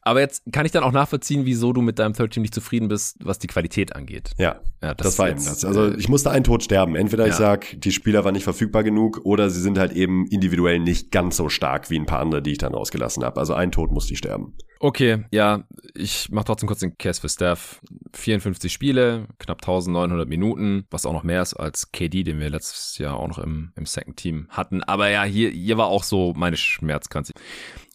Aber 0.07 0.21
jetzt 0.21 0.43
kann 0.53 0.65
ich 0.65 0.71
dann 0.71 0.83
auch 0.83 0.93
nachvollziehen, 0.93 1.45
wieso 1.45 1.73
du 1.73 1.81
mit 1.81 1.99
deinem 1.99 2.13
Third 2.13 2.31
Team 2.31 2.41
nicht 2.41 2.53
zufrieden 2.53 2.87
bist, 2.87 3.17
was 3.19 3.39
die 3.39 3.47
Qualität 3.47 3.93
angeht. 3.93 4.31
Ja, 4.37 4.61
ja 4.81 4.93
das, 4.93 5.07
das 5.07 5.19
war 5.19 5.29
eben 5.29 5.43
das. 5.43 5.65
Also 5.65 5.93
ich 5.93 6.07
musste 6.07 6.31
einen 6.31 6.45
Tod 6.45 6.63
sterben. 6.63 6.95
Entweder 6.95 7.25
ja. 7.25 7.31
ich 7.31 7.35
sag, 7.35 7.75
die 7.77 7.91
Spieler 7.91 8.23
waren 8.23 8.33
nicht 8.33 8.45
verfügbar 8.45 8.83
genug 8.83 9.19
oder 9.25 9.49
sie 9.49 9.59
sind 9.59 9.77
halt 9.77 9.91
eben 9.91 10.25
individuell 10.27 10.79
nicht 10.79 11.11
ganz 11.11 11.35
so 11.35 11.49
stark 11.49 11.89
wie 11.89 11.99
ein 11.99 12.05
paar 12.05 12.19
andere, 12.19 12.41
die 12.41 12.53
ich 12.53 12.57
dann 12.57 12.73
rausgelassen 12.73 13.23
habe. 13.23 13.37
Also 13.37 13.53
ein 13.53 13.71
Tod 13.71 13.91
musste 13.91 14.13
ich 14.13 14.19
sterben. 14.19 14.55
Okay, 14.79 15.25
ja, 15.31 15.63
ich 15.95 16.29
mache 16.29 16.45
trotzdem 16.45 16.67
kurz 16.67 16.79
den 16.79 16.97
Case 16.97 17.19
für 17.19 17.29
Steph. 17.29 17.81
54 18.13 18.71
Spiele, 18.71 19.27
knapp 19.39 19.57
1900 19.63 20.29
Minuten, 20.29 20.85
was 20.89 21.05
auch 21.05 21.13
noch 21.13 21.23
mehr 21.23 21.41
ist 21.41 21.55
als 21.55 21.91
KD, 21.91 22.23
den 22.23 22.39
wir 22.39 22.49
letztes 22.49 22.97
Jahr 22.97 23.17
auch 23.17 23.27
noch 23.27 23.39
im, 23.39 23.73
im 23.75 23.85
Second 23.85 24.17
Team 24.17 24.47
hatten. 24.49 24.83
Aber 24.83 25.09
ja, 25.09 25.23
hier, 25.23 25.49
hier 25.49 25.77
war 25.77 25.87
auch 25.87 26.03
so 26.03 26.33
meine 26.37 26.57
Schmerzgrenze. 26.57 27.33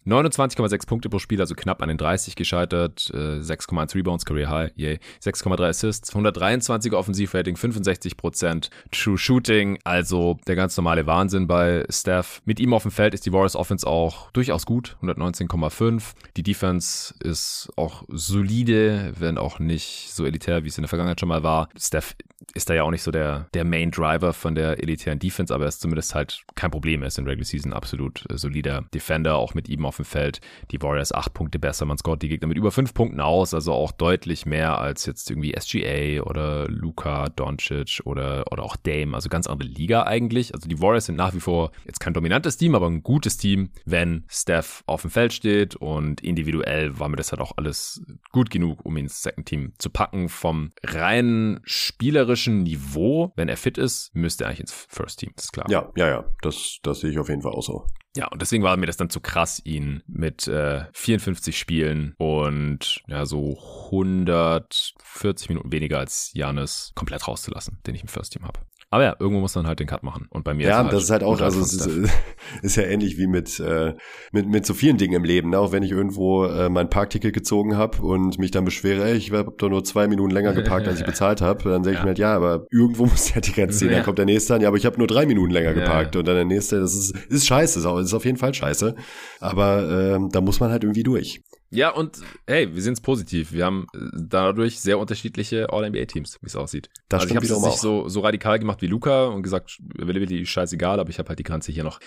29,6 0.07 0.87
Punkte 0.87 1.09
pro 1.09 1.19
Spiel, 1.19 1.41
also 1.41 1.55
knapp 1.55 1.83
an 1.83 1.89
den 1.89 1.99
30 1.99 2.37
gescheitert, 2.37 3.11
6,1 3.13 3.95
Rebounds, 3.95 4.25
Career 4.25 4.51
High, 4.51 4.73
yay, 4.75 4.99
6,3 5.23 5.69
Assists, 5.69 6.13
123er 6.15 6.95
Offensivrating, 6.95 7.57
65% 7.57 8.71
True 8.91 9.19
Shooting, 9.19 9.79
also 9.85 10.39
der 10.47 10.57
ganz 10.57 10.77
normale 10.77 11.07
Wahnsinn 11.07 11.47
bei 11.47 11.85
Steph. 11.89 12.43
Mit 12.45 12.61
ihm 12.61 12.75
auf 12.75 12.83
dem 12.83 12.91
Feld 12.91 13.15
ist 13.15 13.27
die 13.27 13.33
Warriors 13.33 13.57
Offense 13.57 13.87
auch 13.87 14.31
durchaus 14.33 14.67
gut, 14.67 14.97
119,5. 15.03 16.15
Die 16.37 16.43
Defense 16.43 17.15
ist 17.21 17.71
auch 17.77 18.05
solide, 18.09 19.13
wenn 19.19 19.39
auch 19.39 19.59
nicht 19.59 20.09
so 20.13 20.25
elitär, 20.25 20.65
wie 20.65 20.69
es 20.69 20.79
in 20.79 20.83
der 20.83 20.89
Vergangenheit 20.89 21.21
schon 21.21 21.29
mal 21.29 21.43
war. 21.43 21.69
Steph 21.79 22.17
ist 22.55 22.69
da 22.69 22.75
ja 22.75 22.83
auch 22.83 22.91
nicht 22.91 23.03
so 23.03 23.13
der, 23.13 23.47
der 23.55 23.65
Main 23.65 23.91
Driver 23.93 24.33
von 24.33 24.55
der 24.55 24.83
elitären 24.83 25.19
Defense, 25.19 25.55
aber 25.55 25.65
er 25.65 25.69
ist 25.69 25.81
zumindest 25.81 26.15
halt 26.15 26.43
kein 26.55 26.71
Problem. 26.71 27.03
Er 27.03 27.09
ist 27.09 27.19
in 27.19 27.27
Regular 27.27 27.45
Season 27.45 27.73
absolut 27.73 28.25
solider 28.33 28.85
Defender, 28.93 29.37
auch 29.37 29.55
mit 29.55 29.69
ihm 29.69 29.87
auf 29.87 29.92
dem 29.97 30.05
Feld. 30.05 30.41
Die 30.71 30.81
Warriors 30.83 31.13
acht 31.13 31.35
Punkte 31.35 31.59
besser, 31.59 31.85
man 31.85 31.99
scoret 31.99 32.23
die 32.23 32.29
Gegner 32.29 32.49
mit 32.49 32.57
über 32.57 32.71
fünf 32.71 32.95
Punkten 32.95 33.21
aus, 33.21 33.55
also 33.55 33.73
auch 33.73 33.93
deutlich 33.93 34.47
mehr 34.47 34.79
als 34.79 35.07
jetzt 35.07 35.31
irgendwie 35.31 35.55
SGA 35.59 36.23
oder 36.23 36.69
Luca 36.69 37.29
Doncic 37.29 38.03
oder, 38.05 38.45
oder 38.51 38.63
auch 38.63 38.77
Dame, 38.77 39.15
also 39.15 39.29
ganz 39.29 39.47
andere 39.47 39.69
Liga 39.69 40.05
eigentlich. 40.05 40.55
Also 40.55 40.69
die 40.69 40.81
Warriors 40.81 41.07
sind 41.07 41.17
nach 41.17 41.35
wie 41.35 41.41
vor 41.41 41.73
jetzt 41.85 42.01
kein 42.01 42.15
dominantes 42.15 42.57
Team, 42.57 42.75
aber 42.75 42.87
ein 42.87 43.03
gutes 43.03 43.37
Team, 43.37 43.71
wenn 43.85 44.25
Steph 44.29 44.83
auf 44.87 45.03
dem 45.03 45.11
Feld 45.11 45.33
steht 45.33 45.77
und 45.77 46.21
individuell 46.21 46.99
war 46.99 47.09
mir 47.09 47.17
das 47.17 47.33
halt 47.33 47.41
auch 47.41 47.53
alles 47.57 48.03
gut 48.31 48.51
genug, 48.51 48.85
um 48.85 48.97
ihn 48.97 49.05
ins 49.05 49.23
Second 49.23 49.47
Team 49.47 49.73
zu 49.79 49.91
packen. 49.91 50.29
Vom 50.29 50.73
rein 50.85 51.61
spielerischen 51.65 52.63
Niveau, 52.63 53.33
wenn 53.37 53.49
er 53.49 53.57
fit 53.57 53.79
ist, 53.79 54.15
müsste 54.15 54.45
er 54.45 54.49
eigentlich 54.49 54.61
ins 54.61 54.73
First 54.89 55.21
Team, 55.21 55.33
das 55.37 55.47
ist 55.47 55.53
klar. 55.53 55.67
Ja, 55.71 55.91
ja, 55.97 56.09
ja, 56.09 56.25
das, 56.43 56.79
das 56.83 57.01
sehe 57.01 57.11
ich 57.11 57.19
auf 57.19 57.29
jeden 57.29 57.43
Fall 57.43 57.53
auch 57.53 57.63
so. 57.63 57.87
Ja, 58.15 58.29
und 58.29 58.43
deswegen 58.43 58.63
war 58.63 58.77
mir 58.77 58.87
das 58.87 58.99
dann 58.99 59.09
zu 59.09 59.21
krass, 59.21 59.63
ihn 59.65 60.03
mit 60.07 60.47
äh, 60.47 60.85
54 60.93 61.59
Spielen 61.59 62.15
und 62.19 63.03
ja, 63.07 63.25
so 63.25 63.59
140 63.87 65.49
Minuten 65.49 65.73
weniger 65.73 65.99
als 65.99 66.31
Janis 66.35 66.93
komplett 66.95 67.27
rauszulassen, 67.27 67.79
den 67.87 67.95
ich 67.95 68.03
im 68.03 68.09
First 68.09 68.35
Team 68.35 68.45
habe. 68.45 68.61
Aber 68.93 69.05
ja, 69.05 69.17
irgendwo 69.19 69.41
muss 69.41 69.55
man 69.55 69.67
halt 69.67 69.81
den 69.81 69.87
Cut 69.87 70.03
machen. 70.03 70.27
Und 70.29 70.45
bei 70.45 70.53
mir 70.53 70.67
ja, 70.67 70.73
ist 70.73 70.85
halt 70.85 70.93
das 70.93 71.05
ist 71.05 71.11
halt 71.11 71.23
auch, 71.23 71.41
also 71.41 71.61
es 71.63 71.73
ist, 71.73 71.89
ist, 72.63 72.77
ja 72.77 72.83
ähnlich 72.83 73.17
wie 73.17 73.27
mit, 73.27 73.59
äh, 73.59 73.95
mit, 74.33 74.47
mit 74.47 74.67
so 74.67 74.75
vielen 74.75 74.99
Dingen 74.99 75.15
im 75.15 75.25
Leben. 75.25 75.49
Ne? 75.49 75.59
Auch 75.59 75.73
wenn 75.73 75.83
ich 75.83 75.91
irgendwo 75.91 76.45
äh, 76.45 76.69
mein 76.69 76.91
Parkticket 76.91 77.33
gezogen 77.33 77.79
habe 77.79 78.03
und 78.03 78.39
mich 78.39 78.51
dann 78.51 78.67
beschwere, 78.67 79.05
ey, 79.05 79.17
ich 79.17 79.33
habe 79.33 79.55
doch 79.57 79.71
nur 79.71 79.83
zwei 79.83 80.09
Minuten 80.09 80.31
länger 80.31 80.53
geparkt, 80.53 80.89
als 80.89 81.01
ich 81.01 81.07
bezahlt 81.13 81.41
habe, 81.41 81.71
dann 81.71 81.81
ich 81.85 81.95
ja. 81.95 82.03
mir 82.03 82.09
halt, 82.09 82.19
ja, 82.19 82.37
aber 82.37 82.67
irgendwo 82.71 83.07
muss 83.11 83.35
ja 83.35 83.41
die 83.41 83.53
Grenze 83.53 83.79
ziehen. 83.79 83.89
Ja. 83.89 83.95
Dann 83.95 84.05
kommt 84.05 84.19
der 84.19 84.27
nächste 84.27 84.57
an, 84.57 84.61
ja, 84.61 84.69
aber 84.69 84.77
ich 84.77 84.85
habe 84.85 84.99
nur 84.99 85.07
drei 85.07 85.25
Minuten 85.25 85.53
länger 85.53 85.73
geparkt. 85.73 86.15
Ja. 86.15 86.19
Und 86.19 86.29
dann 86.29 86.35
der 86.35 86.45
nächste, 86.45 86.79
das 86.79 86.95
ist, 86.95 87.17
ist 87.31 87.47
scheiße, 87.47 87.79
ist, 87.79 87.87
auch, 87.87 87.99
ist 87.99 88.13
auf 88.13 88.27
jeden 88.27 88.37
Fall 88.37 88.53
scheiße. 88.53 88.95
Aber 89.41 89.89
äh, 89.89 90.19
da 90.31 90.43
muss 90.43 90.61
man 90.61 90.71
halt 90.71 90.85
irgendwie 90.85 91.03
durch. 91.03 91.41
Ja, 91.73 91.89
und 91.89 92.21
hey, 92.47 92.75
wir 92.75 92.83
sind 92.83 92.95
es 92.95 93.01
positiv. 93.01 93.53
Wir 93.53 93.65
haben 93.65 93.87
äh, 93.95 93.99
dadurch 94.13 94.79
sehr 94.79 94.99
unterschiedliche 94.99 95.71
All-NBA-Teams, 95.71 96.39
wie 96.43 96.47
es 96.47 96.55
aussieht. 96.55 96.91
Das 97.09 97.23
also 97.23 97.31
ich 97.31 97.37
habe 97.37 97.47
es 97.47 97.63
nicht 97.63 97.79
so, 97.79 98.09
so 98.11 98.21
radikal 98.21 98.59
gemacht 98.59 98.83
wie 98.83 98.89
Luca 98.89 99.25
und 99.27 99.43
gesagt, 99.43 99.81
Availability 99.99 100.45
scheißegal, 100.45 101.01
aber 101.01 101.09
ich 101.09 101.19
habe 101.19 101.31
halt 101.31 101.39
die 101.39 101.45
Grenze 101.45 101.73
hier 101.73 101.83
noch 101.83 101.99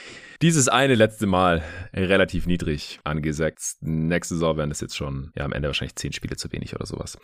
dieses 0.43 0.67
eine 0.67 0.93
letzte 0.93 1.25
Mal 1.25 1.63
relativ 1.93 2.45
niedrig 2.45 2.99
angesetzt. 3.03 3.81
Nächste 3.81 4.35
Saison 4.35 4.57
werden 4.57 4.69
das 4.69 4.81
jetzt 4.81 4.95
schon, 4.95 5.31
ja, 5.35 5.45
am 5.45 5.51
Ende 5.51 5.67
wahrscheinlich 5.67 5.95
zehn 5.95 6.13
Spiele 6.13 6.37
zu 6.37 6.51
wenig 6.51 6.75
oder 6.75 6.85
sowas. 6.85 7.17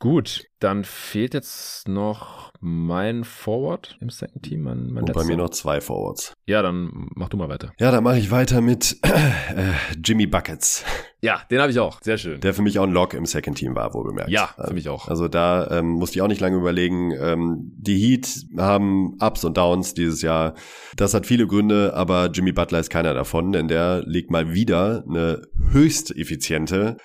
Gut, 0.00 0.46
dann 0.60 0.84
fehlt 0.84 1.34
jetzt 1.34 1.86
noch 1.86 2.52
mein 2.58 3.22
Forward 3.22 3.98
im 4.00 4.08
Second 4.08 4.42
Team. 4.42 4.62
Mein, 4.62 4.86
mein 4.86 5.04
Und 5.04 5.12
bei 5.12 5.24
mir 5.24 5.36
noch 5.36 5.50
zwei 5.50 5.82
Forwards. 5.82 6.32
Ja, 6.46 6.62
dann 6.62 7.10
mach 7.14 7.28
du 7.28 7.36
mal 7.36 7.50
weiter. 7.50 7.74
Ja, 7.78 7.90
dann 7.90 8.02
mache 8.02 8.18
ich 8.18 8.30
weiter 8.30 8.62
mit 8.62 8.96
äh, 9.02 9.72
Jimmy 10.02 10.26
Buckets. 10.26 10.86
Ja, 11.20 11.42
den 11.50 11.60
habe 11.60 11.70
ich 11.70 11.78
auch. 11.78 12.00
Sehr 12.00 12.16
schön. 12.16 12.40
Der 12.40 12.54
für 12.54 12.62
mich 12.62 12.78
auch 12.78 12.84
ein 12.84 12.92
Lock 12.92 13.12
im 13.12 13.26
Second 13.26 13.58
Team 13.58 13.74
war, 13.74 13.92
wohl 13.92 14.04
bemerkt. 14.04 14.30
Ja, 14.30 14.54
für 14.64 14.72
mich 14.72 14.88
auch. 14.88 15.06
Also 15.06 15.28
da 15.28 15.70
ähm, 15.70 15.90
musste 15.90 16.16
ich 16.16 16.22
auch 16.22 16.28
nicht 16.28 16.40
lange 16.40 16.56
überlegen. 16.56 17.12
Ähm, 17.12 17.72
die 17.76 17.98
Heat 17.98 18.46
haben 18.56 19.18
Ups 19.20 19.44
und 19.44 19.58
Downs 19.58 19.92
dieses 19.92 20.22
Jahr. 20.22 20.54
Das 20.96 21.12
hat 21.12 21.26
viele 21.26 21.46
Gründe, 21.46 21.92
aber 21.92 22.30
Jimmy 22.32 22.52
Butler 22.52 22.80
ist 22.80 22.88
keiner 22.88 23.12
davon, 23.12 23.52
denn 23.52 23.68
der 23.68 24.02
legt 24.06 24.30
mal 24.30 24.54
wieder 24.54 25.04
eine 25.06 25.42
höchst 25.70 26.16
effiziente 26.16 26.96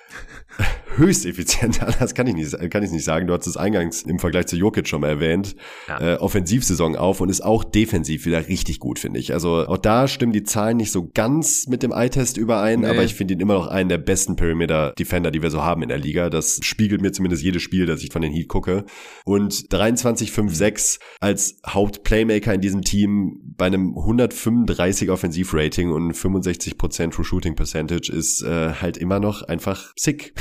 höchst 0.96 1.26
effizient, 1.26 1.80
das 2.00 2.14
kann 2.14 2.26
ich 2.26 2.34
nicht, 2.34 2.70
kann 2.70 2.82
ich 2.82 2.90
nicht 2.90 3.04
sagen. 3.04 3.26
Du 3.26 3.34
hast 3.34 3.46
es 3.46 3.56
eingangs 3.56 4.02
im 4.02 4.18
Vergleich 4.18 4.46
zu 4.46 4.56
Jokic 4.56 4.88
schon 4.88 5.00
mal 5.00 5.08
erwähnt, 5.08 5.56
ja. 5.88 6.14
äh, 6.14 6.16
Offensivsaison 6.16 6.96
auf 6.96 7.20
und 7.20 7.28
ist 7.28 7.42
auch 7.42 7.64
defensiv 7.64 8.26
wieder 8.26 8.48
richtig 8.48 8.80
gut, 8.80 8.98
finde 8.98 9.20
ich. 9.20 9.32
Also 9.32 9.66
auch 9.66 9.78
da 9.78 10.08
stimmen 10.08 10.32
die 10.32 10.42
Zahlen 10.42 10.76
nicht 10.76 10.92
so 10.92 11.10
ganz 11.12 11.66
mit 11.66 11.82
dem 11.82 11.92
Eye-Test 11.92 12.36
überein, 12.36 12.80
nee. 12.80 12.86
aber 12.86 13.02
ich 13.02 13.14
finde 13.14 13.34
ihn 13.34 13.40
immer 13.40 13.54
noch 13.54 13.66
einen 13.66 13.88
der 13.88 13.98
besten 13.98 14.36
Perimeter-Defender, 14.36 15.30
die 15.30 15.42
wir 15.42 15.50
so 15.50 15.62
haben 15.62 15.82
in 15.82 15.88
der 15.88 15.98
Liga. 15.98 16.30
Das 16.30 16.60
spiegelt 16.62 17.02
mir 17.02 17.12
zumindest 17.12 17.42
jedes 17.42 17.62
Spiel, 17.62 17.86
das 17.86 18.02
ich 18.02 18.12
von 18.12 18.22
den 18.22 18.32
Heat 18.32 18.48
gucke. 18.48 18.84
Und 19.24 19.52
23,5,6 19.52 20.98
als 21.20 21.58
Hauptplaymaker 21.66 22.54
in 22.54 22.60
diesem 22.60 22.82
Team 22.82 23.40
bei 23.56 23.66
einem 23.66 23.96
135 23.96 25.10
Offensivrating 25.10 25.92
und 25.92 26.12
65% 26.12 27.10
True 27.10 27.24
Shooting 27.24 27.54
Percentage 27.54 28.12
ist 28.12 28.42
äh, 28.42 28.72
halt 28.74 28.96
immer 28.96 29.20
noch 29.20 29.42
einfach 29.42 29.92
sick. 29.96 30.34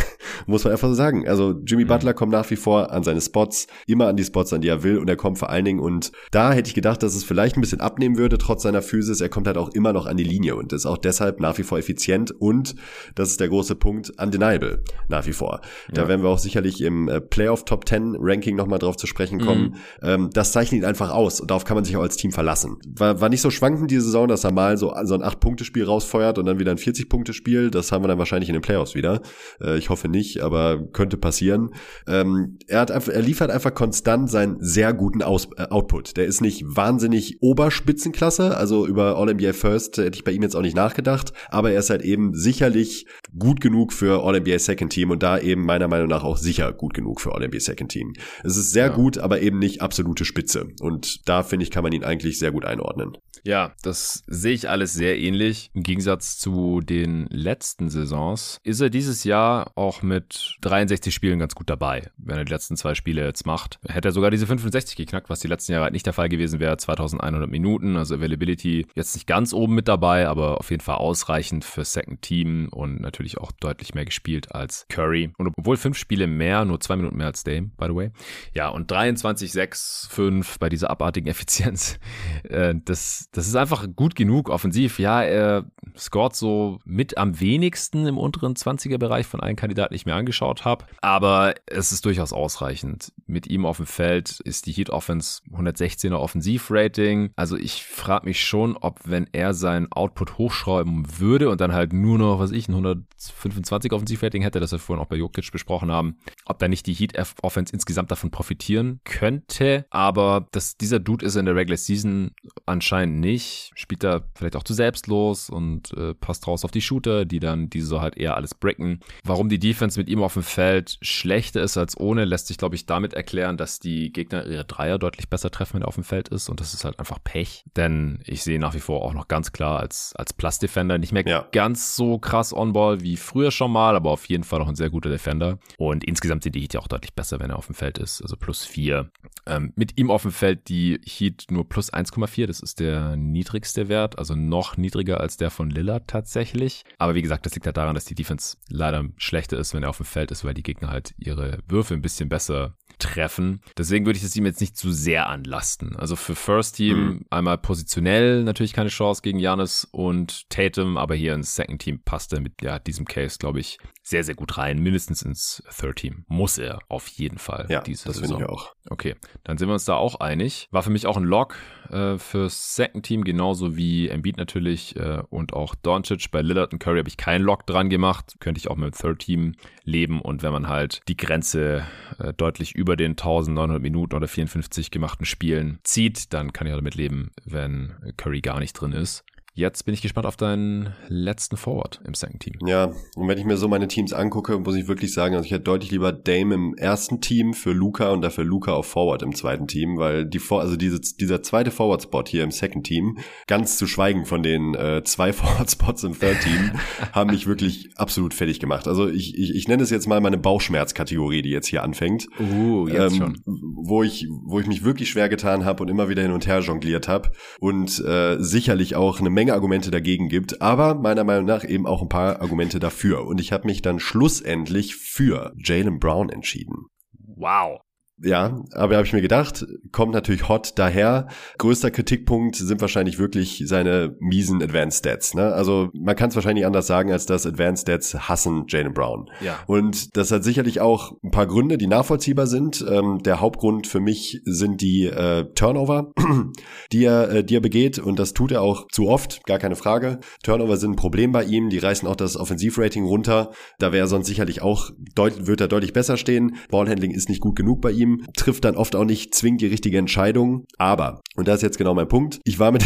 Muss 0.45 0.63
man 0.63 0.73
einfach 0.73 0.87
so 0.87 0.93
sagen. 0.93 1.27
Also 1.27 1.55
Jimmy 1.65 1.83
mhm. 1.83 1.89
Butler 1.89 2.13
kommt 2.13 2.31
nach 2.31 2.49
wie 2.49 2.55
vor 2.55 2.91
an 2.91 3.03
seine 3.03 3.21
Spots, 3.21 3.67
immer 3.87 4.07
an 4.07 4.15
die 4.15 4.23
Spots, 4.23 4.53
an 4.53 4.61
die 4.61 4.67
er 4.67 4.83
will 4.83 4.97
und 4.97 5.09
er 5.09 5.15
kommt 5.15 5.39
vor 5.39 5.49
allen 5.49 5.65
Dingen 5.65 5.79
und 5.79 6.11
da 6.31 6.53
hätte 6.53 6.67
ich 6.67 6.75
gedacht, 6.75 7.03
dass 7.03 7.15
es 7.15 7.23
vielleicht 7.23 7.57
ein 7.57 7.61
bisschen 7.61 7.81
abnehmen 7.81 8.17
würde, 8.17 8.37
trotz 8.37 8.63
seiner 8.63 8.81
Physis. 8.81 9.21
Er 9.21 9.29
kommt 9.29 9.47
halt 9.47 9.57
auch 9.57 9.69
immer 9.69 9.93
noch 9.93 10.05
an 10.05 10.17
die 10.17 10.23
Linie 10.23 10.55
und 10.55 10.73
ist 10.73 10.85
auch 10.85 10.97
deshalb 10.97 11.39
nach 11.39 11.57
wie 11.57 11.63
vor 11.63 11.77
effizient 11.77 12.31
und 12.31 12.75
das 13.15 13.31
ist 13.31 13.39
der 13.39 13.49
große 13.49 13.75
Punkt, 13.75 14.11
undeniable 14.21 14.83
nach 15.07 15.25
wie 15.25 15.33
vor. 15.33 15.61
Ja. 15.87 16.03
Da 16.03 16.07
werden 16.07 16.21
wir 16.21 16.29
auch 16.29 16.39
sicherlich 16.39 16.81
im 16.81 17.09
äh, 17.09 17.21
Playoff 17.21 17.65
Top 17.65 17.87
10 17.87 18.17
Ranking 18.19 18.55
nochmal 18.55 18.79
drauf 18.79 18.97
zu 18.97 19.07
sprechen 19.07 19.39
kommen. 19.39 19.75
Mhm. 20.01 20.07
Ähm, 20.07 20.29
das 20.33 20.51
zeichnet 20.51 20.81
ihn 20.81 20.85
einfach 20.85 21.11
aus 21.11 21.39
und 21.39 21.51
darauf 21.51 21.65
kann 21.65 21.75
man 21.75 21.85
sich 21.85 21.97
auch 21.97 22.01
als 22.01 22.17
Team 22.17 22.31
verlassen. 22.31 22.77
War, 22.87 23.21
war 23.21 23.29
nicht 23.29 23.41
so 23.41 23.49
schwankend 23.49 23.91
diese 23.91 24.01
Saison, 24.01 24.27
dass 24.27 24.43
er 24.43 24.51
mal 24.51 24.77
so, 24.77 24.93
so 25.03 25.15
ein 25.15 25.21
8-Punkte-Spiel 25.21 25.83
rausfeuert 25.83 26.37
und 26.37 26.45
dann 26.45 26.59
wieder 26.59 26.71
ein 26.71 26.77
40-Punkte-Spiel. 26.77 27.71
Das 27.71 27.91
haben 27.91 28.03
wir 28.03 28.07
dann 28.07 28.19
wahrscheinlich 28.19 28.49
in 28.49 28.53
den 28.53 28.61
Playoffs 28.61 28.95
wieder. 28.95 29.21
Äh, 29.61 29.77
ich 29.77 29.89
hoffe 29.89 30.07
nicht, 30.07 30.34
aber 30.43 30.85
könnte 30.91 31.17
passieren. 31.17 31.71
Ähm, 32.07 32.57
er, 32.67 32.81
hat 32.81 32.91
einfach, 32.91 33.11
er 33.11 33.21
liefert 33.21 33.51
einfach 33.51 33.73
konstant 33.73 34.29
seinen 34.29 34.57
sehr 34.59 34.93
guten 34.93 35.21
Aus 35.21 35.47
äh, 35.57 35.67
Output. 35.69 36.17
Der 36.17 36.25
ist 36.25 36.41
nicht 36.41 36.63
wahnsinnig 36.65 37.41
Oberspitzenklasse, 37.41 38.57
also 38.57 38.85
über 38.87 39.17
All-NBA 39.17 39.53
First 39.53 39.97
hätte 39.97 40.17
ich 40.17 40.23
bei 40.23 40.31
ihm 40.31 40.43
jetzt 40.43 40.55
auch 40.55 40.61
nicht 40.61 40.75
nachgedacht, 40.75 41.33
aber 41.49 41.71
er 41.71 41.79
ist 41.79 41.89
halt 41.89 42.01
eben 42.01 42.33
sicherlich 42.33 43.05
gut 43.37 43.61
genug 43.61 43.93
für 43.93 44.23
All-NBA 44.23 44.59
Second 44.59 44.91
Team 44.91 45.11
und 45.11 45.23
da 45.23 45.37
eben 45.39 45.65
meiner 45.65 45.87
Meinung 45.87 46.07
nach 46.07 46.23
auch 46.23 46.37
sicher 46.37 46.71
gut 46.73 46.93
genug 46.93 47.21
für 47.21 47.33
All-NBA 47.33 47.59
Second 47.59 47.91
Team. 47.91 48.13
Es 48.43 48.57
ist 48.57 48.71
sehr 48.71 48.87
ja. 48.87 48.93
gut, 48.93 49.17
aber 49.17 49.41
eben 49.41 49.59
nicht 49.59 49.81
absolute 49.81 50.25
Spitze 50.25 50.67
und 50.81 51.27
da 51.27 51.43
finde 51.43 51.63
ich, 51.63 51.71
kann 51.71 51.83
man 51.83 51.93
ihn 51.93 52.03
eigentlich 52.03 52.39
sehr 52.39 52.51
gut 52.51 52.65
einordnen. 52.65 53.17
Ja, 53.43 53.75
das 53.83 54.23
sehe 54.25 54.53
ich 54.53 54.69
alles 54.69 54.93
sehr 54.93 55.19
ähnlich. 55.19 55.69
Im 55.73 55.83
Gegensatz 55.83 56.39
zu 56.39 56.81
den 56.81 57.27
letzten 57.29 57.89
Saisons 57.89 58.57
ist 58.63 58.81
er 58.81 58.89
dieses 58.89 59.23
Jahr 59.23 59.71
auch 59.75 60.01
mit 60.01 60.14
63 60.21 61.13
Spielen 61.13 61.39
ganz 61.39 61.55
gut 61.55 61.69
dabei, 61.69 62.09
wenn 62.17 62.37
er 62.37 62.45
die 62.45 62.51
letzten 62.51 62.77
zwei 62.77 62.95
Spiele 62.95 63.25
jetzt 63.25 63.45
macht. 63.45 63.79
Hätte 63.87 64.09
er 64.09 64.11
sogar 64.11 64.31
diese 64.31 64.47
65 64.47 64.95
geknackt, 64.95 65.29
was 65.29 65.39
die 65.39 65.47
letzten 65.47 65.73
Jahre 65.73 65.85
halt 65.85 65.93
nicht 65.93 66.05
der 66.05 66.13
Fall 66.13 66.29
gewesen 66.29 66.59
wäre. 66.59 66.77
2100 66.77 67.49
Minuten, 67.49 67.97
also 67.97 68.15
Availability 68.15 68.87
jetzt 68.95 69.15
nicht 69.15 69.27
ganz 69.27 69.53
oben 69.53 69.75
mit 69.75 69.87
dabei, 69.87 70.27
aber 70.27 70.59
auf 70.59 70.71
jeden 70.71 70.81
Fall 70.81 70.95
ausreichend 70.95 71.65
für 71.65 71.85
Second 71.85 72.21
Team 72.21 72.69
und 72.71 73.01
natürlich 73.01 73.37
auch 73.37 73.51
deutlich 73.51 73.93
mehr 73.93 74.05
gespielt 74.05 74.53
als 74.53 74.85
Curry. 74.89 75.31
Und 75.37 75.53
obwohl 75.57 75.77
fünf 75.77 75.97
Spiele 75.97 76.27
mehr, 76.27 76.65
nur 76.65 76.79
zwei 76.79 76.95
Minuten 76.95 77.17
mehr 77.17 77.27
als 77.27 77.43
Dame, 77.43 77.71
by 77.77 77.85
the 77.87 77.95
way. 77.95 78.11
Ja, 78.53 78.69
und 78.69 78.89
23, 78.89 79.51
6, 79.51 80.07
5 80.11 80.59
bei 80.59 80.69
dieser 80.69 80.89
abartigen 80.89 81.27
Effizienz. 81.29 81.99
Äh, 82.43 82.75
das, 82.83 83.29
das 83.31 83.47
ist 83.47 83.55
einfach 83.55 83.87
gut 83.95 84.15
genug 84.15 84.49
offensiv. 84.49 84.99
Ja, 84.99 85.23
er 85.23 85.65
scored 85.97 86.35
so 86.35 86.79
mit 86.85 87.17
am 87.17 87.39
wenigsten 87.39 88.05
im 88.05 88.17
unteren 88.17 88.53
20er-Bereich 88.53 89.25
von 89.25 89.39
allen 89.39 89.55
Kandidaten, 89.55 89.93
die 89.93 89.97
ich 90.05 90.11
mir 90.11 90.15
angeschaut 90.15 90.65
habe. 90.65 90.85
Aber 91.01 91.55
es 91.65 91.91
ist 91.91 92.05
durchaus 92.05 92.31
ausreichend. 92.31 93.11
Mit 93.25 93.47
ihm 93.47 93.65
auf 93.65 93.77
dem 93.77 93.85
Feld 93.85 94.39
ist 94.41 94.67
die 94.67 94.71
Heat 94.71 94.89
Offense 94.89 95.41
116er 95.51 96.15
Offensivrating. 96.15 97.31
Also 97.35 97.57
ich 97.57 97.83
frage 97.85 98.25
mich 98.25 98.43
schon, 98.43 98.77
ob 98.77 98.99
wenn 99.05 99.27
er 99.31 99.53
seinen 99.53 99.91
Output 99.91 100.37
hochschrauben 100.37 101.19
würde 101.19 101.49
und 101.49 101.59
dann 101.61 101.73
halt 101.73 101.93
nur 101.93 102.17
noch, 102.17 102.39
was 102.39 102.51
ich, 102.51 102.67
ein 102.67 102.73
125 102.73 103.91
Offensivrating 103.91 104.43
hätte, 104.43 104.59
das 104.59 104.71
wir 104.71 104.79
vorhin 104.79 105.03
auch 105.03 105.09
bei 105.09 105.15
Jokic 105.15 105.51
besprochen 105.51 105.91
haben, 105.91 106.17
ob 106.45 106.59
da 106.59 106.67
nicht 106.67 106.85
die 106.85 106.93
Heat 106.93 107.13
Offense 107.41 107.73
insgesamt 107.73 108.11
davon 108.11 108.31
profitieren 108.31 108.99
könnte. 109.03 109.85
Aber 109.89 110.47
dass 110.51 110.77
dieser 110.77 110.99
Dude 110.99 111.25
ist 111.25 111.35
in 111.35 111.45
der 111.45 111.55
Regular 111.55 111.77
Season 111.77 112.31
anscheinend 112.65 113.19
nicht. 113.19 113.71
Spielt 113.75 114.03
da 114.03 114.21
vielleicht 114.35 114.55
auch 114.55 114.63
zu 114.63 114.73
selbstlos 114.73 115.49
und 115.49 115.93
äh, 115.93 116.13
passt 116.13 116.47
raus 116.47 116.63
auf 116.63 116.71
die 116.71 116.81
Shooter, 116.81 117.25
die 117.25 117.39
dann 117.39 117.69
diese 117.69 118.01
halt 118.01 118.17
eher 118.17 118.35
alles 118.35 118.53
bricken. 118.53 118.99
Warum 119.23 119.49
die 119.49 119.59
Defense 119.59 119.94
mit 119.97 120.09
ihm 120.09 120.23
auf 120.23 120.33
dem 120.33 120.43
Feld 120.43 120.97
schlechter 121.01 121.61
ist 121.61 121.77
als 121.77 121.99
ohne, 121.99 122.25
lässt 122.25 122.47
sich, 122.47 122.57
glaube 122.57 122.75
ich, 122.75 122.85
damit 122.85 123.13
erklären, 123.13 123.57
dass 123.57 123.79
die 123.79 124.11
Gegner 124.11 124.45
ihre 124.45 124.65
Dreier 124.65 124.97
deutlich 124.97 125.29
besser 125.29 125.51
treffen, 125.51 125.75
wenn 125.75 125.81
er 125.83 125.87
auf 125.87 125.95
dem 125.95 126.03
Feld 126.03 126.29
ist. 126.29 126.49
Und 126.49 126.59
das 126.59 126.73
ist 126.73 126.85
halt 126.85 126.99
einfach 126.99 127.19
Pech. 127.23 127.63
Denn 127.75 128.19
ich 128.25 128.43
sehe 128.43 128.59
nach 128.59 128.73
wie 128.73 128.79
vor 128.79 129.01
auch 129.01 129.13
noch 129.13 129.27
ganz 129.27 129.51
klar 129.51 129.79
als, 129.79 130.13
als 130.15 130.33
Plus-Defender 130.33 130.97
nicht 130.97 131.11
mehr 131.11 131.25
ja. 131.25 131.47
ganz 131.51 131.95
so 131.95 132.17
krass 132.17 132.53
on-ball 132.53 133.01
wie 133.01 133.17
früher 133.17 133.51
schon 133.51 133.71
mal, 133.71 133.95
aber 133.95 134.11
auf 134.11 134.25
jeden 134.25 134.43
Fall 134.43 134.59
noch 134.59 134.67
ein 134.67 134.75
sehr 134.75 134.89
guter 134.89 135.09
Defender. 135.09 135.59
Und 135.77 136.03
insgesamt 136.03 136.43
sind 136.43 136.55
die 136.55 136.61
Heat 136.61 136.73
ja 136.73 136.79
auch 136.79 136.87
deutlich 136.87 137.13
besser, 137.13 137.39
wenn 137.39 137.49
er 137.49 137.57
auf 137.57 137.67
dem 137.67 137.75
Feld 137.75 137.97
ist. 137.97 138.21
Also 138.21 138.35
plus 138.35 138.65
vier. 138.65 139.09
Ähm, 139.45 139.73
mit 139.75 139.97
ihm 139.97 140.11
auf 140.11 140.23
dem 140.23 140.31
Feld 140.31 140.69
die 140.69 140.99
Heat 141.05 141.45
nur 141.49 141.67
plus 141.69 141.93
1,4. 141.93 142.47
Das 142.47 142.59
ist 142.59 142.79
der 142.79 143.15
niedrigste 143.15 143.89
Wert, 143.89 144.17
also 144.17 144.35
noch 144.35 144.77
niedriger 144.77 145.19
als 145.19 145.37
der 145.37 145.51
von 145.51 145.69
Lillard 145.69 146.07
tatsächlich. 146.07 146.83
Aber 146.97 147.15
wie 147.15 147.21
gesagt, 147.21 147.45
das 147.45 147.53
liegt 147.55 147.65
halt 147.65 147.77
daran, 147.77 147.95
dass 147.95 148.05
die 148.05 148.15
Defense 148.15 148.57
leider 148.69 149.05
schlechter 149.17 149.57
ist, 149.57 149.73
wenn 149.73 149.84
er 149.85 149.89
auf 149.89 149.97
dem 149.97 150.05
Feld 150.05 150.31
ist, 150.31 150.43
weil 150.43 150.53
die 150.53 150.63
Gegner 150.63 150.89
halt 150.89 151.13
ihre 151.17 151.59
Würfe 151.67 151.93
ein 151.93 152.01
bisschen 152.01 152.29
besser 152.29 152.75
treffen. 152.99 153.61
Deswegen 153.77 154.05
würde 154.05 154.17
ich 154.17 154.23
es 154.23 154.35
ihm 154.35 154.45
jetzt 154.45 154.61
nicht 154.61 154.77
zu 154.77 154.91
sehr 154.91 155.27
anlasten. 155.27 155.95
Also 155.95 156.15
für 156.15 156.35
First 156.35 156.77
Team 156.77 156.97
mhm. 156.97 157.25
einmal 157.29 157.57
positionell 157.57 158.43
natürlich 158.43 158.73
keine 158.73 158.89
Chance 158.89 159.21
gegen 159.21 159.39
Janis 159.39 159.87
und 159.91 160.49
Tatum, 160.49 160.97
aber 160.97 161.15
hier 161.15 161.33
ins 161.33 161.55
Second 161.55 161.81
Team 161.81 162.01
passt 162.03 162.33
er 162.33 162.39
mit 162.39 162.61
ja, 162.61 162.79
diesem 162.79 163.05
Case, 163.05 163.37
glaube 163.37 163.59
ich, 163.59 163.77
sehr, 164.03 164.23
sehr 164.23 164.35
gut 164.35 164.57
rein. 164.57 164.79
Mindestens 164.79 165.21
ins 165.21 165.63
Third 165.77 165.97
Team 165.97 166.25
muss 166.27 166.57
er 166.57 166.79
auf 166.87 167.07
jeden 167.07 167.37
Fall. 167.37 167.65
Ja, 167.69 167.81
diese 167.81 168.05
das 168.07 168.19
finde 168.19 168.37
ich 168.37 168.45
auch. 168.45 168.74
Okay, 168.87 169.15
dann 169.43 169.57
sind 169.57 169.67
wir 169.67 169.73
uns 169.73 169.85
da 169.85 169.95
auch 169.95 170.19
einig. 170.19 170.67
War 170.69 170.83
für 170.83 170.91
mich 170.91 171.07
auch 171.07 171.17
ein 171.17 171.23
Lock 171.23 171.55
äh, 171.89 172.17
fürs 172.19 172.75
Second 172.75 173.03
Team, 173.03 173.23
genauso 173.23 173.75
wie 173.75 174.09
Embiid 174.09 174.37
natürlich 174.37 174.95
äh, 174.95 175.23
und 175.29 175.53
auch 175.53 175.73
Doncic. 175.73 176.29
Bei 176.29 176.41
Lillard 176.41 176.71
und 176.71 176.79
Curry 176.79 176.99
habe 176.99 177.09
ich 177.09 177.17
keinen 177.17 177.43
Lock 177.43 177.65
dran 177.65 177.89
gemacht. 177.89 178.35
Könnte 178.39 178.59
ich 178.59 178.69
auch 178.69 178.75
mit 178.75 178.93
dem 178.93 178.97
Third 178.97 179.19
Team 179.19 179.55
leben. 179.83 180.21
Und 180.21 180.43
wenn 180.43 180.53
man 180.53 180.67
halt 180.67 181.01
die 181.07 181.17
Grenze 181.17 181.83
äh, 182.19 182.33
deutlich 182.33 182.75
über 182.75 182.95
den 182.95 183.11
1900 183.11 183.81
Minuten 183.81 184.15
oder 184.15 184.27
54 184.27 184.91
gemachten 184.91 185.25
Spielen 185.25 185.79
zieht, 185.83 186.31
dann 186.33 186.53
kann 186.53 186.67
ich 186.67 186.73
auch 186.73 186.77
damit 186.77 186.95
leben, 186.95 187.31
wenn 187.43 187.95
Curry 188.17 188.41
gar 188.41 188.59
nicht 188.59 188.73
drin 188.73 188.91
ist. 188.91 189.25
Jetzt 189.57 189.85
bin 189.85 189.93
ich 189.93 190.01
gespannt 190.01 190.27
auf 190.27 190.35
deinen 190.35 190.93
letzten 191.07 191.55
Forward 191.55 192.01
im 192.05 192.13
Second 192.13 192.41
Team. 192.41 192.55
Ja, 192.67 192.91
und 193.15 193.29
wenn 193.29 193.37
ich 193.37 193.45
mir 193.45 193.55
so 193.55 193.69
meine 193.69 193.87
Teams 193.87 194.11
angucke, 194.11 194.59
muss 194.59 194.75
ich 194.75 194.89
wirklich 194.89 195.13
sagen, 195.13 195.33
also 195.33 195.45
ich 195.45 195.51
hätte 195.51 195.63
deutlich 195.63 195.91
lieber 195.91 196.11
Dame 196.11 196.55
im 196.55 196.75
ersten 196.75 197.21
Team 197.21 197.53
für 197.53 197.71
Luca 197.71 198.09
und 198.09 198.21
dafür 198.21 198.43
Luca 198.43 198.73
auf 198.73 198.87
Forward 198.87 199.21
im 199.21 199.33
zweiten 199.33 199.65
Team, 199.65 199.97
weil 199.97 200.25
die 200.25 200.41
also 200.49 200.75
diese, 200.75 200.99
dieser 200.99 201.41
zweite 201.41 201.71
Forward-Spot 201.71 202.25
hier 202.27 202.43
im 202.43 202.51
Second 202.51 202.85
Team, 202.85 203.17
ganz 203.47 203.77
zu 203.77 203.87
schweigen 203.87 204.25
von 204.25 204.43
den 204.43 204.75
äh, 204.75 205.03
zwei 205.05 205.31
Forward-Spots 205.33 206.03
im 206.03 206.19
Third 206.19 206.41
Team, 206.41 206.71
haben 207.13 207.29
mich 207.29 207.47
wirklich 207.47 207.91
absolut 207.95 208.33
fertig 208.33 208.59
gemacht. 208.59 208.89
Also 208.89 209.07
ich, 209.07 209.37
ich, 209.37 209.55
ich 209.55 209.69
nenne 209.69 209.83
es 209.83 209.89
jetzt 209.89 210.05
mal 210.05 210.19
meine 210.19 210.37
Bauchschmerzkategorie, 210.37 211.43
die 211.43 211.51
jetzt 211.51 211.67
hier 211.67 211.81
anfängt. 211.81 212.27
Uh, 212.41 212.89
jetzt 212.89 213.13
ähm, 213.13 213.17
schon. 213.17 213.41
Wo 213.45 214.03
ich, 214.03 214.27
wo 214.43 214.59
ich 214.59 214.67
mich 214.67 214.83
wirklich 214.83 215.09
schwer 215.09 215.29
getan 215.29 215.63
habe 215.63 215.81
und 215.81 215.87
immer 215.87 216.09
wieder 216.09 216.23
hin 216.23 216.31
und 216.31 216.45
her 216.45 216.59
jongliert 216.59 217.07
habe 217.07 217.31
und 217.61 218.03
äh, 218.03 218.35
sicherlich 218.39 218.97
auch 218.97 219.21
eine 219.21 219.29
Menge 219.29 219.44
Menge 219.45 219.53
Argumente 219.53 219.91
dagegen 219.91 220.27
gibt, 220.27 220.59
aber 220.59 220.95
meiner 220.95 221.23
Meinung 221.23 221.45
nach 221.45 221.63
eben 221.63 221.85
auch 221.85 222.01
ein 222.01 222.09
paar 222.09 222.41
Argumente 222.41 222.79
dafür. 222.79 223.27
Und 223.27 223.39
ich 223.39 223.51
habe 223.51 223.67
mich 223.67 223.83
dann 223.83 223.99
schlussendlich 223.99 224.95
für 224.95 225.53
Jalen 225.55 225.99
Brown 225.99 226.29
entschieden. 226.29 226.87
Wow. 227.13 227.84
Ja, 228.23 228.63
aber 228.71 228.95
habe 228.95 229.05
ich 229.05 229.11
mir 229.11 229.21
gedacht, 229.21 229.65
kommt 229.91 230.13
natürlich 230.13 230.47
hot 230.47 230.73
daher. 230.77 231.27
Größter 231.57 231.91
Kritikpunkt 231.91 232.55
sind 232.55 232.79
wahrscheinlich 232.79 233.19
wirklich 233.19 233.63
seine 233.65 234.15
miesen 234.19 234.63
Advanced 234.63 234.99
Stats. 234.99 235.33
Ne? 235.33 235.53
Also 235.53 235.89
man 235.93 236.15
kann 236.15 236.29
es 236.29 236.35
wahrscheinlich 236.35 236.65
anders 236.65 236.87
sagen, 236.87 237.11
als 237.11 237.25
dass 237.25 237.45
Advanced 237.45 237.81
Stats 237.81 238.29
hassen 238.29 238.65
Jalen 238.69 238.93
Brown. 238.93 239.29
Ja. 239.41 239.59
Und 239.67 240.15
das 240.15 240.31
hat 240.31 240.45
sicherlich 240.45 240.79
auch 240.79 241.17
ein 241.23 241.31
paar 241.31 241.45
Gründe, 241.45 241.77
die 241.77 241.87
nachvollziehbar 241.87 242.47
sind. 242.47 242.85
Ähm, 242.89 243.19
der 243.21 243.41
Hauptgrund 243.41 243.85
für 243.85 243.99
mich 243.99 244.41
sind 244.45 244.79
die 244.79 245.07
äh, 245.07 245.51
Turnover, 245.53 246.13
die 246.93 247.03
er, 247.03 247.29
äh, 247.29 247.43
die 247.43 247.57
er 247.57 247.61
begeht. 247.61 247.99
Und 247.99 248.17
das 248.17 248.33
tut 248.33 248.53
er 248.53 248.61
auch 248.61 248.87
zu 248.93 249.09
oft, 249.09 249.45
gar 249.45 249.59
keine 249.59 249.75
Frage. 249.75 250.19
Turnover 250.41 250.77
sind 250.77 250.91
ein 250.91 250.95
Problem 250.95 251.33
bei 251.33 251.43
ihm. 251.43 251.69
Die 251.69 251.79
reißen 251.79 252.07
auch 252.07 252.15
das 252.15 252.37
Offensivrating 252.37 253.03
runter. 253.03 253.51
Da 253.77 253.91
wäre 253.91 254.07
sonst 254.07 254.27
sicherlich 254.27 254.61
auch, 254.61 254.91
deut 255.15 255.47
wird 255.47 255.59
er 255.59 255.67
deutlich 255.67 255.91
besser 255.91 256.15
stehen. 256.15 256.55
Ballhandling 256.71 257.11
ist 257.11 257.27
nicht 257.27 257.41
gut 257.41 257.57
genug 257.57 257.81
bei 257.81 257.91
ihm 257.91 258.04
ihm, 258.05 258.25
trifft 258.35 258.65
dann 258.65 258.75
oft 258.75 258.95
auch 258.95 259.05
nicht 259.05 259.33
zwingend 259.35 259.61
die 259.61 259.67
richtige 259.67 259.97
Entscheidung. 259.97 260.65
Aber, 260.77 261.21
und 261.35 261.47
das 261.47 261.57
ist 261.57 261.63
jetzt 261.63 261.77
genau 261.77 261.93
mein 261.93 262.07
Punkt, 262.07 262.39
ich 262.43 262.59
war 262.59 262.71
mit, 262.71 262.85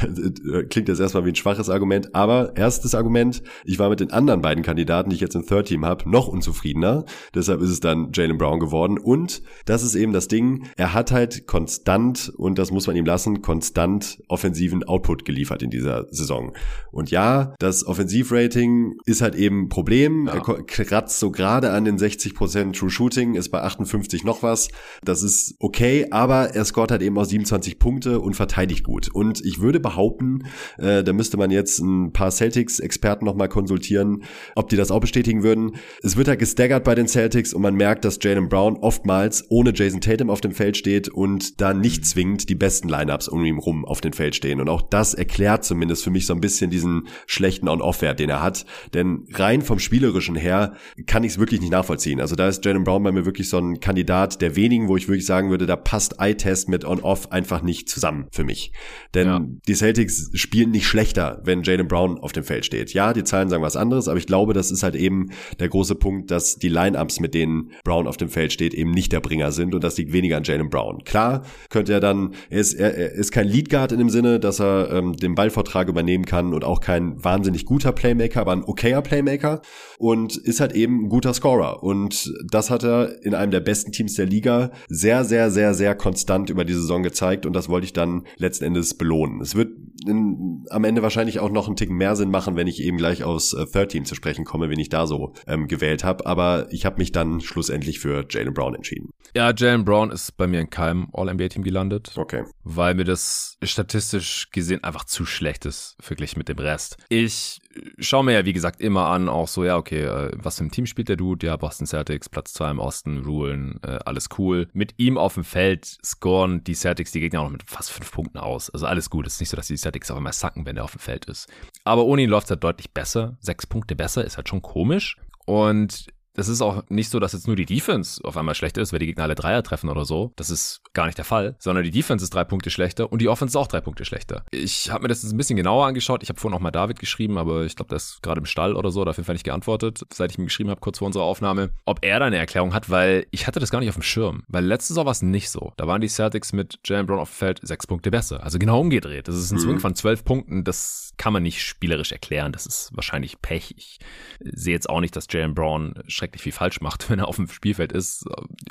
klingt 0.70 0.88
jetzt 0.88 1.00
erstmal 1.00 1.24
wie 1.24 1.30
ein 1.30 1.34
schwaches 1.34 1.68
Argument, 1.68 2.14
aber 2.14 2.56
erstes 2.56 2.94
Argument, 2.94 3.42
ich 3.64 3.78
war 3.78 3.88
mit 3.88 4.00
den 4.00 4.10
anderen 4.10 4.42
beiden 4.42 4.62
Kandidaten, 4.62 5.10
die 5.10 5.16
ich 5.16 5.22
jetzt 5.22 5.34
im 5.34 5.46
Third 5.46 5.66
Team 5.66 5.84
habe, 5.84 6.08
noch 6.08 6.28
unzufriedener. 6.28 7.04
Deshalb 7.34 7.60
ist 7.60 7.70
es 7.70 7.80
dann 7.80 8.10
Jalen 8.12 8.38
Brown 8.38 8.60
geworden. 8.60 8.98
Und 8.98 9.42
das 9.66 9.82
ist 9.82 9.94
eben 9.94 10.12
das 10.12 10.28
Ding, 10.28 10.66
er 10.76 10.94
hat 10.94 11.12
halt 11.12 11.46
konstant, 11.46 12.32
und 12.36 12.58
das 12.58 12.70
muss 12.70 12.86
man 12.86 12.96
ihm 12.96 13.06
lassen, 13.06 13.42
konstant 13.42 14.22
offensiven 14.28 14.84
Output 14.84 15.24
geliefert 15.24 15.62
in 15.62 15.70
dieser 15.70 16.06
Saison. 16.10 16.52
Und 16.90 17.10
ja, 17.10 17.54
das 17.58 17.86
Offensivrating 17.86 18.94
ist 19.06 19.22
halt 19.22 19.34
eben 19.34 19.64
ein 19.64 19.68
Problem. 19.68 20.26
Ja. 20.26 20.34
Er 20.34 20.40
kratzt 20.40 21.18
so 21.18 21.30
gerade 21.30 21.72
an 21.72 21.84
den 21.84 21.98
60% 21.98 22.78
True 22.78 22.90
Shooting, 22.90 23.34
ist 23.34 23.50
bei 23.50 23.62
58 23.62 23.90
50 24.04 24.24
noch 24.24 24.42
was. 24.42 24.68
Das 25.02 25.22
ist 25.22 25.54
okay, 25.58 26.06
aber 26.10 26.54
er 26.54 26.64
scoret 26.64 26.90
halt 26.90 27.02
eben 27.02 27.16
auch 27.18 27.24
27 27.24 27.78
Punkte 27.78 28.20
und 28.20 28.34
verteidigt 28.34 28.84
gut. 28.84 29.08
Und 29.08 29.44
ich 29.44 29.60
würde 29.60 29.80
behaupten, 29.80 30.44
äh, 30.78 31.02
da 31.02 31.12
müsste 31.12 31.36
man 31.36 31.50
jetzt 31.50 31.78
ein 31.78 32.12
paar 32.12 32.30
Celtics-Experten 32.30 33.24
nochmal 33.24 33.48
konsultieren, 33.48 34.24
ob 34.54 34.68
die 34.68 34.76
das 34.76 34.90
auch 34.90 35.00
bestätigen 35.00 35.42
würden. 35.42 35.76
Es 36.02 36.16
wird 36.16 36.28
halt 36.28 36.38
gestaggert 36.38 36.84
bei 36.84 36.94
den 36.94 37.08
Celtics 37.08 37.54
und 37.54 37.62
man 37.62 37.74
merkt, 37.74 38.04
dass 38.04 38.18
Jalen 38.20 38.48
Brown 38.48 38.76
oftmals 38.76 39.44
ohne 39.48 39.72
Jason 39.74 40.00
Tatum 40.00 40.30
auf 40.30 40.40
dem 40.40 40.52
Feld 40.52 40.76
steht 40.76 41.08
und 41.08 41.60
da 41.60 41.72
nicht 41.72 42.04
zwingend 42.04 42.48
die 42.48 42.54
besten 42.54 42.88
Lineups 42.88 43.28
um 43.28 43.44
ihn 43.44 43.58
rum 43.58 43.84
auf 43.84 44.00
dem 44.00 44.12
Feld 44.12 44.36
stehen. 44.36 44.60
Und 44.60 44.68
auch 44.68 44.82
das 44.82 45.14
erklärt 45.14 45.64
zumindest 45.64 46.04
für 46.04 46.10
mich 46.10 46.26
so 46.26 46.34
ein 46.34 46.40
bisschen 46.40 46.70
diesen 46.70 47.08
schlechten 47.26 47.68
On-Off-Wert, 47.68 48.20
den 48.20 48.30
er 48.30 48.42
hat. 48.42 48.66
Denn 48.92 49.26
rein 49.32 49.62
vom 49.62 49.78
Spielerischen 49.78 50.36
her 50.36 50.74
kann 51.06 51.24
ich 51.24 51.32
es 51.32 51.38
wirklich 51.38 51.60
nicht 51.60 51.72
nachvollziehen. 51.72 52.20
Also 52.20 52.36
da 52.36 52.48
ist 52.48 52.64
Jalen 52.64 52.84
Brown 52.84 53.02
bei 53.02 53.12
mir 53.12 53.24
wirklich 53.24 53.48
so 53.48 53.58
ein 53.58 53.80
Kandidat 53.94 54.42
der 54.42 54.56
wenigen, 54.56 54.88
wo 54.88 54.96
ich 54.96 55.06
wirklich 55.06 55.24
sagen 55.24 55.50
würde, 55.50 55.66
da 55.66 55.76
passt 55.76 56.16
Eye-Test 56.18 56.68
mit 56.68 56.84
On-Off 56.84 57.30
einfach 57.30 57.62
nicht 57.62 57.88
zusammen 57.88 58.26
für 58.32 58.42
mich. 58.42 58.72
Denn 59.14 59.28
ja. 59.28 59.40
die 59.68 59.74
Celtics 59.74 60.32
spielen 60.34 60.72
nicht 60.72 60.88
schlechter, 60.88 61.40
wenn 61.44 61.62
Jalen 61.62 61.86
Brown 61.86 62.18
auf 62.18 62.32
dem 62.32 62.42
Feld 62.42 62.66
steht. 62.66 62.92
Ja, 62.92 63.12
die 63.12 63.22
Zahlen 63.22 63.48
sagen 63.48 63.62
was 63.62 63.76
anderes, 63.76 64.08
aber 64.08 64.18
ich 64.18 64.26
glaube, 64.26 64.52
das 64.52 64.72
ist 64.72 64.82
halt 64.82 64.96
eben 64.96 65.30
der 65.60 65.68
große 65.68 65.94
Punkt, 65.94 66.32
dass 66.32 66.56
die 66.56 66.68
Lineups, 66.68 67.20
mit 67.20 67.34
denen 67.34 67.70
Brown 67.84 68.08
auf 68.08 68.16
dem 68.16 68.28
Feld 68.28 68.52
steht, 68.52 68.74
eben 68.74 68.90
nicht 68.90 69.12
der 69.12 69.20
Bringer 69.20 69.52
sind 69.52 69.76
und 69.76 69.84
das 69.84 69.96
liegt 69.96 70.12
weniger 70.12 70.38
an 70.38 70.42
Jalen 70.42 70.70
Brown. 70.70 71.04
Klar, 71.04 71.42
könnte 71.70 71.92
er 71.92 72.00
dann, 72.00 72.34
er 72.50 72.58
ist, 72.58 72.74
er, 72.74 72.96
er 72.96 73.12
ist 73.12 73.30
kein 73.30 73.46
Lead 73.46 73.70
Guard 73.70 73.92
in 73.92 74.00
dem 74.00 74.10
Sinne, 74.10 74.40
dass 74.40 74.60
er 74.60 74.90
ähm, 74.90 75.12
den 75.12 75.36
Ballvortrag 75.36 75.88
übernehmen 75.88 76.24
kann 76.24 76.52
und 76.52 76.64
auch 76.64 76.80
kein 76.80 77.22
wahnsinnig 77.22 77.64
guter 77.64 77.92
Playmaker, 77.92 78.40
aber 78.40 78.50
ein 78.50 78.64
okayer 78.64 79.02
Playmaker 79.02 79.62
und 79.98 80.36
ist 80.36 80.58
halt 80.58 80.72
eben 80.72 81.04
ein 81.04 81.08
guter 81.08 81.32
Scorer. 81.32 81.84
Und 81.84 82.34
das 82.50 82.70
hat 82.70 82.82
er 82.82 83.22
in 83.24 83.34
einem 83.34 83.52
der 83.52 83.60
besten 83.60 83.83
Teams 83.92 84.14
der 84.14 84.26
Liga 84.26 84.70
sehr, 84.88 85.24
sehr, 85.24 85.50
sehr, 85.50 85.74
sehr 85.74 85.94
konstant 85.94 86.50
über 86.50 86.64
die 86.64 86.74
Saison 86.74 87.02
gezeigt 87.02 87.46
und 87.46 87.52
das 87.52 87.68
wollte 87.68 87.86
ich 87.86 87.92
dann 87.92 88.26
letzten 88.36 88.64
Endes 88.64 88.94
belohnen. 88.96 89.40
Es 89.40 89.54
wird 89.54 89.72
in, 90.06 90.64
am 90.70 90.84
Ende 90.84 91.02
wahrscheinlich 91.02 91.40
auch 91.40 91.50
noch 91.50 91.66
einen 91.66 91.76
Ticken 91.76 91.96
mehr 91.96 92.16
Sinn 92.16 92.30
machen, 92.30 92.56
wenn 92.56 92.66
ich 92.66 92.82
eben 92.82 92.96
gleich 92.96 93.24
aus 93.24 93.52
äh, 93.52 93.66
13 93.66 94.04
zu 94.04 94.14
sprechen 94.14 94.44
komme, 94.44 94.68
wenn 94.68 94.78
ich 94.78 94.88
da 94.88 95.06
so 95.06 95.32
ähm, 95.46 95.68
gewählt 95.68 96.04
habe. 96.04 96.26
Aber 96.26 96.66
ich 96.70 96.84
habe 96.86 96.98
mich 96.98 97.12
dann 97.12 97.40
schlussendlich 97.40 98.00
für 98.00 98.26
Jalen 98.28 98.54
Brown 98.54 98.74
entschieden. 98.74 99.10
Ja, 99.34 99.52
Jalen 99.54 99.84
Brown 99.84 100.10
ist 100.10 100.36
bei 100.36 100.46
mir 100.46 100.60
in 100.60 100.70
keinem 100.70 101.08
All-NBA-Team 101.12 101.62
gelandet. 101.62 102.12
Okay. 102.16 102.44
Weil 102.62 102.94
mir 102.94 103.04
das 103.04 103.56
statistisch 103.62 104.50
gesehen 104.50 104.84
einfach 104.84 105.04
zu 105.04 105.26
schlecht 105.26 105.66
ist, 105.66 105.96
verglichen 106.00 106.38
mit 106.38 106.48
dem 106.48 106.58
Rest. 106.58 106.96
Ich 107.08 107.60
schaue 107.98 108.24
mir 108.24 108.32
ja, 108.32 108.44
wie 108.44 108.52
gesagt, 108.52 108.80
immer 108.80 109.08
an, 109.08 109.28
auch 109.28 109.48
so, 109.48 109.64
ja, 109.64 109.76
okay, 109.76 110.02
äh, 110.04 110.30
was 110.34 110.58
für 110.58 110.64
ein 110.64 110.70
Team 110.70 110.86
spielt 110.86 111.08
der 111.08 111.16
Dude? 111.16 111.46
Ja, 111.46 111.56
Boston 111.56 111.86
Celtics, 111.86 112.28
Platz 112.28 112.52
2 112.54 112.70
im 112.72 112.78
Osten, 112.78 113.24
Rulen, 113.24 113.80
äh, 113.82 113.98
alles 114.04 114.28
cool. 114.38 114.68
Mit 114.72 114.94
ihm 114.96 115.18
auf 115.18 115.34
dem 115.34 115.44
Feld 115.44 115.84
scoren 116.04 116.64
die 116.64 116.74
Celtics 116.74 117.12
die 117.12 117.20
Gegner 117.20 117.40
auch 117.40 117.44
noch 117.44 117.52
mit 117.52 117.68
fast 117.68 117.90
fünf 117.90 118.10
Punkten 118.12 118.38
aus. 118.38 118.70
Also 118.70 118.86
alles 118.86 119.10
gut. 119.10 119.26
Es 119.26 119.34
ist 119.34 119.40
nicht 119.40 119.50
so, 119.50 119.56
dass 119.56 119.66
die 119.66 119.76
Celtics 119.76 120.10
auch 120.10 120.16
immer 120.16 120.32
sacken, 120.32 120.66
wenn 120.66 120.76
er 120.76 120.84
auf 120.84 120.92
dem 120.92 121.00
Feld 121.00 121.26
ist. 121.26 121.48
Aber 121.84 122.04
ohne 122.04 122.22
ihn 122.22 122.30
läuft 122.30 122.46
es 122.46 122.50
halt 122.50 122.64
deutlich 122.64 122.92
besser. 122.92 123.36
Sechs 123.40 123.66
Punkte 123.66 123.96
besser 123.96 124.24
ist 124.24 124.36
halt 124.36 124.48
schon 124.48 124.62
komisch. 124.62 125.16
Und 125.46 126.06
das 126.34 126.48
ist 126.48 126.60
auch 126.60 126.82
nicht 126.88 127.10
so, 127.10 127.20
dass 127.20 127.32
jetzt 127.32 127.46
nur 127.46 127.56
die 127.56 127.64
Defense 127.64 128.22
auf 128.24 128.36
einmal 128.36 128.54
schlechter 128.54 128.82
ist, 128.82 128.92
weil 128.92 128.98
die 128.98 129.06
Gegner 129.06 129.24
alle 129.24 129.34
Dreier 129.34 129.62
treffen 129.62 129.88
oder 129.88 130.04
so. 130.04 130.32
Das 130.36 130.50
ist 130.50 130.82
gar 130.92 131.06
nicht 131.06 131.18
der 131.18 131.24
Fall, 131.24 131.56
sondern 131.58 131.84
die 131.84 131.90
Defense 131.90 132.24
ist 132.24 132.34
drei 132.34 132.44
Punkte 132.44 132.70
schlechter 132.70 133.10
und 133.10 133.20
die 133.22 133.28
Offense 133.28 133.52
ist 133.52 133.56
auch 133.56 133.68
drei 133.68 133.80
Punkte 133.80 134.04
schlechter. 134.04 134.44
Ich 134.50 134.90
habe 134.90 135.02
mir 135.02 135.08
das 135.08 135.22
jetzt 135.22 135.32
ein 135.32 135.36
bisschen 135.36 135.56
genauer 135.56 135.86
angeschaut. 135.86 136.22
Ich 136.22 136.28
habe 136.28 136.40
vorhin 136.40 136.56
auch 136.56 136.62
mal 136.62 136.70
David 136.70 136.98
geschrieben, 136.98 137.38
aber 137.38 137.64
ich 137.64 137.76
glaube, 137.76 137.88
der 137.88 137.96
ist 137.96 138.22
gerade 138.22 138.40
im 138.40 138.46
Stall 138.46 138.74
oder 138.74 138.90
so, 138.90 139.00
oder 139.00 139.10
auf 139.10 139.16
jeden 139.16 139.26
Fall 139.26 139.34
nicht 139.34 139.44
geantwortet, 139.44 140.02
seit 140.12 140.32
ich 140.32 140.38
ihm 140.38 140.44
geschrieben 140.44 140.70
habe, 140.70 140.80
kurz 140.80 140.98
vor 140.98 141.06
unserer 141.06 141.24
Aufnahme, 141.24 141.70
ob 141.84 142.04
er 142.04 142.18
da 142.18 142.26
eine 142.26 142.36
Erklärung 142.36 142.74
hat, 142.74 142.90
weil 142.90 143.26
ich 143.30 143.46
hatte 143.46 143.60
das 143.60 143.70
gar 143.70 143.80
nicht 143.80 143.88
auf 143.88 143.96
dem 143.96 144.02
Schirm. 144.02 144.42
Weil 144.48 144.64
letzte 144.64 144.88
Saison 144.88 145.06
war 145.06 145.12
es 145.12 145.22
nicht 145.22 145.50
so. 145.50 145.72
Da 145.76 145.86
waren 145.86 146.00
die 146.00 146.08
Celtics 146.08 146.52
mit 146.52 146.78
Jalen 146.84 147.06
Brown 147.06 147.20
auf 147.20 147.30
dem 147.30 147.36
Feld 147.36 147.60
sechs 147.62 147.86
Punkte 147.86 148.10
besser. 148.10 148.42
Also 148.42 148.58
genau 148.58 148.80
umgedreht. 148.80 149.28
Das 149.28 149.36
ist 149.36 149.50
ein 149.50 149.56
mhm. 149.56 149.60
Swing 149.60 149.78
von 149.78 149.94
zwölf 149.94 150.24
Punkten. 150.24 150.64
Das 150.64 151.12
kann 151.16 151.32
man 151.32 151.42
nicht 151.42 151.62
spielerisch 151.62 152.12
erklären. 152.12 152.52
Das 152.52 152.66
ist 152.66 152.90
wahrscheinlich 152.92 153.40
Pech. 153.40 153.74
Ich 153.76 153.98
sehe 154.40 154.74
jetzt 154.74 154.88
auch 154.88 155.00
nicht, 155.00 155.14
dass 155.16 155.26
Jalen 155.30 155.54
Brown 155.54 155.94
schrecklich 156.24 156.42
viel 156.42 156.52
falsch 156.52 156.80
macht 156.80 157.10
wenn 157.10 157.18
er 157.18 157.28
auf 157.28 157.36
dem 157.36 157.48
Spielfeld 157.48 157.92
ist. 157.92 158.24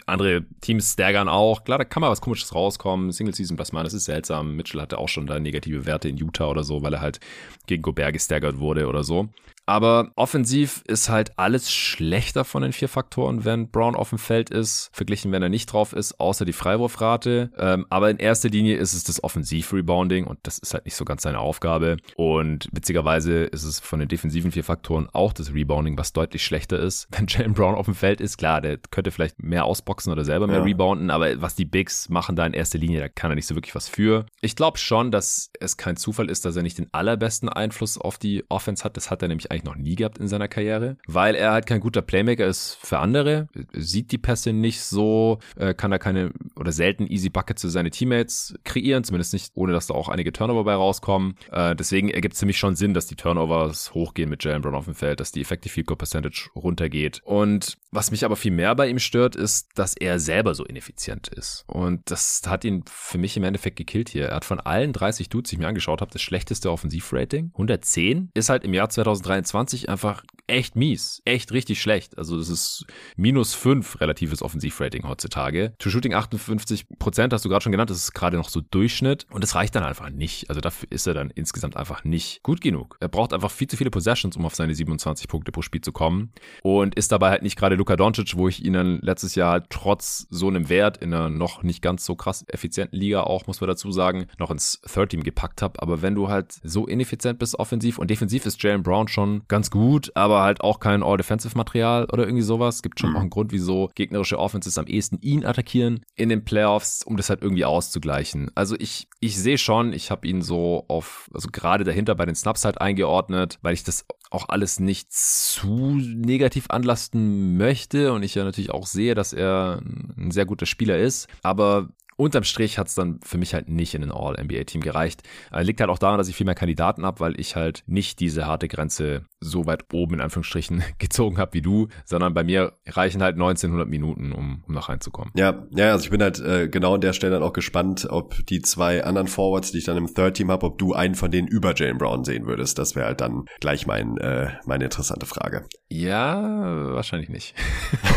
Andere 0.05 0.45
Teams 0.61 0.93
staggern 0.93 1.30
auch. 1.30 1.63
Klar, 1.63 1.77
da 1.77 1.85
kann 1.85 2.01
mal 2.01 2.09
was 2.09 2.21
Komisches 2.21 2.53
rauskommen. 2.53 3.11
Single 3.11 3.35
Season 3.35 3.55
Plus 3.55 3.71
das 3.71 3.93
ist 3.93 4.05
seltsam. 4.05 4.55
Mitchell 4.55 4.81
hatte 4.81 4.97
auch 4.97 5.09
schon 5.09 5.27
da 5.27 5.39
negative 5.39 5.85
Werte 5.85 6.09
in 6.09 6.17
Utah 6.17 6.47
oder 6.47 6.63
so, 6.63 6.81
weil 6.84 6.93
er 6.93 7.01
halt 7.01 7.19
gegen 7.67 7.81
Gobert 7.84 8.13
gestaggert 8.13 8.59
wurde 8.59 8.88
oder 8.88 9.03
so. 9.03 9.30
Aber 9.65 10.11
offensiv 10.15 10.84
ist 10.88 11.10
halt 11.10 11.38
alles 11.38 11.72
schlechter 11.72 12.44
von 12.44 12.64
den 12.64 12.73
vier 12.73 12.90
Faktoren, 12.90 13.45
wenn 13.45 13.69
Brown 13.69 13.95
auf 13.95 14.10
dem 14.10 14.18
Feld 14.18 14.49
ist, 14.49 14.90
verglichen, 14.91 15.31
wenn 15.31 15.41
er 15.41 15.49
nicht 15.49 15.72
drauf 15.72 15.94
ist, 15.94 16.19
außer 16.19 16.45
die 16.45 16.53
Freiwurfrate. 16.53 17.52
Ähm, 17.57 17.85
aber 17.90 18.10
in 18.10 18.18
erster 18.18 18.49
Linie 18.49 18.76
ist 18.77 18.94
es 18.94 19.03
das 19.03 19.23
Offensiv-Rebounding 19.23 20.26
und 20.26 20.40
das 20.44 20.60
ist 20.60 20.73
halt 20.73 20.85
nicht 20.85 20.95
so 20.95 21.06
ganz 21.06 21.23
seine 21.23 21.40
Aufgabe. 21.40 21.98
Und 22.15 22.68
witzigerweise 22.73 23.44
ist 23.45 23.64
es 23.64 23.80
von 23.80 23.99
den 23.99 24.10
defensiven 24.10 24.52
vier 24.52 24.64
Faktoren 24.64 25.07
auch 25.14 25.31
das 25.31 25.53
Rebounding, 25.53 25.98
was 25.98 26.11
deutlich 26.11 26.44
schlechter 26.44 26.80
ist. 26.80 27.07
Wenn 27.11 27.27
Jalen 27.27 27.53
Brown 27.53 27.76
auf 27.76 27.85
dem 27.85 27.95
Feld 27.95 28.19
ist, 28.19 28.38
klar, 28.38 28.60
der 28.60 28.77
könnte 28.91 29.11
vielleicht 29.11 29.41
mehr 29.41 29.65
ausboxen 29.65 30.11
oder 30.11 30.26
selber 30.26 30.48
mehr 30.48 30.57
ja. 30.57 30.64
rebounden, 30.64 31.10
aber 31.10 31.41
was 31.41 31.56
die 31.56 31.65
Bigs 31.65 32.10
machen 32.10 32.35
da 32.35 32.45
in 32.45 32.53
erster 32.53 32.80
Linie, 32.80 32.99
da 32.99 33.07
kann 33.07 33.31
er 33.31 33.35
nicht 33.35 33.48
so 33.48 33.56
wirklich 33.56 33.76
was 33.76 33.88
für. 33.88 34.26
Ich 34.41 34.56
glaube 34.57 34.77
schon, 34.77 35.11
dass 35.11 35.52
es 35.60 35.77
kein 35.77 35.95
Zufall 35.95 36.30
ist, 36.30 36.44
dass 36.44 36.56
er 36.56 36.64
nicht 36.64 36.77
den 36.77 36.90
allerbesten 36.91 37.48
Einfluss 37.48 37.98
auf 37.98 38.18
die 38.18 38.44
Offense 38.49 38.84
hat. 38.84 38.98
Das 38.98 39.10
hat 39.10 39.22
er 39.22 39.30
nämlich 39.30 39.52
eigentlich 39.53 39.63
noch 39.63 39.75
nie 39.75 39.95
gehabt 39.95 40.17
in 40.17 40.27
seiner 40.27 40.47
Karriere, 40.47 40.97
weil 41.07 41.35
er 41.35 41.51
halt 41.51 41.65
kein 41.65 41.80
guter 41.80 42.01
Playmaker 42.01 42.45
ist 42.45 42.77
für 42.81 42.99
andere, 42.99 43.47
sieht 43.73 44.11
die 44.11 44.17
Pässe 44.17 44.53
nicht 44.53 44.81
so, 44.81 45.39
äh, 45.55 45.73
kann 45.73 45.91
er 45.91 45.99
keine 45.99 46.31
oder 46.55 46.71
selten 46.71 47.07
easy 47.07 47.30
Buckets 47.30 47.61
für 47.61 47.69
seine 47.69 47.91
Teammates 47.91 48.55
kreieren, 48.63 49.03
zumindest 49.03 49.34
nicht, 49.34 49.51
ohne 49.55 49.73
dass 49.73 49.88
da 49.88 49.93
auch 49.93 50.09
einige 50.09 50.34
Turnover 50.34 50.63
bei 50.63 50.73
rauskommen. 50.73 51.35
Äh, 51.51 51.75
deswegen 51.75 52.09
ergibt 52.09 52.34
es 52.34 52.39
ziemlich 52.39 52.57
schon 52.57 52.75
Sinn, 52.75 52.93
dass 52.93 53.07
die 53.07 53.15
Turnovers 53.15 53.93
hochgehen 53.93 54.30
mit 54.30 54.43
Jalen 54.43 54.61
Brown 54.61 54.75
auf 54.75 54.85
dem 54.85 54.95
Feld, 54.95 55.19
dass 55.19 55.31
die 55.31 55.41
Effective 55.41 55.73
Field 55.73 55.88
Goal 55.88 55.97
Percentage 55.97 56.49
runtergeht. 56.55 57.21
Und 57.23 57.77
was 57.91 58.11
mich 58.11 58.25
aber 58.25 58.35
viel 58.35 58.51
mehr 58.51 58.75
bei 58.75 58.88
ihm 58.88 58.99
stört, 58.99 59.35
ist, 59.35 59.69
dass 59.75 59.95
er 59.95 60.19
selber 60.19 60.55
so 60.55 60.65
ineffizient 60.65 61.27
ist. 61.27 61.63
Und 61.67 62.01
das 62.09 62.41
hat 62.47 62.65
ihn 62.65 62.84
für 62.88 63.17
mich 63.17 63.38
im 63.38 63.43
Endeffekt 63.43 63.77
gekillt 63.77 64.09
hier. 64.09 64.30
Er 64.30 64.35
hat 64.35 64.45
von 64.45 64.59
allen 64.59 64.93
30 64.93 65.30
Dudes, 65.30 65.49
die 65.49 65.55
ich 65.55 65.59
mir 65.59 65.67
angeschaut 65.67 66.01
habe, 66.01 66.11
das 66.11 66.21
schlechteste 66.21 66.71
Offensivrating. 66.71 67.51
110 67.53 68.31
ist 68.34 68.49
halt 68.49 68.63
im 68.63 68.73
Jahr 68.73 68.89
2023 68.89 69.43
einfach 69.90 70.24
echt 70.48 70.76
mies, 70.76 71.22
echt 71.26 71.52
richtig 71.52 71.82
schlecht. 71.82 72.18
Also 72.18 72.38
das 72.38 72.49
ist 72.49 72.86
minus 73.15 73.53
5 73.53 74.02
relatives 74.02 74.41
Offensivrating 74.41 75.07
heutzutage. 75.07 75.74
To 75.80 75.90
Shooting 75.90 76.14
58 76.14 76.88
Prozent 76.99 77.34
hast 77.34 77.45
du 77.45 77.49
gerade 77.49 77.64
schon 77.64 77.72
genannt, 77.72 77.90
das 77.90 77.98
ist 77.98 78.14
gerade 78.14 78.38
noch 78.38 78.49
so 78.49 78.61
Durchschnitt 78.61 79.26
und 79.32 79.44
das 79.44 79.56
reicht 79.56 79.76
dann 79.76 79.84
einfach 79.84 80.10
nicht. 80.10 80.49
Also 80.49 80.61
dafür 80.61 80.91
ist 80.91 81.07
er 81.07 81.14
dann 81.14 81.30
insgesamt 81.30 81.78
einfach 81.78 82.03
nicht 82.03 82.44
gut 82.44 82.61
genug. 82.61 82.98
Er 82.99 83.07
braucht 83.07 83.34
einfach 83.34 83.52
viel 83.52 83.68
zu 83.68 83.78
viele 83.78 83.90
Possessions, 83.90 84.36
um 84.36 84.45
auf 84.45 84.56
seine 84.56 84.76
27 84.76 85.28
Punkte 85.28 85.52
pro 85.52 85.61
Spiel 85.61 85.82
zu 85.82 85.91
kommen 85.91 86.32
und 86.61 86.95
ist 86.95 87.11
dabei 87.11 87.30
halt 87.30 87.41
nicht 87.44 87.57
gerade 87.57 87.76
Luka 87.76 87.95
Doncic, 87.95 88.36
wo 88.36 88.48
ich 88.48 88.64
ihn 88.64 88.74
dann 88.74 88.99
letztes 89.02 89.36
Jahr 89.36 89.52
halt 89.52 89.65
trotz 89.70 90.28
so 90.30 90.48
einem 90.48 90.70
Wert 90.70 90.98
in 90.98 91.14
einer 91.14 91.30
noch 91.30 91.64
nicht 91.64 91.82
ganz 91.82 92.06
so 92.06 92.15
krass 92.15 92.45
effizienten 92.48 92.99
Liga 92.99 93.22
auch, 93.22 93.48
muss 93.48 93.61
man 93.61 93.70
dazu 93.70 93.91
sagen, 93.91 94.28
noch 94.38 94.52
ins 94.52 94.82
Third 94.82 95.11
Team 95.11 95.24
gepackt 95.24 95.61
habe. 95.61 95.82
Aber 95.82 96.02
wenn 96.02 96.15
du 96.15 96.30
halt 96.30 96.60
so 96.64 96.86
ineffizient 96.86 97.40
bist 97.40 97.57
offensiv 97.57 97.98
und 97.98 98.10
defensiv 98.10 98.45
ist 98.45 98.61
Jalen 98.61 98.84
Brown 98.84 99.07
schon 99.07 99.32
ganz 99.47 99.72
gut, 99.72 100.11
aber 100.15 100.41
halt 100.41 100.61
auch 100.61 100.80
kein 100.80 101.03
All-Defensive-Material 101.03 102.05
oder 102.11 102.26
irgendwie 102.26 102.43
sowas. 102.43 102.81
Gibt 102.81 102.99
schon 102.99 103.11
mhm. 103.11 103.15
auch 103.15 103.22
einen 103.22 103.30
Grund, 103.30 103.51
wieso 103.51 103.89
gegnerische 103.95 104.39
Offenses 104.39 104.77
am 104.77 104.88
ehesten 104.88 105.19
ihn 105.22 105.45
attackieren 105.45 106.01
in 106.15 106.30
den 106.30 106.45
Playoffs, 106.45 107.03
um 107.03 107.18
das 107.18 107.30
halt 107.30 107.41
irgendwie 107.41 107.65
auszugleichen. 107.65 108.51
Also 108.55 108.76
ich, 108.80 109.07
ich 109.19 109.38
sehe 109.38 109.57
schon, 109.57 109.93
ich 109.93 110.11
habe 110.11 110.27
ihn 110.27 110.41
so 110.41 110.85
auf, 110.88 111.30
also 111.34 111.49
gerade 111.51 111.84
dahinter 111.84 112.15
bei 112.15 112.26
den 112.26 112.35
Snaps 112.35 112.65
halt 112.65 112.81
eingeordnet, 112.81 113.60
weil 113.61 113.73
ich 113.73 113.84
das 113.84 114.05
auch 114.30 114.49
alles 114.49 114.80
nicht 114.80 115.11
zu 115.11 115.95
negativ 115.95 116.65
anlasten 116.69 117.55
möchte 117.55 118.14
und 118.14 118.23
ich 118.23 118.35
ja 118.35 118.43
natürlich 118.43 118.72
auch 118.72 118.88
sehe, 118.88 119.14
dass 119.14 119.31
er 119.31 119.81
ein 120.18 120.31
sehr 120.31 120.45
guter 120.45 120.65
Spieler 120.65 120.97
ist. 120.97 121.27
Aber 121.43 121.89
Unterm 122.15 122.44
Strich 122.44 122.77
hat 122.77 122.88
es 122.88 122.95
dann 122.95 123.19
für 123.23 123.38
mich 123.38 123.53
halt 123.53 123.69
nicht 123.69 123.94
in 123.95 124.03
ein 124.03 124.11
All-NBA-Team 124.11 124.81
gereicht. 124.81 125.23
Äh, 125.52 125.64
liegt 125.64 125.80
halt 125.80 125.90
auch 125.90 125.99
daran, 125.99 126.18
dass 126.18 126.27
ich 126.27 126.35
viel 126.35 126.45
mehr 126.45 126.56
Kandidaten 126.56 127.06
habe, 127.06 127.19
weil 127.19 127.40
ich 127.40 127.56
halt 127.56 127.84
nicht 127.88 128.19
diese 128.19 128.45
harte 128.45 128.68
Grenze 128.68 129.26
so 129.40 129.65
weit 129.65 129.85
oben 129.94 130.15
in 130.15 130.22
Anführungsstrichen 130.22 130.84
gezogen 130.99 131.38
habe 131.38 131.53
wie 131.53 131.61
du, 131.61 131.88
sondern 132.06 132.34
bei 132.34 132.44
mir 132.44 132.73
reichen 132.88 133.22
halt 133.22 133.35
1900 133.35 133.88
Minuten, 133.88 134.31
um, 134.31 134.64
um 134.68 134.73
noch 134.73 134.90
reinzukommen. 134.90 135.31
Ja, 135.35 135.68
ja, 135.72 135.91
also 135.91 136.06
ich 136.06 136.11
bin 136.11 136.22
halt 136.22 136.40
äh, 136.40 136.68
genau 136.68 136.95
an 136.95 137.02
der 137.02 137.14
Stelle 137.14 137.34
dann 137.34 137.44
auch 137.44 137.53
gespannt, 137.53 138.07
ob 138.10 138.45
die 138.48 138.61
zwei 138.61 139.03
anderen 139.03 139.27
Forwards, 139.27 139.72
die 139.72 139.80
ich 139.80 139.85
dann 139.85 139.98
im 139.98 140.14
Third 140.14 140.35
Team 140.35 140.52
habe, 140.52 140.65
ob 140.65 140.77
du 140.77 140.94
einen 140.94 141.15
von 141.15 141.31
denen 141.31 141.48
über 141.48 141.73
Jalen 141.76 141.98
Brown 141.98 142.23
sehen 142.23 142.45
würdest. 142.45 142.77
Das 142.77 142.95
wäre 142.95 143.07
halt 143.07 143.22
dann 143.22 143.45
gleich 143.60 143.85
mein, 143.88 144.18
äh, 144.18 144.52
meine 144.65 144.85
interessante 144.85 145.26
Frage. 145.26 145.65
Ja, 145.90 146.94
wahrscheinlich 146.94 147.30
nicht. 147.30 147.56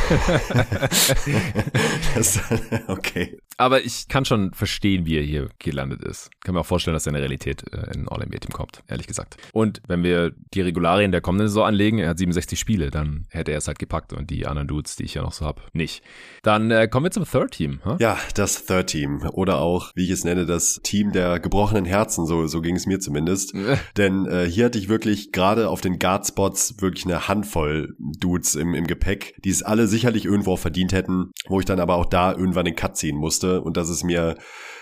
das, 2.14 2.40
okay. 2.88 3.38
Aber 3.58 3.84
ich 3.86 4.08
kann 4.08 4.24
schon 4.24 4.52
verstehen, 4.52 5.06
wie 5.06 5.16
er 5.16 5.22
hier 5.22 5.48
gelandet 5.60 6.02
ist. 6.02 6.30
Kann 6.40 6.54
mir 6.54 6.60
auch 6.60 6.66
vorstellen, 6.66 6.94
dass 6.94 7.06
er 7.06 7.10
in 7.10 7.14
der 7.14 7.22
Realität 7.22 7.62
äh, 7.72 7.94
in 7.94 8.08
All-NBA-Team 8.08 8.52
kommt, 8.52 8.82
ehrlich 8.88 9.06
gesagt. 9.06 9.36
Und 9.52 9.80
wenn 9.86 10.02
wir 10.02 10.32
die 10.52 10.60
Regularien 10.60 11.12
der 11.12 11.20
kommenden 11.20 11.48
Saison 11.48 11.64
anlegen, 11.64 11.98
er 11.98 12.10
hat 12.10 12.18
67 12.18 12.58
Spiele, 12.58 12.90
dann 12.90 13.26
hätte 13.30 13.52
er 13.52 13.58
es 13.58 13.68
halt 13.68 13.78
gepackt 13.78 14.12
und 14.12 14.28
die 14.30 14.46
anderen 14.46 14.66
Dudes, 14.66 14.96
die 14.96 15.04
ich 15.04 15.14
ja 15.14 15.22
noch 15.22 15.32
so 15.32 15.46
habe, 15.46 15.62
nicht. 15.72 16.02
Dann 16.42 16.70
äh, 16.70 16.88
kommen 16.88 17.04
wir 17.04 17.10
zum 17.12 17.24
Third 17.24 17.52
Team. 17.52 17.80
Huh? 17.84 17.96
Ja, 18.00 18.18
das 18.34 18.66
Third 18.66 18.88
Team 18.88 19.22
oder 19.32 19.58
auch, 19.60 19.92
wie 19.94 20.04
ich 20.04 20.10
es 20.10 20.24
nenne, 20.24 20.46
das 20.46 20.80
Team 20.82 21.12
der 21.12 21.38
gebrochenen 21.38 21.84
Herzen, 21.84 22.26
so, 22.26 22.46
so 22.48 22.60
ging 22.60 22.74
es 22.74 22.86
mir 22.86 22.98
zumindest. 22.98 23.54
Denn 23.96 24.26
äh, 24.26 24.46
hier 24.46 24.66
hatte 24.66 24.78
ich 24.78 24.88
wirklich 24.88 25.30
gerade 25.30 25.68
auf 25.68 25.80
den 25.80 25.98
Guard-Spots 25.98 26.80
wirklich 26.80 27.04
eine 27.04 27.28
Handvoll 27.28 27.94
Dudes 27.98 28.56
im, 28.56 28.74
im 28.74 28.86
Gepäck, 28.86 29.34
die 29.44 29.50
es 29.50 29.62
alle 29.62 29.86
sicherlich 29.86 30.24
irgendwo 30.24 30.56
verdient 30.56 30.92
hätten, 30.92 31.30
wo 31.46 31.60
ich 31.60 31.66
dann 31.66 31.78
aber 31.78 31.94
auch 31.94 32.06
da 32.06 32.32
irgendwann 32.32 32.64
den 32.64 32.74
Cut 32.74 32.96
ziehen 32.96 33.16
musste 33.16 33.60
und 33.62 33.75
das 33.76 33.88
ist 33.88 34.04
mir 34.04 34.36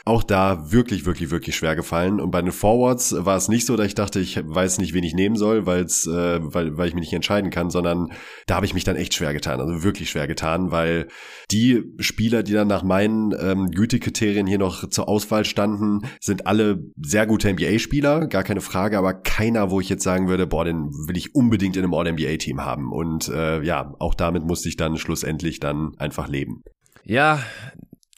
auch 0.06 0.22
da 0.22 0.70
wirklich, 0.70 1.06
wirklich, 1.06 1.30
wirklich 1.30 1.56
schwer 1.56 1.76
gefallen. 1.76 2.20
Und 2.20 2.30
bei 2.30 2.42
den 2.42 2.52
Forwards 2.52 3.14
war 3.18 3.36
es 3.36 3.48
nicht 3.48 3.64
so, 3.64 3.74
dass 3.74 3.86
ich 3.86 3.94
dachte, 3.94 4.20
ich 4.20 4.38
weiß 4.44 4.78
nicht, 4.78 4.92
wen 4.92 5.02
ich 5.02 5.14
nehmen 5.14 5.36
soll, 5.36 5.64
weil's, 5.64 6.06
äh, 6.06 6.40
weil, 6.42 6.76
weil 6.76 6.88
ich 6.88 6.94
mich 6.94 7.04
nicht 7.04 7.14
entscheiden 7.14 7.50
kann, 7.50 7.70
sondern 7.70 8.12
da 8.46 8.56
habe 8.56 8.66
ich 8.66 8.74
mich 8.74 8.84
dann 8.84 8.96
echt 8.96 9.14
schwer 9.14 9.32
getan, 9.32 9.60
also 9.60 9.82
wirklich 9.82 10.10
schwer 10.10 10.26
getan, 10.26 10.70
weil 10.70 11.08
die 11.50 11.84
Spieler, 11.98 12.42
die 12.42 12.52
dann 12.52 12.68
nach 12.68 12.82
meinen 12.82 13.34
ähm, 13.40 13.70
Gütekriterien 13.70 14.46
hier 14.46 14.58
noch 14.58 14.88
zur 14.90 15.08
Auswahl 15.08 15.46
standen, 15.46 16.00
sind 16.20 16.46
alle 16.46 16.84
sehr 17.02 17.26
gute 17.26 17.50
NBA-Spieler, 17.50 18.26
gar 18.26 18.42
keine 18.42 18.60
Frage, 18.60 18.98
aber 18.98 19.14
keiner, 19.14 19.70
wo 19.70 19.80
ich 19.80 19.88
jetzt 19.88 20.04
sagen 20.04 20.28
würde, 20.28 20.46
boah, 20.46 20.66
den 20.66 20.90
will 21.06 21.16
ich 21.16 21.34
unbedingt 21.34 21.76
in 21.76 21.84
einem 21.84 21.94
All-NBA-Team 21.94 22.62
haben. 22.62 22.92
Und 22.92 23.28
äh, 23.28 23.62
ja, 23.62 23.94
auch 24.00 24.14
damit 24.14 24.44
musste 24.44 24.68
ich 24.68 24.76
dann 24.76 24.98
schlussendlich 24.98 25.60
dann 25.60 25.92
einfach 25.96 26.28
leben. 26.28 26.62
Ja, 27.06 27.42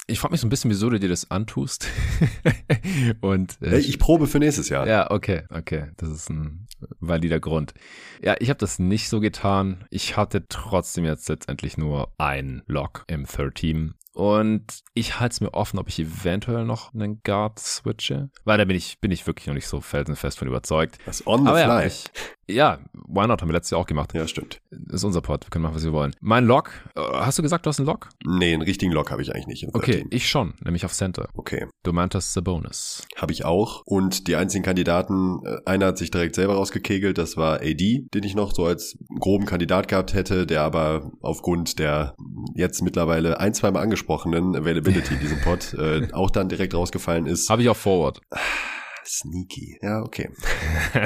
ich 0.06 0.20
frage 0.20 0.32
mich 0.32 0.40
so 0.40 0.46
ein 0.46 0.50
bisschen, 0.50 0.70
wieso 0.70 0.88
du 0.88 1.00
dir 1.00 1.08
das 1.08 1.30
antust. 1.30 1.88
und 3.20 3.60
äh, 3.60 3.78
ich 3.78 3.98
probe 3.98 4.26
für 4.26 4.38
nächstes 4.38 4.68
Jahr. 4.68 4.86
Ja, 4.86 5.10
okay, 5.10 5.42
okay, 5.50 5.90
das 5.96 6.10
ist 6.10 6.30
ein 6.30 6.66
valider 7.00 7.40
Grund. 7.40 7.74
Ja, 8.22 8.36
ich 8.38 8.48
habe 8.48 8.58
das 8.58 8.78
nicht 8.78 9.08
so 9.08 9.20
getan. 9.20 9.84
Ich 9.90 10.16
hatte 10.16 10.46
trotzdem 10.48 11.04
jetzt 11.04 11.28
letztendlich 11.28 11.76
nur 11.76 12.12
ein 12.18 12.62
Lock 12.66 13.04
im 13.08 13.26
Third 13.26 13.56
Team 13.56 13.94
und 14.16 14.64
ich 14.94 15.20
halte 15.20 15.34
es 15.34 15.40
mir 15.42 15.52
offen, 15.52 15.78
ob 15.78 15.88
ich 15.88 15.98
eventuell 15.98 16.64
noch 16.64 16.94
einen 16.94 17.20
Guard 17.22 17.58
switche. 17.58 18.30
Weil 18.44 18.56
da 18.56 18.64
bin 18.64 18.74
ich, 18.74 18.98
bin 18.98 19.10
ich 19.10 19.26
wirklich 19.26 19.46
noch 19.46 19.52
nicht 19.52 19.66
so 19.66 19.82
felsenfest 19.82 20.38
von 20.38 20.48
überzeugt. 20.48 20.96
Das 21.04 21.26
on 21.26 21.42
the 21.42 21.48
Aber 21.48 21.58
fly. 21.58 21.66
Ja, 21.66 21.84
ich, 21.84 22.04
ja, 22.48 22.78
why 22.92 23.26
not? 23.26 23.42
Haben 23.42 23.48
wir 23.48 23.52
letztes 23.52 23.72
Jahr 23.72 23.80
auch 23.80 23.86
gemacht. 23.86 24.14
Ja, 24.14 24.26
stimmt. 24.26 24.62
Das 24.70 24.96
ist 25.00 25.04
unser 25.04 25.20
Pod. 25.20 25.44
Wir 25.44 25.50
können 25.50 25.64
machen, 25.64 25.74
was 25.74 25.84
wir 25.84 25.92
wollen. 25.92 26.14
Mein 26.20 26.46
Lock, 26.46 26.70
äh, 26.94 27.00
hast 27.00 27.38
du 27.38 27.42
gesagt, 27.42 27.66
du 27.66 27.68
hast 27.68 27.78
einen 27.78 27.86
Lock? 27.86 28.08
Nee, 28.24 28.54
einen 28.54 28.62
richtigen 28.62 28.90
Lock 28.90 29.10
habe 29.10 29.20
ich 29.20 29.34
eigentlich 29.34 29.62
nicht. 29.62 29.74
Okay, 29.74 30.06
ich 30.10 30.30
schon, 30.30 30.54
nämlich 30.64 30.86
auf 30.86 30.94
Center. 30.94 31.28
Okay. 31.34 31.66
Domantas 31.82 32.32
Sabonis. 32.32 33.06
Habe 33.16 33.32
ich 33.32 33.44
auch. 33.44 33.82
Und 33.84 34.28
die 34.28 34.36
einzigen 34.36 34.64
Kandidaten, 34.64 35.40
äh, 35.44 35.58
einer 35.66 35.86
hat 35.86 35.98
sich 35.98 36.10
direkt 36.10 36.36
selber 36.36 36.54
rausgekegelt, 36.54 37.18
das 37.18 37.36
war 37.36 37.56
AD, 37.60 38.06
den 38.14 38.22
ich 38.22 38.34
noch 38.34 38.54
so 38.54 38.64
als 38.64 38.96
groben 39.20 39.44
Kandidat 39.44 39.88
gehabt 39.88 40.14
hätte, 40.14 40.46
der 40.46 40.62
aber 40.62 41.10
aufgrund 41.20 41.78
der 41.78 42.14
jetzt 42.54 42.80
mittlerweile 42.80 43.40
ein, 43.40 43.52
zweimal 43.52 43.82
angesprochenen 44.06 44.56
Availability 44.56 45.14
in 45.14 45.20
diesem 45.20 45.40
Pod 45.40 45.74
äh, 45.74 46.08
auch 46.12 46.30
dann 46.30 46.48
direkt 46.48 46.74
rausgefallen 46.74 47.26
ist. 47.26 47.50
Habe 47.50 47.62
ich 47.62 47.68
auch 47.68 47.76
Forward. 47.76 48.20
Sneaky. 49.04 49.78
Ja, 49.82 50.02
okay. 50.02 50.30
ja, 50.94 51.02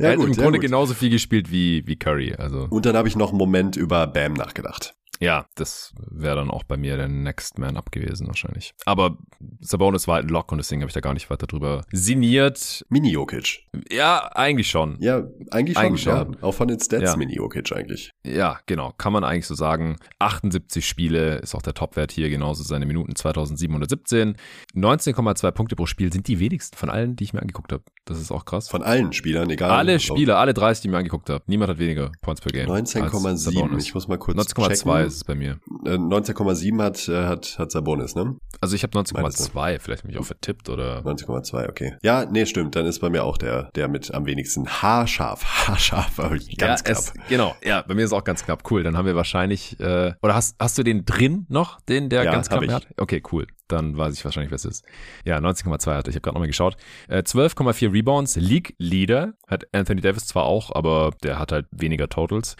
er 0.00 0.10
hat 0.12 0.16
gut, 0.16 0.28
im 0.28 0.32
Grunde 0.34 0.58
gut. 0.58 0.62
genauso 0.62 0.94
viel 0.94 1.10
gespielt 1.10 1.50
wie, 1.50 1.86
wie 1.86 1.96
Curry. 1.96 2.34
Also. 2.34 2.66
Und 2.70 2.86
dann 2.86 2.96
habe 2.96 3.08
ich 3.08 3.16
noch 3.16 3.28
einen 3.28 3.38
Moment 3.38 3.76
über 3.76 4.06
Bam 4.06 4.32
nachgedacht. 4.32 4.94
Ja, 5.20 5.46
das 5.56 5.92
wäre 6.10 6.36
dann 6.36 6.50
auch 6.50 6.62
bei 6.62 6.76
mir 6.76 6.96
der 6.96 7.08
Next 7.08 7.58
Man 7.58 7.76
Up 7.76 7.90
gewesen 7.90 8.26
wahrscheinlich. 8.26 8.72
Aber 8.84 9.18
Sabonis 9.60 10.06
war 10.06 10.16
halt 10.16 10.26
ein 10.26 10.30
Lock 10.30 10.52
und 10.52 10.58
deswegen 10.58 10.82
habe 10.82 10.88
ich 10.88 10.94
da 10.94 11.00
gar 11.00 11.14
nicht 11.14 11.28
weiter 11.30 11.46
drüber 11.46 11.84
sinniert. 11.92 12.84
Mini 12.88 13.10
Jokic. 13.10 13.64
Ja, 13.90 14.30
eigentlich 14.34 14.68
schon. 14.68 14.96
Ja, 15.00 15.24
eigentlich 15.50 15.76
schon. 15.76 15.84
Eigentlich 15.84 16.02
schon. 16.02 16.32
Ja, 16.34 16.42
auch 16.42 16.54
von 16.54 16.68
den 16.68 16.78
Stats 16.78 17.02
ja. 17.02 17.16
Mini 17.16 17.34
Jokic 17.34 17.72
eigentlich. 17.72 18.12
Ja, 18.24 18.60
genau. 18.66 18.92
Kann 18.96 19.12
man 19.12 19.24
eigentlich 19.24 19.46
so 19.46 19.54
sagen. 19.54 19.96
78 20.20 20.86
Spiele 20.86 21.36
ist 21.38 21.54
auch 21.54 21.62
der 21.62 21.74
Topwert 21.74 22.12
hier, 22.12 22.30
genauso 22.30 22.62
seine 22.62 22.86
Minuten 22.86 23.16
2717. 23.16 24.36
19,2 24.74 25.50
Punkte 25.50 25.76
pro 25.76 25.86
Spiel 25.86 26.12
sind 26.12 26.28
die 26.28 26.38
wenigsten 26.38 26.76
von 26.76 26.90
allen, 26.90 27.16
die 27.16 27.24
ich 27.24 27.32
mir 27.32 27.40
angeguckt 27.40 27.72
habe. 27.72 27.82
Das 28.04 28.20
ist 28.20 28.30
auch 28.30 28.44
krass. 28.44 28.68
Von 28.68 28.82
allen 28.82 29.12
Spielern, 29.12 29.50
egal. 29.50 29.70
Alle 29.70 30.00
Spieler, 30.00 30.38
alle 30.38 30.54
30, 30.54 30.82
die 30.82 30.88
ich 30.88 30.92
mir 30.92 30.98
angeguckt 30.98 31.28
habe. 31.28 31.42
Niemand 31.46 31.70
hat 31.70 31.78
weniger 31.78 32.12
Points 32.20 32.40
per 32.40 32.52
Game. 32.52 32.68
19,7. 32.68 33.78
Ich 33.78 33.94
muss 33.94 34.08
mal 34.08 34.18
kurz 34.18 34.38
19,2 34.54 35.07
ist 35.08 35.16
es 35.16 35.24
bei 35.24 35.34
mir. 35.34 35.58
19,7 35.84 36.78
äh, 36.78 36.82
hat, 36.82 37.08
äh, 37.08 37.26
hat, 37.26 37.58
hat 37.58 37.70
Sabonis, 37.70 38.14
ne? 38.14 38.36
Also 38.60 38.74
ich 38.74 38.82
habe 38.82 38.98
19,2, 38.98 39.78
vielleicht 39.80 40.04
mich 40.04 40.18
auch 40.18 40.24
vertippt 40.24 40.68
oder. 40.68 41.00
19,2, 41.00 41.68
okay. 41.68 41.96
Ja, 42.02 42.24
nee, 42.24 42.46
stimmt. 42.46 42.76
Dann 42.76 42.86
ist 42.86 43.00
bei 43.00 43.10
mir 43.10 43.24
auch 43.24 43.38
der, 43.38 43.70
der 43.74 43.88
mit 43.88 44.12
am 44.14 44.26
wenigsten 44.26 44.68
haarscharf. 44.68 45.44
Haarscharf, 45.68 46.18
aber 46.18 46.30
ganz 46.30 46.50
ja, 46.58 46.76
knapp. 46.76 46.86
Es, 46.86 47.12
genau, 47.28 47.54
ja, 47.62 47.82
bei 47.82 47.94
mir 47.94 48.04
ist 48.04 48.12
auch 48.12 48.24
ganz 48.24 48.44
knapp. 48.44 48.70
Cool. 48.70 48.82
Dann 48.82 48.96
haben 48.96 49.06
wir 49.06 49.16
wahrscheinlich, 49.16 49.78
äh, 49.80 50.14
oder 50.22 50.34
hast, 50.34 50.56
hast 50.58 50.78
du 50.78 50.82
den 50.82 51.04
drin 51.04 51.46
noch, 51.48 51.80
den 51.82 52.08
der 52.08 52.24
ja, 52.24 52.32
ganz 52.32 52.48
knapp 52.48 52.66
hat? 52.68 52.86
Okay, 52.96 53.22
cool. 53.32 53.46
Dann 53.68 53.96
weiß 53.96 54.14
ich 54.14 54.24
wahrscheinlich, 54.24 54.50
was 54.50 54.64
es 54.64 54.78
ist. 54.78 54.84
Ja, 55.24 55.38
19,2 55.38 55.94
hatte 55.94 56.10
ich. 56.10 56.16
habe 56.16 56.22
gerade 56.22 56.34
nochmal 56.34 56.48
geschaut. 56.48 56.76
Äh, 57.08 57.18
12,4 57.18 57.92
Rebounds. 57.92 58.36
League 58.36 58.74
Leader 58.78 59.34
hat 59.46 59.66
Anthony 59.72 60.00
Davis 60.00 60.26
zwar 60.26 60.44
auch, 60.44 60.74
aber 60.74 61.12
der 61.22 61.38
hat 61.38 61.52
halt 61.52 61.66
weniger 61.70 62.08
Totals. 62.08 62.56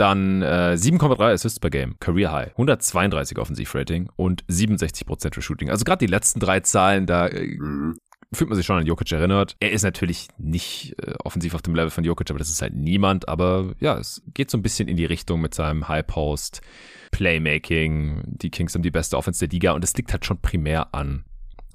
Dann 0.00 0.40
äh, 0.40 0.78
7,3 0.78 1.34
Assists 1.34 1.60
per 1.60 1.68
Game, 1.68 1.96
Career 2.00 2.32
High, 2.32 2.52
132 2.52 3.36
Offensivrating 3.36 4.08
und 4.16 4.46
67% 4.46 5.34
für 5.34 5.42
Shooting. 5.42 5.68
Also 5.68 5.84
gerade 5.84 5.98
die 5.98 6.10
letzten 6.10 6.40
drei 6.40 6.60
Zahlen, 6.60 7.04
da 7.04 7.26
äh, 7.26 7.58
mhm. 7.58 7.98
fühlt 8.32 8.48
man 8.48 8.56
sich 8.56 8.64
schon 8.64 8.78
an 8.78 8.86
Jokic 8.86 9.12
erinnert. 9.12 9.56
Er 9.60 9.72
ist 9.72 9.82
natürlich 9.82 10.28
nicht 10.38 10.94
äh, 11.02 11.16
offensiv 11.22 11.54
auf 11.54 11.60
dem 11.60 11.74
Level 11.74 11.90
von 11.90 12.02
Jokic, 12.02 12.30
aber 12.30 12.38
das 12.38 12.48
ist 12.48 12.62
halt 12.62 12.72
niemand. 12.72 13.28
Aber 13.28 13.74
ja, 13.78 13.98
es 13.98 14.22
geht 14.32 14.50
so 14.50 14.56
ein 14.56 14.62
bisschen 14.62 14.88
in 14.88 14.96
die 14.96 15.04
Richtung 15.04 15.42
mit 15.42 15.52
seinem 15.52 15.86
High 15.86 16.06
Post, 16.06 16.62
Playmaking. 17.10 18.22
Die 18.24 18.48
Kings 18.48 18.74
haben 18.74 18.80
die 18.80 18.90
beste 18.90 19.18
Offense 19.18 19.46
der 19.46 19.52
Liga 19.52 19.72
und 19.72 19.84
es 19.84 19.94
liegt 19.94 20.12
halt 20.12 20.24
schon 20.24 20.40
primär 20.40 20.94
an 20.94 21.24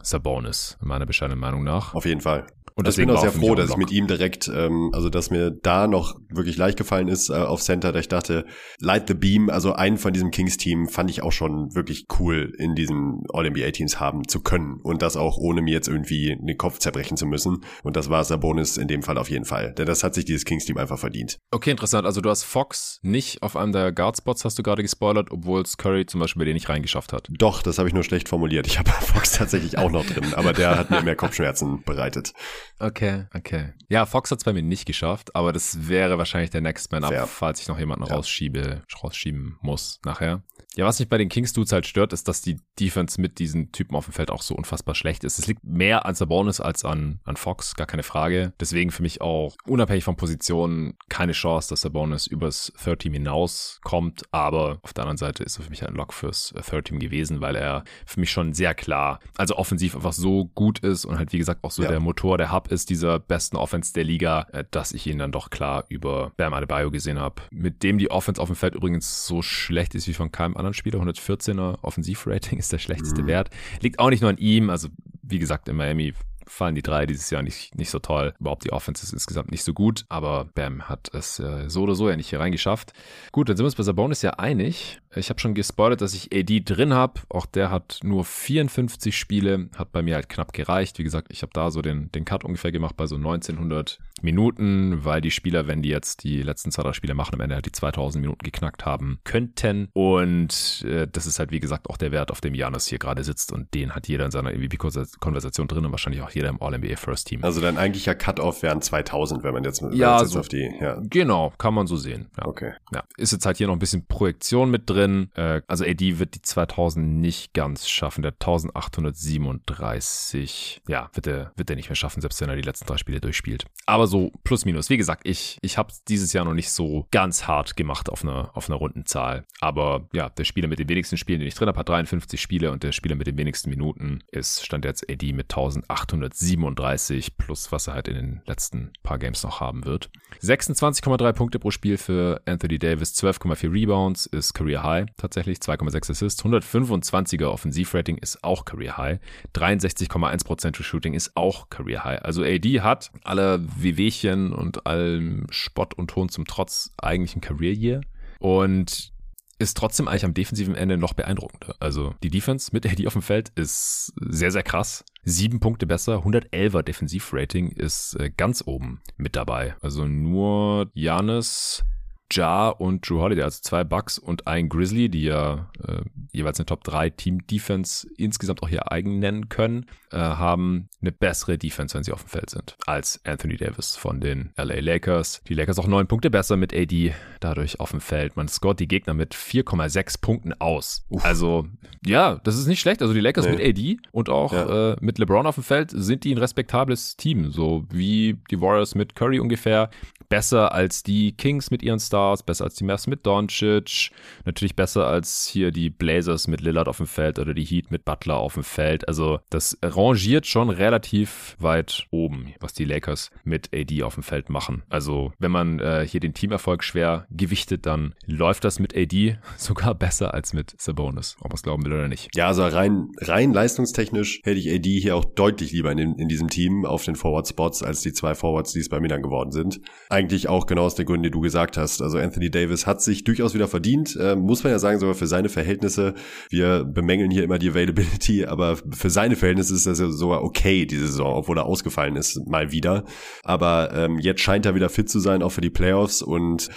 Sabonis, 0.02 0.80
meiner 0.82 1.06
bescheidenen 1.06 1.40
Meinung 1.40 1.64
nach. 1.64 1.94
Auf 1.94 2.06
jeden 2.06 2.22
Fall. 2.22 2.48
Und 2.74 2.88
also 2.88 3.02
ich 3.02 3.08
bin 3.08 3.16
auch 3.16 3.22
sehr 3.22 3.32
froh, 3.32 3.56
dass 3.56 3.70
ich 3.70 3.78
mit 3.78 3.92
ihm 3.92 4.06
direkt, 4.06 4.50
ähm, 4.54 4.90
also 4.94 5.10
dass 5.10 5.30
mir 5.30 5.50
da 5.50 5.88
noch 5.88 6.20
wirklich 6.36 6.57
leicht 6.57 6.78
gefallen 6.78 7.07
ist 7.07 7.30
äh, 7.30 7.34
auf 7.34 7.62
Center, 7.62 7.91
da 7.91 7.99
ich 7.99 8.07
dachte, 8.07 8.45
Light 8.80 9.07
the 9.07 9.14
Beam, 9.14 9.49
also 9.49 9.74
einen 9.74 9.98
von 9.98 10.14
diesem 10.14 10.32
Kings-Team 10.32 10.88
fand 10.88 11.10
ich 11.10 11.24
auch 11.24 11.32
schon 11.32 11.74
wirklich 11.76 12.06
cool 12.20 12.53
in 12.57 12.76
diesen 12.76 13.24
All-NBA-Teams 13.34 13.99
haben 13.99 14.28
zu 14.28 14.41
können 14.41 14.80
und 14.84 15.02
das 15.02 15.18
auch 15.18 15.38
ohne 15.38 15.62
mir 15.62 15.74
jetzt 15.74 15.88
irgendwie 15.88 16.38
den 16.40 16.57
Kopf 16.57 16.80
zerbrechen 16.80 17.18
zu 17.18 17.26
müssen. 17.26 17.64
Und 17.84 17.95
das 17.95 18.10
war 18.10 18.24
Sabonis 18.24 18.78
in 18.78 18.88
dem 18.88 19.03
Fall 19.03 19.18
auf 19.18 19.30
jeden 19.30 19.45
Fall, 19.45 19.74
denn 19.74 19.86
das 19.86 20.03
hat 20.03 20.14
sich 20.14 20.26
dieses 20.26 20.45
Kings-Team 20.45 20.78
einfach 20.78 20.99
verdient. 20.99 21.38
Okay, 21.52 21.72
interessant. 21.72 22.06
Also 22.06 22.22
du 22.22 22.30
hast 22.30 22.44
Fox 22.44 22.99
nicht 23.02 23.41
auf 23.41 23.56
einem 23.56 23.72
der 23.72 23.91
Guard-Spots, 23.91 24.45
hast 24.45 24.60
du 24.60 24.64
gerade 24.64 24.82
gespoilert, 24.82 25.32
obwohl 25.32 25.62
es 25.62 25.78
Curry 25.78 26.06
zum 26.06 26.20
Beispiel 26.20 26.41
bei 26.41 26.45
dir 26.45 26.53
nicht 26.53 26.70
reingeschafft 26.70 27.14
hat. 27.14 27.28
Doch, 27.30 27.62
das 27.62 27.78
habe 27.78 27.88
ich 27.88 27.94
nur 27.94 28.03
schlecht 28.03 28.30
formuliert. 28.30 28.68
Ich 28.68 28.80
habe 28.80 28.90
Fox 29.02 29.34
tatsächlich 29.34 29.78
auch 29.78 29.91
noch 29.91 30.06
drin, 30.06 30.34
aber 30.34 30.53
der 30.53 30.78
hat 30.78 30.90
mir 30.90 31.02
mehr 31.02 31.16
Kopfschmerzen 31.16 31.84
bereitet. 31.84 32.34
Okay, 32.80 33.26
okay. 33.34 33.74
Ja, 33.90 34.06
Fox 34.06 34.32
hat 34.32 34.40
es 34.40 34.44
bei 34.44 34.53
mir 34.53 34.64
nicht 34.64 34.86
geschafft, 34.86 35.36
aber 35.36 35.53
das 35.53 35.88
wäre 35.88 36.18
wahrscheinlich 36.26 36.50
der 36.50 36.62
Next 36.62 36.92
Man 36.92 37.04
Up, 37.04 37.12
Fair. 37.12 37.28
falls 37.28 37.62
ich 37.62 37.68
noch 37.68 37.78
jemanden 37.78 38.06
ja. 38.08 38.16
rausschiebe, 38.16 38.82
rausschieben 39.04 39.58
muss 39.62 40.00
nachher. 40.04 40.42
Ja, 40.76 40.86
was 40.86 41.00
mich 41.00 41.08
bei 41.08 41.18
den 41.18 41.30
Kings 41.30 41.54
Dudes 41.54 41.72
halt 41.72 41.86
stört, 41.86 42.12
ist, 42.12 42.28
dass 42.28 42.42
die 42.42 42.58
Defense 42.80 43.20
mit 43.20 43.40
diesen 43.40 43.72
Typen 43.72 43.96
auf 43.96 44.06
dem 44.06 44.14
Feld 44.14 44.30
auch 44.30 44.42
so 44.42 44.56
unfassbar 44.56 44.94
schlecht 44.94 45.24
ist. 45.24 45.40
Es 45.40 45.48
liegt 45.48 45.64
mehr 45.64 46.06
an 46.06 46.16
Sabonis 46.16 46.60
als 46.60 46.84
an, 46.84 47.20
an 47.24 47.38
Fox, 47.38 47.76
gar 47.76 47.88
keine 47.88 48.04
Frage. 48.04 48.54
Deswegen 48.60 48.92
für 48.92 49.02
mich 49.02 49.22
auch 49.22 49.56
unabhängig 49.66 50.04
von 50.04 50.18
Positionen 50.18 50.98
keine 51.08 51.32
Chance, 51.32 51.70
dass 51.70 51.82
Sabonis 51.82 52.28
übers 52.28 52.74
Third 52.84 53.00
Team 53.00 53.14
hinauskommt. 53.14 54.24
Aber 54.32 54.80
auf 54.82 54.94
der 54.94 55.04
anderen 55.04 55.18
Seite 55.18 55.44
ist 55.44 55.58
er 55.58 55.64
für 55.64 55.70
mich 55.70 55.88
ein 55.88 55.96
Lock 55.96 56.12
fürs 56.14 56.54
Third 56.70 56.86
Team 56.86 57.00
gewesen, 57.00 57.40
weil 57.40 57.56
er 57.56 57.86
für 58.06 58.20
mich 58.20 58.32
schon 58.32 58.54
sehr 58.54 58.76
klar, 58.76 59.20
also 59.38 59.56
offensiv 59.56 59.96
einfach 59.96 60.14
so 60.14 60.46
gut 60.56 60.80
ist 60.80 61.06
und 61.06 61.18
halt 61.18 61.32
wie 61.32 61.38
gesagt 61.38 61.64
auch 61.64 61.72
so 61.72 61.84
ja. 61.84 61.90
der 61.90 62.02
Motor, 62.02 62.38
der 62.38 62.52
Hub 62.52 62.70
ist 62.70 62.90
dieser 62.90 63.20
besten 63.20 63.56
Offense 63.56 63.94
der 63.94 64.04
Liga, 64.04 64.48
äh, 64.52 64.66
dass 64.72 64.92
ich 64.92 65.08
ihn 65.08 65.20
dann 65.20 65.32
doch 65.32 65.50
klar 65.50 65.86
über 65.88 66.34
Bam 66.36 66.54
Adebayo 66.54 66.92
gesehen 66.92 67.20
habe. 67.20 67.42
Mit 67.52 67.82
dem 67.84 67.98
die 67.98 68.12
Offense 68.12 68.42
auf 68.42 68.50
dem 68.50 68.58
Feld 68.58 68.76
übrigens 68.76 69.26
so 69.26 69.42
schlecht 69.42 69.96
ist 69.96 70.08
wie 70.08 70.14
von 70.14 70.32
keinem 70.32 70.58
anderen 70.58 70.65
anderen 70.66 70.74
Spieler. 70.74 71.00
114er 71.00 71.80
Offensivrating 71.82 72.60
ist 72.60 72.72
der 72.72 72.80
schlechteste 72.80 73.24
mhm. 73.24 73.28
Wert. 73.28 73.50
Liegt 73.82 74.00
auch 74.00 74.10
nicht 74.10 74.22
nur 74.22 74.30
an 74.30 74.38
ihm. 74.38 74.70
Also, 74.70 74.90
wie 75.22 75.40
gesagt, 75.40 75.68
in 75.70 75.76
Miami 75.76 76.14
fallen 76.48 76.76
die 76.76 76.82
drei 76.82 77.06
dieses 77.06 77.30
Jahr 77.30 77.42
nicht, 77.42 77.76
nicht 77.76 77.90
so 77.90 78.00
toll. 78.00 78.34
Überhaupt 78.40 78.64
die 78.64 78.72
Offense 78.72 79.04
ist 79.04 79.14
insgesamt 79.14 79.52
nicht 79.52 79.64
so 79.64 79.74
gut, 79.74 80.06
aber 80.10 80.46
Bam 80.54 80.88
hat 80.88 81.10
es 81.14 81.40
äh, 81.40 81.70
so 81.70 81.84
oder 81.84 81.96
so 81.96 82.10
ja 82.10 82.16
nicht 82.16 82.30
hier 82.30 82.40
reingeschafft. 82.40 82.94
Gut, 83.32 83.50
dann 83.50 83.58
sind 83.58 83.64
wir 83.64 83.68
uns 83.68 83.76
bei 83.76 83.84
Sabonis 83.84 84.22
ja 84.22 84.32
einig. 84.32 85.00
Ich 85.16 85.30
habe 85.30 85.40
schon 85.40 85.54
gespoilert, 85.54 86.02
dass 86.02 86.14
ich 86.14 86.36
AD 86.36 86.62
drin 86.66 86.94
habe. 86.94 87.22
Auch 87.30 87.46
der 87.46 87.72
hat 87.72 88.00
nur 88.04 88.26
54 88.26 89.18
Spiele, 89.18 89.70
hat 89.76 89.92
bei 89.92 90.02
mir 90.02 90.16
halt 90.16 90.30
knapp 90.30 90.54
gereicht. 90.54 91.00
Wie 91.00 91.04
gesagt, 91.04 91.28
ich 91.32 91.42
habe 91.42 91.52
da 91.54 91.72
so 91.72 91.82
den, 91.82 92.12
den 92.12 92.26
Cut 92.26 92.44
ungefähr 92.44 92.72
gemacht 92.72 92.98
bei 92.98 93.08
so 93.08 93.16
1900 93.16 94.00
Minuten, 94.22 95.04
weil 95.04 95.22
die 95.22 95.32
Spieler, 95.32 95.68
wenn 95.68 95.82
die 95.82 95.90
jetzt 95.90 96.24
die 96.24 96.42
letzten 96.42 96.72
zwei, 96.72 96.84
drei 96.84 96.94
Spiele 96.94 97.14
machen, 97.14 97.36
am 97.36 97.42
Ende 97.42 97.56
halt 97.56 97.66
die 97.66 97.72
2000 97.72 98.22
Minuten 98.22 98.44
geknackt 98.44 98.86
haben 98.86 99.20
könnten. 99.24 99.90
Und 99.94 100.84
äh, 100.88 101.08
das 101.12 101.26
ist 101.26 101.40
halt, 101.40 101.52
wie 101.52 101.60
gesagt, 101.60 101.90
auch 101.90 101.98
der 101.98 102.12
Wert, 102.12 102.32
auf 102.32 102.42
dem 102.42 102.54
Janus 102.54 102.88
hier 102.88 103.00
gerade 103.00 103.24
sitzt. 103.24 103.52
Und 103.52 103.74
den 103.74 103.94
hat 103.94 104.08
jeder 104.08 104.26
in 104.26 104.32
seiner 104.32 104.52
MVP-Konversation 104.52 105.68
drin 105.68 105.86
und 105.86 105.92
wahrscheinlich 105.92 106.22
auch 106.22 106.32
jeder 106.32 106.50
im 106.50 106.62
All-NBA 106.62 106.96
First 106.98 107.28
Team. 107.28 107.44
Also 107.44 107.62
dein 107.62 107.78
eigentlicher 107.78 108.16
Cut-Off 108.16 108.64
wären 108.64 108.82
2000, 108.82 109.44
wenn 109.44 109.54
man 109.54 109.64
jetzt, 109.64 109.82
wenn 109.82 109.94
ja, 109.94 110.20
jetzt 110.20 110.32
so, 110.32 110.40
auf 110.40 110.48
die, 110.48 110.70
ja. 110.80 111.02
Genau, 111.10 111.54
kann 111.58 111.74
man 111.74 111.88
so 111.88 111.96
sehen. 111.96 112.28
Ja. 112.38 112.48
Okay. 112.48 112.74
Ja. 112.94 113.04
Ist 113.18 113.32
jetzt 113.32 113.46
halt 113.46 113.58
hier 113.58 113.68
noch 113.68 113.74
ein 113.74 113.80
bisschen 113.80 114.06
Projektion 114.08 114.72
mit 114.72 114.90
drin 114.90 115.05
drin. 115.06 115.30
Äh, 115.36 115.61
also 115.68 115.86
AD 115.86 116.19
wird 116.19 116.36
die 116.36 116.41
2000 116.41 117.06
nicht 117.06 117.53
ganz 117.53 117.88
schaffen. 117.88 118.22
Der 118.22 118.34
1837, 118.34 120.82
ja, 120.88 121.10
wird 121.14 121.27
er, 121.27 121.53
wird 121.56 121.69
nicht 121.76 121.90
mehr 121.90 121.95
schaffen, 121.95 122.22
selbst 122.22 122.41
wenn 122.41 122.49
er 122.49 122.56
die 122.56 122.61
letzten 122.61 122.86
drei 122.86 122.98
Spiele 122.98 123.19
durchspielt. 123.22 123.65
Aber 123.86 124.07
so 124.07 124.32
plus 124.44 124.65
minus. 124.65 124.90
Wie 124.90 124.98
gesagt, 124.98 125.27
ich, 125.27 125.60
ich 125.61 125.77
habe 125.77 125.94
dieses 126.07 126.34
Jahr 126.34 126.45
noch 126.45 126.53
nicht 126.53 126.72
so 126.72 127.07
ganz 127.11 127.45
hart 127.48 127.77
gemacht 127.77 128.10
auf 128.10 128.23
einer 128.23 128.56
auf 128.56 128.69
einer 128.69 128.77
Rundenzahl. 128.77 129.45
Aber 129.60 130.07
ja, 130.14 130.30
der 130.30 130.45
Spieler 130.45 130.68
mit 130.68 130.77
den 130.80 130.90
wenigsten 130.90 131.18
Spielen, 131.18 131.40
den 131.40 131.48
ich 131.48 131.56
drin 131.56 131.68
habe, 131.68 131.80
hat 131.80 131.90
53 131.90 132.41
Spiele 132.41 132.72
und 132.72 132.84
der 132.84 132.91
Spieler 132.91 133.15
mit 133.15 133.27
den 133.27 133.38
wenigsten 133.38 133.69
Minuten 133.69 134.23
ist, 134.32 134.65
stand 134.65 134.86
jetzt 134.86 135.07
AD 135.10 135.34
mit 135.34 135.52
1837 135.52 137.38
plus, 137.38 137.72
was 137.72 137.88
er 137.88 137.95
halt 137.95 138.07
in 138.07 138.15
den 138.15 138.41
letzten 138.45 138.94
paar 139.03 139.19
Games 139.19 139.44
noch 139.44 139.60
haben 139.60 139.86
wird. 139.86 140.10
26,3 140.41 141.34
Punkte 141.34 141.60
pro 141.60 141.69
Spiel 141.72 141.98
für 141.98 142.41
Anthony 142.45 142.80
Davis, 142.80 143.14
12,4 143.14 143.72
Rebounds 143.72 144.26
ist 144.26 144.53
Career 144.53 144.84
High 144.84 144.95
tatsächlich, 145.18 145.60
2,6 145.60 146.12
Assists, 146.12 146.44
125er 146.44 147.46
Offensivrating 147.46 148.18
ist 148.18 148.44
auch 148.44 148.66
Career 148.66 148.98
High, 148.98 149.20
63,1% 149.54 150.72
True 150.72 150.84
Shooting 150.84 151.14
ist 151.14 151.36
auch 151.36 151.70
Career 151.70 152.04
High. 152.04 152.22
Also 152.24 152.44
AD 152.44 152.82
hat 152.82 153.12
alle 153.24 153.66
Wehwehchen 153.78 154.54
und 154.54 154.86
allem 154.86 155.48
Spott 155.50 155.94
und 155.94 156.10
Ton 156.10 156.30
zum 156.30 156.46
Trotz 156.46 156.94
eigentlich 156.98 157.36
ein 157.36 157.42
Career 157.42 157.74
Year. 157.74 158.02
Und 158.40 159.14
ist 159.58 159.78
trotzdem 159.78 160.08
eigentlich 160.08 160.26
am 160.26 160.34
defensiven 160.34 160.76
Ende 160.76 160.98
noch 160.98 161.14
beeindruckender. 161.14 161.76
Also 161.80 162.14
die 162.24 162.30
Defense 162.30 162.72
mit 162.74 162.86
AD 162.86 163.08
auf 163.08 163.14
dem 163.14 163.22
Feld 163.22 163.50
ist 163.56 164.14
sehr, 164.20 164.52
sehr 164.52 164.64
krass. 164.64 165.06
Sieben 165.24 165.60
Punkte 165.60 165.88
besser, 165.88 166.26
111er 166.26 166.84
Defensivrating 166.84 167.72
ist 167.72 168.16
äh, 168.20 168.30
ganz 168.36 168.64
oben 168.66 169.02
mit 169.18 169.36
dabei. 169.36 169.76
Also 169.82 170.06
nur 170.06 170.92
Janis, 170.94 171.84
Ja 172.32 172.70
und 172.70 173.08
Drew 173.08 173.22
Holiday, 173.22 173.44
also 173.44 173.62
zwei 173.62 173.84
Bucks 173.84 174.18
und 174.18 174.48
ein 174.48 174.68
Grizzly, 174.70 175.10
die 175.10 175.24
ja 175.24 175.70
äh, 175.88 176.02
jeweils 176.32 176.60
eine 176.60 176.66
Top 176.66 176.84
3 176.84 177.12
Team 177.12 177.46
Defense 177.48 178.08
insgesamt 178.18 178.64
auch 178.64 178.70
hier 178.70 178.92
eigen 178.92 179.20
nennen 179.20 179.50
können, 179.50 179.86
äh, 180.12 180.18
haben 180.18 180.90
eine 181.02 181.12
bessere 181.12 181.58
Defense, 181.58 181.96
wenn 181.96 182.04
sie 182.04 182.12
auf 182.12 182.24
dem 182.24 182.30
Feld 182.30 182.50
sind, 182.50 182.78
als 182.86 183.20
Anthony 183.26 183.58
Davis 183.58 183.96
von 183.96 184.20
den 184.20 184.52
LA 184.58 184.80
Lakers. 184.80 185.42
Die 185.48 185.54
Lakers 185.54 185.78
auch 185.78 185.88
neun 185.88 186.08
Punkte 186.08 186.30
besser 186.30 186.58
mit 186.58 186.74
AD 186.74 187.14
dadurch 187.40 187.80
auf 187.80 187.92
dem 187.92 188.02
Feld. 188.02 188.36
Man 188.36 188.48
scoret 188.48 188.80
die 188.80 188.88
Gegner 188.88 189.14
mit 189.14 189.36
4,6 189.36 190.20
Punkten 190.20 190.54
aus. 190.54 191.06
Uff. 191.10 191.24
Also, 191.24 191.68
ja, 192.06 192.40
das 192.44 192.58
ist 192.58 192.68
nicht 192.68 192.80
schlecht. 192.80 193.02
Also 193.02 193.14
die 193.14 193.20
Lakers 193.20 193.46
nee. 193.46 193.56
mit 193.56 193.62
AD 193.62 193.98
und 194.12 194.30
auch 194.30 194.52
ja. 194.52 194.94
äh, 194.94 194.96
mit 195.00 195.20
LeBron 195.20 195.46
auf 195.46 195.56
dem 195.56 195.64
Feld 195.64 195.92
sind 195.92 196.24
die 196.24 196.34
ein 196.34 196.38
respektables 196.38 197.18
Team, 197.18 197.52
so 197.52 197.86
wie 197.90 198.40
die 198.50 198.60
Warriors 198.60 198.96
mit 198.96 199.16
Curry 199.16 199.40
ungefähr 199.40 199.90
besser 200.30 200.72
als 200.74 201.04
die 201.04 201.34
Kings 201.34 201.72
mit 201.72 201.84
ihren 201.84 202.00
Stars, 202.00 202.44
besser 202.44 202.66
als 202.66 202.76
die 202.76 202.84
Mavs 202.84 203.08
mit 203.08 203.26
Doncic, 203.26 204.12
natürlich 204.46 204.76
besser 204.76 205.08
als 205.08 205.48
hier 205.48 205.72
die 205.72 205.90
Blazers 205.90 206.48
mit 206.48 206.62
Lillard 206.62 206.88
auf 206.88 206.98
dem 206.98 207.08
Feld 207.08 207.40
oder 207.40 207.54
die 207.54 207.66
Heat 207.66 207.92
mit 207.92 208.06
Butler 208.06 208.38
auf 208.38 208.56
dem 208.56 208.64
Feld. 208.64 209.08
Also 209.08 209.40
das 209.50 209.78
rangiert 209.84 210.46
schon 210.46 210.70
relativ 210.70 211.56
weit 211.60 212.08
oben, 212.12 212.54
was 212.60 212.74
die 212.74 212.86
Lakers 212.86 213.32
mit 213.44 213.70
AD 213.74 214.04
auf 214.04 214.16
dem 214.16 214.24
Feld 214.24 214.50
machen. 214.50 214.84
Also 214.90 215.32
wenn 215.40 215.52
man 215.52 215.80
äh, 215.80 216.06
hier 216.08 216.20
den 216.20 216.34
Teamerfolg 216.34 216.84
schwer 216.84 217.26
gewichtet, 217.30 217.86
dann 217.86 218.16
läuft 218.26 218.64
das 218.64 218.80
mit 218.80 218.96
AD 218.96 219.38
sogar 219.58 219.96
besser 219.96 220.34
als 220.34 220.54
mit 220.54 220.74
Sabonis, 220.80 221.36
ob 221.40 221.50
man 221.50 221.56
es 221.56 221.64
glauben 221.64 221.86
will 221.86 221.94
oder 221.94 222.08
nicht. 222.08 222.30
Ja, 222.36 222.48
also 222.48 222.66
rein, 222.66 223.10
rein 223.20 223.54
leistungstechnisch 223.54 224.42
hätte 224.44 224.60
ich 224.60 224.72
AD 224.74 225.00
hier 225.00 225.16
auch 225.16 225.26
deutlich 225.26 225.72
lieber 225.72 225.92
in, 225.92 226.16
in 226.16 226.28
diesem 226.28 226.50
Team 226.50 226.86
auf 226.86 227.04
den 227.04 227.16
Forward 227.16 227.48
Spots 227.48 227.84
als 227.84 228.02
die 228.02 228.14
zwei 228.14 228.36
Forwards, 228.36 228.74
die 228.74 228.80
es 228.80 228.90
bei 228.90 229.00
mir 229.00 229.08
dann 229.08 229.22
geworden 229.22 229.52
sind 229.52 229.80
eigentlich 230.16 230.48
auch 230.48 230.66
genau 230.66 230.84
aus 230.84 230.96
der 230.96 231.04
Gründen, 231.04 231.24
die 231.24 231.32
du 231.32 231.42
gesagt 231.42 231.76
hast. 231.78 232.02
Also 232.02 232.18
Anthony 232.18 232.50
Davis 232.50 232.88
hat 232.88 233.02
sich 233.02 233.26
durchaus 233.26 233.54
wieder 233.54 233.68
verdient, 233.68 234.16
äh, 234.16 234.36
muss 234.36 234.64
man 234.64 234.72
ja 234.72 234.80
sagen, 234.80 235.00
sogar 235.00 235.14
für 235.14 235.28
seine 235.28 235.50
Verhältnisse. 235.50 236.14
Wir 236.50 236.86
bemängeln 236.86 237.32
hier 237.32 237.44
immer 237.44 237.60
die 237.60 237.70
Availability, 237.70 238.46
aber 238.48 238.78
für 238.78 239.10
seine 239.10 239.36
Verhältnisse 239.36 239.74
ist 239.74 239.86
das 239.86 240.00
ja 240.00 240.10
sogar 240.10 240.44
okay, 240.44 240.86
diese 240.86 241.08
Saison, 241.08 241.36
obwohl 241.36 241.58
er 241.58 241.66
ausgefallen 241.66 242.16
ist, 242.16 242.48
mal 242.48 242.72
wieder. 242.72 243.04
Aber 243.44 243.92
ähm, 243.94 244.18
jetzt 244.20 244.42
scheint 244.42 244.66
er 244.66 244.74
wieder 244.74 244.90
fit 244.90 245.10
zu 245.10 245.20
sein, 245.20 245.44
auch 245.44 245.52
für 245.52 245.62
die 245.62 245.70
Playoffs 245.70 246.22
und 246.22 246.70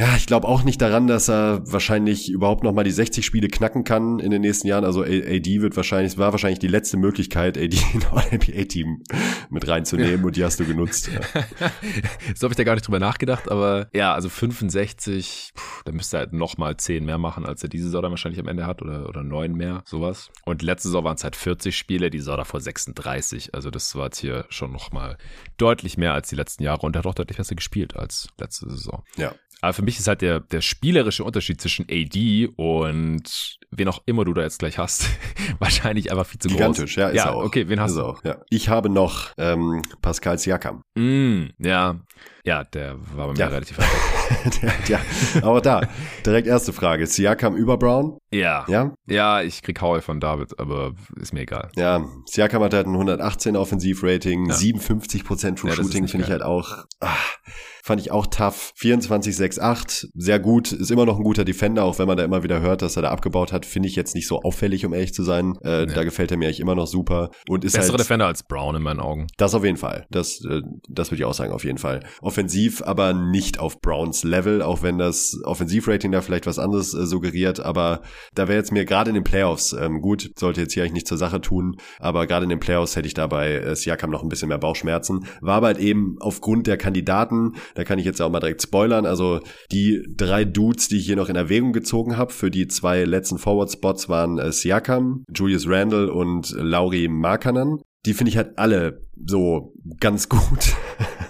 ja, 0.00 0.16
ich 0.16 0.24
glaube 0.24 0.48
auch 0.48 0.62
nicht 0.62 0.80
daran, 0.80 1.06
dass 1.06 1.28
er 1.28 1.60
wahrscheinlich 1.70 2.30
überhaupt 2.30 2.64
noch 2.64 2.72
mal 2.72 2.84
die 2.84 2.90
60 2.90 3.22
Spiele 3.22 3.48
knacken 3.48 3.84
kann 3.84 4.18
in 4.18 4.30
den 4.30 4.40
nächsten 4.40 4.66
Jahren. 4.66 4.86
Also 4.86 5.02
AD 5.02 5.60
wird 5.60 5.76
wahrscheinlich, 5.76 6.16
war 6.16 6.32
wahrscheinlich 6.32 6.58
die 6.58 6.68
letzte 6.68 6.96
Möglichkeit, 6.96 7.58
AD 7.58 7.76
in 7.92 8.02
All-NBA-Team 8.10 9.02
mit 9.50 9.68
reinzunehmen 9.68 10.20
ja. 10.20 10.26
und 10.26 10.36
die 10.36 10.42
hast 10.42 10.58
du 10.58 10.64
genutzt. 10.64 11.10
Ja. 11.12 11.20
so 12.34 12.44
habe 12.44 12.54
ich 12.54 12.56
da 12.56 12.64
gar 12.64 12.76
nicht 12.76 12.86
drüber 12.86 12.98
nachgedacht, 12.98 13.50
aber 13.50 13.90
ja, 13.92 14.14
also 14.14 14.30
65, 14.30 15.52
pff, 15.54 15.82
da 15.84 15.92
müsste 15.92 16.16
er 16.16 16.20
halt 16.20 16.32
noch 16.32 16.56
mal 16.56 16.78
10 16.78 17.04
mehr 17.04 17.18
machen, 17.18 17.44
als 17.44 17.62
er 17.62 17.68
diese 17.68 17.84
Saison 17.84 18.00
dann 18.00 18.12
wahrscheinlich 18.12 18.40
am 18.40 18.48
Ende 18.48 18.66
hat 18.66 18.80
oder, 18.80 19.06
oder 19.06 19.22
9 19.22 19.52
mehr, 19.52 19.82
sowas. 19.84 20.30
Und 20.46 20.62
letzte 20.62 20.88
Saison 20.88 21.04
waren 21.04 21.16
es 21.16 21.24
halt 21.24 21.36
40 21.36 21.76
Spiele, 21.76 22.08
die 22.08 22.20
Saison 22.20 22.38
davor 22.38 22.62
36. 22.62 23.54
Also 23.54 23.70
das 23.70 23.94
war 23.94 24.06
jetzt 24.06 24.20
hier 24.20 24.46
schon 24.48 24.72
noch 24.72 24.92
mal 24.92 25.18
deutlich 25.58 25.98
mehr 25.98 26.14
als 26.14 26.30
die 26.30 26.36
letzten 26.36 26.62
Jahre 26.62 26.86
und 26.86 26.96
er 26.96 27.00
hat 27.00 27.06
auch 27.06 27.14
deutlich 27.14 27.36
besser 27.36 27.54
gespielt 27.54 27.96
als 27.96 28.28
letzte 28.38 28.70
Saison. 28.70 29.04
Ja. 29.18 29.34
Aber 29.60 29.72
für 29.74 29.82
mich 29.82 29.89
ist 29.98 30.08
halt 30.08 30.22
der, 30.22 30.40
der 30.40 30.60
spielerische 30.60 31.24
Unterschied 31.24 31.60
zwischen 31.60 31.86
AD 31.90 32.48
und 32.56 33.58
wen 33.70 33.88
auch 33.88 34.02
immer 34.06 34.24
du 34.24 34.34
da 34.34 34.42
jetzt 34.42 34.58
gleich 34.58 34.78
hast, 34.78 35.06
wahrscheinlich 35.58 36.10
einfach 36.10 36.26
viel 36.26 36.40
zu 36.40 36.48
Gigantisch, 36.48 36.94
groß. 36.94 37.02
ja, 37.02 37.08
ist 37.08 37.16
ja, 37.16 37.24
er 37.26 37.34
auch. 37.34 37.44
Okay, 37.44 37.68
wen 37.68 37.80
hast 37.80 37.96
du? 37.96 38.02
Auch, 38.02 38.24
ja. 38.24 38.38
Ich 38.50 38.68
habe 38.68 38.88
noch 38.88 39.30
ähm, 39.38 39.82
Pascal 40.02 40.38
Siakam. 40.38 40.82
Mm, 40.96 41.46
ja, 41.58 42.00
ja, 42.50 42.64
der 42.64 42.96
war 43.14 43.28
bei 43.28 43.32
mir 43.34 43.38
ja. 43.38 43.46
relativ 43.46 43.78
weit 43.78 44.88
ja, 44.88 44.98
aber 45.42 45.60
da, 45.60 45.82
direkt 46.26 46.48
erste 46.48 46.72
Frage. 46.72 47.06
Siakam 47.06 47.54
über 47.54 47.78
Brown? 47.78 48.18
Ja. 48.32 48.64
Ja? 48.68 48.92
Ja, 49.06 49.40
ich 49.40 49.62
krieg 49.62 49.80
Howell 49.80 50.00
von 50.00 50.18
David, 50.18 50.58
aber 50.58 50.94
ist 51.20 51.32
mir 51.32 51.42
egal. 51.42 51.70
Ja, 51.76 52.04
Siakam 52.26 52.62
hat 52.64 52.74
halt 52.74 52.88
ein 52.88 52.94
118 52.94 53.56
Offensivrating, 53.56 54.48
ja. 54.48 54.54
57% 54.56 55.56
True 55.56 55.70
ja, 55.70 55.76
Shooting 55.76 56.08
finde 56.08 56.26
ich 56.26 56.32
halt 56.32 56.42
auch, 56.42 56.84
ach, 56.98 57.38
fand 57.82 58.00
ich 58.00 58.10
auch 58.10 58.26
tough. 58.26 58.72
24-6-8, 58.78 60.08
sehr 60.14 60.38
gut, 60.38 60.72
ist 60.72 60.90
immer 60.90 61.06
noch 61.06 61.16
ein 61.16 61.24
guter 61.24 61.44
Defender, 61.44 61.84
auch 61.84 61.98
wenn 61.98 62.06
man 62.06 62.16
da 62.16 62.24
immer 62.24 62.42
wieder 62.42 62.60
hört, 62.60 62.82
dass 62.82 62.96
er 62.96 63.02
da 63.02 63.10
abgebaut 63.10 63.52
hat, 63.52 63.66
finde 63.66 63.88
ich 63.88 63.96
jetzt 63.96 64.14
nicht 64.14 64.26
so 64.26 64.42
auffällig, 64.42 64.84
um 64.86 64.92
ehrlich 64.92 65.14
zu 65.14 65.22
sein. 65.22 65.56
Äh, 65.62 65.86
Da 65.86 66.04
gefällt 66.04 66.30
er 66.30 66.36
mir 66.36 66.46
eigentlich 66.46 66.60
immer 66.60 66.74
noch 66.74 66.86
super. 66.86 67.30
Und 67.48 67.64
ist 67.64 67.72
Bessere 67.72 67.92
halt, 67.92 68.00
Defender 68.00 68.26
als 68.26 68.42
Brown 68.42 68.76
in 68.76 68.82
meinen 68.82 69.00
Augen. 69.00 69.26
Das 69.36 69.54
auf 69.54 69.64
jeden 69.64 69.76
Fall. 69.76 70.06
Das, 70.10 70.44
äh, 70.44 70.62
das 70.88 71.10
würde 71.10 71.22
ich 71.22 71.24
auch 71.24 71.34
sagen, 71.34 71.52
auf 71.52 71.64
jeden 71.64 71.78
Fall. 71.78 72.00
Offensiv, 72.40 72.80
aber 72.80 73.12
nicht 73.12 73.60
auf 73.60 73.82
Browns 73.82 74.24
Level, 74.24 74.62
auch 74.62 74.82
wenn 74.82 74.96
das 74.96 75.38
Offensivrating 75.44 76.10
da 76.10 76.22
vielleicht 76.22 76.46
was 76.46 76.58
anderes 76.58 76.94
äh, 76.94 77.04
suggeriert, 77.04 77.60
aber 77.60 78.00
da 78.34 78.48
wäre 78.48 78.56
jetzt 78.56 78.72
mir 78.72 78.86
gerade 78.86 79.10
in 79.10 79.14
den 79.14 79.24
Playoffs, 79.24 79.74
ähm, 79.74 80.00
gut, 80.00 80.30
sollte 80.38 80.62
jetzt 80.62 80.72
hier 80.72 80.82
eigentlich 80.82 80.94
nicht 80.94 81.06
zur 81.06 81.18
Sache 81.18 81.42
tun, 81.42 81.76
aber 81.98 82.26
gerade 82.26 82.44
in 82.44 82.48
den 82.48 82.58
Playoffs 82.58 82.96
hätte 82.96 83.06
ich 83.06 83.12
dabei 83.12 83.56
äh, 83.56 83.76
Siakam 83.76 84.08
noch 84.08 84.22
ein 84.22 84.30
bisschen 84.30 84.48
mehr 84.48 84.56
Bauchschmerzen. 84.56 85.26
War 85.42 85.56
aber 85.56 85.66
halt 85.66 85.78
eben 85.80 86.16
aufgrund 86.20 86.66
der 86.66 86.78
Kandidaten, 86.78 87.56
da 87.74 87.84
kann 87.84 87.98
ich 87.98 88.06
jetzt 88.06 88.22
auch 88.22 88.30
mal 88.30 88.40
direkt 88.40 88.62
spoilern, 88.62 89.04
also 89.04 89.40
die 89.70 90.02
drei 90.16 90.46
Dudes, 90.46 90.88
die 90.88 90.96
ich 90.96 91.04
hier 91.04 91.16
noch 91.16 91.28
in 91.28 91.36
Erwägung 91.36 91.74
gezogen 91.74 92.16
habe, 92.16 92.32
für 92.32 92.50
die 92.50 92.68
zwei 92.68 93.04
letzten 93.04 93.36
Forward-Spots 93.36 94.08
waren 94.08 94.38
äh, 94.38 94.50
Siakam, 94.50 95.24
Julius 95.36 95.68
Randle 95.68 96.10
und 96.10 96.52
Lauri 96.56 97.06
Markanen 97.08 97.82
die 98.06 98.14
finde 98.14 98.30
ich 98.30 98.36
halt 98.36 98.58
alle 98.58 99.06
so 99.26 99.74
ganz 100.00 100.28
gut. 100.28 100.74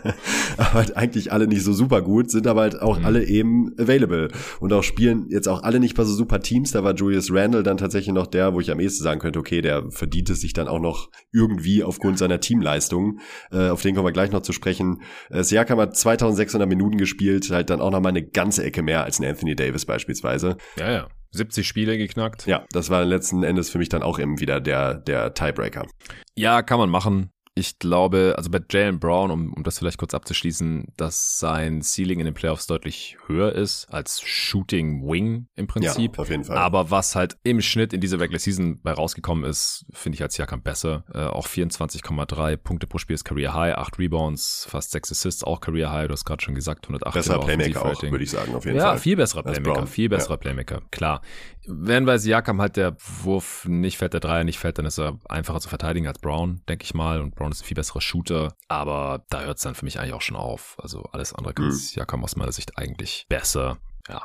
aber 0.57 0.75
halt 0.75 0.97
eigentlich 0.97 1.33
alle 1.33 1.49
nicht 1.49 1.65
so 1.65 1.73
super 1.73 2.01
gut, 2.01 2.31
sind 2.31 2.47
aber 2.47 2.61
halt 2.63 2.81
auch 2.81 2.99
mhm. 2.99 3.05
alle 3.05 3.25
eben 3.25 3.73
available. 3.79 4.29
Und 4.61 4.73
auch 4.73 4.85
spielen 4.85 5.27
jetzt 5.29 5.49
auch 5.49 5.65
alle 5.65 5.81
nicht 5.81 5.97
bei 5.97 6.05
so 6.05 6.15
super 6.15 6.41
Teams. 6.41 6.71
Da 6.71 6.85
war 6.85 6.95
Julius 6.95 7.33
Randle 7.33 7.65
dann 7.65 7.77
tatsächlich 7.77 8.15
noch 8.15 8.29
der, 8.29 8.55
wo 8.55 8.61
ich 8.61 8.71
am 8.71 8.79
ehesten 8.79 9.03
sagen 9.03 9.21
könnte, 9.21 9.41
okay, 9.41 9.63
der 9.63 9.91
verdient 9.91 10.31
es 10.31 10.41
sich 10.41 10.53
dann 10.53 10.69
auch 10.69 10.79
noch 10.79 11.11
irgendwie 11.33 11.83
aufgrund 11.83 12.19
seiner 12.19 12.41
Teamleistung. 12.41 13.19
Äh, 13.51 13.71
auf 13.71 13.83
den 13.83 13.97
kommen 13.97 14.07
wir 14.07 14.13
gleich 14.13 14.31
noch 14.31 14.43
zu 14.43 14.53
sprechen. 14.53 15.03
Äh, 15.29 15.43
Siakam 15.43 15.81
hat 15.81 15.97
2600 15.97 16.69
Minuten 16.69 16.99
gespielt, 16.99 17.51
halt 17.51 17.71
dann 17.71 17.81
auch 17.81 17.91
noch 17.91 18.01
mal 18.01 18.11
eine 18.11 18.25
ganze 18.25 18.63
Ecke 18.63 18.83
mehr 18.83 19.03
als 19.03 19.19
ein 19.19 19.27
Anthony 19.27 19.57
Davis 19.57 19.87
beispielsweise. 19.87 20.57
Ja, 20.79 20.93
ja. 20.93 21.09
70 21.32 21.66
Spiele 21.66 21.98
geknackt. 21.98 22.47
Ja, 22.47 22.65
das 22.73 22.90
war 22.90 23.05
letzten 23.05 23.43
Endes 23.43 23.70
für 23.70 23.78
mich 23.78 23.89
dann 23.89 24.02
auch 24.02 24.19
eben 24.19 24.40
wieder 24.40 24.61
der, 24.61 24.94
der 24.94 25.35
Tiebreaker. 25.35 25.86
Ja, 26.35 26.62
kann 26.62 26.78
man 26.78 26.90
machen. 26.90 27.31
Ich 27.56 27.81
glaube, 27.81 28.35
also 28.36 28.48
bei 28.48 28.60
Jalen 28.70 29.01
Brown, 29.01 29.31
um, 29.31 29.52
um 29.52 29.64
das 29.64 29.78
vielleicht 29.78 29.98
kurz 29.98 30.14
abzuschließen, 30.14 30.93
dass 30.97 31.40
sein 31.40 31.82
Ceiling 31.82 32.20
in 32.20 32.24
den 32.24 32.35
Playoffs 32.35 32.68
deutlich 32.68 33.16
höher 33.27 33.52
ist 33.52 33.86
als 33.93 34.20
Shooting 34.22 35.02
Wing 35.02 35.48
im 35.56 35.66
Prinzip. 35.66 36.16
Ja, 36.16 36.22
auf 36.22 36.31
jeden 36.31 36.44
Fall. 36.44 36.56
Aber 36.56 36.93
was 36.93 37.16
halt 37.16 37.36
im 37.43 37.60
Schnitt 37.60 37.93
in 37.93 38.01
dieser 38.01 38.20
Regular 38.20 38.39
Season 38.39 38.81
bei 38.81 38.93
rausgekommen 38.93 39.44
ist, 39.44 39.85
finde 39.93 40.14
ich 40.14 40.22
als 40.22 40.35
Siakam 40.35 40.62
besser. 40.62 41.05
Äh, 41.12 41.24
auch 41.24 41.48
24,3 41.48 42.56
Punkte 42.56 42.86
pro 42.86 42.98
Spiel 42.98 43.14
ist 43.14 43.24
Career 43.24 43.52
High, 43.52 43.74
8 43.74 43.98
Rebounds, 43.98 44.66
fast 44.70 44.93
6 44.93 45.10
Assists, 45.10 45.43
auch 45.43 45.60
Career 45.60 45.90
High. 45.90 46.06
Du 46.06 46.12
hast 46.12 46.24
gerade 46.24 46.43
schon 46.43 46.55
gesagt, 46.55 46.85
108 46.85 47.14
Besserer 47.14 47.40
Playmaker 47.40 47.85
auch, 47.85 48.02
würde 48.02 48.22
ich 48.22 48.31
sagen, 48.31 48.55
auf 48.55 48.64
jeden 48.64 48.77
ja, 48.77 48.85
Fall. 48.85 48.94
Ja, 48.94 49.01
viel 49.01 49.16
besserer 49.16 49.43
Playmaker, 49.43 49.86
viel 49.89 50.09
besserer 50.09 50.35
ja. 50.35 50.39
Playmaker, 50.39 50.82
klar. 50.93 51.20
Wenn 51.66 52.07
bei 52.07 52.19
Siakam 52.19 52.61
halt 52.61 52.77
der 52.77 52.97
Wurf 53.23 53.66
nicht 53.66 53.99
fällt, 53.99 54.15
der 54.15 54.20
Dreier 54.20 54.45
nicht 54.45 54.59
fällt, 54.59 54.78
dann 54.78 54.87
ist 54.87 54.99
er 54.99 55.19
einfacher 55.28 55.61
zu 55.61 55.69
verteidigen 55.69 56.07
als 56.07 56.19
Brown, 56.19 56.62
denke 56.69 56.85
ich 56.85 56.95
mal. 56.95 57.20
Und 57.20 57.35
Brown 57.35 57.53
ist 57.53 57.62
ein 57.62 57.66
viel 57.66 57.74
besserer 57.74 58.01
Shooter. 58.01 58.55
Aber 58.69 59.24
da 59.28 59.43
hört 59.43 59.59
es 59.59 59.62
dann 59.62 59.74
für 59.74 59.85
mich 59.85 60.01
eigentlich 60.01 60.15
auch 60.15 60.23
schon 60.23 60.37
auf. 60.37 60.77
Also 60.81 61.03
alles 61.12 61.35
andere 61.35 61.55
kann 61.55 61.66
mhm. 61.66 61.73
Siakam 61.73 62.24
aus 62.24 62.37
meiner 62.37 62.53
Sicht 62.53 62.78
eigentlich 62.78 63.27
besser. 63.28 63.78
Ja. 64.09 64.24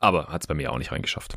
Aber 0.00 0.28
hat 0.28 0.42
es 0.42 0.46
bei 0.46 0.54
mir 0.54 0.72
auch 0.72 0.78
nicht 0.78 0.92
reingeschafft. 0.92 1.36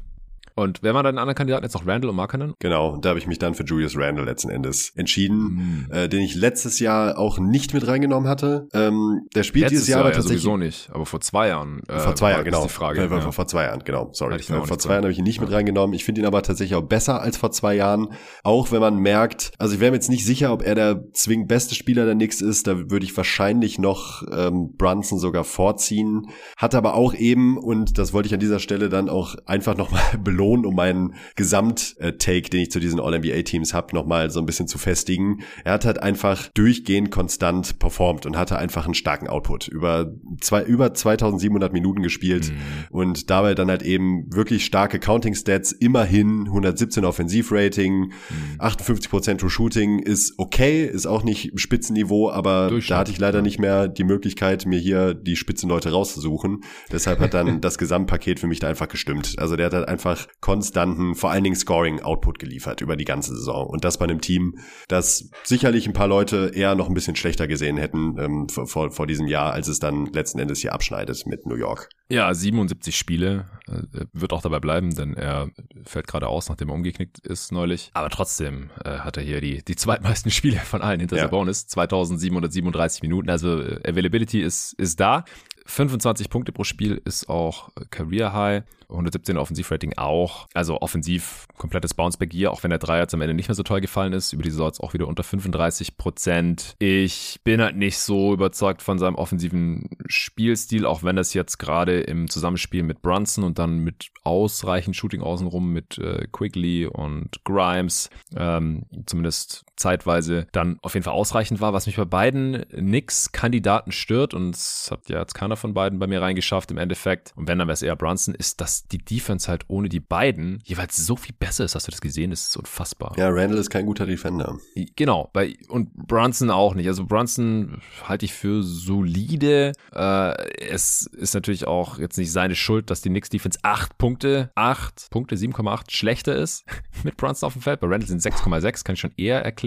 Und 0.55 0.83
wer 0.83 0.93
waren 0.93 1.03
deine 1.03 1.19
anderen 1.19 1.35
Kandidaten 1.35 1.65
jetzt 1.65 1.73
noch 1.73 1.85
Randall 1.85 2.09
und 2.09 2.15
Markkanen? 2.15 2.53
Genau, 2.59 2.93
und 2.93 3.03
da 3.03 3.09
habe 3.09 3.19
ich 3.19 3.27
mich 3.27 3.39
dann 3.39 3.55
für 3.55 3.63
Julius 3.63 3.97
Randall 3.97 4.25
letzten 4.25 4.49
Endes 4.49 4.91
entschieden, 4.95 5.87
mhm. 5.87 5.91
äh, 5.91 6.07
den 6.07 6.21
ich 6.21 6.35
letztes 6.35 6.79
Jahr 6.79 7.17
auch 7.17 7.39
nicht 7.39 7.73
mit 7.73 7.85
reingenommen 7.85 8.29
hatte. 8.29 8.69
Ähm, 8.73 9.27
der 9.35 9.43
spielt 9.43 9.63
letztes 9.63 9.79
dieses 9.81 9.87
Jahr, 9.89 9.99
Jahr 9.99 10.05
aber 10.07 10.15
tatsächlich 10.15 10.43
ja 10.43 10.49
sowieso 10.51 10.57
nicht, 10.57 10.89
aber 10.93 11.05
vor 11.05 11.19
zwei 11.19 11.49
Jahren. 11.49 11.81
Äh, 11.89 11.99
vor 11.99 12.15
zwei 12.15 12.31
Jahren, 12.31 12.45
genau. 12.45 12.63
Die 12.63 12.69
Frage, 12.69 13.09
vor, 13.09 13.17
ja. 13.17 13.31
vor, 13.31 13.47
zwei 13.47 13.63
Jahren, 13.63 13.81
genau. 13.83 14.09
Sorry. 14.13 14.41
Vor 14.41 14.79
zwei 14.79 14.93
Jahren 14.93 15.03
habe 15.03 15.11
ich 15.11 15.19
ihn 15.19 15.25
nicht 15.25 15.37
ja. 15.37 15.43
mit 15.43 15.51
reingenommen. 15.51 15.93
Ich 15.93 16.05
finde 16.05 16.21
ihn 16.21 16.27
aber 16.27 16.41
tatsächlich 16.41 16.75
auch 16.75 16.83
besser 16.83 17.21
als 17.21 17.35
vor 17.35 17.51
zwei 17.51 17.75
Jahren. 17.75 18.13
Auch 18.43 18.71
wenn 18.71 18.79
man 18.79 18.97
merkt, 18.97 19.51
also 19.59 19.73
ich 19.73 19.81
wäre 19.81 19.91
mir 19.91 19.97
jetzt 19.97 20.09
nicht 20.09 20.25
sicher, 20.25 20.53
ob 20.53 20.63
er 20.63 20.75
der 20.75 21.03
zwingend 21.11 21.49
beste 21.49 21.75
Spieler 21.75 22.05
der 22.05 22.15
Knicks 22.15 22.39
ist. 22.39 22.67
Da 22.67 22.89
würde 22.89 23.05
ich 23.05 23.15
wahrscheinlich 23.17 23.77
noch 23.77 24.23
ähm, 24.31 24.73
Brunson 24.77 25.19
sogar 25.19 25.43
vorziehen. 25.43 26.27
Hat 26.55 26.75
aber 26.75 26.93
auch 26.93 27.13
eben, 27.13 27.57
und 27.57 27.97
das 27.97 28.13
wollte 28.13 28.27
ich 28.27 28.33
an 28.33 28.39
dieser 28.39 28.59
Stelle 28.59 28.87
dann 28.87 29.09
auch 29.09 29.35
einfach 29.45 29.75
nochmal 29.75 30.01
belohnen, 30.23 30.44
um 30.45 30.75
meinen 30.75 31.15
Gesamt-Take, 31.35 32.49
den 32.49 32.61
ich 32.61 32.71
zu 32.71 32.79
diesen 32.79 32.99
All-NBA-Teams 32.99 33.73
habe, 33.73 33.95
nochmal 33.95 34.29
so 34.29 34.39
ein 34.39 34.45
bisschen 34.45 34.67
zu 34.67 34.77
festigen. 34.77 35.41
Er 35.63 35.73
hat 35.73 35.85
halt 35.85 36.01
einfach 36.01 36.47
durchgehend 36.53 37.11
konstant 37.11 37.79
performt 37.79 38.25
und 38.25 38.37
hatte 38.37 38.57
einfach 38.57 38.85
einen 38.85 38.93
starken 38.93 39.27
Output. 39.27 39.67
Über, 39.67 40.11
zwei, 40.41 40.63
über 40.63 40.93
2700 40.93 41.73
Minuten 41.73 42.01
gespielt 42.01 42.51
mhm. 42.51 42.57
und 42.89 43.29
dabei 43.29 43.55
dann 43.55 43.69
halt 43.69 43.83
eben 43.83 44.33
wirklich 44.33 44.65
starke 44.65 44.99
Counting-Stats, 44.99 45.71
immerhin 45.71 46.45
117 46.45 47.05
Offensivrating, 47.05 47.93
mhm. 47.99 48.11
58% 48.59 49.37
True 49.37 49.49
Shooting 49.49 49.99
ist 49.99 50.33
okay, 50.37 50.85
ist 50.85 51.05
auch 51.05 51.23
nicht 51.23 51.59
Spitzenniveau, 51.59 52.29
aber 52.29 52.71
da 52.87 52.97
hatte 52.97 53.11
ich 53.11 53.19
leider 53.19 53.41
nicht 53.41 53.59
mehr 53.59 53.87
die 53.87 54.03
Möglichkeit, 54.03 54.65
mir 54.65 54.79
hier 54.79 55.13
die 55.13 55.35
Spitzenleute 55.35 55.91
rauszusuchen. 55.91 56.63
Deshalb 56.91 57.19
hat 57.19 57.33
dann 57.33 57.61
das 57.61 57.77
Gesamtpaket 57.77 58.39
für 58.39 58.47
mich 58.47 58.59
da 58.59 58.67
einfach 58.67 58.87
gestimmt. 58.87 59.35
Also 59.37 59.55
der 59.55 59.67
hat 59.67 59.73
halt 59.73 59.87
einfach 59.87 60.27
konstanten, 60.41 61.15
vor 61.15 61.31
allen 61.31 61.43
Dingen 61.43 61.55
Scoring-Output 61.55 62.39
geliefert 62.39 62.81
über 62.81 62.95
die 62.95 63.05
ganze 63.05 63.35
Saison. 63.35 63.67
Und 63.67 63.83
das 63.83 63.97
bei 63.97 64.05
einem 64.05 64.21
Team, 64.21 64.59
das 64.87 65.29
sicherlich 65.43 65.87
ein 65.87 65.93
paar 65.93 66.07
Leute 66.07 66.51
eher 66.53 66.75
noch 66.75 66.87
ein 66.87 66.93
bisschen 66.93 67.15
schlechter 67.15 67.47
gesehen 67.47 67.77
hätten 67.77 68.15
ähm, 68.19 68.47
vor, 68.49 68.91
vor 68.91 69.07
diesem 69.07 69.27
Jahr, 69.27 69.53
als 69.53 69.67
es 69.67 69.79
dann 69.79 70.05
letzten 70.07 70.39
Endes 70.39 70.59
hier 70.59 70.73
abschneidet 70.73 71.25
mit 71.25 71.45
New 71.45 71.55
York. 71.55 71.89
Ja, 72.09 72.31
77 72.31 72.95
Spiele, 72.95 73.45
äh, 73.67 74.05
wird 74.13 74.33
auch 74.33 74.43
dabei 74.43 74.59
bleiben, 74.59 74.95
denn 74.95 75.15
er 75.15 75.49
fällt 75.83 76.07
gerade 76.07 76.27
aus, 76.27 76.49
nachdem 76.49 76.69
er 76.69 76.75
umgeknickt 76.75 77.19
ist 77.19 77.51
neulich. 77.51 77.89
Aber 77.93 78.09
trotzdem 78.09 78.69
äh, 78.83 78.99
hat 78.99 79.17
er 79.17 79.23
hier 79.23 79.41
die, 79.41 79.63
die 79.63 79.75
zweitmeisten 79.75 80.29
Spiele 80.31 80.59
von 80.59 80.83
allen 80.83 80.99
hinter 80.99 81.17
ja. 81.17 81.23
Sabonis, 81.23 81.65
2737 81.67 83.01
Minuten. 83.01 83.29
Also 83.29 83.61
äh, 83.61 83.79
Availability 83.83 84.41
ist, 84.41 84.73
ist 84.73 84.99
da. 84.99 85.25
25 85.65 86.29
Punkte 86.29 86.51
pro 86.51 86.63
Spiel 86.63 87.01
ist 87.05 87.29
auch 87.29 87.69
Career 87.89 88.33
High. 88.33 88.63
117 88.89 89.37
Offensivrating 89.37 89.93
auch. 89.97 90.47
Also 90.53 90.79
offensiv 90.81 91.47
komplettes 91.57 91.93
Bounceback 91.93 92.31
hier, 92.31 92.51
auch 92.51 92.63
wenn 92.63 92.69
der 92.69 92.79
Dreier 92.79 93.07
am 93.11 93.21
Ende 93.21 93.33
nicht 93.33 93.47
mehr 93.47 93.55
so 93.55 93.63
toll 93.63 93.81
gefallen 93.81 94.13
ist. 94.13 94.33
Über 94.33 94.43
die 94.43 94.51
Saison 94.51 94.67
jetzt 94.67 94.79
auch 94.79 94.93
wieder 94.93 95.07
unter 95.07 95.23
35 95.23 95.97
Prozent. 95.97 96.75
Ich 96.79 97.39
bin 97.43 97.61
halt 97.61 97.75
nicht 97.75 97.97
so 97.97 98.33
überzeugt 98.33 98.81
von 98.81 98.99
seinem 98.99 99.15
offensiven 99.15 99.89
Spielstil, 100.07 100.85
auch 100.85 101.03
wenn 101.03 101.15
das 101.15 101.33
jetzt 101.33 101.57
gerade 101.57 102.01
im 102.01 102.29
Zusammenspiel 102.29 102.83
mit 102.83 103.01
Brunson 103.01 103.43
und 103.43 103.59
dann 103.59 103.79
mit 103.79 104.11
ausreichend 104.23 104.95
Shooting 104.95 105.21
außenrum 105.21 105.71
mit 105.71 105.97
äh, 105.97 106.27
Quigley 106.31 106.85
und 106.85 107.43
Grimes 107.43 108.09
ähm, 108.35 108.85
zumindest 109.05 109.64
zeitweise 109.75 110.47
dann 110.51 110.77
auf 110.81 110.93
jeden 110.93 111.03
Fall 111.03 111.13
ausreichend 111.13 111.61
war. 111.61 111.73
Was 111.73 111.85
mich 111.85 111.97
bei 111.97 112.05
beiden 112.05 112.65
nix 112.71 113.31
Kandidaten 113.31 113.91
stört 113.91 114.33
und 114.33 114.55
es 114.55 114.89
hat 114.91 115.09
ja 115.09 115.19
jetzt 115.19 115.33
keiner 115.33 115.57
von 115.57 115.73
beiden 115.73 115.99
bei 115.99 116.07
mir 116.07 116.21
reingeschafft 116.21 116.71
im 116.71 116.77
Endeffekt. 116.77 117.33
Und 117.35 117.47
wenn, 117.47 117.59
dann 117.59 117.67
wäre 117.67 117.73
es 117.73 117.81
eher 117.81 117.95
Brunson, 117.95 118.33
ist, 118.33 118.61
dass 118.61 118.87
die 118.87 118.97
Defense 118.97 119.47
halt 119.47 119.65
ohne 119.67 119.89
die 119.89 119.99
beiden 119.99 120.61
jeweils 120.63 120.95
so 120.97 121.15
viel 121.15 121.35
besser 121.37 121.65
ist. 121.65 121.75
Hast 121.75 121.87
du 121.87 121.91
das 121.91 122.01
gesehen? 122.01 122.31
Das 122.31 122.47
ist 122.47 122.57
unfassbar. 122.57 123.13
Ja, 123.17 123.29
Randall 123.29 123.57
ist 123.57 123.69
kein 123.69 123.85
guter 123.85 124.05
Defender. 124.05 124.57
Genau. 124.95 125.29
Bei, 125.33 125.55
und 125.67 125.93
Brunson 125.93 126.49
auch 126.49 126.73
nicht. 126.73 126.87
Also 126.87 127.05
Brunson 127.05 127.81
halte 128.03 128.25
ich 128.25 128.33
für 128.33 128.63
solide. 128.63 129.73
Äh, 129.93 130.49
es 130.61 131.07
ist 131.07 131.33
natürlich 131.33 131.67
auch 131.67 131.99
jetzt 131.99 132.17
nicht 132.17 132.31
seine 132.31 132.55
Schuld, 132.55 132.89
dass 132.89 133.01
die 133.01 133.09
Knicks 133.09 133.29
Defense 133.29 133.59
8 133.61 133.97
Punkte, 133.97 134.51
8 134.55 135.09
Punkte, 135.09 135.35
7,8 135.35 135.91
schlechter 135.91 136.35
ist 136.35 136.65
mit 137.03 137.17
Brunson 137.17 137.47
auf 137.47 137.53
dem 137.53 137.61
Feld. 137.61 137.79
Bei 137.79 137.87
Randall 137.87 138.07
sind 138.07 138.21
6,6, 138.21 138.83
kann 138.83 138.93
ich 138.93 138.99
schon 138.99 139.13
eher 139.17 139.43
erklären. 139.43 139.64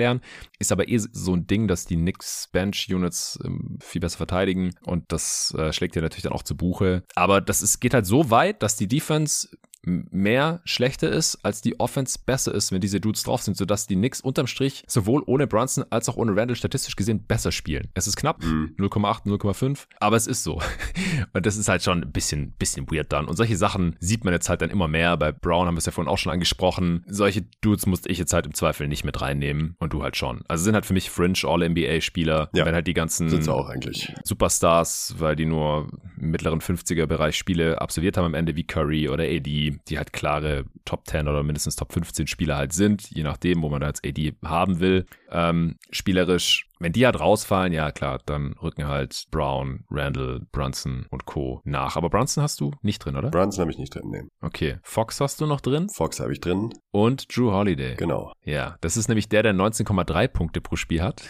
Ist 0.58 0.72
aber 0.72 0.88
eh 0.88 0.98
so 0.98 1.34
ein 1.34 1.46
Ding, 1.46 1.68
dass 1.68 1.86
die 1.86 1.96
Knicks 1.96 2.48
Bench 2.52 2.88
Units 2.90 3.38
ähm, 3.44 3.78
viel 3.80 4.00
besser 4.00 4.18
verteidigen 4.18 4.74
und 4.82 5.12
das 5.12 5.54
äh, 5.58 5.72
schlägt 5.72 5.96
ja 5.96 6.02
natürlich 6.02 6.24
dann 6.24 6.32
auch 6.32 6.42
zu 6.42 6.56
Buche. 6.56 7.04
Aber 7.14 7.40
das 7.40 7.62
ist, 7.62 7.80
geht 7.80 7.94
halt 7.94 8.06
so 8.06 8.30
weit, 8.30 8.62
dass 8.62 8.76
die 8.76 8.88
Defense 8.88 9.48
mehr 9.82 10.60
schlechter 10.64 11.08
ist, 11.08 11.38
als 11.44 11.60
die 11.62 11.78
Offense 11.80 12.18
besser 12.24 12.54
ist, 12.54 12.72
wenn 12.72 12.80
diese 12.80 13.00
Dudes 13.00 13.22
drauf 13.22 13.42
sind, 13.42 13.56
sodass 13.56 13.86
die 13.86 13.94
Knicks 13.94 14.20
unterm 14.20 14.46
Strich 14.46 14.82
sowohl 14.86 15.22
ohne 15.26 15.46
Brunson 15.46 15.84
als 15.90 16.08
auch 16.08 16.16
ohne 16.16 16.36
Randall 16.36 16.56
statistisch 16.56 16.96
gesehen 16.96 17.24
besser 17.24 17.52
spielen. 17.52 17.88
Es 17.94 18.06
ist 18.06 18.16
knapp, 18.16 18.42
mhm. 18.42 18.74
0,8, 18.78 19.26
0,5, 19.26 19.86
aber 20.00 20.16
es 20.16 20.26
ist 20.26 20.42
so. 20.42 20.60
Und 21.32 21.46
das 21.46 21.56
ist 21.56 21.68
halt 21.68 21.82
schon 21.82 22.02
ein 22.02 22.12
bisschen, 22.12 22.52
bisschen 22.52 22.90
weird 22.90 23.12
dann. 23.12 23.26
Und 23.26 23.36
solche 23.36 23.56
Sachen 23.56 23.96
sieht 24.00 24.24
man 24.24 24.34
jetzt 24.34 24.48
halt 24.48 24.62
dann 24.62 24.70
immer 24.70 24.88
mehr. 24.88 25.16
Bei 25.16 25.32
Brown 25.32 25.66
haben 25.66 25.74
wir 25.74 25.78
es 25.78 25.86
ja 25.86 25.92
vorhin 25.92 26.10
auch 26.10 26.18
schon 26.18 26.32
angesprochen. 26.32 27.04
Solche 27.06 27.42
Dudes 27.60 27.86
musste 27.86 28.08
ich 28.08 28.18
jetzt 28.18 28.32
halt 28.32 28.46
im 28.46 28.54
Zweifel 28.54 28.88
nicht 28.88 29.04
mit 29.04 29.20
reinnehmen 29.20 29.76
und 29.78 29.92
du 29.92 30.02
halt 30.02 30.16
schon. 30.16 30.42
Also 30.48 30.64
sind 30.64 30.74
halt 30.74 30.86
für 30.86 30.94
mich 30.94 31.10
Fringe 31.10 31.38
All-NBA-Spieler, 31.44 32.50
ja, 32.52 32.66
wenn 32.66 32.74
halt 32.74 32.86
die 32.86 32.94
ganzen 32.94 33.28
sind's 33.28 33.48
auch 33.48 33.68
eigentlich. 33.68 34.12
Superstars, 34.24 35.14
weil 35.18 35.36
die 35.36 35.46
nur 35.46 35.88
im 36.20 36.30
mittleren 36.30 36.60
50er-Bereich 36.60 37.36
Spiele 37.36 37.80
absolviert 37.80 38.16
haben 38.16 38.24
am 38.24 38.34
Ende 38.34 38.56
wie 38.56 38.64
Curry 38.64 39.08
oder 39.08 39.24
AD 39.24 39.67
die, 39.88 39.98
halt 39.98 40.12
klare 40.12 40.64
Top 40.84 41.06
10 41.06 41.28
oder 41.28 41.42
mindestens 41.42 41.76
Top 41.76 41.92
15 41.92 42.26
Spieler 42.26 42.56
halt 42.56 42.72
sind, 42.72 43.10
je 43.10 43.22
nachdem, 43.22 43.62
wo 43.62 43.68
man 43.68 43.80
da 43.80 43.88
jetzt 43.88 44.06
AD 44.06 44.34
haben 44.44 44.80
will. 44.80 45.06
Ähm, 45.30 45.76
spielerisch, 45.90 46.66
wenn 46.78 46.92
die 46.92 47.04
halt 47.04 47.20
rausfallen, 47.20 47.72
ja 47.72 47.90
klar, 47.90 48.20
dann 48.24 48.54
rücken 48.62 48.86
halt 48.86 49.24
Brown, 49.30 49.84
Randall, 49.90 50.46
Brunson 50.52 51.06
und 51.10 51.26
Co. 51.26 51.60
nach. 51.64 51.96
Aber 51.96 52.08
Brunson 52.08 52.42
hast 52.42 52.60
du 52.60 52.70
nicht 52.82 53.04
drin, 53.04 53.16
oder? 53.16 53.30
Brunson 53.30 53.62
habe 53.62 53.70
ich 53.70 53.78
nicht 53.78 53.94
drin, 53.94 54.10
nee. 54.10 54.22
Okay. 54.40 54.78
Fox 54.82 55.20
hast 55.20 55.40
du 55.40 55.46
noch 55.46 55.60
drin? 55.60 55.88
Fox 55.88 56.20
habe 56.20 56.32
ich 56.32 56.40
drin. 56.40 56.72
Und 56.90 57.36
Drew 57.36 57.52
Holiday. 57.52 57.96
Genau. 57.96 58.32
Ja, 58.44 58.76
das 58.80 58.96
ist 58.96 59.08
nämlich 59.08 59.28
der, 59.28 59.42
der 59.42 59.54
19,3 59.54 60.28
Punkte 60.28 60.60
pro 60.60 60.76
Spiel 60.76 61.02
hat. 61.02 61.22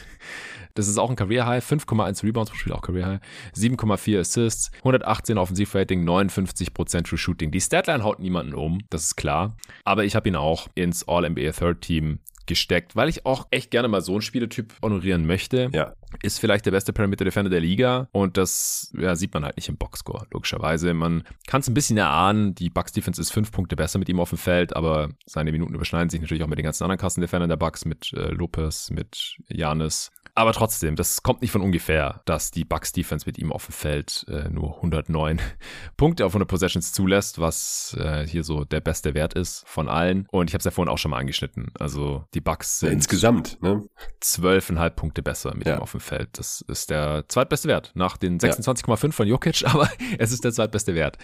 Das 0.79 0.87
ist 0.87 0.97
auch 0.97 1.11
ein 1.11 1.17
Career 1.17 1.45
High, 1.45 1.65
5,1 1.65 2.23
Rebounds 2.23 2.53
pro 2.53 2.57
Spiel, 2.57 2.73
auch 2.73 2.83
Career 2.83 3.07
High, 3.07 3.21
7,4 3.57 4.21
Assists, 4.21 4.71
118 4.79 5.37
Offensivrating, 5.37 6.09
59% 6.09 7.03
True 7.03 7.19
Shooting. 7.19 7.51
Die 7.51 7.61
Statline 7.61 8.05
haut 8.05 8.21
niemanden 8.21 8.55
um, 8.55 8.79
das 8.89 9.03
ist 9.03 9.17
klar. 9.17 9.57
Aber 9.85 10.05
ich 10.05 10.15
habe 10.15 10.29
ihn 10.29 10.37
auch 10.37 10.69
ins 10.77 11.09
All-NBA 11.09 11.51
Third 11.51 11.81
Team 11.81 12.21
gesteckt, 12.49 12.97
weil 12.97 13.09
ich 13.09 13.25
auch 13.27 13.47
echt 13.51 13.71
gerne 13.71 13.87
mal 13.87 14.01
so 14.01 14.13
einen 14.13 14.23
Spieletyp 14.23 14.75
honorieren 14.83 15.27
möchte. 15.27 15.71
Ja. 15.73 15.95
Ist 16.23 16.41
vielleicht 16.41 16.65
der 16.65 16.71
beste 16.71 16.95
Perimeter 16.95 17.25
Defender 17.25 17.51
der 17.51 17.61
Liga 17.61 18.09
und 18.13 18.39
das 18.39 18.91
ja, 18.99 19.15
sieht 19.15 19.35
man 19.35 19.45
halt 19.45 19.57
nicht 19.57 19.69
im 19.69 19.77
Boxscore, 19.77 20.27
logischerweise. 20.31 20.95
Man 20.95 21.23
kann 21.47 21.61
es 21.61 21.69
ein 21.69 21.75
bisschen 21.75 21.99
erahnen, 21.99 22.55
die 22.55 22.71
Bucks 22.71 22.93
Defense 22.93 23.21
ist 23.21 23.31
fünf 23.31 23.53
Punkte 23.53 23.77
besser 23.77 23.99
mit 23.99 24.09
ihm 24.09 24.19
auf 24.19 24.31
dem 24.31 24.39
Feld, 24.39 24.75
aber 24.75 25.11
seine 25.27 25.53
Minuten 25.53 25.75
überschneiden 25.75 26.09
sich 26.09 26.21
natürlich 26.23 26.43
auch 26.43 26.49
mit 26.49 26.59
den 26.59 26.65
ganzen 26.65 26.85
anderen 26.85 26.99
Kassen-Defendern 26.99 27.51
der 27.51 27.59
Bucks, 27.59 27.85
mit 27.85 28.13
äh, 28.15 28.31
Lopez, 28.31 28.91
mit 28.91 29.37
Janis. 29.49 30.11
Aber 30.39 30.53
trotzdem, 30.53 30.95
das 30.95 31.25
kommt 31.25 31.43
nicht 31.43 31.51
von 31.51 31.63
ungefähr, 31.63 32.23
dass 32.25 32.53
die 32.53 32.65
Bucks 32.65 32.93
Defense 32.93 33.27
mit 33.27 33.39
ihm 33.39 33.51
auf 33.51 33.67
dem 33.67 33.73
Feld 33.73 34.25
äh, 34.29 34.49
nur 34.49 34.77
109 34.77 35.41
Punkte 35.97 36.25
auf 36.25 36.31
100 36.31 36.49
Possessions 36.49 36.93
zulässt, 36.93 37.41
was 37.41 37.97
äh, 37.99 38.25
hier 38.25 38.45
so 38.45 38.65
der 38.65 38.81
beste 38.81 39.15
Wert 39.15 39.35
ist 39.35 39.65
von 39.67 39.89
allen. 39.89 40.29
Und 40.31 40.49
ich 40.49 40.55
habe 40.55 40.61
es 40.61 40.65
ja 40.65 40.71
vorhin 40.71 40.93
auch 40.93 40.99
schon 40.99 41.11
mal 41.11 41.19
angeschnitten. 41.19 41.73
Also 41.81 42.25
die 42.35 42.41
Bucks 42.41 42.79
sind 42.79 42.91
ja, 42.91 42.93
insgesamt 42.93 43.61
ne? 43.63 43.83
12,5 44.23 44.91
Punkte 44.91 45.23
besser 45.25 45.57
mit 45.57 45.67
ja. 45.67 45.75
ihm 45.75 45.83
auf 45.83 45.91
dem 45.91 45.99
Feld. 45.99 46.29
Das 46.39 46.61
ist 46.69 46.91
der 46.91 47.25
zweitbeste 47.27 47.67
Wert 47.67 47.91
nach 47.97 48.17
den 48.17 48.39
26,5 48.39 49.03
ja. 49.03 49.11
von 49.11 49.27
Jokic, 49.27 49.65
aber 49.67 49.91
es 50.19 50.31
ist 50.31 50.45
der 50.45 50.53
zweitbeste 50.53 50.95
Wert. 50.95 51.19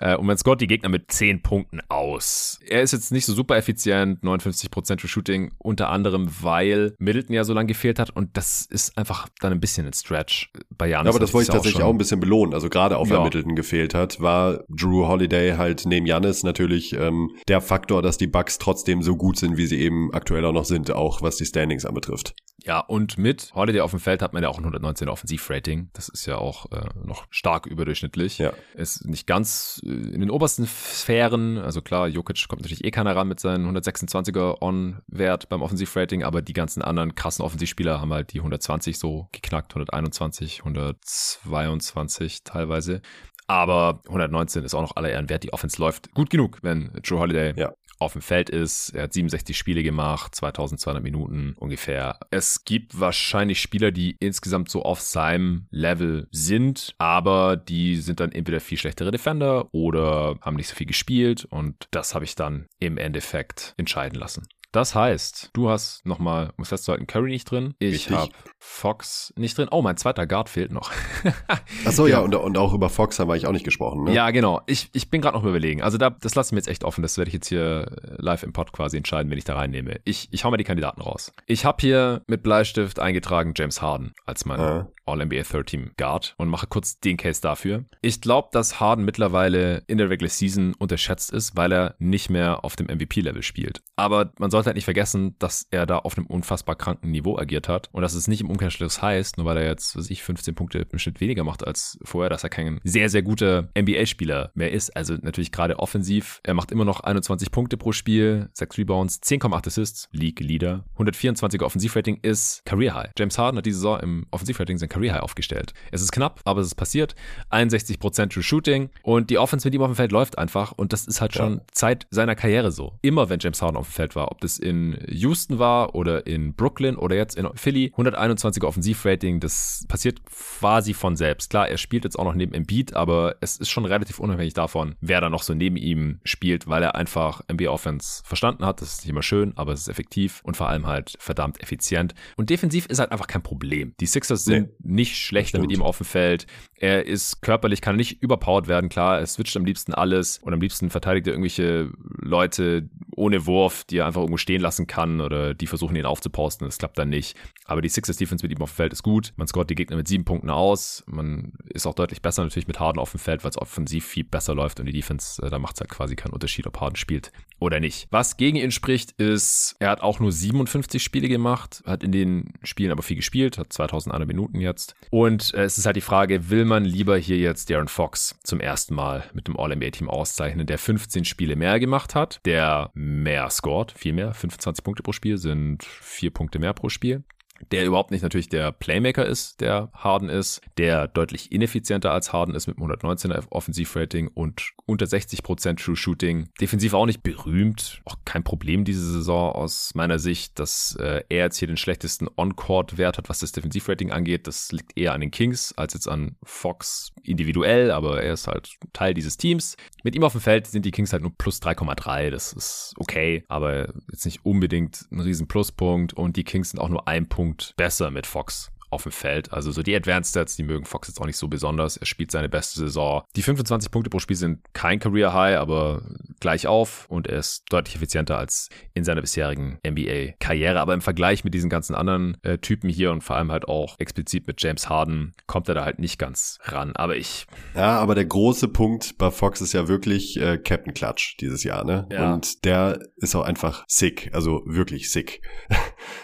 Äh, 0.00 0.16
und 0.16 0.26
man 0.26 0.36
scoret 0.36 0.60
die 0.60 0.66
Gegner 0.66 0.88
mit 0.88 1.12
10 1.12 1.42
Punkten 1.42 1.80
aus. 1.88 2.58
Er 2.66 2.82
ist 2.82 2.90
jetzt 2.90 3.12
nicht 3.12 3.24
so 3.24 3.34
super 3.34 3.56
effizient, 3.56 4.24
59% 4.24 5.00
für 5.00 5.06
Shooting, 5.06 5.52
unter 5.58 5.90
anderem, 5.90 6.28
weil 6.40 6.96
Middleton 6.98 7.36
ja 7.36 7.44
so 7.44 7.54
lange 7.54 7.68
gefehlt 7.68 8.00
hat 8.00 8.10
und 8.10 8.36
das 8.36 8.47
das 8.48 8.64
ist 8.64 8.96
einfach 8.96 9.28
dann 9.40 9.52
ein 9.52 9.60
bisschen 9.60 9.86
ein 9.86 9.92
Stretch 9.92 10.50
bei 10.70 10.88
Janis. 10.88 11.06
Ja, 11.06 11.10
aber 11.10 11.20
das 11.20 11.34
wollte 11.34 11.50
ich 11.50 11.54
tatsächlich 11.54 11.82
auch, 11.82 11.88
auch, 11.88 11.92
ein 11.92 11.98
bisschen 11.98 12.20
belohnen. 12.20 12.54
Also 12.54 12.70
gerade 12.70 12.96
auf 12.96 13.10
ja. 13.10 13.22
Middleton 13.22 13.54
gefehlt 13.54 13.92
hat, 13.92 14.20
war 14.20 14.64
Drew 14.68 15.06
Holiday 15.06 15.56
halt 15.56 15.84
neben 15.84 16.06
Janis 16.06 16.42
natürlich 16.44 16.94
ähm, 16.94 17.36
der 17.46 17.60
Faktor, 17.60 18.00
dass 18.00 18.16
die 18.16 18.26
Bucks 18.26 18.58
trotzdem 18.58 19.02
so 19.02 19.16
gut 19.16 19.38
sind, 19.38 19.58
wie 19.58 19.66
sie 19.66 19.78
eben 19.78 20.14
aktuell 20.14 20.44
auch 20.46 20.52
noch 20.52 20.64
sind, 20.64 20.90
auch 20.90 21.20
was 21.20 21.36
die 21.36 21.44
Standings 21.44 21.84
anbetrifft. 21.84 22.34
Ja, 22.64 22.80
und 22.80 23.18
mit 23.18 23.52
Holiday 23.54 23.80
auf 23.82 23.92
dem 23.92 24.00
Feld 24.00 24.20
hat 24.20 24.32
man 24.32 24.42
ja 24.42 24.48
auch 24.48 24.58
ein 24.58 24.64
119 24.64 25.08
Offensivrating. 25.08 25.90
Das 25.92 26.08
ist 26.08 26.26
ja 26.26 26.38
auch 26.38 26.70
äh, 26.72 26.88
noch 27.04 27.26
stark 27.30 27.66
überdurchschnittlich. 27.66 28.38
Ja. 28.38 28.52
Ist 28.74 29.06
nicht 29.06 29.26
ganz 29.26 29.80
äh, 29.84 29.88
in 29.88 30.20
den 30.20 30.30
obersten 30.30 30.66
Sphären. 30.66 31.58
Also 31.58 31.82
klar, 31.82 32.08
Jokic 32.08 32.48
kommt 32.48 32.62
natürlich 32.62 32.84
eh 32.84 32.90
keiner 32.90 33.14
ran 33.14 33.28
mit 33.28 33.40
seinen 33.40 33.64
126er 33.76 34.60
On-Wert 34.60 35.48
beim 35.48 35.62
Offensivrating, 35.62 36.24
aber 36.24 36.42
die 36.42 36.52
ganzen 36.52 36.82
anderen 36.82 37.14
krassen 37.14 37.44
Offensivspieler 37.44 38.00
haben 38.00 38.12
halt 38.12 38.32
die 38.32 38.37
120 38.40 38.98
so 38.98 39.28
geknackt, 39.32 39.72
121, 39.72 40.60
122 40.60 42.44
teilweise. 42.44 43.02
Aber 43.46 44.02
119 44.06 44.64
ist 44.64 44.74
auch 44.74 44.82
noch 44.82 44.96
aller 44.96 45.10
Ehren 45.10 45.30
wert. 45.30 45.42
Die 45.42 45.52
Offense 45.52 45.80
läuft 45.80 46.12
gut 46.12 46.28
genug, 46.28 46.58
wenn 46.62 46.92
Joe 47.02 47.20
Holiday 47.20 47.54
ja 47.56 47.72
auf 47.98 48.12
dem 48.12 48.22
Feld 48.22 48.50
ist. 48.50 48.90
Er 48.90 49.04
hat 49.04 49.12
67 49.12 49.56
Spiele 49.56 49.82
gemacht, 49.82 50.34
2200 50.34 51.02
Minuten 51.02 51.54
ungefähr. 51.58 52.18
Es 52.30 52.64
gibt 52.64 52.98
wahrscheinlich 52.98 53.60
Spieler, 53.60 53.90
die 53.90 54.16
insgesamt 54.20 54.70
so 54.70 54.82
auf 54.82 55.00
seinem 55.00 55.66
Level 55.70 56.28
sind, 56.30 56.94
aber 56.98 57.56
die 57.56 57.96
sind 57.96 58.20
dann 58.20 58.32
entweder 58.32 58.60
viel 58.60 58.78
schlechtere 58.78 59.10
Defender 59.10 59.68
oder 59.72 60.38
haben 60.40 60.56
nicht 60.56 60.68
so 60.68 60.76
viel 60.76 60.86
gespielt 60.86 61.44
und 61.44 61.88
das 61.90 62.14
habe 62.14 62.24
ich 62.24 62.34
dann 62.34 62.66
im 62.78 62.98
Endeffekt 62.98 63.74
entscheiden 63.76 64.18
lassen. 64.18 64.46
Das 64.72 64.94
heißt, 64.94 65.50
du 65.54 65.70
hast 65.70 66.04
nochmal, 66.04 66.52
um 66.56 66.62
es 66.62 66.68
festzuhalten, 66.68 67.06
Curry 67.06 67.30
nicht 67.30 67.50
drin. 67.50 67.74
Ich 67.78 68.10
habe 68.10 68.30
Fox 68.58 69.32
nicht 69.36 69.56
drin. 69.56 69.68
Oh, 69.70 69.80
mein 69.80 69.96
zweiter 69.96 70.26
Guard 70.26 70.50
fehlt 70.50 70.72
noch. 70.72 70.90
Achso, 71.86 72.06
ja, 72.06 72.18
ja 72.18 72.20
und, 72.20 72.34
und, 72.34 72.58
auch 72.58 72.74
über 72.74 72.90
Fox 72.90 73.18
haben 73.18 73.28
wir 73.28 73.32
eigentlich 73.32 73.46
auch 73.46 73.52
nicht 73.52 73.64
gesprochen. 73.64 74.04
Ne? 74.04 74.12
Ja, 74.12 74.30
genau. 74.30 74.60
Ich, 74.66 74.90
ich 74.92 75.08
bin 75.10 75.22
gerade 75.22 75.38
noch 75.38 75.44
überlegen. 75.44 75.82
Also 75.82 75.96
da, 75.96 76.10
das 76.10 76.34
lasse 76.34 76.48
ich 76.48 76.52
mir 76.52 76.58
jetzt 76.58 76.68
echt 76.68 76.84
offen. 76.84 77.00
Das 77.00 77.16
werde 77.16 77.28
ich 77.28 77.34
jetzt 77.34 77.48
hier 77.48 77.96
live 78.18 78.42
im 78.42 78.52
Pod 78.52 78.72
quasi 78.72 78.98
entscheiden, 78.98 79.30
wenn 79.30 79.38
ich 79.38 79.44
da 79.44 79.54
reinnehme. 79.54 80.00
Ich, 80.04 80.28
ich 80.32 80.44
hau 80.44 80.50
mal 80.50 80.58
die 80.58 80.64
Kandidaten 80.64 81.00
raus. 81.00 81.32
Ich 81.46 81.64
habe 81.64 81.78
hier 81.80 82.22
mit 82.26 82.42
Bleistift 82.42 82.98
eingetragen 82.98 83.54
James 83.56 83.80
Harden 83.80 84.12
als 84.26 84.44
mein 84.44 84.60
ah. 84.60 84.88
All-NBA 85.08 85.42
Third 85.42 85.68
Team 85.68 85.90
Guard 85.96 86.34
und 86.36 86.48
mache 86.48 86.66
kurz 86.66 87.00
den 87.00 87.16
Case 87.16 87.40
dafür. 87.40 87.84
Ich 88.02 88.20
glaube, 88.20 88.48
dass 88.52 88.80
Harden 88.80 89.04
mittlerweile 89.04 89.82
in 89.86 89.98
der 89.98 90.10
Regular 90.10 90.30
Season 90.30 90.74
unterschätzt 90.78 91.32
ist, 91.32 91.56
weil 91.56 91.72
er 91.72 91.94
nicht 91.98 92.30
mehr 92.30 92.64
auf 92.64 92.76
dem 92.76 92.86
MVP-Level 92.86 93.42
spielt. 93.42 93.80
Aber 93.96 94.32
man 94.38 94.50
sollte 94.50 94.66
halt 94.66 94.76
nicht 94.76 94.84
vergessen, 94.84 95.34
dass 95.38 95.66
er 95.70 95.86
da 95.86 95.98
auf 95.98 96.16
einem 96.16 96.26
unfassbar 96.26 96.76
kranken 96.76 97.10
Niveau 97.10 97.38
agiert 97.38 97.68
hat 97.68 97.88
und 97.92 98.02
dass 98.02 98.14
es 98.14 98.28
nicht 98.28 98.40
im 98.40 98.50
Umkehrschluss 98.50 99.02
heißt, 99.02 99.38
nur 99.38 99.46
weil 99.46 99.56
er 99.56 99.66
jetzt, 99.66 99.96
was 99.96 100.10
ich, 100.10 100.22
15 100.22 100.54
Punkte 100.54 100.86
im 100.90 100.98
Schnitt 100.98 101.20
weniger 101.20 101.44
macht 101.44 101.66
als 101.66 101.98
vorher, 102.02 102.30
dass 102.30 102.44
er 102.44 102.50
kein 102.50 102.80
sehr, 102.84 103.08
sehr 103.08 103.22
guter 103.22 103.70
NBA-Spieler 103.76 104.52
mehr 104.54 104.72
ist. 104.72 104.96
Also 104.96 105.14
natürlich 105.14 105.52
gerade 105.52 105.78
offensiv. 105.78 106.40
Er 106.42 106.54
macht 106.54 106.70
immer 106.70 106.84
noch 106.84 107.00
21 107.00 107.50
Punkte 107.50 107.76
pro 107.76 107.92
Spiel, 107.92 108.48
6 108.52 108.78
Rebounds, 108.78 109.20
10,8 109.22 109.66
Assists, 109.66 110.08
League 110.12 110.40
Leader. 110.40 110.84
124er 110.96 111.62
Offensivrating 111.62 112.18
ist 112.22 112.64
Career 112.64 112.94
High. 112.94 113.10
James 113.18 113.38
Harden 113.38 113.58
hat 113.58 113.66
diese 113.66 113.78
Saison 113.78 114.00
im 114.00 114.26
Offensivrating 114.30 114.78
sein 114.78 114.88
Career 114.98 115.14
High 115.14 115.22
aufgestellt. 115.22 115.72
Es 115.90 116.02
ist 116.02 116.12
knapp, 116.12 116.40
aber 116.44 116.60
es 116.60 116.68
ist 116.68 116.74
passiert. 116.74 117.14
61% 117.50 118.28
True 118.30 118.42
Shooting 118.42 118.90
und 119.02 119.30
die 119.30 119.38
Offense 119.38 119.66
mit 119.66 119.74
ihm 119.74 119.82
auf 119.82 119.90
dem 119.90 119.96
Feld 119.96 120.12
läuft 120.12 120.38
einfach 120.38 120.72
und 120.72 120.92
das 120.92 121.06
ist 121.06 121.20
halt 121.20 121.34
schon 121.34 121.54
ja. 121.54 121.60
Zeit 121.72 122.06
seiner 122.10 122.34
Karriere 122.34 122.72
so. 122.72 122.98
Immer 123.02 123.28
wenn 123.28 123.38
James 123.40 123.62
Harden 123.62 123.76
auf 123.76 123.88
dem 123.88 123.92
Feld 123.92 124.16
war, 124.16 124.30
ob 124.30 124.40
das 124.40 124.58
in 124.58 124.98
Houston 125.08 125.58
war 125.58 125.94
oder 125.94 126.26
in 126.26 126.54
Brooklyn 126.54 126.96
oder 126.96 127.16
jetzt 127.16 127.36
in 127.36 127.48
Philly, 127.54 127.92
121er 127.96 128.64
Offensivrating, 128.64 129.40
das 129.40 129.84
passiert 129.88 130.20
quasi 130.26 130.94
von 130.94 131.16
selbst. 131.16 131.50
Klar, 131.50 131.68
er 131.68 131.78
spielt 131.78 132.04
jetzt 132.04 132.18
auch 132.18 132.24
noch 132.24 132.34
neben 132.34 132.54
Embiid, 132.54 132.94
aber 132.94 133.36
es 133.40 133.56
ist 133.56 133.70
schon 133.70 133.84
relativ 133.84 134.18
unabhängig 134.18 134.54
davon, 134.54 134.96
wer 135.00 135.20
da 135.20 135.30
noch 135.30 135.42
so 135.42 135.54
neben 135.54 135.76
ihm 135.76 136.20
spielt, 136.24 136.66
weil 136.66 136.82
er 136.82 136.94
einfach 136.94 137.42
NBA 137.50 137.70
Offense 137.70 138.22
verstanden 138.24 138.64
hat. 138.64 138.80
Das 138.80 138.92
ist 138.92 139.00
nicht 139.02 139.10
immer 139.10 139.22
schön, 139.22 139.52
aber 139.56 139.72
es 139.72 139.80
ist 139.80 139.88
effektiv 139.88 140.40
und 140.42 140.56
vor 140.56 140.68
allem 140.68 140.86
halt 140.86 141.16
verdammt 141.18 141.62
effizient. 141.62 142.14
Und 142.36 142.50
defensiv 142.50 142.86
ist 142.86 142.98
halt 142.98 143.12
einfach 143.12 143.26
kein 143.26 143.42
Problem. 143.42 143.94
Die 144.00 144.06
Sixers 144.06 144.44
sind 144.44 144.68
nee 144.80 144.87
nicht 144.88 145.16
schlechter 145.16 145.60
mit 145.60 145.70
ihm 145.70 145.82
auf 145.82 145.98
dem 145.98 146.06
Feld. 146.06 146.46
Er 146.74 147.06
ist 147.06 147.42
körperlich, 147.42 147.80
kann 147.80 147.96
nicht 147.96 148.22
überpowered 148.22 148.68
werden. 148.68 148.88
Klar, 148.88 149.18
er 149.18 149.26
switcht 149.26 149.56
am 149.56 149.64
liebsten 149.64 149.92
alles 149.92 150.38
und 150.38 150.52
am 150.52 150.60
liebsten 150.60 150.90
verteidigt 150.90 151.26
er 151.26 151.32
irgendwelche 151.32 151.90
Leute 152.20 152.88
ohne 153.16 153.46
Wurf, 153.46 153.84
die 153.84 153.98
er 153.98 154.06
einfach 154.06 154.20
irgendwo 154.20 154.38
stehen 154.38 154.60
lassen 154.60 154.86
kann 154.86 155.20
oder 155.20 155.54
die 155.54 155.66
versuchen 155.66 155.96
ihn 155.96 156.06
aufzuposten. 156.06 156.66
Das 156.66 156.78
klappt 156.78 156.98
dann 156.98 157.08
nicht. 157.08 157.36
Aber 157.64 157.82
die 157.82 157.88
Sixers 157.88 158.16
Defense 158.16 158.44
mit 158.44 158.56
ihm 158.56 158.62
auf 158.62 158.70
dem 158.70 158.76
Feld 158.76 158.92
ist 158.92 159.02
gut. 159.02 159.32
Man 159.36 159.46
scoret 159.48 159.68
die 159.68 159.74
Gegner 159.74 159.96
mit 159.96 160.08
sieben 160.08 160.24
Punkten 160.24 160.50
aus. 160.50 161.02
Man 161.06 161.52
ist 161.68 161.86
auch 161.86 161.94
deutlich 161.94 162.22
besser 162.22 162.42
natürlich 162.44 162.68
mit 162.68 162.80
Harden 162.80 162.98
auf 162.98 163.10
dem 163.10 163.20
Feld, 163.20 163.44
weil 163.44 163.50
es 163.50 163.58
offensiv 163.58 164.06
viel 164.06 164.24
besser 164.24 164.54
läuft 164.54 164.80
und 164.80 164.86
die 164.86 164.92
Defense, 164.92 165.42
äh, 165.42 165.50
da 165.50 165.58
macht 165.58 165.74
es 165.74 165.80
halt 165.80 165.90
quasi 165.90 166.16
keinen 166.16 166.32
Unterschied, 166.32 166.66
ob 166.66 166.80
Harden 166.80 166.96
spielt 166.96 167.32
oder 167.58 167.80
nicht. 167.80 168.06
Was 168.10 168.36
gegen 168.36 168.56
ihn 168.56 168.70
spricht, 168.70 169.12
ist, 169.12 169.76
er 169.80 169.90
hat 169.90 170.00
auch 170.00 170.20
nur 170.20 170.32
57 170.32 171.02
Spiele 171.02 171.28
gemacht, 171.28 171.82
hat 171.84 172.04
in 172.04 172.12
den 172.12 172.54
Spielen 172.62 172.92
aber 172.92 173.02
viel 173.02 173.16
gespielt, 173.16 173.58
hat 173.58 173.72
2100 173.72 174.28
Minuten 174.28 174.60
jetzt. 174.68 174.94
Und 175.10 175.52
äh, 175.54 175.64
es 175.64 175.78
ist 175.78 175.86
halt 175.86 175.96
die 175.96 176.00
Frage, 176.00 176.50
will 176.50 176.64
man 176.64 176.84
lieber 176.84 177.16
hier 177.16 177.38
jetzt 177.38 177.70
Darren 177.70 177.88
Fox 177.88 178.38
zum 178.44 178.60
ersten 178.60 178.94
Mal 178.94 179.24
mit 179.32 179.48
dem 179.48 179.58
All-NBA-Team 179.58 180.08
auszeichnen, 180.08 180.66
der 180.66 180.78
15 180.78 181.24
Spiele 181.24 181.56
mehr 181.56 181.80
gemacht 181.80 182.14
hat, 182.14 182.40
der 182.44 182.90
mehr 182.94 183.50
scored, 183.50 183.92
viel 183.92 184.12
mehr, 184.12 184.32
25 184.32 184.84
Punkte 184.84 185.02
pro 185.02 185.12
Spiel 185.12 185.38
sind 185.38 185.84
vier 185.84 186.30
Punkte 186.30 186.58
mehr 186.58 186.72
pro 186.72 186.88
Spiel 186.88 187.24
der 187.72 187.86
überhaupt 187.86 188.10
nicht 188.10 188.22
natürlich 188.22 188.48
der 188.48 188.72
Playmaker 188.72 189.26
ist, 189.26 189.60
der 189.60 189.90
Harden 189.92 190.28
ist, 190.28 190.60
der 190.76 191.08
deutlich 191.08 191.52
ineffizienter 191.52 192.12
als 192.12 192.32
Harden 192.32 192.54
ist 192.54 192.66
mit 192.66 192.78
einem 192.78 192.90
119er 192.90 193.44
Offensivrating 193.50 194.28
und 194.28 194.72
unter 194.86 195.06
60% 195.06 195.76
True 195.82 195.96
Shooting. 195.96 196.48
Defensiv 196.60 196.94
auch 196.94 197.06
nicht 197.06 197.22
berühmt, 197.22 198.00
auch 198.04 198.16
kein 198.24 198.44
Problem 198.44 198.84
diese 198.84 199.04
Saison 199.04 199.52
aus 199.52 199.94
meiner 199.94 200.18
Sicht, 200.18 200.58
dass 200.58 200.96
äh, 200.96 201.22
er 201.28 201.44
jetzt 201.44 201.58
hier 201.58 201.68
den 201.68 201.76
schlechtesten 201.76 202.28
On-Court-Wert 202.36 203.18
hat, 203.18 203.28
was 203.28 203.40
das 203.40 203.52
Defensivrating 203.52 204.10
angeht. 204.10 204.46
Das 204.46 204.72
liegt 204.72 204.96
eher 204.96 205.12
an 205.12 205.20
den 205.20 205.30
Kings 205.30 205.74
als 205.76 205.94
jetzt 205.94 206.08
an 206.08 206.36
Fox 206.42 207.12
individuell, 207.22 207.90
aber 207.90 208.22
er 208.22 208.32
ist 208.32 208.46
halt 208.46 208.76
Teil 208.92 209.14
dieses 209.14 209.36
Teams. 209.36 209.76
Mit 210.02 210.14
ihm 210.14 210.24
auf 210.24 210.32
dem 210.32 210.40
Feld 210.40 210.66
sind 210.66 210.84
die 210.84 210.90
Kings 210.90 211.12
halt 211.12 211.22
nur 211.22 211.36
plus 211.36 211.60
3,3, 211.60 212.30
das 212.30 212.52
ist 212.52 212.94
okay, 212.98 213.44
aber 213.48 213.92
jetzt 214.10 214.24
nicht 214.24 214.44
unbedingt 214.44 215.06
ein 215.10 215.20
riesen 215.20 215.48
Pluspunkt 215.48 216.14
und 216.14 216.36
die 216.36 216.44
Kings 216.44 216.70
sind 216.70 216.80
auch 216.80 216.88
nur 216.88 217.08
ein 217.08 217.28
Punkt 217.28 217.47
Punkt. 217.48 217.74
Besser 217.76 218.10
mit 218.10 218.26
Fox 218.26 218.70
auf 218.90 219.02
dem 219.02 219.12
Feld. 219.12 219.52
Also 219.52 219.70
so 219.70 219.82
die 219.82 219.94
Advanced 219.94 220.30
Stats, 220.30 220.56
die 220.56 220.62
mögen 220.62 220.84
Fox 220.84 221.08
jetzt 221.08 221.20
auch 221.20 221.26
nicht 221.26 221.36
so 221.36 221.48
besonders. 221.48 221.96
Er 221.96 222.06
spielt 222.06 222.30
seine 222.30 222.48
beste 222.48 222.78
Saison. 222.78 223.22
Die 223.36 223.42
25 223.42 223.90
Punkte 223.90 224.10
pro 224.10 224.18
Spiel 224.18 224.36
sind 224.36 224.60
kein 224.72 224.98
Career 224.98 225.32
High, 225.32 225.58
aber 225.58 226.02
gleich 226.40 226.66
auf 226.66 227.06
und 227.08 227.26
er 227.26 227.38
ist 227.38 227.64
deutlich 227.70 227.96
effizienter 227.96 228.38
als 228.38 228.68
in 228.94 229.04
seiner 229.04 229.20
bisherigen 229.20 229.78
NBA-Karriere. 229.86 230.80
Aber 230.80 230.94
im 230.94 231.00
Vergleich 231.00 231.44
mit 231.44 231.54
diesen 231.54 231.70
ganzen 231.70 231.94
anderen 231.94 232.36
äh, 232.42 232.58
Typen 232.58 232.88
hier 232.88 233.12
und 233.12 233.22
vor 233.22 233.36
allem 233.36 233.52
halt 233.52 233.68
auch 233.68 233.96
explizit 233.98 234.46
mit 234.46 234.62
James 234.62 234.88
Harden 234.88 235.34
kommt 235.46 235.68
er 235.68 235.74
da 235.74 235.84
halt 235.84 235.98
nicht 235.98 236.18
ganz 236.18 236.58
ran. 236.62 236.94
Aber 236.96 237.16
ich. 237.16 237.46
Ja, 237.74 237.98
aber 237.98 238.14
der 238.14 238.24
große 238.26 238.68
Punkt 238.68 239.18
bei 239.18 239.30
Fox 239.30 239.60
ist 239.60 239.72
ja 239.72 239.88
wirklich 239.88 240.40
äh, 240.40 240.58
Captain 240.58 240.94
Clutch 240.94 241.36
dieses 241.40 241.64
Jahr, 241.64 241.84
ne? 241.84 242.06
Ja. 242.10 242.34
Und 242.34 242.64
der 242.64 243.00
ist 243.16 243.34
auch 243.34 243.44
einfach 243.44 243.84
sick, 243.86 244.30
also 244.32 244.62
wirklich 244.64 245.10
sick. 245.10 245.42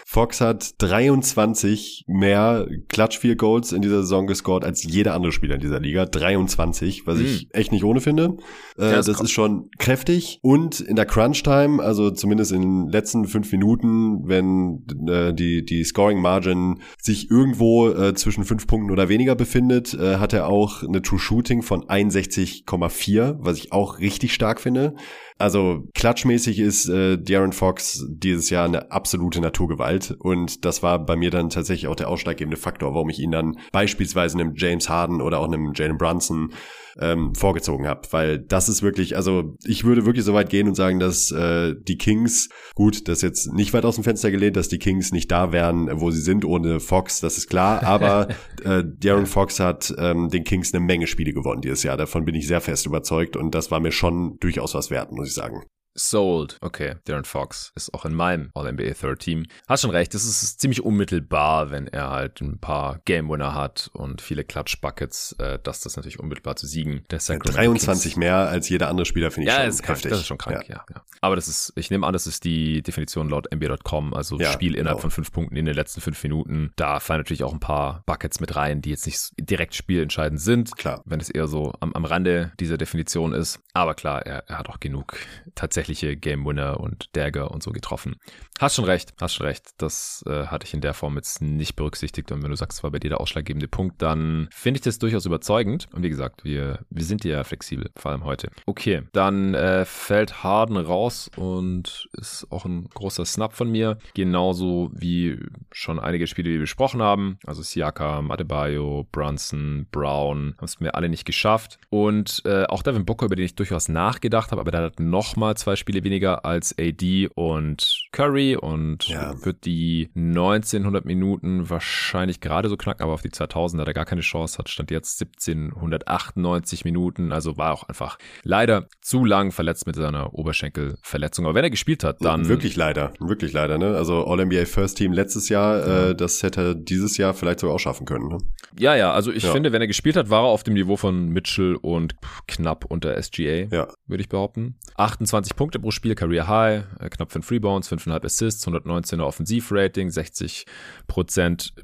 Fox 0.05 0.41
hat 0.41 0.73
23 0.79 2.05
mehr 2.07 2.54
Clutch 2.87 3.19
Field 3.19 3.37
Goals 3.37 3.71
in 3.71 3.81
dieser 3.81 4.01
Saison 4.01 4.27
gescored 4.27 4.63
als 4.63 4.83
jeder 4.83 5.13
andere 5.13 5.31
Spieler 5.31 5.55
in 5.55 5.61
dieser 5.61 5.79
Liga. 5.79 6.05
23, 6.05 7.05
was 7.05 7.19
mhm. 7.19 7.25
ich 7.25 7.47
echt 7.53 7.71
nicht 7.71 7.83
ohne 7.83 8.01
finde. 8.01 8.37
Äh, 8.77 8.83
ja, 8.83 8.95
das, 8.95 9.07
das 9.07 9.21
ist 9.21 9.31
schon 9.31 9.69
kräftig. 9.77 10.39
Und 10.41 10.79
in 10.79 10.95
der 10.95 11.05
Crunch 11.05 11.43
Time, 11.43 11.81
also 11.81 12.11
zumindest 12.11 12.51
in 12.51 12.61
den 12.61 12.89
letzten 12.89 13.25
fünf 13.25 13.51
Minuten, 13.51 14.27
wenn 14.27 14.85
äh, 15.07 15.33
die, 15.33 15.65
die 15.65 15.83
Scoring 15.83 16.21
Margin 16.21 16.81
sich 17.01 17.29
irgendwo 17.29 17.89
äh, 17.89 18.13
zwischen 18.13 18.43
fünf 18.43 18.67
Punkten 18.67 18.91
oder 18.91 19.09
weniger 19.09 19.35
befindet, 19.35 19.93
äh, 19.93 20.17
hat 20.17 20.33
er 20.33 20.47
auch 20.47 20.83
eine 20.83 21.01
True 21.01 21.19
Shooting 21.19 21.61
von 21.61 21.83
61,4, 21.85 23.37
was 23.39 23.57
ich 23.57 23.71
auch 23.71 23.99
richtig 23.99 24.33
stark 24.33 24.61
finde. 24.61 24.95
Also 25.37 25.83
klatschmäßig 25.93 26.59
ist 26.59 26.87
äh, 26.87 27.17
Darren 27.17 27.51
Fox 27.51 28.05
dieses 28.07 28.49
Jahr 28.49 28.65
eine 28.65 28.91
absolute 28.91 29.41
Naturgewalt. 29.41 30.15
Und 30.19 30.63
das 30.63 30.81
war 30.81 31.05
bei 31.05 31.17
mir 31.17 31.29
dann 31.29 31.49
tatsächlich 31.49 31.87
auch 31.87 31.95
der 31.95 32.09
ausschlaggebende 32.09 32.57
Faktor, 32.57 32.93
warum 32.93 33.09
ich 33.09 33.19
ihn 33.19 33.31
dann 33.31 33.57
beispielsweise 33.73 34.39
einem 34.39 34.53
James 34.55 34.87
Harden 34.87 35.21
oder 35.21 35.39
auch 35.39 35.47
einem 35.47 35.73
Jalen 35.75 35.97
Brunson 35.97 36.53
ähm, 36.99 37.35
vorgezogen 37.35 37.87
habe, 37.87 38.01
weil 38.11 38.39
das 38.39 38.69
ist 38.69 38.81
wirklich, 38.81 39.15
also 39.15 39.55
ich 39.65 39.83
würde 39.83 40.05
wirklich 40.05 40.25
so 40.25 40.33
weit 40.33 40.49
gehen 40.49 40.67
und 40.67 40.75
sagen, 40.75 40.99
dass 40.99 41.31
äh, 41.31 41.75
die 41.77 41.97
Kings, 41.97 42.49
gut, 42.73 43.07
das 43.07 43.17
ist 43.17 43.23
jetzt 43.23 43.53
nicht 43.53 43.73
weit 43.73 43.85
aus 43.85 43.95
dem 43.95 44.03
Fenster 44.03 44.31
gelehnt, 44.31 44.55
dass 44.55 44.69
die 44.69 44.79
Kings 44.79 45.11
nicht 45.11 45.31
da 45.31 45.51
wären, 45.51 45.89
wo 45.99 46.11
sie 46.11 46.21
sind 46.21 46.45
ohne 46.45 46.79
Fox, 46.79 47.19
das 47.19 47.37
ist 47.37 47.49
klar, 47.49 47.83
aber 47.83 48.29
äh, 48.63 48.83
Darren 48.85 49.25
Fox 49.25 49.59
hat 49.59 49.93
ähm, 49.97 50.29
den 50.29 50.43
Kings 50.43 50.73
eine 50.73 50.83
Menge 50.83 51.07
Spiele 51.07 51.33
gewonnen 51.33 51.61
dieses 51.61 51.83
Jahr, 51.83 51.97
davon 51.97 52.25
bin 52.25 52.35
ich 52.35 52.47
sehr 52.47 52.61
fest 52.61 52.85
überzeugt 52.85 53.35
und 53.35 53.53
das 53.53 53.71
war 53.71 53.79
mir 53.79 53.91
schon 53.91 54.37
durchaus 54.39 54.73
was 54.73 54.89
wert, 54.89 55.11
muss 55.11 55.27
ich 55.27 55.33
sagen. 55.33 55.63
Sold. 55.95 56.57
Okay, 56.61 56.95
Darren 57.05 57.23
Fox 57.23 57.71
ist 57.75 57.93
auch 57.93 58.05
in 58.05 58.13
meinem 58.13 58.51
All-NBA 58.53 58.93
Third 58.93 59.19
Team. 59.19 59.45
Hast 59.67 59.81
schon 59.81 59.91
recht, 59.91 60.13
es 60.13 60.25
ist 60.25 60.59
ziemlich 60.59 60.83
unmittelbar, 60.83 61.71
wenn 61.71 61.87
er 61.87 62.09
halt 62.09 62.41
ein 62.41 62.59
paar 62.59 62.99
Game 63.05 63.29
Winner 63.29 63.55
hat 63.55 63.89
und 63.93 64.21
viele 64.21 64.43
Clutch 64.43 64.81
Buckets, 64.81 65.33
äh, 65.39 65.57
dass 65.63 65.79
das 65.79 65.95
natürlich 65.95 66.19
unmittelbar 66.19 66.57
zu 66.57 66.67
siegen. 66.67 67.05
Der 67.09 67.19
ja, 67.19 67.37
23 67.37 68.03
Kings. 68.03 68.17
mehr 68.17 68.35
als 68.35 68.67
jeder 68.67 68.89
andere 68.89 69.05
Spieler 69.05 69.31
finde 69.31 69.49
ich 69.49 69.55
ja, 69.55 69.61
schon 69.61 69.69
ist 69.69 69.83
krank, 69.83 70.01
Das 70.01 70.19
ist 70.19 70.27
schon 70.27 70.37
krank, 70.37 70.65
ja. 70.67 70.75
ja. 70.75 70.85
ja. 70.93 71.01
Aber 71.21 71.35
das 71.35 71.47
ist, 71.47 71.71
ich 71.75 71.89
nehme 71.89 72.05
an, 72.05 72.13
das 72.13 72.27
ist 72.27 72.43
die 72.43 72.81
Definition 72.81 73.29
laut 73.29 73.47
NBA.com, 73.53 74.13
also 74.13 74.37
ja, 74.37 74.51
Spiel 74.51 74.75
innerhalb 74.75 74.97
genau. 74.97 75.01
von 75.01 75.11
fünf 75.11 75.31
Punkten 75.31 75.55
in 75.55 75.65
den 75.65 75.75
letzten 75.75 76.01
fünf 76.01 76.21
Minuten. 76.23 76.73
Da 76.75 76.99
fallen 76.99 77.21
natürlich 77.21 77.43
auch 77.43 77.53
ein 77.53 77.59
paar 77.61 78.03
Buckets 78.05 78.41
mit 78.41 78.55
rein, 78.55 78.81
die 78.81 78.89
jetzt 78.89 79.05
nicht 79.05 79.31
direkt 79.39 79.75
spielentscheidend 79.75 80.41
sind. 80.41 80.75
Klar. 80.75 81.01
Wenn 81.05 81.21
es 81.21 81.29
eher 81.29 81.47
so 81.47 81.73
am, 81.79 81.93
am 81.93 82.03
Rande 82.03 82.51
dieser 82.59 82.77
Definition 82.77 83.33
ist. 83.33 83.59
Aber 83.73 83.93
klar, 83.93 84.25
er, 84.25 84.43
er 84.47 84.59
hat 84.59 84.69
auch 84.69 84.79
genug 84.79 85.17
tatsächlich 85.55 85.84
tatsächliche 85.85 86.15
Game 86.15 86.45
Winner 86.45 86.79
und 86.79 87.15
Dagger 87.15 87.51
und 87.51 87.61
so 87.61 87.71
getroffen. 87.71 88.15
Hast 88.59 88.75
schon 88.75 88.85
recht, 88.85 89.13
hast 89.19 89.35
schon 89.35 89.45
recht. 89.45 89.71
Das 89.77 90.23
äh, 90.27 90.47
hatte 90.47 90.65
ich 90.65 90.73
in 90.73 90.81
der 90.81 90.93
Form 90.93 91.15
jetzt 91.15 91.41
nicht 91.41 91.75
berücksichtigt. 91.75 92.31
Und 92.31 92.41
wenn 92.41 92.49
du 92.49 92.55
sagst, 92.55 92.79
es 92.79 92.83
war 92.83 92.91
bei 92.91 92.99
dir 92.99 93.09
der 93.09 93.19
ausschlaggebende 93.19 93.67
Punkt, 93.67 94.01
dann 94.01 94.47
finde 94.51 94.77
ich 94.77 94.81
das 94.81 94.97
durchaus 94.97 95.25
überzeugend. 95.25 95.87
Und 95.93 96.03
wie 96.03 96.09
gesagt, 96.09 96.43
wir, 96.43 96.79
wir 96.89 97.03
sind 97.03 97.23
ja 97.25 97.43
flexibel, 97.43 97.91
vor 97.95 98.11
allem 98.11 98.23
heute. 98.23 98.49
Okay, 98.65 99.03
dann 99.11 99.53
äh, 99.53 99.85
fällt 99.85 100.43
Harden 100.43 100.77
raus 100.77 101.29
und 101.35 102.07
ist 102.13 102.47
auch 102.49 102.65
ein 102.65 102.85
großer 102.93 103.25
Snap 103.25 103.53
von 103.53 103.69
mir. 103.69 103.97
Genauso 104.13 104.89
wie 104.93 105.37
schon 105.71 105.99
einige 105.99 106.25
Spiele, 106.25 106.49
die 106.49 106.55
wir 106.55 106.61
besprochen 106.61 107.01
haben. 107.01 107.37
Also 107.45 107.61
Siakam, 107.61 108.31
Adebayo, 108.31 109.05
Brunson, 109.11 109.87
Brown, 109.91 110.55
haben 110.57 110.65
es 110.65 110.79
mir 110.79 110.95
alle 110.95 111.09
nicht 111.09 111.25
geschafft. 111.25 111.77
Und 111.89 112.41
äh, 112.45 112.63
auch 112.65 112.83
Devin 112.83 113.05
Booker, 113.05 113.25
über 113.25 113.35
den 113.35 113.45
ich 113.45 113.55
durchaus 113.55 113.89
nachgedacht 113.89 114.51
habe, 114.51 114.61
aber 114.61 114.71
der 114.71 114.81
hat 114.81 114.99
nochmal 114.99 115.57
zwei 115.57 115.74
Spiele 115.75 116.03
weniger 116.03 116.45
als 116.45 116.75
AD 116.79 117.29
und 117.35 118.07
Curry 118.11 118.55
und 118.55 119.07
ja. 119.07 119.33
wird 119.43 119.65
die 119.65 120.09
1900 120.15 121.05
Minuten 121.05 121.69
wahrscheinlich 121.69 122.39
gerade 122.39 122.69
so 122.69 122.77
knacken, 122.77 123.03
aber 123.03 123.13
auf 123.13 123.21
die 123.21 123.31
2000 123.31 123.81
hat 123.81 123.87
er 123.87 123.93
gar 123.93 124.05
keine 124.05 124.21
Chance, 124.21 124.57
hat 124.57 124.69
stand 124.69 124.91
jetzt 124.91 125.21
1798 125.21 126.85
Minuten, 126.85 127.31
also 127.31 127.57
war 127.57 127.73
auch 127.73 127.83
einfach 127.83 128.17
leider 128.43 128.87
zu 129.01 129.25
lang 129.25 129.51
verletzt 129.51 129.87
mit 129.87 129.95
seiner 129.95 130.33
Oberschenkelverletzung. 130.33 131.45
Aber 131.45 131.55
wenn 131.55 131.63
er 131.63 131.69
gespielt 131.69 132.03
hat, 132.03 132.23
dann... 132.23 132.47
Wirklich 132.47 132.75
leider, 132.75 133.13
wirklich 133.19 133.53
leider, 133.53 133.77
ne? 133.77 133.95
Also 133.95 134.25
All-NBA 134.25 134.65
First 134.65 134.97
Team 134.97 135.13
letztes 135.13 135.49
Jahr, 135.49 135.79
ja. 135.79 136.09
äh, 136.09 136.15
das 136.15 136.43
hätte 136.43 136.61
er 136.61 136.75
dieses 136.75 137.17
Jahr 137.17 137.33
vielleicht 137.33 137.59
sogar 137.59 137.75
auch 137.75 137.79
schaffen 137.79 138.05
können, 138.05 138.27
ne? 138.27 138.37
Ja, 138.77 138.95
ja, 138.95 139.13
also 139.13 139.31
ich 139.31 139.43
ja. 139.43 139.51
finde, 139.51 139.71
wenn 139.71 139.81
er 139.81 139.87
gespielt 139.87 140.15
hat, 140.15 140.29
war 140.29 140.43
er 140.43 140.49
auf 140.49 140.63
dem 140.63 140.73
Niveau 140.73 140.97
von 140.97 141.29
Mitchell 141.29 141.75
und 141.81 142.15
knapp 142.47 142.85
unter 142.85 143.21
SGA, 143.21 143.67
ja. 143.71 143.87
würde 144.07 144.21
ich 144.21 144.29
behaupten. 144.29 144.75
28 144.97 145.55
Punkte 145.55 145.64
pro 145.71 145.91
Spiel, 145.91 146.15
Career 146.15 146.47
High, 146.47 146.83
äh, 146.99 147.09
knapp 147.09 147.31
5 147.31 147.49
Rebounds, 147.51 147.89
5,5 147.89 148.23
Assists, 148.25 148.67
119er 148.67 149.23
Offensivrating, 149.23 150.09
60% 150.09 150.65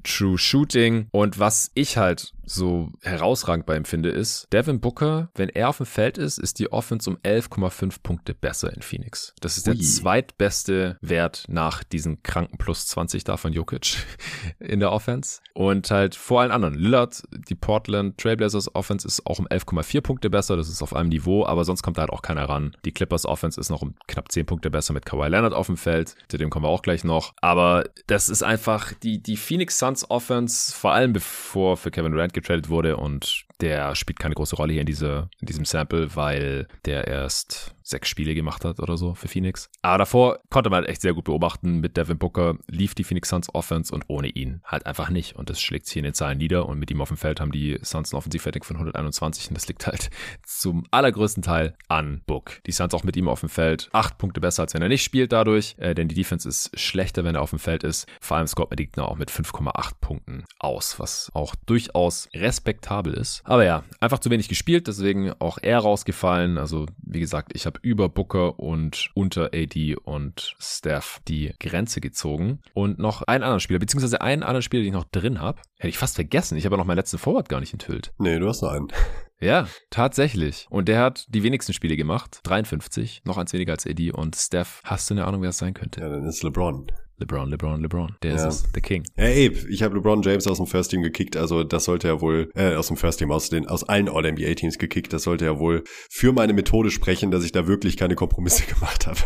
True 0.04 0.38
Shooting. 0.38 1.08
Und 1.12 1.40
was 1.40 1.72
ich 1.74 1.98
halt 1.98 2.34
so 2.54 2.92
herausragend 3.02 3.66
bei 3.66 3.76
ihm 3.76 3.86
finde, 3.86 4.10
ist, 4.10 4.48
Devin 4.52 4.80
Booker, 4.80 5.30
wenn 5.36 5.50
er 5.50 5.70
auf 5.70 5.78
dem 5.78 5.86
Feld 5.86 6.18
ist, 6.18 6.38
ist 6.38 6.60
die 6.60 6.72
Offense 6.72 7.10
um 7.10 7.18
11,5 7.18 7.98
Punkte 8.04 8.34
besser 8.34 8.74
in 8.74 8.82
Phoenix. 8.82 9.34
Das 9.40 9.58
ist 9.58 9.68
der 9.68 9.76
Ui. 9.76 9.82
zweitbeste 9.82 10.98
Wert 11.02 11.46
nach 11.48 11.84
diesen 11.84 12.24
kranken 12.24 12.58
plus 12.58 12.88
20 12.88 13.24
da 13.24 13.38
von 13.38 13.54
Jokic 13.54 13.98
in 14.60 14.80
der 14.80 14.92
Offense. 14.92 15.42
Und 15.54 15.92
halt 15.92 16.16
vor 16.16 16.42
allen 16.42 16.52
anderen. 16.52 16.76
Lillard, 16.76 17.24
die 17.50 17.56
Portland 17.56 18.18
Trailblazers 18.18 18.74
Offense 18.76 19.08
ist 19.08 19.26
auch 19.26 19.40
um 19.40 19.48
11,4 19.48 20.02
Punkte 20.02 20.30
besser. 20.30 20.56
Das 20.56 20.70
ist 20.70 20.82
auf 20.82 20.96
einem 20.96 21.10
Niveau, 21.10 21.46
aber 21.46 21.66
sonst 21.66 21.84
kommt 21.84 21.98
da 21.98 22.02
halt 22.02 22.12
auch 22.12 22.22
keiner 22.22 22.46
ran. 22.46 22.76
Die 22.86 22.92
Clippers 22.92 23.26
Offense 23.26 23.60
ist 23.60 23.70
noch 23.70 23.82
um 23.82 23.96
knapp 24.08 24.32
10 24.32 24.46
Punkte 24.46 24.70
besser 24.70 24.94
mit 24.94 25.06
Kawhi 25.06 25.28
Leonard 25.28 25.54
auf 25.54 25.68
dem 25.68 25.78
Feld. 25.78 26.16
Zu 26.28 26.38
dem 26.38 26.50
kommen 26.50 26.66
wir 26.66 26.70
auch 26.70 26.82
gleich 26.82 27.04
noch. 27.04 27.34
Aber 27.42 27.86
das 28.08 28.30
ist 28.30 28.44
einfach 28.44 28.94
die, 28.94 29.22
die 29.22 29.38
Phoenix 29.38 29.80
Suns 29.80 30.10
Offense, 30.10 30.74
vor 30.74 30.94
allem 30.94 31.14
bevor 31.14 31.78
für 31.78 31.92
Kevin 31.92 32.12
Durant 32.12 32.34
getradet 32.42 32.70
wurde 32.70 32.98
und 32.98 33.46
der 33.62 33.96
spielt 33.96 34.20
keine 34.20 34.36
große 34.36 34.56
Rolle 34.56 34.74
hier 34.74 34.82
in, 34.82 34.88
diese, 34.88 35.30
in 35.40 35.46
diesem 35.46 35.66
Sample, 35.66 36.16
weil 36.16 36.68
der 36.86 37.08
erst 37.08 37.76
sechs 37.92 38.10
Spiele 38.10 38.34
gemacht 38.34 38.66
hat 38.66 38.80
oder 38.80 38.98
so 38.98 39.14
für 39.14 39.28
Phoenix. 39.28 39.70
Aber 39.82 40.00
davor 40.00 40.40
konnte 40.50 40.70
man 40.70 40.78
halt 40.78 40.90
echt 40.90 41.02
sehr 41.02 41.14
gut 41.14 41.26
beobachten. 41.26 41.80
Mit 41.80 41.98
Devin 41.98 42.18
Booker 42.18 42.58
lief 42.68 42.96
die 42.96 43.04
Phoenix 43.04 43.30
Suns 43.30 43.54
Offense 43.54 43.94
und 43.94 44.06
ohne 44.08 44.30
ihn 44.30 44.62
halt 44.66 44.86
einfach 44.86 45.10
nicht. 45.10 45.36
Und 45.36 45.50
das 45.50 45.62
schlägt 45.62 45.86
sich 45.86 45.98
in 45.98 46.04
den 46.04 46.14
Zahlen 46.14 46.38
nieder. 46.38 46.68
Und 46.68 46.80
mit 46.80 46.90
ihm 46.90 47.02
auf 47.02 47.10
dem 47.10 47.18
Feld 47.18 47.40
haben 47.40 47.52
die 47.52 47.78
Suns 47.84 48.14
ein 48.14 48.18
Offensivrating 48.18 48.64
von 48.64 48.78
121. 48.78 49.50
Und 49.50 49.56
das 49.56 49.68
liegt 49.68 49.86
halt 49.86 50.10
zum 50.46 50.86
allergrößten 50.92 51.44
Teil 51.44 51.76
an 51.88 52.22
Book. 52.26 52.62
Die 52.66 52.72
Suns 52.72 52.94
auch 52.94 53.04
mit 53.04 53.16
ihm 53.18 53.28
auf 53.28 53.42
dem 53.42 53.50
Feld 53.50 53.90
acht 53.92 54.18
Punkte 54.18 54.42
besser, 54.42 54.64
als 54.64 54.74
wenn 54.74 54.82
er 54.82 54.90
nicht 54.90 55.04
spielt 55.04 55.32
dadurch. 55.32 55.76
Äh, 55.78 55.94
denn 55.94 56.08
die 56.08 56.16
Defense 56.16 56.48
ist 56.48 56.72
schlechter, 56.80 57.24
wenn 57.24 57.36
er 57.36 57.42
auf 57.42 57.52
dem 57.52 57.60
Feld 57.60 57.84
ist. 57.84 58.08
Vor 58.22 58.38
allem 58.38 58.48
Scott 58.48 58.72
Medina 58.72 59.06
auch 59.06 59.18
mit 59.18 59.30
5,8 59.30 59.92
Punkten 60.00 60.46
aus, 60.60 61.00
was 61.00 61.30
auch 61.34 61.56
durchaus 61.66 62.30
respektabel 62.34 63.14
ist. 63.14 63.44
Aber 63.52 63.66
ja, 63.66 63.84
einfach 64.00 64.20
zu 64.20 64.30
wenig 64.30 64.48
gespielt, 64.48 64.88
deswegen 64.88 65.34
auch 65.40 65.58
er 65.62 65.80
rausgefallen. 65.80 66.58
Also, 66.58 66.86
wie 67.06 67.20
gesagt, 67.20 67.52
ich 67.54 67.66
habe 67.66 67.82
über 67.82 68.08
Booker 68.08 68.58
und 68.58 69.10
unter 69.14 69.48
AD 69.54 69.98
und 70.06 70.56
Steph 70.58 71.20
die 71.28 71.54
Grenze 71.60 72.00
gezogen. 72.00 72.62
Und 72.74 72.98
noch 72.98 73.24
einen 73.24 73.44
anderen 73.44 73.60
Spieler, 73.60 73.80
beziehungsweise 73.80 74.22
einen 74.22 74.44
anderen 74.44 74.62
Spieler, 74.62 74.84
den 74.84 74.88
ich 74.88 74.94
noch 74.94 75.04
drin 75.04 75.42
habe. 75.42 75.60
Hätte 75.78 75.90
ich 75.90 75.98
fast 75.98 76.16
vergessen. 76.16 76.58
Ich 76.58 76.64
habe 76.64 76.76
ja 76.76 76.78
noch 76.78 76.86
meinen 76.86 76.96
letzten 76.96 77.18
Forward 77.18 77.50
gar 77.50 77.60
nicht 77.60 77.74
enthüllt. 77.74 78.14
Nee, 78.20 78.40
du 78.40 78.48
hast 78.48 78.62
noch 78.62 78.72
einen. 78.72 78.88
Ja, 79.44 79.68
tatsächlich. 79.90 80.68
Und 80.70 80.88
der 80.88 81.00
hat 81.00 81.26
die 81.30 81.42
wenigsten 81.42 81.74
Spiele 81.74 81.98
gemacht. 81.98 82.42
53, 82.44 83.24
noch 83.26 83.40
eins 83.40 83.52
weniger 83.54 83.74
als 83.74 83.88
AD. 83.88 84.12
Und 84.12 84.36
Steph, 84.36 84.82
hast 84.84 85.10
du 85.10 85.16
eine 85.16 85.26
Ahnung, 85.26 85.42
wer 85.42 85.50
es 85.50 85.58
sein 85.58 85.74
könnte? 85.74 86.00
Ja, 86.00 86.10
dann 86.10 86.24
ist 86.26 86.44
LeBron. 86.44 86.92
LeBron, 87.22 87.50
LeBron, 87.50 87.82
LeBron. 87.82 88.16
Der 88.24 88.32
ja. 88.32 88.48
ist 88.48 88.64
es, 88.64 88.64
the 88.74 88.82
King. 88.82 89.04
Ja, 89.16 89.26
Abe, 89.26 89.56
ich 89.70 89.84
habe 89.84 89.96
LeBron 89.96 90.22
James 90.24 90.48
aus 90.48 90.58
dem 90.58 90.66
First 90.66 90.92
Team 90.92 91.04
gekickt, 91.04 91.38
also 91.38 91.64
das 91.64 91.86
sollte 91.86 92.08
ja 92.08 92.20
wohl, 92.20 92.52
äh, 92.56 92.74
aus 92.76 92.88
dem 92.88 92.98
First 92.98 93.20
Team, 93.20 93.32
aus 93.32 93.50
den, 93.50 93.68
aus 93.68 93.84
allen 93.84 94.10
All-NBA-Teams 94.10 94.80
gekickt, 94.80 95.14
das 95.14 95.24
sollte 95.24 95.46
ja 95.46 95.60
wohl 95.60 95.84
für 96.10 96.34
meine 96.34 96.54
Methode 96.54 96.90
sprechen, 96.90 97.30
dass 97.32 97.44
ich 97.44 97.52
da 97.52 97.68
wirklich 97.68 97.96
keine 97.96 98.16
Kompromisse 98.16 98.66
gemacht 98.74 99.06
habe. 99.08 99.20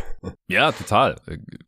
Ja, 0.47 0.71
total. 0.71 1.15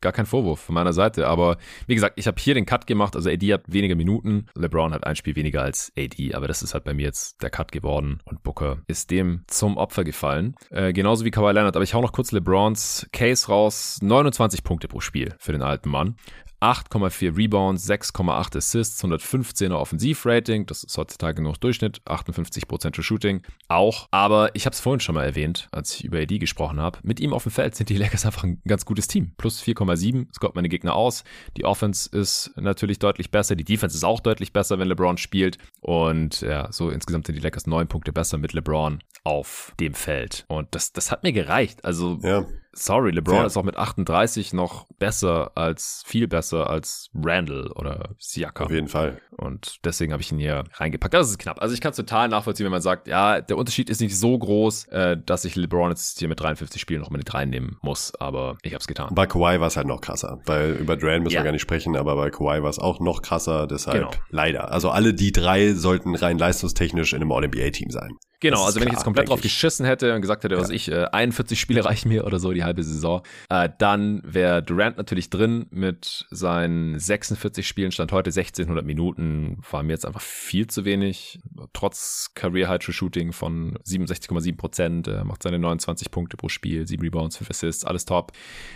Gar 0.02 0.12
kein 0.12 0.26
Vorwurf 0.26 0.60
von 0.60 0.76
meiner 0.76 0.94
Seite, 0.94 1.28
aber 1.28 1.58
wie 1.88 1.96
gesagt, 1.96 2.20
ich 2.20 2.28
habe 2.28 2.40
hier 2.40 2.54
den 2.54 2.66
Cut 2.66 2.88
gemacht, 2.88 3.16
also 3.16 3.30
AD 3.30 3.54
hat 3.54 3.64
weniger 3.68 3.96
Minuten, 3.96 4.48
LeBron 4.56 4.94
hat 4.94 5.06
ein 5.06 5.16
Spiel 5.16 5.36
weniger 5.36 5.62
als 5.62 5.94
AD, 5.98 6.34
aber 6.34 6.48
das 6.48 6.62
ist 6.62 6.74
halt 6.74 6.84
bei 6.84 6.94
mir 6.94 7.06
jetzt 7.06 7.42
der 7.42 7.50
Cut 7.50 7.72
geworden 7.72 8.20
und 8.26 8.44
Booker 8.44 8.80
ist 8.88 9.12
dem 9.12 9.44
zum 9.48 9.78
Opfer 9.78 10.04
gefallen. 10.04 10.56
Äh, 10.72 10.92
genauso 10.92 11.24
wie 11.24 11.32
Kawhi 11.32 11.54
Leonard, 11.54 11.76
aber 11.76 11.84
ich 11.84 11.94
hau 11.94 12.02
noch 12.02 12.12
kurz 12.12 12.32
LeBrons 12.32 13.08
Case 13.14 13.48
raus, 13.48 14.00
29 14.02 14.64
Punkte 14.64 14.88
pro 14.88 15.00
Spiel 15.00 15.34
für 15.40 15.54
den 15.54 15.62
alten 15.62 15.90
Mann. 15.90 16.17
8,4 16.60 17.38
Rebounds, 17.38 17.88
6,8 17.88 18.58
Assists, 18.58 19.04
115er 19.04 19.76
Offensivrating, 19.76 20.66
das 20.66 20.84
ist 20.84 20.98
heutzutage 20.98 21.42
noch 21.42 21.58
Durchschnitt, 21.58 22.02
58% 22.06 22.96
für 22.96 23.04
Shooting 23.04 23.42
auch. 23.68 24.08
Aber 24.10 24.56
ich 24.56 24.66
habe 24.66 24.74
es 24.74 24.80
vorhin 24.80 25.00
schon 25.00 25.16
mal 25.16 25.24
erwähnt, 25.24 25.68
als 25.72 25.94
ich 25.96 26.04
über 26.04 26.18
AD 26.20 26.40
gesprochen 26.40 26.80
habe. 26.80 27.00
Mit 27.04 27.20
ihm 27.20 27.34
auf 27.34 27.44
dem 27.44 27.52
Feld 27.52 27.76
sind 27.76 27.90
die 27.90 27.98
Lakers 27.98 28.26
einfach 28.26 28.44
ein 28.44 28.62
ganz 28.68 28.86
gutes 28.86 29.08
Team. 29.08 29.34
Plus 29.38 29.62
4,7, 29.62 30.28
es 30.32 30.40
kommt 30.40 30.56
meine 30.56 30.70
Gegner 30.70 30.96
aus. 30.96 31.24
Die 31.58 31.66
Offense 31.66 32.10
ist 32.10 32.52
natürlich 32.56 32.98
deutlich 32.98 33.30
besser, 33.30 33.56
die 33.56 33.64
Defense 33.64 33.96
ist 33.96 34.04
auch 34.04 34.20
deutlich 34.20 34.52
besser, 34.52 34.80
wenn 34.80 34.88
LeBron 34.88 35.18
spielt. 35.18 35.60
Und 35.82 36.42
ja, 36.42 36.72
so 36.72 36.90
insgesamt 36.90 37.28
sind 37.28 37.36
die 37.36 37.42
Lakers 37.42 37.68
neun 37.68 37.88
Punkte 37.88 38.12
besser 38.12 38.40
mit 38.40 38.54
LeBron 38.54 39.04
auf 39.24 39.74
dem 39.80 39.94
Feld. 39.94 40.46
Und 40.48 40.74
das, 40.74 40.92
das 40.92 41.12
hat 41.12 41.22
mir 41.24 41.34
gereicht. 41.34 41.86
Also 41.86 42.18
ja. 42.24 42.46
Sorry, 42.78 43.12
LeBron 43.12 43.38
ja. 43.38 43.46
ist 43.46 43.58
auch 43.58 43.64
mit 43.64 43.76
38 43.76 44.54
noch 44.54 44.88
besser 45.00 45.52
als, 45.56 46.04
viel 46.06 46.28
besser 46.28 46.70
als 46.70 47.10
Randall 47.16 47.72
oder 47.72 48.10
Siakam. 48.20 48.68
Auf 48.68 48.72
jeden 48.72 48.88
Fall. 48.88 49.20
Und 49.32 49.80
deswegen 49.84 50.14
habe 50.14 50.22
ich 50.22 50.32
ihn 50.32 50.38
hier 50.38 50.64
reingepackt. 50.74 51.14
Das 51.14 51.30
ist 51.30 51.40
knapp. 51.40 51.62
Also 51.62 51.74
ich 51.74 51.82
kann 51.82 51.92
es 51.92 51.98
total 51.98 52.30
nachvollziehen, 52.30 52.66
wenn 52.66 52.72
man 52.72 52.82
sagt, 52.82 53.08
ja, 53.08 53.42
der 53.42 53.58
Unterschied 53.58 53.90
ist 53.90 54.02
nicht 54.02 54.18
so 54.18 54.38
groß, 54.38 54.86
äh, 54.90 55.18
dass 55.18 55.46
ich 55.46 55.56
LeBron 55.56 55.90
jetzt 55.90 56.20
hier 56.20 56.28
mit 56.28 56.40
53 56.40 56.80
Spielen 56.80 57.02
noch 57.02 57.10
mit 57.10 57.34
reinnehmen 57.34 57.78
muss. 57.82 58.14
Aber 58.16 58.58
ich 58.62 58.74
habe 58.74 58.82
es 58.82 58.88
getan. 58.88 59.14
Bei 59.14 59.26
Kawhi 59.26 59.60
war 59.60 59.68
es 59.68 59.78
halt 59.78 59.88
noch 59.88 60.02
krasser. 60.02 60.40
Weil 60.46 60.74
über 60.74 60.96
Duran 60.98 61.24
müssen 61.24 61.34
ja. 61.34 61.42
wir 61.42 61.46
gar 61.46 61.52
nicht 61.52 61.62
sprechen, 61.62 61.96
aber 61.96 62.16
bei 62.16 62.30
Kawhi 62.30 62.62
war 62.62 62.70
es 62.70 62.80
auch 62.80 63.00
noch 63.00 63.22
krasser. 63.22 63.68
Deshalb 63.68 64.12
genau. 64.12 64.12
leider. 64.30 64.72
Also 64.72 64.90
alle 64.90 65.14
die 65.14 65.32
drei 65.32 65.74
sollten 65.74 66.16
rein 66.16 66.38
leistungstechnisch 66.38 67.14
in 67.14 67.22
einem 67.22 67.32
All-NBA-Team 67.32 67.90
sein. 67.90 68.18
Genau, 68.40 68.66
also 68.66 68.76
wenn 68.76 68.84
klar, 68.84 68.94
ich 68.94 68.98
jetzt 69.00 69.04
komplett 69.04 69.30
drauf 69.30 69.42
geschissen 69.42 69.86
hätte 69.86 70.14
und 70.14 70.22
gesagt 70.22 70.44
hätte, 70.44 70.58
was 70.58 70.70
ich, 70.70 70.92
äh, 70.92 71.06
41 71.12 71.60
Spiele 71.60 71.84
reichen 71.84 72.10
mir 72.10 72.26
oder 72.26 72.38
so 72.38 72.54
die 72.54 72.64
halbe 72.64 72.84
Saison, 72.84 73.24
äh, 73.50 73.68
dann 73.80 74.22
wäre 74.24 74.62
Durant 74.62 74.98
natürlich 74.98 75.32
drin 75.32 75.66
mit 75.72 76.28
seinen 76.30 77.00
46 77.00 77.68
Spielen, 77.68 77.92
stand 77.92 78.12
heute 78.12 78.32
1600 78.32 78.86
Minuten, 78.86 79.60
war 79.72 79.82
mir 79.82 79.94
jetzt 79.94 80.06
einfach 80.06 80.22
viel 80.22 80.68
zu 80.68 80.86
wenig. 80.86 81.40
Trotz 81.74 82.32
Career 82.36 82.70
High 82.70 82.80
True 82.80 82.94
Shooting 82.94 83.34
von 83.34 83.80
67,7 83.84 84.56
Prozent, 84.56 85.08
äh, 85.08 85.24
macht 85.24 85.42
seine 85.42 85.58
29 85.58 86.12
Punkte 86.12 86.38
pro 86.38 86.48
Spiel, 86.48 86.88
7 86.88 87.02
Rebounds, 87.02 87.38
5 87.38 87.50
Assists, 87.50 87.86
alles 87.86 88.06
top. 88.06 88.34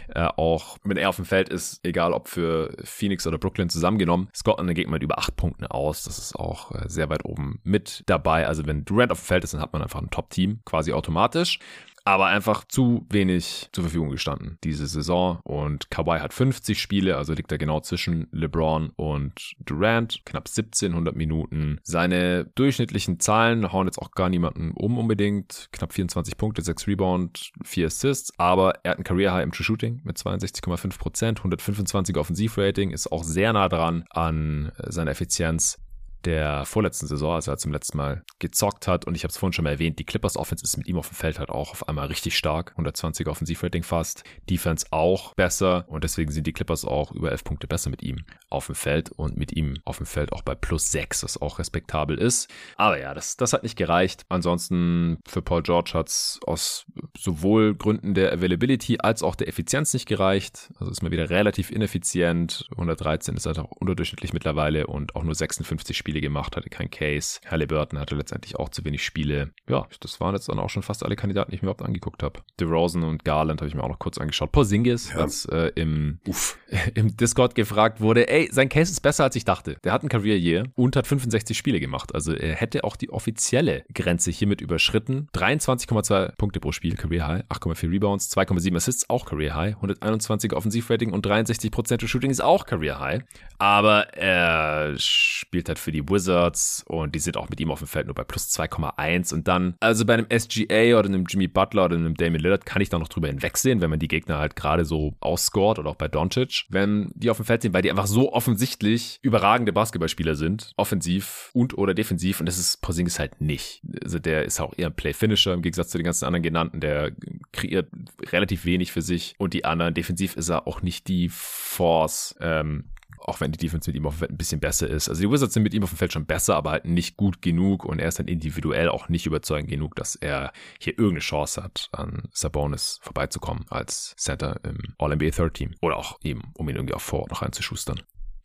Äh, 0.08 0.24
auch 0.38 0.78
wenn 0.84 0.98
er 0.98 1.10
auf 1.10 1.18
dem 1.18 1.26
Feld 1.26 1.50
ist, 1.50 1.82
egal 1.84 2.14
ob 2.14 2.30
für 2.30 2.76
Phoenix 2.84 3.28
oder 3.28 3.38
Brooklyn 3.38 3.70
zusammengenommen, 3.70 4.30
Scotland 4.36 4.74
geht 4.74 4.90
mit 4.90 5.04
über 5.04 5.20
8 5.20 5.36
Punkten 5.36 5.68
aus. 5.68 6.04
Das 6.04 6.18
ist 6.18 6.36
auch 6.36 6.72
äh, 6.72 6.90
sehr 6.90 7.10
weit 7.10 7.26
oben 7.26 7.60
mit 7.64 8.02
dabei. 8.08 8.48
Also 8.48 8.66
wenn 8.66 8.86
Durant 8.86 9.12
auf 9.12 9.20
dem 9.20 9.26
Feld 9.26 9.44
ist, 9.44 9.51
dann 9.52 9.62
hat 9.62 9.74
man 9.74 9.82
einfach 9.82 10.02
ein 10.02 10.10
Top-Team, 10.10 10.62
quasi 10.66 10.94
automatisch 10.94 11.60
aber 12.04 12.28
einfach 12.28 12.64
zu 12.66 13.06
wenig 13.10 13.70
zur 13.72 13.84
Verfügung 13.84 14.10
gestanden 14.10 14.58
diese 14.64 14.88
Saison. 14.88 15.40
Und 15.44 15.92
Kawhi 15.92 16.20
hat 16.20 16.34
50 16.34 16.80
Spiele, 16.80 17.18
also 17.18 17.34
liegt 17.34 17.52
er 17.52 17.58
genau 17.58 17.80
zwischen 17.82 18.28
LeBron 18.32 18.90
und 18.96 19.54
Durant, 19.60 20.22
knapp 20.26 20.48
1700 20.48 21.16
Minuten. 21.16 21.80
Seine 21.84 22.46
durchschnittlichen 22.56 23.20
Zahlen 23.20 23.72
hauen 23.72 23.88
jetzt 23.88 24.00
auch 24.00 24.12
gar 24.12 24.30
niemanden 24.30 24.72
um 24.72 24.98
unbedingt. 24.98 25.70
Knapp 25.72 25.94
24 25.94 26.38
Punkte, 26.38 26.62
6 26.62 26.88
Rebound, 26.88 27.52
4 27.64 27.88
Assists, 27.88 28.34
aber 28.38 28.74
er 28.84 28.92
hat 28.92 28.98
ein 28.98 29.04
Career 29.04 29.34
High 29.34 29.44
im 29.44 29.52
True 29.52 29.64
Shooting 29.64 30.02
mit 30.04 30.18
62,5 30.18 30.98
Prozent, 30.98 31.40
125 31.40 32.18
Offensivrating, 32.18 32.92
ist 32.92 33.12
auch 33.12 33.24
sehr 33.24 33.54
nah 33.54 33.70
dran 33.70 34.06
an 34.10 34.72
seiner 34.88 35.12
Effizienz 35.12 35.80
der 36.26 36.66
vorletzten 36.66 37.08
Saison, 37.08 37.36
als 37.36 37.48
er 37.48 37.58
zum 37.58 37.72
letzten 37.72 37.98
Mal 37.98 38.24
gezockt 38.40 38.88
hat. 38.88 39.06
Und 39.06 39.16
ich 39.16 39.24
habe 39.24 39.32
es 39.32 39.38
vorhin 39.38 39.54
schon 39.54 39.64
mal 39.64 39.72
erwähnt, 39.72 40.00
die 40.00 40.06
Clippers 40.06 40.38
Offense 40.38 40.64
ist 40.64 40.78
mit 40.78 40.88
ihm 40.88 40.98
auf 40.98 41.10
dem 41.10 41.16
Feld 41.16 41.40
halt 41.40 41.50
auch 41.50 41.72
auf 41.72 41.88
einmal 41.88 42.08
richtig 42.08 42.38
stark. 42.38 42.72
120 42.72 43.28
Offensivrating 43.28 43.84
fast. 43.84 44.24
Defense 44.50 44.86
auch 44.92 45.34
besser. 45.36 45.86
Und 45.88 46.04
deswegen 46.04 46.32
sind 46.32 46.48
die 46.48 46.54
Clippers 46.54 46.86
auch 46.86 47.12
über 47.12 47.32
11 47.32 47.44
Punkte 47.44 47.68
besser 47.68 47.90
mit 47.90 48.04
ihm 48.04 48.24
auf 48.50 48.66
dem 48.68 48.76
Feld 48.76 49.12
und 49.12 49.38
mit 49.38 49.56
ihm 49.56 49.78
auf 49.86 49.98
dem 49.98 50.06
Feld 50.06 50.34
auch 50.34 50.42
bei 50.42 50.56
plus 50.56 50.92
6, 50.92 51.24
was 51.24 51.42
auch 51.42 51.60
respektabel 51.60 52.18
ist. 52.18 52.50
Aber 52.76 53.00
ja, 53.00 53.14
das, 53.14 53.38
das 53.38 53.54
hat 53.54 53.64
nicht 53.64 53.78
gereicht. 53.78 54.26
Ansonsten 54.30 55.18
für 55.28 55.42
Paul 55.42 55.64
George 55.64 55.92
hat 55.94 56.10
es 56.10 56.40
aus 56.46 56.86
sowohl 57.18 57.76
Gründen 57.76 58.14
der 58.14 58.34
Availability 58.34 58.98
als 59.00 59.24
auch 59.24 59.36
der 59.36 59.48
Effizienz 59.48 59.94
nicht 59.94 60.08
gereicht. 60.08 60.72
Also 60.80 60.92
ist 60.92 61.02
mal 61.02 61.12
wieder 61.12 61.30
relativ 61.30 61.72
ineffizient. 61.72 62.68
113 62.72 63.36
ist 63.36 63.46
halt 63.46 63.60
auch 63.60 63.72
unterdurchschnittlich 63.72 64.34
mittlerweile 64.34 64.88
und 64.88 65.16
auch 65.16 65.24
nur 65.24 65.36
56 65.36 65.98
Spiele 66.12 66.20
gemacht, 66.20 66.58
hatte 66.58 66.70
kein 66.70 66.92
Case. 66.92 67.40
Halliburton 67.50 67.98
hatte 67.98 68.16
letztendlich 68.16 68.58
auch 68.58 68.68
zu 68.68 68.84
wenig 68.84 69.02
Spiele. 69.02 69.52
Ja, 69.70 69.88
das 70.02 70.20
waren 70.20 70.36
jetzt 70.36 70.50
dann 70.50 70.60
auch 70.60 70.70
schon 70.70 70.84
fast 70.84 71.06
alle 71.06 71.16
Kandidaten, 71.16 71.52
die 71.52 71.56
ich 71.56 71.62
mir 71.62 71.68
überhaupt 71.68 71.84
angeguckt 71.84 72.22
habe. 72.22 72.42
DeRozan 72.60 73.04
und 73.04 73.24
Garland 73.24 73.62
habe 73.62 73.70
ich 73.70 73.76
mir 73.76 73.84
auch 73.84 73.90
noch 73.90 74.00
kurz 74.00 74.18
angeschaut. 74.18 74.52
Porzingis, 74.52 75.12
ja. 75.12 75.20
als 75.20 75.46
äh, 75.46 75.72
im, 75.76 76.20
im 76.96 77.16
Discord 77.16 77.56
gefragt 77.56 78.02
wurde, 78.02 78.28
ey, 78.28 78.50
sein 78.52 78.68
Case 78.68 78.92
ist 78.92 79.00
besser 79.00 79.24
als 79.24 79.38
ich 79.38 79.46
dachte. 79.46 79.78
Der 79.86 79.94
hat 79.94 80.04
ein 80.04 80.10
Career 80.10 80.36
Year 80.36 80.66
und 80.76 80.98
hat 80.98 81.08
65 81.08 81.58
Spiele 81.58 81.80
gemacht. 81.80 82.14
Also 82.14 82.34
er 82.34 82.56
hätte 82.56 82.84
auch 82.84 82.98
die 82.98 83.10
offizielle 83.10 83.86
Grenze 83.94 84.32
hiermit 84.32 84.60
überschritten. 84.60 85.30
23,2 85.34 86.36
Punkte 86.36 86.60
pro 86.60 86.74
Spiel, 86.74 86.96
Career 86.96 87.26
High, 87.26 87.44
8,4 87.46 87.90
Rebounds, 87.90 88.36
2,7 88.36 88.76
Assists, 88.76 89.10
auch 89.10 89.26
Career 89.26 89.56
High, 89.56 89.76
121 89.76 90.52
Offensivrating 90.52 91.14
und 91.14 91.26
63% 91.26 92.06
Shooting 92.06 92.32
ist 92.32 92.44
auch 92.44 92.66
Career 92.66 93.00
High. 93.00 93.24
Aber 93.60 94.14
er 94.14 94.96
spielt 94.98 95.70
halt 95.70 95.80
für 95.80 95.94
die 95.94 96.01
Wizards 96.10 96.84
und 96.88 97.16
die 97.16 97.20
sind 97.20 97.38
auch 97.38 97.50
mit 97.50 97.60
ihm 97.60 97.72
auf 97.72 97.80
dem 97.80 97.88
Feld 97.88 98.08
nur 98.08 98.16
bei 98.16 98.24
plus 98.24 98.50
2,1 98.50 99.34
und 99.34 99.48
dann, 99.48 99.76
also 99.80 100.06
bei 100.06 100.14
einem 100.14 100.28
SGA 100.32 100.98
oder 100.98 101.08
einem 101.08 101.26
Jimmy 101.28 101.48
Butler 101.48 101.86
oder 101.86 101.96
einem 101.96 102.16
Damien 102.16 102.42
Lillard 102.42 102.66
kann 102.66 102.82
ich 102.82 102.90
da 102.90 103.00
noch 103.00 103.08
drüber 103.08 103.28
hinwegsehen, 103.28 103.82
wenn 103.82 103.90
man 103.90 104.00
die 104.00 104.08
Gegner 104.08 104.38
halt 104.38 104.56
gerade 104.56 104.86
so 104.86 105.16
ausscored 105.20 105.80
oder 105.80 105.90
auch 105.90 105.96
bei 105.96 106.08
Doncic, 106.08 106.66
wenn 106.70 107.12
die 107.16 107.30
auf 107.30 107.38
dem 107.38 107.46
Feld 107.46 107.62
sind, 107.62 107.74
weil 107.74 107.82
die 107.82 107.92
einfach 107.92 108.08
so 108.08 108.34
offensichtlich 108.34 109.20
überragende 109.22 109.74
Basketballspieler 109.74 110.36
sind, 110.36 110.74
offensiv 110.78 111.50
und 111.54 111.78
oder 111.78 111.94
defensiv 111.94 112.40
und 112.40 112.46
das 112.46 112.58
ist 112.58 112.82
Porzingis 112.82 113.20
halt 113.20 113.42
nicht. 113.42 113.82
Also 114.04 114.20
der 114.20 114.46
ist 114.46 114.60
auch 114.60 114.74
eher 114.78 114.88
ein 114.88 114.96
Play-Finisher 114.96 115.54
im 115.54 115.62
Gegensatz 115.62 115.90
zu 115.90 115.98
den 115.98 116.06
ganzen 116.06 116.26
anderen 116.26 116.44
genannten, 116.44 116.80
der 116.80 117.12
kreiert 117.52 117.90
relativ 118.32 118.66
wenig 118.66 118.92
für 118.92 119.02
sich 119.02 119.36
und 119.38 119.54
die 119.54 119.66
anderen, 119.66 119.94
defensiv 119.94 120.36
ist 120.36 120.50
er 120.50 120.68
auch 120.68 120.82
nicht 120.82 121.08
die 121.08 121.30
Force, 121.30 122.36
ähm, 122.40 122.86
auch 123.32 123.40
wenn 123.40 123.54
die 123.54 123.58
Defense 123.58 123.90
mit 123.90 123.96
ihm 123.96 124.06
auf 124.06 124.16
dem 124.16 124.20
Feld 124.20 124.32
ein 124.32 124.38
bisschen 124.38 124.60
besser 124.60 124.90
ist. 124.90 125.08
Also 125.08 125.22
die 125.22 125.32
Wizards 125.32 125.54
sind 125.54 125.64
mit 125.64 125.74
ihm 125.74 125.84
auf 125.84 125.92
dem 125.92 125.98
Feld 125.98 126.12
schon 126.12 126.26
besser, 126.26 126.58
aber 126.58 126.72
halt 126.72 126.86
nicht 126.86 127.16
gut 127.16 127.42
genug 127.42 127.86
und 127.86 128.00
er 128.00 128.10
ist 128.10 128.20
dann 128.20 128.28
individuell 128.28 128.90
auch 128.90 129.08
nicht 129.08 129.26
überzeugend 129.26 129.70
genug, 129.70 129.96
dass 129.96 130.16
er 130.16 130.52
hier 130.80 130.94
irgendeine 130.94 131.22
Chance 131.22 131.64
hat, 131.64 131.88
an 131.94 132.24
Sabonis 132.34 133.00
vorbeizukommen 133.02 133.66
als 133.70 134.14
Center 134.18 134.60
im 134.64 134.80
All-NBA 134.98 135.30
Third 135.30 135.54
Team. 135.54 135.76
Oder 135.82 135.96
auch 135.96 136.20
eben, 136.24 136.52
um 136.56 136.68
ihn 136.68 136.76
irgendwie 136.76 136.94
auch 136.94 137.02
vor 137.02 137.26
noch 137.30 137.42
reinzuschustern. 137.42 138.02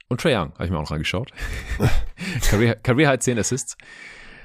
Und 0.08 0.20
Trae 0.20 0.36
Young, 0.36 0.52
habe 0.54 0.64
ich 0.64 0.70
mir 0.70 0.78
auch 0.78 0.84
noch 0.84 0.92
angeschaut. 0.92 1.32
Career, 2.42 2.76
Career 2.76 3.08
High 3.08 3.18
10 3.18 3.40
Assists. 3.40 3.76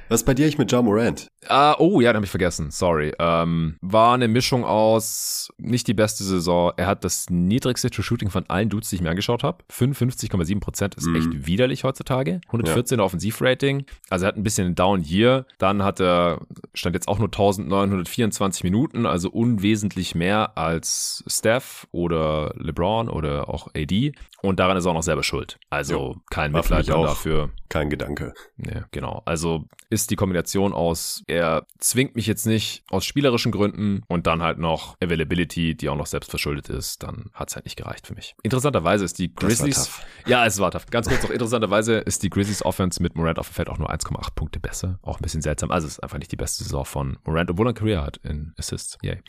Was 0.10 0.26
bei 0.26 0.34
dir 0.34 0.46
eigentlich 0.46 0.58
mit 0.58 0.72
John 0.72 0.86
Morant? 0.86 1.31
Ah, 1.48 1.76
oh, 1.80 2.02
ja, 2.02 2.12
den 2.12 2.18
habe 2.18 2.26
ich 2.26 2.32
vergessen. 2.32 2.70
Sorry. 2.72 3.14
Ähm, 3.18 3.78
war 3.82 4.14
eine 4.14 4.28
Mischung 4.28 4.64
aus 4.64 5.52
nicht 5.58 5.88
die 5.88 5.94
beste 5.94 6.24
Saison. 6.24 6.72
Er 6.78 6.88
hat 6.88 7.04
das 7.04 7.30
niedrigste 7.30 7.90
True 7.90 8.04
Shooting 8.04 8.30
von 8.30 8.46
allen 8.48 8.70
Dudes, 8.70 8.90
die 8.90 8.98
ich 8.98 9.02
mir 9.02 9.10
angeschaut 9.10 9.44
habe. 9.44 9.64
55,7 9.72 10.60
Prozent 10.60 10.96
ist 10.96 11.08
mhm. 11.08 11.16
echt 11.16 11.48
widerlich 11.48 11.84
heutzutage. 11.84 12.42
114 12.48 13.00
ja. 13.00 13.06
Offensivrating. 13.06 13.86
Also 14.10 14.26
er 14.26 14.30
hat 14.30 14.38
ein 14.38 14.44
bisschen 14.44 14.68
einen 14.68 14.76
Down 14.76 15.04
Year. 15.04 15.46
Dann 15.58 15.84
hat 15.84 16.00
er, 16.00 16.42
stand 16.74 16.96
jetzt 16.96 17.08
auch 17.08 17.18
nur 17.18 17.28
1924 17.28 18.64
Minuten, 18.64 19.06
also 19.06 19.30
unwesentlich 19.30 20.16
mehr 20.16 20.58
als 20.58 21.24
Steph 21.28 21.88
oder 21.92 22.54
LeBron 22.58 23.10
oder 23.10 23.50
auch 23.50 23.70
AD. 23.76 24.14
Und 24.42 24.60
daran 24.60 24.78
ist 24.78 24.86
er 24.86 24.92
auch 24.92 24.96
noch 24.96 25.04
selber 25.04 25.24
schuld. 25.24 25.60
Also 25.70 26.14
ja, 26.14 26.22
kein 26.30 26.52
Mitleid 26.52 26.88
dafür. 26.90 27.50
Kein 27.70 27.90
Gedanke. 27.90 28.34
Ja, 28.58 28.86
genau. 28.92 29.22
Also 29.26 29.66
ist 29.90 30.10
die 30.10 30.16
Kombination 30.16 30.74
aus, 30.74 31.24
er 31.32 31.66
zwingt 31.80 32.16
mich 32.16 32.28
jetzt 32.28 32.46
nicht 32.46 32.84
aus 32.90 33.06
spielerischen 33.06 33.52
Gründen 33.52 34.04
und 34.08 34.28
dann 34.28 34.44
halt 34.44 34.60
noch 34.60 34.98
Availability, 35.02 35.76
die 35.76 35.90
auch 35.90 35.96
noch 35.96 36.06
selbst 36.06 36.30
verschuldet 36.30 36.70
ist, 36.70 37.02
dann 37.04 37.32
hat 37.34 37.50
es 37.50 37.56
halt 37.56 37.66
nicht 37.66 37.78
gereicht 37.78 38.06
für 38.06 38.14
mich. 38.14 38.36
Interessanterweise 38.44 39.06
ist 39.06 39.18
die 39.18 39.34
Grizzlies. 39.34 39.90
Ja, 40.28 40.46
es 40.46 40.60
war 40.60 40.72
tough. 40.72 40.88
Ganz 40.88 41.08
kurz 41.08 41.24
noch, 41.24 41.30
interessanterweise 41.30 42.00
ist 42.00 42.22
die 42.24 42.30
Grizzlies 42.30 42.64
Offense 42.64 43.02
mit 43.02 43.16
Morant 43.16 43.40
auf 43.40 43.48
dem 43.48 43.54
Feld 43.54 43.70
auch 43.70 43.78
nur 43.78 43.90
1,8 43.90 44.36
Punkte 44.36 44.60
besser. 44.60 45.00
Auch 45.02 45.20
ein 45.20 45.24
bisschen 45.24 45.42
seltsam. 45.42 45.72
Also 45.72 45.88
es 45.88 45.94
ist 45.94 46.00
einfach 46.04 46.20
nicht 46.20 46.32
die 46.32 46.38
beste 46.38 46.64
Saison 46.64 46.84
von 46.86 47.18
Morant, 47.26 47.50
obwohl 47.50 47.68
er 47.68 47.72
ein 47.72 47.76
Career 47.76 48.04
hat 48.04 48.18
in 48.18 48.54
Assists. 48.58 48.98
Yay. 49.02 49.22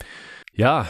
Ja, 0.53 0.87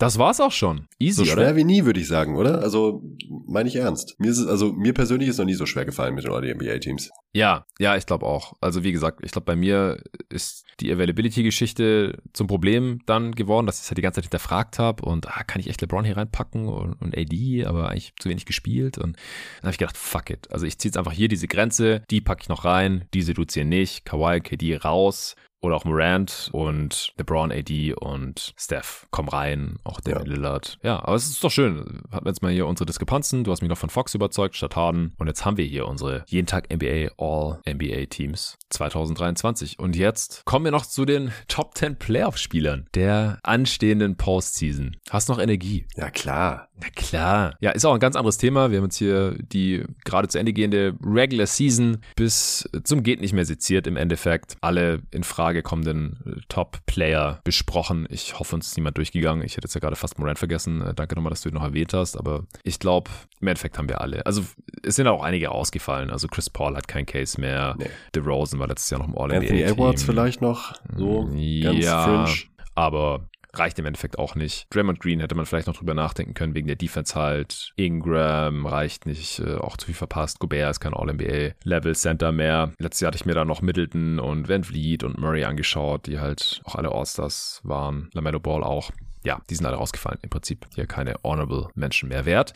das 0.00 0.18
war's 0.18 0.40
auch 0.40 0.50
schon. 0.50 0.88
Easy, 0.98 1.16
So 1.16 1.24
schwer 1.26 1.48
oder? 1.48 1.56
wie 1.56 1.64
nie, 1.64 1.84
würde 1.84 2.00
ich 2.00 2.08
sagen, 2.08 2.36
oder? 2.36 2.62
Also, 2.62 3.02
meine 3.46 3.68
ich 3.68 3.76
ernst. 3.76 4.16
Mir 4.18 4.30
ist 4.30 4.38
es, 4.38 4.46
also, 4.46 4.72
mir 4.72 4.94
persönlich 4.94 5.28
ist 5.28 5.36
noch 5.36 5.44
nie 5.44 5.54
so 5.54 5.66
schwer 5.66 5.84
gefallen 5.84 6.14
mit 6.14 6.24
den 6.24 6.32
NBA-Teams. 6.32 7.10
Ja, 7.34 7.66
ja, 7.78 7.96
ich 7.96 8.06
glaube 8.06 8.24
auch. 8.24 8.54
Also, 8.62 8.82
wie 8.82 8.92
gesagt, 8.92 9.20
ich 9.22 9.30
glaube, 9.30 9.44
bei 9.44 9.56
mir 9.56 10.02
ist 10.30 10.64
die 10.80 10.90
Availability-Geschichte 10.90 12.22
zum 12.32 12.46
Problem 12.46 13.00
dann 13.04 13.32
geworden, 13.32 13.66
dass 13.66 13.76
ich 13.76 13.82
es 13.82 13.90
halt 13.90 13.98
die 13.98 14.02
ganze 14.02 14.16
Zeit 14.16 14.24
hinterfragt 14.24 14.78
habe 14.78 15.04
und, 15.04 15.28
ah, 15.28 15.44
kann 15.44 15.60
ich 15.60 15.68
echt 15.68 15.82
LeBron 15.82 16.04
hier 16.04 16.16
reinpacken 16.16 16.66
und, 16.66 16.94
und 16.94 17.16
AD, 17.16 17.66
aber 17.66 17.90
eigentlich 17.90 18.14
zu 18.18 18.30
wenig 18.30 18.46
gespielt 18.46 18.96
und 18.96 19.16
dann 19.16 19.64
habe 19.64 19.72
ich 19.72 19.78
gedacht, 19.78 19.98
fuck 19.98 20.30
it. 20.30 20.50
Also, 20.50 20.64
ich 20.64 20.78
ziehe 20.78 20.88
jetzt 20.88 20.96
einfach 20.96 21.12
hier 21.12 21.28
diese 21.28 21.46
Grenze, 21.46 22.02
die 22.10 22.22
packe 22.22 22.40
ich 22.42 22.48
noch 22.48 22.64
rein, 22.64 23.04
diese 23.12 23.32
reduzieren 23.32 23.68
nicht, 23.68 24.06
Kawhi, 24.06 24.40
KD 24.40 24.76
raus 24.76 25.36
oder 25.60 25.76
auch 25.76 25.84
Morant 25.84 26.48
und 26.52 27.12
LeBron, 27.18 27.52
AD 27.52 27.94
und 27.94 28.54
Steph 28.56 29.06
kommen 29.10 29.28
rein, 29.28 29.76
auch 29.84 30.00
David 30.00 30.26
ja. 30.26 30.34
Lillard. 30.34 30.78
Ja, 30.82 31.04
aber 31.04 31.14
es 31.14 31.28
ist 31.28 31.44
doch 31.44 31.50
schön. 31.50 32.02
Hatten 32.10 32.24
wir 32.24 32.30
jetzt 32.30 32.42
mal 32.42 32.52
hier 32.52 32.66
unsere 32.66 32.86
Diskrepanzen. 32.86 33.44
Du 33.44 33.50
hast 33.50 33.60
mich 33.60 33.68
noch 33.68 33.78
von 33.78 33.90
Fox 33.90 34.14
überzeugt 34.14 34.56
statt 34.56 34.76
Harden. 34.76 35.14
Und 35.18 35.26
jetzt 35.26 35.44
haben 35.44 35.56
wir 35.56 35.64
hier 35.64 35.86
unsere 35.86 36.24
jeden 36.26 36.46
Tag 36.46 36.72
NBA 36.72 37.10
All 37.18 37.60
NBA 37.68 38.06
Teams 38.06 38.56
2023. 38.70 39.78
Und 39.78 39.96
jetzt 39.96 40.44
kommen 40.44 40.64
wir 40.64 40.72
noch 40.72 40.86
zu 40.86 41.04
den 41.04 41.32
Top 41.48 41.76
10 41.76 41.96
Playoff-Spielern 41.96 42.86
der 42.94 43.38
anstehenden 43.42 44.16
Postseason. 44.16 44.96
Hast 45.10 45.28
noch 45.28 45.38
Energie? 45.38 45.86
Ja, 45.96 46.10
klar. 46.10 46.68
Na 46.80 46.88
klar. 46.94 47.56
Ja, 47.60 47.72
ist 47.72 47.84
auch 47.84 47.94
ein 47.94 48.00
ganz 48.00 48.16
anderes 48.16 48.38
Thema. 48.38 48.70
Wir 48.70 48.78
haben 48.78 48.86
jetzt 48.86 48.96
hier 48.96 49.36
die 49.38 49.84
gerade 50.04 50.28
zu 50.28 50.38
Ende 50.38 50.52
gehende 50.52 50.94
Regular 51.04 51.46
Season 51.46 51.98
bis 52.16 52.68
zum 52.84 53.02
geht 53.02 53.20
nicht 53.20 53.34
mehr 53.34 53.44
seziert 53.44 53.86
im 53.86 53.96
Endeffekt. 53.96 54.56
Alle 54.60 55.02
in 55.10 55.24
Frage 55.24 55.49
kommenden 55.62 56.42
Top-Player 56.48 57.40
besprochen. 57.44 58.06
Ich 58.10 58.38
hoffe, 58.38 58.56
uns 58.56 58.68
ist 58.68 58.76
niemand 58.76 58.96
durchgegangen. 58.96 59.44
Ich 59.44 59.56
hätte 59.56 59.66
jetzt 59.66 59.74
ja 59.74 59.80
gerade 59.80 59.96
fast 59.96 60.18
Morant 60.18 60.38
vergessen. 60.38 60.82
Äh, 60.82 60.94
danke 60.94 61.14
nochmal, 61.14 61.30
dass 61.30 61.42
du 61.42 61.48
ihn 61.48 61.54
noch 61.54 61.62
erwähnt 61.62 61.92
hast. 61.92 62.16
Aber 62.16 62.44
ich 62.62 62.78
glaube, 62.78 63.10
im 63.40 63.48
Endeffekt 63.48 63.78
haben 63.78 63.88
wir 63.88 64.00
alle. 64.00 64.24
Also 64.26 64.42
es 64.82 64.96
sind 64.96 65.06
auch 65.06 65.22
einige 65.22 65.50
ausgefallen. 65.50 66.10
Also 66.10 66.28
Chris 66.28 66.50
Paul 66.50 66.76
hat 66.76 66.88
keinen 66.88 67.06
Case 67.06 67.40
mehr. 67.40 67.76
Nee. 67.78 67.90
DeRozan 68.14 68.58
war 68.58 68.68
letztes 68.68 68.90
Jahr 68.90 69.00
noch 69.00 69.08
im 69.08 69.16
All-NBA. 69.16 69.38
Anthony 69.38 69.62
Edwards 69.62 70.02
vielleicht 70.02 70.40
noch. 70.40 70.74
So 70.96 71.24
ganz 71.26 71.84
ja, 71.84 72.26
fringe. 72.26 72.38
Aber 72.74 73.28
reicht 73.54 73.78
im 73.78 73.86
Endeffekt 73.86 74.18
auch 74.18 74.34
nicht. 74.34 74.66
Draymond 74.70 75.00
Green 75.00 75.20
hätte 75.20 75.34
man 75.34 75.46
vielleicht 75.46 75.66
noch 75.66 75.76
drüber 75.76 75.94
nachdenken 75.94 76.34
können, 76.34 76.54
wegen 76.54 76.66
der 76.66 76.76
Defense 76.76 77.14
halt. 77.14 77.72
Ingram 77.76 78.66
reicht 78.66 79.06
nicht, 79.06 79.40
äh, 79.40 79.56
auch 79.56 79.76
zu 79.76 79.86
viel 79.86 79.94
verpasst. 79.94 80.38
Gobert 80.38 80.70
ist 80.70 80.80
kein 80.80 80.94
All-NBA-Level-Center 80.94 82.32
mehr. 82.32 82.72
Letztes 82.78 83.00
Jahr 83.00 83.08
hatte 83.08 83.16
ich 83.16 83.26
mir 83.26 83.34
da 83.34 83.44
noch 83.44 83.62
Middleton 83.62 84.18
und 84.18 84.48
Van 84.48 84.64
Vliet 84.64 85.04
und 85.04 85.18
Murray 85.18 85.44
angeschaut, 85.44 86.06
die 86.06 86.18
halt 86.18 86.60
auch 86.64 86.74
alle 86.76 86.92
All-Stars 86.92 87.60
waren. 87.64 88.10
LaMelo 88.12 88.40
Ball 88.40 88.62
auch. 88.62 88.90
Ja, 89.24 89.40
die 89.50 89.54
sind 89.54 89.66
alle 89.66 89.76
rausgefallen. 89.76 90.18
Im 90.22 90.30
Prinzip 90.30 90.66
hier 90.74 90.86
keine 90.86 91.16
Honorable 91.22 91.68
Menschen 91.74 92.08
mehr 92.08 92.24
wert. 92.24 92.54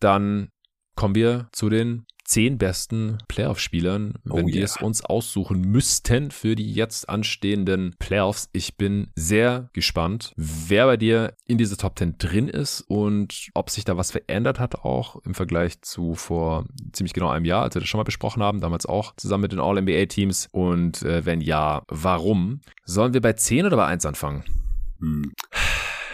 Dann 0.00 0.48
kommen 0.96 1.14
wir 1.14 1.48
zu 1.52 1.68
den 1.68 2.06
zehn 2.30 2.58
besten 2.58 3.18
Playoff-Spielern, 3.26 4.14
wenn 4.22 4.44
oh, 4.44 4.46
wir 4.46 4.54
yeah. 4.54 4.64
es 4.64 4.76
uns 4.76 5.04
aussuchen 5.04 5.62
müssten 5.62 6.30
für 6.30 6.54
die 6.54 6.72
jetzt 6.72 7.08
anstehenden 7.08 7.96
Playoffs. 7.98 8.48
Ich 8.52 8.76
bin 8.76 9.08
sehr 9.16 9.68
gespannt, 9.72 10.32
wer 10.36 10.86
bei 10.86 10.96
dir 10.96 11.34
in 11.46 11.58
diese 11.58 11.76
Top 11.76 11.98
10 11.98 12.18
drin 12.18 12.48
ist 12.48 12.82
und 12.82 13.50
ob 13.54 13.68
sich 13.68 13.84
da 13.84 13.96
was 13.96 14.12
verändert 14.12 14.60
hat, 14.60 14.76
auch 14.76 15.16
im 15.24 15.34
Vergleich 15.34 15.82
zu 15.82 16.14
vor 16.14 16.66
ziemlich 16.92 17.14
genau 17.14 17.30
einem 17.30 17.44
Jahr, 17.44 17.64
als 17.64 17.74
wir 17.74 17.80
das 17.80 17.88
schon 17.88 17.98
mal 17.98 18.04
besprochen 18.04 18.44
haben, 18.44 18.60
damals 18.60 18.86
auch 18.86 19.16
zusammen 19.16 19.42
mit 19.42 19.52
den 19.52 19.60
All-NBA-Teams. 19.60 20.48
Und 20.52 21.02
äh, 21.02 21.26
wenn 21.26 21.40
ja, 21.40 21.82
warum? 21.88 22.60
Sollen 22.84 23.12
wir 23.12 23.20
bei 23.20 23.32
10 23.32 23.66
oder 23.66 23.76
bei 23.76 23.86
1 23.86 24.06
anfangen? 24.06 24.44
Hm. 25.00 25.32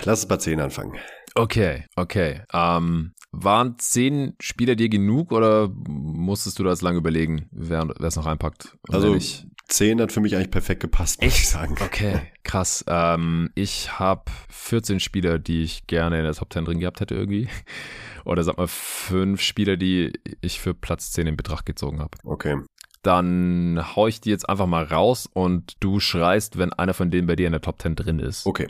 Lass 0.04 0.20
es 0.20 0.26
bei 0.26 0.38
10 0.38 0.60
anfangen. 0.60 0.96
Okay, 1.36 1.84
okay. 1.96 2.42
Ähm, 2.52 3.12
waren 3.30 3.78
zehn 3.78 4.34
Spieler 4.40 4.74
dir 4.74 4.88
genug 4.88 5.32
oder 5.32 5.68
musstest 5.68 6.58
du 6.58 6.64
das 6.64 6.80
lange 6.80 6.98
überlegen, 6.98 7.48
wer 7.50 7.86
es 8.00 8.16
noch 8.16 8.24
reinpackt? 8.26 8.76
Also 8.88 9.12
nicht? 9.12 9.46
zehn 9.68 10.00
hat 10.00 10.12
für 10.12 10.20
mich 10.20 10.34
eigentlich 10.34 10.50
perfekt 10.50 10.80
gepasst, 10.80 11.22
muss 11.22 11.36
ich 11.36 11.48
sagen. 11.48 11.76
Okay, 11.80 12.20
krass. 12.44 12.84
Ähm, 12.88 13.50
ich 13.54 13.98
habe 13.98 14.30
14 14.50 15.00
Spieler, 15.00 15.38
die 15.38 15.62
ich 15.62 15.86
gerne 15.86 16.18
in 16.18 16.24
der 16.24 16.34
Top 16.34 16.52
10 16.52 16.64
drin 16.64 16.80
gehabt 16.80 17.00
hätte 17.00 17.14
irgendwie. 17.14 17.48
Oder 18.24 18.42
sag 18.42 18.56
mal 18.56 18.68
fünf 18.68 19.40
Spieler, 19.40 19.76
die 19.76 20.12
ich 20.40 20.60
für 20.60 20.74
Platz 20.74 21.12
10 21.12 21.26
in 21.26 21.36
Betracht 21.36 21.66
gezogen 21.66 22.00
habe. 22.00 22.18
Okay. 22.24 22.56
Dann 23.06 23.80
hau 23.94 24.06
ich 24.08 24.20
die 24.20 24.30
jetzt 24.30 24.48
einfach 24.48 24.66
mal 24.66 24.84
raus 24.84 25.28
und 25.32 25.74
du 25.80 26.00
schreist, 26.00 26.58
wenn 26.58 26.72
einer 26.72 26.92
von 26.94 27.10
denen 27.10 27.26
bei 27.26 27.36
dir 27.36 27.46
in 27.46 27.52
der 27.52 27.60
Top 27.60 27.80
10 27.80 27.94
drin 27.94 28.18
ist. 28.18 28.44
Okay. 28.46 28.66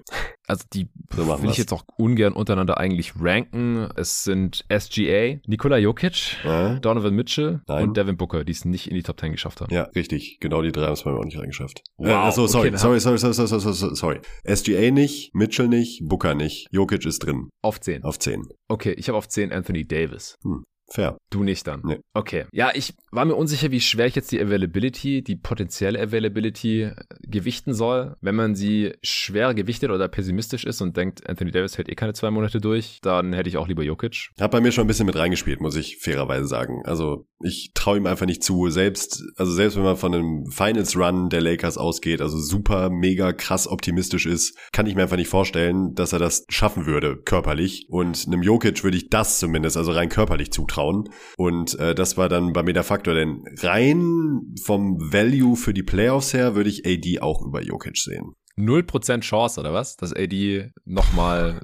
Also 0.46 0.64
die 0.72 0.88
So 1.14 1.26
will 1.42 1.50
ich 1.50 1.56
jetzt 1.58 1.72
auch 1.72 1.82
ungern 1.96 2.32
untereinander 2.34 2.78
eigentlich 2.78 3.14
ranken. 3.20 3.88
Es 3.96 4.22
sind 4.22 4.64
SGA, 4.70 5.38
Nikola 5.46 5.78
Jokic, 5.78 6.36
Äh? 6.44 6.78
Donovan 6.80 7.14
Mitchell 7.14 7.62
Nein. 7.66 7.88
und 7.88 7.96
Devin 7.96 8.16
Booker, 8.16 8.44
die 8.44 8.52
es 8.52 8.64
nicht 8.64 8.88
in 8.88 8.94
die 8.94 9.02
Top 9.02 9.18
10 9.18 9.32
geschafft 9.32 9.60
haben. 9.60 9.74
Ja, 9.74 9.84
richtig. 9.96 10.38
Genau 10.40 10.62
die 10.62 10.70
drei 10.72 10.84
haben 10.84 10.92
es 10.92 11.02
bei 11.02 11.10
mir 11.10 11.18
auch 11.18 11.24
nicht 11.24 11.38
reingeschafft. 11.38 11.82
Wow, 11.96 12.06
Äh, 12.08 12.12
achso, 12.12 12.46
sorry, 12.46 12.68
okay, 12.68 12.76
sorry, 12.78 13.00
sorry, 13.00 13.18
sorry, 13.18 13.32
sorry, 13.34 13.48
sorry, 13.48 13.74
sorry, 13.74 13.96
sorry. 13.96 14.20
SGA 14.44 14.90
nicht, 14.90 15.34
Mitchell 15.34 15.68
nicht, 15.68 16.02
Booker 16.06 16.34
nicht. 16.34 16.68
Jokic 16.70 17.04
ist 17.06 17.20
drin. 17.20 17.48
Auf 17.62 17.80
10. 17.80 18.04
Auf 18.04 18.18
10. 18.18 18.42
Okay, 18.68 18.92
ich 18.92 19.08
habe 19.08 19.18
auf 19.18 19.28
10 19.28 19.52
Anthony 19.52 19.86
Davis. 19.86 20.36
Fair. 20.88 21.18
Du 21.30 21.42
nicht 21.42 21.66
dann. 21.66 21.82
Nee. 21.84 21.98
Okay. 22.14 22.46
Ja, 22.52 22.70
ich 22.72 22.94
war 23.10 23.24
mir 23.24 23.34
unsicher, 23.34 23.70
wie 23.72 23.80
schwer 23.80 24.06
ich 24.06 24.14
jetzt 24.14 24.30
die 24.30 24.40
Availability, 24.40 25.22
die 25.22 25.36
potenzielle 25.36 26.00
Availability 26.00 26.82
äh, 26.82 26.94
gewichten 27.22 27.74
soll. 27.74 28.16
Wenn 28.20 28.36
man 28.36 28.54
sie 28.54 28.94
schwer 29.02 29.52
gewichtet 29.54 29.90
oder 29.90 30.06
pessimistisch 30.08 30.64
ist 30.64 30.80
und 30.80 30.96
denkt, 30.96 31.28
Anthony 31.28 31.50
Davis 31.50 31.76
hält 31.76 31.88
eh 31.88 31.96
keine 31.96 32.12
zwei 32.12 32.30
Monate 32.30 32.60
durch, 32.60 33.00
dann 33.02 33.32
hätte 33.32 33.48
ich 33.48 33.56
auch 33.56 33.66
lieber 33.66 33.82
Jokic. 33.82 34.30
Hat 34.40 34.50
bei 34.52 34.60
mir 34.60 34.70
schon 34.70 34.84
ein 34.84 34.86
bisschen 34.86 35.06
mit 35.06 35.16
reingespielt, 35.16 35.60
muss 35.60 35.74
ich 35.74 35.98
fairerweise 35.98 36.46
sagen. 36.46 36.82
Also 36.84 37.26
ich 37.42 37.72
traue 37.74 37.96
ihm 37.96 38.06
einfach 38.06 38.26
nicht 38.26 38.44
zu. 38.44 38.68
Selbst, 38.70 39.24
also 39.36 39.52
selbst 39.52 39.76
wenn 39.76 39.84
man 39.84 39.96
von 39.96 40.14
einem 40.14 40.46
Finals 40.46 40.96
Run 40.96 41.30
der 41.30 41.40
Lakers 41.40 41.78
ausgeht, 41.78 42.20
also 42.20 42.38
super, 42.38 42.90
mega 42.90 43.32
krass 43.32 43.66
optimistisch 43.66 44.26
ist, 44.26 44.56
kann 44.72 44.86
ich 44.86 44.94
mir 44.94 45.02
einfach 45.02 45.16
nicht 45.16 45.28
vorstellen, 45.28 45.94
dass 45.94 46.12
er 46.12 46.20
das 46.20 46.44
schaffen 46.48 46.86
würde, 46.86 47.16
körperlich. 47.16 47.86
Und 47.88 48.26
einem 48.26 48.42
Jokic 48.42 48.84
würde 48.84 48.96
ich 48.96 49.10
das 49.10 49.40
zumindest, 49.40 49.76
also 49.76 49.90
rein 49.90 50.08
körperlich 50.08 50.52
zutrauen. 50.52 50.75
Und 51.36 51.78
äh, 51.78 51.94
das 51.94 52.16
war 52.16 52.28
dann 52.28 52.52
bei 52.52 52.62
mir 52.62 52.72
der 52.72 52.84
Faktor, 52.84 53.14
denn 53.14 53.44
rein 53.58 54.54
vom 54.64 54.98
Value 55.12 55.56
für 55.56 55.74
die 55.74 55.82
Playoffs 55.82 56.34
her 56.34 56.54
würde 56.54 56.70
ich 56.70 56.86
AD 56.86 57.20
auch 57.20 57.42
über 57.42 57.62
Jokic 57.62 57.96
sehen. 57.96 58.34
0% 58.56 59.20
Chance, 59.20 59.60
oder 59.60 59.72
was? 59.72 59.96
Dass 59.96 60.14
AD 60.14 60.70
nochmal 60.84 61.60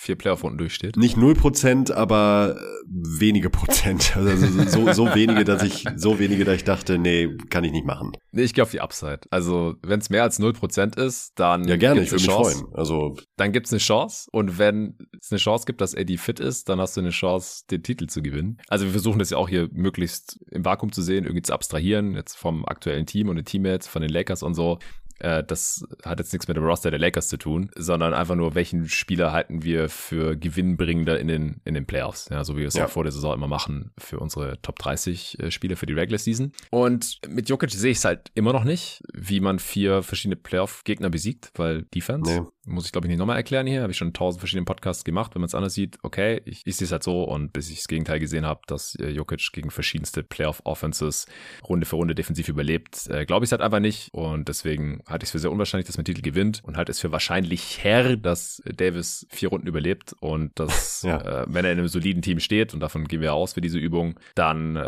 vier 0.00 0.14
Playoff-Runden 0.16 0.58
durchsteht. 0.58 0.96
Nicht 0.96 1.16
null 1.16 1.34
Prozent, 1.34 1.90
aber 1.90 2.56
äh, 2.56 2.84
wenige 2.86 3.50
Prozent. 3.50 4.12
Also 4.16 4.46
so, 4.68 4.92
so 4.92 5.14
wenige, 5.14 5.44
dass 5.44 5.62
ich, 5.64 5.84
so 5.96 6.18
wenige, 6.20 6.44
dass 6.44 6.56
ich 6.56 6.64
dachte, 6.64 6.98
nee, 6.98 7.28
kann 7.50 7.64
ich 7.64 7.72
nicht 7.72 7.84
machen. 7.84 8.12
Nee, 8.30 8.42
ich 8.42 8.54
gehe 8.54 8.62
auf 8.62 8.70
die 8.70 8.80
Upside. 8.80 9.20
Also, 9.30 9.74
wenn 9.82 9.98
es 9.98 10.08
mehr 10.08 10.22
als 10.22 10.38
0% 10.40 10.96
ist, 10.98 11.32
dann 11.34 11.66
Ja, 11.66 11.76
gerne, 11.76 12.02
ich 12.02 12.12
würde 12.12 12.22
mich 12.22 12.26
Chance. 12.26 12.58
freuen. 12.58 12.74
Also, 12.74 13.16
Dann 13.36 13.50
gibt's 13.52 13.72
eine 13.72 13.80
Chance. 13.80 14.28
Und 14.30 14.58
wenn 14.58 14.96
es 15.20 15.32
eine 15.32 15.38
Chance 15.38 15.64
gibt, 15.66 15.80
dass 15.80 15.96
AD 15.96 16.16
fit 16.16 16.38
ist, 16.38 16.68
dann 16.68 16.80
hast 16.80 16.96
du 16.96 17.00
eine 17.00 17.10
Chance, 17.10 17.64
den 17.70 17.82
Titel 17.82 18.06
zu 18.06 18.22
gewinnen. 18.22 18.58
Also 18.68 18.84
wir 18.84 18.92
versuchen 18.92 19.18
das 19.18 19.30
ja 19.30 19.36
auch 19.36 19.48
hier 19.48 19.68
möglichst 19.72 20.38
im 20.52 20.64
Vakuum 20.64 20.92
zu 20.92 21.02
sehen, 21.02 21.24
irgendwie 21.24 21.42
zu 21.42 21.52
abstrahieren, 21.52 22.14
jetzt 22.14 22.36
vom 22.36 22.64
aktuellen 22.66 23.06
Team 23.06 23.28
und 23.28 23.36
den 23.36 23.44
Teammates, 23.44 23.88
von 23.88 24.02
den 24.02 24.10
Lakers 24.12 24.42
und 24.44 24.54
so. 24.54 24.78
Äh, 25.18 25.42
Das 25.44 25.84
hat 26.04 26.18
jetzt 26.18 26.32
nichts 26.32 26.48
mit 26.48 26.56
dem 26.56 26.64
Roster 26.64 26.90
der 26.90 26.98
Lakers 27.00 27.28
zu 27.28 27.36
tun, 27.36 27.70
sondern 27.76 28.14
einfach 28.14 28.34
nur, 28.34 28.54
welchen 28.54 28.88
Spieler 28.88 29.32
halten 29.32 29.62
wir 29.62 29.88
für 29.88 30.36
gewinnbringender 30.36 31.18
in 31.18 31.28
den, 31.28 31.60
in 31.64 31.74
den 31.74 31.86
Playoffs. 31.86 32.28
Ja, 32.30 32.44
so 32.44 32.56
wie 32.56 32.60
wir 32.60 32.68
es 32.68 32.74
Ja. 32.74 32.86
auch 32.86 32.90
vor 32.90 33.04
der 33.04 33.12
Saison 33.12 33.34
immer 33.34 33.48
machen 33.48 33.90
für 33.98 34.18
unsere 34.20 34.60
Top 34.62 34.78
30 34.78 35.38
äh, 35.40 35.50
Spiele 35.50 35.76
für 35.76 35.86
die 35.86 35.92
Regular 35.94 36.18
Season. 36.18 36.52
Und 36.70 37.18
mit 37.28 37.48
Jokic 37.48 37.70
sehe 37.70 37.90
ich 37.92 37.98
es 37.98 38.04
halt 38.04 38.30
immer 38.34 38.52
noch 38.52 38.64
nicht, 38.64 39.02
wie 39.12 39.40
man 39.40 39.58
vier 39.58 40.02
verschiedene 40.02 40.36
Playoff-Gegner 40.36 41.10
besiegt, 41.10 41.50
weil 41.56 41.82
Defense. 41.94 42.30
Nee. 42.40 42.46
Muss 42.70 42.84
ich, 42.84 42.92
glaube 42.92 43.06
ich, 43.06 43.08
nicht 43.08 43.18
nochmal 43.18 43.38
erklären 43.38 43.66
hier. 43.66 43.80
Habe 43.80 43.92
ich 43.92 43.96
schon 43.96 44.12
tausend 44.12 44.40
verschiedenen 44.40 44.66
Podcasts 44.66 45.02
gemacht. 45.02 45.34
Wenn 45.34 45.40
man 45.40 45.46
es 45.46 45.54
anders 45.54 45.72
sieht, 45.72 45.96
okay, 46.02 46.42
ich, 46.44 46.60
ich 46.66 46.76
sehe 46.76 46.84
es 46.84 46.92
halt 46.92 47.02
so. 47.02 47.22
Und 47.22 47.54
bis 47.54 47.70
ich 47.70 47.76
das 47.78 47.88
Gegenteil 47.88 48.20
gesehen 48.20 48.44
habe, 48.44 48.60
dass 48.66 48.94
äh, 48.96 49.08
Jokic 49.08 49.52
gegen 49.52 49.70
verschiedenste 49.70 50.22
Playoff-Offenses 50.22 51.24
Runde 51.66 51.86
für 51.86 51.96
Runde 51.96 52.14
defensiv 52.14 52.48
überlebt, 52.48 53.06
äh, 53.08 53.24
glaube 53.24 53.44
ich 53.44 53.48
es 53.48 53.52
halt 53.52 53.62
einfach 53.62 53.80
nicht. 53.80 54.10
Und 54.12 54.48
deswegen 54.48 55.00
halte 55.08 55.24
ich 55.24 55.28
es 55.28 55.32
für 55.32 55.38
sehr 55.38 55.50
unwahrscheinlich, 55.50 55.86
dass 55.86 55.96
man 55.96 56.04
den 56.04 56.14
Titel 56.14 56.22
gewinnt. 56.28 56.60
Und 56.64 56.76
halte 56.76 56.92
es 56.92 57.00
für 57.00 57.10
wahrscheinlicher, 57.12 58.16
dass 58.16 58.62
Davis 58.76 59.26
vier 59.30 59.48
Runden 59.50 59.66
überlebt. 59.66 60.14
Und 60.20 60.58
dass, 60.58 61.02
Ja. 61.08 61.42
äh, 61.42 61.46
wenn 61.48 61.64
er 61.64 61.72
in 61.72 61.78
einem 61.78 61.88
soliden 61.88 62.22
Team 62.22 62.40
steht, 62.40 62.74
und 62.74 62.80
davon 62.80 63.06
gehen 63.08 63.20
wir 63.20 63.34
aus 63.34 63.52
für 63.54 63.60
diese 63.60 63.78
Übung, 63.78 64.14
dann, 64.34 64.76
äh, 64.76 64.80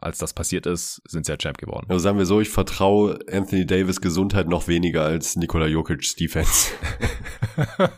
als 0.00 0.18
das 0.18 0.32
passiert 0.34 0.66
ist, 0.66 1.00
sind 1.06 1.26
sie 1.26 1.32
halt 1.32 1.42
Champ 1.42 1.58
geworden. 1.58 1.86
also 1.88 2.00
sagen 2.00 2.18
wir 2.18 2.26
so, 2.26 2.40
ich 2.40 2.48
vertraue 2.48 3.18
Anthony 3.30 3.66
Davis 3.66 4.00
Gesundheit 4.00 4.48
noch 4.48 4.68
weniger 4.68 5.04
als 5.04 5.36
Nikola 5.36 5.66
Jokic's 5.66 6.14
Defense. 6.16 6.72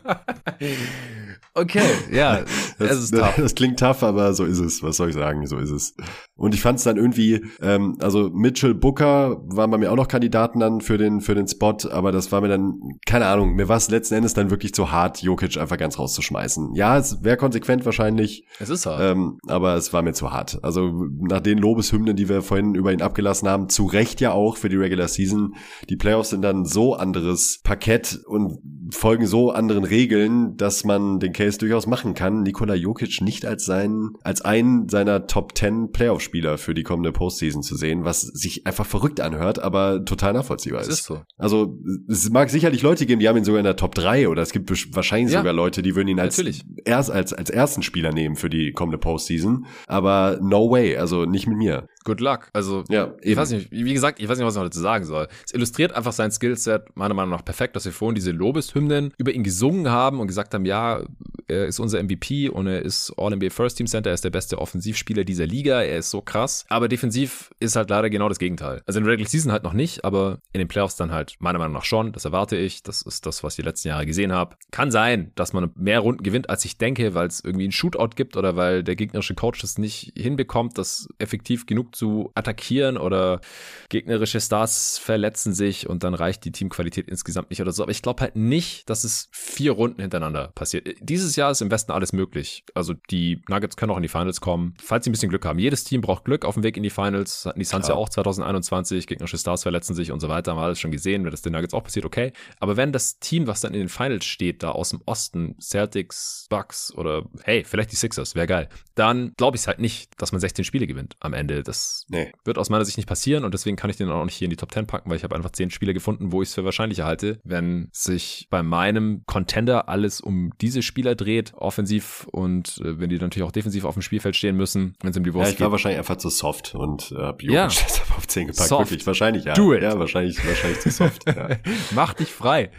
Okay, 1.52 1.82
ja, 2.12 2.44
Das, 2.78 3.11
tough. 3.11 3.35
das 3.36 3.55
klingt 3.57 3.78
tough, 3.81 4.02
aber 4.05 4.35
so 4.35 4.44
ist 4.44 4.61
es. 4.61 4.82
Was 4.85 4.97
soll 4.97 5.09
ich 5.09 5.15
sagen? 5.16 5.47
So 5.47 5.59
ist 5.59 5.70
es. 5.70 5.94
Und 6.41 6.55
ich 6.55 6.62
fand 6.62 6.79
es 6.79 6.85
dann 6.85 6.97
irgendwie, 6.97 7.45
ähm, 7.61 7.99
also 8.01 8.31
Mitchell 8.33 8.73
Booker 8.73 9.43
waren 9.45 9.71
bei 9.71 9.77
mir 9.77 9.93
auch 9.93 9.97
noch 9.97 10.09
Kandidaten 10.09 10.59
dann 10.59 10.81
für 10.81 10.97
den 10.97 11.21
für 11.21 11.35
den 11.35 11.47
Spot, 11.47 11.77
aber 11.91 12.12
das 12.12 12.33
war 12.33 12.41
mir 12.41 12.49
dann 12.49 12.81
keine 13.05 13.27
Ahnung. 13.27 13.55
Mir 13.57 13.69
war 13.69 13.77
es 13.77 13.91
letzten 13.91 14.15
Endes 14.15 14.33
dann 14.33 14.51
wirklich 14.51 14.73
zu 14.73 14.91
hart, 14.91 15.21
Jokic 15.23 15.59
einfach 15.59 15.77
ganz 15.77 15.99
rauszuschmeißen. 15.99 16.75
Ja, 16.75 16.97
es 16.97 17.23
wäre 17.23 17.37
konsequent 17.37 17.85
wahrscheinlich, 17.85 18.47
Es 18.59 18.71
ist 18.71 18.87
halt. 18.87 19.01
ähm, 19.03 19.39
aber 19.49 19.75
es 19.75 19.93
war 19.93 20.01
mir 20.01 20.15
zu 20.15 20.33
hart. 20.33 20.59
Also 20.62 21.09
nach 21.21 21.41
den 21.41 21.59
Lobeshymnen, 21.59 22.17
die 22.17 22.31
wir 22.31 22.41
vorhin 22.41 22.75
über 22.75 22.91
ihn 22.91 23.03
abgelassen 23.03 23.47
haben, 23.47 23.69
zu 23.69 23.85
Recht 23.85 24.23
ja 24.23 24.33
auch 24.33 24.57
für 24.57 24.71
die 24.71 24.77
Regular 24.77 25.09
Season. 25.09 25.55
Die 25.91 25.97
Playoffs 25.97 26.31
sind 26.31 26.41
dann 26.41 26.65
so 26.65 26.95
anderes 26.95 27.61
Parkett 27.62 28.19
und 28.27 28.61
folgen 28.95 29.27
so 29.27 29.51
anderen 29.51 29.85
Regeln, 29.85 30.57
dass 30.57 30.85
man 30.85 31.21
den 31.21 31.33
Case 31.33 31.59
durchaus 31.59 31.87
machen 31.87 32.15
kann, 32.15 32.43
Nikola 32.43 32.75
Jokic 32.75 33.21
nicht 33.21 33.45
als 33.45 33.65
sein, 33.65 34.11
als 34.23 34.41
einen 34.41 34.89
seiner 34.89 35.27
Top 35.27 35.57
10 35.57 35.93
Playoff-Spieler 36.31 36.59
für 36.59 36.74
die 36.74 36.82
kommende 36.82 37.12
Postseason 37.12 37.62
zu 37.62 37.77
sehen, 37.77 38.05
was 38.05 38.23
sich 38.23 38.66
einfach 38.66 38.86
verrückt 38.86 39.20
anhört, 39.20 39.59
aber 39.59 40.05
total 40.05 40.32
nachvollziehbar 40.32 40.81
ist. 40.82 40.89
ist 40.89 41.05
so. 41.05 41.23
Also 41.36 41.77
es 42.09 42.31
mag 42.31 42.51
sicherlich 42.51 42.82
Leute 42.82 43.07
geben, 43.07 43.20
die 43.20 43.28
haben 43.28 43.36
ihn 43.36 43.44
sogar 43.44 43.59
in 43.61 43.65
der 43.65 43.77
Top 43.77 43.94
3 43.94 44.28
oder 44.28 44.43
es 44.43 44.52
gibt 44.52 44.70
wahrscheinlich 44.94 45.32
Ja. 45.32 45.40
sogar 45.40 45.52
Leute, 45.52 45.82
die 45.82 45.94
würden 45.97 46.09
ihn 46.09 46.20
als, 46.20 46.36
Natürlich. 46.39 46.62
erst 46.85 47.11
als, 47.11 47.32
als 47.32 47.51
ersten 47.51 47.82
Spieler 47.82 48.12
nehmen 48.12 48.36
für 48.36 48.51
die 48.51 48.73
kommende 48.73 48.98
Postseason. 48.98 49.66
Aber 49.86 50.39
no 50.43 50.70
way, 50.70 50.97
also 50.97 51.24
nicht 51.24 51.47
mit 51.47 51.59
mir. 51.59 51.86
Good 52.05 52.20
luck. 52.20 52.48
Also, 52.52 52.85
Ja, 52.89 53.12
ich 53.20 53.36
weiß 53.36 53.51
nicht, 53.51 53.70
wie 53.70 53.93
gesagt, 53.93 54.20
ich 54.20 54.28
weiß 54.28 54.39
nicht, 54.39 54.47
was 54.47 54.55
ich 54.55 54.59
noch 54.59 54.66
dazu 54.66 54.81
sagen 54.81 55.05
soll. 55.05 55.28
Es 55.44 55.52
illustriert 55.52 55.93
einfach 55.93 56.12
sein 56.12 56.31
Skillset 56.31 56.97
meiner 56.97 57.14
Meinung 57.14 57.31
nach 57.31 57.44
perfekt, 57.44 57.77
dass 57.77 57.85
wir 57.85 57.93
vorhin 57.93 58.14
diese 58.14 58.31
Lobeshymnen 58.31 59.12
über 59.18 59.32
ihn 59.32 59.43
gesungen 59.43 59.90
haben 59.90 60.20
und 60.20 60.27
gesagt 60.27 60.55
haben, 60.55 60.64
ja, 60.64 61.02
er 61.47 61.66
ist 61.66 61.78
unser 61.78 62.02
MVP 62.02 62.48
und 62.48 62.66
er 62.66 62.82
ist 62.82 63.12
All-NBA 63.16 63.51
First 63.51 63.77
Team 63.77 63.86
Center, 63.86 64.10
er 64.10 64.14
ist 64.14 64.24
der 64.24 64.31
beste 64.31 64.59
Offensivspieler 64.59 65.24
dieser 65.24 65.47
Liga, 65.47 65.82
er 65.82 65.98
ist 65.98 66.10
so 66.10 66.20
krass. 66.22 66.64
Aber 66.68 66.89
defensiv 66.89 67.51
ist 67.60 67.77
halt 67.77 67.90
leider 67.90 68.09
genau 68.09 68.28
das 68.28 68.39
Gegenteil. 68.39 68.82
Also 68.86 68.98
in 68.98 69.05
der 69.05 69.12
Regular 69.12 69.28
Season 69.28 69.52
halt 69.52 69.64
noch 69.64 69.72
nicht, 69.72 70.05
aber 70.05 70.39
in 70.52 70.60
den 70.60 70.68
Playoffs 70.68 70.97
dann 70.97 71.12
halt 71.12 71.36
meiner 71.40 71.59
Meinung 71.59 71.74
nach 71.74 71.85
schon. 71.85 72.12
Das 72.12 72.24
erwarte 72.24 72.56
ich. 72.56 72.82
Das 72.82 73.02
ist 73.02 73.27
das, 73.27 73.43
was 73.43 73.55
ich 73.55 73.56
die 73.56 73.68
letzten 73.68 73.89
Jahre 73.89 74.06
gesehen 74.06 74.32
habe. 74.32 74.56
Kann 74.70 74.90
sein, 74.90 75.32
dass 75.35 75.52
man 75.52 75.70
mehr 75.74 76.01
Runden 76.01 76.22
gewinnt, 76.22 76.48
als 76.48 76.64
ich 76.64 76.78
denke, 76.78 77.14
weil 77.14 77.27
es 77.27 77.44
irgendwie 77.44 77.64
einen 77.64 77.72
Shootout 77.72 78.10
gibt 78.16 78.36
oder 78.36 78.56
weil 78.56 78.82
der 78.82 78.97
gegnerische 78.97 79.35
Coach 79.35 79.60
das 79.60 79.78
nicht 79.78 80.12
hinbekommt, 80.16 80.78
das 80.78 81.09
effektiv 81.18 81.66
genug 81.66 81.90
zu 81.93 82.31
attackieren 82.35 82.97
oder 82.97 83.41
gegnerische 83.89 84.41
Stars 84.41 84.99
verletzen 84.99 85.53
sich 85.53 85.89
und 85.89 86.05
dann 86.05 86.15
reicht 86.15 86.45
die 86.45 86.53
Teamqualität 86.53 87.09
insgesamt 87.09 87.51
nicht 87.51 87.61
oder 87.61 87.73
so. 87.73 87.83
Aber 87.83 87.93
ich 87.93 88.03
glaube 88.03 88.23
halt 88.23 88.37
nicht, 88.37 88.89
dass 88.89 89.05
es 89.05 89.29
vier 89.33 89.73
Runden 89.73 90.01
hintereinander 90.01 90.49
passiert. 90.49 90.89
Dieses 91.01 91.37
Jahr 91.37 91.51
ist 91.51 91.61
im 91.61 91.71
Westen 91.71 91.93
alles 91.93 92.12
möglich. 92.12 92.65
Also 92.75 92.95
die 93.11 93.43
Nuggets 93.49 93.77
können 93.77 93.93
auch 93.93 93.97
in 93.97 94.03
die 94.03 94.09
Finals 94.09 94.41
kommen, 94.41 94.75
falls 94.83 95.05
sie 95.05 95.11
ein 95.11 95.12
bisschen 95.12 95.31
Glück 95.31 95.45
haben. 95.45 95.59
Jedes 95.59 95.85
Team 95.85 96.01
braucht 96.01 96.25
Glück 96.25 96.45
auf 96.45 96.55
dem 96.55 96.62
Weg 96.62 96.77
in 96.77 96.83
die 96.83 96.91
Finals. 96.91 97.47
Hatten 97.47 97.59
die 97.59 97.65
Suns 97.65 97.89
ja 97.89 97.95
auch 97.95 98.09
2021. 98.09 99.07
Gegnerische 99.07 99.39
Stars 99.39 99.62
verletzen 99.62 99.95
sich 99.95 100.12
und 100.12 100.21
so 100.21 100.29
weiter. 100.29 100.53
Haben 100.53 100.59
wir 100.59 100.65
alles 100.65 100.81
schon 100.81 100.93
gesehen. 100.93 101.25
Wenn 101.25 101.31
das 101.31 101.43
den 101.43 101.53
Nuggets 101.53 101.75
auch 101.75 101.85
passiert, 101.85 102.05
okay. 102.05 102.33
Aber 102.59 102.77
wenn 102.77 102.93
das 102.93 103.19
Team, 103.19 103.47
was 103.47 103.61
dann 103.61 103.75
in 103.75 103.81
den 103.81 103.89
Finals 103.89 104.25
steht, 104.25 104.62
da 104.62 104.71
aus 104.71 104.91
dem 104.91 105.03
Osten, 105.07 105.57
Celtics, 105.61 106.47
Bucks 106.49 106.93
oder 106.95 107.25
hey, 107.45 107.65
vielleicht 107.65 107.93
die 107.93 107.97
Sixers, 107.97 108.35
wäre 108.35 108.47
geil, 108.47 108.69
dann 108.95 109.33
glaube 109.37 109.57
ich 109.57 109.62
es 109.62 109.67
halt 109.67 109.79
nicht, 109.79 110.21
dass 110.21 110.33
man 110.33 110.41
16 110.41 110.65
Spiele 110.65 110.87
gewinnt 110.87 111.17
am 111.21 111.33
Ende. 111.33 111.62
Das 111.62 111.80
Nee. 112.09 112.32
wird 112.44 112.59
aus 112.59 112.70
meiner 112.70 112.85
Sicht 112.85 112.97
nicht 112.97 113.07
passieren 113.09 113.44
und 113.44 113.55
deswegen 113.55 113.77
kann 113.77 113.90
ich 113.90 113.97
den 113.97 114.11
auch 114.11 114.24
nicht 114.24 114.35
hier 114.35 114.47
in 114.47 114.51
die 114.51 114.57
Top 114.57 114.73
10 114.73 114.86
packen, 114.86 115.09
weil 115.11 115.16
ich 115.16 115.24
habe 115.24 115.36
einfach 115.36 115.51
10 115.51 115.70
Spiele 115.70 115.94
gefunden, 115.94 116.32
wo 116.32 116.43
ich 116.43 116.48
es 116.48 116.55
für 116.55 116.65
wahrscheinlicher 116.65 117.05
halte, 117.05 117.40
wenn 117.44 117.89
sich 117.93 118.47
bei 118.51 118.62
meinem 118.62 119.23
Contender 119.27 119.89
alles 119.89 120.20
um 120.20 120.52
diese 120.61 120.82
Spieler 120.82 121.15
dreht, 121.15 121.52
offensiv 121.55 122.27
und 122.32 122.78
äh, 122.85 122.98
wenn 122.98 123.11
die 123.11 123.19
natürlich 123.19 123.47
auch 123.47 123.52
defensiv 123.52 123.85
auf 123.85 123.94
dem 123.94 124.02
Spielfeld 124.02 124.36
stehen 124.36 124.57
müssen, 124.57 124.94
wenn 125.02 125.11
es 125.11 125.16
um 125.16 125.24
die 125.24 125.31
Ja, 125.31 125.35
Wurst 125.35 125.52
ich 125.52 125.61
war 125.61 125.69
geht. 125.69 125.73
wahrscheinlich 125.73 125.98
einfach 125.98 126.16
zu 126.16 126.28
soft 126.31 126.74
und 126.74 127.12
äh, 127.12 127.27
Jokic 127.31 127.51
Ja. 127.51 127.66
deshalb 127.69 128.16
auf 128.16 128.27
10 128.27 128.48
gepackt. 128.48 128.69
Soft. 128.69 128.90
Wirklich, 128.90 129.07
wahrscheinlich 129.07 129.44
ja. 129.44 129.55
Do 129.55 129.74
it. 129.74 129.82
Ja, 129.82 129.98
wahrscheinlich, 129.98 130.44
wahrscheinlich 130.47 130.81
zu 130.81 130.90
soft. 130.90 131.27
ja. 131.27 131.48
Mach 131.94 132.15
dich 132.15 132.31
frei. 132.32 132.70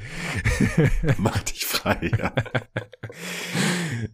Mach 1.18 1.42
dich 1.44 1.66
frei, 1.66 2.12
ja. 2.18 2.34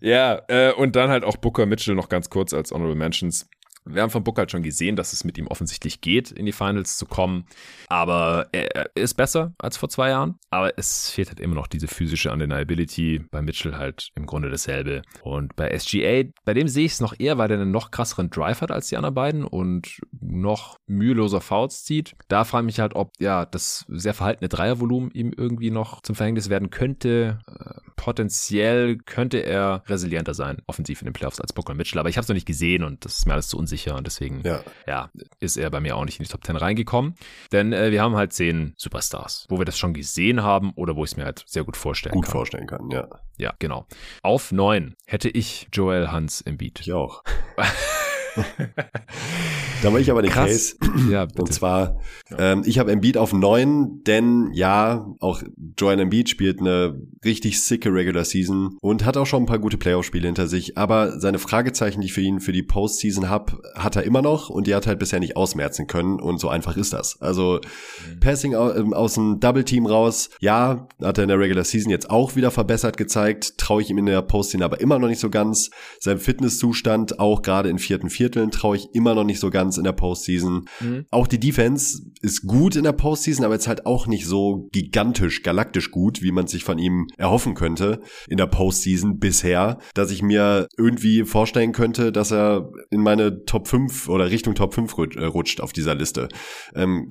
Ja, 0.01 0.41
äh, 0.47 0.73
und 0.73 0.95
dann 0.95 1.09
halt 1.09 1.23
auch 1.23 1.37
Booker 1.37 1.65
Mitchell 1.65 1.95
noch 1.95 2.09
ganz 2.09 2.29
kurz 2.29 2.53
als 2.53 2.71
Honorable 2.71 2.95
Mentions. 2.95 3.47
Wir 3.89 4.01
haben 4.01 4.09
von 4.09 4.23
Booker 4.23 4.41
halt 4.41 4.51
schon 4.51 4.63
gesehen, 4.63 4.95
dass 4.95 5.13
es 5.13 5.23
mit 5.23 5.37
ihm 5.37 5.47
offensichtlich 5.47 6.01
geht, 6.01 6.31
in 6.31 6.45
die 6.45 6.51
Finals 6.51 6.97
zu 6.97 7.05
kommen. 7.05 7.45
Aber 7.87 8.47
er 8.51 8.67
er 8.75 8.95
ist 8.95 9.15
besser 9.15 9.53
als 9.57 9.77
vor 9.77 9.89
zwei 9.89 10.09
Jahren. 10.09 10.35
Aber 10.49 10.77
es 10.77 11.09
fehlt 11.09 11.29
halt 11.29 11.39
immer 11.39 11.55
noch 11.55 11.67
diese 11.67 11.87
physische 11.87 12.31
Undeniability. 12.31 13.25
Bei 13.31 13.41
Mitchell 13.41 13.75
halt 13.75 14.09
im 14.15 14.25
Grunde 14.25 14.49
dasselbe. 14.49 15.01
Und 15.23 15.55
bei 15.55 15.77
SGA, 15.77 16.23
bei 16.45 16.53
dem 16.53 16.67
sehe 16.67 16.85
ich 16.85 16.93
es 16.93 17.01
noch 17.01 17.17
eher, 17.17 17.37
weil 17.37 17.51
er 17.51 17.59
einen 17.59 17.71
noch 17.71 17.91
krasseren 17.91 18.29
Drive 18.29 18.61
hat 18.61 18.71
als 18.71 18.87
die 18.87 18.97
anderen 18.97 19.15
beiden 19.15 19.43
und 19.43 19.99
noch 20.19 20.77
müheloser 20.87 21.41
Fouls 21.41 21.83
zieht. 21.83 22.15
Da 22.27 22.43
frage 22.43 22.63
ich 22.63 22.67
mich 22.67 22.79
halt, 22.79 22.95
ob 22.95 23.11
ja 23.19 23.45
das 23.45 23.85
sehr 23.89 24.13
verhaltene 24.13 24.49
Dreiervolumen 24.49 25.11
ihm 25.11 25.33
irgendwie 25.35 25.71
noch 25.71 26.01
zum 26.01 26.15
Verhängnis 26.15 26.49
werden 26.49 26.69
könnte. 26.69 27.39
Äh, 27.47 27.79
potenziell 27.95 28.97
könnte 28.97 29.39
er 29.39 29.83
resilienter 29.87 30.33
sein, 30.33 30.61
offensiv 30.67 31.01
in 31.01 31.05
den 31.05 31.13
Playoffs 31.13 31.41
als 31.41 31.53
Booker 31.53 31.73
Mitchell, 31.73 31.99
aber 31.99 32.09
ich 32.09 32.17
habe 32.17 32.23
es 32.23 32.29
noch 32.29 32.35
nicht 32.35 32.45
gesehen 32.45 32.83
und 32.83 33.03
das 33.03 33.17
ist 33.17 33.25
mir 33.25 33.33
alles 33.33 33.47
zu 33.47 33.57
unsicher 33.57 33.76
und 33.85 34.05
deswegen 34.05 34.41
ja. 34.43 34.61
ja. 34.85 35.09
ist 35.39 35.57
er 35.57 35.69
bei 35.69 35.79
mir 35.79 35.95
auch 35.95 36.05
nicht 36.05 36.19
in 36.19 36.23
die 36.23 36.29
Top 36.29 36.43
10 36.43 36.55
reingekommen. 36.55 37.15
Denn 37.51 37.73
äh, 37.73 37.91
wir 37.91 38.01
haben 38.01 38.15
halt 38.15 38.33
zehn 38.33 38.73
Superstars, 38.77 39.45
wo 39.49 39.57
wir 39.57 39.65
das 39.65 39.77
schon 39.77 39.93
gesehen 39.93 40.43
haben 40.43 40.71
oder 40.75 40.95
wo 40.95 41.03
ich 41.03 41.11
es 41.11 41.17
mir 41.17 41.25
halt 41.25 41.43
sehr 41.47 41.63
gut 41.63 41.77
vorstellen 41.77 42.13
gut 42.13 42.25
kann. 42.25 42.31
Gut 42.31 42.37
vorstellen 42.37 42.67
kann, 42.67 42.89
ja. 42.89 43.07
Ja, 43.37 43.53
genau. 43.59 43.85
Auf 44.23 44.51
neun 44.51 44.95
hätte 45.05 45.29
ich 45.29 45.67
Joel 45.71 46.11
Hans 46.11 46.41
im 46.41 46.57
Beat. 46.57 46.79
Ich 46.81 46.93
auch. 46.93 47.23
da 49.83 49.93
war 49.93 49.99
ich 49.99 50.11
aber 50.11 50.21
den 50.21 50.31
Krass. 50.31 50.77
Case. 50.79 51.07
Ja, 51.11 51.25
bitte. 51.25 51.41
Und 51.41 51.53
zwar, 51.53 51.99
ähm, 52.37 52.63
ich 52.65 52.79
habe 52.79 52.91
Embiid 52.91 53.17
auf 53.17 53.31
neun, 53.31 54.03
denn 54.03 54.51
ja, 54.53 55.07
auch 55.19 55.41
Joel 55.77 55.99
Embiid 55.99 56.29
spielt 56.29 56.59
eine 56.59 56.99
richtig 57.23 57.61
sicke 57.61 57.93
Regular 57.93 58.25
Season 58.25 58.77
und 58.81 59.05
hat 59.05 59.15
auch 59.15 59.25
schon 59.25 59.43
ein 59.43 59.45
paar 59.45 59.59
gute 59.59 59.77
Playoff-Spiele 59.77 60.27
hinter 60.27 60.47
sich. 60.47 60.77
Aber 60.77 61.19
seine 61.19 61.39
Fragezeichen, 61.39 62.01
die 62.01 62.07
ich 62.07 62.13
für 62.13 62.21
ihn 62.21 62.39
für 62.39 62.51
die 62.51 62.63
Postseason 62.63 63.29
habe, 63.29 63.61
hat 63.75 63.95
er 63.95 64.03
immer 64.03 64.21
noch 64.21 64.49
und 64.49 64.67
die 64.67 64.75
hat 64.75 64.87
halt 64.87 64.99
bisher 64.99 65.19
nicht 65.19 65.37
ausmerzen 65.37 65.87
können 65.87 66.19
und 66.19 66.39
so 66.39 66.49
einfach 66.49 66.75
ist 66.77 66.93
das. 66.93 67.21
Also 67.21 67.59
mhm. 67.61 68.19
Passing 68.19 68.53
ähm, 68.53 68.93
aus 68.93 69.13
dem 69.13 69.39
Double-Team 69.39 69.85
raus, 69.85 70.29
ja, 70.39 70.87
hat 71.01 71.17
er 71.17 71.23
in 71.23 71.29
der 71.29 71.39
Regular 71.39 71.63
Season 71.63 71.91
jetzt 71.91 72.09
auch 72.09 72.35
wieder 72.35 72.51
verbessert 72.51 72.97
gezeigt, 72.97 73.57
traue 73.57 73.81
ich 73.81 73.89
ihm 73.89 73.97
in 73.97 74.07
der 74.07 74.21
Postseason 74.21 74.63
aber 74.63 74.81
immer 74.81 74.99
noch 74.99 75.07
nicht 75.07 75.19
so 75.19 75.29
ganz. 75.29 75.69
Sein 75.99 76.19
Fitnesszustand 76.19 77.19
auch 77.19 77.41
gerade 77.41 77.69
in 77.69 77.79
vierten 77.79 78.09
Viertel 78.09 78.26
Vierteln 78.27 78.51
traue 78.51 78.75
ich 78.75 78.93
immer 78.93 79.15
noch 79.15 79.23
nicht 79.23 79.39
so 79.39 79.49
ganz 79.49 79.77
in 79.77 79.85
der 79.85 79.93
Postseason. 79.93 80.65
Mhm. 80.81 81.05
Auch 81.11 81.27
die 81.27 81.39
Defense 81.39 82.01
ist 82.21 82.45
gut 82.45 82.75
in 82.75 82.83
der 82.83 82.91
Postseason, 82.91 83.45
aber 83.45 83.53
jetzt 83.53 83.69
halt 83.69 83.85
auch 83.85 84.05
nicht 84.05 84.25
so 84.25 84.67
gigantisch, 84.73 85.43
galaktisch 85.43 85.91
gut, 85.91 86.21
wie 86.21 86.33
man 86.33 86.47
sich 86.47 86.65
von 86.65 86.77
ihm 86.77 87.07
erhoffen 87.17 87.55
könnte 87.55 88.01
in 88.27 88.35
der 88.35 88.47
Postseason 88.47 89.17
bisher, 89.17 89.77
dass 89.93 90.11
ich 90.11 90.21
mir 90.21 90.67
irgendwie 90.77 91.23
vorstellen 91.23 91.71
könnte, 91.71 92.11
dass 92.11 92.33
er 92.33 92.69
in 92.89 93.01
meine 93.01 93.45
Top 93.45 93.69
5 93.69 94.09
oder 94.09 94.29
Richtung 94.29 94.55
Top 94.55 94.73
5 94.73 94.93
äh, 95.15 95.23
rutscht 95.23 95.61
auf 95.61 95.71
dieser 95.71 95.95
Liste. 95.95 96.27
Ähm, 96.75 97.07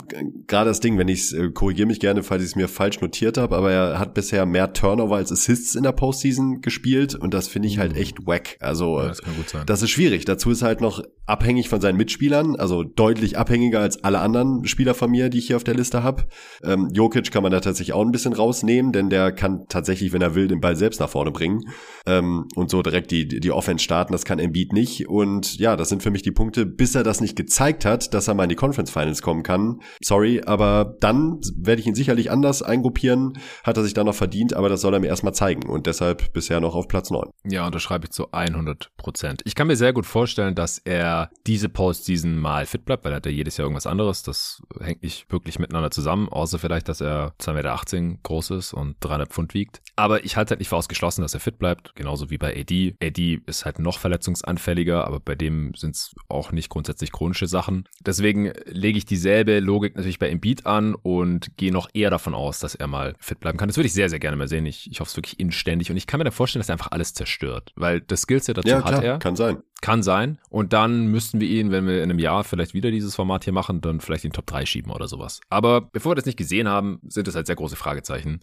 Gerade 0.47 0.69
das 0.69 0.81
Ding, 0.81 0.99
wenn 0.99 1.09
ich 1.09 1.21
es, 1.21 1.33
äh, 1.33 1.51
korrigiere 1.51 1.87
mich 1.87 2.01
gerne, 2.01 2.23
falls 2.23 2.43
ich 2.43 2.51
es 2.51 2.57
mir 2.57 2.69
falsch 2.69 3.01
notiert 3.01 3.39
habe, 3.39 3.57
aber 3.57 3.73
er 3.73 3.99
hat 3.99 4.13
bisher 4.13 4.45
mehr 4.45 4.75
Turnover 4.75 5.17
als 5.17 5.33
Assists 5.33 5.75
in 5.77 5.83
der 5.83 5.93
Postseason 5.93 6.61
gespielt 6.61 7.15
und 7.15 7.33
das 7.33 7.49
finde 7.49 7.69
ich 7.69 7.79
halt 7.79 7.93
mhm. 7.93 7.99
echt 7.99 8.27
wack. 8.27 8.59
Also 8.61 9.01
ja, 9.01 9.09
das, 9.09 9.23
das 9.65 9.83
ist 9.83 9.91
schwierig. 9.91 10.27
Dazu 10.27 10.51
ist 10.51 10.63
halt 10.63 10.83
noch 10.83 11.03
abhängig 11.27 11.69
von 11.69 11.81
seinen 11.81 11.97
Mitspielern, 11.97 12.57
also 12.57 12.85
deutlich 12.85 13.37
abhängiger 13.37 13.81
als 13.81 14.03
alle 14.05 14.21
anderen 14.21 14.65
Spieler 14.65 14.95
von 14.95 15.11
mir, 15.11 15.29
die 15.29 15.39
ich 15.39 15.49
hier 15.49 15.57
auf 15.57 15.65
der 15.65 15.75
Liste 15.75 16.03
habe. 16.03 16.25
Ähm, 16.63 16.89
Jokic 16.93 17.31
kann 17.33 17.43
man 17.43 17.53
da 17.53 17.61
tatsächlich 17.61 17.93
auch 17.93 18.05
ein 18.05 18.13
bisschen 18.13 18.33
rausnehmen, 18.33 18.93
denn 18.93 19.11
der 19.11 19.33
kann 19.33 19.67
tatsächlich, 19.69 20.13
wenn 20.13 20.23
er 20.23 20.35
will, 20.35 20.47
den 20.47 20.61
Ball 20.61 20.77
selbst 20.77 21.01
nach 21.01 21.09
vorne 21.09 21.33
bringen 21.33 21.63
ähm, 22.07 22.47
und 22.55 22.71
so 22.71 22.81
direkt 22.81 23.11
die, 23.11 23.27
die 23.27 23.51
Offense 23.51 23.83
starten. 23.85 24.13
Das 24.13 24.25
kann 24.25 24.39
Embiid 24.39 24.73
nicht. 24.73 25.09
Und 25.09 25.59
ja, 25.59 25.77
das 25.77 25.89
sind 25.89 26.03
für 26.03 26.11
mich 26.11 26.23
die 26.23 26.31
Punkte, 26.31 26.65
bis 26.65 26.95
er 26.95 27.03
das 27.03 27.21
nicht 27.21 27.37
gezeigt 27.37 27.85
hat, 27.85 28.15
dass 28.15 28.29
er 28.29 28.35
mal 28.35 28.45
in 28.45 28.51
die 28.51 28.55
Conference 28.55 28.91
Finals 28.91 29.21
kommen 29.21 29.43
kann. 29.43 29.81
Sorry, 30.01 30.43
aber 30.47 30.97
dann 31.01 31.41
werde 31.57 31.81
ich 31.81 31.87
ihn 31.89 31.95
sicherlich 31.97 32.31
anders 32.31 32.63
eingruppieren. 32.63 33.39
Hat 33.65 33.77
er 33.77 33.83
sich 33.83 33.95
dann 33.95 34.07
noch 34.07 34.15
verdient, 34.15 34.55
aber 34.55 34.69
das 34.69 34.81
soll 34.81 34.95
er 34.95 35.01
mir 35.01 35.09
erstmal 35.09 35.35
zeigen. 35.35 35.69
Und 35.69 35.87
deshalb 35.87 36.33
bisher 36.33 36.61
noch 36.61 36.77
auf 36.77 36.87
Platz 36.87 37.11
9. 37.11 37.31
Ja, 37.51 37.67
unterschreibe 37.67 38.05
ich 38.05 38.11
zu 38.11 38.31
100 38.31 38.91
Prozent. 38.97 39.43
Ich 39.45 39.57
kann 39.57 39.67
mir 39.67 39.77
sehr 39.77 39.93
gut 39.93 40.07
vorstellen, 40.07 40.55
dass 40.55 40.79
er 40.79 40.96
er 40.97 41.31
diese 41.47 41.69
Postseason 41.69 42.37
mal 42.37 42.67
fit 42.67 42.85
bleibt, 42.85 43.05
weil 43.05 43.13
er 43.13 43.17
hat 43.17 43.27
ja 43.27 43.33
jedes 43.33 43.57
Jahr 43.57 43.65
irgendwas 43.65 43.87
anderes. 43.87 44.23
Das 44.23 44.63
hängt 44.81 45.03
nicht 45.03 45.31
wirklich 45.31 45.59
miteinander 45.59 45.91
zusammen, 45.91 46.29
außer 46.29 46.59
vielleicht, 46.59 46.89
dass 46.89 47.01
er 47.01 47.35
2,18 47.41 47.53
Meter 48.01 48.19
groß 48.23 48.51
ist 48.51 48.73
und 48.73 48.97
300 49.01 49.33
Pfund 49.33 49.55
wiegt. 49.55 49.81
Aber 49.97 50.25
ich 50.25 50.37
halte 50.37 50.51
halt 50.51 50.61
nicht 50.61 50.69
für 50.69 50.77
ausgeschlossen, 50.77 51.23
dass 51.23 51.35
er 51.35 51.41
fit 51.41 51.59
bleibt, 51.59 51.95
genauso 51.95 52.31
wie 52.31 52.39
bei 52.39 52.59
AD. 52.59 52.97
AD 53.03 53.41
ist 53.47 53.65
halt 53.65 53.79
noch 53.79 53.99
verletzungsanfälliger, 53.99 55.07
aber 55.07 55.21
bei 55.21 55.35
dem 55.35 55.75
sind 55.75 55.97
es 55.97 56.15
auch 56.29 56.53
nicht 56.53 56.69
grundsätzlich 56.69 57.13
chronische 57.13 57.47
Sachen. 57.47 57.85
Deswegen 58.05 58.53
lege 58.67 58.99
ich 58.99 59.07
dieselbe 59.07 59.61
Logik 59.61 59.97
natürlich 59.97 60.19
bei 60.19 60.29
Embiid 60.29 60.67
an 60.67 60.95
und 60.95 61.57
gehe 61.57 61.73
noch 61.73 61.89
eher 61.95 62.11
davon 62.11 62.35
aus, 62.35 62.61
dass 62.61 62.75
er 62.75 62.87
mal 62.87 63.15
fit 63.19 63.41
bleiben 63.41 63.59
kann. 63.59 63.69
Das 63.69 63.77
würde 63.77 63.87
ich 63.87 63.95
sehr, 63.95 64.11
sehr 64.11 64.19
gerne 64.19 64.37
mal 64.37 64.49
sehen. 64.49 64.67
Ich, 64.67 64.91
ich 64.91 65.01
hoffe 65.01 65.11
es 65.11 65.17
wirklich 65.17 65.41
inständig 65.41 65.91
und 65.91 65.97
ich 65.97 66.07
kann 66.07 66.19
mir 66.19 66.25
dann 66.25 66.33
vorstellen, 66.33 66.61
dass 66.61 66.69
er 66.69 66.75
einfach 66.75 66.93
alles 66.93 67.15
zerstört, 67.15 67.73
weil 67.77 68.01
das 68.01 68.23
Skillset 68.23 68.59
dazu 68.59 68.69
ja, 68.69 68.81
klar, 68.81 68.97
hat 68.97 69.05
er. 69.05 69.19
Kann 69.19 69.37
sein. 69.37 69.63
Kann 69.83 70.03
sein. 70.03 70.39
Und 70.49 70.73
dann 70.73 71.09
müssten 71.09 71.41
wir 71.41 71.49
ihn, 71.49 71.71
wenn 71.71 71.87
wir 71.87 71.99
in 71.99 72.11
einem 72.11 72.19
Jahr 72.19 72.45
vielleicht 72.45 72.73
wieder 72.75 72.91
dieses 72.91 73.15
Format 73.15 73.45
hier 73.45 73.53
machen, 73.53 73.81
dann 73.83 74.01
vielleicht 74.01 74.25
in 74.25 74.33
Top 74.33 74.47
3 74.47 74.65
schieben 74.65 74.91
oder 74.91 75.07
sowas. 75.07 75.41
Aber 75.51 75.83
bevor 75.83 76.13
wir 76.13 76.17
das 76.17 76.27
nicht 76.27 76.39
gesehen 76.39 76.67
haben, 76.67 77.01
sind 77.07 77.29
es 77.29 77.35
halt 77.35 77.47
sehr 77.47 77.57
große 77.57 77.77
Fragezeichen. 77.77 78.41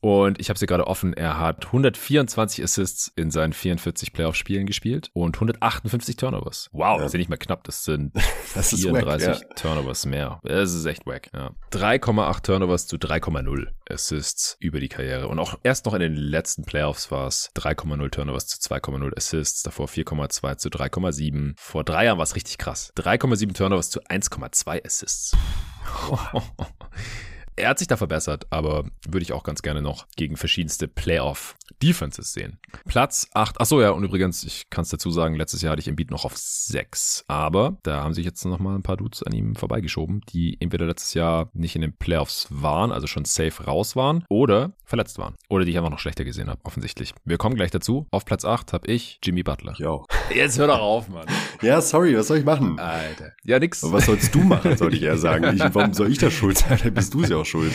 Und 0.00 0.40
ich 0.40 0.48
habe 0.48 0.58
sie 0.58 0.66
gerade 0.66 0.86
offen. 0.86 1.12
Er 1.12 1.38
hat 1.38 1.66
124 1.66 2.62
Assists 2.62 3.12
in 3.16 3.30
seinen 3.30 3.52
44 3.52 4.12
Playoff-Spielen 4.12 4.66
gespielt 4.66 5.10
und 5.12 5.36
158 5.36 6.16
Turnovers. 6.16 6.68
Wow, 6.72 6.96
ja. 6.96 6.98
das 6.98 7.06
ist 7.06 7.12
ja 7.14 7.18
nicht 7.18 7.30
mal 7.30 7.36
knapp. 7.36 7.64
Das 7.64 7.84
sind 7.84 8.14
das 8.54 8.70
34 8.70 9.28
wack, 9.28 9.40
ja. 9.40 9.54
Turnovers 9.54 10.06
mehr. 10.06 10.40
Das 10.42 10.72
ist 10.72 10.86
echt 10.86 11.06
wack. 11.06 11.30
Ja. 11.34 11.52
3,8 11.72 12.42
Turnovers 12.42 12.86
zu 12.86 12.96
3,0 12.96 13.66
Assists 13.88 14.56
über 14.60 14.80
die 14.80 14.88
Karriere. 14.88 15.28
Und 15.28 15.38
auch 15.38 15.58
erst 15.62 15.86
noch 15.86 15.94
in 15.94 16.00
den 16.00 16.14
letzten 16.14 16.64
Playoffs 16.64 17.10
war 17.10 17.26
es 17.28 17.50
3,0 17.56 18.10
Turnovers 18.10 18.46
zu 18.46 18.58
2,0 18.58 19.16
Assists. 19.16 19.62
Davor 19.62 19.86
4,2 19.86 20.56
zu 20.56 20.68
3,7. 20.68 21.54
Vor 21.56 21.84
drei 21.84 22.06
Jahren 22.06 22.18
war 22.18 22.24
es 22.24 22.34
richtig 22.34 22.58
krass. 22.58 22.92
3,7 22.96 23.54
Turnovers 23.54 23.90
zu 23.90 24.00
1,2 24.02 24.84
Assists. 24.84 25.36
Er 27.58 27.70
hat 27.70 27.78
sich 27.78 27.88
da 27.88 27.96
verbessert, 27.96 28.46
aber 28.50 28.84
würde 29.08 29.22
ich 29.22 29.32
auch 29.32 29.42
ganz 29.42 29.62
gerne 29.62 29.80
noch 29.80 30.06
gegen 30.16 30.36
verschiedenste 30.36 30.88
Playoff-Defenses 30.88 32.34
sehen. 32.34 32.58
Platz 32.86 33.28
8. 33.32 33.58
Achso, 33.58 33.80
ja, 33.80 33.90
und 33.90 34.04
übrigens, 34.04 34.44
ich 34.44 34.68
kann 34.68 34.82
es 34.82 34.90
dazu 34.90 35.10
sagen, 35.10 35.36
letztes 35.36 35.62
Jahr 35.62 35.72
hatte 35.72 35.80
ich 35.80 35.88
Embiid 35.88 36.10
noch 36.10 36.26
auf 36.26 36.36
6. 36.36 37.24
Aber 37.28 37.78
da 37.82 38.02
haben 38.02 38.12
sich 38.12 38.26
jetzt 38.26 38.44
noch 38.44 38.58
mal 38.58 38.74
ein 38.74 38.82
paar 38.82 38.98
Dudes 38.98 39.22
an 39.22 39.32
ihm 39.32 39.54
vorbeigeschoben, 39.54 40.20
die 40.28 40.58
entweder 40.60 40.84
letztes 40.84 41.14
Jahr 41.14 41.48
nicht 41.54 41.74
in 41.74 41.80
den 41.80 41.96
Playoffs 41.96 42.46
waren, 42.50 42.92
also 42.92 43.06
schon 43.06 43.24
safe 43.24 43.64
raus 43.64 43.96
waren, 43.96 44.26
oder 44.28 44.72
verletzt 44.84 45.18
waren. 45.18 45.34
Oder 45.48 45.64
die 45.64 45.70
ich 45.70 45.78
einfach 45.78 45.90
noch 45.90 45.98
schlechter 45.98 46.24
gesehen 46.26 46.50
habe, 46.50 46.60
offensichtlich. 46.64 47.14
Wir 47.24 47.38
kommen 47.38 47.56
gleich 47.56 47.70
dazu. 47.70 48.06
Auf 48.10 48.26
Platz 48.26 48.44
8 48.44 48.74
habe 48.74 48.86
ich 48.86 49.18
Jimmy 49.22 49.42
Butler. 49.42 49.72
Ich 49.78 49.86
auch. 49.86 50.06
Jetzt 50.34 50.58
hör 50.58 50.66
doch 50.66 50.80
auf, 50.80 51.08
Mann. 51.08 51.26
Ja, 51.62 51.80
sorry, 51.80 52.16
was 52.18 52.28
soll 52.28 52.36
ich 52.36 52.44
machen? 52.44 52.78
Alter. 52.78 53.32
Ja, 53.44 53.58
nix. 53.58 53.82
Aber 53.82 53.94
was 53.94 54.04
sollst 54.04 54.34
du 54.34 54.40
machen, 54.40 54.76
soll 54.76 54.92
ich 54.92 55.02
eher 55.02 55.16
sagen. 55.16 55.56
Ich, 55.56 55.74
warum 55.74 55.94
soll 55.94 56.12
ich 56.12 56.18
da 56.18 56.30
schuld 56.30 56.58
sein? 56.58 56.78
Dann 56.82 56.92
bist 56.92 57.14
du 57.14 57.22
es 57.22 57.30
ja 57.30 57.38
auch 57.38 57.45
schuld. 57.46 57.72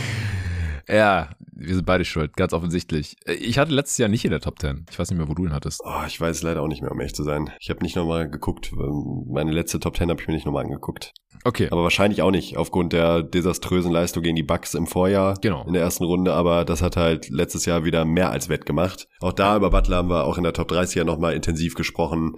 Ja, 0.88 1.30
wir 1.53 1.76
sind 1.76 1.85
beide 1.85 2.03
schuld, 2.06 2.35
ganz 2.35 2.53
offensichtlich. 2.53 3.15
Ich 3.26 3.57
hatte 3.57 3.72
letztes 3.72 3.98
Jahr 3.98 4.10
nicht 4.10 4.26
in 4.26 4.31
der 4.31 4.41
Top 4.41 4.60
10. 4.60 4.88
Ich 4.89 4.98
weiß 4.98 5.10
nicht 5.10 5.18
mehr, 5.18 5.30
wo 5.30 5.34
du 5.34 5.45
ihn 5.45 5.53
hattest. 5.53 5.81
Oh, 5.84 6.03
ich 6.07 6.19
weiß 6.19 6.41
leider 6.41 6.61
auch 6.61 6.68
nicht 6.68 6.81
mehr, 6.81 6.91
um 6.91 6.99
echt 6.99 7.15
zu 7.15 7.23
sein. 7.23 7.52
Ich 7.60 7.69
habe 7.69 7.84
nicht 7.84 7.95
nochmal 7.95 8.30
geguckt. 8.30 8.72
Meine 8.73 9.52
letzte 9.52 9.80
Top 9.80 9.95
10 9.95 10.10
habe 10.10 10.19
ich 10.19 10.27
mir 10.27 10.34
nicht 10.34 10.45
nochmal 10.45 10.65
angeguckt. 10.65 11.14
Okay. 11.43 11.68
Aber 11.72 11.84
wahrscheinlich 11.84 12.22
auch 12.22 12.31
nicht, 12.31 12.57
aufgrund 12.57 12.93
der 12.93 13.23
desaströsen 13.23 13.91
Leistung 13.91 14.23
gegen 14.23 14.35
die 14.35 14.43
Bucks 14.43 14.73
im 14.73 14.88
Vorjahr. 14.88 15.35
Genau. 15.41 15.64
In 15.65 15.73
der 15.73 15.81
ersten 15.81 16.03
Runde, 16.03 16.34
aber 16.34 16.65
das 16.65 16.81
hat 16.81 16.98
halt 16.98 17.30
letztes 17.30 17.65
Jahr 17.65 17.84
wieder 17.84 18.06
mehr 18.06 18.31
als 18.31 18.49
wettgemacht. 18.49 19.07
Auch 19.19 19.34
da 19.34 19.56
über 19.56 19.69
Butler 19.69 19.98
haben 19.98 20.10
wir 20.10 20.26
auch 20.26 20.38
in 20.38 20.43
der 20.43 20.53
Top 20.53 20.68
30 20.68 20.95
ja 20.95 21.03
nochmal 21.03 21.34
intensiv 21.34 21.76
gesprochen 21.76 22.34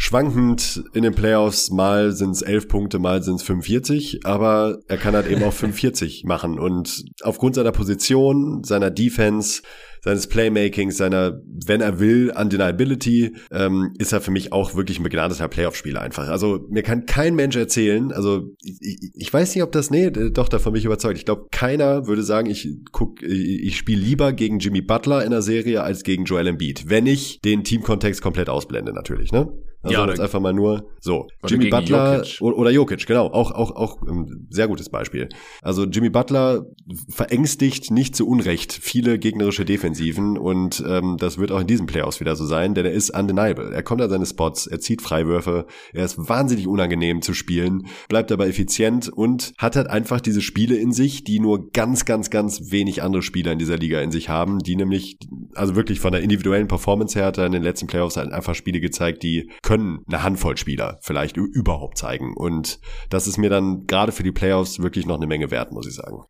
schwankend 0.00 0.82
in 0.94 1.02
den 1.02 1.14
Playoffs. 1.14 1.70
Mal 1.70 2.12
sind 2.12 2.30
es 2.30 2.40
11 2.40 2.68
Punkte, 2.68 2.98
mal 2.98 3.22
sind 3.22 3.34
es 3.34 3.42
45, 3.42 4.20
aber 4.24 4.78
er 4.88 4.96
kann 4.96 5.14
halt 5.14 5.30
eben 5.30 5.42
auch 5.42 5.52
45 5.52 6.24
machen. 6.26 6.58
Und 6.58 7.04
aufgrund 7.22 7.54
seiner 7.54 7.70
Position, 7.70 8.64
seiner 8.64 8.90
Defense, 8.90 9.60
seines 10.02 10.26
Playmakings, 10.26 10.96
seiner, 10.96 11.42
wenn 11.66 11.82
er 11.82 12.00
will, 12.00 12.32
Undeniability, 12.34 13.36
ähm, 13.52 13.92
ist 13.98 14.12
er 14.12 14.22
für 14.22 14.30
mich 14.30 14.54
auch 14.54 14.74
wirklich 14.74 14.98
ein 14.98 15.02
begnadeter 15.02 15.48
Playoff-Spieler 15.48 16.00
einfach. 16.00 16.28
Also 16.28 16.66
mir 16.70 16.82
kann 16.82 17.04
kein 17.04 17.34
Mensch 17.34 17.56
erzählen, 17.56 18.10
also 18.10 18.54
ich, 18.62 19.10
ich 19.12 19.30
weiß 19.30 19.54
nicht, 19.54 19.62
ob 19.62 19.72
das, 19.72 19.90
nee, 19.90 20.10
doch, 20.10 20.48
davon 20.48 20.72
bin 20.72 20.80
ich 20.80 20.86
überzeugt. 20.86 21.18
Ich 21.18 21.26
glaube, 21.26 21.48
keiner 21.50 22.06
würde 22.06 22.22
sagen, 22.22 22.48
ich 22.48 22.66
guck, 22.90 23.22
ich, 23.22 23.76
spiele 23.76 24.00
lieber 24.00 24.32
gegen 24.32 24.60
Jimmy 24.60 24.80
Butler 24.80 25.26
in 25.26 25.30
der 25.30 25.42
Serie 25.42 25.82
als 25.82 26.04
gegen 26.04 26.24
Joel 26.24 26.46
Embiid. 26.46 26.88
Wenn 26.88 27.04
ich 27.04 27.40
den 27.42 27.64
Teamkontext 27.64 28.22
komplett 28.22 28.48
ausblende, 28.48 28.94
natürlich, 28.94 29.30
ne? 29.30 29.52
Also 29.82 29.96
ja, 29.96 30.06
jetzt 30.08 30.20
einfach 30.20 30.40
mal 30.40 30.52
nur 30.52 30.90
so. 31.00 31.26
Jimmy 31.46 31.70
Butler 31.70 32.22
Jokic. 32.22 32.40
oder 32.42 32.70
Jokic, 32.70 33.06
genau, 33.06 33.26
auch 33.28 33.50
auch 33.50 33.70
auch 33.70 34.02
ein 34.02 34.08
ähm, 34.08 34.46
sehr 34.50 34.68
gutes 34.68 34.90
Beispiel. 34.90 35.30
Also 35.62 35.84
Jimmy 35.84 36.10
Butler 36.10 36.66
verängstigt 37.08 37.90
nicht 37.90 38.14
zu 38.14 38.28
Unrecht 38.28 38.72
viele 38.74 39.18
gegnerische 39.18 39.64
Defensiven 39.64 40.36
und 40.36 40.84
ähm, 40.86 41.16
das 41.18 41.38
wird 41.38 41.50
auch 41.50 41.60
in 41.60 41.66
diesem 41.66 41.86
Playoffs 41.86 42.20
wieder 42.20 42.36
so 42.36 42.44
sein, 42.44 42.74
denn 42.74 42.84
er 42.84 42.92
ist 42.92 43.16
undeniable. 43.16 43.72
Er 43.72 43.82
kommt 43.82 44.02
an 44.02 44.10
seine 44.10 44.26
Spots, 44.26 44.66
er 44.66 44.80
zieht 44.80 45.00
Freiwürfe, 45.00 45.66
er 45.94 46.04
ist 46.04 46.28
wahnsinnig 46.28 46.66
unangenehm 46.66 47.22
zu 47.22 47.32
spielen, 47.32 47.86
bleibt 48.10 48.30
dabei 48.30 48.48
effizient 48.48 49.08
und 49.08 49.54
hat 49.56 49.76
halt 49.76 49.88
einfach 49.88 50.20
diese 50.20 50.42
Spiele 50.42 50.76
in 50.76 50.92
sich, 50.92 51.24
die 51.24 51.40
nur 51.40 51.70
ganz 51.70 52.04
ganz 52.04 52.28
ganz 52.28 52.70
wenig 52.70 53.02
andere 53.02 53.22
Spieler 53.22 53.52
in 53.52 53.58
dieser 53.58 53.78
Liga 53.78 54.02
in 54.02 54.12
sich 54.12 54.28
haben, 54.28 54.58
die 54.58 54.76
nämlich 54.76 55.16
also 55.54 55.74
wirklich 55.74 56.00
von 56.00 56.12
der 56.12 56.20
individuellen 56.20 56.68
Performance 56.68 57.18
her 57.18 57.26
hat 57.26 57.38
er 57.38 57.46
in 57.46 57.52
den 57.52 57.62
letzten 57.62 57.86
Playoffs 57.86 58.18
halt 58.18 58.30
einfach 58.30 58.54
Spiele 58.54 58.80
gezeigt, 58.80 59.22
die 59.22 59.48
können 59.70 60.04
eine 60.08 60.24
Handvoll 60.24 60.56
Spieler 60.56 60.98
vielleicht 61.00 61.36
überhaupt 61.36 61.96
zeigen. 61.96 62.34
Und 62.36 62.80
das 63.08 63.28
ist 63.28 63.38
mir 63.38 63.50
dann 63.50 63.86
gerade 63.86 64.10
für 64.10 64.24
die 64.24 64.32
Playoffs 64.32 64.80
wirklich 64.80 65.06
noch 65.06 65.14
eine 65.14 65.28
Menge 65.28 65.52
wert, 65.52 65.70
muss 65.70 65.86
ich 65.86 65.94
sagen. 65.94 66.24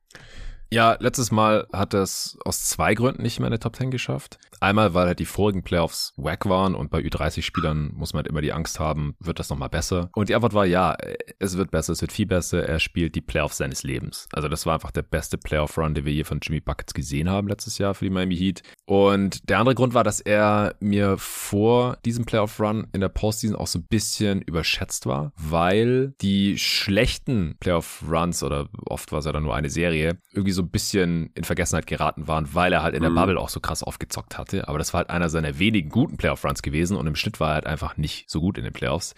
Ja, 0.70 0.98
letztes 1.00 1.30
Mal 1.30 1.66
hat 1.72 1.94
es 1.94 2.36
aus 2.44 2.64
zwei 2.64 2.92
Gründen 2.92 3.22
nicht 3.22 3.40
mehr 3.40 3.46
in 3.46 3.52
der 3.52 3.60
Top 3.60 3.76
10 3.76 3.90
geschafft. 3.90 4.38
Einmal, 4.60 4.94
weil 4.94 5.06
halt 5.06 5.18
die 5.18 5.24
vorigen 5.24 5.62
Playoffs 5.62 6.12
wack 6.16 6.46
waren 6.46 6.74
und 6.74 6.90
bei 6.90 7.00
Ü30-Spielern 7.00 7.92
muss 7.94 8.12
man 8.12 8.20
halt 8.20 8.28
immer 8.28 8.42
die 8.42 8.52
Angst 8.52 8.78
haben, 8.78 9.14
wird 9.18 9.38
das 9.38 9.48
nochmal 9.48 9.70
besser? 9.70 10.10
Und 10.14 10.28
die 10.28 10.34
Antwort 10.34 10.54
war 10.54 10.66
ja, 10.66 10.96
es 11.38 11.56
wird 11.56 11.70
besser, 11.70 11.92
es 11.92 12.00
wird 12.02 12.12
viel 12.12 12.26
besser. 12.26 12.68
Er 12.68 12.78
spielt 12.78 13.14
die 13.14 13.20
Playoffs 13.20 13.56
seines 13.56 13.82
Lebens. 13.82 14.28
Also 14.32 14.48
das 14.48 14.66
war 14.66 14.74
einfach 14.74 14.90
der 14.90 15.02
beste 15.02 15.38
Playoff-Run, 15.38 15.94
den 15.94 16.04
wir 16.04 16.12
je 16.12 16.24
von 16.24 16.40
Jimmy 16.42 16.60
Buckets 16.60 16.94
gesehen 16.94 17.30
haben 17.30 17.48
letztes 17.48 17.78
Jahr 17.78 17.94
für 17.94 18.04
die 18.04 18.10
Miami 18.10 18.36
Heat. 18.36 18.62
Und 18.86 19.48
der 19.48 19.58
andere 19.58 19.74
Grund 19.74 19.94
war, 19.94 20.04
dass 20.04 20.20
er 20.20 20.74
mir 20.80 21.16
vor 21.18 21.96
diesem 22.04 22.24
Playoff-Run 22.24 22.88
in 22.92 23.00
der 23.00 23.08
Postseason 23.08 23.56
auch 23.56 23.66
so 23.66 23.78
ein 23.78 23.86
bisschen 23.86 24.42
überschätzt 24.42 25.06
war, 25.06 25.32
weil 25.36 26.14
die 26.20 26.58
schlechten 26.58 27.56
Playoff-Runs 27.60 28.42
oder 28.42 28.68
oft 28.86 29.12
war 29.12 29.20
es 29.20 29.24
ja 29.24 29.32
dann 29.32 29.44
nur 29.44 29.54
eine 29.54 29.70
Serie, 29.70 30.18
irgendwie 30.32 30.52
so 30.52 30.62
ein 30.62 30.70
bisschen 30.70 31.30
in 31.34 31.44
Vergessenheit 31.44 31.86
geraten 31.86 32.28
waren, 32.28 32.48
weil 32.52 32.72
er 32.72 32.82
halt 32.82 32.94
in 32.94 33.02
der 33.02 33.10
mhm. 33.10 33.16
Bubble 33.16 33.40
auch 33.40 33.48
so 33.48 33.60
krass 33.60 33.82
aufgezockt 33.82 34.38
hatte. 34.50 34.68
Aber 34.68 34.78
das 34.78 34.92
war 34.92 34.98
halt 34.98 35.10
einer 35.10 35.28
seiner 35.28 35.58
wenigen 35.58 35.90
guten 35.90 36.16
Playoff-Runs 36.16 36.62
gewesen 36.62 36.96
und 36.96 37.06
im 37.06 37.16
Schnitt 37.16 37.40
war 37.40 37.50
er 37.50 37.54
halt 37.54 37.66
einfach 37.66 37.96
nicht 37.96 38.28
so 38.30 38.40
gut 38.40 38.58
in 38.58 38.64
den 38.64 38.72
Playoffs. 38.72 39.14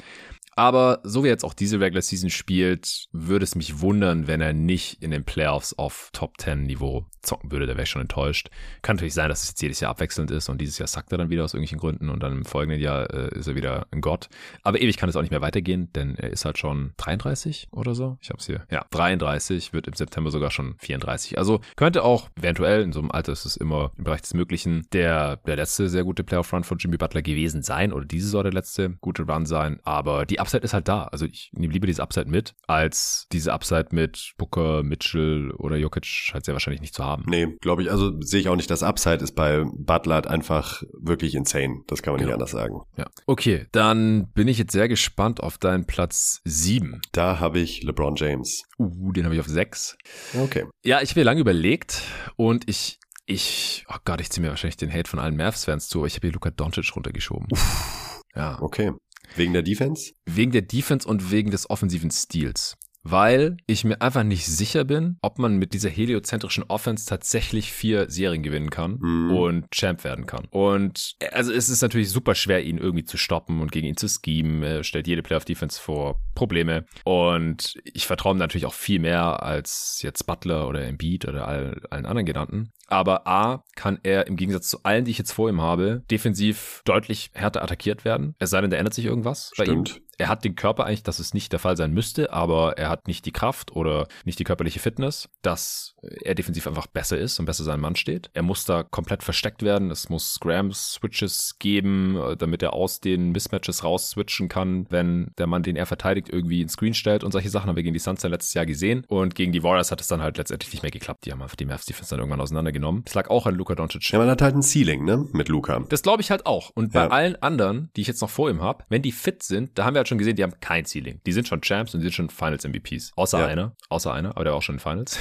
Aber 0.55 1.01
so 1.03 1.25
wie 1.25 1.29
jetzt 1.29 1.45
auch 1.45 1.55
diese 1.55 1.81
Regular 1.81 2.03
Season 2.03 2.31
spielt, 2.31 3.07
würde 3.13 3.45
es 3.45 3.55
mich 3.55 3.81
wundern, 3.81 4.27
wenn 4.27 4.41
er 4.41 4.53
nicht 4.53 5.03
in 5.03 5.11
den 5.11 5.25
Playoffs 5.25 5.73
auf 5.75 6.11
Top 6.13 6.39
10 6.39 6.65
Niveau 6.65 7.07
zocken 7.23 7.51
würde. 7.53 7.67
Da 7.67 7.73
wäre 7.73 7.85
ich 7.85 7.89
schon 7.89 8.03
enttäuscht. 8.03 8.51
Kann 8.83 8.97
natürlich 8.97 9.15
sein, 9.15 9.29
dass 9.29 9.43
es 9.43 9.51
jetzt 9.51 9.63
jedes 9.63 9.81
Jahr 9.81 9.91
abwechselnd 9.93 10.31
ist 10.31 10.49
und 10.49 10.61
dieses 10.61 10.79
Jahr 10.79 10.89
sackt 10.89 11.13
er 11.13 11.19
dann 11.19 11.31
wieder 11.31 11.45
aus 11.45 11.55
irgendwelchen 11.55 11.79
Gründen 11.79 12.11
und 12.11 12.23
dann 12.23 12.33
im 12.33 12.45
folgenden 12.45 12.81
Jahr 12.81 13.09
äh, 13.13 13.39
ist 13.39 13.47
er 13.47 13.55
wieder 13.55 13.87
ein 13.91 14.01
Gott. 14.01 14.29
Aber 14.63 14.81
ewig 14.81 14.97
kann 14.97 15.09
es 15.09 15.17
auch 15.17 15.23
nicht 15.23 15.31
mehr 15.31 15.41
weitergehen, 15.41 15.93
denn 15.95 16.17
er 16.17 16.31
ist 16.31 16.45
halt 16.45 16.59
schon 16.59 16.93
33 16.99 17.69
oder 17.71 17.95
so. 17.95 18.19
Ich 18.21 18.31
hab's 18.31 18.47
hier. 18.47 18.67
Ja, 18.71 18.85
33, 18.91 19.73
wird 19.73 19.87
im 19.87 19.95
September 19.95 20.31
sogar 20.31 20.51
schon 20.51 20.75
34. 20.79 21.39
Also 21.39 21.61
könnte 21.77 22.03
auch 22.03 22.29
eventuell, 22.37 22.83
in 22.83 22.93
so 22.93 23.01
einem 23.01 23.11
Alter 23.11 23.33
ist 23.33 23.45
es 23.45 23.57
immer 23.57 23.93
im 23.97 24.05
Bereich 24.05 24.23
des 24.23 24.35
Möglichen, 24.35 24.87
der, 24.93 25.37
der 25.37 25.57
letzte 25.57 25.89
sehr 25.89 26.05
gute 26.05 26.25
Playoff-Run 26.25 26.65
von 26.65 26.79
Jimmy 26.79 26.97
Butler 26.97 27.23
gewesen 27.23 27.63
sein 27.63 27.93
oder 27.93 28.05
diese 28.05 28.27
Saison 28.27 28.43
der 28.43 28.53
letzte 28.53 28.91
gute 29.01 29.23
Run 29.23 29.47
sein. 29.47 29.81
Aber 29.85 30.27
die 30.27 30.41
Upside 30.43 30.63
ist 30.65 30.75
halt 30.75 30.89
da. 30.89 31.05
Also 31.05 31.25
ich 31.25 31.51
nehme 31.53 31.73
lieber 31.73 31.87
diese 31.87 32.03
Upside 32.03 32.29
mit, 32.29 32.55
als 32.67 33.27
diese 33.33 33.53
Upside 33.53 33.89
mit 33.93 34.33
Booker, 34.37 34.83
Mitchell 34.83 35.53
oder 35.53 35.77
Jokic 35.77 36.31
halt 36.33 36.45
sehr 36.45 36.55
wahrscheinlich 36.55 36.81
nicht 36.81 36.95
zu 36.95 37.05
haben. 37.05 37.25
Nee, 37.27 37.57
glaube 37.61 37.83
ich, 37.83 37.91
also 37.91 38.21
sehe 38.21 38.41
ich 38.41 38.49
auch 38.49 38.57
nicht. 38.57 38.71
Das 38.71 38.83
Upside 38.83 39.23
ist 39.23 39.35
bei 39.35 39.65
Butler 39.65 40.17
halt 40.17 40.27
einfach 40.27 40.83
wirklich 41.01 41.35
insane. 41.35 41.83
Das 41.87 42.03
kann 42.03 42.13
man 42.13 42.19
genau. 42.19 42.31
nicht 42.31 42.35
anders 42.35 42.51
sagen. 42.51 42.81
Ja. 42.97 43.07
Okay, 43.27 43.67
dann 43.73 44.31
bin 44.33 44.49
ich 44.49 44.59
jetzt 44.59 44.73
sehr 44.73 44.89
gespannt 44.89 45.41
auf 45.41 45.59
deinen 45.59 45.87
Platz 45.87 46.41
7. 46.45 47.01
Da 47.13 47.39
habe 47.41 47.61
ich 47.61 47.83
LeBron 47.83 48.17
James. 48.17 48.65
Uh, 48.79 49.13
den 49.13 49.25
habe 49.25 49.35
ich 49.35 49.41
auf 49.41 49.49
6. 49.49 49.97
Okay. 50.35 50.67
Ja, 50.85 51.01
ich 51.01 51.11
habe 51.11 51.21
mir 51.21 51.25
lange 51.25 51.41
überlegt 51.41 52.03
und 52.37 52.69
ich 52.69 52.99
ich, 53.25 53.85
oh 53.89 53.97
Gott, 54.05 54.21
ich 54.21 54.31
ziehe 54.31 54.43
mir 54.43 54.51
wahrscheinlich 54.51 54.77
den 54.77 54.93
Hate 54.93 55.09
von 55.09 55.21
allen 55.21 55.37
Mavs-Fans 55.37 55.89
zu, 55.89 56.01
aber 56.01 56.09
ich 56.09 56.17
habe 56.17 56.27
hier 56.27 56.33
Luka 56.33 56.51
Doncic 56.51 56.95
runtergeschoben. 56.97 57.47
Uff. 57.53 58.21
Ja. 58.35 58.61
Okay. 58.61 58.93
Wegen 59.37 59.55
der 59.55 59.63
Defense? 59.63 60.13
Wegen 60.27 60.53
der 60.53 60.63
Defense 60.63 61.09
und 61.09 61.31
wegen 61.31 61.51
des 61.51 61.71
offensiven 61.71 62.11
Stils 62.11 62.77
weil 63.03 63.57
ich 63.67 63.85
mir 63.85 64.01
einfach 64.01 64.23
nicht 64.23 64.47
sicher 64.47 64.85
bin, 64.85 65.19
ob 65.23 65.39
man 65.39 65.57
mit 65.57 65.75
dieser 65.75 65.91
heliozentrischen 65.91 66.65
Offense 66.65 67.07
tatsächlich 67.07 67.73
vier 67.73 68.09
Serien 68.11 68.43
gewinnen 68.43 68.71
kann 68.71 68.99
mhm. 69.01 69.31
und 69.33 69.71
Champ 69.71 70.05
werden 70.05 70.27
kann. 70.27 70.47
Und 70.51 71.17
also 71.33 71.53
es 71.53 71.69
ist 71.69 71.83
natürlich 71.83 72.11
super 72.11 72.35
schwer, 72.35 72.63
ihn 72.63 72.79
irgendwie 72.79 73.05
zu 73.05 73.17
stoppen 73.17 73.61
und 73.61 73.73
gegen 73.73 73.89
ihn 73.89 73.97
zu 73.97 74.09
schemen. 74.09 74.63
Er 74.63 74.85
stellt 74.85 75.07
jede 75.07 75.23
Playoff-Defense 75.23 75.81
vor 75.81 76.21
Probleme. 76.35 76.85
Und 77.05 77.75
ich 77.85 78.07
vertraue 78.07 78.35
ihm 78.35 78.39
natürlich 78.39 78.67
auch 78.67 78.75
viel 78.75 79.01
mehr 79.01 79.43
als 79.43 80.01
jetzt 80.03 80.27
Butler 80.27 80.69
oder 80.69 80.85
Embiid 80.85 81.27
oder 81.27 81.49
all, 81.49 81.81
allen 81.91 82.07
anderen 82.07 82.27
genannten. 82.27 82.73
Aber 82.89 83.27
A, 83.27 83.65
kann 83.75 83.99
er 84.03 84.27
im 84.27 84.37
Gegensatz 84.37 84.69
zu 84.69 84.83
allen, 84.83 85.07
die 85.07 85.13
ich 85.13 85.19
jetzt 85.19 85.33
vor 85.33 85.49
ihm 85.49 85.63
habe, 85.63 86.03
defensiv 86.11 86.83
deutlich 86.85 87.31
härter 87.33 87.63
attackiert 87.63 88.05
werden. 88.05 88.35
Es 88.39 88.51
sei 88.51 88.61
denn, 88.61 88.71
da 88.71 88.77
ändert 88.77 88.95
sich 88.95 89.07
irgendwas 89.07 89.51
Stimmt. 89.55 89.67
bei 89.67 89.73
ihm 89.73 90.03
er 90.19 90.29
hat 90.29 90.45
den 90.45 90.57
Körper 90.57 90.85
eigentlich, 90.85 91.03
dass 91.03 91.19
es 91.19 91.35
nicht 91.35 91.53
der 91.53 91.59
Fall 91.59 91.77
sein 91.77 91.93
müsste, 91.93 92.33
aber 92.33 92.79
er 92.79 92.89
hat 92.89 93.09
nicht 93.09 93.27
die 93.27 93.33
Kraft 93.33 93.73
oder 93.73 94.07
nicht 94.25 94.39
die 94.39 94.45
körperliche 94.45 94.79
Fitness, 94.79 95.29
dass 95.43 95.95
er 96.03 96.35
defensiv 96.35 96.67
einfach 96.67 96.87
besser 96.87 97.19
ist 97.19 97.39
und 97.39 97.47
besser 97.47 97.65
sein 97.65 97.81
Mann 97.81 97.97
steht. 97.97 98.31
Er 98.35 98.43
muss 98.43 98.65
da 98.65 98.83
komplett 98.83 99.23
versteckt 99.23 99.63
werden. 99.63 99.91
Es 99.91 100.09
muss 100.09 100.35
Scrams, 100.35 100.95
Switches 100.95 101.57
geben, 101.59 102.19
damit 102.39 102.63
er 102.63 102.73
aus 102.73 103.01
den 103.01 103.33
Mismatches 103.33 103.85
raus 103.85 104.11
switchen 104.11 104.49
kann, 104.49 104.87
wenn 104.91 105.33
der 105.39 105.47
Mann, 105.47 105.63
den 105.63 105.77
er 105.77 105.87
verteidigt, 105.87 106.29
irgendwie 106.29 106.61
einen 106.61 106.69
Screen 106.69 106.95
stellt 106.95 107.25
und 107.25 107.33
solche 107.33 107.51
Sachen 107.51 107.69
haben 107.69 107.77
wir 107.77 107.83
gegen 107.83 107.95
die 107.95 108.01
Suns 108.01 108.23
letztes 108.23 108.55
Jahr 108.55 108.67
gesehen. 108.67 109.05
Und 109.09 109.35
gegen 109.35 109.53
die 109.53 109.63
Warriors 109.63 109.91
hat 109.91 110.01
es 110.01 110.07
dann 110.07 110.23
halt 110.23 110.39
letztendlich 110.39 110.73
nicht 110.73 110.83
mehr 110.83 110.91
geklappt. 110.91 111.25
Die 111.25 111.33
haben 111.33 111.43
einfach 111.43 111.57
die 111.57 111.65
Mavs 111.65 111.87
Defense 111.87 112.11
dann 112.11 112.21
irgendwann 112.21 112.41
auseinandergenommen. 112.41 113.03
Das 113.05 113.15
lag 113.15 113.31
auch 113.31 113.47
an 113.47 113.55
Luka 113.55 113.75
Doncic. 113.75 114.11
Ja, 114.11 114.19
man 114.19 114.29
hat 114.29 114.43
halt 114.43 114.55
ein 114.55 114.63
Ceiling, 114.63 115.05
ne, 115.05 115.27
mit 115.33 115.49
Luka. 115.49 115.85
Das 115.89 116.03
glaube 116.03 116.23
ich 116.23 116.31
halt 116.31 116.47
auch. 116.47 116.71
Und 116.75 116.93
bei 116.93 117.01
ja. 117.01 117.09
allen 117.09 117.37
anderen, 117.37 117.91
die 117.97 118.03
ich 118.03 118.07
jetzt 118.07 118.21
noch 118.21 118.31
vor 118.31 118.51
ihm 118.51 118.63
habe, 118.63 118.85
wenn 118.89 119.03
die 119.03 119.13
fit 119.13 119.43
sind, 119.43 119.79
da 119.79 119.85
haben 119.85 119.95
wir 119.95 120.02
halt 120.03 120.09
schon 120.09 120.19
gesehen, 120.19 120.37
die 120.37 120.43
haben 120.43 120.55
kein 120.61 120.85
Ceiling. 120.85 121.21
Die 121.27 121.33
sind 121.33 121.49
schon 121.49 121.61
Champs 121.63 121.95
und 121.95 122.01
die 122.01 122.05
sind 122.05 122.15
schon 122.15 122.31
Finals 122.31 122.67
MVPs. 122.67 123.13
Außer 123.17 123.41
ja. 123.41 123.47
einer. 123.47 123.77
Außer 123.89 124.13
einer, 124.13 124.31
aber 124.31 124.45
der 124.45 124.53
war 124.53 124.59
auch 124.59 124.63
schon 124.63 124.77
in 124.77 124.81
Finals. 124.81 125.19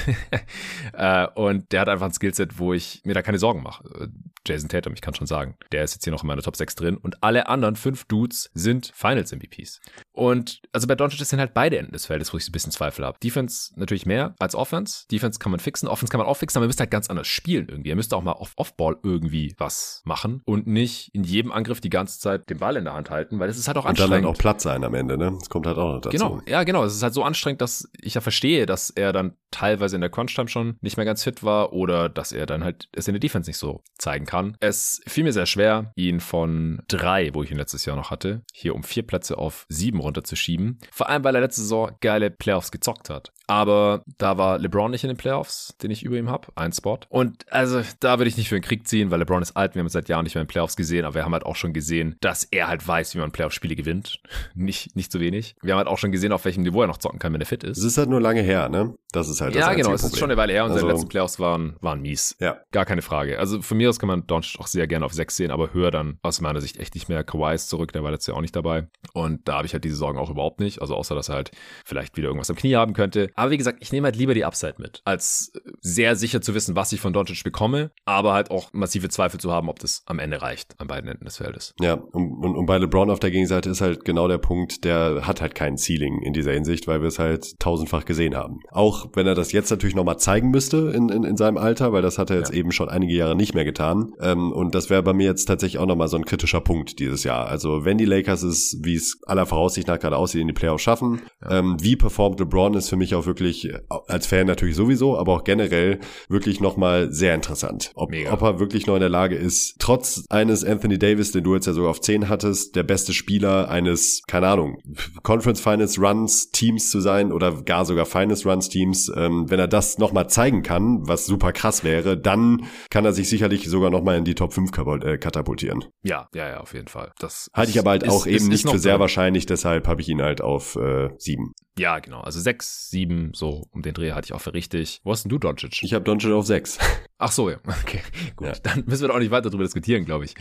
äh, 0.93 1.27
und 1.35 1.71
der 1.71 1.81
hat 1.81 1.89
einfach 1.89 2.07
ein 2.07 2.13
Skillset, 2.13 2.59
wo 2.59 2.73
ich 2.73 3.01
mir 3.05 3.13
da 3.13 3.21
keine 3.21 3.37
Sorgen 3.37 3.63
mache. 3.63 4.09
Jason 4.47 4.69
Tatum, 4.69 4.93
ich 4.93 5.01
kann 5.01 5.13
schon 5.13 5.27
sagen. 5.27 5.55
Der 5.71 5.83
ist 5.83 5.93
jetzt 5.93 6.03
hier 6.03 6.11
noch 6.11 6.23
in 6.23 6.27
meiner 6.27 6.41
Top 6.41 6.55
6 6.55 6.75
drin. 6.75 6.97
Und 6.97 7.23
alle 7.23 7.47
anderen 7.47 7.75
fünf 7.75 8.05
Dudes 8.05 8.49
sind 8.53 8.91
Finals 8.93 9.31
MVPs. 9.31 9.81
Und 10.11 10.61
also 10.71 10.87
bei 10.87 10.95
Doncic 10.95 11.25
sind 11.25 11.39
halt 11.39 11.53
beide 11.53 11.77
Enden 11.77 11.93
des 11.93 12.07
Feldes, 12.07 12.33
wo 12.33 12.37
ich 12.37 12.47
ein 12.47 12.51
bisschen 12.51 12.71
Zweifel 12.71 13.05
habe. 13.05 13.17
Defense 13.23 13.73
natürlich 13.75 14.05
mehr 14.05 14.35
als 14.39 14.55
Offense. 14.55 15.05
Defense 15.11 15.39
kann 15.39 15.51
man 15.51 15.59
fixen. 15.59 15.87
Offense 15.87 16.11
kann 16.11 16.19
man 16.19 16.27
auch 16.27 16.37
fixen, 16.37 16.57
aber 16.57 16.65
ihr 16.65 16.69
müsst 16.69 16.79
halt 16.79 16.91
ganz 16.91 17.09
anders 17.09 17.27
spielen 17.27 17.67
irgendwie. 17.69 17.89
Ihr 17.89 17.95
müsst 17.95 18.13
auch 18.13 18.23
mal 18.23 18.33
auf 18.33 18.53
Offball 18.55 18.97
irgendwie 19.03 19.55
was 19.57 20.01
machen 20.05 20.41
und 20.45 20.67
nicht 20.67 21.13
in 21.13 21.23
jedem 21.23 21.51
Angriff 21.51 21.81
die 21.81 21.89
ganze 21.89 22.19
Zeit 22.19 22.49
den 22.49 22.57
Ball 22.57 22.75
in 22.77 22.85
der 22.85 22.93
Hand 22.93 23.09
halten, 23.09 23.39
weil 23.39 23.49
es 23.49 23.57
ist 23.57 23.67
halt 23.67 23.77
auch 23.77 23.85
anstrengend. 23.85 24.15
Und 24.15 24.23
dann 24.23 24.31
auch 24.31 24.37
Platz 24.37 24.63
sein 24.63 24.83
am 24.83 24.93
Ende, 24.93 25.17
ne? 25.17 25.35
Das 25.39 25.49
kommt 25.49 25.67
halt 25.67 25.77
auch 25.77 25.93
noch 25.93 26.01
dazu. 26.01 26.17
Genau, 26.17 26.41
ja, 26.47 26.63
genau. 26.63 26.83
Es 26.83 26.95
ist 26.95 27.03
halt 27.03 27.13
so 27.13 27.23
anstrengend, 27.23 27.61
dass 27.61 27.89
ich 27.99 28.15
ja 28.15 28.21
verstehe, 28.21 28.65
dass 28.65 28.89
er 28.89 29.13
dann 29.13 29.35
teilweise 29.51 29.95
in 29.95 30.01
der 30.01 30.09
Crunch-Time 30.09 30.47
schon 30.47 30.77
nicht 30.81 30.97
mehr 30.97 31.05
ganz 31.05 31.23
fit 31.23 31.43
war 31.43 31.73
oder 31.73 32.09
dass 32.09 32.31
er 32.31 32.45
dann 32.45 32.63
halt 32.63 32.89
es 32.93 33.07
in 33.07 33.13
der 33.13 33.19
Defense 33.19 33.49
nicht 33.49 33.57
so 33.57 33.83
zeigen 33.97 34.25
kann. 34.25 34.30
Es 34.59 35.01
fiel 35.07 35.23
mir 35.23 35.33
sehr 35.33 35.45
schwer, 35.45 35.91
ihn 35.95 36.19
von 36.19 36.81
drei, 36.87 37.33
wo 37.33 37.43
ich 37.43 37.51
ihn 37.51 37.57
letztes 37.57 37.85
Jahr 37.85 37.95
noch 37.95 38.11
hatte, 38.11 38.41
hier 38.53 38.75
um 38.75 38.83
vier 38.83 39.03
Plätze 39.03 39.37
auf 39.37 39.65
sieben 39.69 39.99
runterzuschieben. 39.99 40.79
Vor 40.91 41.09
allem, 41.09 41.23
weil 41.23 41.35
er 41.35 41.41
letzte 41.41 41.61
Saison 41.61 41.91
geile 42.01 42.31
Playoffs 42.31 42.71
gezockt 42.71 43.09
hat. 43.09 43.31
Aber 43.47 44.03
da 44.17 44.37
war 44.37 44.59
LeBron 44.59 44.91
nicht 44.91 45.03
in 45.03 45.09
den 45.09 45.17
Playoffs, 45.17 45.75
den 45.83 45.91
ich 45.91 46.03
über 46.03 46.17
ihm 46.17 46.29
habe. 46.29 46.47
Ein 46.55 46.71
Spot. 46.71 46.99
Und 47.09 47.51
also 47.51 47.81
da 47.99 48.17
würde 48.17 48.29
ich 48.29 48.37
nicht 48.37 48.47
für 48.47 48.55
den 48.55 48.63
Krieg 48.63 48.87
ziehen, 48.87 49.11
weil 49.11 49.19
LeBron 49.19 49.41
ist 49.41 49.57
alt. 49.57 49.75
Wir 49.75 49.81
haben 49.81 49.87
ihn 49.87 49.89
seit 49.89 50.07
Jahren 50.07 50.23
nicht 50.23 50.35
mehr 50.35 50.41
in 50.41 50.47
den 50.47 50.51
Playoffs 50.51 50.77
gesehen, 50.77 51.03
aber 51.03 51.15
wir 51.15 51.25
haben 51.25 51.33
halt 51.33 51.45
auch 51.45 51.57
schon 51.57 51.73
gesehen, 51.73 52.15
dass 52.21 52.45
er 52.45 52.69
halt 52.69 52.87
weiß, 52.87 53.13
wie 53.13 53.19
man 53.19 53.31
Playoff-Spiele 53.31 53.75
gewinnt. 53.75 54.21
nicht, 54.55 54.95
nicht 54.95 55.11
zu 55.11 55.19
wenig. 55.19 55.55
Wir 55.61 55.73
haben 55.73 55.79
halt 55.79 55.89
auch 55.89 55.97
schon 55.97 56.13
gesehen, 56.13 56.31
auf 56.31 56.45
welchem 56.45 56.63
Niveau 56.63 56.81
er 56.81 56.87
noch 56.87 56.97
zocken 56.97 57.19
kann, 57.19 57.33
wenn 57.33 57.41
er 57.41 57.47
fit 57.47 57.65
ist. 57.65 57.77
Es 57.77 57.83
ist 57.83 57.97
halt 57.97 58.09
nur 58.09 58.21
lange 58.21 58.41
her, 58.41 58.69
ne? 58.69 58.93
Das 59.11 59.29
ist 59.29 59.41
halt 59.41 59.55
das 59.55 59.61
Ja, 59.61 59.73
genau. 59.73 59.93
Es 59.93 60.03
ist 60.03 60.17
schon 60.17 60.31
eine 60.31 60.37
Weile 60.37 60.53
her 60.53 60.65
und 60.65 60.71
also, 60.71 60.81
seine 60.81 60.93
letzten 60.93 61.09
Playoffs 61.09 61.39
waren, 61.39 61.75
waren 61.81 62.01
mies. 62.01 62.35
Ja. 62.39 62.57
Gar 62.71 62.85
keine 62.85 63.01
Frage. 63.01 63.39
Also 63.39 63.61
von 63.61 63.77
mir 63.77 63.89
aus 63.89 63.99
kann 63.99 64.07
man 64.07 64.25
Doncic 64.27 64.59
auch 64.59 64.67
sehr 64.67 64.87
gerne 64.87 65.05
auf 65.05 65.13
6 65.13 65.35
sehen, 65.35 65.51
aber 65.51 65.73
höher 65.73 65.91
dann 65.91 66.19
aus 66.21 66.41
meiner 66.41 66.61
Sicht 66.61 66.77
echt 66.77 66.95
nicht 66.95 67.09
mehr. 67.09 67.23
Kawhi 67.23 67.53
ist 67.53 67.69
zurück, 67.69 67.91
der 67.91 68.03
war 68.03 68.11
letztes 68.11 68.27
Jahr 68.27 68.37
auch 68.37 68.41
nicht 68.41 68.55
dabei. 68.55 68.87
Und 69.13 69.47
da 69.47 69.57
habe 69.57 69.65
ich 69.65 69.73
halt 69.73 69.83
diese 69.83 69.95
Sorgen 69.95 70.17
auch 70.17 70.29
überhaupt 70.29 70.59
nicht. 70.59 70.81
Also 70.81 70.95
außer, 70.95 71.15
dass 71.15 71.29
er 71.29 71.35
halt 71.35 71.51
vielleicht 71.85 72.17
wieder 72.17 72.27
irgendwas 72.27 72.49
am 72.49 72.55
Knie 72.55 72.75
haben 72.75 72.93
könnte. 72.93 73.29
Aber 73.35 73.51
wie 73.51 73.57
gesagt, 73.57 73.79
ich 73.81 73.91
nehme 73.91 74.05
halt 74.05 74.15
lieber 74.15 74.33
die 74.33 74.45
Upside 74.45 74.75
mit, 74.77 75.01
als 75.05 75.51
sehr 75.81 76.15
sicher 76.15 76.41
zu 76.41 76.53
wissen, 76.53 76.75
was 76.75 76.91
ich 76.91 77.01
von 77.01 77.13
Doncic 77.13 77.43
bekomme, 77.43 77.91
aber 78.05 78.33
halt 78.33 78.51
auch 78.51 78.71
massive 78.73 79.09
Zweifel 79.09 79.39
zu 79.39 79.51
haben, 79.51 79.69
ob 79.69 79.79
das 79.79 80.03
am 80.05 80.19
Ende 80.19 80.41
reicht 80.41 80.79
an 80.79 80.87
beiden 80.87 81.09
Enden 81.09 81.25
des 81.25 81.37
Feldes. 81.37 81.73
Ja, 81.79 81.93
und, 81.93 82.31
und, 82.43 82.55
und 82.55 82.65
bei 82.65 82.77
LeBron 82.77 83.09
auf 83.09 83.19
der 83.19 83.31
Gegenseite 83.31 83.69
ist 83.69 83.81
halt 83.81 84.05
genau 84.05 84.27
der 84.27 84.37
Punkt, 84.37 84.83
der 84.83 85.27
hat 85.27 85.41
halt 85.41 85.55
keinen 85.55 85.77
Ceiling 85.77 86.21
in 86.21 86.33
dieser 86.33 86.51
Hinsicht, 86.51 86.87
weil 86.87 87.01
wir 87.01 87.07
es 87.07 87.19
halt 87.19 87.59
tausendfach 87.59 88.05
gesehen 88.05 88.35
haben. 88.35 88.59
Auch 88.71 89.00
wenn 89.13 89.27
er 89.27 89.35
das 89.35 89.51
jetzt 89.51 89.69
natürlich 89.69 89.95
nochmal 89.95 90.17
zeigen 90.17 90.51
müsste 90.51 90.91
in, 90.95 91.09
in, 91.09 91.23
in 91.23 91.37
seinem 91.37 91.57
Alter, 91.57 91.93
weil 91.93 92.01
das 92.01 92.17
hat 92.17 92.29
er 92.29 92.37
jetzt 92.37 92.51
ja. 92.51 92.57
eben 92.57 92.71
schon 92.71 92.89
einige 92.89 93.13
Jahre 93.13 93.35
nicht 93.35 93.53
mehr 93.53 93.65
getan. 93.65 94.13
Ähm, 94.21 94.51
und 94.51 94.75
das 94.75 94.89
wäre 94.89 95.03
bei 95.03 95.13
mir 95.13 95.25
jetzt 95.25 95.45
tatsächlich 95.45 95.79
auch 95.79 95.85
nochmal 95.85 96.07
so 96.07 96.17
ein 96.17 96.25
kritischer 96.25 96.61
Punkt 96.61 96.99
dieses 96.99 97.23
Jahr. 97.23 97.47
Also 97.47 97.85
wenn 97.85 97.97
die 97.97 98.05
Lakers 98.05 98.43
es, 98.43 98.77
wie 98.81 98.95
es 98.95 99.19
aller 99.25 99.45
Voraussicht 99.45 99.87
nach 99.87 99.99
gerade 99.99 100.17
aussieht, 100.17 100.41
in 100.41 100.47
die 100.47 100.53
Playoffs 100.53 100.83
schaffen, 100.83 101.21
ja. 101.41 101.59
ähm, 101.59 101.77
wie 101.79 101.95
performt 101.95 102.39
LeBron 102.39 102.73
ist 102.73 102.89
für 102.89 102.97
mich 102.97 103.15
auch 103.15 103.25
wirklich 103.25 103.73
als 104.07 104.27
Fan 104.27 104.47
natürlich 104.47 104.75
sowieso, 104.75 105.17
aber 105.17 105.33
auch 105.33 105.43
generell 105.43 105.99
wirklich 106.29 106.59
nochmal 106.59 107.11
sehr 107.11 107.35
interessant. 107.35 107.91
Ob, 107.95 108.11
ob 108.31 108.41
er 108.41 108.59
wirklich 108.59 108.87
noch 108.87 108.95
in 108.95 109.01
der 109.01 109.09
Lage 109.09 109.35
ist, 109.35 109.75
trotz 109.79 110.23
eines 110.29 110.63
Anthony 110.63 110.97
Davis, 110.97 111.31
den 111.31 111.43
du 111.43 111.55
jetzt 111.55 111.67
ja 111.67 111.73
sogar 111.73 111.91
auf 111.91 112.01
10 112.01 112.29
hattest, 112.29 112.75
der 112.75 112.83
beste 112.83 113.13
Spieler 113.13 113.69
eines, 113.69 114.23
keine 114.27 114.47
Ahnung, 114.47 114.77
Conference 115.23 115.61
Finals 115.61 115.99
Runs 115.99 116.51
Teams 116.51 116.89
zu 116.89 116.99
sein 116.99 117.31
oder 117.31 117.61
gar 117.63 117.85
sogar 117.85 118.05
Finals 118.05 118.45
Runs 118.45 118.69
Teams, 118.69 118.90
Teams, 118.91 119.11
ähm, 119.15 119.49
wenn 119.49 119.59
er 119.59 119.67
das 119.67 119.97
nochmal 119.97 120.29
zeigen 120.29 120.63
kann, 120.63 121.07
was 121.07 121.25
super 121.25 121.51
krass 121.53 121.83
wäre, 121.83 122.17
dann 122.17 122.65
kann 122.89 123.05
er 123.05 123.13
sich 123.13 123.29
sicherlich 123.29 123.67
sogar 123.69 123.89
nochmal 123.89 124.17
in 124.17 124.25
die 124.25 124.35
Top 124.35 124.53
5 124.53 124.71
äh, 125.03 125.17
katapultieren. 125.17 125.85
Ja, 126.03 126.27
ja, 126.33 126.49
ja, 126.49 126.59
auf 126.59 126.73
jeden 126.73 126.87
Fall. 126.87 127.11
Das 127.19 127.49
halte 127.53 127.71
ich 127.71 127.79
aber 127.79 127.91
halt 127.91 128.03
ist, 128.03 128.09
auch 128.09 128.25
ist, 128.25 128.41
eben 128.41 128.51
ist, 128.51 128.65
nicht 128.65 128.69
für 128.69 128.79
sehr 128.79 128.93
drin. 128.93 129.01
wahrscheinlich, 129.01 129.45
deshalb 129.45 129.87
habe 129.87 130.01
ich 130.01 130.09
ihn 130.09 130.21
halt 130.21 130.41
auf 130.41 130.75
äh, 130.75 131.09
7. 131.17 131.53
Ja, 131.77 131.99
genau. 131.99 132.19
Also 132.19 132.39
6, 132.39 132.89
7, 132.89 133.31
so 133.33 133.65
um 133.71 133.81
den 133.81 133.93
Dreh 133.93 134.11
hatte 134.11 134.25
ich 134.25 134.33
auch 134.33 134.41
für 134.41 134.53
richtig. 134.53 134.99
Wo 135.03 135.11
hast 135.11 135.23
denn 135.23 135.29
du 135.29 135.37
Doncic? 135.37 135.81
Ich 135.83 135.93
habe 135.93 136.03
Doncic 136.03 136.31
auf 136.31 136.45
6. 136.45 136.77
Ach 137.17 137.31
so, 137.31 137.49
ja. 137.49 137.57
Okay, 137.81 138.01
gut. 138.35 138.47
Ja. 138.47 138.53
Dann 138.63 138.83
müssen 138.85 139.03
wir 139.03 139.07
doch 139.07 139.15
auch 139.15 139.19
nicht 139.19 139.31
weiter 139.31 139.49
darüber 139.49 139.63
diskutieren, 139.63 140.05
glaube 140.05 140.25
ich. 140.25 140.35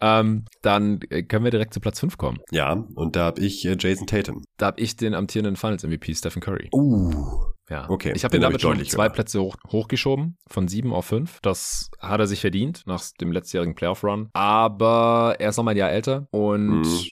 Ähm, 0.00 0.44
dann 0.62 1.00
äh, 1.10 1.22
können 1.22 1.44
wir 1.44 1.50
direkt 1.50 1.74
zu 1.74 1.80
Platz 1.80 2.00
5 2.00 2.18
kommen. 2.18 2.38
Ja, 2.50 2.72
und 2.72 3.14
da 3.14 3.26
habe 3.26 3.40
ich 3.40 3.64
äh, 3.64 3.76
Jason 3.78 4.06
Tatum. 4.06 4.42
Da 4.56 4.66
habe 4.66 4.80
ich 4.80 4.96
den 4.96 5.14
amtierenden 5.14 5.56
Finals-MVP 5.56 6.14
Stephen 6.14 6.42
Curry. 6.42 6.68
Uh. 6.72 7.53
Ja, 7.70 7.88
okay. 7.88 8.12
Ich 8.14 8.24
habe 8.24 8.36
ihn 8.36 8.42
damit 8.42 8.60
schon 8.60 8.84
zwei 8.84 9.08
Plätze 9.08 9.40
hoch, 9.40 9.56
hochgeschoben, 9.70 10.36
von 10.46 10.68
sieben 10.68 10.92
auf 10.92 11.06
fünf. 11.06 11.40
Das 11.40 11.90
hat 11.98 12.20
er 12.20 12.26
sich 12.26 12.40
verdient 12.40 12.82
nach 12.86 13.02
dem 13.20 13.32
letztjährigen 13.32 13.74
Playoff-Run. 13.74 14.28
Aber 14.32 15.36
er 15.38 15.48
ist 15.48 15.56
noch 15.56 15.64
mal 15.64 15.70
ein 15.70 15.76
Jahr 15.76 15.90
älter 15.90 16.28
und 16.30 16.82
mhm 16.82 17.06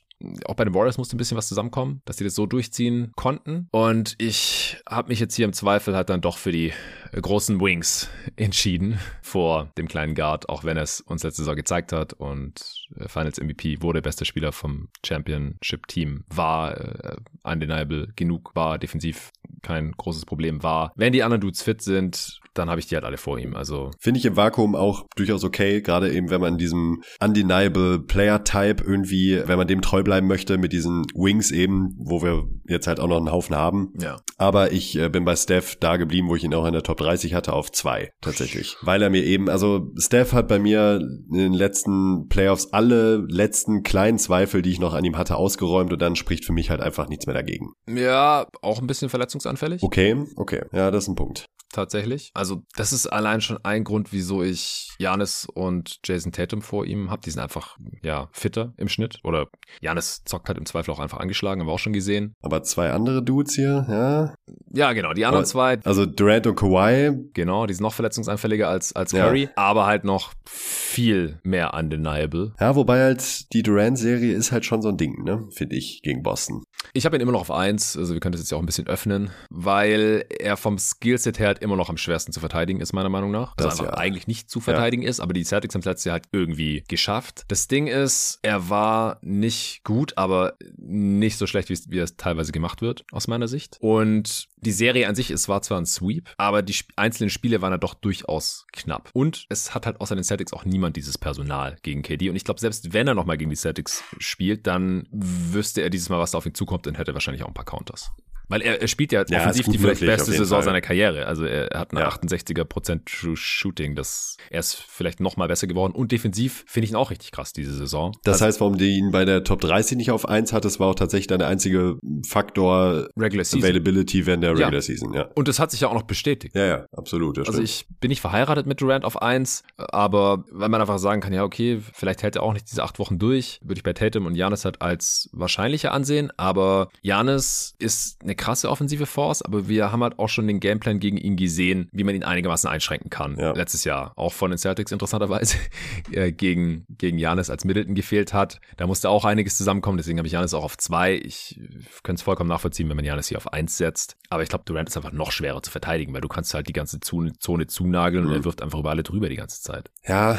auch 0.46 0.54
bei 0.54 0.64
den 0.64 0.74
Warriors 0.74 0.98
musste 0.98 1.16
ein 1.16 1.18
bisschen 1.18 1.36
was 1.36 1.48
zusammenkommen, 1.48 2.02
dass 2.04 2.16
sie 2.16 2.24
das 2.24 2.34
so 2.34 2.46
durchziehen 2.46 3.12
konnten. 3.16 3.68
Und 3.70 4.14
ich 4.18 4.78
habe 4.88 5.08
mich 5.08 5.20
jetzt 5.20 5.34
hier 5.34 5.44
im 5.44 5.52
Zweifel 5.52 5.94
halt 5.94 6.10
dann 6.10 6.20
doch 6.20 6.38
für 6.38 6.52
die 6.52 6.72
großen 7.12 7.60
Wings 7.60 8.08
entschieden 8.36 8.98
vor 9.22 9.70
dem 9.76 9.88
kleinen 9.88 10.14
Guard, 10.14 10.48
auch 10.48 10.64
wenn 10.64 10.76
es 10.76 11.00
uns 11.00 11.22
letzte 11.22 11.42
Saison 11.42 11.56
gezeigt 11.56 11.92
hat 11.92 12.12
und 12.12 12.86
äh, 12.96 13.08
Finals 13.08 13.40
MVP 13.40 13.82
wurde 13.82 14.02
bester 14.02 14.24
Spieler 14.24 14.52
vom 14.52 14.88
Championship 15.04 15.86
Team, 15.88 16.24
war 16.28 16.78
äh, 16.78 17.16
undeniable 17.42 18.12
genug, 18.16 18.52
war 18.54 18.78
defensiv 18.78 19.30
kein 19.62 19.92
großes 19.92 20.24
Problem, 20.24 20.62
war, 20.62 20.92
wenn 20.96 21.12
die 21.12 21.22
anderen 21.22 21.40
Dudes 21.40 21.62
fit 21.62 21.82
sind, 21.82 22.40
dann 22.54 22.68
habe 22.68 22.80
ich 22.80 22.86
die 22.86 22.94
halt 22.94 23.04
alle 23.04 23.16
vor 23.16 23.38
ihm. 23.38 23.54
Also 23.54 23.90
finde 23.98 24.18
ich 24.18 24.26
im 24.26 24.36
Vakuum 24.36 24.74
auch 24.74 25.06
durchaus 25.16 25.44
okay, 25.44 25.80
gerade 25.80 26.12
eben 26.12 26.30
wenn 26.30 26.40
man 26.40 26.58
diesem 26.58 27.02
undeniable 27.20 28.00
Player 28.00 28.44
Type 28.44 28.84
irgendwie, 28.84 29.42
wenn 29.46 29.56
man 29.56 29.66
dem 29.66 29.80
treu 29.80 30.02
bleiben 30.02 30.26
möchte 30.26 30.58
mit 30.58 30.72
diesen 30.72 31.04
Wings 31.14 31.50
eben, 31.50 31.94
wo 31.98 32.22
wir 32.22 32.44
jetzt 32.68 32.86
halt 32.86 33.00
auch 33.00 33.08
noch 33.08 33.16
einen 33.16 33.32
Haufen 33.32 33.56
haben. 33.56 33.92
Ja. 33.98 34.18
Aber 34.36 34.72
ich 34.72 34.98
äh, 34.98 35.08
bin 35.08 35.24
bei 35.24 35.36
Steph 35.36 35.76
da 35.76 35.96
geblieben, 35.96 36.28
wo 36.28 36.36
ich 36.36 36.44
ihn 36.44 36.54
auch 36.54 36.66
in 36.66 36.72
der 36.72 36.82
Top 36.82 36.98
30 36.98 37.34
hatte, 37.34 37.52
auf 37.52 37.72
zwei 37.72 38.10
tatsächlich. 38.20 38.76
Weil 38.82 39.02
er 39.02 39.10
mir 39.10 39.24
eben, 39.24 39.48
also 39.48 39.90
Steph 39.96 40.32
hat 40.32 40.48
bei 40.48 40.58
mir 40.58 41.00
in 41.30 41.38
den 41.38 41.52
letzten 41.52 42.28
Playoffs 42.28 42.72
alle 42.72 43.24
letzten 43.28 43.82
kleinen 43.82 44.18
Zweifel, 44.18 44.62
die 44.62 44.70
ich 44.70 44.80
noch 44.80 44.94
an 44.94 45.04
ihm 45.04 45.16
hatte, 45.16 45.36
ausgeräumt 45.36 45.92
und 45.92 46.02
dann 46.02 46.16
spricht 46.16 46.44
für 46.44 46.52
mich 46.52 46.70
halt 46.70 46.80
einfach 46.80 47.08
nichts 47.08 47.26
mehr 47.26 47.34
dagegen. 47.34 47.72
Ja, 47.88 48.46
auch 48.60 48.80
ein 48.80 48.86
bisschen 48.86 49.08
verletzungsanfällig. 49.56 49.82
Okay, 49.82 50.26
okay. 50.36 50.62
Ja, 50.72 50.90
das 50.90 51.04
ist 51.04 51.08
ein 51.08 51.14
Punkt 51.14 51.46
tatsächlich. 51.72 52.30
Also 52.34 52.62
das 52.76 52.92
ist 52.92 53.06
allein 53.06 53.40
schon 53.40 53.58
ein 53.64 53.84
Grund, 53.84 54.12
wieso 54.12 54.42
ich 54.42 54.90
Janis 54.98 55.46
und 55.52 56.00
Jason 56.04 56.32
Tatum 56.32 56.62
vor 56.62 56.86
ihm 56.86 57.10
habe. 57.10 57.22
Die 57.22 57.30
sind 57.30 57.42
einfach, 57.42 57.76
ja, 58.02 58.28
fitter 58.32 58.72
im 58.76 58.88
Schnitt. 58.88 59.18
Oder 59.24 59.48
Janis 59.80 60.22
zockt 60.24 60.48
halt 60.48 60.58
im 60.58 60.66
Zweifel 60.66 60.92
auch 60.92 61.00
einfach 61.00 61.18
angeschlagen, 61.18 61.60
haben 61.60 61.68
wir 61.68 61.72
auch 61.72 61.78
schon 61.78 61.92
gesehen. 61.92 62.34
Aber 62.42 62.62
zwei 62.62 62.90
andere 62.90 63.22
Dudes 63.22 63.54
hier, 63.54 63.86
ja? 63.88 64.34
Ja, 64.74 64.92
genau, 64.92 65.12
die 65.12 65.24
anderen 65.24 65.44
aber, 65.44 65.48
zwei. 65.48 65.78
Also 65.84 66.06
Durant 66.06 66.46
und 66.46 66.56
Kawhi. 66.56 67.12
Genau, 67.34 67.66
die 67.66 67.74
sind 67.74 67.82
noch 67.82 67.94
verletzungsanfälliger 67.94 68.68
als, 68.68 68.94
als 68.94 69.12
Curry, 69.12 69.44
ja. 69.44 69.50
aber 69.56 69.86
halt 69.86 70.04
noch 70.04 70.32
viel 70.46 71.40
mehr 71.42 71.74
undeniable. 71.74 72.54
Ja, 72.60 72.76
wobei 72.76 73.00
halt 73.00 73.52
die 73.52 73.62
Durant-Serie 73.62 74.34
ist 74.34 74.52
halt 74.52 74.64
schon 74.64 74.82
so 74.82 74.88
ein 74.88 74.96
Ding, 74.96 75.22
ne, 75.24 75.46
finde 75.50 75.76
ich, 75.76 76.00
gegen 76.02 76.22
Boston. 76.22 76.64
Ich 76.92 77.04
habe 77.06 77.16
ihn 77.16 77.22
immer 77.22 77.32
noch 77.32 77.42
auf 77.42 77.50
eins, 77.50 77.96
also 77.96 78.12
wir 78.14 78.20
können 78.20 78.32
das 78.32 78.40
jetzt 78.40 78.50
ja 78.50 78.56
auch 78.56 78.62
ein 78.62 78.66
bisschen 78.66 78.86
öffnen, 78.86 79.30
weil 79.50 80.24
er 80.28 80.56
vom 80.56 80.78
Skillset 80.78 81.38
her 81.38 81.48
halt 81.48 81.61
immer 81.62 81.76
noch 81.76 81.88
am 81.88 81.96
schwersten 81.96 82.32
zu 82.32 82.40
verteidigen 82.40 82.80
ist, 82.80 82.92
meiner 82.92 83.08
Meinung 83.08 83.30
nach. 83.30 83.54
Das 83.56 83.66
also 83.66 83.84
einfach 83.84 83.96
ja. 83.96 84.02
eigentlich 84.02 84.26
nicht 84.26 84.50
zu 84.50 84.60
verteidigen 84.60 85.02
ja. 85.02 85.08
ist, 85.08 85.20
aber 85.20 85.32
die 85.32 85.44
Celtics 85.44 85.74
haben 85.74 85.80
es 85.80 85.86
letztes 85.86 86.04
Jahr 86.04 86.14
halt 86.14 86.24
irgendwie 86.32 86.84
geschafft. 86.88 87.44
Das 87.48 87.68
Ding 87.68 87.86
ist, 87.86 88.38
er 88.42 88.68
war 88.68 89.18
nicht 89.22 89.84
gut, 89.84 90.16
aber 90.16 90.54
nicht 90.76 91.38
so 91.38 91.46
schlecht, 91.46 91.68
wie 91.68 91.74
es, 91.74 91.90
wie 91.90 91.98
es 91.98 92.16
teilweise 92.16 92.52
gemacht 92.52 92.82
wird, 92.82 93.04
aus 93.12 93.28
meiner 93.28 93.48
Sicht. 93.48 93.78
Und 93.80 94.48
die 94.56 94.72
Serie 94.72 95.08
an 95.08 95.14
sich, 95.14 95.30
es 95.30 95.48
war 95.48 95.62
zwar 95.62 95.78
ein 95.78 95.86
Sweep, 95.86 96.30
aber 96.36 96.62
die 96.62 96.76
einzelnen 96.96 97.30
Spiele 97.30 97.62
waren 97.62 97.72
ja 97.72 97.78
doch 97.78 97.94
durchaus 97.94 98.66
knapp. 98.72 99.10
Und 99.12 99.46
es 99.48 99.74
hat 99.74 99.86
halt 99.86 100.00
außer 100.00 100.14
den 100.14 100.24
Celtics 100.24 100.52
auch 100.52 100.64
niemand 100.64 100.96
dieses 100.96 101.18
Personal 101.18 101.76
gegen 101.82 102.02
KD. 102.02 102.30
Und 102.30 102.36
ich 102.36 102.44
glaube, 102.44 102.60
selbst 102.60 102.92
wenn 102.92 103.08
er 103.08 103.14
nochmal 103.14 103.38
gegen 103.38 103.50
die 103.50 103.56
Celtics 103.56 104.04
spielt, 104.18 104.66
dann 104.66 105.08
wüsste 105.10 105.82
er 105.82 105.90
dieses 105.90 106.08
Mal, 106.08 106.18
was 106.18 106.30
da 106.30 106.38
auf 106.38 106.46
ihn 106.46 106.54
zukommt 106.54 106.86
und 106.86 106.98
hätte 106.98 107.14
wahrscheinlich 107.14 107.42
auch 107.42 107.48
ein 107.48 107.54
paar 107.54 107.64
Counters. 107.64 108.12
Weil 108.52 108.60
er, 108.60 108.82
er 108.82 108.88
spielt 108.88 109.12
ja, 109.12 109.24
ja 109.26 109.40
offensiv 109.40 109.66
die 109.68 109.78
vielleicht 109.78 110.02
beste 110.02 110.30
Saison 110.30 110.58
Fall. 110.58 110.64
seiner 110.64 110.82
Karriere. 110.82 111.24
Also 111.24 111.46
er 111.46 111.70
hat 111.78 111.92
eine 111.92 112.00
ja. 112.00 112.10
68er 112.10 112.64
Prozent 112.64 113.08
Shooting. 113.08 113.94
Das, 113.94 114.36
er 114.50 114.60
ist 114.60 114.74
vielleicht 114.74 115.20
noch 115.20 115.38
mal 115.38 115.48
besser 115.48 115.66
geworden. 115.66 115.94
Und 115.94 116.12
defensiv 116.12 116.62
finde 116.66 116.84
ich 116.84 116.90
ihn 116.90 116.96
auch 116.96 117.10
richtig 117.10 117.32
krass 117.32 117.54
diese 117.54 117.72
Saison. 117.72 118.14
Das 118.24 118.34
also, 118.34 118.44
heißt, 118.44 118.60
warum 118.60 118.76
du 118.76 118.84
ihn 118.84 119.10
bei 119.10 119.24
der 119.24 119.42
Top 119.42 119.62
30 119.62 119.96
nicht 119.96 120.10
auf 120.10 120.28
1 120.28 120.52
hattest, 120.52 120.80
war 120.80 120.88
auch 120.88 120.94
tatsächlich 120.94 121.28
deine 121.28 121.46
einzige 121.46 121.96
Faktor 122.28 123.08
Regular 123.18 123.42
Season. 123.42 123.62
Availability 123.62 124.26
während 124.26 124.44
der 124.44 124.50
Regular 124.50 124.74
ja. 124.74 124.82
Season. 124.82 125.14
Ja. 125.14 125.30
Und 125.34 125.48
das 125.48 125.58
hat 125.58 125.70
sich 125.70 125.80
ja 125.80 125.88
auch 125.88 125.94
noch 125.94 126.02
bestätigt. 126.02 126.54
Ja, 126.54 126.66
ja, 126.66 126.86
absolut. 126.94 127.38
Also 127.38 127.62
ich 127.62 127.86
bin 128.00 128.10
nicht 128.10 128.20
verheiratet 128.20 128.66
mit 128.66 128.82
Durant 128.82 129.06
auf 129.06 129.22
1, 129.22 129.62
aber 129.78 130.44
wenn 130.52 130.70
man 130.70 130.82
einfach 130.82 130.98
sagen 130.98 131.22
kann, 131.22 131.32
ja, 131.32 131.42
okay, 131.42 131.80
vielleicht 131.94 132.22
hält 132.22 132.36
er 132.36 132.42
auch 132.42 132.52
nicht 132.52 132.70
diese 132.70 132.82
acht 132.82 132.98
Wochen 132.98 133.18
durch, 133.18 133.60
würde 133.62 133.78
ich 133.78 133.82
bei 133.82 133.94
Tatum 133.94 134.26
und 134.26 134.34
Janis 134.34 134.66
halt 134.66 134.82
als 134.82 135.30
wahrscheinlicher 135.32 135.94
ansehen. 135.94 136.30
Aber 136.36 136.90
Janis 137.00 137.74
ist 137.78 138.20
eine 138.22 138.34
krasse 138.42 138.68
offensive 138.68 139.06
Force, 139.06 139.40
aber 139.40 139.68
wir 139.68 139.92
haben 139.92 140.02
halt 140.02 140.18
auch 140.18 140.28
schon 140.28 140.48
den 140.48 140.58
Gameplan 140.58 140.98
gegen 140.98 141.16
ihn 141.16 141.36
gesehen, 141.36 141.88
wie 141.92 142.02
man 142.02 142.16
ihn 142.16 142.24
einigermaßen 142.24 142.68
einschränken 142.68 143.08
kann. 143.08 143.38
Ja. 143.38 143.52
Letztes 143.52 143.84
Jahr 143.84 144.12
auch 144.16 144.32
von 144.32 144.50
den 144.50 144.58
Celtics 144.58 144.90
interessanterweise 144.90 145.58
äh, 146.10 146.32
gegen 146.32 146.84
gegen 146.88 147.18
Janis 147.18 147.50
als 147.50 147.64
Middleton 147.64 147.94
gefehlt 147.94 148.32
hat. 148.32 148.60
Da 148.76 148.88
musste 148.88 149.10
auch 149.10 149.24
einiges 149.24 149.56
zusammenkommen, 149.56 149.96
deswegen 149.96 150.18
habe 150.18 150.26
ich 150.26 150.32
Janis 150.32 150.54
auch 150.54 150.64
auf 150.64 150.76
zwei. 150.76 151.14
Ich 151.14 151.60
könnte 152.02 152.18
es 152.18 152.22
vollkommen 152.22 152.48
nachvollziehen, 152.48 152.88
wenn 152.88 152.96
man 152.96 153.04
Janis 153.04 153.28
hier 153.28 153.38
auf 153.38 153.52
eins 153.52 153.76
setzt. 153.76 154.16
Aber 154.28 154.42
ich 154.42 154.48
glaube, 154.48 154.64
Durant 154.64 154.88
ist 154.88 154.96
einfach 154.96 155.12
noch 155.12 155.30
schwerer 155.30 155.62
zu 155.62 155.70
verteidigen, 155.70 156.12
weil 156.12 156.20
du 156.20 156.28
kannst 156.28 156.52
halt 156.52 156.68
die 156.68 156.72
ganze 156.72 156.98
Zone, 156.98 157.34
Zone 157.38 157.68
zunageln 157.68 158.24
mhm. 158.24 158.30
und 158.30 158.36
er 158.36 158.44
wirft 158.44 158.60
einfach 158.60 158.80
über 158.80 158.90
alle 158.90 159.04
drüber 159.04 159.28
die 159.28 159.36
ganze 159.36 159.62
Zeit. 159.62 159.90
Ja, 160.04 160.36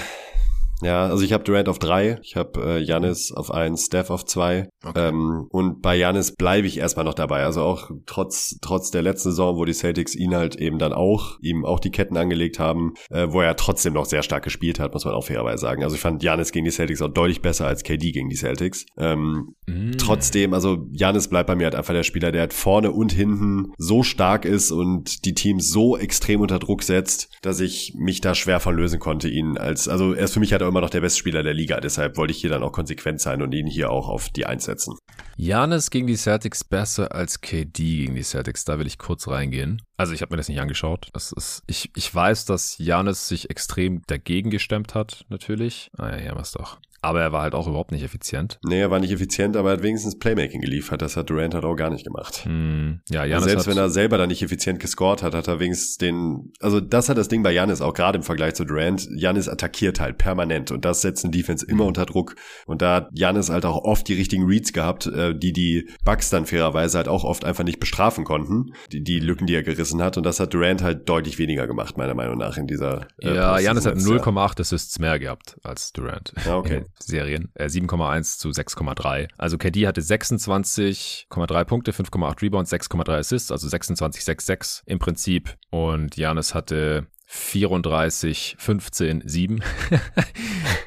ja, 0.81 1.05
also 1.05 1.23
ich 1.23 1.33
habe 1.33 1.43
Durant 1.43 1.69
auf 1.69 1.79
drei, 1.79 2.19
ich 2.23 2.35
habe 2.35 2.79
Janis 2.79 3.31
äh, 3.31 3.35
auf 3.35 3.51
eins, 3.51 3.85
Steph 3.85 4.09
auf 4.09 4.25
zwei. 4.25 4.69
Okay. 4.83 5.09
Ähm, 5.09 5.47
und 5.49 5.81
bei 5.81 5.95
Janis 5.95 6.35
bleibe 6.35 6.67
ich 6.67 6.77
erstmal 6.77 7.05
noch 7.05 7.13
dabei. 7.13 7.43
Also 7.43 7.61
auch 7.61 7.91
trotz 8.05 8.57
trotz 8.61 8.91
der 8.91 9.01
letzten 9.01 9.29
Saison, 9.29 9.57
wo 9.57 9.65
die 9.65 9.73
Celtics 9.73 10.15
ihn 10.15 10.35
halt 10.35 10.55
eben 10.55 10.79
dann 10.79 10.93
auch 10.93 11.37
ihm 11.41 11.65
auch 11.65 11.79
die 11.79 11.91
Ketten 11.91 12.17
angelegt 12.17 12.59
haben, 12.59 12.93
äh, 13.09 13.27
wo 13.29 13.41
er 13.41 13.55
trotzdem 13.55 13.93
noch 13.93 14.05
sehr 14.05 14.23
stark 14.23 14.43
gespielt 14.43 14.79
hat, 14.79 14.93
muss 14.93 15.05
man 15.05 15.13
auch 15.13 15.25
fairerweise 15.25 15.61
sagen. 15.61 15.83
Also 15.83 15.95
ich 15.95 16.01
fand 16.01 16.23
Janis 16.23 16.51
gegen 16.51 16.65
die 16.65 16.71
Celtics 16.71 17.01
auch 17.01 17.13
deutlich 17.13 17.41
besser 17.41 17.67
als 17.67 17.83
KD 17.83 18.11
gegen 18.11 18.29
die 18.29 18.35
Celtics. 18.35 18.85
Ähm, 18.97 19.55
mm. 19.67 19.91
Trotzdem, 19.97 20.53
also 20.53 20.87
Janis 20.91 21.29
bleibt 21.29 21.47
bei 21.47 21.55
mir 21.55 21.65
halt 21.65 21.75
einfach 21.75 21.93
der 21.93 22.03
Spieler, 22.03 22.31
der 22.31 22.41
halt 22.41 22.53
vorne 22.53 22.91
und 22.91 23.11
hinten 23.11 23.73
so 23.77 24.03
stark 24.03 24.45
ist 24.45 24.71
und 24.71 25.25
die 25.25 25.33
Teams 25.33 25.69
so 25.69 25.97
extrem 25.97 26.41
unter 26.41 26.59
Druck 26.59 26.83
setzt, 26.83 27.29
dass 27.41 27.59
ich 27.59 27.93
mich 27.97 28.21
da 28.21 28.35
schwer 28.35 28.59
verlösen 28.59 28.99
konnte, 28.99 29.29
ihn 29.29 29.57
als, 29.57 29.87
also 29.87 30.13
er 30.13 30.25
ist 30.25 30.33
für 30.33 30.39
mich 30.39 30.51
halt 30.51 30.62
auch 30.63 30.69
immer 30.69 30.81
noch 30.81 30.89
der 30.89 31.01
beste 31.01 31.19
Spieler 31.19 31.43
der 31.43 31.53
Liga. 31.53 31.79
Deshalb 31.79 32.17
wollte 32.17 32.31
ich 32.31 32.41
hier 32.41 32.49
dann 32.49 32.63
auch 32.63 32.71
konsequent 32.71 33.21
sein 33.21 33.41
und 33.41 33.53
ihn 33.53 33.67
hier 33.67 33.91
auch 33.91 34.09
auf 34.09 34.29
die 34.29 34.45
Eins 34.45 34.65
setzen. 34.65 34.97
Janis 35.35 35.89
gegen 35.89 36.07
die 36.07 36.15
Celtics 36.15 36.63
besser 36.63 37.13
als 37.13 37.41
KD 37.41 37.97
gegen 37.97 38.15
die 38.15 38.23
Celtics. 38.23 38.65
Da 38.65 38.79
will 38.79 38.87
ich 38.87 38.97
kurz 38.97 39.27
reingehen. 39.27 39.81
Also 39.97 40.13
ich 40.13 40.21
habe 40.21 40.33
mir 40.33 40.37
das 40.37 40.49
nicht 40.49 40.61
angeschaut. 40.61 41.09
Das 41.13 41.31
ist, 41.31 41.63
ich, 41.67 41.91
ich 41.95 42.13
weiß, 42.13 42.45
dass 42.45 42.77
Janis 42.77 43.27
sich 43.27 43.49
extrem 43.49 44.01
dagegen 44.07 44.49
gestemmt 44.49 44.95
hat, 44.95 45.25
natürlich. 45.29 45.89
Ah 45.97 46.09
ja, 46.09 46.17
hier 46.17 46.29
haben 46.29 46.37
wir 46.37 46.41
es 46.41 46.51
doch. 46.51 46.79
Aber 47.03 47.21
er 47.21 47.33
war 47.33 47.41
halt 47.41 47.53
auch 47.53 47.67
überhaupt 47.67 47.91
nicht 47.91 48.03
effizient. 48.03 48.59
Nee, 48.63 48.79
er 48.79 48.89
war 48.89 48.99
nicht 49.01 49.11
effizient, 49.11 49.57
aber 49.57 49.71
er 49.71 49.77
hat 49.77 49.83
wenigstens 49.83 50.17
Playmaking 50.17 50.61
geliefert. 50.61 51.01
Das 51.01 51.17
hat 51.17 51.29
Durant 51.29 51.53
halt 51.53 51.65
auch 51.65 51.75
gar 51.75 51.89
nicht 51.89 52.05
gemacht. 52.05 52.45
Hm. 52.45 53.01
Ja, 53.09 53.25
Janis 53.25 53.43
selbst 53.43 53.67
wenn 53.67 53.77
er 53.77 53.89
selber 53.89 54.17
da 54.17 54.25
nicht 54.25 54.41
effizient 54.41 54.79
gescored 54.79 55.21
hat, 55.21 55.35
hat 55.35 55.49
er 55.49 55.59
wenigstens 55.59 55.97
den, 55.97 56.53
also 56.61 56.79
das 56.79 57.09
hat 57.09 57.17
das 57.17 57.27
Ding 57.27 57.43
bei 57.43 57.51
Janis 57.51 57.81
auch 57.81 57.93
gerade 57.93 58.17
im 58.17 58.23
Vergleich 58.23 58.53
zu 58.53 58.63
Durant. 58.63 59.09
Janis 59.17 59.49
attackiert 59.49 59.99
halt 59.99 60.17
permanent 60.17 60.71
und 60.71 60.85
das 60.85 61.01
setzt 61.01 61.25
den 61.25 61.31
Defense 61.31 61.65
immer 61.65 61.83
mhm. 61.83 61.89
unter 61.89 62.05
Druck. 62.05 62.35
Und 62.67 62.81
da 62.81 62.95
hat 62.95 63.09
Janis 63.11 63.49
halt 63.49 63.65
auch 63.65 63.83
oft 63.83 64.07
die 64.07 64.13
richtigen 64.13 64.45
Reads 64.45 64.71
gehabt, 64.71 65.05
äh, 65.07 65.37
die 65.37 65.51
die 65.51 65.89
Bucks 66.05 66.29
dann 66.29 66.45
fairerweise 66.45 66.97
halt 66.97 67.09
auch 67.09 67.25
oft 67.25 67.43
einfach 67.43 67.65
nicht 67.65 67.81
bestrafen 67.81 68.23
konnten. 68.23 68.73
Die, 68.93 69.03
die 69.03 69.19
Lücken, 69.19 69.45
die 69.45 69.55
er 69.55 69.63
gerissen 69.63 70.01
hat. 70.01 70.15
Und 70.15 70.25
das 70.25 70.39
hat 70.39 70.53
Durant 70.53 70.81
halt 70.81 71.09
deutlich 71.09 71.37
weniger 71.37 71.67
gemacht, 71.67 71.97
meiner 71.97 72.15
Meinung 72.15 72.37
nach, 72.37 72.57
in 72.57 72.67
dieser 72.67 73.07
äh, 73.21 73.35
Ja, 73.35 73.59
Janis 73.59 73.85
hat 73.85 73.95
0,8 73.95 74.61
Assists 74.61 74.99
mehr 74.99 75.19
gehabt 75.19 75.57
als 75.63 75.91
Durant. 75.91 76.33
Ja, 76.45 76.55
okay. 76.55 76.85
Serien. 76.99 77.51
Äh, 77.55 77.65
7,1 77.65 78.39
zu 78.39 78.49
6,3. 78.49 79.29
Also 79.37 79.57
KD 79.57 79.87
hatte 79.87 80.01
26,3 80.01 81.63
Punkte, 81.65 81.91
5,8 81.91 82.41
Rebounds, 82.41 82.71
6,3 82.71 83.17
Assists, 83.17 83.51
also 83.51 83.67
26,6,6 83.67 84.83
im 84.85 84.99
Prinzip. 84.99 85.55
Und 85.69 86.17
Janis 86.17 86.53
hatte 86.53 87.07
34, 87.25 88.55
15, 88.59 89.23
7. 89.25 89.63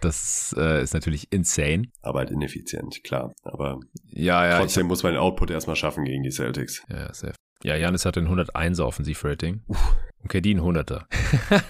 das 0.01 0.55
äh, 0.57 0.83
ist 0.83 0.95
natürlich 0.95 1.33
insane. 1.33 1.89
Aber 2.03 2.21
halt 2.21 2.31
ineffizient, 2.31 3.03
klar. 3.03 3.33
Aber 3.43 3.81
ja, 4.05 4.47
ja, 4.47 4.59
trotzdem 4.59 4.87
muss 4.87 5.03
man 5.03 5.13
den 5.13 5.21
Output 5.21 5.51
erstmal 5.51 5.77
schaffen 5.77 6.05
gegen 6.05 6.23
die 6.23 6.31
Celtics. 6.31 6.85
Ja, 6.89 7.13
sehr. 7.13 7.33
Ja, 7.63 7.75
Janis 7.75 8.05
hat 8.05 8.17
ein 8.17 8.29
101er 8.29 8.85
Offensivrating. 8.85 9.63
Und 10.27 10.29
KD 10.33 10.55
ein 10.55 10.61
100er. 10.61 11.05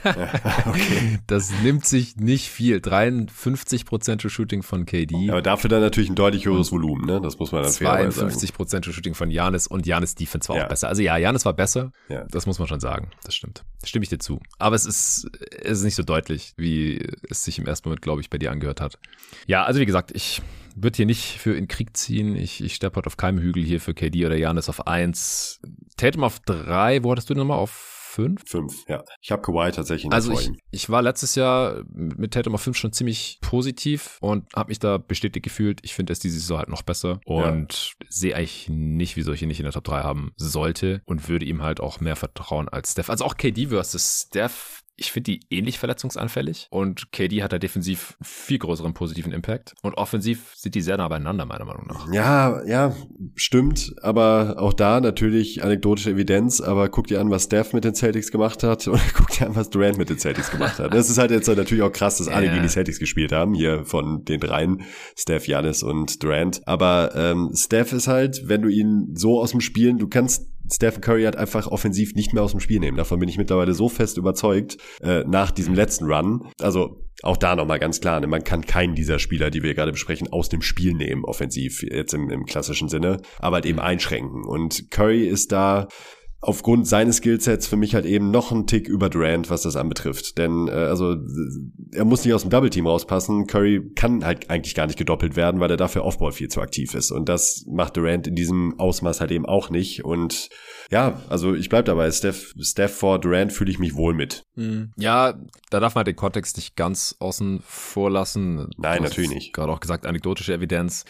okay. 0.66 1.18
Das 1.26 1.50
nimmt 1.62 1.84
sich 1.84 2.16
nicht 2.16 2.48
viel. 2.48 2.78
53% 2.78 4.18
True 4.18 4.30
Shooting 4.30 4.62
von 4.62 4.86
KD. 4.86 5.28
Aber 5.30 5.42
dafür 5.42 5.68
dann 5.68 5.80
natürlich 5.82 6.08
ein 6.08 6.14
deutlich 6.14 6.46
höheres 6.46 6.72
Volumen, 6.72 7.04
ne? 7.04 7.20
Das 7.20 7.38
muss 7.38 7.52
man 7.52 7.62
dann 7.64 7.72
fairerweise 7.72 8.12
sagen. 8.20 8.30
52% 8.32 8.80
True 8.82 8.94
Shooting 8.94 9.14
von 9.14 9.30
Janis 9.30 9.66
und 9.66 9.86
Janis 9.86 10.14
Defense 10.14 10.48
war 10.48 10.56
Ja. 10.56 10.64
auch 10.64 10.68
besser. 10.68 10.88
Also 10.88 11.02
ja, 11.02 11.16
Janis 11.18 11.44
war 11.44 11.52
besser. 11.52 11.92
Ja. 12.08 12.24
Das 12.30 12.46
muss 12.46 12.58
man 12.58 12.66
schon 12.66 12.80
sagen. 12.80 13.10
Das 13.24 13.34
stimmt. 13.34 13.62
Stimme 13.84 14.04
ich 14.04 14.08
dir 14.08 14.18
zu. 14.18 14.40
Aber 14.58 14.74
es 14.74 14.86
ist, 14.86 15.28
es 15.50 15.78
ist 15.78 15.84
nicht 15.84 15.96
so 15.96 16.02
deutlich, 16.02 16.54
wie 16.56 17.06
es 17.28 17.44
sich 17.44 17.58
im 17.58 17.66
ersten 17.66 17.88
Moment, 17.88 18.00
glaube 18.00 18.22
ich, 18.22 18.30
bei 18.30 18.38
dir 18.38 18.50
angehört 18.52 18.80
hat. 18.80 18.98
Ja, 19.46 19.64
also 19.64 19.80
wie 19.80 19.86
gesagt, 19.86 20.12
ich 20.14 20.40
würde 20.76 20.96
hier 20.96 21.06
nicht 21.06 21.38
für 21.38 21.54
in 21.54 21.68
Krieg 21.68 21.96
ziehen. 21.96 22.36
Ich, 22.36 22.62
ich 22.62 22.74
steppe 22.74 22.96
heute 22.96 23.06
auf 23.08 23.16
keinem 23.16 23.38
Hügel 23.38 23.62
hier 23.64 23.80
für 23.80 23.92
KD 23.94 24.24
oder 24.26 24.36
Janis 24.36 24.68
auf 24.68 24.86
1. 24.86 25.60
Tatum 25.96 26.24
auf 26.24 26.40
3. 26.40 27.02
Wo 27.02 27.10
hattest 27.12 27.28
du 27.28 27.34
den 27.34 27.38
nochmal? 27.40 27.58
Auf 27.58 27.95
5? 28.16 28.42
Fünf, 28.46 28.84
ja. 28.88 29.04
Ich 29.20 29.30
habe 29.30 29.42
Kawhi 29.42 29.70
tatsächlich 29.70 30.12
Also 30.12 30.32
vor 30.32 30.40
ich, 30.40 30.48
ihm. 30.48 30.56
ich 30.70 30.88
war 30.88 31.02
letztes 31.02 31.34
Jahr 31.34 31.84
mit 31.92 32.32
Tatum 32.32 32.54
auf 32.54 32.62
5 32.62 32.76
schon 32.76 32.92
ziemlich 32.92 33.38
positiv 33.42 34.18
und 34.20 34.46
habe 34.54 34.70
mich 34.70 34.78
da 34.78 34.98
bestätigt 34.98 35.44
gefühlt. 35.44 35.80
Ich 35.82 35.94
finde 35.94 36.12
es 36.12 36.18
diese 36.18 36.38
Saison 36.38 36.58
halt 36.58 36.68
noch 36.68 36.82
besser 36.82 37.20
und 37.24 37.92
sehe 38.08 38.34
eigentlich 38.34 38.68
nicht, 38.70 39.16
wieso 39.16 39.32
ich 39.32 39.42
ihn 39.42 39.48
nicht 39.48 39.60
in 39.60 39.64
der 39.64 39.72
Top 39.72 39.84
3 39.84 40.02
haben 40.02 40.32
sollte 40.36 41.02
und 41.04 41.28
würde 41.28 41.44
ihm 41.44 41.62
halt 41.62 41.80
auch 41.80 42.00
mehr 42.00 42.16
vertrauen 42.16 42.68
als 42.68 42.92
Steph. 42.92 43.10
Also 43.10 43.24
auch 43.24 43.36
KD 43.36 43.66
versus 43.66 44.26
Steph. 44.26 44.82
Ich 44.96 45.12
finde 45.12 45.32
die 45.32 45.40
ähnlich 45.50 45.78
verletzungsanfällig 45.78 46.68
und 46.70 47.12
KD 47.12 47.42
hat 47.42 47.52
da 47.52 47.58
defensiv 47.58 48.16
einen 48.18 48.24
viel 48.24 48.58
größeren 48.58 48.94
positiven 48.94 49.32
Impact 49.32 49.74
und 49.82 49.94
offensiv 49.94 50.52
sind 50.54 50.74
die 50.74 50.80
sehr 50.80 50.96
nah 50.96 51.08
beieinander, 51.08 51.44
meiner 51.44 51.64
Meinung 51.64 51.86
nach. 51.86 52.12
Ja, 52.12 52.64
ja, 52.66 52.94
stimmt. 53.34 53.94
Aber 54.02 54.56
auch 54.58 54.72
da 54.72 55.00
natürlich 55.00 55.62
anekdotische 55.62 56.10
Evidenz. 56.10 56.60
Aber 56.60 56.88
guck 56.88 57.06
dir 57.06 57.20
an, 57.20 57.30
was 57.30 57.44
Steph 57.44 57.72
mit 57.72 57.84
den 57.84 57.94
Celtics 57.94 58.30
gemacht 58.30 58.62
hat 58.62 58.86
und 58.88 59.00
guck 59.14 59.30
dir 59.30 59.46
an, 59.46 59.56
was 59.56 59.70
Durant 59.70 59.98
mit 59.98 60.08
den 60.08 60.18
Celtics 60.18 60.50
gemacht 60.50 60.78
hat. 60.78 60.94
Das 60.94 61.10
ist 61.10 61.18
halt 61.18 61.30
jetzt 61.30 61.48
natürlich 61.48 61.82
auch 61.82 61.92
krass, 61.92 62.18
dass 62.18 62.28
alle 62.28 62.48
gegen 62.48 62.62
die 62.62 62.68
Celtics 62.68 62.98
gespielt 62.98 63.32
haben. 63.32 63.54
Hier 63.54 63.84
von 63.84 64.24
den 64.24 64.40
dreien. 64.40 64.82
Steph, 65.16 65.46
Janis 65.46 65.82
und 65.82 66.22
Durant. 66.22 66.66
Aber 66.66 67.14
ähm, 67.14 67.50
Steph 67.54 67.92
ist 67.92 68.08
halt, 68.08 68.48
wenn 68.48 68.62
du 68.62 68.68
ihn 68.68 69.10
so 69.14 69.40
aus 69.40 69.50
dem 69.50 69.60
Spielen, 69.60 69.98
du 69.98 70.08
kannst 70.08 70.46
Stephen 70.70 71.00
Curry 71.00 71.24
hat 71.24 71.36
einfach 71.36 71.66
offensiv 71.66 72.14
nicht 72.14 72.32
mehr 72.32 72.42
aus 72.42 72.52
dem 72.52 72.60
Spiel 72.60 72.80
nehmen. 72.80 72.96
Davon 72.96 73.18
bin 73.18 73.28
ich 73.28 73.38
mittlerweile 73.38 73.74
so 73.74 73.88
fest 73.88 74.16
überzeugt 74.16 74.76
äh, 75.00 75.24
nach 75.26 75.50
diesem 75.50 75.74
letzten 75.74 76.06
Run. 76.06 76.48
Also 76.60 77.02
auch 77.22 77.36
da 77.36 77.56
nochmal 77.56 77.78
ganz 77.78 78.00
klar, 78.00 78.20
ne, 78.20 78.26
man 78.26 78.44
kann 78.44 78.66
keinen 78.66 78.94
dieser 78.94 79.18
Spieler, 79.18 79.50
die 79.50 79.62
wir 79.62 79.74
gerade 79.74 79.92
besprechen, 79.92 80.32
aus 80.32 80.48
dem 80.48 80.62
Spiel 80.62 80.92
nehmen, 80.92 81.24
offensiv, 81.24 81.82
jetzt 81.82 82.12
im, 82.12 82.30
im 82.30 82.44
klassischen 82.44 82.88
Sinne, 82.88 83.22
aber 83.38 83.56
halt 83.56 83.66
eben 83.66 83.80
einschränken. 83.80 84.44
Und 84.44 84.90
Curry 84.90 85.26
ist 85.26 85.52
da 85.52 85.88
aufgrund 86.46 86.86
seines 86.86 87.16
Skillsets 87.16 87.66
für 87.66 87.76
mich 87.76 87.96
halt 87.96 88.06
eben 88.06 88.30
noch 88.30 88.52
ein 88.52 88.68
Tick 88.68 88.88
über 88.88 89.10
Durant, 89.10 89.50
was 89.50 89.62
das 89.62 89.74
anbetrifft. 89.74 90.38
Denn 90.38 90.68
äh, 90.68 90.70
also 90.70 91.16
er 91.92 92.04
muss 92.04 92.24
nicht 92.24 92.34
aus 92.34 92.42
dem 92.42 92.50
Double 92.50 92.70
Team 92.70 92.86
rauspassen. 92.86 93.48
Curry 93.48 93.90
kann 93.96 94.24
halt 94.24 94.48
eigentlich 94.48 94.76
gar 94.76 94.86
nicht 94.86 94.98
gedoppelt 94.98 95.34
werden, 95.34 95.60
weil 95.60 95.70
er 95.72 95.76
dafür 95.76 96.04
Offball 96.04 96.30
viel 96.30 96.48
zu 96.48 96.60
aktiv 96.60 96.94
ist. 96.94 97.10
Und 97.10 97.28
das 97.28 97.64
macht 97.68 97.96
Durant 97.96 98.28
in 98.28 98.36
diesem 98.36 98.78
Ausmaß 98.78 99.20
halt 99.20 99.32
eben 99.32 99.44
auch 99.44 99.70
nicht. 99.70 100.04
Und 100.04 100.48
ja, 100.88 101.20
also 101.28 101.52
ich 101.52 101.68
bleib 101.68 101.86
dabei. 101.86 102.10
Steph, 102.12 102.54
Steph 102.60 102.94
vor 102.94 103.18
Durant 103.18 103.52
fühle 103.52 103.72
ich 103.72 103.80
mich 103.80 103.96
wohl 103.96 104.14
mit. 104.14 104.44
Ja, 104.96 105.34
da 105.70 105.80
darf 105.80 105.96
man 105.96 106.04
den 106.04 106.16
Kontext 106.16 106.56
nicht 106.56 106.76
ganz 106.76 107.16
außen 107.18 107.60
vor 107.66 108.08
lassen. 108.08 108.70
Nein, 108.76 109.02
natürlich 109.02 109.30
nicht. 109.30 109.52
Gerade 109.52 109.72
auch 109.72 109.80
gesagt, 109.80 110.06
anekdotische 110.06 110.54
Evidenz, 110.54 111.04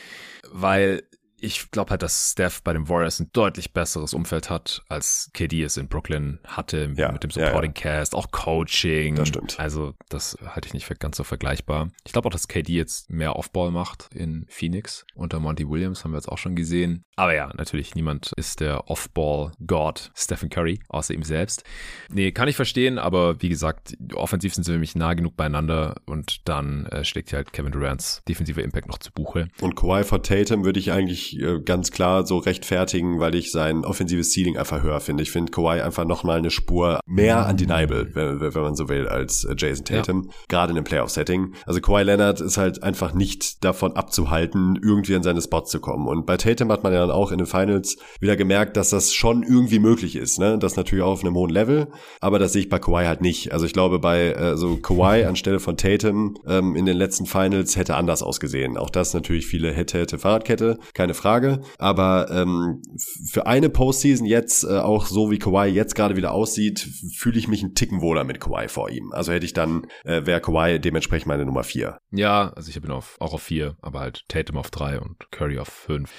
weil 0.50 1.02
ich 1.38 1.70
glaube 1.70 1.90
halt, 1.90 2.02
dass 2.02 2.32
Steph 2.32 2.62
bei 2.62 2.72
den 2.72 2.88
Warriors 2.88 3.20
ein 3.20 3.30
deutlich 3.32 3.72
besseres 3.72 4.14
Umfeld 4.14 4.48
hat, 4.48 4.82
als 4.88 5.30
KD 5.34 5.62
es 5.62 5.76
in 5.76 5.88
Brooklyn 5.88 6.38
hatte, 6.46 6.92
Ja, 6.96 7.12
mit 7.12 7.22
dem 7.22 7.30
ja, 7.30 7.46
Supporting 7.46 7.74
Cast, 7.74 8.14
auch 8.14 8.30
Coaching. 8.30 9.16
Das 9.16 9.28
stimmt. 9.28 9.58
Also 9.58 9.94
das 10.08 10.36
halte 10.46 10.68
ich 10.68 10.74
nicht 10.74 10.86
für 10.86 10.94
ganz 10.94 11.16
so 11.16 11.24
vergleichbar. 11.24 11.90
Ich 12.04 12.12
glaube 12.12 12.28
auch, 12.28 12.32
dass 12.32 12.48
KD 12.48 12.72
jetzt 12.72 13.10
mehr 13.10 13.36
Offball 13.36 13.70
macht 13.70 14.08
in 14.14 14.46
Phoenix. 14.48 15.04
Unter 15.14 15.40
Monty 15.40 15.68
Williams 15.68 16.04
haben 16.04 16.12
wir 16.12 16.18
jetzt 16.18 16.28
auch 16.28 16.38
schon 16.38 16.56
gesehen. 16.56 17.04
Aber 17.16 17.34
ja, 17.34 17.50
natürlich, 17.56 17.94
niemand 17.94 18.32
ist 18.36 18.60
der 18.60 18.90
Offball-God 18.90 20.10
Stephen 20.14 20.50
Curry, 20.50 20.80
außer 20.88 21.14
ihm 21.14 21.22
selbst. 21.22 21.64
Nee, 22.10 22.32
kann 22.32 22.48
ich 22.48 22.56
verstehen, 22.56 22.98
aber 22.98 23.42
wie 23.42 23.48
gesagt, 23.48 23.96
offensiv 24.14 24.54
sind 24.54 24.64
sie 24.64 24.72
nämlich 24.72 24.94
nah 24.96 25.14
genug 25.14 25.36
beieinander 25.36 25.96
und 26.06 26.48
dann 26.48 26.86
äh, 26.86 27.04
schlägt 27.04 27.30
hier 27.30 27.38
halt 27.38 27.52
Kevin 27.52 27.72
Durant's 27.72 28.22
defensiver 28.28 28.62
Impact 28.62 28.88
noch 28.88 28.98
zu 28.98 29.12
Buche. 29.12 29.48
Und 29.60 29.76
Kawhi 29.76 30.04
vor 30.04 30.22
Tatum 30.22 30.64
würde 30.64 30.78
ich 30.78 30.92
eigentlich 30.92 31.25
äh, 31.34 31.60
ganz 31.60 31.90
klar 31.90 32.26
so 32.26 32.38
rechtfertigen, 32.38 33.20
weil 33.20 33.34
ich 33.34 33.52
sein 33.52 33.84
offensives 33.84 34.32
Ceiling 34.32 34.56
einfach 34.56 34.82
höher 34.82 35.00
finde. 35.00 35.22
Ich 35.22 35.30
finde 35.30 35.52
Kawhi 35.52 35.80
einfach 35.80 36.04
nochmal 36.04 36.38
eine 36.38 36.50
Spur 36.50 37.00
mehr 37.06 37.46
undeniable, 37.48 38.14
wenn, 38.14 38.40
wenn 38.40 38.62
man 38.62 38.74
so 38.74 38.88
will, 38.88 39.08
als 39.08 39.44
äh, 39.44 39.54
Jason 39.56 39.84
Tatum. 39.84 40.30
Gerade 40.48 40.72
in 40.72 40.76
einem 40.76 40.84
Playoff-Setting. 40.84 41.54
Also 41.64 41.80
Kawhi 41.80 42.02
Leonard 42.02 42.40
ist 42.40 42.56
halt 42.56 42.82
einfach 42.82 43.14
nicht 43.14 43.64
davon 43.64 43.92
abzuhalten, 43.92 44.78
irgendwie 44.82 45.14
an 45.14 45.22
seine 45.22 45.42
Spots 45.42 45.70
zu 45.70 45.80
kommen. 45.80 46.06
Und 46.06 46.26
bei 46.26 46.36
Tatum 46.36 46.70
hat 46.72 46.82
man 46.82 46.92
ja 46.92 47.00
dann 47.00 47.10
auch 47.10 47.32
in 47.32 47.38
den 47.38 47.46
Finals 47.46 47.96
wieder 48.20 48.36
gemerkt, 48.36 48.76
dass 48.76 48.90
das 48.90 49.12
schon 49.12 49.42
irgendwie 49.42 49.78
möglich 49.78 50.16
ist. 50.16 50.38
Ne? 50.38 50.58
Das 50.58 50.76
natürlich 50.76 51.04
auch 51.04 51.12
auf 51.12 51.24
einem 51.24 51.34
hohen 51.34 51.50
Level, 51.50 51.88
aber 52.20 52.38
das 52.38 52.52
sehe 52.52 52.62
ich 52.62 52.68
bei 52.68 52.78
Kawhi 52.78 53.06
halt 53.06 53.20
nicht. 53.20 53.52
Also 53.52 53.66
ich 53.66 53.72
glaube, 53.72 53.98
bei 53.98 54.32
äh, 54.32 54.56
so 54.56 54.76
Kawhi 54.76 55.24
anstelle 55.26 55.60
von 55.60 55.76
Tatum 55.76 56.36
ähm, 56.46 56.76
in 56.76 56.86
den 56.86 56.96
letzten 56.96 57.26
Finals 57.26 57.76
hätte 57.76 57.96
anders 57.96 58.22
ausgesehen. 58.22 58.76
Auch 58.76 58.90
das 58.90 59.14
natürlich 59.14 59.46
viele 59.46 59.72
hätte, 59.72 59.98
hätte 59.98 60.18
Fahrradkette, 60.18 60.78
keine 60.94 61.14
Frage. 61.16 61.60
Aber 61.78 62.30
ähm, 62.30 62.82
für 63.30 63.46
eine 63.46 63.68
Postseason 63.68 64.26
jetzt, 64.26 64.64
äh, 64.64 64.78
auch 64.78 65.06
so 65.06 65.30
wie 65.30 65.38
Kawhi 65.38 65.66
jetzt 65.66 65.94
gerade 65.94 66.16
wieder 66.16 66.32
aussieht, 66.32 66.88
fühle 67.16 67.38
ich 67.38 67.48
mich 67.48 67.62
einen 67.62 67.74
Ticken 67.74 68.00
wohler 68.00 68.24
mit 68.24 68.40
Kawhi 68.40 68.68
vor 68.68 68.90
ihm. 68.90 69.12
Also 69.12 69.32
hätte 69.32 69.44
ich 69.44 69.52
dann, 69.52 69.86
äh, 70.04 70.26
wäre 70.26 70.40
Kawhi 70.40 70.78
dementsprechend 70.78 71.26
meine 71.26 71.44
Nummer 71.44 71.64
vier. 71.64 71.98
Ja, 72.12 72.52
also 72.54 72.70
ich 72.70 72.76
habe 72.76 72.86
ihn 72.86 72.92
auf, 72.92 73.16
auch 73.18 73.34
auf 73.34 73.42
vier, 73.42 73.76
aber 73.80 74.00
halt 74.00 74.24
Tatum 74.28 74.56
auf 74.58 74.70
drei 74.70 75.00
und 75.00 75.30
Curry 75.30 75.58
auf 75.58 75.68
fünf. 75.68 76.10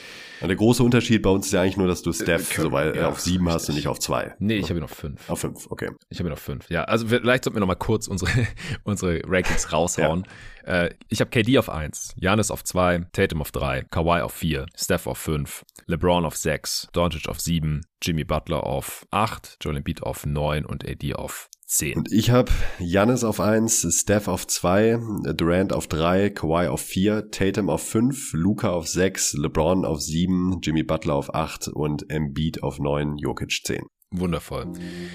Und 0.41 0.47
der 0.49 0.57
große 0.57 0.83
Unterschied 0.83 1.21
bei 1.21 1.29
uns 1.29 1.47
ist 1.47 1.53
ja 1.53 1.61
eigentlich 1.61 1.77
nur, 1.77 1.87
dass 1.87 2.01
du 2.01 2.11
Steph 2.11 2.49
Curry, 2.49 2.67
so 2.67 2.71
weit, 2.71 2.95
äh, 2.95 2.99
ja, 2.99 3.09
auf 3.09 3.19
sieben 3.19 3.49
hast 3.49 3.69
und 3.69 3.75
nicht 3.75 3.87
auf 3.87 3.99
zwei. 3.99 4.35
Nee, 4.39 4.57
ich 4.57 4.69
habe 4.69 4.79
ihn 4.79 4.83
auf 4.83 4.91
fünf. 4.91 5.29
Auf 5.29 5.39
fünf, 5.39 5.67
okay. 5.69 5.91
Ich 6.09 6.19
habe 6.19 6.29
ihn 6.29 6.33
auf 6.33 6.39
fünf. 6.39 6.69
Ja, 6.69 6.83
also 6.83 7.07
vielleicht 7.07 7.43
sollten 7.43 7.55
wir 7.55 7.61
noch 7.61 7.67
mal 7.67 7.75
kurz 7.75 8.07
unsere, 8.07 8.31
unsere 8.83 9.21
Rankings 9.25 9.71
raushauen. 9.71 10.25
Äh, 10.67 10.93
ich 11.07 11.21
habe 11.21 11.31
KD 11.31 11.57
auf 11.57 11.69
eins, 11.69 12.13
Janis 12.17 12.51
auf 12.51 12.63
zwei, 12.63 13.07
Tatum 13.13 13.41
auf 13.41 13.51
drei, 13.51 13.83
Kawhi 13.89 14.21
auf 14.21 14.33
vier, 14.33 14.65
Steph 14.75 15.07
auf 15.07 15.17
fünf, 15.17 15.63
LeBron 15.85 16.25
auf 16.25 16.35
sechs, 16.35 16.89
Doncic 16.91 17.29
auf 17.29 17.39
sieben, 17.39 17.85
Jimmy 18.01 18.25
Butler 18.25 18.65
auf 18.65 19.07
acht, 19.09 19.57
Joel 19.61 19.77
Embiid 19.77 20.03
auf 20.03 20.25
neun 20.25 20.65
und 20.65 20.87
AD 20.87 21.13
auf 21.15 21.49
zehn. 21.65 21.97
Und 21.97 22.11
ich 22.11 22.31
habe 22.31 22.51
Giannis 22.79 23.23
auf 23.23 23.39
eins, 23.39 23.87
Steph 23.97 24.27
auf 24.27 24.45
zwei, 24.45 24.99
Durant 25.35 25.71
auf 25.71 25.87
drei, 25.87 26.29
Kawhi 26.29 26.67
auf 26.67 26.81
vier, 26.81 27.31
Tatum 27.31 27.69
auf 27.69 27.87
fünf, 27.87 28.33
Luca 28.33 28.69
auf 28.71 28.87
sechs, 28.87 29.33
LeBron 29.33 29.85
auf 29.85 30.01
sieben, 30.01 30.59
Jimmy 30.61 30.83
Butler 30.83 31.15
auf 31.15 31.33
acht 31.33 31.69
und 31.69 32.09
Embiid 32.09 32.61
auf 32.61 32.79
neun, 32.79 33.17
Jokic 33.17 33.61
zehn. 33.63 33.87
Wundervoll. 34.11 34.67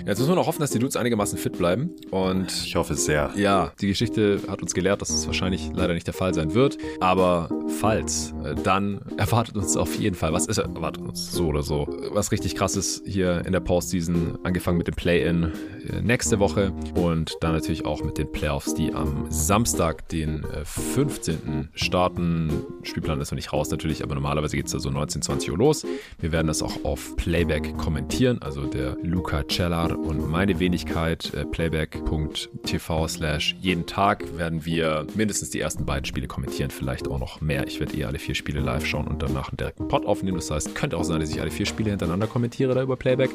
Jetzt 0.06 0.18
müssen 0.18 0.28
wir 0.32 0.34
noch 0.36 0.46
hoffen, 0.46 0.60
dass 0.60 0.70
die 0.70 0.78
Dudes 0.78 0.96
einigermaßen 0.96 1.38
fit 1.38 1.56
bleiben. 1.56 1.90
Und 2.10 2.52
Ich 2.52 2.76
hoffe 2.76 2.92
es 2.92 3.06
sehr. 3.06 3.30
ja, 3.36 3.72
die 3.80 3.86
Geschichte 3.86 4.40
hat 4.48 4.60
uns 4.60 4.74
gelehrt, 4.74 5.00
dass 5.00 5.08
es 5.08 5.26
wahrscheinlich 5.26 5.70
leider 5.72 5.94
nicht 5.94 6.06
der 6.06 6.12
Fall 6.12 6.34
sein 6.34 6.52
wird. 6.52 6.76
Aber 7.00 7.48
falls, 7.80 8.34
äh, 8.44 8.54
dann 8.54 9.00
erwartet 9.16 9.56
uns 9.56 9.78
auf 9.78 9.94
jeden 9.98 10.14
Fall, 10.14 10.34
was 10.34 10.46
ist 10.46 10.58
erwartet 10.58 11.02
uns 11.04 11.32
so 11.32 11.46
oder 11.46 11.62
so, 11.62 11.86
was 12.12 12.32
richtig 12.32 12.54
krasses 12.54 13.02
hier 13.06 13.46
in 13.46 13.52
der 13.52 13.60
Postseason, 13.60 14.38
angefangen 14.42 14.76
mit 14.76 14.88
dem 14.88 14.94
Play-In 14.94 15.44
äh, 15.88 16.02
nächste 16.02 16.38
Woche 16.38 16.72
und 16.94 17.34
dann 17.40 17.52
natürlich 17.52 17.86
auch 17.86 18.04
mit 18.04 18.18
den 18.18 18.30
Playoffs, 18.30 18.74
die 18.74 18.92
am 18.92 19.24
Samstag, 19.30 20.06
den 20.10 20.44
äh, 20.44 20.66
15. 20.66 21.70
starten. 21.72 22.50
Spielplan 22.82 23.22
ist 23.22 23.30
noch 23.30 23.36
nicht 23.36 23.54
raus 23.54 23.70
natürlich, 23.70 24.02
aber 24.02 24.14
normalerweise 24.16 24.54
geht 24.54 24.66
es 24.66 24.72
da 24.72 24.78
so 24.80 24.90
19, 24.90 25.22
20 25.22 25.50
Uhr 25.50 25.56
los. 25.56 25.86
Wir 26.20 26.30
werden 26.30 26.48
das 26.48 26.62
auch 26.62 26.84
auf 26.84 27.16
Playback 27.16 27.78
kommentieren, 27.78 28.42
also 28.42 28.66
der 28.66 28.81
Luca 29.02 29.44
Cellar 29.48 29.98
und 29.98 30.30
meine 30.30 30.58
Wenigkeit, 30.58 31.32
äh, 31.34 31.44
playback.tv 31.44 33.08
slash 33.08 33.56
jeden 33.60 33.86
Tag 33.86 34.24
werden 34.36 34.64
wir 34.64 35.06
mindestens 35.14 35.50
die 35.50 35.60
ersten 35.60 35.86
beiden 35.86 36.04
Spiele 36.04 36.26
kommentieren, 36.26 36.70
vielleicht 36.70 37.08
auch 37.08 37.18
noch 37.18 37.40
mehr. 37.40 37.66
Ich 37.66 37.80
werde 37.80 37.96
eh 37.96 38.04
alle 38.04 38.18
vier 38.18 38.34
Spiele 38.34 38.60
live 38.60 38.84
schauen 38.84 39.06
und 39.06 39.22
danach 39.22 39.48
einen 39.48 39.56
direkten 39.56 39.88
Pod 39.88 40.06
aufnehmen. 40.06 40.36
Das 40.36 40.50
heißt, 40.50 40.74
könnte 40.74 40.96
auch 40.96 41.04
sein, 41.04 41.20
dass 41.20 41.30
ich 41.30 41.40
alle 41.40 41.50
vier 41.50 41.66
Spiele 41.66 41.90
hintereinander 41.90 42.26
kommentiere 42.26 42.74
da 42.74 42.82
über 42.82 42.96
Playback. 42.96 43.30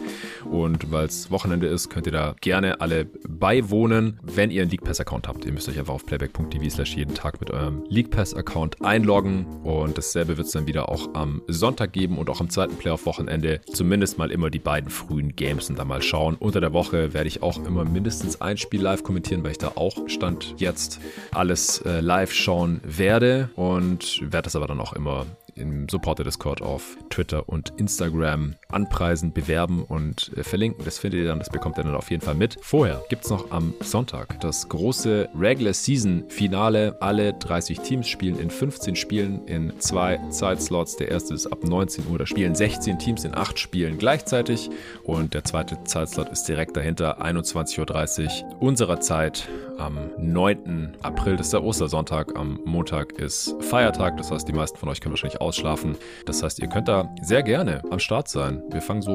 Und 0.49 0.91
weil 0.91 1.05
es 1.05 1.31
Wochenende 1.31 1.67
ist, 1.67 1.89
könnt 1.89 2.05
ihr 2.05 2.11
da 2.13 2.35
gerne 2.41 2.81
alle 2.81 3.05
beiwohnen, 3.27 4.19
wenn 4.23 4.51
ihr 4.51 4.61
einen 4.61 4.71
League 4.71 4.83
Pass 4.83 4.99
Account 4.99 5.27
habt. 5.27 5.45
Ihr 5.45 5.53
müsst 5.53 5.69
euch 5.69 5.79
einfach 5.79 5.93
auf 5.93 6.05
playback.tv 6.05 6.69
slash 6.69 6.95
jeden 6.95 7.13
Tag 7.13 7.39
mit 7.39 7.51
eurem 7.51 7.83
League 7.89 8.11
Pass 8.11 8.33
Account 8.33 8.81
einloggen 8.83 9.45
und 9.63 9.97
dasselbe 9.97 10.37
wird 10.37 10.47
es 10.47 10.53
dann 10.53 10.67
wieder 10.67 10.89
auch 10.89 11.13
am 11.13 11.41
Sonntag 11.47 11.93
geben 11.93 12.17
und 12.17 12.29
auch 12.29 12.41
am 12.41 12.49
zweiten 12.49 12.75
Playoff-Wochenende 12.75 13.61
zumindest 13.71 14.17
mal 14.17 14.31
immer 14.31 14.49
die 14.49 14.59
beiden 14.59 14.89
frühen 14.89 15.35
Games 15.37 15.69
und 15.69 15.79
dann 15.79 15.87
mal 15.87 16.01
schauen. 16.01 16.35
Unter 16.37 16.59
der 16.59 16.73
Woche 16.73 17.13
werde 17.13 17.27
ich 17.27 17.41
auch 17.41 17.63
immer 17.65 17.85
mindestens 17.85 18.41
ein 18.41 18.57
Spiel 18.57 18.81
live 18.81 19.03
kommentieren, 19.03 19.43
weil 19.43 19.51
ich 19.51 19.57
da 19.57 19.73
auch 19.75 20.09
Stand 20.09 20.55
jetzt 20.57 20.99
alles 21.31 21.79
äh, 21.85 22.01
live 22.01 22.33
schauen 22.33 22.81
werde 22.83 23.49
und 23.55 24.19
werde 24.21 24.43
das 24.43 24.57
aber 24.57 24.67
dann 24.67 24.81
auch 24.81 24.93
immer 24.93 25.25
im 25.57 25.89
Supporter 25.89 26.23
Discord 26.23 26.61
auf 26.61 26.97
Twitter 27.09 27.47
und 27.49 27.73
Instagram 27.77 28.55
anpreisen, 28.69 29.33
bewerben 29.33 29.83
und 29.83 30.31
äh, 30.35 30.43
verlinken. 30.43 30.83
Das 30.85 30.99
findet 30.99 31.21
ihr 31.21 31.27
dann, 31.27 31.39
das 31.39 31.49
bekommt 31.49 31.77
ihr 31.77 31.83
dann 31.83 31.95
auf 31.95 32.11
jeden 32.11 32.23
Fall 32.23 32.35
mit. 32.35 32.57
Vorher 32.61 33.03
gibt 33.09 33.25
es 33.25 33.29
noch 33.29 33.51
am 33.51 33.73
Sonntag 33.81 34.39
das 34.41 34.69
große 34.69 35.29
Regular 35.37 35.73
Season 35.73 36.23
Finale. 36.29 36.97
Alle 37.01 37.33
30 37.33 37.79
Teams 37.79 38.07
spielen 38.07 38.39
in 38.39 38.49
15 38.49 38.95
Spielen 38.95 39.45
in 39.47 39.73
zwei 39.79 40.17
Zeitslots. 40.29 40.97
Der 40.97 41.09
erste 41.09 41.33
ist 41.33 41.47
ab 41.47 41.63
19 41.63 42.07
Uhr. 42.07 42.17
Da 42.17 42.25
spielen 42.25 42.55
16 42.55 42.99
Teams 42.99 43.23
in 43.25 43.35
8 43.35 43.57
Spielen 43.59 43.97
gleichzeitig 43.97 44.69
und 45.03 45.33
der 45.33 45.43
zweite 45.43 45.83
Zeitslot 45.83 46.29
ist 46.29 46.47
direkt 46.47 46.75
dahinter, 46.77 47.21
21.30 47.21 48.43
Uhr 48.43 48.61
unserer 48.61 48.99
Zeit 48.99 49.47
am 49.77 50.09
9. 50.17 50.97
April. 51.01 51.37
Das 51.37 51.47
ist 51.47 51.53
der 51.53 51.63
Ostersonntag. 51.63 52.35
Am 52.37 52.59
Montag 52.65 53.13
ist 53.13 53.55
Feiertag. 53.61 54.17
Das 54.17 54.31
heißt, 54.31 54.47
die 54.47 54.53
meisten 54.53 54.77
von 54.77 54.89
euch 54.89 55.01
können 55.01 55.13
wahrscheinlich 55.13 55.41
ausschlafen. 55.47 55.95
Das 56.25 56.43
heißt, 56.43 56.59
ihr 56.59 56.67
könnt 56.67 56.87
da 56.87 57.09
sehr 57.21 57.43
gerne 57.43 57.81
am 57.89 57.99
Start 57.99 58.27
sein. 58.27 58.61
Wir 58.69 58.81
fangen 58.81 59.01
so 59.01 59.11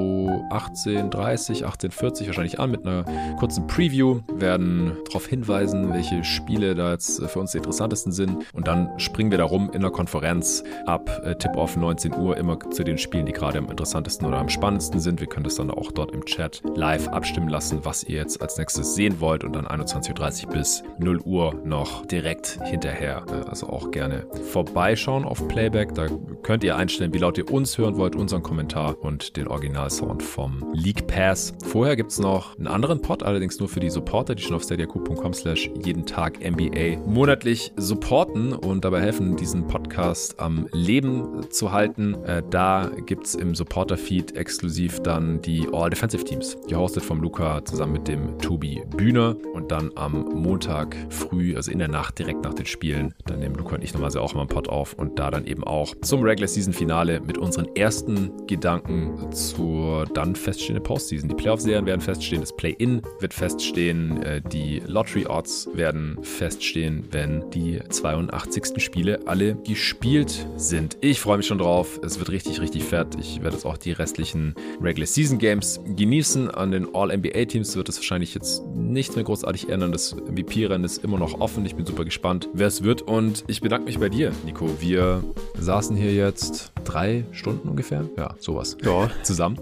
18.30, 0.51 1.65
18.40 1.65 2.27
wahrscheinlich 2.27 2.59
an 2.59 2.71
mit 2.71 2.87
einer 2.87 3.05
kurzen 3.39 3.67
Preview, 3.67 4.21
werden 4.33 4.97
darauf 5.07 5.27
hinweisen, 5.27 5.93
welche 5.93 6.25
Spiele 6.25 6.75
da 6.75 6.93
jetzt 6.93 7.23
für 7.25 7.39
uns 7.39 7.53
die 7.53 7.59
interessantesten 7.59 8.13
sind. 8.13 8.45
Und 8.53 8.67
dann 8.67 8.99
springen 8.99 9.31
wir 9.31 9.39
da 9.39 9.45
rum 9.45 9.71
in 9.73 9.83
der 9.83 9.91
Konferenz 9.91 10.65
ab 10.87 11.23
äh, 11.25 11.35
Tip-Off 11.35 11.77
19 11.77 12.15
Uhr 12.15 12.37
immer 12.37 12.59
zu 12.71 12.85
den 12.85 12.99
Spielen, 12.99 13.27
die 13.27 13.33
gerade 13.33 13.59
am 13.59 13.71
interessantesten 13.71 14.27
oder 14.27 14.39
am 14.39 14.49
spannendsten 14.49 15.01
sind. 15.01 15.21
Wir 15.21 15.27
können 15.27 15.45
das 15.45 15.57
dann 15.57 15.71
auch 15.71 15.93
dort 15.93 16.13
im 16.13 16.25
Chat 16.25 16.63
live 16.75 17.09
abstimmen 17.09 17.49
lassen, 17.49 17.81
was 17.85 18.05
ihr 18.05 18.17
jetzt 18.17 18.41
als 18.41 18.57
nächstes 18.59 18.95
sehen 18.95 19.21
wollt 19.21 19.45
und 19.45 19.55
dann 19.55 19.67
21.30 19.67 20.47
Uhr 20.47 20.53
bis 20.53 20.83
0 20.99 21.21
Uhr 21.21 21.55
noch 21.65 22.07
direkt 22.07 22.59
hinterher. 22.65 23.25
Äh, 23.29 23.49
also 23.49 23.69
auch 23.69 23.91
gerne 23.91 24.27
vorbeischauen 24.51 25.25
auf 25.25 25.47
Playback. 25.49 25.95
Da 25.95 26.07
könnt 26.43 26.65
ihr 26.65 26.77
einstellen, 26.77 27.13
wie 27.15 27.19
laut 27.19 27.39
ihr 27.39 27.51
uns 27.51 27.79
hören 27.79 27.97
wollt, 27.97 28.17
unseren 28.17 28.43
Kommentar 28.43 29.01
und 29.01 29.37
den 29.37 29.49
Originalsound 29.49 30.23
vom 30.23 30.65
League 30.73 31.07
Pass. 31.07 31.53
Vorher 31.65 31.97
gibt 31.97 32.11
es 32.11 32.19
noch 32.19 32.57
einen 32.59 32.67
anderen 32.67 33.01
Pod, 33.01 33.23
allerdings 33.23 33.59
nur 33.59 33.69
für 33.69 33.81
die 33.81 33.91
Supporter, 33.91 34.35
die 34.35 34.43
schon 34.43 34.57
auf 34.57 34.63
stadiaku.com 34.63 35.33
slash 35.35 35.71
jeden 35.85 36.07
Tag 36.07 36.39
NBA 36.41 36.99
monatlich 37.07 37.73
supporten 37.77 38.53
und 38.53 38.85
dabei 38.85 39.01
helfen, 39.01 39.37
diesen 39.37 39.67
Podcast 39.67 40.39
am 40.41 40.69
Leben 40.73 41.51
zu 41.51 41.73
halten. 41.73 42.15
Äh, 42.25 42.43
da 42.51 42.91
gibt 43.07 43.27
es 43.27 43.35
im 43.35 43.55
Supporter-Feed 43.55 44.37
exklusiv 44.37 45.01
dann 45.01 45.41
die 45.43 45.69
All-Defensive 45.73 46.25
Teams, 46.25 46.57
gehostet 46.69 47.05
vom 47.05 47.21
Luca 47.21 47.65
zusammen 47.65 47.93
mit 47.95 48.09
dem 48.09 48.39
Tobi 48.39 48.83
Bühner 48.97 49.37
und 49.55 49.71
dann 49.71 49.91
am 49.95 50.25
Montag 50.35 50.97
früh, 51.09 51.57
also 51.57 51.71
in 51.71 51.79
der 51.79 51.89
Nacht, 51.89 52.19
direkt 52.19 52.43
nach 52.45 52.55
den 52.55 52.67
Spielen. 52.67 53.15
Dann 53.27 53.41
nehmen 53.41 53.55
Luca 53.55 53.77
und 53.77 53.85
ich 53.85 53.93
nochmal 53.95 54.17
auch 54.19 54.35
mal 54.35 54.41
einen 54.41 54.49
Pod 54.49 54.69
auf 54.69 54.95
und 54.95 55.19
da 55.19 55.31
dann 55.31 55.47
eben 55.47 55.65
auch 55.65 55.95
zum 56.03 56.23
Regular 56.23 56.49
Season 56.49 56.73
Finale 56.73 57.20
mit 57.20 57.39
unseren 57.39 57.66
ersten 57.77 58.47
Gedanken 58.47 59.33
zur 59.33 60.05
dann 60.07 60.35
feststehenden 60.35 60.83
Postseason. 60.83 61.29
Die 61.29 61.35
Playoff-Serien 61.35 61.87
werden 61.87 62.01
feststehen, 62.01 62.41
das 62.41 62.55
Play-In 62.55 63.03
wird 63.20 63.33
feststehen, 63.33 64.20
äh, 64.23 64.41
die 64.41 64.83
Lottery-Odds 64.85 65.70
werden 65.74 66.19
feststehen, 66.23 67.05
wenn 67.12 67.49
die 67.51 67.81
82. 67.89 68.83
Spiele 68.83 69.20
alle 69.27 69.55
gespielt 69.55 70.47
sind. 70.57 70.99
Ich 71.01 71.20
freue 71.20 71.37
mich 71.37 71.47
schon 71.47 71.59
drauf. 71.59 72.01
Es 72.05 72.19
wird 72.19 72.31
richtig, 72.31 72.61
richtig 72.61 72.83
fett. 72.83 73.15
Ich 73.20 73.43
werde 73.43 73.57
jetzt 73.57 73.65
auch 73.65 73.79
die 73.79 73.93
restlichen 73.93 74.55
Regular 74.81 75.07
Season 75.07 75.39
Games 75.39 75.81
genießen. 75.97 76.51
An 76.51 76.73
den 76.73 76.95
All-NBA-Teams 76.95 77.77
wird 77.77 77.89
es 77.89 77.99
wahrscheinlich 77.99 78.35
jetzt 78.35 78.65
nichts 78.74 79.15
mehr 79.15 79.24
großartig 79.24 79.69
ändern. 79.69 79.93
Das 79.93 80.15
MVP-Rennen 80.15 80.85
ist 80.85 81.05
immer 81.05 81.19
noch 81.19 81.41
offen. 81.41 81.65
Ich 81.65 81.77
bin 81.77 81.87
super 81.87 82.05
gespannt, 82.05 82.49
wer 82.53 82.66
es 82.66 82.83
wird. 82.83 83.03
Und 83.03 83.45
ich 83.47 83.61
bedanke 83.61 83.87
mich 83.87 84.01
bei 84.01 84.09
dir, 84.09 84.33
Nico. 84.45 84.69
Wir 84.81 85.23
saßen 85.59 85.91
hier 85.97 86.14
jetzt 86.14 86.73
drei 86.85 87.24
Stunden 87.32 87.69
ungefähr. 87.69 88.05
Ja, 88.16 88.35
sowas. 88.39 88.77
Ja. 88.82 89.10
Zusammen. 89.23 89.59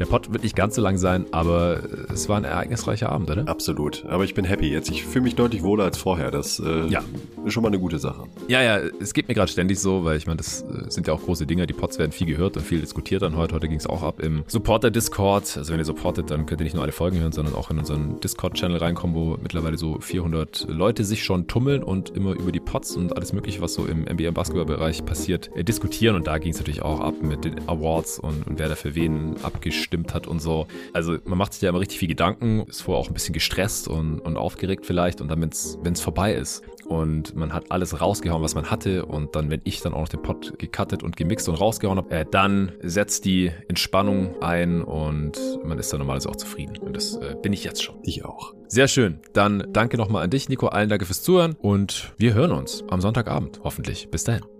Der 0.00 0.06
Pod 0.06 0.32
wird 0.32 0.44
nicht 0.44 0.56
ganz 0.56 0.76
so 0.76 0.80
lang 0.80 0.96
sein, 0.96 1.26
aber 1.30 1.82
es 2.10 2.26
war 2.30 2.38
ein 2.38 2.44
ereignisreicher 2.44 3.10
Abend, 3.10 3.30
oder? 3.30 3.46
Absolut. 3.46 4.06
Aber 4.06 4.24
ich 4.24 4.32
bin 4.32 4.46
happy 4.46 4.72
jetzt. 4.72 4.90
Ich 4.90 5.04
fühle 5.04 5.24
mich 5.24 5.34
deutlich 5.34 5.62
wohler 5.62 5.84
als 5.84 5.98
vorher. 5.98 6.30
Das 6.30 6.58
äh, 6.58 6.86
ja. 6.86 7.02
ist 7.44 7.52
schon 7.52 7.62
mal 7.62 7.68
eine 7.68 7.78
gute 7.78 7.98
Sache. 7.98 8.24
Ja, 8.48 8.62
ja, 8.62 8.78
es 8.78 9.12
geht 9.12 9.28
mir 9.28 9.34
gerade 9.34 9.52
ständig 9.52 9.78
so, 9.78 10.02
weil 10.02 10.16
ich 10.16 10.26
meine, 10.26 10.38
das 10.38 10.62
äh, 10.62 10.88
sind 10.90 11.06
ja 11.06 11.12
auch 11.12 11.20
große 11.20 11.44
Dinge. 11.46 11.66
Die 11.66 11.74
Pods 11.74 11.98
werden 11.98 12.12
viel 12.12 12.26
gehört 12.26 12.56
und 12.56 12.62
viel 12.62 12.80
diskutiert 12.80 13.20
dann 13.20 13.36
heute. 13.36 13.54
Heute 13.54 13.68
ging 13.68 13.76
es 13.76 13.86
auch 13.86 14.02
ab 14.02 14.20
im 14.20 14.42
Supporter-Discord. 14.46 15.58
Also 15.58 15.70
wenn 15.70 15.78
ihr 15.78 15.84
supportet, 15.84 16.30
dann 16.30 16.46
könnt 16.46 16.62
ihr 16.62 16.64
nicht 16.64 16.72
nur 16.72 16.82
alle 16.82 16.92
Folgen 16.92 17.18
hören, 17.18 17.32
sondern 17.32 17.54
auch 17.54 17.70
in 17.70 17.78
unseren 17.78 18.20
Discord-Channel 18.20 18.78
reinkommen, 18.78 19.14
wo 19.14 19.36
mittlerweile 19.42 19.76
so 19.76 20.00
400 20.00 20.66
Leute 20.70 21.04
sich 21.04 21.24
schon 21.24 21.46
tummeln 21.46 21.82
und 21.82 22.08
immer 22.16 22.32
über 22.32 22.52
die 22.52 22.60
Pods 22.60 22.96
und 22.96 23.14
alles 23.16 23.34
mögliche, 23.34 23.60
was 23.60 23.74
so 23.74 23.84
im 23.84 24.04
NBA-Basketball-Bereich 24.04 25.04
passiert, 25.04 25.50
äh, 25.54 25.62
diskutieren. 25.62 26.16
Und 26.16 26.26
da 26.26 26.38
ging 26.38 26.52
es 26.52 26.58
natürlich 26.58 26.80
auch 26.80 27.00
ab 27.00 27.16
mit 27.20 27.44
den 27.44 27.68
Awards 27.68 28.18
und, 28.18 28.46
und 28.46 28.58
wer 28.58 28.70
da 28.70 28.76
für 28.76 28.94
wen 28.94 29.36
abgestimmt 29.42 29.89
hat 30.12 30.26
und 30.26 30.40
so. 30.40 30.66
Also 30.92 31.18
man 31.24 31.38
macht 31.38 31.52
sich 31.52 31.62
ja 31.62 31.70
immer 31.70 31.80
richtig 31.80 31.98
viel 31.98 32.08
Gedanken, 32.08 32.64
ist 32.68 32.82
vorher 32.82 33.00
auch 33.02 33.08
ein 33.08 33.14
bisschen 33.14 33.32
gestresst 33.32 33.88
und, 33.88 34.20
und 34.20 34.36
aufgeregt 34.36 34.86
vielleicht 34.86 35.20
und 35.20 35.28
dann, 35.28 35.40
wenn 35.40 35.50
es 35.92 36.00
vorbei 36.00 36.34
ist 36.34 36.62
und 36.90 37.36
man 37.36 37.52
hat 37.52 37.70
alles 37.70 38.00
rausgehauen, 38.00 38.42
was 38.42 38.54
man 38.54 38.70
hatte 38.70 39.06
und 39.06 39.36
dann, 39.36 39.48
wenn 39.48 39.60
ich 39.64 39.80
dann 39.80 39.94
auch 39.94 40.00
noch 40.00 40.08
den 40.08 40.22
Pod 40.22 40.58
gecuttet 40.58 41.02
und 41.02 41.16
gemixt 41.16 41.48
und 41.48 41.54
rausgehauen 41.54 41.98
habe, 41.98 42.10
äh, 42.10 42.26
dann 42.28 42.72
setzt 42.82 43.24
die 43.24 43.52
Entspannung 43.68 44.42
ein 44.42 44.82
und 44.82 45.38
man 45.64 45.78
ist 45.78 45.92
dann 45.92 46.00
normalerweise 46.00 46.28
auch 46.28 46.36
zufrieden. 46.36 46.78
Und 46.78 46.96
das 46.96 47.16
äh, 47.16 47.36
bin 47.40 47.52
ich 47.52 47.62
jetzt 47.62 47.82
schon. 47.82 47.96
Ich 48.02 48.24
auch. 48.24 48.54
Sehr 48.66 48.88
schön. 48.88 49.20
Dann 49.32 49.64
danke 49.72 49.96
nochmal 49.96 50.24
an 50.24 50.30
dich, 50.30 50.48
Nico. 50.48 50.66
Allen 50.66 50.88
danke 50.88 51.06
fürs 51.06 51.22
Zuhören 51.22 51.54
und 51.60 52.12
wir 52.18 52.34
hören 52.34 52.52
uns 52.52 52.82
am 52.88 53.00
Sonntagabend. 53.00 53.60
Hoffentlich. 53.62 54.10
Bis 54.10 54.24
dahin. 54.24 54.59